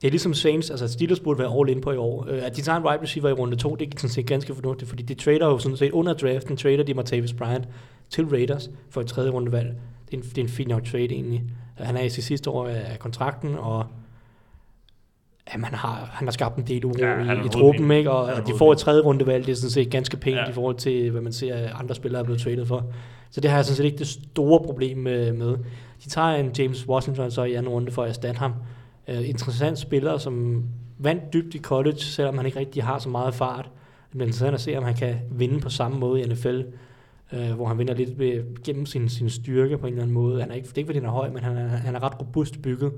det 0.00 0.06
er 0.06 0.10
ligesom 0.10 0.34
Saints, 0.34 0.70
altså 0.70 0.88
Steelers 0.88 1.20
burde 1.20 1.38
være 1.38 1.58
all 1.60 1.68
in 1.68 1.80
på 1.80 1.92
i 1.92 1.96
år. 1.96 2.26
Øh, 2.28 2.46
at 2.46 2.56
de 2.56 2.62
tager 2.62 2.78
en 2.78 2.84
wide 2.84 3.02
receiver 3.02 3.28
i 3.28 3.32
runde 3.32 3.56
2, 3.56 3.76
det 3.76 3.94
er 3.94 3.98
sådan 3.98 4.10
set 4.10 4.26
ganske 4.26 4.54
fornuftigt, 4.54 4.88
fordi 4.88 5.02
de 5.02 5.14
trader 5.14 5.46
jo 5.46 5.58
sådan 5.58 5.76
set 5.76 5.90
under 5.90 6.12
draften, 6.14 6.56
trader 6.56 6.82
de 6.82 6.94
Martavis 6.94 7.32
Bryant 7.32 7.68
til 8.10 8.26
Raiders 8.26 8.70
for 8.90 9.00
et 9.00 9.06
tredje 9.06 9.30
rundevalg. 9.30 9.74
Det 10.10 10.14
er 10.14 10.18
en, 10.18 10.28
det 10.28 10.38
er 10.38 10.42
en 10.42 10.48
fin 10.48 10.68
nok 10.68 10.84
trade 10.84 11.04
egentlig. 11.04 11.42
Han 11.76 11.96
er 11.96 12.02
i 12.02 12.08
sit 12.08 12.24
sidste 12.24 12.50
år 12.50 12.66
af 12.66 12.98
kontrakten, 12.98 13.54
og 13.58 13.86
jamen, 15.52 15.64
han, 15.64 15.74
har, 15.74 16.08
han 16.12 16.26
har 16.26 16.32
skabt 16.32 16.56
en 16.56 16.66
del 16.66 16.84
uro 16.84 16.94
Ja, 16.98 17.32
i, 17.42 17.46
i 17.46 17.48
truppen, 17.48 17.90
ikke? 17.90 18.10
og, 18.10 18.24
og 18.24 18.46
de 18.46 18.52
får 18.58 18.72
et 18.72 18.78
tredje 18.78 19.02
rundevalg, 19.02 19.46
det 19.46 19.52
er 19.52 19.56
sådan 19.56 19.70
set 19.70 19.90
ganske 19.90 20.16
pænt 20.16 20.36
Ja. 20.36 20.48
i 20.48 20.52
forhold 20.52 20.76
til, 20.76 21.10
hvad 21.10 21.20
man 21.20 21.32
ser, 21.32 21.54
at 21.54 21.72
andre 21.80 21.94
spillere 21.94 22.20
er 22.20 22.24
blevet 22.24 22.40
traded 22.40 22.66
for. 22.66 22.84
Så 23.30 23.40
det 23.40 23.50
har 23.50 23.58
jeg 23.58 23.64
sådan 23.64 23.76
set 23.76 23.84
ikke 23.84 23.98
det 23.98 24.06
store 24.06 24.60
problem 24.64 24.98
med. 24.98 25.32
med. 25.32 25.56
De 26.04 26.08
tager 26.08 26.28
en 26.28 26.50
James 26.58 26.88
Washington 26.88 27.30
så 27.30 27.44
i 27.44 27.54
anden 27.54 27.72
runde 27.72 27.92
for 27.92 28.02
at 28.02 28.08
erstatte 28.08 28.38
ham. 28.38 28.52
Uh, 29.08 29.28
interessant 29.28 29.78
spiller, 29.78 30.18
som 30.18 30.64
vandt 30.98 31.32
dybt 31.32 31.54
i 31.54 31.58
college, 31.58 31.98
selvom 31.98 32.36
han 32.36 32.46
ikke 32.46 32.58
rigtig 32.58 32.84
har 32.84 32.98
så 32.98 33.08
meget 33.08 33.34
fart. 33.34 33.64
Det 33.64 34.10
bliver 34.10 34.26
interessant 34.26 34.54
at 34.54 34.60
se, 34.60 34.76
om 34.76 34.84
han 34.84 34.94
kan 34.94 35.16
vinde 35.30 35.60
på 35.60 35.68
samme 35.70 35.98
måde 35.98 36.20
i 36.20 36.24
NFL, 36.24 36.60
uh, 37.32 37.50
hvor 37.50 37.66
han 37.66 37.78
vinder 37.78 37.94
lidt 37.94 38.18
ved, 38.18 38.62
gennem 38.64 38.86
sin, 38.86 39.08
sin 39.08 39.30
styrke 39.30 39.78
på 39.78 39.86
en 39.86 39.92
eller 39.92 40.02
anden 40.02 40.14
måde. 40.14 40.40
Han 40.40 40.50
er 40.50 40.54
ikke, 40.54 40.68
det 40.68 40.74
er 40.74 40.78
ikke, 40.78 40.88
fordi 40.88 40.98
han 40.98 41.06
er 41.08 41.12
høj, 41.12 41.30
men 41.30 41.42
han 41.42 41.56
er, 41.56 41.66
han 41.68 41.94
er 41.94 42.02
ret 42.02 42.20
robust 42.20 42.62
bygget, 42.62 42.92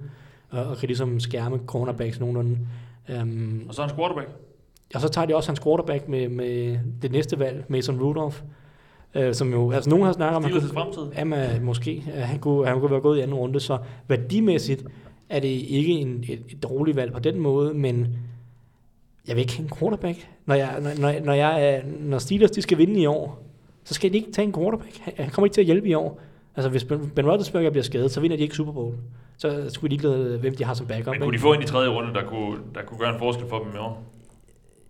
og, 0.55 0.65
og 0.65 0.77
kan 0.77 0.87
ligesom 0.87 1.21
skærme 1.21 1.61
cornerbacks 1.67 2.21
nogenlunde. 2.21 2.59
Um, 3.23 3.65
Og 3.69 3.75
så 3.75 3.83
en 3.85 3.91
quarterback. 3.91 4.29
og 4.95 5.01
så 5.01 5.09
tager 5.09 5.27
de 5.27 5.37
også 5.37 5.49
hans 5.49 5.61
quarterback 5.61 6.09
med, 6.09 6.29
med 6.29 6.79
det 7.03 7.13
næste 7.13 7.39
valg, 7.39 7.65
Mason 7.69 8.01
Rudolph, 8.03 8.43
øh, 9.15 9.35
som 9.35 9.53
jo, 9.53 9.71
altså 9.71 9.91
nogen 9.91 10.05
har 10.05 10.13
snakket 10.13 10.37
om, 10.37 10.45
Steelers' 10.45 10.73
fremtid. 10.75 11.03
jamen, 11.19 11.65
måske, 11.65 12.05
øh, 12.17 12.23
han 12.23 12.39
kunne, 12.39 12.67
han 12.67 12.81
kunne 12.81 12.91
være 12.91 13.01
gået 13.01 13.19
i 13.19 13.21
anden 13.21 13.37
runde, 13.37 13.61
så 13.61 13.79
værdimæssigt 14.09 14.85
er 15.29 15.41
det 15.41 15.49
ikke 15.49 15.93
en, 15.93 16.25
et, 16.29 16.43
et 16.49 16.63
dårligt 16.63 16.97
valg 16.97 17.13
på 17.13 17.19
den 17.19 17.41
måde, 17.41 17.75
men 17.75 18.17
jeg 19.29 19.37
vil 19.37 19.41
ikke 19.41 19.57
have 19.57 19.65
en 19.65 19.77
quarterback. 19.79 20.29
Når, 20.47 20.55
jeg, 20.55 20.81
når, 20.83 20.91
når, 21.01 21.21
når, 21.25 21.33
jeg, 21.33 21.83
når 22.01 22.19
Steelers 22.19 22.51
de 22.51 22.63
skal 22.63 22.79
vinde 22.79 23.01
i 23.01 23.07
år, 23.07 23.43
så 23.85 23.95
skal 23.95 24.13
de 24.13 24.17
ikke 24.17 24.33
tage 24.33 24.47
en 24.47 24.53
quarterback. 24.53 24.99
Han 25.17 25.31
kommer 25.31 25.47
ikke 25.47 25.55
til 25.55 25.61
at 25.61 25.67
hjælpe 25.67 25.89
i 25.89 25.95
år. 25.95 26.21
Altså, 26.57 26.71
hvis 26.71 26.85
Ben, 26.85 27.27
Roethlisberger 27.29 27.71
bliver 27.71 27.85
skadet, 27.85 28.11
så 28.11 28.21
vinder 28.21 28.37
de 28.37 28.43
ikke 28.43 28.55
Super 28.55 28.73
Bowl. 28.73 28.95
Så 29.39 29.65
skulle 29.69 29.91
de 29.91 29.95
ikke 29.95 30.09
lade, 30.09 30.39
hvem 30.39 30.55
de 30.57 30.65
har 30.65 30.75
som 30.75 30.87
backup. 30.87 31.07
Men 31.07 31.15
ikke? 31.15 31.25
kunne 31.25 31.33
de 31.37 31.39
få 31.41 31.53
en 31.53 31.63
i 31.63 31.67
tredje 31.67 31.89
runde, 31.89 32.15
der 32.15 32.23
kunne, 32.23 32.59
der 32.75 32.81
kunne 32.87 32.99
gøre 32.99 33.13
en 33.13 33.19
forskel 33.19 33.47
for 33.49 33.59
dem 33.59 33.69
i 33.75 33.79
år? 33.79 34.03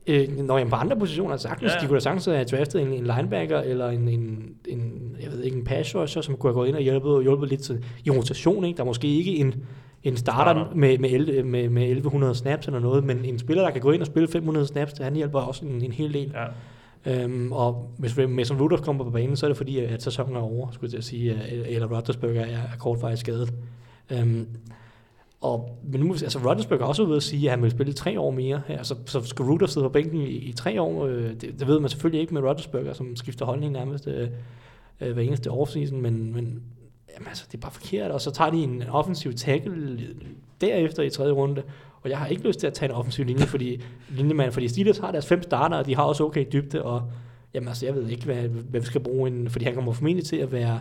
Øh, 0.06 0.28
når 0.38 0.58
jeg 0.58 0.68
på 0.68 0.76
andre 0.76 0.96
positioner 0.96 1.36
sagtens, 1.36 1.72
Ja, 1.72 1.76
ja. 1.76 1.82
de 1.82 1.86
kunne 1.86 1.94
da 1.94 2.00
sagtens 2.00 2.24
have 2.24 2.44
draftet 2.44 2.82
en, 2.82 2.88
en 2.92 3.04
linebacker 3.16 3.60
eller 3.60 3.88
en, 3.88 4.08
en, 4.08 4.48
en, 4.68 5.16
jeg 5.22 5.32
ved 5.32 5.42
ikke, 5.42 5.56
en 5.56 5.64
pass 5.64 5.94
rusher, 5.96 6.22
som 6.22 6.36
kunne 6.36 6.48
have 6.50 6.54
gået 6.54 6.68
ind 6.68 6.76
og 6.76 6.82
hjulpet, 6.82 7.22
hjulpet 7.22 7.48
lidt 7.48 7.60
til, 7.60 7.84
i 8.04 8.10
rotation. 8.10 8.64
Ikke? 8.64 8.76
Der 8.76 8.82
er 8.82 8.86
måske 8.86 9.08
ikke 9.08 9.36
en, 9.36 9.54
en 10.02 10.16
starter 10.16 10.60
Starter. 10.64 10.74
med, 10.76 10.98
med, 10.98 11.10
11, 11.10 11.42
med, 11.42 11.68
med 11.68 11.82
1100 11.82 12.34
snaps 12.34 12.66
eller 12.66 12.80
noget, 12.80 13.04
men 13.04 13.24
en 13.24 13.38
spiller, 13.38 13.62
der 13.62 13.70
kan 13.70 13.80
gå 13.80 13.90
ind 13.90 14.00
og 14.00 14.06
spille 14.06 14.28
500 14.28 14.66
snaps, 14.66 14.92
han 15.00 15.14
hjælper 15.14 15.40
også 15.40 15.64
en, 15.64 15.82
en 15.82 15.92
hel 15.92 16.14
del. 16.14 16.30
Ja. 16.34 16.44
Øhm, 17.06 17.52
og 17.52 17.90
hvis 17.98 18.16
Mason 18.28 18.60
Rudolph 18.60 18.84
kommer 18.84 19.04
på 19.04 19.10
banen, 19.10 19.36
så 19.36 19.46
er 19.46 19.48
det 19.48 19.56
fordi, 19.56 19.78
at 19.78 20.02
sæsonen 20.02 20.36
er 20.36 20.40
over, 20.40 20.70
skulle 20.70 20.86
jeg 20.86 20.90
til 20.90 20.98
at 20.98 21.04
sige, 21.04 21.48
eller 21.68 21.96
Rodgersberger 21.96 22.40
er, 22.40 22.58
er 22.58 22.76
kortvarigt 22.78 23.20
skadet. 23.20 23.54
Øhm, 24.10 24.46
og, 25.40 25.78
men 25.82 26.00
nu, 26.00 26.12
altså 26.12 26.38
Rodgersberg 26.38 26.80
er 26.80 26.84
også 26.84 27.02
ude 27.02 27.16
at 27.16 27.22
sige, 27.22 27.46
at 27.46 27.50
han 27.50 27.62
vil 27.62 27.70
spille 27.70 27.92
tre 27.92 28.20
år 28.20 28.30
mere. 28.30 28.62
Altså, 28.68 28.94
så, 29.06 29.20
så 29.20 29.28
skal 29.28 29.44
Rudolph 29.44 29.72
sidde 29.72 29.84
på 29.84 29.88
bænken 29.88 30.20
i, 30.20 30.26
i 30.26 30.52
tre 30.52 30.80
år. 30.80 31.06
Øh, 31.06 31.30
det, 31.30 31.42
det, 31.58 31.66
ved 31.66 31.80
man 31.80 31.90
selvfølgelig 31.90 32.20
ikke 32.20 32.34
med 32.34 32.42
Rodgersberg, 32.42 32.96
som 32.96 33.16
skifter 33.16 33.46
holdning 33.46 33.72
nærmest 33.72 34.06
øh, 34.06 34.28
øh, 35.00 35.12
hver 35.12 35.22
eneste 35.22 35.50
offseason, 35.50 36.02
men, 36.02 36.32
men 36.32 36.62
jamen, 37.14 37.28
altså, 37.28 37.44
det 37.52 37.58
er 37.58 37.60
bare 37.60 37.72
forkert. 37.72 38.10
Og 38.10 38.20
så 38.20 38.30
tager 38.30 38.50
de 38.50 38.62
en 38.62 38.82
offensiv 38.82 39.34
tackle 39.34 40.00
derefter 40.60 41.02
i 41.02 41.10
tredje 41.10 41.32
runde. 41.32 41.62
Og 42.04 42.10
jeg 42.10 42.18
har 42.18 42.26
ikke 42.26 42.46
lyst 42.46 42.60
til 42.60 42.66
at 42.66 42.74
tage 42.74 42.90
en 42.90 42.94
offensiv 42.94 43.24
linje, 43.24 43.46
fordi, 43.46 43.82
linjemand, 44.08 44.52
fordi 44.52 44.68
Steelers 44.68 44.98
har 44.98 45.12
deres 45.12 45.26
fem 45.26 45.42
starter, 45.42 45.76
og 45.76 45.86
de 45.86 45.94
har 45.94 46.02
også 46.02 46.24
okay 46.24 46.44
dybde, 46.52 46.82
og 46.82 47.02
jamen, 47.54 47.68
altså, 47.68 47.86
jeg 47.86 47.94
ved 47.94 48.08
ikke, 48.08 48.24
hvad, 48.24 48.48
hvad 48.48 48.80
vi 48.80 48.86
skal 48.86 49.00
bruge, 49.00 49.30
en, 49.30 49.50
fordi 49.50 49.64
han 49.64 49.74
kommer 49.74 49.92
formentlig 49.92 50.26
til 50.26 50.36
at 50.36 50.52
være 50.52 50.80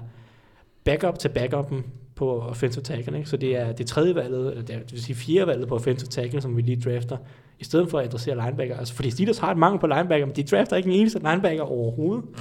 backup 0.83 1.19
til 1.19 1.29
backupen 1.29 1.83
på 2.15 2.41
offensive 2.41 2.83
tackle, 2.83 3.17
ikke? 3.17 3.29
så 3.29 3.37
det 3.37 3.57
er 3.57 3.71
det 3.71 3.87
tredje 3.87 4.15
valget, 4.15 4.49
eller 4.49 4.63
det, 4.63 4.75
er, 4.75 4.79
det 4.79 4.91
vil 4.91 5.03
sige 5.03 5.15
fjerde 5.15 5.47
valget 5.47 5.67
på 5.67 5.75
offensive 5.75 6.07
tackle, 6.07 6.41
som 6.41 6.57
vi 6.57 6.61
lige 6.61 6.81
drafter, 6.81 7.17
i 7.59 7.63
stedet 7.63 7.89
for 7.89 7.99
at 7.99 8.05
adressere 8.05 8.35
linebacker. 8.45 8.77
Altså, 8.77 8.93
fordi 8.93 9.09
Steelers 9.09 9.37
har 9.37 9.51
et 9.51 9.57
mangel 9.57 9.79
på 9.79 9.87
linebacker, 9.87 10.25
men 10.25 10.35
de 10.35 10.43
drafter 10.43 10.75
ikke 10.75 10.89
en 10.89 10.99
eneste 10.99 11.19
linebacker 11.19 11.63
overhovedet. 11.63 12.23
Mm. 12.25 12.37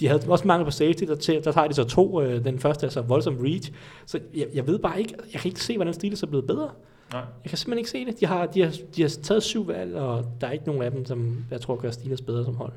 De 0.00 0.08
havde 0.08 0.22
også 0.28 0.46
mangel 0.46 0.64
på 0.64 0.70
safety, 0.70 1.04
der, 1.04 1.14
til, 1.14 1.44
der 1.44 1.52
tager 1.52 1.68
de 1.68 1.74
så 1.74 1.84
to. 1.84 2.22
Øh, 2.22 2.44
den 2.44 2.58
første 2.58 2.86
er 2.86 2.90
så 2.90 3.00
voldsom 3.00 3.36
reach. 3.36 3.72
Så 4.06 4.18
jeg, 4.36 4.46
jeg 4.54 4.66
ved 4.66 4.78
bare 4.78 4.98
ikke, 4.98 5.14
jeg 5.32 5.40
kan 5.40 5.48
ikke 5.48 5.62
se, 5.62 5.76
hvordan 5.76 5.94
Steelers 5.94 6.22
er 6.22 6.26
blevet 6.26 6.46
bedre. 6.46 6.70
Nej. 7.12 7.20
Jeg 7.44 7.48
kan 7.50 7.58
simpelthen 7.58 7.78
ikke 7.78 7.90
se 7.90 8.04
det. 8.06 8.20
De 8.20 8.26
har, 8.26 8.46
de 8.46 8.62
har, 8.62 8.74
de 8.96 9.02
har 9.02 9.08
taget 9.08 9.42
syv 9.42 9.68
valg, 9.68 9.94
og 9.96 10.32
der 10.40 10.46
er 10.46 10.50
ikke 10.50 10.64
nogen 10.64 10.82
af 10.82 10.90
dem, 10.90 11.04
som 11.04 11.44
jeg 11.50 11.60
tror 11.60 11.76
gør 11.76 11.90
Steelers 11.90 12.20
bedre 12.20 12.44
som 12.44 12.56
hold. 12.56 12.72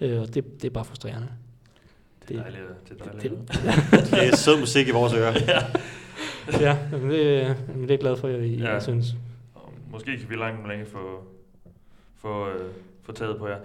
Mm. 0.00 0.06
Øh, 0.06 0.20
og 0.20 0.34
det, 0.34 0.62
det 0.62 0.64
er 0.68 0.70
bare 0.70 0.84
frustrerende. 0.84 1.28
Det 2.28 2.36
er 2.36 2.42
dejligt. 2.42 2.62
Det 2.88 3.00
er 3.00 3.04
det, 3.04 3.12
dejligt. 3.12 4.10
Det 4.10 4.28
er 4.32 4.36
sød 4.36 4.60
musik 4.60 4.88
i 4.88 4.90
vores 4.90 5.12
ører. 5.14 5.34
ja, 6.60 6.78
men 6.98 7.10
det, 7.10 7.56
men 7.68 7.82
det 7.82 7.90
er 7.90 7.94
jeg 7.94 7.98
glad 7.98 8.16
for, 8.16 8.28
jeg, 8.28 8.40
jeg 8.40 8.58
Ja. 8.58 8.80
synes. 8.80 9.14
Og 9.54 9.72
Måske 9.90 10.18
kan 10.18 10.30
vi 10.30 10.34
langt 10.36 10.60
om 10.62 10.68
længe 10.68 10.86
få, 10.86 11.22
få, 12.16 12.48
øh, 12.48 12.70
få 13.02 13.12
taget 13.12 13.38
på 13.38 13.48
jer. 13.48 13.58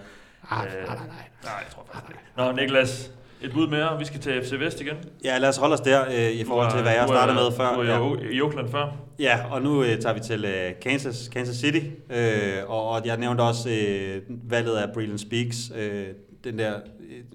Ah, 0.50 0.66
Øh, 0.66 0.72
nej, 0.72 0.96
nej, 0.96 0.96
nej. 0.96 1.06
Nej, 1.06 1.52
jeg 1.64 1.66
tror 1.74 1.82
faktisk 1.92 2.10
ikke. 2.10 2.22
Nå, 2.36 2.52
Niklas, 2.52 3.12
et 3.42 3.52
bud 3.52 3.68
mere. 3.68 3.98
Vi 3.98 4.04
skal 4.04 4.20
til 4.20 4.42
FC 4.44 4.52
Vest 4.52 4.80
igen. 4.80 4.94
Ja, 5.24 5.38
lad 5.38 5.48
os 5.48 5.56
holde 5.56 5.72
os 5.74 5.80
der 5.80 6.04
øh, 6.06 6.30
i 6.30 6.44
forhold 6.44 6.70
til, 6.72 6.82
hvad 6.82 6.92
jeg 6.92 7.04
startede 7.08 7.34
med 7.34 7.56
før. 7.56 7.74
Du 7.74 7.82
Ja. 7.82 8.30
i 8.30 8.40
Oakland 8.40 8.68
før. 8.68 8.96
Ja, 9.18 9.38
og 9.50 9.62
nu 9.62 9.82
øh, 9.82 9.98
tager 9.98 10.14
vi 10.14 10.20
til 10.20 10.44
øh, 10.44 10.72
Kansas, 10.82 11.28
Kansas 11.32 11.56
City, 11.56 11.80
øh, 12.10 12.52
og, 12.66 12.88
og 12.88 13.06
jeg 13.06 13.16
nævnte 13.16 13.40
også 13.42 13.70
øh, 13.70 14.22
valget 14.50 14.76
af 14.76 14.92
Breland 14.94 15.18
Speaks. 15.18 15.72
Øh, 15.76 16.06
den 16.44 16.58
der 16.58 16.74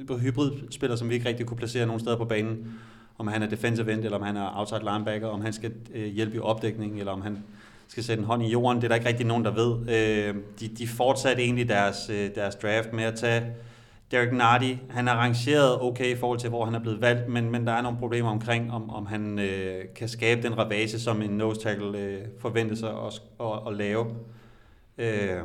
øh, 0.09 0.19
hybridspiller, 0.19 0.95
som 0.95 1.09
vi 1.09 1.13
ikke 1.13 1.29
rigtig 1.29 1.45
kunne 1.45 1.57
placere 1.57 1.85
nogen 1.85 1.99
steder 1.99 2.17
på 2.17 2.25
banen. 2.25 2.57
Om 3.17 3.27
han 3.27 3.43
er 3.43 3.47
defensive 3.47 3.93
end, 3.93 4.03
eller 4.03 4.17
om 4.17 4.23
han 4.23 4.37
er 4.37 4.59
outside 4.59 4.79
linebacker, 4.93 5.27
om 5.27 5.41
han 5.41 5.53
skal 5.53 5.71
øh, 5.95 6.05
hjælpe 6.05 6.35
i 6.35 6.39
opdækning, 6.39 6.99
eller 6.99 7.11
om 7.11 7.21
han 7.21 7.37
skal 7.87 8.03
sætte 8.03 8.21
en 8.21 8.27
hånd 8.27 8.43
i 8.43 8.49
jorden. 8.51 8.77
Det 8.77 8.83
er 8.83 8.87
der 8.87 8.95
ikke 8.95 9.07
rigtig 9.07 9.25
nogen, 9.25 9.45
der 9.45 9.51
ved. 9.51 9.95
Øh, 9.95 10.35
de, 10.59 10.67
de 10.67 10.87
fortsatte 10.87 11.43
egentlig 11.43 11.69
deres, 11.69 12.09
øh, 12.09 12.29
deres 12.35 12.55
draft 12.55 12.93
med 12.93 13.03
at 13.03 13.15
tage 13.15 13.43
Derek 14.11 14.33
Nardi. 14.33 14.77
Han 14.89 15.07
er 15.07 15.11
rangeret 15.13 15.81
okay 15.81 16.15
i 16.15 16.15
forhold 16.15 16.39
til, 16.39 16.49
hvor 16.49 16.65
han 16.65 16.75
er 16.75 16.79
blevet 16.79 17.01
valgt, 17.01 17.29
men, 17.29 17.51
men 17.51 17.67
der 17.67 17.73
er 17.73 17.81
nogle 17.81 17.97
problemer 17.97 18.29
omkring, 18.29 18.71
om, 18.73 18.89
om 18.89 19.05
han 19.05 19.39
øh, 19.39 19.81
kan 19.95 20.07
skabe 20.07 20.41
den 20.43 20.57
ravage, 20.57 20.99
som 20.99 21.21
en 21.21 21.29
nose 21.29 21.61
tackle 21.61 21.97
øh, 21.99 22.17
forventer 22.39 22.75
sig 22.75 22.89
at, 22.89 23.21
at, 23.47 23.59
at 23.67 23.73
lave. 23.77 24.05
Øh, 24.97 25.39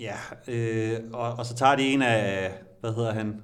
ja, 0.00 0.14
øh, 0.48 0.92
og, 1.12 1.32
og 1.38 1.46
så 1.46 1.54
tager 1.54 1.76
de 1.76 1.82
en 1.82 2.02
af, 2.02 2.50
hvad 2.80 2.92
hedder 2.94 3.12
han, 3.12 3.34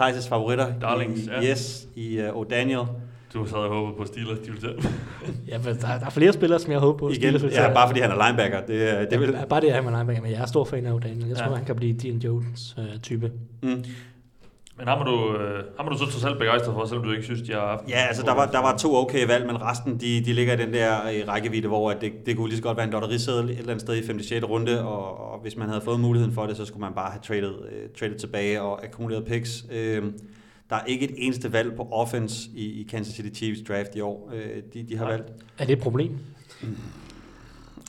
Thijs' 0.00 0.28
favoritter. 0.28 0.78
Darlings, 0.80 1.20
i, 1.22 1.28
ja. 1.30 1.42
Yes, 1.50 1.86
i 1.96 2.20
uh, 2.20 2.28
O'Daniel. 2.28 2.86
Du 3.34 3.46
sad 3.46 3.56
og 3.58 3.68
håbet 3.74 3.96
på 3.96 4.04
Steelers, 4.04 4.38
de 4.38 4.50
ville 4.50 4.60
tage. 4.60 4.74
Ja, 5.48 5.58
men 5.58 5.66
der, 5.66 5.98
der 5.98 6.06
er 6.06 6.10
flere 6.10 6.32
spillere, 6.32 6.58
som 6.60 6.72
jeg 6.72 6.80
håber 6.80 6.98
på. 6.98 7.08
Igen, 7.08 7.16
Steelers 7.18 7.42
ja, 7.42 7.48
tage. 7.48 7.74
bare 7.74 7.88
fordi 7.88 8.00
han 8.00 8.10
er 8.10 8.26
linebacker. 8.26 8.66
Det, 8.66 8.90
er- 8.90 9.00
det 9.00 9.12
Ja, 9.12 9.16
vil, 9.18 9.36
Bare 9.48 9.60
det, 9.60 9.66
at 9.68 9.74
han 9.74 9.86
er 9.86 9.90
linebacker, 9.90 10.22
men 10.22 10.30
jeg 10.32 10.40
er 10.40 10.46
stor 10.46 10.64
fan 10.64 10.86
af 10.86 10.92
O'Daniel. 10.92 11.28
Jeg 11.28 11.36
tror, 11.36 11.50
Ja. 11.50 11.54
han 11.56 11.64
kan 11.64 11.76
blive 11.76 11.92
Dean 11.98 12.16
Jones 12.16 12.76
øh, 12.78 13.00
type. 13.02 13.32
mm. 13.62 13.84
Men 14.80 14.88
ham 14.88 15.00
er 15.00 15.04
du, 15.04 15.36
øh, 15.36 15.64
ham 15.76 15.86
er 15.86 15.90
du 15.90 15.98
så 15.98 16.04
trods 16.04 16.24
alt 16.24 16.38
begejstret 16.38 16.74
for, 16.74 16.84
selvom 16.84 17.04
du 17.04 17.10
ikke 17.12 17.24
synes, 17.24 17.42
de 17.42 17.52
har 17.52 17.66
haft... 17.66 17.88
Ja, 17.88 18.06
altså 18.08 18.22
der 18.22 18.34
var, 18.34 18.46
der 18.46 18.58
var 18.58 18.76
to 18.76 18.96
okay 18.96 19.26
valg, 19.26 19.46
men 19.46 19.62
resten 19.62 20.00
de, 20.00 20.24
de 20.24 20.32
ligger 20.32 20.54
i 20.54 20.56
den 20.56 20.72
der 20.72 21.06
øh, 21.06 21.28
rækkevidde, 21.28 21.68
hvor 21.68 21.90
at 21.90 22.00
det, 22.00 22.12
det 22.26 22.36
kunne 22.36 22.48
lige 22.48 22.56
så 22.56 22.62
godt 22.62 22.76
være 22.76 22.86
en 22.86 22.92
lotteriseddel 22.92 23.50
et 23.50 23.58
eller 23.58 23.70
andet 23.70 23.80
sted 23.80 23.96
i 23.96 24.06
5. 24.06 24.22
6. 24.22 24.44
runde, 24.44 24.84
og, 24.84 25.32
og 25.32 25.40
hvis 25.40 25.56
man 25.56 25.68
havde 25.68 25.80
fået 25.80 26.00
muligheden 26.00 26.34
for 26.34 26.46
det, 26.46 26.56
så 26.56 26.64
skulle 26.64 26.80
man 26.80 26.92
bare 26.94 27.10
have 27.10 27.20
traded, 27.22 27.54
øh, 27.72 27.88
traded 27.98 28.18
tilbage 28.18 28.62
og 28.62 28.84
akkumuleret 28.84 29.24
picks. 29.24 29.64
Øh, 29.72 30.02
der 30.70 30.76
er 30.76 30.84
ikke 30.86 31.10
et 31.10 31.14
eneste 31.16 31.52
valg 31.52 31.74
på 31.76 31.88
offense 31.92 32.50
i, 32.54 32.80
i 32.80 32.86
Kansas 32.90 33.14
City 33.14 33.38
Chiefs 33.38 33.60
draft 33.68 33.96
i 33.96 34.00
år. 34.00 34.30
Øh, 34.34 34.62
de, 34.74 34.82
de 34.88 34.96
har 34.96 35.04
Nej. 35.04 35.12
valgt. 35.12 35.32
Er 35.58 35.64
det 35.64 35.72
et 35.72 35.82
problem? 35.82 36.18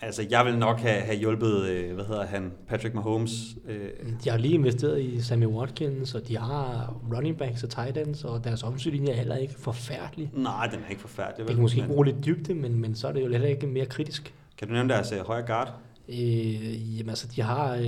Altså, 0.02 0.26
jeg 0.30 0.46
vil 0.46 0.58
nok 0.58 0.80
have, 0.80 1.02
have 1.02 1.18
hjulpet, 1.18 1.64
øh, 1.70 1.94
hvad 1.94 2.06
hedder 2.06 2.26
han, 2.26 2.52
Patrick 2.68 2.96
Mahomes. 2.96 3.32
Øh, 3.68 3.90
De 4.24 4.30
har 4.30 4.38
lige 4.38 4.54
investeret 4.54 5.02
i 5.02 5.22
Sammy 5.22 5.46
Watkins, 5.46 6.16
og 6.16 6.28
de 6.28 6.38
har 6.38 6.94
running 7.16 7.38
backs 7.38 7.64
og 7.64 7.70
tight 7.70 7.98
ends, 7.98 8.24
og 8.24 8.44
deres 8.44 8.64
offensivlinje 8.64 9.12
er 9.12 9.16
heller 9.16 9.36
ikke 9.38 9.54
forfærdelig. 9.60 10.30
nej, 10.34 10.68
den 10.68 10.80
er 10.86 10.90
ikke 10.90 11.02
forfærdelig. 11.02 11.48
Det 11.48 11.56
kan 11.56 11.62
måske 11.62 11.78
ikke 11.78 11.90
bruge 11.90 12.06
lidt 12.06 12.26
dybde, 12.26 12.54
men, 12.54 12.82
men 12.82 12.96
så 12.96 13.08
er 13.08 13.12
det 13.12 13.22
jo 13.22 13.28
heller 13.32 13.48
ikke 13.48 13.68
mere 13.68 13.86
kritisk. 13.86 14.34
Kan 14.58 14.68
du 14.68 14.74
nævne 14.74 14.90
deres 14.90 15.12
øh, 15.12 15.20
højre 15.28 15.46
guard? 15.48 15.74
Øh, 16.12 16.98
jamen 16.98 17.10
altså, 17.10 17.28
de 17.36 17.42
har 17.42 17.76
øh, 17.76 17.84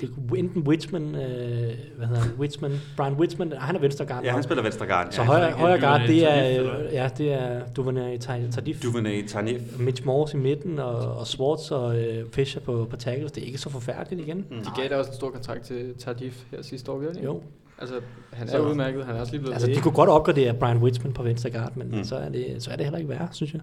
det, 0.00 0.10
enten 0.36 0.62
Witzman, 0.68 1.02
øh, 1.14 1.74
hvad 1.96 2.06
hedder 2.06 2.20
han, 2.22 2.30
Witzman, 2.38 2.72
Brian 2.96 3.12
Witzman, 3.12 3.52
han 3.58 3.76
er 3.76 3.80
venstre 3.80 4.06
guard. 4.06 4.24
Ja, 4.24 4.32
han 4.32 4.42
spiller 4.42 4.62
venstre 4.62 4.86
guard. 4.86 5.06
Så 5.10 5.20
ja. 5.22 5.26
højre, 5.26 5.52
højre 5.52 5.80
guard, 5.80 6.00
det 6.00 6.24
er, 6.24 6.64
Tardif, 6.64 6.92
ja, 6.92 7.08
det 7.18 7.32
er 7.32 7.66
Duvernay 7.76 8.18
Tardif. 8.18 8.82
Duvernay 8.82 9.26
Tarnif. 9.26 9.60
Mitch 9.78 10.06
Morse 10.06 10.36
i 10.36 10.40
midten, 10.40 10.78
og, 10.78 11.16
og 11.16 11.26
Swartz 11.26 11.70
og 11.70 11.98
øh, 11.98 12.24
Fischer 12.32 12.60
på, 12.60 12.86
på 12.90 12.96
tackles. 12.96 13.32
Det 13.32 13.42
er 13.42 13.46
ikke 13.46 13.58
så 13.58 13.70
forfærdeligt 13.70 14.26
igen. 14.28 14.36
Mm. 14.50 14.56
De 14.56 14.70
gav 14.80 14.88
da 14.88 14.96
også 14.96 15.10
en 15.10 15.16
stor 15.16 15.30
kontrakt 15.30 15.64
til 15.64 15.94
Tardif 15.98 16.44
her 16.50 16.62
sidste 16.62 16.92
år, 16.92 17.02
ikke? 17.02 17.24
Jo. 17.24 17.42
Altså, 17.78 17.94
han 18.32 18.46
er 18.48 18.50
Så- 18.52 18.58
udmærket. 18.68 19.04
Han 19.04 19.16
er 19.16 19.20
også 19.20 19.32
lige 19.32 19.40
blevet 19.40 19.54
Altså, 19.54 19.68
de 19.68 19.80
kunne 19.80 19.94
godt 19.94 20.08
opgradere 20.10 20.54
Brian 20.54 20.76
Witzman 20.76 21.12
på 21.12 21.22
venstre 21.22 21.50
guard, 21.50 21.76
men 21.76 21.88
mm. 21.90 22.04
så, 22.04 22.16
er 22.16 22.28
det, 22.28 22.54
så 22.58 22.70
er 22.70 22.76
det 22.76 22.84
heller 22.84 22.98
ikke 22.98 23.10
værre, 23.10 23.28
synes 23.32 23.52
jeg. 23.54 23.60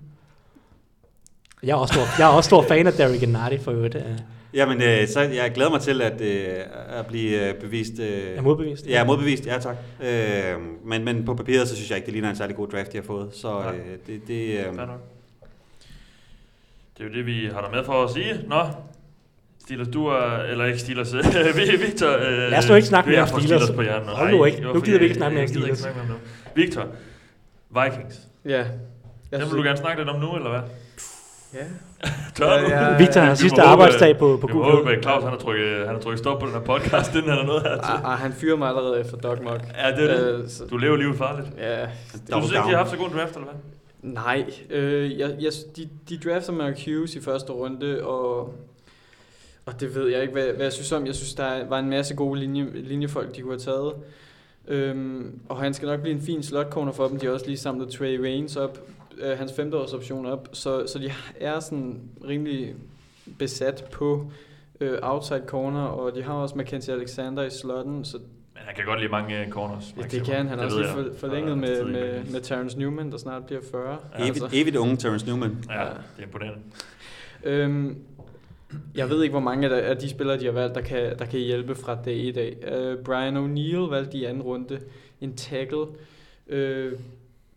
Jeg 1.64 1.72
er 1.72 1.76
også 1.76 1.94
stor, 1.94 2.03
jeg 2.19 2.30
er 2.31 2.34
også 2.35 2.48
stor 2.48 2.64
fan 2.68 2.88
af 2.88 2.94
Derrick 2.94 3.19
Gennady 3.22 3.60
for 3.64 3.72
øvrigt. 3.72 3.98
Jamen, 4.53 4.81
øh, 4.81 5.07
så 5.07 5.22
jeg 5.22 5.52
glæder 5.56 5.69
mig 5.72 5.81
til 5.81 6.02
at, 6.02 6.22
øh, 6.22 6.48
at 6.99 7.06
blive 7.06 7.49
øh, 7.49 7.56
bevist. 7.56 7.94
Øh, 7.99 8.38
er 8.38 8.41
modbevist. 8.41 8.88
Ja, 8.88 9.03
modbevist, 9.03 9.45
ja 9.45 9.57
tak. 9.60 9.76
Øh, 10.03 10.60
men, 10.85 11.06
men 11.06 11.26
på 11.26 11.34
papiret, 11.35 11.68
så 11.68 11.76
synes 11.76 11.90
jeg 11.90 11.95
ikke, 11.98 12.06
det 12.06 12.14
ligner 12.14 12.30
en 12.30 12.35
særlig 12.35 12.56
god 12.56 12.68
draft, 12.68 12.91
de 12.91 12.98
har 12.98 13.03
fået. 13.03 13.30
Så 13.34 13.60
øh, 13.60 13.73
det, 14.07 14.27
det 14.27 14.60
øh. 14.60 14.65
Det 16.98 17.03
er 17.03 17.03
jo 17.10 17.14
det, 17.14 17.26
vi 17.26 17.49
har 17.53 17.61
der 17.61 17.69
med 17.72 17.84
for 17.85 18.03
at 18.03 18.10
sige. 18.11 18.40
Nå, 18.48 18.61
Steelers, 19.65 19.88
du 19.88 20.07
er... 20.07 20.38
Eller 20.52 20.65
ikke 20.65 20.80
Steelers. 20.80 21.14
Vi- 21.57 21.85
Victor... 21.85 22.07
Øh, 22.18 22.49
Lad 22.52 22.57
os 22.57 22.69
nu 22.69 22.76
ikke 22.76 22.88
snakke 22.88 23.10
mere 23.10 23.22
om 23.22 23.27
fået 23.27 23.44
Steelers. 23.44 23.72
på 23.72 23.81
hjernen. 23.81 24.07
Hold 24.10 24.31
nu 24.31 24.45
ikke. 24.45 24.61
Nu 24.61 24.81
gider 24.81 24.98
vi 24.99 25.03
ikke 25.03 25.15
snakke 25.15 25.34
mere 25.35 25.44
om 25.45 25.49
jeg 25.56 25.77
Steelers. 25.77 25.88
Victor, 26.56 26.88
Vikings. 27.69 28.19
Ja. 28.45 28.64
Den 29.31 29.40
vil 29.41 29.49
du 29.57 29.64
gerne 29.64 29.77
snakke 29.77 30.02
lidt 30.02 30.10
om 30.10 30.19
nu, 30.22 30.35
eller 30.35 30.49
hvad? 30.49 30.61
Ja. 31.54 31.60
Tør 32.36 32.62
du? 32.62 32.68
Ja, 32.70 32.92
ja, 32.92 32.98
Victor 32.98 33.22
har 33.22 33.36
sidste 33.36 33.62
håbe, 33.62 33.70
arbejdsdag 33.70 34.18
på, 34.18 34.38
på 34.42 34.48
Google. 34.48 34.72
håbe, 34.72 34.92
at 34.92 35.04
Claus 35.04 35.24
han 35.24 35.32
har, 35.32 35.40
trykket, 35.40 35.86
han 35.86 35.96
har 35.96 36.02
trykket 36.02 36.20
stop 36.20 36.40
på 36.40 36.46
den 36.46 36.54
her 36.54 36.62
podcast, 36.62 37.16
inden 37.16 37.30
han 37.30 37.40
er 37.40 37.44
noget 37.46 37.62
her 37.62 37.76
til. 37.76 37.82
Ah, 37.84 38.14
ah, 38.14 38.20
han 38.20 38.34
fyrer 38.34 38.58
mig 38.58 38.68
allerede 38.68 39.00
efter 39.00 39.18
Doc 39.18 39.38
Mock. 39.44 39.62
Ja, 39.78 39.92
det 40.02 40.12
er 40.12 40.18
det. 40.18 40.44
Øh, 40.44 40.50
så, 40.50 40.66
Du 40.66 40.78
lever 40.78 40.96
livet 40.96 41.18
farligt. 41.18 41.48
ja, 41.58 41.82
Du 41.86 41.88
synes 42.42 42.52
ikke, 42.52 42.64
de 42.64 42.70
har 42.70 42.78
haft 42.78 42.90
så 42.90 42.98
god 42.98 43.10
draft, 43.10 43.36
eller 43.36 43.48
hvad? 43.48 44.14
Nej, 44.14 44.46
øh, 44.70 45.20
jeg, 45.20 45.36
jeg, 45.40 45.52
de, 45.78 45.90
de 46.10 46.18
drafter 46.30 46.54
Mark 46.54 46.86
Hughes 46.86 47.16
i 47.16 47.22
første 47.22 47.52
runde, 47.54 48.04
og, 48.04 48.54
og 49.66 49.80
det 49.80 49.96
ved 49.96 50.08
jeg 50.10 50.22
ikke, 50.22 50.34
hvad, 50.34 50.44
hvad 50.48 50.66
jeg 50.66 50.74
synes 50.74 50.92
om. 50.92 51.06
Jeg 51.06 51.16
synes, 51.16 51.34
der 51.34 51.68
var 51.70 51.80
en 51.80 51.90
masse 51.90 52.16
gode 52.16 52.40
linje, 52.40 52.66
linjefolk, 52.74 53.36
de 53.36 53.42
kunne 53.42 53.52
have 53.54 53.60
taget. 53.60 53.94
Øhm, 54.68 55.40
og 55.50 55.58
han 55.58 55.74
skal 55.74 55.88
nok 55.88 56.02
blive 56.02 56.16
en 56.16 56.22
fin 56.22 56.44
slot 56.44 56.70
corner 56.70 56.92
for 56.92 57.08
dem. 57.08 57.20
De 57.20 57.26
har 57.26 57.34
også 57.34 57.46
lige 57.46 57.58
samlet 57.58 57.90
Trey 57.90 58.20
Waynes 58.22 58.56
op, 58.56 58.78
øh, 59.18 59.38
hans 59.38 59.53
femteårs 59.53 59.94
option 59.94 60.26
op, 60.26 60.49
så, 60.53 60.88
så 60.88 60.99
de 60.99 61.11
er 61.40 61.60
sådan 61.60 62.02
rimelig 62.27 62.76
besat 63.40 63.88
på 63.91 64.31
øh, 64.80 64.98
outside 65.02 65.44
corner, 65.48 65.81
og 65.84 66.15
de 66.15 66.23
har 66.23 66.34
også 66.34 66.56
Mackenzie 66.56 66.94
Alexander 66.94 67.44
i 67.44 67.49
slotten, 67.49 68.06
så 68.06 68.18
Men 68.18 68.61
han 68.65 68.76
kan 68.76 68.85
godt 68.85 68.99
lide 68.99 69.11
mange 69.11 69.41
øh, 69.45 69.49
corners. 69.49 69.94
ja, 69.98 70.02
det 70.02 70.23
kan 70.26 70.35
han. 70.35 70.48
Han 70.48 70.57
har 70.57 70.65
også 70.65 70.77
lige 70.77 70.90
for, 70.90 71.06
forlænget 71.18 71.49
Ja, 71.49 71.56
med, 71.56 71.85
med, 71.85 72.23
med 72.31 72.41
Terrence 72.41 72.80
Newman, 72.80 73.11
der 73.11 73.18
snart 73.18 73.45
bliver 73.45 73.61
40. 73.72 73.98
Ja, 74.19 74.23
evigt, 74.26 74.44
evigt 74.53 74.76
unge 74.76 74.98
Terrence 74.98 75.26
Newman. 75.27 75.65
Ja, 75.69 75.80
det 75.84 75.90
er 76.19 76.23
imponerende. 76.23 76.60
Øhm, 77.44 77.98
jeg 78.95 79.10
ved 79.10 79.23
ikke, 79.23 79.31
hvor 79.34 79.40
mange 79.40 79.64
af 79.69 79.69
de- 79.69 79.81
af 79.88 79.98
de 79.98 80.10
spillere, 80.10 80.40
de 80.40 80.45
har 80.45 80.52
valgt, 80.52 80.76
der 80.76 80.81
kan, 80.81 81.19
der 81.19 81.26
kan 81.26 81.40
hjælpe 81.40 81.76
fra 81.76 81.98
dag 82.06 82.15
i 82.15 82.31
dag. 82.31 82.57
Uh, 82.98 83.03
Brian 83.03 83.38
O'Neill 83.38 83.90
valgte 83.90 84.18
i 84.18 84.26
anden 84.26 84.44
runde 84.44 84.80
en 85.22 85.35
tackle. 85.35 85.77
Uh, 85.77 86.91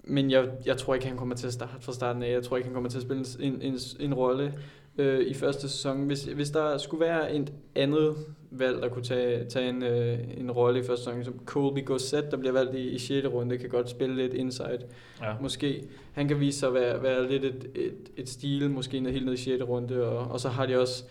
men 0.06 0.30
jeg, 0.30 0.48
jeg 0.66 0.76
tror 0.76 0.94
ikke, 0.94 1.06
han 1.06 1.16
kommer 1.16 1.34
til 1.34 1.46
at 1.46 1.52
starte 1.52 1.72
fra 1.80 1.92
starten 1.92 2.22
af. 2.22 2.32
Jeg 2.32 2.42
tror 2.42 2.56
ikke, 2.56 2.66
han 2.66 2.74
kommer 2.74 2.90
til 2.90 2.98
at 2.98 3.02
spille 3.02 3.24
en, 3.40 3.62
en, 3.62 3.78
en 4.00 4.14
rolle 4.14 4.54
uh, 4.98 5.18
i 5.18 5.34
første 5.34 5.68
sæson. 5.68 6.06
Hvis, 6.06 6.24
hvis 6.24 6.50
der 6.50 6.78
skulle 6.78 7.00
være 7.00 7.34
et 7.34 7.52
andet 7.74 8.14
valg, 8.50 8.82
der 8.82 8.88
kunne 8.88 9.04
tage, 9.04 9.44
tage 9.44 9.68
en, 9.68 9.82
uh, 9.82 10.40
en 10.40 10.50
rolle 10.50 10.80
i 10.80 10.82
første 10.82 11.04
sæson, 11.04 11.24
som 11.24 11.40
Colby 11.44 11.84
Gossett, 11.84 12.30
der 12.30 12.36
bliver 12.36 12.52
valgt 12.52 12.74
i, 12.74 12.88
i 12.90 12.98
6. 12.98 13.26
runde, 13.26 13.58
kan 13.58 13.68
godt 13.68 13.90
spille 13.90 14.16
lidt 14.16 14.34
inside 14.34 14.78
Ja. 15.22 15.34
måske. 15.40 15.84
Han 16.12 16.28
kan 16.28 16.40
vise 16.40 16.58
sig 16.58 16.68
at 16.68 16.74
være, 16.74 17.02
være 17.02 17.30
lidt 17.30 17.44
et, 17.44 17.70
et, 17.74 18.10
et 18.16 18.28
stil, 18.28 18.70
måske 18.70 19.00
ned, 19.00 19.12
helt 19.12 19.24
ned 19.24 19.34
i 19.34 19.36
6. 19.36 19.62
runde, 19.62 20.06
og, 20.06 20.18
og 20.18 20.40
så 20.40 20.48
har 20.48 20.66
de 20.66 20.80
også 20.80 21.04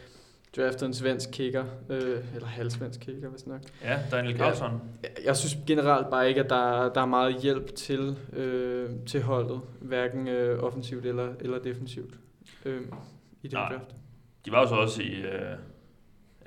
draftet 0.58 0.86
en 0.88 0.94
svensk 0.94 1.30
kicker, 1.32 1.66
øh, 1.90 2.24
eller 2.36 2.48
halvsvensk 2.48 3.00
kicker, 3.00 3.30
hvis 3.30 3.48
nok. 3.48 3.62
Ja, 3.84 4.00
Daniel 4.12 4.38
Carlson. 4.38 4.82
Jeg, 5.04 5.12
jeg 5.26 5.38
synes 5.38 5.58
generelt 5.68 6.10
bare 6.10 6.30
ikke, 6.30 6.44
at 6.44 6.50
der, 6.50 6.94
der 6.94 7.02
er 7.02 7.06
meget 7.06 7.42
hjælp 7.42 7.76
til, 7.76 8.18
øh, 8.34 8.90
til 9.06 9.22
holdet, 9.22 9.62
hverken 9.82 10.28
øh, 10.28 10.64
offensivt 10.64 11.06
eller, 11.06 11.34
eller 11.40 11.60
defensivt 11.60 12.14
øh, 12.66 12.82
i 13.44 13.48
den 13.48 13.58
Nej. 13.58 13.70
draft. 13.70 13.96
De 14.46 14.52
var 14.52 14.62
jo 14.62 14.68
så 14.68 14.76
også 14.76 15.02
i... 15.02 15.06
Øh, 15.16 15.58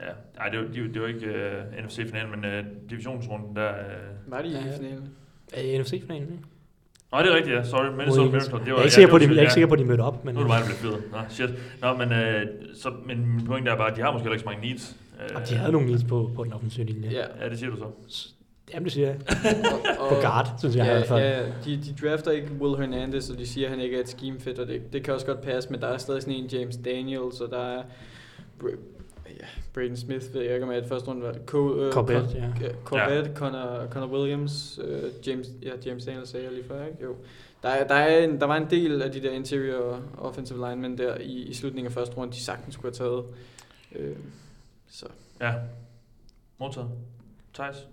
ja, 0.01 0.13
nej, 0.37 0.49
det 0.49 0.59
var, 0.61 0.67
de, 0.67 0.93
det 0.95 1.03
var 1.03 1.09
ikke 1.09 1.27
øh, 1.27 1.63
NFC-finalen, 1.85 2.31
men 2.31 2.45
øh, 2.45 2.65
divisionsrunden 2.91 3.57
der... 3.57 3.69
Øh. 3.79 3.85
Var 4.27 4.43
de 4.43 4.49
i 4.49 4.53
Ja. 4.53 4.77
finalen? 4.77 5.09
Er 5.53 5.61
i 5.61 5.79
NFC-finalen, 5.79 6.45
Nå, 7.13 7.19
det 7.19 7.27
er 7.27 7.35
rigtigt, 7.37 7.57
ja. 7.57 7.65
Sorry, 7.65 7.91
Minnesota 7.97 8.31
Miracle. 8.31 8.51
Det 8.51 8.53
var, 8.53 8.65
Jeg 8.65 8.73
er 8.73 8.77
ikke 8.77 8.83
ja, 8.85 8.89
sikker 8.89 9.07
det 9.07 9.11
på, 9.11 9.19
de, 9.19 9.25
jeg 9.25 9.29
er 9.29 9.41
ikke 9.41 9.43
ja. 9.43 9.49
sikker 9.55 9.67
på, 9.69 9.77
de 9.77 9.85
mødte 9.85 10.01
op, 10.01 10.25
men 10.25 10.35
Nu 10.35 10.41
er 10.41 10.45
det 10.45 10.51
mig, 10.51 10.59
der 10.61 10.65
bliver 10.67 10.79
fyret. 10.79 11.03
Nå, 11.13 11.19
shit. 11.29 11.51
Nå, 11.83 11.95
men, 11.95 12.13
øh, 12.13 12.47
så, 12.75 12.93
men 13.07 13.27
min 13.37 13.47
pointe 13.47 13.71
er 13.71 13.77
bare, 13.77 13.91
at 13.91 13.97
de 13.97 14.03
har 14.03 14.13
måske 14.13 14.29
ikke 14.29 14.39
så 14.39 14.45
mange 14.47 14.67
needs. 14.69 14.97
Øh, 15.35 15.47
de 15.49 15.55
havde 15.55 15.73
nogle 15.73 15.87
needs 15.87 16.05
på, 16.05 16.31
på 16.37 16.45
den 16.45 16.53
offensive 16.53 16.87
linje. 16.87 17.09
Ja. 17.13 17.25
Ja, 17.45 17.49
det 17.51 17.59
siger 17.59 17.71
du 17.71 17.77
så. 17.77 18.29
Jamen, 18.75 18.85
det 18.85 18.93
siger 18.93 19.07
jeg. 19.07 19.17
Og, 20.01 20.09
På 20.09 20.15
guard, 20.15 20.55
synes 20.59 20.77
jeg 20.77 20.85
i 20.85 20.89
ja, 20.89 20.95
hvert 20.95 21.07
fald. 21.09 21.21
ja, 21.21 21.43
de, 21.65 21.77
de 21.77 22.07
drafter 22.09 22.31
ikke 22.31 22.49
Will 22.61 22.77
Hernandez, 22.81 23.31
og 23.31 23.39
de 23.39 23.47
siger, 23.47 23.67
at 23.67 23.71
han 23.71 23.81
ikke 23.81 23.97
er 23.97 24.01
et 24.01 24.09
scheme 24.09 24.41
fit, 24.41 24.59
og 24.59 24.67
det, 24.67 24.93
det 24.93 25.03
kan 25.05 25.15
også 25.15 25.27
godt 25.27 25.41
passe, 25.41 25.71
men 25.71 25.81
der 25.81 25.87
er 25.87 25.99
stadig 25.99 26.23
sådan 26.23 26.35
en 26.35 26.47
James 26.47 26.77
Daniels, 26.77 27.41
og 27.41 27.51
der 27.51 27.63
er 27.79 27.83
ja, 29.41 29.47
Braden 29.75 29.97
Smith, 29.97 30.35
ved 30.35 30.43
jeg 30.43 30.55
ikke 30.55 30.67
om 30.67 30.73
er 30.73 30.77
et 30.77 30.87
første 30.89 31.09
runde 31.09 31.23
valg. 31.23 31.41
Co- 31.51 31.81
øh, 31.81 31.93
Corbett, 31.93 32.25
Con- 32.25 32.37
ja. 32.37 32.45
ja. 32.61 32.69
Corbett, 32.85 33.37
Connor, 33.39 33.87
Connor 33.91 34.19
Williams, 34.19 34.81
øh, 34.85 35.03
James, 35.27 35.49
ja, 35.63 35.71
James 35.87 36.05
Daniels 36.05 36.29
sagde 36.31 36.45
jeg 36.47 36.55
lige 36.55 36.65
før, 36.69 36.87
ikke? 36.87 36.99
Jo. 37.03 37.15
Der, 37.63 37.69
er, 37.69 37.87
der, 37.87 37.95
er 37.95 38.25
en, 38.25 38.41
der 38.41 38.47
var 38.47 38.57
en 38.57 38.67
del 38.71 39.03
af 39.03 39.13
de 39.13 39.23
der 39.23 39.31
interior 39.31 40.01
offensive 40.19 40.69
linemen 40.69 40.99
der 40.99 41.17
i, 41.21 41.33
i 41.43 41.55
slutningen 41.55 41.87
af 41.87 41.93
første 41.93 42.17
runde, 42.17 42.33
de 42.33 42.41
sagtens 42.41 42.75
skulle 42.75 42.95
have 42.99 43.09
taget. 43.11 43.25
Øh, 43.97 44.17
så. 44.91 45.07
Ja. 45.41 45.53
Modtaget. 46.59 46.89
Thijs, 47.55 47.89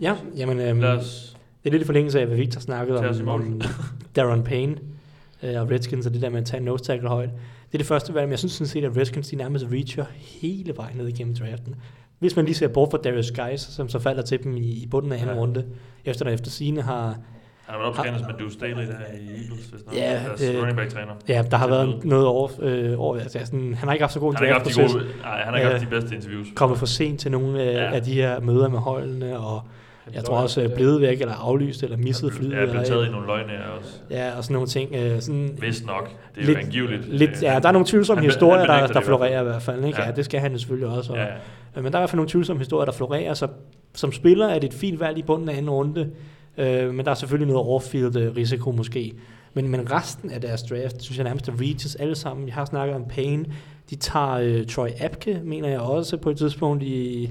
Ja, 0.00 0.16
jamen, 0.36 0.60
øhm, 0.60 0.80
lad 0.80 0.88
os... 0.90 1.36
det 1.64 1.68
er 1.68 1.72
lidt 1.72 1.82
i 1.82 1.86
forlængelse 1.86 2.20
af, 2.20 2.26
hvad 2.26 2.36
Victor 2.36 2.60
snakkede 2.60 2.98
om, 2.98 3.28
om 3.28 3.60
Darren 4.16 4.44
Payne 4.44 4.78
øh, 5.42 5.60
og 5.60 5.70
Redskins, 5.70 6.06
og 6.06 6.12
det 6.14 6.22
der 6.22 6.28
med 6.28 6.40
at 6.40 6.46
tage 6.46 6.58
en 6.58 6.64
nose 6.64 6.84
tackle 6.84 7.08
højt. 7.08 7.30
Det 7.68 7.74
er 7.74 7.78
det 7.78 7.86
første 7.86 8.14
valg, 8.14 8.26
men 8.26 8.30
jeg 8.30 8.38
synes 8.38 8.52
sådan 8.52 8.66
set, 8.68 8.84
at 8.84 8.96
Redskins 8.96 9.28
de 9.28 9.36
nærmest 9.36 9.66
reacher 9.72 10.04
hele 10.42 10.72
vejen 10.76 10.96
ned 10.96 11.08
igennem 11.08 11.36
draften. 11.36 11.74
Hvis 12.18 12.36
man 12.36 12.44
lige 12.44 12.54
ser 12.54 12.68
bort 12.68 12.90
fra 12.90 12.98
Darius 13.04 13.30
Guys, 13.30 13.60
som 13.60 13.88
så 13.88 13.98
falder 13.98 14.22
til 14.22 14.42
dem 14.44 14.56
i, 14.56 14.60
i 14.82 14.86
bunden 14.90 15.12
af 15.12 15.16
anden 15.20 15.34
Ja. 15.36 15.40
runde, 15.40 15.64
efter 16.04 16.24
der 16.24 16.32
efter 16.32 16.50
sine 16.50 16.82
har, 16.82 17.04
Han 17.06 17.16
har 17.66 17.78
været 17.78 17.88
optrænet 17.88 18.20
med 18.26 18.34
Deuce 18.38 18.54
Staley 18.54 18.86
der 18.86 18.92
i 19.20 19.28
Eagles, 19.28 19.66
hvis 19.66 19.86
nok. 19.86 19.94
Ja, 19.96 20.22
Deres 20.26 20.40
det- 20.40 20.58
running 20.58 20.76
back 20.76 20.90
træner. 20.90 21.12
ja, 21.28 21.44
der 21.50 21.56
har 21.56 21.68
været 21.68 22.04
noget 22.04 22.26
over, 22.26 22.50
øh, 22.60 23.00
over 23.00 23.18
altså 23.18 23.38
sådan, 23.44 23.74
han 23.74 23.88
har 23.88 23.92
ikke 23.92 24.02
haft 24.02 24.12
så 24.12 24.20
god 24.20 24.30
en 24.30 24.36
Han 24.36 24.46
har 24.48 24.54
ikke 24.54 24.64
haft 24.64 24.76
de 24.76 24.80
draftproces. 24.82 25.22
nej, 25.22 25.38
han 25.40 25.48
har 25.52 25.56
ikke 25.56 25.70
haft 25.70 25.82
Øh, 25.82 25.90
de 25.90 26.00
bedste 26.00 26.16
interviews. 26.16 26.46
kommet 26.54 26.78
for 26.78 26.86
sent 26.86 27.20
til 27.20 27.30
nogle 27.30 27.62
Ja. 27.62 27.70
ja. 27.72 27.94
af 27.94 28.02
de 28.02 28.12
her 28.12 28.40
møder 28.40 28.68
med 28.68 28.78
holdene, 28.78 29.38
og 29.38 29.62
jeg 30.14 30.24
tror 30.24 30.36
også 30.38 30.62
øh, 30.62 30.74
blevet 30.74 31.00
væk, 31.00 31.20
eller 31.20 31.34
aflyst, 31.34 31.82
eller 31.82 31.96
misset 31.96 32.32
flyet. 32.32 32.50
Ja, 32.50 32.54
blevet 32.56 32.70
eller, 32.70 32.84
taget 32.84 33.06
i 33.06 33.10
nogle 33.10 33.26
løgne 33.26 33.52
også. 33.78 33.90
Ja, 34.10 34.36
og 34.36 34.44
sådan 34.44 34.52
nogle 34.54 34.68
ting. 34.68 34.94
Øh, 34.94 35.20
sådan, 35.20 35.58
Vist 35.60 35.86
nok. 35.86 36.10
Det 36.34 36.40
er 36.42 36.46
lidt, 36.46 36.58
jo 36.58 36.62
angiveligt. 36.64 37.08
Lidt, 37.08 37.30
Øh, 37.30 37.42
ja, 37.42 37.58
der 37.62 37.68
er 37.68 37.72
nogle 37.72 37.86
tvivlsomme 37.86 38.20
han- 38.20 38.30
historier, 38.30 38.72
han 38.72 38.82
der, 38.82 38.86
der 38.92 39.00
florerer 39.00 39.40
i 39.40 39.44
hvert 39.44 39.62
fald. 39.62 39.84
Ikke? 39.84 39.98
Ja. 40.00 40.06
Ja. 40.06 40.12
det 40.14 40.24
skal 40.24 40.40
han 40.40 40.58
selvfølgelig 40.58 40.88
også. 40.88 41.12
Og, 41.12 41.18
Ja. 41.18 41.26
Men 41.82 41.84
der 41.84 41.90
er 41.90 42.00
i 42.00 42.02
hvert 42.02 42.10
fald 42.10 42.16
nogle 42.18 42.30
tvivlsomme 42.30 42.60
historier, 42.60 42.84
der 42.84 42.92
florerer. 42.92 43.34
Så 43.34 43.48
som 43.94 44.12
spiller 44.12 44.46
er 44.46 44.58
det 44.58 44.68
et 44.68 44.74
fint 44.74 45.00
valg 45.00 45.18
i 45.18 45.22
bunden 45.22 45.48
af 45.48 45.56
anden 45.56 45.70
runde. 45.70 46.10
Øh, 46.58 46.94
men 46.94 47.04
der 47.04 47.10
er 47.10 47.14
selvfølgelig 47.14 47.54
noget 47.54 47.68
off-field 47.68 48.18
øh, 48.18 48.36
risiko 48.36 48.70
måske. 48.70 49.12
Men, 49.54 49.68
men 49.68 49.92
resten 49.92 50.30
af 50.30 50.40
deres 50.40 50.62
draft, 50.62 51.02
synes 51.02 51.18
jeg 51.18 51.24
nærmest 51.24 51.48
er 51.48 51.52
reaches 51.60 51.94
alle 51.96 52.14
sammen. 52.14 52.46
Jeg 52.46 52.54
har 52.54 52.64
snakket 52.64 52.96
om 52.96 53.04
Payne. 53.08 53.44
De 53.90 53.96
tager 53.96 54.30
øh, 54.32 54.66
Troy 54.66 54.88
Apke, 55.00 55.40
mener 55.44 55.68
jeg 55.68 55.80
også 55.80 56.16
på 56.16 56.30
et 56.30 56.36
tidspunkt 56.36 56.82
i 56.82 57.30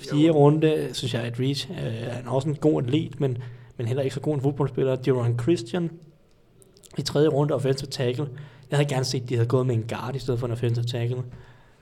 fjerde 0.00 0.30
runde. 0.30 0.88
Synes 0.92 1.14
jeg 1.14 1.22
er 1.22 1.26
et 1.26 1.40
reach. 1.40 1.70
Øh, 1.70 1.76
han 2.12 2.26
er 2.26 2.30
også 2.30 2.48
en 2.48 2.54
god 2.54 2.82
atlet, 2.82 3.20
men, 3.20 3.38
men 3.76 3.86
heller 3.86 4.02
ikke 4.02 4.14
så 4.14 4.20
god 4.20 4.34
en 4.34 4.40
fodboldspiller. 4.40 4.96
Deron 4.96 5.38
Christian 5.38 5.90
i 6.98 7.02
tredje 7.02 7.28
runde 7.28 7.54
offensive 7.54 7.90
tackle. 7.90 8.28
Jeg 8.70 8.78
havde 8.78 8.88
gerne 8.88 9.04
set, 9.04 9.22
at 9.22 9.28
de 9.28 9.34
havde 9.34 9.48
gået 9.48 9.66
med 9.66 9.74
en 9.74 9.84
guard 9.88 10.16
i 10.16 10.18
stedet 10.18 10.40
for 10.40 10.46
en 10.46 10.52
offensive 10.52 10.84
tackle. 10.84 11.22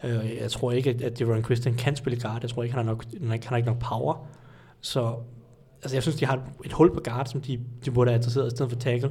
Øh, 0.05 0.37
jeg 0.41 0.51
tror 0.51 0.73
ikke, 0.73 0.91
at, 0.91 1.03
at 1.03 1.19
Deron 1.19 1.45
Christian 1.45 1.75
kan 1.75 1.97
spille 1.97 2.21
guard. 2.21 2.39
Jeg 2.43 2.51
tror 2.51 2.63
ikke, 2.63 2.75
han 2.75 2.87
har, 2.87 2.93
nok, 2.93 3.05
han 3.21 3.41
har 3.45 3.57
ikke 3.57 3.69
nok 3.69 3.79
power. 3.79 4.27
Så 4.81 5.15
altså, 5.83 5.97
jeg 5.97 6.03
synes, 6.03 6.17
de 6.17 6.27
har 6.27 6.41
et, 6.65 6.73
hul 6.73 6.95
på 6.95 7.01
guard, 7.05 7.27
som 7.27 7.41
de, 7.41 7.61
de 7.85 7.91
burde 7.91 8.11
have 8.11 8.17
interesseret 8.17 8.47
i 8.47 8.51
stedet 8.51 8.73
for 8.73 8.79
tackle. 8.79 9.11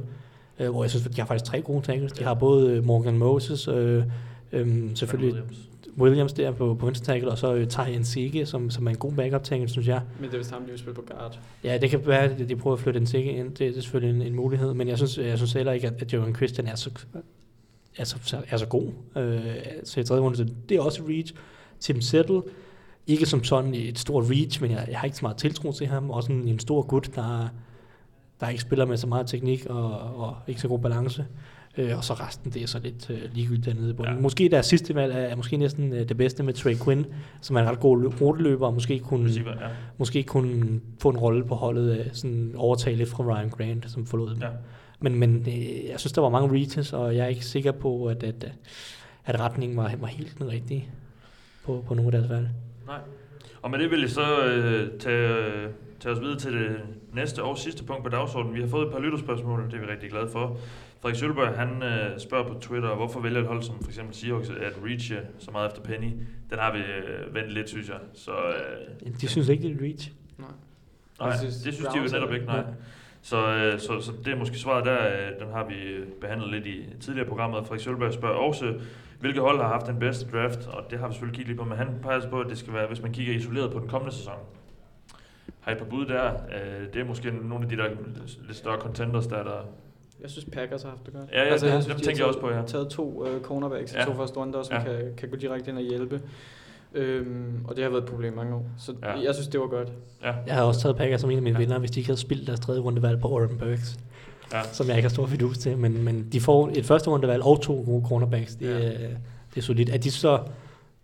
Øh, 0.58 0.70
hvor 0.70 0.84
jeg 0.84 0.90
synes, 0.90 1.06
at 1.06 1.16
de 1.16 1.20
har 1.20 1.26
faktisk 1.26 1.50
tre 1.50 1.62
gode 1.62 1.82
tackles. 1.82 2.12
De 2.12 2.24
har 2.24 2.34
både 2.34 2.70
øh, 2.70 2.84
Morgan 2.84 3.18
Moses, 3.18 3.68
øh, 3.68 4.04
øh, 4.52 4.90
selvfølgelig 4.94 5.34
Williams. 5.34 5.67
Williams 5.98 6.32
der 6.32 6.52
på, 6.52 6.74
på 6.74 6.86
venstre 6.86 7.12
tackle, 7.12 7.30
og 7.30 7.38
så 7.38 7.54
øh, 7.54 7.66
Ty 7.68 7.80
Nsige, 7.98 8.46
som, 8.46 8.70
som 8.70 8.86
er 8.86 8.90
en 8.90 8.96
god 8.96 9.12
backup 9.12 9.42
tackle, 9.42 9.68
synes 9.68 9.88
jeg. 9.88 10.02
Men 10.20 10.28
det 10.28 10.34
er 10.34 10.38
vist 10.38 10.50
ham, 10.50 10.62
de 10.62 10.70
vil 10.70 10.78
spille 10.78 10.94
på 10.94 11.02
guard. 11.02 11.38
Ja, 11.64 11.78
det 11.78 11.90
kan 11.90 12.06
være, 12.06 12.20
at 12.20 12.48
de 12.48 12.56
prøver 12.56 12.76
at 12.76 12.82
flytte 12.82 13.00
Nsige 13.00 13.32
ind. 13.32 13.48
Det, 13.48 13.58
det 13.58 13.76
er 13.76 13.80
selvfølgelig 13.80 14.20
en, 14.20 14.26
en 14.26 14.34
mulighed, 14.34 14.74
men 14.74 14.88
jeg 14.88 14.96
synes, 14.96 15.18
jeg 15.18 15.38
synes 15.38 15.52
heller 15.52 15.72
ikke, 15.72 15.86
at, 15.86 16.02
at 16.02 16.12
Jovan 16.12 16.34
Christian 16.34 16.66
er 16.66 16.74
så, 16.74 16.90
er 17.96 18.04
så, 18.04 18.42
er 18.48 18.56
så 18.56 18.66
god. 18.66 18.92
Øh, 19.16 19.40
så 19.84 20.00
i 20.00 20.04
tredje 20.04 20.22
runde, 20.22 20.36
så 20.36 20.46
det 20.68 20.76
er 20.76 20.80
også 20.80 21.02
reach. 21.08 21.34
Tim 21.80 22.00
Settle, 22.00 22.42
ikke 23.06 23.26
som 23.26 23.44
sådan 23.44 23.74
et 23.74 23.98
stort 23.98 24.24
reach, 24.30 24.62
men 24.62 24.70
jeg, 24.70 24.86
jeg 24.90 24.98
har 24.98 25.04
ikke 25.04 25.16
så 25.16 25.24
meget 25.24 25.36
tiltro 25.36 25.72
til 25.72 25.86
ham. 25.86 26.10
Også 26.10 26.32
en, 26.32 26.48
en 26.48 26.58
stor 26.58 26.82
gut, 26.82 27.10
der, 27.14 27.48
der 28.40 28.48
ikke 28.48 28.62
spiller 28.62 28.84
med 28.84 28.96
så 28.96 29.06
meget 29.06 29.26
teknik 29.26 29.66
og, 29.66 29.90
og 30.00 30.36
ikke 30.46 30.60
så 30.60 30.68
god 30.68 30.78
balance. 30.78 31.26
Øh, 31.78 31.96
og 31.96 32.04
så 32.04 32.12
resten, 32.14 32.52
det 32.52 32.62
er 32.62 32.66
så 32.66 32.78
lidt 32.78 33.10
øh, 33.10 33.18
ligegyldigt 33.34 33.66
dernede 33.66 33.90
i 33.90 33.92
bunden. 33.92 34.14
Ja. 34.14 34.20
Måske 34.20 34.48
deres 34.48 34.66
sidste 34.66 34.94
valg 34.94 35.12
er, 35.12 35.18
er 35.18 35.36
måske 35.36 35.56
næsten 35.56 35.92
øh, 35.92 36.08
det 36.08 36.16
bedste 36.16 36.42
med 36.42 36.54
Trey 36.54 36.74
Quinn, 36.84 37.06
som 37.40 37.56
er 37.56 37.60
en 37.60 37.68
ret 37.68 37.80
god 37.80 38.02
lø- 38.02 38.20
ruteløber, 38.20 38.66
og 38.66 38.74
måske 38.74 38.98
kunne, 38.98 39.28
Receiver, 39.28 39.50
ja. 39.50 39.68
måske 39.98 40.22
kunne 40.22 40.80
få 41.00 41.08
en 41.08 41.16
rolle 41.16 41.44
på 41.44 41.54
holdet, 41.54 41.98
øh, 41.98 42.06
sådan 42.12 42.52
overtage 42.56 42.96
lidt 42.96 43.08
fra 43.08 43.24
Ryan 43.24 43.50
Grant, 43.50 43.90
som 43.90 44.06
forlod 44.06 44.30
dem. 44.30 44.38
Ja. 44.42 44.48
Men, 45.00 45.14
men 45.14 45.46
øh, 45.48 45.84
jeg 45.90 46.00
synes, 46.00 46.12
der 46.12 46.22
var 46.22 46.28
mange 46.28 46.58
reaches, 46.58 46.92
og 46.92 47.16
jeg 47.16 47.24
er 47.24 47.28
ikke 47.28 47.44
sikker 47.44 47.72
på, 47.72 48.06
at, 48.06 48.22
at, 48.22 48.52
at 49.24 49.40
retningen 49.40 49.76
var, 49.76 49.92
var 49.98 50.06
helt 50.06 50.38
den 50.38 50.48
rigtige 50.48 50.88
på, 51.64 51.84
på 51.88 51.94
nogle 51.94 52.08
af 52.08 52.12
deres 52.12 52.30
valg. 52.30 52.48
Nej. 52.86 52.98
Og 53.62 53.70
med 53.70 53.78
det 53.78 53.90
vil 53.90 54.00
jeg 54.00 54.10
så 54.10 54.44
øh, 54.44 54.98
tage, 54.98 55.28
øh, 55.28 55.68
tage 56.00 56.14
os 56.14 56.20
videre 56.20 56.38
til 56.38 56.52
det 56.52 56.76
næste 57.14 57.42
og 57.42 57.58
sidste 57.58 57.84
punkt 57.84 58.02
på 58.02 58.08
dagsordenen. 58.08 58.54
Vi 58.54 58.60
har 58.60 58.68
fået 58.68 58.86
et 58.86 58.92
par 58.92 59.00
lytterspørgsmål, 59.00 59.66
det 59.66 59.74
er 59.74 59.80
vi 59.80 59.92
rigtig 59.92 60.10
glade 60.10 60.28
for. 60.32 60.56
Frederik 61.02 61.18
Sølberg, 61.20 61.56
han 61.58 61.82
øh, 61.82 62.18
spørger 62.20 62.48
på 62.48 62.54
Twitter, 62.60 62.94
hvorfor 62.94 63.20
vælger 63.20 63.40
et 63.40 63.46
hold 63.46 63.62
som 63.62 63.82
for 63.82 63.88
eksempel 63.90 64.14
Seahawks 64.14 64.50
at 64.50 64.72
reache 64.84 65.16
så 65.38 65.50
meget 65.50 65.66
efter 65.70 65.82
Penny? 65.82 66.10
Den 66.50 66.58
har 66.58 66.72
vi 66.72 66.78
øh, 66.78 67.34
vendt 67.34 67.52
lidt, 67.52 67.68
synes 67.68 67.88
jeg. 67.88 67.96
Så, 68.14 68.32
øh, 68.32 69.12
De 69.20 69.28
synes 69.28 69.48
ikke, 69.48 69.62
det 69.62 69.70
er 69.70 69.74
et 69.74 69.82
reach. 69.82 70.12
Nej. 70.38 70.48
nej, 71.20 71.28
Jeg 71.28 71.38
synes, 71.38 71.54
det 71.56 71.74
synes 71.74 71.88
de 71.88 71.98
jo 71.98 72.04
er 72.04 72.08
netop 72.12 72.28
det. 72.28 72.34
ikke, 72.34 72.46
nej. 72.46 72.56
Ja. 72.56 72.62
Så, 73.22 73.54
øh, 73.54 73.78
så, 73.78 74.00
så 74.00 74.12
det 74.24 74.32
er 74.32 74.36
måske 74.36 74.58
svaret 74.58 74.84
der, 74.84 75.06
øh, 75.06 75.40
den 75.46 75.52
har 75.54 75.64
vi 75.68 75.74
øh, 75.74 76.06
behandlet 76.20 76.50
lidt 76.50 76.66
i 76.66 76.84
tidligere 77.00 77.28
programmet. 77.28 77.60
Frederik 77.66 77.80
Sølberg 77.80 78.12
spørger 78.12 78.36
også, 78.36 78.74
hvilke 79.20 79.40
hold 79.40 79.58
har 79.60 79.68
haft 79.68 79.86
den 79.86 79.98
bedste 79.98 80.30
draft, 80.30 80.66
og 80.66 80.90
det 80.90 80.98
har 80.98 81.06
vi 81.08 81.12
selvfølgelig 81.12 81.36
kigget 81.36 81.48
lidt 81.48 81.58
på, 81.58 81.64
men 81.64 81.78
han 81.78 81.88
peger 82.02 82.20
så 82.20 82.28
på, 82.28 82.40
at 82.40 82.50
det 82.50 82.58
skal 82.58 82.72
være, 82.72 82.86
hvis 82.86 83.02
man 83.02 83.12
kigger 83.12 83.34
isoleret 83.34 83.72
på 83.72 83.78
den 83.78 83.88
kommende 83.88 84.14
sæson. 84.14 84.34
Har 85.60 85.70
I 85.70 85.74
et 85.74 85.78
par 85.78 85.86
bud 85.86 86.06
der? 86.06 86.32
Øh, 86.34 86.92
det 86.92 87.00
er 87.00 87.04
måske 87.04 87.30
nogle 87.30 87.64
af 87.64 87.70
de 87.70 87.76
der 87.76 87.88
lidt 88.46 88.56
større 88.56 88.80
contenders, 88.80 89.26
der 89.26 89.36
er 89.36 89.44
der... 89.44 89.64
Jeg 90.22 90.30
synes, 90.30 90.44
Packers 90.52 90.82
har 90.82 90.90
haft 90.90 91.06
det 91.06 91.14
godt. 91.14 91.30
Ja, 91.32 91.38
ja, 91.38 91.44
det- 91.54 91.62
jeg 91.62 91.72
dem 91.72 91.82
synes, 91.82 91.86
de 92.00 92.06
tænker 92.06 92.10
har 92.12 92.18
jeg 92.18 92.26
også 92.26 92.40
på, 92.40 92.50
ja. 92.50 92.62
taget 92.66 92.88
to 92.88 93.22
uh, 93.22 93.40
cornerbacks 93.42 93.94
Ja. 93.94 94.04
to 94.04 94.14
første 94.14 94.36
runder, 94.36 94.62
som 94.62 94.76
Ja. 94.76 94.82
kan, 94.84 95.14
kan 95.16 95.28
gå 95.28 95.36
direkte 95.36 95.70
ind 95.70 95.78
og 95.78 95.84
hjælpe. 95.84 96.20
Øhm, 96.94 97.64
og 97.64 97.76
det 97.76 97.84
har 97.84 97.90
været 97.90 98.02
et 98.02 98.08
problem 98.08 98.32
mange 98.32 98.54
år. 98.54 98.66
Så 98.78 98.92
Ja. 99.02 99.12
jeg 99.20 99.34
synes, 99.34 99.48
det 99.48 99.60
var 99.60 99.66
godt. 99.66 99.92
Ja, 100.22 100.32
Jeg 100.46 100.54
havde 100.54 100.66
også 100.68 100.80
taget 100.80 100.96
Packers 100.96 101.20
som 101.20 101.30
en 101.30 101.36
af 101.36 101.42
mine 101.42 101.58
Ja. 101.58 101.62
venner, 101.64 101.78
hvis 101.78 101.90
de 101.90 102.00
ikke 102.00 102.08
havde 102.08 102.20
spillet 102.20 102.46
deres 102.46 102.60
tredje 102.60 102.80
rundevalg 102.80 103.20
på 103.20 103.28
Oren 103.28 103.58
Burks, 103.58 103.98
ja. 104.52 104.62
som 104.72 104.88
jeg 104.88 104.96
ikke 104.96 105.08
har 105.08 105.14
stor 105.14 105.26
fidus 105.26 105.58
til. 105.58 105.78
Men, 105.78 106.04
men 106.04 106.28
de 106.32 106.40
får 106.40 106.70
et 106.76 106.84
første 106.84 107.10
rundevalg 107.10 107.42
og 107.42 107.62
to 107.62 107.82
gode 107.86 108.04
cornerbacks. 108.08 108.54
Det, 108.54 108.66
Ja. 108.68 108.86
er, 108.86 109.08
det 109.54 109.56
er 109.56 109.60
solidt. 109.60 109.88
At 109.90 110.04
de 110.04 110.10
så, 110.10 110.40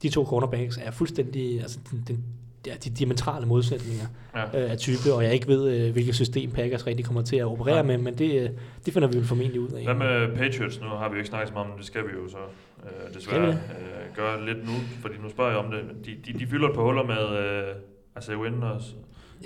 de 0.03 0.09
to 0.09 0.25
cornerbacks 0.25 0.79
er 0.85 0.91
fuldstændig, 0.91 1.61
altså 1.61 1.79
den, 1.91 2.05
den, 2.09 2.25
ja, 2.67 2.73
de 2.85 2.91
diametrale 2.91 3.47
modsætninger 3.47 4.05
ja. 4.35 4.65
øh, 4.65 4.71
af 4.71 4.79
type, 4.79 5.13
og 5.15 5.25
jeg 5.25 5.35
ikke 5.35 5.47
ved, 5.49 5.87
øh, 5.87 5.93
hvilket 5.93 6.15
system 6.15 6.51
Packers 6.51 6.87
rigtig 6.87 7.05
kommer 7.05 7.23
til 7.23 7.37
at 7.37 7.45
operere 7.45 7.75
Nej. 7.75 7.97
med, 7.97 7.99
men 7.99 8.15
det, 8.19 8.43
øh, 8.43 8.51
det 8.87 8.93
finder 8.95 9.09
vi 9.09 9.17
vel 9.17 9.25
formentlig 9.25 9.61
ud 9.61 9.69
af. 9.69 9.85
Hvad 9.85 9.95
med 9.95 10.37
Patriots? 10.37 10.81
Nu 10.81 10.87
har 10.87 11.09
vi 11.09 11.13
jo 11.13 11.19
ikke 11.19 11.29
snakket 11.29 11.49
så 11.49 11.55
meget 11.55 11.67
om 11.67 11.71
det, 11.73 11.79
det 11.79 11.87
skal 11.87 12.03
vi 12.03 12.13
jo 12.23 12.29
så 12.29 12.37
øh, 12.85 13.15
desværre 13.15 13.53
Skal 13.53 13.77
øh, 13.77 14.17
gøre 14.17 14.47
lidt 14.47 14.65
nu, 14.67 14.73
fordi 15.03 15.15
nu 15.23 15.29
spørger 15.31 15.51
jeg 15.51 15.59
om 15.59 15.71
det. 15.71 15.81
De, 16.07 16.33
de, 16.33 16.39
de 16.39 16.47
fylder 16.47 16.69
et 16.69 16.75
par 16.75 16.83
huller 16.83 17.03
med 17.03 17.39
øh, 17.39 17.75
altså 18.17 18.33
Win 18.37 18.63
og 18.63 18.81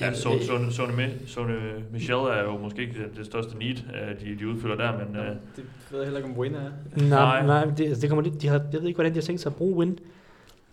Ja, 0.01 0.07
Ja, 0.07 0.13
så, 0.15 0.35
øh, 0.35 0.41
Sone, 0.43 0.73
Sone, 0.73 0.93
Mi- 0.93 1.27
Sone 1.27 1.55
Michel 1.93 2.15
er 2.17 2.43
jo 2.43 2.59
måske 2.59 2.81
ikke 2.83 2.95
det, 2.95 3.17
det 3.17 3.27
største 3.27 3.59
need, 3.59 3.77
øh, 3.77 4.21
de, 4.21 4.39
de 4.39 4.49
udfylder 4.49 4.77
der, 4.77 4.93
men 4.93 5.17
øh, 5.17 5.23
Det 5.57 5.65
ved 5.91 5.99
jeg 5.99 6.05
heller 6.05 6.19
ikke, 6.19 6.31
om 6.31 6.39
Win 6.39 6.55
er. 6.55 6.61
Nej, 6.97 7.09
Nej. 7.09 7.47
nej 7.47 7.75
det, 7.79 7.85
altså, 7.87 8.01
det 8.01 8.11
kommer 8.11 8.23
lidt, 8.25 8.43
de 8.43 8.49
har, 8.49 8.55
jeg 8.73 8.81
ved 8.81 8.87
ikke, 8.89 8.97
hvordan 8.97 9.13
de 9.13 9.17
har 9.17 9.23
tænkt 9.23 9.41
sig 9.41 9.51
at 9.51 9.57
bruge 9.57 9.77
Win. 9.77 9.99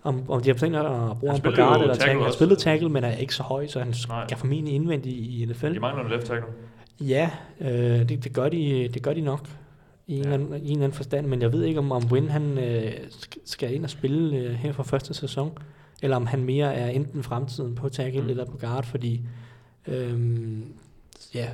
Om, 0.06 0.30
om 0.30 0.42
de 0.42 0.50
har 0.50 0.56
tænkt 0.56 0.76
at 0.78 0.84
bruge 1.20 1.32
ham 1.32 1.42
på 1.42 1.52
guard 1.56 1.82
eller 1.82 1.96
tackle. 1.96 2.24
Han 2.24 2.34
spillede 2.34 2.60
tackle, 2.60 2.90
men 2.90 3.04
er 3.04 3.12
ikke 3.12 3.36
så 3.36 3.44
høj, 3.44 3.68
så 3.68 3.80
han 3.80 3.94
Nej. 4.10 4.24
skal 4.28 4.38
formentlig 4.38 4.74
indvendigt 4.74 5.16
i, 5.16 5.46
NFL. 5.50 5.74
de 5.74 5.80
mangler 5.80 6.04
en 6.06 6.12
left 6.12 6.26
tackle. 6.26 6.48
Ja, 7.02 7.30
øh, 7.62 7.70
det, 8.10 8.24
det, 8.24 8.34
gør 8.34 8.50
de, 8.50 8.90
det 8.94 9.02
gør 9.02 9.14
de 9.14 9.22
nok 9.22 9.48
i 10.08 10.18
en, 10.18 10.24
Ja. 10.26 10.34
anden, 10.34 10.48
i 10.54 10.58
en 10.58 10.62
eller 10.64 10.74
anden 10.84 10.92
forstand, 10.92 11.28
men 11.28 11.42
jeg 11.42 11.54
ved 11.54 11.64
ikke, 11.64 11.80
om, 11.80 11.92
om 11.92 12.04
Win 12.12 12.30
han 12.30 12.58
øh, 12.58 12.92
sk- 13.10 13.42
skal 13.46 13.74
ind 13.74 13.84
og 13.84 13.90
spille 13.90 14.38
øh, 14.38 14.52
her 14.54 14.72
fra 14.72 14.84
første 14.84 15.14
sæson, 15.14 15.58
eller 16.04 16.16
om 16.18 16.26
han 16.26 16.44
mere 16.44 16.74
er 16.76 16.88
enten 16.90 17.24
fremtiden 17.24 17.76
på 17.76 17.90
tackle 17.90 18.22
Mm. 18.22 18.30
eller 18.30 18.46
på 18.46 18.58
guard, 18.58 18.84
fordi 18.86 19.22
øh, 19.88 20.20
ja, 21.36 21.48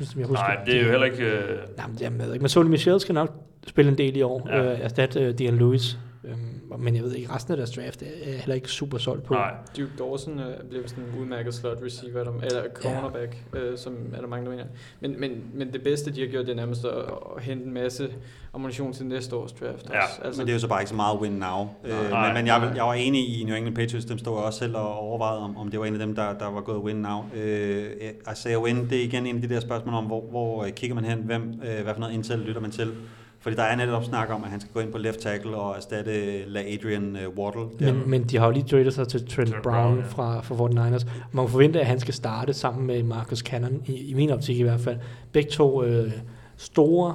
som 0.00 0.20
jeg 0.20 0.28
husker. 0.28 0.44
Nej, 0.46 0.64
det 0.66 0.76
er 0.76 0.82
jo 0.84 0.90
heller 0.90 1.06
ikke... 1.06 1.24
Øh, 1.24 1.58
Nej, 1.76 1.86
men 1.88 1.98
jeg 2.00 2.12
ved 2.26 2.32
ikke. 2.32 2.42
Men 2.42 2.48
Sony 2.48 2.68
Michel 2.68 3.00
skal 3.00 3.14
nok 3.14 3.34
spille 3.66 3.90
en 3.90 3.98
del 3.98 4.16
i 4.16 4.22
år. 4.22 4.48
Ja. 4.48 4.72
Øh, 4.72 4.80
erstatte 4.80 5.28
uh, 5.28 5.34
Dion 5.38 5.58
Lewis. 5.58 5.98
Øhm, 6.24 6.78
men 6.78 6.96
jeg 6.96 7.02
ved 7.02 7.14
ikke, 7.14 7.34
resten 7.34 7.52
af 7.52 7.56
deres 7.56 7.70
draft 7.70 8.02
er 8.02 8.06
jeg 8.26 8.38
heller 8.38 8.54
ikke 8.54 8.68
super 8.68 8.98
solgt 8.98 9.24
på. 9.24 9.34
nej, 9.34 9.54
Duke 9.76 9.92
Dawson 9.98 10.38
øh, 10.38 10.68
blev 10.70 10.88
sådan 10.88 11.04
en 11.04 11.20
udmærket 11.20 11.54
slot 11.54 11.78
receiver, 11.84 12.24
der, 12.24 12.32
eller 12.42 12.62
cornerback, 12.74 13.36
øh, 13.52 13.78
som 13.78 13.96
er 14.14 14.20
der 14.20 14.26
mange, 14.28 14.44
der 14.44 14.50
mener. 14.50 14.64
Men, 15.00 15.20
men, 15.20 15.30
men 15.54 15.72
det 15.72 15.82
bedste, 15.82 16.10
de 16.10 16.20
har 16.20 16.28
gjort, 16.28 16.46
det 16.46 16.52
er 16.52 16.56
nærmest 16.56 16.84
at, 16.84 16.92
at 17.36 17.42
hente 17.42 17.64
en 17.64 17.74
masse 17.74 18.14
ammunition 18.54 18.92
til 18.92 19.06
næste 19.06 19.36
års 19.36 19.52
draft. 19.52 19.90
Ja, 19.90 20.02
også. 20.02 20.20
Altså, 20.24 20.40
men 20.40 20.46
det 20.46 20.52
er 20.52 20.56
jo 20.56 20.60
så 20.60 20.68
bare 20.68 20.80
ikke 20.80 20.88
så 20.88 20.94
meget 20.96 21.20
win 21.20 21.32
now. 21.32 21.68
Øh, 21.84 22.10
men 22.10 22.34
men 22.34 22.46
jeg, 22.46 22.72
jeg 22.76 22.84
var 22.84 22.94
enig 22.94 23.40
i 23.40 23.44
New 23.44 23.56
England 23.56 23.76
Patriots, 23.76 24.06
dem 24.06 24.18
stod 24.18 24.36
jeg 24.36 24.44
også 24.44 24.58
selv 24.58 24.76
og 24.76 24.98
overvejede, 24.98 25.40
om, 25.40 25.56
om 25.56 25.70
det 25.70 25.80
var 25.80 25.86
en 25.86 25.92
af 25.92 25.98
dem, 25.98 26.14
der, 26.14 26.38
der 26.38 26.46
var 26.46 26.60
gået 26.60 26.78
win 26.78 26.96
now. 26.96 27.20
Øh, 27.34 27.90
Isaiah 28.32 28.62
Win, 28.62 28.90
det 28.90 28.98
er 28.98 29.02
igen 29.04 29.26
en 29.26 29.36
af 29.36 29.42
de 29.42 29.48
der 29.54 29.60
spørgsmål 29.60 29.94
om, 29.94 30.04
hvor, 30.04 30.20
hvor 30.30 30.64
øh, 30.64 30.70
kigger 30.70 30.94
man 30.94 31.04
hen, 31.04 31.18
hvem, 31.18 31.42
øh, 31.64 31.82
hvad 31.82 31.94
for 31.94 32.00
noget 32.00 32.14
intel 32.14 32.38
lytter 32.38 32.60
man 32.60 32.70
til. 32.70 32.92
Fordi 33.40 33.56
der 33.56 33.62
er 33.62 33.76
netop 33.76 34.04
snak 34.04 34.30
om, 34.30 34.44
at 34.44 34.50
han 34.50 34.60
skal 34.60 34.72
gå 34.74 34.80
ind 34.80 34.92
på 34.92 34.98
left 34.98 35.20
tackle 35.20 35.56
og 35.56 35.76
erstatte 35.76 36.44
La 36.46 36.60
Adrian 36.60 37.16
øh, 37.16 37.28
Waddle. 37.38 37.62
Der. 37.78 37.92
Men, 37.92 38.10
men 38.10 38.24
de 38.24 38.38
har 38.38 38.46
jo 38.46 38.52
lige 38.52 38.64
tradet 38.64 38.94
sig 38.94 39.08
til 39.08 39.26
Trent 39.26 39.50
Trent 39.50 39.62
Brown, 39.62 39.84
Brown, 39.84 39.98
ja. 39.98 40.04
fra, 40.04 40.40
fra 40.40 40.54
49ers. 40.54 41.04
Man 41.06 41.22
må 41.32 41.46
forvente, 41.46 41.80
at 41.80 41.86
han 41.86 42.00
skal 42.00 42.14
starte 42.14 42.52
sammen 42.52 42.86
med 42.86 43.02
Marcus 43.02 43.38
Cannon, 43.38 43.82
i, 43.86 44.10
i 44.10 44.14
min 44.14 44.30
optik 44.30 44.58
i 44.58 44.62
hvert 44.62 44.80
fald. 44.80 44.98
Begge 45.32 45.50
to 45.50 45.84
øh, 45.84 46.12
store 46.56 47.14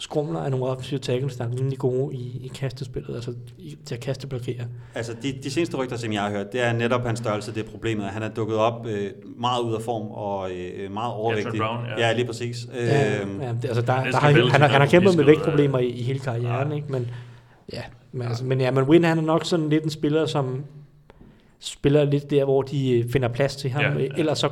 skrumler 0.00 0.40
af 0.40 0.50
nogle 0.50 0.66
offensive 0.66 0.98
tackles, 0.98 1.36
der 1.36 1.44
er 1.44 1.48
rimelig 1.58 1.78
gode 1.78 2.14
i, 2.14 2.40
i 2.44 2.50
kastespillet, 2.54 3.14
altså 3.14 3.34
i, 3.58 3.76
til 3.84 3.94
at 3.94 4.00
kasteblokere. 4.00 4.64
Altså, 4.94 5.12
de, 5.22 5.32
de 5.42 5.50
seneste 5.50 5.76
rygter, 5.76 5.96
som 5.96 6.12
jeg 6.12 6.22
har 6.22 6.30
hørt, 6.30 6.52
det 6.52 6.60
er 6.60 6.72
netop 6.72 7.06
hans 7.06 7.18
størrelse, 7.18 7.54
det 7.54 7.66
er 7.66 7.70
problemet. 7.70 8.04
at 8.04 8.10
Han 8.10 8.22
er 8.22 8.28
dukket 8.28 8.56
op 8.56 8.86
øh, 8.86 9.10
meget 9.36 9.60
ud 9.62 9.74
af 9.74 9.82
form 9.82 10.06
og 10.10 10.50
øh, 10.52 10.92
meget 10.92 11.12
overvægtig. 11.14 11.60
Brown, 11.60 11.84
ja. 11.98 12.06
ja. 12.08 12.12
lige 12.12 12.26
præcis. 12.26 12.56
Ja, 12.74 13.20
Øhm, 13.22 13.40
ja, 13.42 13.48
det, 13.48 13.64
altså 13.64 13.80
der, 13.82 13.86
der 13.86 13.92
har, 13.92 14.30
han, 14.30 14.34
til 14.34 14.50
han 14.52 14.80
har 14.80 14.86
kæmpet 14.86 15.16
med 15.16 15.24
vægtproblemer 15.24 15.78
i, 15.78 15.86
i 15.88 16.02
hele 16.02 16.18
karrieren, 16.18 16.68
Ja. 16.70 16.74
ikke? 16.76 16.92
Men, 16.92 17.10
ja, 17.72 17.82
men, 18.12 18.28
altså, 18.28 18.44
men 18.44 18.60
ja, 18.60 18.70
men 18.70 18.84
Win 18.84 19.04
han 19.04 19.18
er 19.18 19.22
nok 19.22 19.44
sådan 19.44 19.68
lidt 19.68 19.84
en 19.84 19.90
spiller, 19.90 20.26
som 20.26 20.64
spiller 21.60 22.04
lidt 22.04 22.30
der, 22.30 22.44
hvor 22.44 22.62
de 22.62 22.90
øh, 22.98 23.10
finder 23.12 23.28
plads 23.28 23.56
til 23.56 23.70
ham. 23.70 23.82
Ja, 23.82 23.92
Ja, 23.92 23.98
ja. 23.98 24.08
Ellers 24.18 24.38
så 24.38 24.48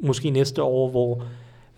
måske 0.00 0.30
næste 0.30 0.62
år, 0.62 0.90
hvor 0.90 1.24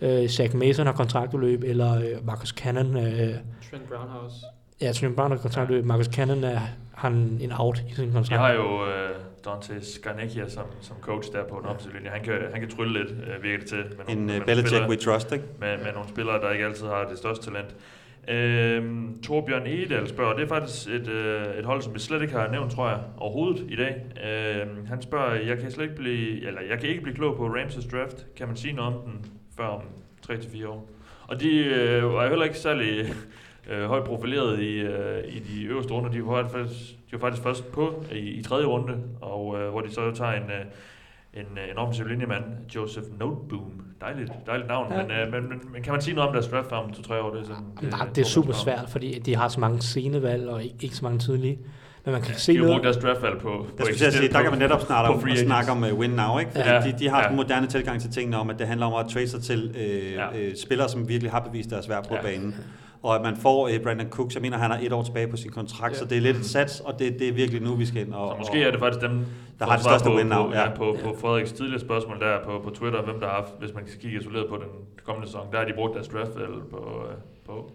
øh, 0.01 0.27
Zach 0.29 0.55
Mason 0.55 0.85
har 0.85 0.93
kontraktudløb, 0.93 1.63
eller 1.63 1.95
øh, 1.95 2.25
Marcus 2.25 2.49
Cannon, 2.49 2.97
øh, 2.97 3.03
Trent 3.03 3.89
Brown 3.89 4.09
har 4.09 4.17
også. 4.25 4.37
ja, 4.81 4.91
Trent 4.91 5.15
Brown 5.15 5.31
har 5.31 5.37
kontraktudløb, 5.37 5.85
Marcus 5.85 6.05
Cannon 6.05 6.43
er 6.43 6.59
har 6.95 7.09
en, 7.09 7.51
out 7.59 7.83
i 7.89 7.93
sin 7.93 8.05
kontrakt. 8.11 8.31
Jeg 8.31 8.39
har 8.39 8.51
jo 8.53 8.85
øh, 8.87 9.09
Dante 9.45 9.85
Skarnecchia 9.85 10.49
som, 10.49 10.63
som 10.81 10.95
coach 11.01 11.31
der 11.31 11.43
på 11.43 11.57
den 11.59 11.65
offensive 11.65 11.93
linje. 11.93 12.09
Han 12.09 12.23
kan, 12.23 12.33
han 12.51 12.61
kan 12.61 12.69
trylle 12.69 12.99
lidt, 13.03 13.11
øh, 13.11 13.43
virker 13.43 13.57
det 13.59 13.67
til. 13.67 13.77
Med 13.77 14.15
En 14.17 14.25
med 14.25 14.39
uh, 14.39 14.45
Belichick 14.45 14.67
spillere- 14.75 14.89
we 14.89 14.95
trust, 14.95 15.31
ikke? 15.31 15.45
med, 15.59 15.77
med 15.77 15.93
nogle 15.93 16.09
spillere, 16.09 16.41
der 16.41 16.51
ikke 16.51 16.65
altid 16.65 16.85
har 16.85 17.05
det 17.09 17.17
største 17.17 17.45
talent. 17.45 17.75
Øhm, 18.27 19.21
Torbjørn 19.21 19.65
Egedal 19.67 20.09
spørger, 20.09 20.33
det 20.33 20.43
er 20.43 20.47
faktisk 20.47 20.87
et, 20.89 21.07
øh, 21.07 21.45
et 21.59 21.65
hold, 21.65 21.81
som 21.81 21.93
vi 21.93 21.99
slet 21.99 22.21
ikke 22.21 22.33
har 22.33 22.51
nævnt, 22.51 22.71
tror 22.71 22.89
jeg, 22.89 22.99
overhovedet 23.17 23.65
i 23.69 23.75
dag. 23.75 23.95
Øhm, 24.27 24.85
han 24.85 25.01
spørger, 25.01 25.33
jeg 25.35 25.57
kan 25.57 25.71
slet 25.71 25.83
ikke 25.83 25.95
blive, 25.95 26.47
eller 26.47 26.61
jeg 26.69 26.79
kan 26.79 26.89
ikke 26.89 27.01
blive 27.01 27.15
klog 27.15 27.37
på 27.37 27.47
Ramses 27.47 27.85
draft. 27.85 28.25
Kan 28.37 28.47
man 28.47 28.57
sige 28.57 28.73
noget 28.73 28.95
om 28.95 29.01
den 29.01 29.25
før 29.57 29.65
om 29.65 29.81
3-4 30.29 30.67
år? 30.67 30.89
Og 31.27 31.39
de 31.41 31.57
øh, 31.57 32.13
var 32.13 32.27
heller 32.29 32.45
ikke 32.45 32.57
særlig 32.57 33.05
øh, 33.69 33.83
højt 33.85 34.03
profileret 34.03 34.59
i, 34.59 34.75
øh, 34.79 35.23
i 35.27 35.39
de 35.39 35.63
øverste 35.63 35.93
runder. 35.93 36.11
De 36.11 36.25
var 36.25 36.47
faktisk, 36.47 36.91
de 36.91 37.11
var 37.11 37.19
faktisk 37.19 37.43
først 37.43 37.71
på 37.71 38.03
i, 38.11 38.17
i 38.17 38.43
tredje 38.43 38.65
runde, 38.65 38.97
og 39.21 39.59
øh, 39.59 39.69
hvor 39.69 39.81
de 39.81 39.93
så 39.93 40.11
tager 40.15 40.31
en, 40.31 40.43
øh, 40.43 40.65
en, 41.33 41.57
øh, 41.57 41.71
en 41.71 41.77
offensiv 41.77 42.07
linjemand, 42.07 42.43
Joseph 42.75 43.19
Noteboom. 43.19 43.71
Dejligt, 44.01 44.31
dejligt 44.47 44.67
navn, 44.67 44.91
Ja. 44.91 44.97
ja. 44.99 45.03
men, 45.03 45.11
øh, 45.11 45.31
men, 45.41 45.49
men, 45.49 45.61
men 45.73 45.83
kan 45.83 45.91
man 45.93 46.01
sige 46.01 46.15
noget 46.15 46.27
om 46.27 46.33
deres 46.33 46.47
draft 46.47 46.71
om 46.71 46.93
to-tre 46.93 47.21
år? 47.21 47.31
Det 47.31 47.39
er, 47.41 47.43
sådan, 47.45 47.63
Jamen, 47.81 47.89
nej, 47.89 48.07
det 48.15 48.21
er 48.21 48.25
super 48.25 48.53
svært, 48.53 48.89
fordi 48.89 49.19
de 49.19 49.35
har 49.35 49.47
så 49.47 49.59
mange 49.59 49.81
senevalg, 49.81 50.49
og 50.49 50.63
ikke, 50.63 50.75
ikke 50.81 50.95
så 50.95 51.03
mange 51.05 51.19
tidlige. 51.19 51.59
Men 52.05 52.11
man 52.11 52.21
kan 52.21 52.31
Ja, 52.31 52.37
se 52.37 52.51
de 52.53 52.57
har 52.57 52.63
noget... 52.65 52.75
brugt 52.75 52.83
deres 52.83 52.97
draftvalg 52.97 53.39
på, 53.39 53.65
på 53.77 53.85
Jeg 54.01 54.13
sige, 54.13 54.29
der 54.29 54.41
kan 54.41 54.49
man 54.51 54.59
netop 54.59 54.81
snakke 54.81 55.07
på 55.07 55.13
om, 55.29 55.35
snakke 55.35 55.71
om 55.71 55.83
uh, 55.83 55.99
win 55.99 56.09
now, 56.09 56.37
ikke? 56.39 56.51
Fordi 56.51 56.69
Ja. 56.69 56.79
de, 56.81 56.93
de 56.99 57.09
har 57.09 57.21
Ja. 57.21 57.27
den 57.27 57.35
moderne 57.35 57.67
tilgang 57.67 58.01
til 58.01 58.11
tingene 58.11 58.37
om, 58.39 58.49
at 58.49 58.59
det 58.59 58.67
handler 58.67 58.85
om 58.85 58.93
at 59.05 59.11
trade 59.13 59.27
sig 59.27 59.41
til 59.41 59.75
øh, 59.79 60.13
Ja. 60.13 60.37
øh, 60.37 60.55
spillere, 60.55 60.89
som 60.89 61.07
virkelig 61.09 61.31
har 61.31 61.39
bevist 61.39 61.69
deres 61.69 61.89
værd 61.89 62.07
på 62.07 62.15
Ja. 62.15 62.21
banen. 62.21 62.55
Og 63.03 63.15
at 63.15 63.21
man 63.21 63.35
får 63.37 63.67
øh, 63.67 63.79
Brandon 63.79 64.09
Cooks, 64.09 64.35
jeg 64.35 64.41
mener, 64.41 64.57
han 64.57 64.71
har 64.71 64.79
et 64.81 64.93
år 64.93 65.03
tilbage 65.03 65.27
på 65.27 65.37
sin 65.37 65.51
kontrakt, 65.51 65.93
Ja. 65.93 65.97
så 65.99 66.05
det 66.05 66.17
er 66.17 66.21
lidt 66.21 66.37
et 66.37 66.45
sats, 66.45 66.79
og 66.79 66.99
det, 66.99 67.19
det 67.19 67.27
er 67.29 67.33
virkelig 67.33 67.61
nu, 67.61 67.75
vi 67.75 67.85
skal 67.85 68.01
ind. 68.05 68.13
Og, 68.13 68.31
Så 68.31 68.37
måske 68.39 68.63
er 68.63 68.71
det 68.71 68.79
faktisk 68.79 69.01
dem, 69.01 69.25
Der 69.59 69.65
har 69.65 69.75
det 69.75 69.83
største 69.85 70.09
på, 70.09 70.15
win 70.15 70.25
now, 70.25 70.43
på, 70.47 70.53
ja. 70.53 70.61
ja. 70.63 70.69
på, 70.75 70.97
på 71.03 71.15
Frederiks 71.21 71.51
tidligere 71.51 71.79
spørgsmål 71.79 72.19
der 72.19 72.37
på, 72.45 72.61
på 72.63 72.69
Twitter, 72.69 73.01
hvem 73.01 73.19
der 73.19 73.27
har 73.27 73.35
haft, 73.35 73.53
hvis 73.59 73.73
man 73.73 73.83
kan 73.83 73.93
kigge 74.01 74.19
isoleret 74.19 74.45
på 74.49 74.55
den 74.55 74.69
kommende 75.05 75.27
sæson, 75.27 75.41
der 75.51 75.57
har 75.57 75.65
de 75.65 75.73
brugt 75.75 75.93
deres 75.95 76.07
draftvalg 76.07 76.53
på, 76.71 76.77
øh, 76.77 77.15
på, 77.45 77.71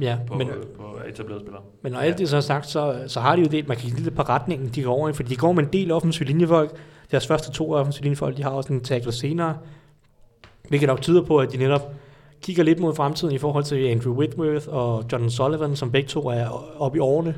Ja, 0.00 0.18
på, 0.26 0.34
men, 0.34 0.46
men, 0.46 0.56
på 0.76 0.98
etablerede 1.08 1.40
spillere. 1.40 1.62
men 1.82 1.92
når 1.92 1.98
alt 1.98 2.18
det 2.18 2.28
så 2.28 2.36
er 2.36 2.40
sagt, 2.40 2.66
så, 2.66 3.02
så 3.06 3.20
har 3.20 3.36
de 3.36 3.42
jo 3.42 3.48
det, 3.48 3.68
man 3.68 3.76
kan 3.76 3.84
kigge 3.84 4.02
lidt 4.02 4.16
på 4.16 4.22
retningen, 4.22 4.68
de 4.74 4.82
går 4.82 4.92
over 4.92 5.08
i, 5.08 5.12
fordi 5.12 5.28
de 5.28 5.36
går 5.36 5.52
med 5.52 5.62
en 5.62 5.68
del 5.72 5.92
offensive 5.92 6.28
linjefolk. 6.28 6.76
Deres 7.10 7.26
første 7.26 7.52
to 7.52 7.72
offensive 7.72 8.02
linjefolk, 8.02 8.36
de 8.36 8.42
har 8.42 8.50
også 8.50 8.72
en 8.72 8.80
tackle 8.80 9.12
senere, 9.12 9.56
hvilket 10.68 10.86
nok 10.86 11.00
tyder 11.00 11.22
på, 11.22 11.38
at 11.38 11.52
de 11.52 11.56
netop 11.56 11.92
kigger 12.42 12.62
lidt 12.62 12.80
mod 12.80 12.94
fremtiden 12.94 13.34
i 13.34 13.38
forhold 13.38 13.64
til 13.64 13.86
Andrew 13.86 14.14
Whitworth 14.14 14.68
og 14.68 15.04
John 15.12 15.30
Sullivan, 15.30 15.76
som 15.76 15.92
begge 15.92 16.08
to 16.08 16.20
er 16.20 16.46
oppe 16.80 16.98
i 16.98 17.00
årene. 17.00 17.34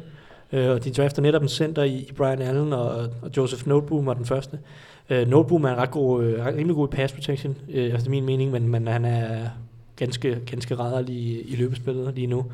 Øh, 0.52 0.70
og 0.70 0.84
de 0.84 0.90
drafter 0.90 1.22
netop 1.22 1.43
en 1.43 1.48
center 1.48 1.82
i, 1.82 2.10
Brian 2.16 2.43
Allen, 2.43 2.72
og, 2.72 2.90
og 3.22 3.30
Joseph 3.36 3.68
Noteboom 3.68 4.06
var 4.06 4.14
den 4.14 4.24
første. 4.24 4.59
Øh, 5.10 5.28
Noteboom 5.28 5.64
er 5.64 5.68
en 5.68 5.76
ret 5.76 5.90
god, 5.90 6.24
øh, 6.24 6.47
rimelig 6.47 6.76
god 6.76 6.89
pass 6.89 7.12
protection, 7.12 7.56
øh, 7.68 7.94
efter 7.94 8.10
min 8.10 8.24
mening, 8.24 8.51
men, 8.51 8.68
men 8.68 8.86
han 8.86 9.05
er 9.05 9.48
ganske, 9.97 10.39
ganske 10.51 10.74
rædderlige 10.74 11.43
i, 11.43 11.56
løbespillet 11.56 12.14
lige 12.14 12.27
nu. 12.27 12.44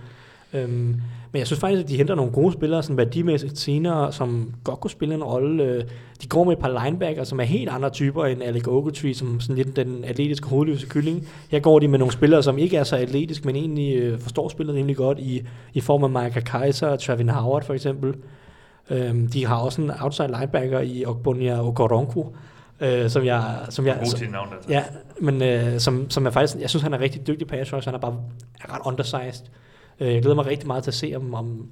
Øhm, 0.52 1.00
men 1.32 1.38
jeg 1.38 1.46
synes 1.46 1.60
faktisk, 1.60 1.82
at 1.82 1.88
de 1.88 1.96
henter 1.96 2.14
nogle 2.14 2.32
gode 2.32 2.52
spillere, 2.52 2.82
sådan 2.82 2.96
værdimæssigt 2.96 3.58
senere, 3.58 4.12
som 4.12 4.54
godt 4.64 4.80
kunne 4.80 4.90
spille 4.90 5.14
en 5.14 5.24
rolle. 5.24 5.64
Øh, 5.64 5.84
de 6.22 6.28
går 6.28 6.44
med 6.44 6.52
et 6.52 6.58
par 6.58 6.84
linebacker, 6.84 7.24
som 7.24 7.40
er 7.40 7.44
helt 7.44 7.68
andre 7.68 7.90
typer 7.90 8.24
end 8.24 8.42
Alec 8.42 8.68
Ogletree, 8.68 9.14
som 9.14 9.40
sådan 9.40 9.56
lidt 9.56 9.76
den 9.76 10.04
atletiske 10.04 10.48
hovedløse 10.48 10.86
kylling. 10.86 11.28
Her 11.50 11.60
går 11.60 11.78
de 11.78 11.88
med 11.88 11.98
nogle 11.98 12.12
spillere, 12.12 12.42
som 12.42 12.58
ikke 12.58 12.76
er 12.76 12.84
så 12.84 12.96
atletiske, 12.96 13.46
men 13.46 13.56
egentlig 13.56 13.96
øh, 13.96 14.18
forstår 14.18 14.48
spillet 14.48 14.74
rimelig 14.74 14.96
godt 14.96 15.18
i, 15.18 15.42
i 15.74 15.80
form 15.80 16.04
af 16.04 16.10
Michael 16.10 16.44
Kaiser 16.44 16.86
og 16.86 17.00
Travin 17.00 17.28
Howard 17.28 17.64
for 17.64 17.74
eksempel. 17.74 18.14
Øhm, 18.90 19.28
de 19.28 19.46
har 19.46 19.56
også 19.56 19.82
en 19.82 19.90
outside 20.00 20.28
linebacker 20.38 20.80
i 20.80 21.04
Ogbonia 21.04 21.66
Okoronko, 21.66 22.34
øh, 22.80 23.10
som 23.10 23.24
jeg... 23.24 23.66
Som 23.68 23.86
jeg 23.86 23.96
God 24.04 24.12
til 24.18 24.30
navn 24.30 24.48
der. 24.48 24.56
Ja, 24.68 24.84
men 25.20 25.42
øh, 25.42 25.78
som, 25.80 26.10
som 26.10 26.26
er 26.26 26.30
faktisk, 26.30 26.56
jeg 26.60 26.70
synes, 26.70 26.82
han 26.82 26.94
er 26.94 27.00
rigtig 27.00 27.26
dygtig 27.26 27.46
pass 27.46 27.72
rush. 27.72 27.86
Han 27.86 27.94
er 27.94 27.98
bare 27.98 28.16
ret 28.68 28.80
undersized. 28.86 29.46
Øh, 30.00 30.14
jeg 30.14 30.22
glæder 30.22 30.34
mig 30.34 30.46
rigtig 30.46 30.66
meget 30.66 30.82
til 30.84 30.90
at 30.90 30.94
se, 30.94 31.12
om, 31.16 31.34
om 31.34 31.68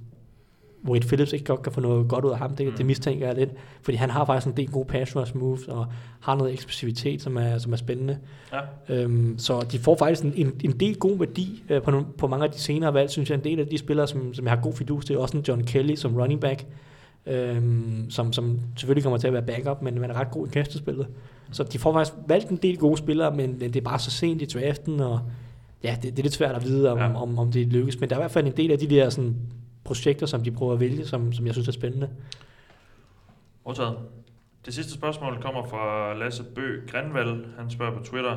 Wade 0.89 1.07
Phillips 1.07 1.33
ikke 1.33 1.45
godt 1.45 1.63
kan 1.63 1.73
få 1.73 1.81
noget 1.81 2.09
godt 2.09 2.25
ud 2.25 2.31
af 2.31 2.39
ham. 2.39 2.57
Det, 2.57 2.67
Mm. 2.67 2.73
det 2.73 2.87
mistænker 2.87 3.27
jeg 3.27 3.37
lidt. 3.37 3.51
Fordi 3.83 3.97
han 3.97 4.11
har 4.11 4.25
faktisk 4.25 4.47
en 4.47 4.57
del 4.57 4.71
gode 4.71 4.85
pass 4.85 5.17
rush 5.17 5.37
moves, 5.37 5.63
og 5.69 5.87
har 6.21 6.35
noget 6.35 6.53
eksplosivitet, 6.53 7.23
som 7.23 7.37
er, 7.37 7.59
som 7.59 7.73
er 7.73 7.77
spændende. 7.77 8.19
Ja. 8.53 8.95
Øhm, 8.95 9.39
så 9.39 9.61
de 9.73 9.79
får 9.79 9.97
faktisk 9.97 10.23
en, 10.23 10.33
en, 10.37 10.53
en 10.65 10.71
del 10.81 10.97
god 10.99 11.19
værdi 11.19 11.63
øh, 11.69 11.83
på, 11.83 11.91
nogle, 11.91 12.07
på 12.19 12.27
mange 12.27 12.45
af 12.45 12.51
de 12.51 12.59
senere 12.59 12.95
valg, 12.95 13.11
synes 13.11 13.31
jeg. 13.31 13.37
En 13.39 13.45
del 13.45 13.61
af 13.61 13.67
de 13.67 13.79
spillere, 13.79 14.07
som, 14.07 14.35
som 14.35 14.45
jeg 14.45 14.53
har 14.53 14.61
god 14.63 14.73
fidus 14.73 15.05
til, 15.05 15.19
også 15.19 15.37
en 15.37 15.45
John 15.49 15.65
Kelly 15.65 15.95
som 15.95 16.17
running 16.17 16.41
back, 16.41 16.65
øhm, 17.27 18.07
som, 18.11 18.33
som 18.33 18.61
selvfølgelig 18.77 19.03
kommer 19.05 19.19
til 19.19 19.27
at 19.27 19.33
være 19.33 19.43
backup, 19.43 19.83
men 19.83 20.01
man 20.01 20.11
er 20.11 20.15
ret 20.15 20.31
god 20.31 20.47
i 20.47 20.51
kastespillet. 20.51 21.07
Så 21.53 21.65
de 21.65 21.79
får 21.79 21.93
faktisk 21.93 22.15
valgt 22.29 22.49
en 22.51 22.57
del 22.57 22.79
gode 22.79 22.97
spillere, 22.97 23.35
men 23.37 23.61
det 23.61 23.77
er 23.77 23.81
bare 23.81 23.99
så 23.99 24.11
sent 24.11 24.43
i 24.43 24.45
draften, 24.45 25.01
og 25.01 25.21
ja, 25.85 25.97
det, 26.03 26.03
det 26.03 26.19
er 26.19 26.23
lidt 26.23 26.35
svært 26.35 26.55
at 26.55 26.65
vide, 26.65 26.91
om, 26.93 26.99
Ja. 26.99 27.05
ja. 27.05 27.23
om, 27.23 27.39
om 27.39 27.53
det 27.53 27.67
lykkes. 27.67 28.01
Men 28.01 28.11
der 28.11 28.17
er 28.17 28.21
i 28.21 28.23
hvert 28.23 28.31
fald 28.31 28.47
en 28.47 28.57
del 28.57 28.71
af 28.73 28.79
de 28.79 28.87
der 28.91 29.11
sådan, 29.11 29.37
projekter, 29.85 30.27
som 30.27 30.43
de 30.43 30.51
prøver 30.51 30.73
at 30.73 30.81
vælge, 30.81 31.07
som, 31.07 31.33
som 31.33 31.47
jeg 31.47 31.55
synes 31.55 31.69
er 31.69 31.73
spændende. 31.73 32.09
Overtaget. 33.65 33.97
Det 34.67 34.75
sidste 34.75 34.93
spørgsmål 34.93 35.39
kommer 35.43 35.65
fra 35.65 36.15
Lasse 36.15 36.43
Bø 36.43 36.81
Grenvald. 36.91 37.45
Han 37.59 37.71
spørger 37.71 37.99
på 37.99 38.05
Twitter. 38.05 38.37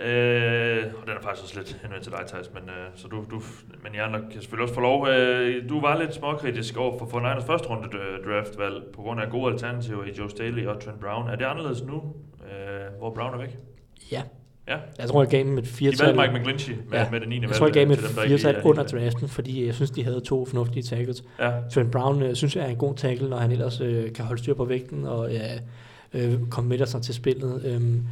Øh, 0.00 0.84
og 1.00 1.06
den 1.06 1.14
er 1.18 1.22
faktisk 1.22 1.42
også 1.44 1.54
lidt 1.58 1.78
henvendt 1.82 2.02
til 2.04 2.12
dig, 2.12 2.20
Thijs, 2.26 2.50
men, 2.54 2.62
øh, 2.62 2.86
så 2.94 3.08
du, 3.08 3.16
du, 3.30 3.42
men 3.82 3.94
I 3.94 3.98
andre 3.98 4.20
kan 4.20 4.40
selvfølgelig 4.40 4.62
også 4.62 4.74
få 4.74 4.80
lov. 4.80 5.08
Øh, 5.08 5.68
du 5.68 5.80
var 5.80 5.98
lidt 6.00 6.14
småkritisk 6.14 6.76
over 6.76 6.98
for 6.98 7.06
49ers 7.06 7.46
første 7.46 7.68
runde 7.68 7.88
øh, 7.98 8.24
draftvalg 8.26 8.82
på 8.94 9.02
grund 9.02 9.20
af 9.20 9.30
gode 9.30 9.52
alternativer 9.52 10.04
i 10.04 10.10
Joe 10.18 10.30
Staley 10.30 10.66
og 10.66 10.80
Trent 10.80 11.00
Brown. 11.00 11.28
Er 11.30 11.36
det 11.36 11.44
anderledes 11.44 11.82
nu, 11.82 11.96
øh, 11.96 12.98
hvor 12.98 13.14
Brown 13.14 13.34
er 13.34 13.38
væk? 13.38 13.58
Ja. 14.12 14.22
Ja. 14.68 14.76
Jeg 14.98 15.08
tror, 15.08 15.22
jeg 15.22 15.30
gav 15.30 15.44
dem 15.44 15.58
et 15.58 15.64
De 15.64 15.68
firetal. 15.68 16.06
valgte 16.16 16.22
Mike 16.32 16.40
McGlinchey 16.40 16.74
med, 16.90 16.98
Ja. 16.98 17.10
med 17.10 17.20
det 17.20 17.28
9. 17.28 17.40
Jeg 17.40 17.50
tror, 17.50 17.66
jeg 17.66 17.72
gav 17.74 17.80
dem 17.82 17.90
øh, 17.90 17.94
et 17.96 17.98
til 17.98 18.08
dem, 18.08 18.14
der 18.16 18.22
ikke 18.22 18.34
lige 18.36 18.40
firetal 18.42 18.60
er 18.62 18.66
under 18.66 18.82
helt 18.82 18.92
med. 18.94 19.02
draften, 19.02 19.28
fordi 19.28 19.66
jeg 19.66 19.74
synes, 19.74 19.90
de 19.90 20.04
havde 20.04 20.20
to 20.20 20.44
fornuftige 20.44 20.82
tackles. 20.82 21.24
Ja, 21.38 21.52
Trent 21.72 21.90
Brown 21.92 22.22
øh, 22.22 22.34
synes 22.34 22.56
jeg 22.56 22.64
er 22.64 22.68
en 22.68 22.76
god 22.76 22.94
tackle, 22.94 23.28
når 23.30 23.36
han 23.36 23.50
ellers 23.52 23.80
øh, 23.80 24.12
kan 24.12 24.24
holde 24.24 24.42
styr 24.42 24.54
på 24.54 24.64
vægten 24.64 25.04
og 25.06 25.30
ja, 25.32 25.58
øh, 26.14 26.34
committer 26.50 26.86
sig 26.86 27.02
til 27.02 27.14
spillet. 27.14 27.62
Øhm, 27.64 28.02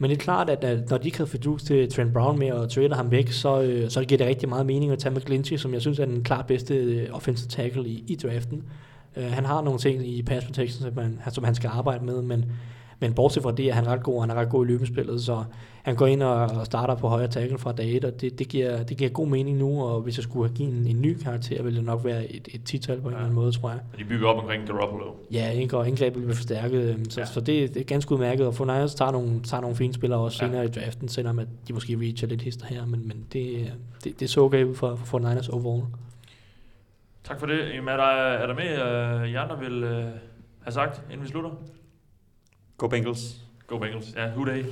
men 0.00 0.10
det 0.10 0.16
er 0.16 0.20
klart, 0.20 0.50
at, 0.50 0.90
når 0.90 0.98
de 0.98 1.08
ikke 1.08 1.18
havde 1.18 1.30
fidus 1.30 1.62
til 1.62 1.92
Trent 1.92 2.12
Brown 2.12 2.38
med 2.38 2.48
at 2.48 2.70
trade 2.70 2.94
ham 2.94 3.10
væk, 3.10 3.32
så, 3.32 3.62
øh, 3.62 3.90
så 3.90 4.04
giver 4.04 4.18
det 4.18 4.26
rigtig 4.26 4.48
meget 4.48 4.66
mening 4.66 4.92
at 4.92 4.98
tage 4.98 5.14
McGlinchey, 5.14 5.56
som 5.56 5.74
jeg 5.74 5.80
synes 5.80 5.98
er 5.98 6.04
den 6.04 6.24
klart 6.24 6.46
bedste 6.46 6.74
øh, 6.74 7.08
offensive 7.12 7.48
tackle 7.48 7.88
i, 7.88 8.04
i 8.06 8.16
draften. 8.16 8.62
Øh, 9.16 9.24
han 9.24 9.44
har 9.44 9.62
nogle 9.62 9.78
ting 9.78 10.08
i 10.08 10.22
pass 10.22 10.46
protection, 10.46 10.82
som 10.82 10.96
han, 10.96 11.18
som 11.30 11.44
han 11.44 11.54
skal 11.54 11.70
arbejde 11.72 12.04
med, 12.04 12.22
men, 12.22 12.44
men 13.00 13.12
bortset 13.14 13.42
fra 13.42 13.52
det 13.52 13.66
er 13.66 13.72
han 13.72 13.86
ret 13.86 14.02
god, 14.02 14.20
han 14.20 14.30
er 14.30 14.34
ret 14.34 14.48
god 14.48 14.66
i 14.66 14.68
løbespillet, 14.68 15.22
så 15.22 15.44
han 15.82 15.96
går 15.96 16.06
ind 16.06 16.22
og, 16.22 16.66
starter 16.66 16.94
på 16.94 17.08
højre 17.08 17.28
tackle 17.28 17.58
fra 17.58 17.72
dag 17.72 17.96
1, 17.96 18.04
og 18.04 18.20
det, 18.20 18.38
det, 18.38 18.48
giver, 18.48 18.82
det 18.82 18.96
giver 18.96 19.10
god 19.10 19.26
mening 19.26 19.58
nu, 19.58 19.82
og 19.84 20.00
hvis 20.00 20.16
jeg 20.18 20.22
skulle 20.22 20.48
have 20.48 20.56
givet 20.56 20.72
en, 20.76 20.86
en 20.86 21.02
ny 21.02 21.18
karakter, 21.18 21.62
ville 21.62 21.76
det 21.76 21.86
nok 21.86 22.04
være 22.04 22.32
et, 22.32 22.48
et 22.54 22.64
tital 22.64 23.00
på 23.00 23.08
en 23.08 23.12
Ja. 23.12 23.16
eller 23.18 23.20
anden 23.24 23.34
måde, 23.34 23.52
tror 23.52 23.70
jeg. 23.70 23.78
og 23.92 23.98
de 23.98 24.04
bygger 24.04 24.28
op 24.28 24.38
omkring 24.42 24.66
Garoppolo. 24.66 25.12
Ja, 25.32 25.50
og 25.72 25.88
indgrebet 25.88 26.22
bliver 26.22 26.34
forstærket, 26.36 26.82
øhm, 26.82 27.10
så, 27.10 27.20
Ja. 27.20 27.26
så 27.26 27.40
det, 27.40 27.74
det 27.74 27.80
er 27.80 27.84
ganske 27.84 28.12
udmærket, 28.12 28.46
og 28.46 28.54
Fornøjers 28.54 28.94
tager 28.94 29.10
nogle, 29.12 29.40
tager 29.42 29.60
nogle 29.60 29.76
fine 29.76 29.94
spillere 29.94 30.20
også 30.20 30.44
Ja. 30.44 30.48
senere 30.50 30.64
i 30.64 30.68
draften, 30.68 31.08
selvom 31.08 31.38
at 31.38 31.46
de 31.68 31.72
måske 31.72 31.96
reacher 32.00 32.28
lidt 32.28 32.42
hister 32.42 32.66
her, 32.66 32.86
men, 32.86 33.08
men 33.08 33.24
det, 33.32 33.72
det, 34.04 34.20
det 34.20 34.30
så 34.30 34.40
okay 34.40 34.64
ud 34.64 34.74
for, 34.74 34.96
for 34.96 35.18
Niners 35.18 35.48
overall. 35.48 35.82
Tak 37.24 37.38
for 37.40 37.46
det. 37.46 37.58
Jamen, 37.74 37.88
er 37.88 37.96
der, 37.96 38.04
er 38.04 38.46
der 38.46 38.54
med, 38.54 39.22
uh, 39.22 39.28
I 39.28 39.34
andre 39.34 39.58
vil 39.58 39.84
uh, 39.84 39.90
have 39.90 40.72
sagt, 40.72 41.02
inden 41.10 41.22
vi 41.24 41.28
slutter? 41.30 41.50
Go 42.80 42.86
Bengals. 42.88 43.36
Go 43.66 43.78
Bengals. 43.78 44.14
Ja, 44.16 44.26
who 44.28 44.44
day. 44.44 44.62
uh, 44.62 44.66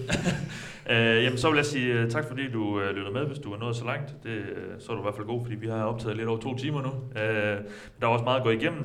øh, 0.92 1.24
jamen, 1.24 1.38
så 1.38 1.48
vil 1.50 1.56
jeg 1.56 1.66
sige 1.66 2.02
uh, 2.02 2.10
tak, 2.10 2.24
fordi 2.28 2.50
du 2.50 2.64
uh, 2.64 2.82
lyttede 2.82 3.12
med, 3.12 3.26
hvis 3.26 3.38
du 3.38 3.52
er 3.52 3.58
nået 3.58 3.76
så 3.76 3.84
langt. 3.84 4.16
Det, 4.22 4.38
uh, 4.38 4.80
så 4.80 4.92
er 4.92 4.96
du 4.96 5.02
i 5.02 5.04
hvert 5.04 5.14
fald 5.14 5.26
god, 5.26 5.42
fordi 5.42 5.56
vi 5.56 5.66
har 5.66 5.84
optaget 5.84 6.16
lidt 6.16 6.28
over 6.28 6.38
to 6.38 6.56
timer 6.56 6.82
nu. 6.82 6.88
Uh, 6.88 7.64
der 8.00 8.02
er 8.02 8.06
også 8.06 8.24
meget 8.24 8.36
at 8.36 8.44
gå 8.44 8.50
igennem. 8.50 8.84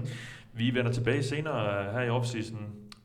Vi 0.53 0.75
vender 0.75 0.91
tilbage 0.91 1.23
senere 1.23 1.87
uh, 1.87 1.93
her 1.93 2.01
i 2.01 2.09
offseason 2.09 2.59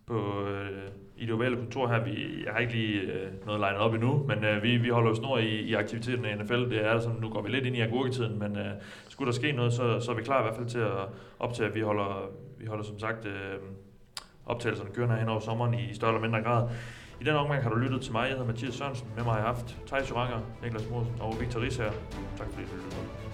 på 0.07 0.43
uh, 0.43 0.93
i 1.16 1.27
det 1.27 1.35
ovale 1.35 1.57
kontor 1.57 1.89
her. 1.89 2.05
Vi, 2.05 2.43
jeg 2.45 2.53
har 2.53 2.59
ikke 2.59 2.73
lige 2.73 3.03
uh, 3.03 3.47
noget 3.47 3.61
legnet 3.61 3.81
op 3.81 3.95
endnu, 3.95 4.24
men 4.28 4.39
uh, 4.39 4.62
vi, 4.62 4.77
vi 4.77 4.89
holder 4.89 5.11
os 5.11 5.16
snor 5.16 5.39
i, 5.39 5.49
i 5.49 5.74
aktiviteten 5.74 6.24
i 6.24 6.43
NFL. 6.43 6.70
Det 6.70 6.86
er 6.86 7.01
sådan, 7.01 7.20
nu 7.20 7.28
går 7.28 7.43
vi 7.43 7.49
lidt 7.49 7.66
ind 7.66 7.77
i 7.77 7.81
agurketiden, 7.81 8.39
men 8.39 8.53
uh, 8.53 8.66
skulle 9.09 9.32
der 9.32 9.36
ske 9.36 9.53
noget, 9.53 9.73
så, 9.73 10.01
så 10.01 10.11
er 10.11 10.16
vi 10.16 10.23
klar 10.23 10.40
i 10.40 10.43
hvert 10.43 10.57
fald 10.57 10.66
til 10.69 10.78
at 10.78 11.09
optage. 11.39 11.74
Vi 11.74 11.81
holder, 11.81 12.31
vi 12.59 12.66
holder 12.66 12.85
som 12.85 12.99
sagt 12.99 13.24
uh, 13.24 13.32
optagelserne 14.48 14.90
kørende 14.94 15.16
hen 15.16 15.28
over 15.28 15.40
sommeren 15.40 15.74
i 15.74 15.94
større 15.94 16.10
eller 16.10 16.20
mindre 16.20 16.42
grad. 16.42 16.68
I 17.20 17.24
den 17.24 17.34
omgang 17.34 17.62
har 17.62 17.70
du 17.70 17.76
lyttet 17.76 18.02
til 18.02 18.12
mig. 18.12 18.22
Jeg 18.22 18.30
hedder 18.30 18.46
Mathias 18.46 18.74
Sørensen. 18.74 19.08
Med 19.16 19.24
mig 19.24 19.32
har 19.32 19.40
jeg 19.40 19.48
haft 19.48 19.76
Thijs 19.86 20.10
Joranger, 20.10 20.40
Niklas 20.62 20.90
Morsen 20.90 21.12
og 21.20 21.40
Victor 21.40 21.60
Ries 21.60 21.76
her. 21.76 21.90
Tak 22.38 22.46
fordi 22.52 22.66
du 22.66 22.74
lyttede. 22.76 23.27